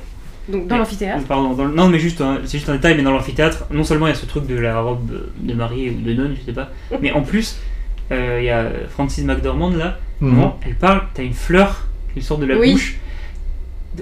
Donc 0.49 0.67
dans 0.67 0.75
Mais- 0.75 0.79
l'amphithéâtre. 0.79 1.23
Pardon, 1.25 1.53
dans 1.53 1.65
le- 1.65 1.73
non 1.73 1.87
mais 1.89 1.99
juste, 1.99 2.21
un- 2.21 2.39
c'est 2.45 2.57
juste 2.57 2.69
un 2.69 2.73
détail, 2.73 2.95
mais 2.97 3.03
dans 3.03 3.11
l'amphithéâtre, 3.11 3.65
non 3.71 3.83
seulement 3.83 4.07
il 4.07 4.09
y 4.09 4.13
a 4.13 4.15
ce 4.15 4.25
truc 4.25 4.45
de 4.47 4.55
la 4.55 4.79
robe 4.81 5.09
de 5.39 5.53
mariée 5.53 5.89
ou 5.91 6.01
de 6.01 6.13
nonne, 6.13 6.35
je 6.39 6.45
sais 6.45 6.53
pas, 6.53 6.69
mais 7.01 7.11
en 7.11 7.21
plus, 7.21 7.57
euh, 8.11 8.37
il 8.39 8.45
y 8.45 8.49
a 8.49 8.69
Francis 8.89 9.23
McDormand 9.23 9.69
là, 9.71 9.97
Mhm. 10.21 10.29
vraiment, 10.31 10.59
elle 10.65 10.75
parle, 10.75 11.01
t'as 11.13 11.23
une 11.23 11.33
fleur 11.33 11.87
qui 12.13 12.21
sort 12.23 12.37
de 12.39 12.45
la 12.47 12.57
Oui. 12.57 12.71
bouche. 12.73 12.97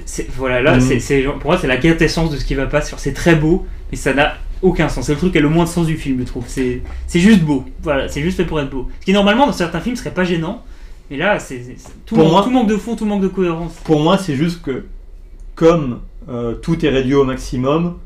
C'est- 0.05 0.27
Voilà, 0.35 0.61
là, 0.61 0.75
Mhm. 0.75 0.81
c'est, 0.81 0.99
c'est- 0.99 1.21
pour 1.23 1.51
moi, 1.51 1.57
c'est 1.57 1.67
la 1.67 1.77
quintessence 1.77 2.31
de 2.31 2.37
ce 2.37 2.45
qui 2.45 2.55
va 2.55 2.65
pas. 2.65 2.81
C'est 2.81 2.97
c'est 2.97 3.13
très 3.13 3.35
beau, 3.35 3.65
mais 3.91 3.97
ça 3.97 4.13
n'a 4.13 4.33
aucun 4.63 4.89
sens. 4.89 5.05
C'est 5.05 5.11
le 5.13 5.17
truc 5.19 5.31
qui 5.33 5.37
a 5.37 5.41
le 5.41 5.49
moins 5.49 5.65
de 5.65 5.69
sens 5.69 5.85
du 5.85 5.97
film, 5.97 6.19
je 6.19 6.23
trouve. 6.25 6.45
C'est, 6.47 6.81
c'est 7.07 7.19
juste 7.19 7.41
beau. 7.41 7.65
Voilà, 7.83 8.07
c'est 8.07 8.21
juste 8.21 8.37
fait 8.37 8.45
pour 8.45 8.59
être 8.59 8.69
beau. 8.71 8.89
Ce 9.01 9.05
qui 9.05 9.13
normalement 9.13 9.45
dans 9.45 9.53
certains 9.53 9.79
films 9.81 9.95
serait 9.95 10.13
pas 10.13 10.23
gênant, 10.23 10.63
mais 11.11 11.17
là, 11.17 11.37
c'est, 11.39 11.57
c'est- 11.61 11.75
c'est- 11.77 11.89
tout, 12.05 12.15
Pour 12.15 12.23
manque, 12.25 12.31
moi- 12.33 12.43
tout 12.43 12.49
manque 12.51 12.67
de 12.69 12.77
fond, 12.77 12.95
tout 12.95 13.05
manque 13.05 13.21
de 13.21 13.27
cohérence. 13.27 13.73
Pour 13.83 13.99
moi, 14.01 14.17
c'est 14.17 14.35
juste 14.35 14.61
que, 14.63 14.85
comme 15.55 15.99
euh, 16.29 16.53
tout 16.55 16.85
est 16.85 16.89
réduit 16.89 17.15
au 17.15 17.25
maximum, 17.25 17.97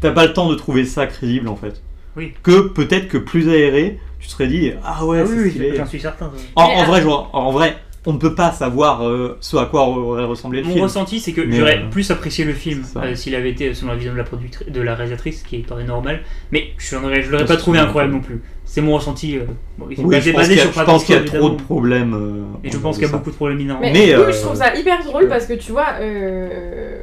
t'as 0.00 0.10
pas 0.10 0.26
le 0.26 0.32
temps 0.32 0.48
de 0.48 0.54
trouver 0.54 0.84
ça 0.86 1.06
crédible, 1.06 1.48
en 1.48 1.56
fait. 1.56 1.82
Oui. 2.16 2.32
Que 2.42 2.60
peut-être 2.68 3.08
que 3.08 3.18
plus 3.18 3.48
aéré, 3.50 4.00
tu 4.18 4.26
te 4.26 4.32
serais 4.32 4.46
dit, 4.48 4.72
ah 4.82 5.04
ouais, 5.04 5.20
Ah 5.22 5.26
c'est 5.26 5.32
oui, 5.34 5.38
oui, 5.44 5.50
stylé. 5.50 5.74
j'en 5.76 5.86
suis 5.86 6.00
certain. 6.00 6.30
En, 6.54 6.84
vrai, 6.84 7.00
je 7.02 7.06
vois- 7.06 7.28
en 7.34 7.52
vrai, 7.52 7.76
on 8.06 8.12
ne 8.12 8.18
peut 8.18 8.34
pas 8.34 8.52
savoir 8.52 9.06
euh, 9.06 9.36
ce 9.40 9.56
à 9.56 9.66
quoi 9.66 9.86
aurait 9.88 10.24
ressemblé 10.24 10.60
le 10.60 10.66
Mon 10.66 10.72
film. 10.72 10.84
ressenti, 10.84 11.18
c'est 11.20 11.32
que 11.32 11.50
j'aurais 11.50 11.78
euh, 11.80 11.90
plus 11.90 12.10
apprécié 12.10 12.44
le 12.44 12.52
film 12.52 12.82
euh, 12.96 13.14
s'il 13.14 13.34
avait 13.34 13.50
été 13.50 13.74
selon 13.74 13.90
la 13.90 13.96
vision 13.96 14.12
de 14.12 14.18
la, 14.18 14.24
productri- 14.24 14.70
de 14.70 14.80
la 14.80 14.94
réalisatrice, 14.94 15.40
ce 15.42 15.44
qui 15.44 15.58
paraît 15.58 15.84
normal, 15.84 16.20
mais 16.52 16.68
je 16.78 16.96
je 16.96 17.30
l'aurais 17.30 17.44
pas 17.44 17.56
trouvé 17.56 17.78
un 17.78 17.84
incroyable 17.84 18.14
non 18.14 18.20
plus. 18.20 18.40
C'est 18.64 18.80
mon 18.80 18.94
ressenti. 18.96 19.36
euh, 19.38 19.42
bon, 19.78 19.86
il 19.90 20.00
est 20.00 20.04
Oui, 20.04 20.10
basé, 20.16 20.30
je 20.30 20.36
pense 20.36 20.46
qu'il 20.48 20.56
y 20.56 20.58
a, 20.58 20.62
sur 20.62 20.70
je 20.72 20.76
pas 20.76 20.84
pense 20.84 21.04
qu'il 21.04 21.14
y 21.14 21.18
a 21.18 21.22
trop 21.22 21.50
de 21.50 21.54
problèmes. 21.62 22.14
euh, 22.14 22.42
Et 22.64 22.70
je 22.70 22.76
en 22.76 22.80
pense 22.80 22.96
qu'il 22.98 23.06
y 23.06 23.10
a 23.10 23.12
beaucoup 23.12 23.30
de 23.30 23.36
problèmes 23.36 23.60
inhérents. 23.60 23.78
Mais, 23.80 23.92
Mais, 23.92 24.06
du 24.08 24.16
coup, 24.16 24.32
je 24.32 24.40
trouve 24.40 24.56
ça 24.56 24.74
hyper 24.74 25.04
drôle 25.04 25.28
parce 25.28 25.46
que 25.46 25.52
tu 25.54 25.72
vois, 25.72 25.86
euh, 26.00 27.00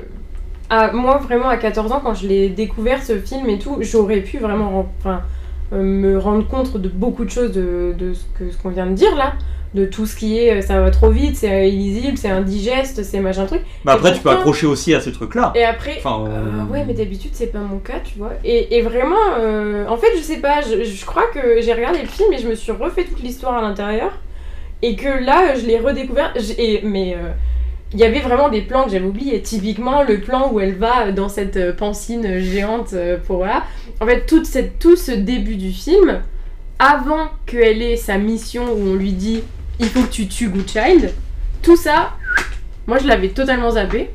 à, 0.70 0.92
moi 0.92 1.18
vraiment 1.18 1.48
à 1.50 1.58
14 1.58 1.92
ans, 1.92 2.02
quand 2.04 2.14
je 2.16 2.28
l'ai 2.28 2.50
découvert 2.50 3.02
ce 3.04 3.18
film 3.18 3.50
et 3.50 3.60
tout, 3.60 3.78
j'aurais 3.82 4.22
pu 4.22 4.38
vraiment. 4.40 4.92
Enfin, 5.00 5.22
euh, 5.74 5.82
me 5.82 6.18
rendre 6.20 6.48
compte 6.48 6.78
de 6.78 6.88
beaucoup 6.90 7.26
de 7.26 7.30
choses 7.32 7.52
de, 7.52 7.94
de 7.98 8.14
ce 8.14 8.24
que- 8.38 8.52
ce 8.52 8.58
qu'on 8.58 8.70
vient 8.70 8.86
de 8.86 8.94
dire 8.94 9.16
là. 9.16 9.34
De 9.74 9.86
tout 9.86 10.06
ce 10.06 10.16
qui 10.16 10.38
est 10.38 10.58
euh, 10.58 10.62
ça 10.62 10.80
va 10.80 10.92
trop 10.92 11.10
vite, 11.10 11.36
c'est 11.36 11.68
illisible, 11.68 12.16
c'est 12.18 12.30
indigeste, 12.30 13.02
c'est 13.04 13.20
machin 13.20 13.46
truc. 13.48 13.62
Bah 13.84 13.94
après, 13.94 14.14
tu 14.14 14.20
peux 14.20 14.30
accrocher 14.30 14.68
aussi 14.68 14.94
à 14.94 15.02
ces 15.02 15.12
trucs-là. 15.12 15.52
Et 15.56 15.64
après, 15.64 15.96
Enfin, 15.98 16.26
euh, 16.28 16.62
euh, 16.62 16.72
ouais, 16.72 16.84
mais 16.86 16.94
d'habitude, 16.94 17.32
c'est 17.34 17.48
pas 17.52 17.58
mon 17.60 17.80
cas, 17.80 18.00
tu 18.04 18.20
vois. 18.20 18.34
Et, 18.44 18.78
et 18.78 18.82
vraiment, 18.84 19.16
euh, 19.40 19.88
en 19.88 19.98
fait, 19.98 20.10
je 20.16 20.22
sais 20.22 20.38
pas, 20.38 20.62
je, 20.62 20.84
je 20.84 21.06
crois 21.06 21.26
que 21.34 21.60
j'ai 21.62 21.74
regardé 21.74 22.02
le 22.02 22.08
film 22.08 22.32
et 22.34 22.38
je 22.38 22.48
me 22.48 22.54
suis 22.54 22.72
refait 22.72 23.04
toute 23.06 23.24
l'histoire 23.24 23.56
à 23.58 23.62
l'intérieur. 23.62 24.12
Et 24.84 24.96
que 24.96 25.08
là, 25.26 25.56
je 25.56 25.66
l'ai 25.66 25.80
redécouvert. 25.80 26.34
et- 26.60 26.82
mais 26.84 27.16
euh, 27.16 27.30
il 27.94 28.00
y 28.00 28.04
avait 28.04 28.20
vraiment 28.20 28.50
des 28.50 28.62
plans 28.62 28.84
que 28.86 28.92
j'avais 28.92 29.06
oubliés. 29.06 29.42
Typiquement, 29.42 30.04
le 30.04 30.20
plan 30.20 30.52
où 30.52 30.60
elle 30.60 30.76
va 30.76 31.12
dans 31.12 31.30
cette 31.30 31.76
pancine 31.78 32.40
géante 32.40 32.94
pour 33.26 33.38
voilà. 33.38 33.64
En 34.02 34.06
fait, 34.06 34.26
toute 34.28 34.46
cette, 34.46 34.78
tout 34.78 34.96
ce 34.96 35.12
début 35.12 35.56
du 35.56 35.72
film, 35.72 36.22
avant 36.80 37.28
qu'elle 37.48 37.82
ait 37.82 37.96
sa 37.98 38.18
mission 38.18 38.64
où 38.74 38.90
on 38.92 38.96
lui 38.96 39.14
dit 39.14 39.42
il 39.84 39.90
faut 39.90 40.02
que 40.02 40.12
tu 40.12 40.28
tues 40.28 40.50
Good 40.50 40.68
Child, 40.70 41.14
tout 41.62 41.76
ça, 41.78 42.14
moi 42.88 42.98
je 43.00 43.08
l'avais 43.08 43.30
totalement 43.30 43.72
zappé. 43.72 44.10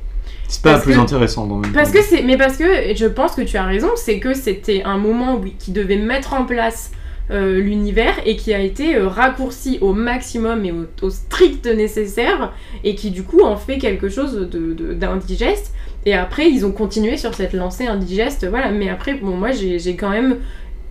C'est 0.48 0.62
pas 0.62 0.72
parce 0.72 0.84
plus 0.84 0.94
que- 0.94 0.98
intéressant 1.00 1.46
dans 1.46 1.56
même 1.56 1.72
Parce 1.72 1.92
temps. 1.92 1.98
que 1.98 2.04
c'est, 2.04 2.22
mais 2.22 2.36
parce 2.38 2.56
que 2.56 2.64
je 2.96 3.06
pense 3.06 3.34
que 3.34 3.42
tu 3.42 3.56
as 3.58 3.64
raison, 3.64 3.90
c'est 3.96 4.18
que 4.18 4.32
c'était 4.34 4.82
un 4.82 4.96
moment 4.96 5.36
où, 5.36 5.44
qui 5.58 5.72
devait 5.72 5.96
mettre 5.98 6.32
en 6.34 6.44
place 6.46 6.90
euh, 7.30 7.60
l'univers 7.60 8.14
et 8.24 8.36
qui 8.36 8.54
a 8.54 8.60
été 8.60 8.96
euh, 8.96 9.06
raccourci 9.08 9.76
au 9.82 9.92
maximum 9.92 10.64
et 10.64 10.72
au, 10.72 10.86
au 11.02 11.10
strict 11.10 11.66
nécessaire 11.66 12.54
et 12.84 12.94
qui 12.94 13.10
du 13.10 13.22
coup 13.22 13.42
en 13.42 13.56
fait 13.58 13.76
quelque 13.76 14.08
chose 14.08 14.48
de, 14.50 14.72
de- 14.72 14.94
d'indigeste. 14.94 15.74
Et 16.06 16.14
après 16.14 16.48
ils 16.48 16.64
ont 16.64 16.72
continué 16.72 17.18
sur 17.18 17.34
cette 17.34 17.52
lancée 17.52 17.86
indigeste, 17.86 18.46
voilà. 18.48 18.70
Mais 18.70 18.88
après 18.88 19.12
bon 19.14 19.36
moi 19.36 19.52
j'ai, 19.52 19.78
j'ai 19.78 19.94
quand 19.96 20.08
même 20.08 20.38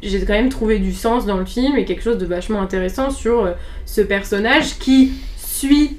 j'ai 0.03 0.19
quand 0.25 0.33
même 0.33 0.49
trouvé 0.49 0.79
du 0.79 0.93
sens 0.93 1.25
dans 1.25 1.37
le 1.37 1.45
film 1.45 1.75
et 1.77 1.85
quelque 1.85 2.03
chose 2.03 2.17
de 2.17 2.25
vachement 2.25 2.61
intéressant 2.61 3.09
sur 3.09 3.45
euh, 3.45 3.51
ce 3.85 4.01
personnage 4.01 4.77
qui 4.79 5.13
suit 5.37 5.97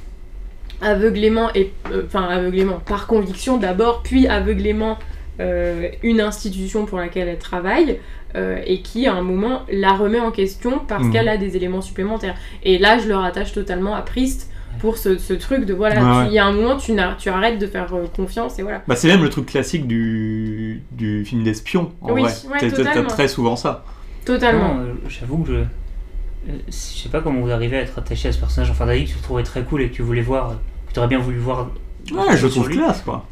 aveuglément 0.81 1.53
et 1.55 1.73
euh, 1.91 2.03
enfin 2.07 2.25
aveuglément 2.29 2.81
par 2.87 3.07
conviction 3.07 3.57
d'abord 3.57 4.03
puis 4.03 4.29
aveuglément 4.29 4.99
euh, 5.41 5.89
une 6.03 6.21
institution 6.21 6.85
pour 6.87 6.99
laquelle 6.99 7.29
elle 7.29 7.39
travaille 7.39 7.99
euh, 8.37 8.61
et 8.67 8.81
qui 8.83 9.07
à 9.07 9.15
un 9.15 9.23
moment 9.23 9.63
la 9.73 9.93
remet 9.93 10.21
en 10.21 10.31
question 10.31 10.81
parce 10.87 11.05
Mhm. 11.05 11.13
qu'elle 11.13 11.29
a 11.29 11.37
des 11.37 11.57
éléments 11.57 11.81
supplémentaires 11.81 12.37
et 12.63 12.79
là 12.79 12.99
je 12.99 13.09
le 13.09 13.17
rattache 13.17 13.53
totalement 13.53 13.95
à 13.95 14.03
Priest 14.03 14.51
pour 14.81 14.97
ce, 14.99 15.19
ce 15.19 15.33
truc 15.35 15.65
de 15.65 15.75
voilà 15.75 16.01
il 16.23 16.29
ouais. 16.29 16.33
y 16.35 16.39
a 16.39 16.47
un 16.47 16.53
moment 16.53 16.77
tu, 16.77 16.93
n'as- 16.93 17.15
tu 17.17 17.29
arrêtes 17.29 17.59
de 17.59 17.67
faire 17.67 17.93
euh, 17.95 18.07
confiance 18.15 18.59
et 18.59 18.63
voilà 18.63 18.83
Bah, 18.89 18.97
c'est 18.97 19.09
même 19.09 19.23
le 19.23 19.29
truc 19.31 19.47
classique 19.47 19.87
du, 19.87 20.83
du 20.93 21.25
film 21.25 21.43
d'espion, 21.45 21.93
Oui, 22.03 22.23
vrai. 22.23 22.33
ouais, 22.63 22.71
T'as- 22.71 23.03
très 23.05 23.29
souvent 23.29 23.57
ça. 23.57 23.85
totalement 24.25 24.79
euh, 24.81 24.95
J'avoue 25.09 25.39
que 25.39 25.49
je. 25.49 25.55
euh, 25.55 26.59
Je 26.69 26.73
sais 26.73 27.09
pas 27.09 27.21
comment 27.21 27.41
vous 27.41 27.51
arrivez 27.51 27.79
à 27.79 27.81
être 27.83 27.99
attaché 27.99 28.29
à 28.29 28.33
ce 28.33 28.39
personnage 28.39 28.71
en 28.71 28.75
fin 28.75 28.87
d'année 28.87 29.05
que 29.05 29.11
tu 29.11 29.17
trouvais 29.17 29.43
très 29.43 29.63
cool 29.63 29.83
et 29.83 29.89
que 29.89 29.95
tu 29.95 30.03
voulais 30.03 30.23
voir, 30.23 30.55
que 30.89 30.93
tu 30.93 30.99
aurais 30.99 31.09
bien 31.09 31.19
voulu 31.19 31.39
voir. 31.39 31.69
Ouais, 32.13 32.37
je 32.37 32.47
trouve 32.47 32.69
classe, 32.71 33.03
quoi. 33.03 33.27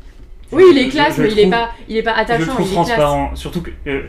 oui 0.53 0.63
il 0.71 0.79
est 0.79 0.89
classe 0.89 1.17
je 1.17 1.23
mais 1.23 1.33
il 1.33 1.39
est 1.39 1.51
pas 1.51 1.71
il 1.89 1.97
est 1.97 2.03
pas 2.03 2.13
Je 2.13 2.17
le 2.17 2.23
attachant 2.23 2.53
trouve 2.55 2.67
il 2.67 2.71
est 2.71 2.75
classe 2.75 2.87
transparent, 2.89 3.31
surtout 3.35 3.63
que, 3.63 3.71
euh, 3.89 4.03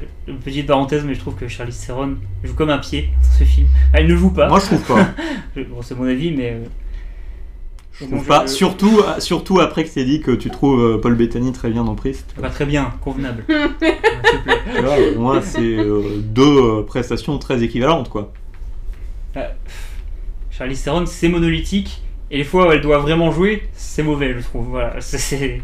petite 0.44 0.68
parenthèse, 0.68 1.04
mais 1.06 1.14
je 1.16 1.20
trouve 1.20 1.36
que 1.36 1.48
Charlize 1.48 1.80
Theron 1.86 2.16
joue 2.44 2.54
comme 2.54 2.70
un 2.70 2.78
pied 2.80 3.10
dans 3.24 3.38
ce 3.40 3.44
film. 3.46 3.68
Elle 3.94 4.08
ne 4.08 4.16
joue 4.16 4.32
pas, 4.32 4.48
Moi, 4.50 4.60
je 4.60 4.66
trouve 4.66 4.84
pas. 4.84 5.08
Bon, 5.70 5.82
c'est 5.82 5.96
mon 5.96 6.06
avis, 6.08 6.32
mais. 6.32 6.52
euh, 6.52 6.66
Je 8.00 8.06
trouve 8.06 8.26
pas. 8.26 8.46
je- 8.46 8.52
Surtout, 8.52 9.02
surtout 9.20 9.60
après 9.60 9.84
que 9.84 9.90
t'aies 9.94 10.06
dit 10.06 10.22
que 10.22 10.32
tu 10.32 10.50
trouves 10.50 10.80
euh, 10.82 10.98
Paul 11.00 11.16
Bettany 11.16 11.52
très 11.52 11.70
bien 11.70 11.84
dans 11.84 11.96
Priest. 11.96 12.34
Pas 12.40 12.50
très 12.50 12.66
bien, 12.66 12.94
convenable. 13.02 13.44
S'il 13.50 13.58
te 14.40 14.44
plaît. 14.44 14.58
Tu 14.76 14.82
vois, 14.82 14.96
pour 15.14 15.22
moi, 15.22 15.42
c'est 15.42 15.62
euh, 15.78 16.02
deux 16.22 16.44
euh, 16.44 16.84
prestations 16.84 17.38
très 17.40 17.64
équivalentes, 17.64 18.10
quoi. 18.10 18.32
Charlize 20.52 20.84
Theron, 20.84 21.06
c'est 21.06 21.30
monolithique, 21.30 22.02
et 22.32 22.38
les 22.38 22.44
fois 22.44 22.68
où 22.68 22.72
elle 22.72 22.82
doit 22.82 22.98
vraiment 23.00 23.32
jouer, 23.32 23.64
c'est 23.74 24.04
mauvais, 24.04 24.34
je 24.38 24.44
trouve. 24.44 24.68
Voilà, 24.70 24.96
c'est- 25.00 25.18
c'est. 25.18 25.62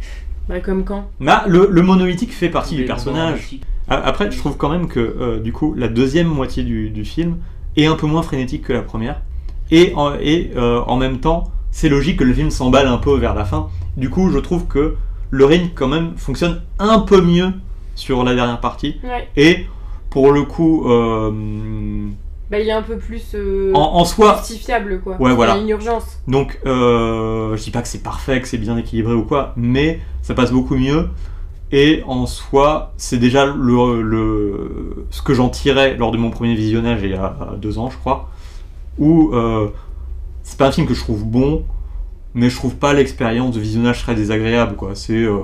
Bah, 0.48 0.60
comme 0.60 0.84
quand 0.84 1.10
Bah, 1.20 1.46
le, 1.48 1.68
le 1.72 1.82
monolithique 1.82 2.34
fait 2.34 2.50
partie 2.50 2.76
du 2.76 2.86
personnage. 2.86 3.58
Après, 3.88 4.30
je 4.32 4.38
trouve 4.38 4.58
quand 4.58 4.70
même 4.70 4.88
que, 4.88 5.00
euh, 5.00 5.40
du 5.40 5.52
coup, 5.52 5.74
la 5.76 5.88
deuxième 5.88 6.28
moitié 6.28 6.64
du, 6.64 6.90
du 6.90 7.06
film 7.06 7.38
est 7.76 7.86
un 7.86 7.96
peu 7.96 8.08
moins 8.08 8.24
frénétique 8.24 8.64
que 8.64 8.74
la 8.74 8.82
première. 8.82 9.22
Et 9.72 9.94
en, 9.96 10.14
et, 10.16 10.52
euh, 10.56 10.82
en 10.82 10.96
même 10.98 11.20
temps, 11.20 11.46
c'est 11.74 11.90
logique 11.90 12.18
que 12.20 12.24
le 12.24 12.34
film 12.34 12.50
s'emballe 12.52 12.88
un 12.88 12.98
peu 12.98 13.18
vers 13.18 13.34
la 13.36 13.44
fin. 13.46 13.68
Du 13.98 14.10
coup, 14.10 14.30
je 14.30 14.38
trouve 14.40 14.68
que 14.68 14.96
le 15.32 15.46
rythme, 15.46 15.70
quand 15.76 15.88
même, 15.90 16.14
fonctionne 16.16 16.62
un 16.80 17.00
peu 17.00 17.20
mieux 17.22 17.52
sur 17.96 18.24
la 18.24 18.36
dernière 18.36 18.62
partie. 18.62 19.00
ouais 19.04 19.28
Et 19.36 19.66
pour 20.10 20.32
le 20.32 20.44
coup, 20.44 20.88
euh, 20.90 21.32
bah 22.52 22.60
il 22.60 22.68
est 22.70 22.72
un 22.72 22.84
peu 22.84 22.98
plus 22.98 23.32
euh, 23.34 23.72
en, 23.74 23.96
en 23.96 24.06
soi, 24.06 24.38
justifiable 24.38 25.02
quoi 25.04 25.18
Ouais, 25.20 25.34
voilà. 25.34 25.54
il 25.54 25.58
y 25.58 25.60
a 25.60 25.64
une 25.64 25.70
urgence 25.70 26.20
donc 26.28 26.60
euh, 26.68 27.56
je 27.58 27.64
dis 27.64 27.72
pas 27.72 27.82
que 27.82 27.88
c'est 27.88 28.04
parfait, 28.04 28.40
que 28.42 28.48
c'est 28.48 28.60
bien 28.60 28.78
équilibré 28.78 29.14
ou 29.14 29.24
quoi, 29.24 29.54
mais 29.58 30.00
ça 30.22 30.34
passe 30.36 30.52
beaucoup 30.52 30.76
mieux. 30.76 31.10
Et 31.72 32.04
en 32.06 32.28
soi, 32.28 32.94
c'est 32.98 33.18
déjà 33.18 33.48
le, 33.48 34.04
le- 34.04 35.06
ce 35.10 35.24
que 35.24 35.34
j'en 35.34 35.50
tirais 35.50 35.96
lors 35.98 36.12
de 36.12 36.18
mon 36.18 36.30
premier 36.30 36.54
visionnage 36.54 37.00
il 37.04 37.10
y 37.12 37.16
a 37.16 37.36
deux 37.58 37.80
ans, 37.80 37.90
je 37.90 37.98
crois, 37.98 38.30
où 39.00 39.32
euh, 39.34 39.70
c'est 40.44 40.58
pas 40.58 40.68
un 40.68 40.72
film 40.72 40.88
que 40.88 40.94
je 40.94 41.00
trouve 41.00 41.26
bon, 41.26 41.66
mais 42.34 42.50
je 42.50 42.56
trouve 42.56 42.76
pas 42.76 42.94
l'expérience 42.94 43.56
de 43.56 43.60
visionnage 43.60 44.02
très 44.02 44.16
désagréable, 44.16 44.76
quoi. 44.76 44.96
C'est 44.96 45.14
euh, 45.14 45.40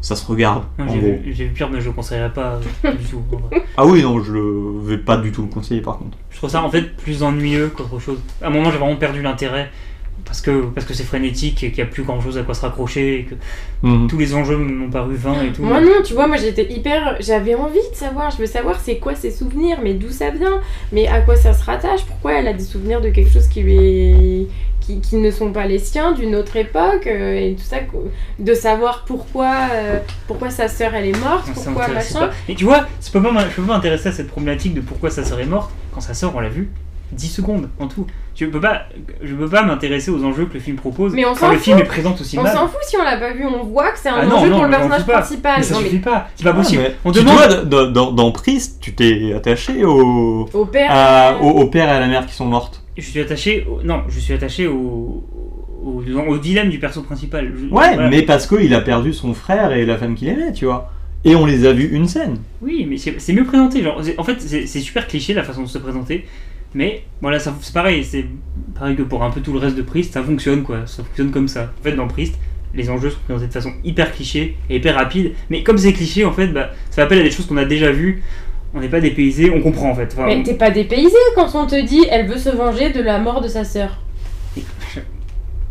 ça 0.00 0.16
se 0.16 0.26
regarde. 0.26 0.64
J'ai 0.88 1.00
vu, 1.00 1.32
vu 1.32 1.48
pire, 1.48 1.68
mais 1.70 1.80
je 1.80 1.88
ne 1.88 1.94
conseillerais 1.94 2.32
pas 2.32 2.58
euh, 2.84 2.92
du 2.92 3.04
tout. 3.04 3.22
Ah 3.76 3.84
oui, 3.84 4.02
non, 4.02 4.22
je 4.22 4.32
le 4.32 4.80
vais 4.82 4.98
pas 4.98 5.16
du 5.16 5.32
tout 5.32 5.42
le 5.42 5.48
conseiller 5.48 5.80
par 5.80 5.98
contre. 5.98 6.16
Je 6.30 6.36
trouve 6.36 6.50
ça 6.50 6.62
en 6.62 6.70
fait 6.70 6.82
plus 6.96 7.22
ennuyeux 7.22 7.68
qu'autre 7.68 7.98
chose. 7.98 8.18
À 8.42 8.46
un 8.46 8.50
moment, 8.50 8.70
j'ai 8.70 8.78
vraiment 8.78 8.96
perdu 8.96 9.22
l'intérêt 9.22 9.70
parce 10.24 10.40
que 10.40 10.62
parce 10.74 10.86
que 10.86 10.94
c'est 10.94 11.04
frénétique 11.04 11.62
et 11.64 11.70
qu'il 11.70 11.82
n'y 11.82 11.88
a 11.88 11.92
plus 11.92 12.02
grand 12.02 12.20
chose 12.20 12.36
à 12.38 12.42
quoi 12.42 12.54
se 12.54 12.60
raccrocher 12.62 13.20
et 13.20 13.24
que 13.24 13.34
Mhm. 13.82 14.08
tous 14.08 14.18
les 14.18 14.34
enjeux 14.34 14.56
m'ont 14.56 14.90
paru 14.90 15.14
vains 15.14 15.42
et 15.42 15.52
tout. 15.52 15.62
Moi 15.62 15.80
non, 15.80 16.02
tu 16.04 16.14
vois, 16.14 16.26
moi 16.26 16.36
j'étais 16.36 16.70
hyper... 16.72 17.16
J'avais 17.20 17.54
envie 17.54 17.78
de 17.90 17.96
savoir, 17.96 18.30
je 18.30 18.38
veux 18.38 18.46
savoir 18.46 18.78
c'est 18.80 18.98
quoi 18.98 19.14
ses 19.14 19.30
souvenirs, 19.30 19.78
mais 19.82 19.94
d'où 19.94 20.10
ça 20.10 20.30
vient, 20.30 20.60
mais 20.92 21.06
à 21.06 21.20
quoi 21.20 21.36
ça 21.36 21.52
se 21.52 21.64
rattache, 21.64 22.04
pourquoi 22.06 22.32
elle 22.34 22.48
a 22.48 22.52
des 22.52 22.64
souvenirs 22.64 23.00
de 23.00 23.10
quelque 23.10 23.30
chose 23.32 23.46
qui 23.48 23.62
lui 23.62 23.76
est... 23.76 24.46
Qui, 24.80 25.02
qui 25.02 25.16
ne 25.16 25.30
sont 25.30 25.52
pas 25.52 25.66
les 25.66 25.78
siens, 25.78 26.12
d'une 26.12 26.34
autre 26.34 26.56
époque, 26.56 27.06
euh, 27.06 27.34
et 27.50 27.54
tout 27.54 27.62
ça, 27.62 27.76
de 28.38 28.54
savoir 28.54 29.04
pourquoi, 29.06 29.54
euh, 29.74 29.98
pourquoi 30.26 30.48
sa 30.48 30.66
sœur 30.66 30.94
elle 30.94 31.08
est 31.08 31.18
morte, 31.20 31.44
Ça 31.48 31.52
pourquoi 31.52 31.88
machin. 31.88 32.20
pas. 32.20 32.30
Mais 32.48 32.54
tu 32.54 32.64
vois, 32.64 32.86
je 33.04 33.10
peux 33.10 33.20
pas 33.20 33.30
m'in- 33.30 33.46
je 33.50 33.54
peux 33.56 33.62
pas 33.64 33.74
m'intéresser 33.74 34.08
à 34.08 34.12
cette 34.12 34.28
problématique 34.28 34.72
de 34.72 34.80
pourquoi 34.80 35.10
sa 35.10 35.24
sœur 35.24 35.40
est 35.40 35.44
morte 35.46 35.70
quand 35.92 36.00
sa 36.00 36.14
sœur, 36.14 36.32
on 36.34 36.40
l'a 36.40 36.48
vu 36.48 36.70
10 37.12 37.28
secondes 37.28 37.68
en 37.78 37.86
tout. 37.86 38.06
Je 38.38 38.46
peux 38.46 38.60
pas, 38.60 38.82
je 39.20 39.34
peux 39.34 39.48
pas 39.48 39.62
m'intéresser 39.64 40.12
aux 40.12 40.22
enjeux 40.22 40.44
que 40.46 40.54
le 40.54 40.60
film 40.60 40.76
propose 40.76 41.12
Mais 41.12 41.24
on 41.24 41.34
quand 41.34 41.48
le 41.48 41.54
fout. 41.56 41.64
film 41.64 41.78
est 41.78 41.84
présent 41.84 42.14
aussi 42.18 42.38
On 42.38 42.42
mal. 42.44 42.52
s'en 42.54 42.68
fout 42.68 42.78
si 42.82 42.96
on 42.96 43.02
l'a 43.02 43.16
pas 43.16 43.32
vu, 43.32 43.44
on 43.44 43.64
voit 43.64 43.90
que 43.90 43.98
c'est 43.98 44.08
un 44.10 44.14
Ah 44.14 44.26
enjeu 44.26 44.48
non, 44.48 44.56
pour 44.58 44.62
le 44.64 44.68
mais 44.70 44.76
personnage 44.76 45.06
principal. 45.06 45.54
Mais 45.58 45.62
ça 45.64 45.74
Non, 45.74 45.80
suffit 45.80 45.98
pas, 45.98 46.28
c'est 46.36 46.44
pas 46.44 46.50
Ah, 46.50 46.54
possible. 46.54 46.82
mais 46.82 46.94
On 47.04 47.10
tu 47.10 47.18
demande. 47.18 47.34
vois, 47.36 47.86
dans, 47.90 48.12
dans, 48.12 48.30
Priest, 48.30 48.78
tu 48.80 48.94
t'es 48.94 49.32
attaché 49.34 49.84
au, 49.84 50.48
Au 50.52 50.64
père. 50.66 50.88
à- 50.90 51.36
au, 51.42 51.48
au 51.50 51.66
père 51.66 51.88
et 51.88 51.90
à 51.92 51.98
la 51.98 52.06
mère 52.06 52.26
qui 52.26 52.34
sont 52.34 52.44
mortes. 52.46 52.80
Je 52.96 53.02
suis 53.02 53.20
attaché, 53.20 53.66
au... 53.68 53.82
non, 53.82 54.02
je 54.08 54.20
suis 54.20 54.32
attaché 54.34 54.68
au... 54.68 55.24
Au... 55.84 56.02
au 56.28 56.38
dilemme 56.38 56.68
du 56.70 56.78
perso 56.78 57.02
principal. 57.02 57.52
Je- 57.56 57.64
Ouais, 57.74 57.94
voilà. 57.94 58.08
mais 58.08 58.22
parce 58.22 58.46
qu'il 58.46 58.72
a 58.72 58.80
perdu 58.80 59.12
son 59.12 59.34
frère 59.34 59.72
et 59.72 59.84
la 59.84 59.96
femme 59.96 60.14
qu'il 60.14 60.28
aimait, 60.28 60.52
tu 60.52 60.64
vois. 60.66 60.90
Et 61.24 61.34
on 61.34 61.44
les 61.44 61.66
a 61.66 61.72
vus 61.72 61.88
une 61.92 62.06
scène. 62.06 62.38
Oui, 62.62 62.86
mais 62.88 62.96
c'est 62.96 63.32
mieux 63.32 63.44
présenté. 63.44 63.82
Genre, 63.82 64.00
en 64.16 64.22
fait, 64.22 64.40
c'est 64.40 64.66
super 64.80 65.08
cliché 65.08 65.34
la 65.34 65.42
façon 65.42 65.62
de 65.62 65.68
se 65.68 65.78
présenter. 65.78 66.24
Mais 66.74 67.02
voilà, 67.20 67.38
ça- 67.38 67.54
c'est 67.60 67.72
pareil. 67.74 68.04
C'est 68.04 68.26
pareil 68.78 68.94
que 68.96 69.02
pour 69.02 69.22
un 69.22 69.30
peu 69.30 69.40
tout 69.40 69.52
le 69.52 69.58
reste 69.58 69.76
de 69.76 69.82
Priest, 69.82 70.12
ça 70.14 70.22
fonctionne 70.22 70.62
quoi. 70.62 70.80
Ça 70.86 71.02
fonctionne 71.02 71.30
comme 71.30 71.48
ça. 71.48 71.70
En 71.80 71.82
fait, 71.82 71.92
dans 71.92 72.06
Priest, 72.08 72.34
les 72.74 72.90
enjeux 72.90 73.10
sont 73.10 73.18
présentés 73.24 73.46
de 73.48 73.52
façon 73.52 73.72
hyper 73.84 74.12
cliché 74.12 74.56
et 74.68 74.76
hyper 74.76 74.94
rapide. 74.94 75.32
Mais 75.50 75.62
comme 75.62 75.78
c'est 75.78 75.92
cliché, 75.94 76.24
en 76.24 76.32
fait, 76.32 76.48
bah, 76.48 76.70
ça 76.90 77.02
appelle 77.04 77.20
à 77.20 77.22
des 77.22 77.30
choses 77.30 77.46
qu'on 77.46 77.56
a 77.56 77.64
déjà 77.64 77.90
vues. 77.90 78.22
On 78.74 78.80
n'est 78.80 78.88
pas 78.88 79.00
dépaysé, 79.00 79.50
on 79.50 79.62
comprend 79.62 79.90
en 79.90 79.94
fait. 79.94 80.10
Enfin, 80.12 80.26
Mais 80.26 80.42
t'es 80.42 80.52
pas 80.54 80.70
dépaysé 80.70 81.16
quand 81.34 81.48
on 81.54 81.66
te 81.66 81.80
dit 81.86 82.04
elle 82.10 82.28
veut 82.28 82.36
se 82.36 82.50
venger 82.50 82.90
de 82.90 83.00
la 83.02 83.18
mort 83.18 83.40
de 83.40 83.48
sa 83.48 83.64
sœur. 83.64 84.02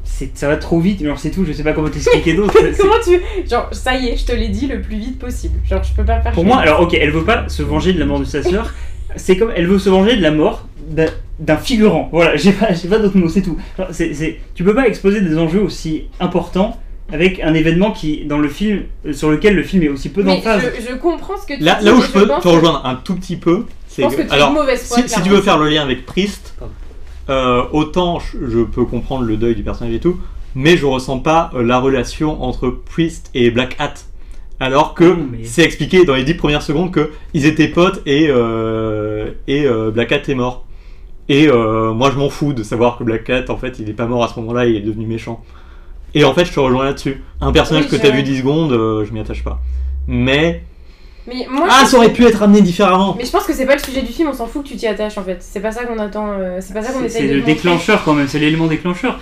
c'est- 0.03 0.35
ça 0.35 0.47
va 0.47 0.57
trop 0.57 0.79
vite. 0.79 1.03
Genre, 1.03 1.19
c'est 1.19 1.29
tout. 1.29 1.45
Je 1.45 1.51
sais 1.53 1.63
pas 1.63 1.73
comment 1.73 1.89
t'expliquer 1.89 2.33
d'autre. 2.33 2.55
Comment 2.79 2.93
tu. 3.03 3.21
Genre, 3.47 3.69
ça 3.71 3.95
y 3.95 4.07
est, 4.07 4.17
je 4.17 4.25
te 4.25 4.31
l'ai 4.31 4.47
dit 4.49 4.65
le 4.65 4.81
plus 4.81 4.97
vite 4.97 5.19
possible. 5.19 5.59
Genre, 5.63 5.83
je 5.83 5.93
peux 5.93 6.03
pas 6.05 6.21
faire 6.21 6.31
Pour 6.31 6.43
moi, 6.45 6.57
alors 6.57 6.81
ok, 6.81 6.95
elle 6.95 7.11
veut 7.11 7.23
pas 7.23 7.47
se 7.49 7.61
venger 7.61 7.93
de 7.93 7.99
la 7.99 8.05
mort 8.07 8.19
de 8.19 8.25
sa 8.25 8.41
sœur. 8.41 8.73
C'est 9.15 9.37
comme 9.37 9.51
elle 9.55 9.67
veut 9.67 9.79
se 9.79 9.89
venger 9.89 10.15
de 10.17 10.21
la 10.21 10.31
mort 10.31 10.67
d'un- 10.89 11.57
figurant. 11.57 12.09
Voilà, 12.11 12.35
j'ai 12.35 12.51
pas, 12.51 12.73
j'ai 12.73 12.87
pas 12.87 12.99
d'autre 12.99 13.17
mot, 13.17 13.29
c'est 13.29 13.41
tout. 13.41 13.57
Genre, 13.77 13.87
c'est- 13.91 14.39
tu 14.55 14.63
peux 14.63 14.73
pas 14.75 14.87
exposer 14.87 15.21
des 15.21 15.37
enjeux 15.37 15.61
aussi 15.61 16.05
importants 16.19 16.79
avec 17.11 17.39
un 17.39 17.53
événement 17.53 17.91
qui, 17.91 18.25
dans 18.25 18.37
le 18.37 18.49
film, 18.49 18.83
euh, 19.05 19.13
sur 19.13 19.29
lequel 19.31 19.55
le 19.55 19.63
film 19.63 19.83
est 19.83 19.87
aussi 19.89 20.09
peu 20.09 20.23
d'emphase. 20.23 20.61
je, 20.77 20.91
je 20.91 20.95
comprends 20.97 21.37
ce 21.37 21.45
que 21.47 21.57
tu 21.57 21.63
Là, 21.63 21.75
dis. 21.79 21.85
là 21.85 21.93
où 21.93 22.01
je 22.01 22.11
peux 22.11 22.27
te 22.27 22.47
rejoindre 22.47 22.81
un 22.85 22.95
tout 22.95 23.15
petit 23.15 23.37
peu, 23.37 23.65
Je 23.87 23.93
c'est 23.95 24.01
pense 24.01 24.13
que 24.15 24.21
que. 24.21 24.27
tu 24.27 24.29
es 24.29 24.33
Alors, 24.33 24.51
mauvaise 24.51 24.81
foi. 24.87 24.97
si, 25.01 25.07
si 25.09 25.21
tu 25.21 25.29
veux 25.29 25.41
faire 25.41 25.57
le 25.57 25.69
lien 25.69 25.83
avec 25.83 26.05
Priest, 26.05 26.55
euh, 27.29 27.63
autant 27.71 28.19
je, 28.19 28.37
je 28.49 28.59
peux 28.63 28.85
comprendre 28.85 29.23
le 29.25 29.37
deuil 29.37 29.55
du 29.55 29.63
personnage 29.63 29.93
et 29.93 29.99
tout, 29.99 30.17
mais 30.55 30.75
je 30.77 30.85
ressens 30.85 31.19
pas 31.19 31.51
euh, 31.53 31.63
la 31.63 31.79
relation 31.79 32.41
entre 32.43 32.69
Priest 32.69 33.29
et 33.33 33.51
Black 33.51 33.75
Hat. 33.79 33.93
Alors 34.59 34.93
que 34.93 35.03
mais- 35.03 35.43
c'est 35.43 35.61
expliqué 35.63 36.03
dans 36.03 36.15
les 36.15 36.23
10 36.23 36.33
premières 36.33 36.61
secondes 36.63 36.91
que 36.91 37.11
ils 37.33 37.45
étaient 37.45 37.67
potes 37.67 38.01
et, 38.05 38.27
euh, 38.29 39.31
et 39.47 39.65
euh, 39.65 39.91
Black 39.91 40.09
Cat 40.09 40.21
est 40.27 40.35
mort. 40.35 40.65
Et 41.29 41.47
euh, 41.49 41.93
moi 41.93 42.09
je 42.11 42.17
m'en 42.17 42.29
fous 42.29 42.53
de 42.53 42.63
savoir 42.63 42.97
que 42.97 43.03
Black 43.03 43.25
Cat 43.25 43.45
en 43.49 43.57
fait 43.57 43.79
il 43.79 43.89
est 43.89 43.93
pas 43.93 44.05
mort 44.05 44.23
à 44.23 44.27
ce 44.29 44.39
moment-là, 44.39 44.65
il 44.65 44.75
est 44.75 44.81
devenu 44.81 45.05
méchant. 45.05 45.43
Et 46.13 46.23
en 46.23 46.33
fait 46.33 46.45
je 46.45 46.53
te 46.53 46.59
rejoins 46.59 46.85
là-dessus. 46.85 47.21
Un 47.41 47.51
personnage 47.51 47.85
Oui, 47.85 47.89
que 47.89 47.95
t'as 47.97 48.11
vu 48.11 48.23
10 48.23 48.39
secondes, 48.39 48.71
euh, 48.71 49.03
je 49.05 49.11
m'y 49.13 49.19
attache 49.19 49.43
pas. 49.43 49.59
Mais. 50.07 50.63
Mais 51.27 51.45
moi, 51.51 51.67
Ah 51.69 51.85
ça 51.85 51.97
aurait 51.97 52.13
pu 52.13 52.23
être 52.25 52.41
amené 52.41 52.61
différemment 52.61 53.13
mais 53.17 53.25
je 53.25 53.31
pense 53.31 53.43
que 53.43 53.51
c'est 53.51 53.65
pas 53.65 53.73
le 53.75 53.81
sujet 53.81 54.01
du 54.01 54.13
film, 54.13 54.29
on 54.29 54.33
s'en 54.33 54.47
fout 54.47 54.63
que 54.63 54.69
tu 54.69 54.77
t'y 54.77 54.87
attaches 54.87 55.17
en 55.17 55.23
fait. 55.23 55.37
C'est 55.41 55.59
pas 55.59 55.73
ça 55.73 55.83
qu'on 55.83 55.99
attend, 55.99 56.27
euh, 56.31 56.59
c'est 56.61 56.73
pas 56.73 56.81
ça 56.81 56.93
qu'on 56.93 56.99
C'est 56.99 57.05
essaye 57.07 57.21
c'est 57.23 57.27
de 57.27 57.33
le 57.33 57.39
montrer. 57.41 57.53
déclencheur 57.55 58.03
quand 58.05 58.13
même, 58.13 58.27
c'est 58.29 58.39
l'élément 58.39 58.67
déclencheur. 58.67 59.19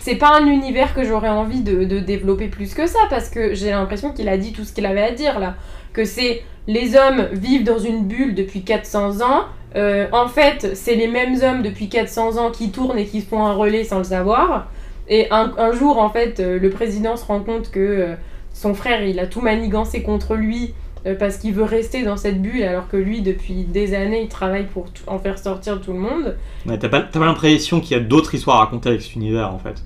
C'est 0.00 0.16
pas 0.16 0.36
un 0.40 0.46
univers 0.46 0.94
que 0.94 1.04
j'aurais 1.04 1.28
envie 1.28 1.60
de, 1.60 1.84
de 1.84 1.98
développer 2.00 2.48
plus 2.48 2.74
que 2.74 2.86
ça 2.86 2.98
parce 3.10 3.28
que 3.28 3.54
j'ai 3.54 3.70
l'impression 3.70 4.12
qu'il 4.12 4.28
a 4.28 4.36
dit 4.38 4.52
tout 4.52 4.64
ce 4.64 4.72
qu'il 4.72 4.86
avait 4.86 5.02
à 5.02 5.12
dire 5.12 5.38
là. 5.38 5.54
Que 5.92 6.04
c'est 6.04 6.42
les 6.66 6.96
hommes 6.96 7.28
vivent 7.32 7.64
dans 7.64 7.78
une 7.78 8.04
bulle 8.06 8.34
depuis 8.34 8.62
400 8.62 9.20
ans. 9.22 9.44
euh, 9.76 10.06
en 10.12 10.28
fait, 10.28 10.70
c'est 10.74 10.94
les 10.94 11.08
mêmes 11.08 11.36
hommes 11.42 11.62
depuis 11.62 11.88
400 11.88 12.36
ans 12.38 12.50
qui 12.50 12.70
tournent 12.70 12.98
et 12.98 13.06
qui 13.06 13.20
font 13.22 13.44
un 13.44 13.52
relais 13.54 13.84
sans 13.84 13.98
le 13.98 14.04
savoir. 14.04 14.68
Et 15.08 15.30
un, 15.30 15.52
un 15.58 15.72
jour, 15.72 15.98
en 15.98 16.10
fait, 16.10 16.40
euh, 16.40 16.58
le 16.58 16.70
président 16.70 17.16
se 17.16 17.24
rend 17.24 17.40
compte 17.40 17.70
que 17.70 17.80
euh, 17.80 18.14
son 18.52 18.74
frère, 18.74 19.02
il 19.04 19.18
a 19.20 19.26
tout 19.26 19.40
manigancé 19.40 20.02
contre 20.02 20.34
lui 20.36 20.74
parce 21.18 21.36
qu'il 21.38 21.54
veut 21.54 21.62
rester 21.64 22.02
dans 22.02 22.16
cette 22.18 22.42
bulle 22.42 22.62
alors 22.64 22.88
que 22.88 22.96
lui, 22.98 23.22
depuis 23.22 23.62
des 23.64 23.94
années, 23.94 24.22
il 24.24 24.28
travaille 24.28 24.66
pour 24.66 24.90
tout- 24.92 25.04
en 25.06 25.18
faire 25.18 25.38
sortir 25.38 25.80
tout 25.80 25.92
le 25.92 26.00
monde. 26.00 26.36
Ouais, 26.66 26.76
T'as 26.78 26.88
pas, 26.88 27.08
l'impression 27.14 27.80
qu'il 27.80 27.96
y 27.96 28.00
a 28.00 28.02
d'autres 28.02 28.34
histoires 28.34 28.56
à 28.56 28.64
raconter 28.64 28.90
avec 28.90 29.00
cet 29.00 29.14
univers 29.14 29.54
en 29.54 29.58
fait? 29.58 29.82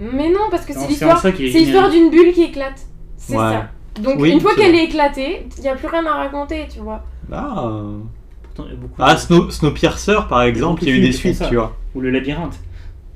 Mais 0.00 0.28
non, 0.30 0.40
parce 0.50 0.64
que 0.64 0.72
c'est 0.72 0.88
l'histoire 0.88 1.20
c'est 1.20 1.32
d'une 1.90 2.10
bulle 2.10 2.32
qui 2.32 2.42
éclate. 2.44 2.80
C'est 3.16 3.34
Ouais. 3.36 3.38
ça. 3.52 3.68
Donc 4.02 4.16
Oui, 4.18 4.30
une 4.30 4.40
fois 4.40 4.54
qu'elle 4.54 4.74
est 4.74 4.84
éclatée, 4.84 5.46
il 5.56 5.62
n'y 5.62 5.68
a 5.68 5.74
plus 5.74 5.88
rien 5.88 6.04
à 6.06 6.14
raconter, 6.14 6.66
tu 6.72 6.80
vois. 6.80 7.02
Ah, 7.32 7.70
Pourtant, 8.42 8.64
il 8.66 8.70
y 8.74 8.76
a 8.76 8.80
beaucoup 8.80 8.94
ah 8.98 9.14
de- 9.14 9.18
Snow, 9.20 9.50
Snowpiercer 9.50 10.16
par 10.28 10.42
exemple, 10.42 10.82
il 10.84 10.88
y 10.88 10.92
a 10.92 10.94
eu 10.96 11.00
des 11.00 11.12
suites, 11.12 11.42
tu 11.48 11.56
vois. 11.56 11.76
Ou 11.94 12.00
le 12.00 12.10
labyrinthe. 12.10 12.54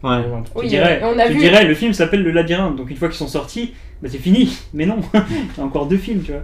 par 0.00 0.18
Ouais. 0.18 0.24
exemple. 0.24 0.50
Oui, 0.56 0.62
tu 0.64 0.68
dirais, 0.70 1.00
euh, 1.02 1.12
on 1.14 1.18
a 1.18 1.26
tu 1.26 1.32
vu- 1.34 1.38
dirais, 1.38 1.64
le 1.64 1.74
film 1.74 1.92
s'appelle 1.92 2.22
Le 2.24 2.32
Labyrinthe, 2.32 2.76
donc 2.76 2.90
une 2.90 2.96
fois 2.96 3.08
qu'ils 3.08 3.16
sont 3.18 3.28
sortis, 3.28 3.72
bah 4.02 4.08
c'est 4.10 4.18
fini. 4.18 4.56
Mais 4.74 4.84
non, 4.86 4.96
il 5.14 5.20
y 5.58 5.60
a 5.60 5.64
encore 5.64 5.86
deux 5.86 5.96
films, 5.96 6.22
tu 6.22 6.32
vois. 6.32 6.40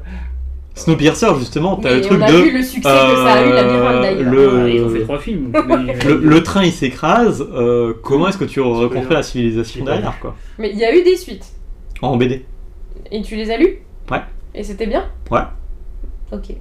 Snowpiercer 0.75 1.27
justement, 1.41 1.75
t'as 1.77 1.89
Oui, 1.89 1.95
le 1.97 2.01
et 2.05 2.07
truc 2.07 2.21
on 2.21 2.25
a 2.25 2.31
de. 2.31 2.37
vu 2.37 2.53
le 2.53 2.63
succès 2.63 2.83
que 2.83 2.85
ça 2.85 3.33
a 3.33 3.45
eu, 3.45 3.49
la 3.51 3.63
euh, 3.65 4.01
d'ailleurs. 4.03 4.31
le- 4.33 4.63
Ouais, 4.65 4.75
ils 4.77 4.83
ont 4.85 4.91
fait 4.91 5.01
trois 5.03 5.19
films. 5.19 5.51
mais- 5.69 6.05
Le, 6.05 6.17
le 6.19 6.43
train 6.45 6.63
il 6.63 6.71
s'écrase, 6.73 7.45
euh, 7.53 7.95
comment 8.05 8.29
est-ce 8.29 8.39
que 8.39 8.45
tu 8.45 8.61
reconstruis 8.61 9.15
la 9.17 9.23
civilisation 9.25 9.85
derrière 9.85 10.17
quoi? 10.21 10.37
Mais 10.59 10.71
il 10.71 10.79
y 10.79 10.85
a 10.85 10.95
eu 10.97 11.03
des 11.03 11.17
suites. 11.17 11.47
En 12.01 12.17
BD. 12.17 12.45
Et 13.11 13.23
tu 13.23 13.35
les 13.35 13.51
as 13.51 13.57
lues? 13.57 13.79
Ouais. 14.11 14.21
Et 14.55 14.63
c'était 14.65 14.87
bien? 14.87 15.05
Ouais. 15.31 15.41
Ok. 16.33 16.55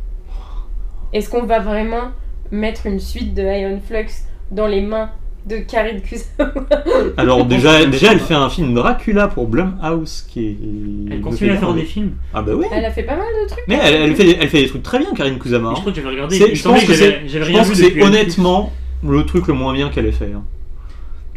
Est-ce 1.13 1.29
qu'on 1.29 1.43
va 1.43 1.59
vraiment 1.59 2.11
mettre 2.51 2.85
une 2.85 2.99
suite 2.99 3.33
de 3.33 3.41
Iron 3.43 3.79
Flux 3.85 4.07
dans 4.51 4.67
les 4.67 4.81
mains 4.81 5.09
de 5.45 5.57
Karine 5.59 6.01
Kusama 6.01 6.51
Alors 7.15 7.45
déjà, 7.45 7.85
déjà 7.91 8.11
elle 8.11 8.19
fait 8.19 8.33
un 8.33 8.49
film 8.49 8.73
Blumhouse 8.73 9.29
pour 9.29 9.47
Blumhouse 9.47 10.25
qui 10.27 10.45
est. 10.47 10.57
Elle 11.09 11.17
le 11.17 11.23
continue 11.23 11.51
à 11.51 11.57
faire 11.57 11.73
des 11.73 11.83
films. 11.85 12.15
Ah 12.33 12.41
bah 12.41 12.51
oui. 12.55 12.65
Elle 12.71 12.83
a 12.85 12.91
fait 12.91 13.03
pas 13.03 13.15
mal 13.15 13.25
de 13.43 13.47
trucs. 13.47 13.63
Mais 13.67 13.79
elle, 13.81 13.93
elle 13.95 14.15
fait, 14.15 14.37
elle 14.41 14.49
fait 14.49 14.61
des 14.63 14.67
trucs 14.67 14.83
très 14.83 14.99
bien, 14.99 15.13
Karine 15.15 15.37
hein. 15.65 15.73
je 15.75 15.79
crois 15.79 15.91
que 15.91 15.95
j'avais 15.97 16.09
regardé. 16.09 16.37
C'est- 16.37 16.45
il 16.47 16.49
me 16.51 16.55
je 16.55 17.51
pense 17.51 17.69
que 17.69 17.75
c'est 17.75 18.01
honnêtement 18.01 18.71
le 19.03 19.25
truc 19.25 19.47
le 19.47 19.53
moins 19.53 19.73
bien 19.73 19.89
qu'elle 19.89 20.05
ait 20.07 20.11
fait. 20.11 20.31
hein. 20.35 20.43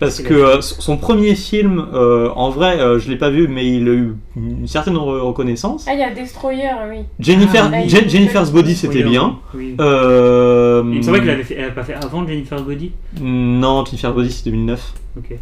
Parce 0.00 0.14
C'est 0.16 0.22
que 0.22 0.32
euh, 0.34 0.60
son 0.62 0.96
premier 0.96 1.34
film, 1.34 1.86
euh, 1.92 2.30
en 2.34 2.48
vrai, 2.50 2.80
euh, 2.80 2.98
je 2.98 3.10
l'ai 3.10 3.16
pas 3.16 3.28
vu, 3.28 3.46
mais 3.48 3.66
il 3.68 3.86
a 3.86 3.92
eu 3.92 4.14
une 4.34 4.66
certaine 4.66 4.94
re- 4.94 5.20
reconnaissance. 5.20 5.84
Ah, 5.86 5.92
il 5.92 6.00
y 6.00 6.02
a 6.02 6.10
Destroyer, 6.12 6.70
oui. 6.90 7.00
Jennifer, 7.20 7.70
Ah. 7.72 7.86
Je- 7.86 8.08
Jennifer's 8.08 8.50
Body, 8.50 8.74
c'était 8.74 9.04
Oui, 9.04 9.10
bien. 9.10 9.38
Oui. 9.54 9.76
Euh, 9.78 10.82
Il 10.86 10.96
me 10.98 11.02
semblait 11.02 11.20
qu'elle 11.20 11.30
avait 11.30 11.42
fait, 11.44 11.56
elle 11.58 11.66
a 11.66 11.70
pas 11.72 11.82
fait 11.84 11.94
avant 11.94 12.26
Jennifer 12.26 12.62
Body. 12.62 12.92
Non, 13.20 13.84
Jennifer's 13.84 14.14
Body, 14.14 14.32
c'est 14.32 14.44
2009. 14.50 14.94
Ok. 15.18 15.36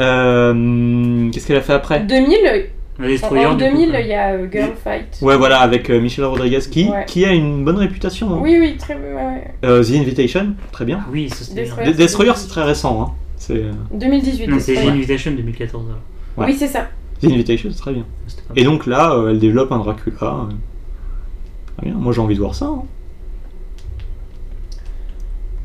Euh, 0.00 1.30
Qu'est-ce 1.32 1.46
qu'elle 1.46 1.56
a 1.56 1.60
fait 1.62 1.72
après? 1.72 2.00
2000, 2.00 2.36
La 2.98 3.04
en, 3.04 3.08
Destroyer, 3.08 3.46
en 3.46 3.54
du 3.54 3.64
coup, 3.64 3.70
2000, 3.70 3.90
quoi. 3.90 4.00
il 4.00 4.06
y 4.08 4.12
a 4.14 4.28
euh, 4.34 4.46
Girl 4.52 4.72
Fight. 4.82 5.18
Ouais, 5.22 5.36
voilà, 5.36 5.58
avec 5.60 5.90
euh, 5.90 6.00
Michelle 6.00 6.24
Rodriguez 6.26 6.60
qui, 6.70 6.88
Ouais. 6.88 7.04
qui 7.06 7.24
a 7.24 7.32
une 7.32 7.64
bonne 7.64 7.76
réputation. 7.76 8.32
hein. 8.34 8.38
Oui, 8.40 8.56
oui, 8.60 8.76
très 8.78 8.94
ouais, 8.94 9.00
ouais. 9.14 9.44
Euh, 9.64 9.82
The 9.82 9.90
Invitation, 9.96 10.54
très 10.72 10.84
bien. 10.84 11.00
Ah 11.02 11.08
oui, 11.12 11.28
ça 11.28 11.36
c'était 11.44 11.54
bien. 11.54 11.64
Destroyer. 11.64 11.92
De- 11.92 11.96
Destroyer, 11.96 12.32
c'est 12.36 12.48
très 12.48 12.62
récent. 12.62 13.02
Hein. 13.02 13.12
C'est 13.46 13.62
euh, 13.62 13.72
2018. 13.92 14.46
Non, 14.48 14.58
c'est 14.58 14.72
Destroyer. 14.72 14.90
Invitation 14.98 15.30
2014. 15.32 15.84
alors. 15.86 15.98
Ouais. 16.36 16.46
Oui, 16.46 16.56
c'est 16.58 16.66
ça. 16.66 16.88
The 17.20 17.26
Invitation, 17.26 17.70
c'est 17.70 17.78
très 17.78 17.92
bien. 17.92 18.04
C'était 18.26 18.42
pas 18.42 18.54
Et 18.56 18.64
donc 18.64 18.86
là, 18.86 19.12
euh, 19.14 19.30
elle 19.30 19.38
développe 19.38 19.70
un 19.70 19.78
Dracula. 19.78 20.16
euh. 20.20 20.44
Très 21.76 21.86
bien, 21.90 21.94
moi 21.94 22.12
j'ai 22.12 22.20
envie 22.20 22.34
de 22.34 22.40
voir 22.40 22.54
ça. 22.56 22.66
hein. 22.66 22.82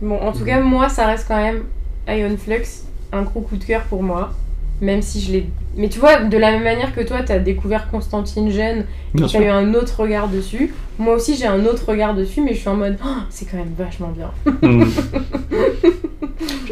Bon, 0.02 0.20
en 0.20 0.32
tout 0.32 0.46
cas, 0.46 0.60
moi, 0.62 0.90
ça 0.90 1.08
reste 1.08 1.28
quand 1.28 1.38
même 1.38 1.64
Iron 2.08 2.38
Flux, 2.38 2.86
un 3.12 3.24
gros 3.24 3.42
coup 3.42 3.58
de 3.58 3.64
cœur 3.64 3.82
pour 3.84 4.02
moi. 4.04 4.32
Même 4.82 5.02
si 5.02 5.22
je 5.22 5.32
l'ai. 5.32 5.50
Mais 5.78 5.90
tu 5.90 6.00
vois, 6.00 6.24
de 6.24 6.38
la 6.38 6.52
même 6.52 6.64
manière 6.64 6.94
que 6.94 7.02
toi, 7.02 7.22
t'as 7.24 7.40
découvert 7.40 7.90
Constantine 7.90 8.50
jeune, 8.52 8.86
Bien 9.14 9.28
t'as 9.28 9.40
eu 9.40 9.48
un 9.48 9.74
autre 9.74 10.02
regard 10.02 10.28
dessus. 10.28 10.74
Moi 10.98 11.16
aussi, 11.16 11.36
j'ai 11.36 11.46
un 11.46 11.66
autre 11.66 11.88
regard 11.88 12.16
dessus, 12.16 12.42
mais 12.42 12.54
je 12.54 12.60
suis 12.60 12.70
en 12.70 12.76
mode, 12.76 12.98
Oh, 13.06 13.20
c'est 13.30 13.46
quand 13.50 13.58
même 13.58 13.74
vachement 13.78 14.12
bien. 14.16 14.32
Hmm. 14.62 14.84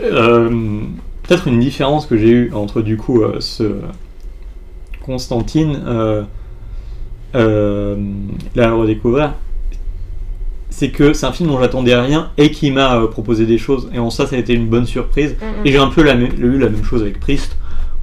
Euh, 0.01 0.81
Peut-être 1.23 1.47
une 1.47 1.59
différence 1.59 2.07
que 2.07 2.17
j'ai 2.17 2.31
eue 2.31 2.51
entre 2.53 2.81
du 2.81 2.97
coup 2.97 3.21
euh, 3.21 3.39
ce 3.39 3.75
Constantine, 5.09 5.79
euh, 5.85 6.23
euh, 7.35 7.95
le 8.55 8.73
redécouvrir, 8.73 9.33
c'est 10.69 10.89
que 10.89 11.13
c'est 11.13 11.25
un 11.25 11.31
film 11.31 11.49
dont 11.49 11.59
j'attendais 11.59 11.95
rien 11.95 12.31
et 12.37 12.51
qui 12.51 12.71
m'a 12.71 12.99
euh, 12.99 13.07
proposé 13.07 13.45
des 13.45 13.57
choses. 13.57 13.89
Et 13.93 13.99
en 13.99 14.09
ça, 14.09 14.27
ça 14.27 14.35
a 14.35 14.39
été 14.39 14.53
une 14.53 14.67
bonne 14.67 14.85
surprise. 14.85 15.35
Mm, 15.35 15.61
mm. 15.61 15.65
Et 15.65 15.71
j'ai 15.71 15.77
un 15.77 15.89
peu 15.89 16.03
la 16.03 16.15
eu 16.15 16.57
la 16.57 16.69
même 16.69 16.83
chose 16.83 17.01
avec 17.01 17.19
Priest, 17.19 17.57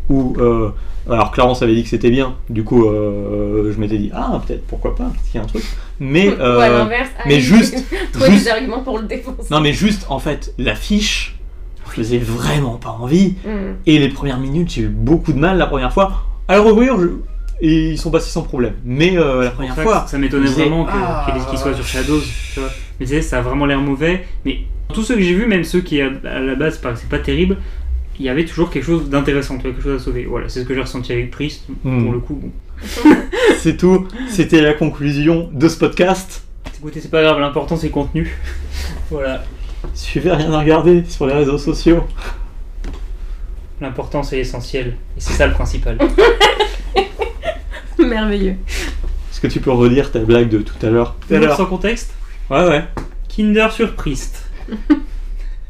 où 0.09 0.35
euh, 0.39 0.71
alors 1.11 1.31
Clarence 1.33 1.63
avait 1.63 1.75
dit 1.75 1.83
que 1.85 1.89
c'était 1.89 2.11
bien, 2.11 2.35
du 2.51 2.65
coup 2.65 2.87
euh, 2.87 3.73
je 3.75 3.81
m'étais 3.81 3.99
dit 3.99 4.11
ah 4.15 4.41
peut-être 4.47 4.67
pourquoi 4.67 4.95
pas, 4.95 5.05
peut-être 5.05 5.25
qu'il 5.31 5.35
y 5.37 5.39
a 5.39 5.43
un 5.43 5.47
truc, 5.47 5.65
mais 6.01 6.29
Ou 6.37 6.41
euh, 6.41 6.59
à 6.61 6.69
l'inverse, 6.69 7.11
mais 7.27 7.41
juste- 7.41 7.85
trouver 8.13 8.31
juste- 8.31 8.45
des 8.45 8.51
arguments 8.51 8.81
pour 8.83 8.99
le 8.99 9.05
défoncer. 9.07 9.49
non 9.51 9.61
mais 9.61 9.73
juste 9.73 10.07
en 10.09 10.19
fait 10.19 10.53
l'affiche 10.59 11.37
faisait 11.87 12.19
vraiment 12.19 12.75
pas 12.77 12.91
envie 12.91 13.35
Mm. 13.45 13.75
et 13.87 13.99
les 13.99 14.09
premières 14.09 14.39
minutes 14.39 14.71
j'ai 14.73 14.83
eu 14.83 14.89
beaucoup 14.89 15.33
de 15.33 15.39
mal 15.39 15.57
la 15.57 15.67
première 15.67 15.93
fois 15.93 16.25
à 16.49 16.57
le 16.57 16.61
revoir 16.61 17.01
je- 17.01 17.09
et 17.63 17.93
ils 17.93 17.99
sont 17.99 18.11
passés 18.11 18.29
sans 18.31 18.43
problème, 18.43 18.75
mais 18.85 19.17
euh, 19.17 19.45
la 19.45 19.51
première 19.51 19.75
fois 19.75 20.05
Ça 20.07 20.19
m'étonnait 20.19 20.47
je 20.47 20.53
vraiment 20.53 20.85
que- 20.85 20.91
Ah. 20.93 21.27
qu'il 21.33 21.43
qu'il 21.47 21.59
soit 21.59 21.73
sur 21.75 21.87
Shadows. 21.87 22.21
Tu 22.53 22.61
vois. 22.61 22.69
Mais 23.01 23.07
tu 23.07 23.13
sais, 23.13 23.23
ça 23.23 23.39
a 23.39 23.41
vraiment 23.41 23.65
l'air 23.65 23.81
mauvais. 23.81 24.27
Mais 24.45 24.59
tous 24.93 25.03
ceux 25.03 25.15
que 25.15 25.23
j'ai 25.23 25.33
vus, 25.33 25.47
même 25.47 25.65
ceux 25.65 25.81
qui 25.81 26.03
à 26.03 26.11
à 26.31 26.39
la 26.41 26.55
base 26.55 26.77
paraissaient 26.77 27.07
pas 27.09 27.19
terribles, 27.19 27.57
il 28.19 28.25
y 28.25 28.29
avait 28.29 28.45
toujours 28.45 28.71
quelque 28.71 28.85
chose 28.85 29.09
d'intéressant, 29.09 29.57
tu 29.57 29.63
vois, 29.63 29.73
quelque 29.73 29.83
chose 29.83 30.01
à 30.01 30.05
sauver. 30.05 30.25
Voilà, 30.25 30.49
c'est 30.49 30.63
ce 30.63 30.65
que 30.65 30.75
j'ai 30.75 30.81
ressenti 30.81 31.13
avec 31.13 31.31
Priest. 31.31 31.65
Hmm. 31.85 32.05
Pour 32.05 32.13
le 32.13 32.19
coup, 32.21 32.35
bon. 32.35 32.51
c'est 33.59 33.77
tout, 33.77 34.07
c'était 34.29 34.61
la 34.61 34.75
conclusion 34.75 35.51
de 35.53 35.69
ce 35.69 35.79
podcast. 35.79 36.45
Écoutez, 36.79 37.01
c'est 37.01 37.11
pas 37.11 37.23
grave, 37.23 37.39
l'important 37.41 37.77
c'est 37.77 37.89
le 37.89 37.93
contenu. 37.93 38.39
voilà. 39.11 39.45
Suivez 39.95 40.33
rien 40.33 40.53
à 40.53 40.61
regarder 40.61 41.05
sur 41.09 41.27
les 41.27 41.35
réseaux 41.35 41.59
sociaux. 41.59 42.05
L'important 43.81 44.23
c'est 44.23 44.37
l'essentiel. 44.37 44.97
Et 45.17 45.21
c'est 45.21 45.35
ça 45.35 45.47
le 45.47 45.53
principal. 45.53 45.99
Merveilleux. 47.99 48.57
Est-ce 49.31 49.41
que 49.41 49.47
tu 49.47 49.61
peux 49.61 49.71
redire 49.71 50.13
ta 50.13 50.21
blague 50.21 50.49
de 50.49 50.59
tout 50.59 50.75
à 50.83 50.91
l'heure 50.91 51.17
Tout 51.27 51.35
à 51.35 51.39
l'heure. 51.39 51.57
sans 51.57 51.67
contexte? 51.67 52.15
Ouais 52.51 52.67
ouais. 52.67 52.85
Kinder 53.29 53.71
sur 53.73 53.95
Priest. 53.95 54.49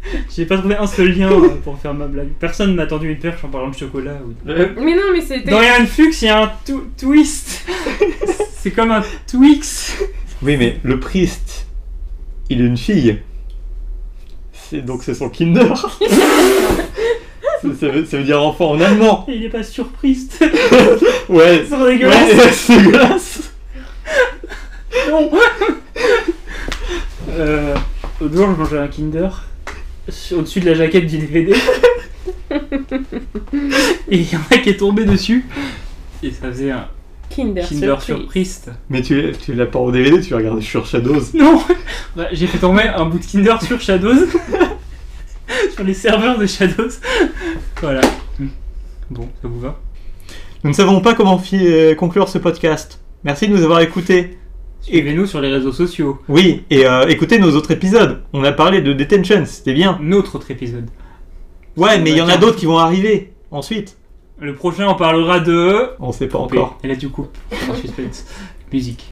J'ai 0.37 0.47
pas 0.47 0.59
trouvé 0.59 0.77
un 0.77 0.87
seul 0.87 1.09
lien 1.17 1.31
euh, 1.31 1.49
pour 1.65 1.79
faire 1.79 1.95
ma 1.95 2.07
blague. 2.07 2.29
Personne 2.39 2.75
m'a 2.75 2.87
tendu 2.87 3.11
une 3.11 3.19
perche 3.19 3.43
en 3.45 3.49
parlant 3.49 3.71
de 3.71 3.75
chocolat. 3.77 4.19
ou- 4.25 4.35
Mais 4.47 4.95
non, 4.95 5.03
mais 5.13 5.21
c'était. 5.21 5.51
Dans 5.51 5.61
Iron 5.63 5.87
Flux, 5.87 6.13
il 6.23 6.27
y 6.27 6.29
a 6.29 6.43
un 6.45 6.47
tw- 6.67 6.83
twist. 6.99 7.65
c'est 8.59 8.71
comme 8.71 8.91
un 8.93 9.03
Twix. 9.27 9.97
Oui, 10.43 10.57
mais 10.57 10.79
le 10.83 11.01
Priest, 11.01 11.67
il 12.51 12.61
est 12.61 12.65
une 12.67 12.77
fille. 12.77 13.19
C'est- 14.53 14.83
donc 14.83 15.03
c'est 15.03 15.15
son 15.15 15.29
Kinder. 15.29 15.75
ça, 15.77 15.89
ça 17.81 17.89
veut, 17.89 18.05
ça 18.05 18.19
veut 18.19 18.25
dire 18.25 18.43
enfant 18.43 18.71
en 18.73 18.81
allemand. 18.81 19.25
Et 19.29 19.35
il 19.37 19.45
est 19.45 19.49
pas 19.49 19.63
sur 19.63 19.89
Priest. 19.89 20.45
Ouais. 21.29 21.65
C'est 21.69 21.85
dégueulasse. 21.85 22.33
Ouais, 22.35 22.53
c'est 22.53 22.77
dégueulasse. 22.77 23.53
Non. 25.11 25.31
euh, 27.31 27.75
L'autre 28.21 28.35
jour, 28.37 28.49
je 28.51 28.61
mangeais 28.63 28.79
un 28.79 28.89
Kinder 28.89 29.29
au-dessus 30.33 30.61
de 30.61 30.67
la 30.67 30.75
jaquette 30.75 31.07
du 31.07 31.19
DVD. 31.19 31.53
Et 34.09 34.19
il 34.19 34.33
y 34.33 34.37
en 34.37 34.41
a 34.51 34.59
qui 34.59 34.71
est 34.71 34.77
tombé 34.77 35.05
dessus. 35.05 35.47
Et 36.23 36.31
ça 36.31 36.49
faisait 36.49 36.71
un 36.71 36.87
Kinder, 37.29 37.69
Kinder 37.69 38.01
Surprise. 38.01 38.65
Mais 38.89 39.03
tu, 39.03 39.33
tu 39.45 39.53
l'as 39.55 39.67
pas 39.67 39.79
en 39.81 39.91
DVD, 39.91 40.21
tu 40.21 40.31
l'as 40.31 40.37
regardé 40.39 40.63
sur 40.63 40.87
Shadows. 40.87 41.21
Non 41.35 41.61
Bah, 42.15 42.29
J'ai 42.33 42.47
fait 42.47 42.59
tomber 42.59 42.83
un 42.85 43.05
bout 43.07 43.19
de 43.19 43.25
Kinder 43.25 43.61
sur 43.63 43.81
Shadows. 43.81 44.27
sur 45.75 45.85
les 45.85 45.95
serveurs 45.95 46.39
de 46.39 46.47
Shadows. 46.47 46.89
Voilà. 47.81 48.01
Bon, 49.11 49.29
ça 49.43 49.49
vous 49.49 49.61
va? 49.61 49.79
Nous 50.65 50.71
ne 50.71 50.75
savons 50.75 51.01
pas 51.01 51.15
comment 51.15 51.39
fi- 51.39 51.67
euh, 51.67 51.95
conclure 51.95 52.29
ce 52.29 52.39
podcast, 52.39 53.01
Merci 53.25 53.49
de 53.49 53.57
nous 53.57 53.63
avoir 53.63 53.81
écoutés. 53.81 54.39
Suivez-nous 54.87 55.27
sur 55.27 55.41
les 55.41 55.51
réseaux 55.53 55.73
sociaux. 55.73 56.21
Oui, 56.29 56.63
et 56.71 56.87
euh, 56.87 57.09
écoutez 57.09 57.41
nos 57.41 57.51
autres 57.57 57.73
épisodes. 57.73 58.23
On 58.33 58.45
a 58.45 58.53
parlé 58.53 58.83
de 58.83 58.93
Detention, 58.93 59.45
c'était 59.45 59.73
bien. 59.75 59.99
Notre 60.01 60.37
autre 60.37 60.49
épisode. 60.53 60.89
Ouais, 61.77 61.99
mais 61.99 62.13
il 62.13 62.17
y 62.17 62.21
en 62.21 62.29
a 62.29 62.37
d'autres 62.37 62.55
qui 62.57 62.67
vont 62.67 62.79
arriver 62.79 63.33
ensuite. 63.51 63.97
Le 64.39 64.55
prochain, 64.55 64.87
on 64.87 64.95
parlera 64.95 65.41
de. 65.41 65.89
On 65.99 66.13
sait 66.13 66.29
pas 66.29 66.39
Coupé. 66.39 66.59
encore. 66.59 66.79
Et 66.85 66.89
là, 66.89 66.95
tu 66.95 67.09
coupes. 67.09 67.37
En 67.69 67.75
suspense. 67.75 68.27
Musique. 68.73 69.11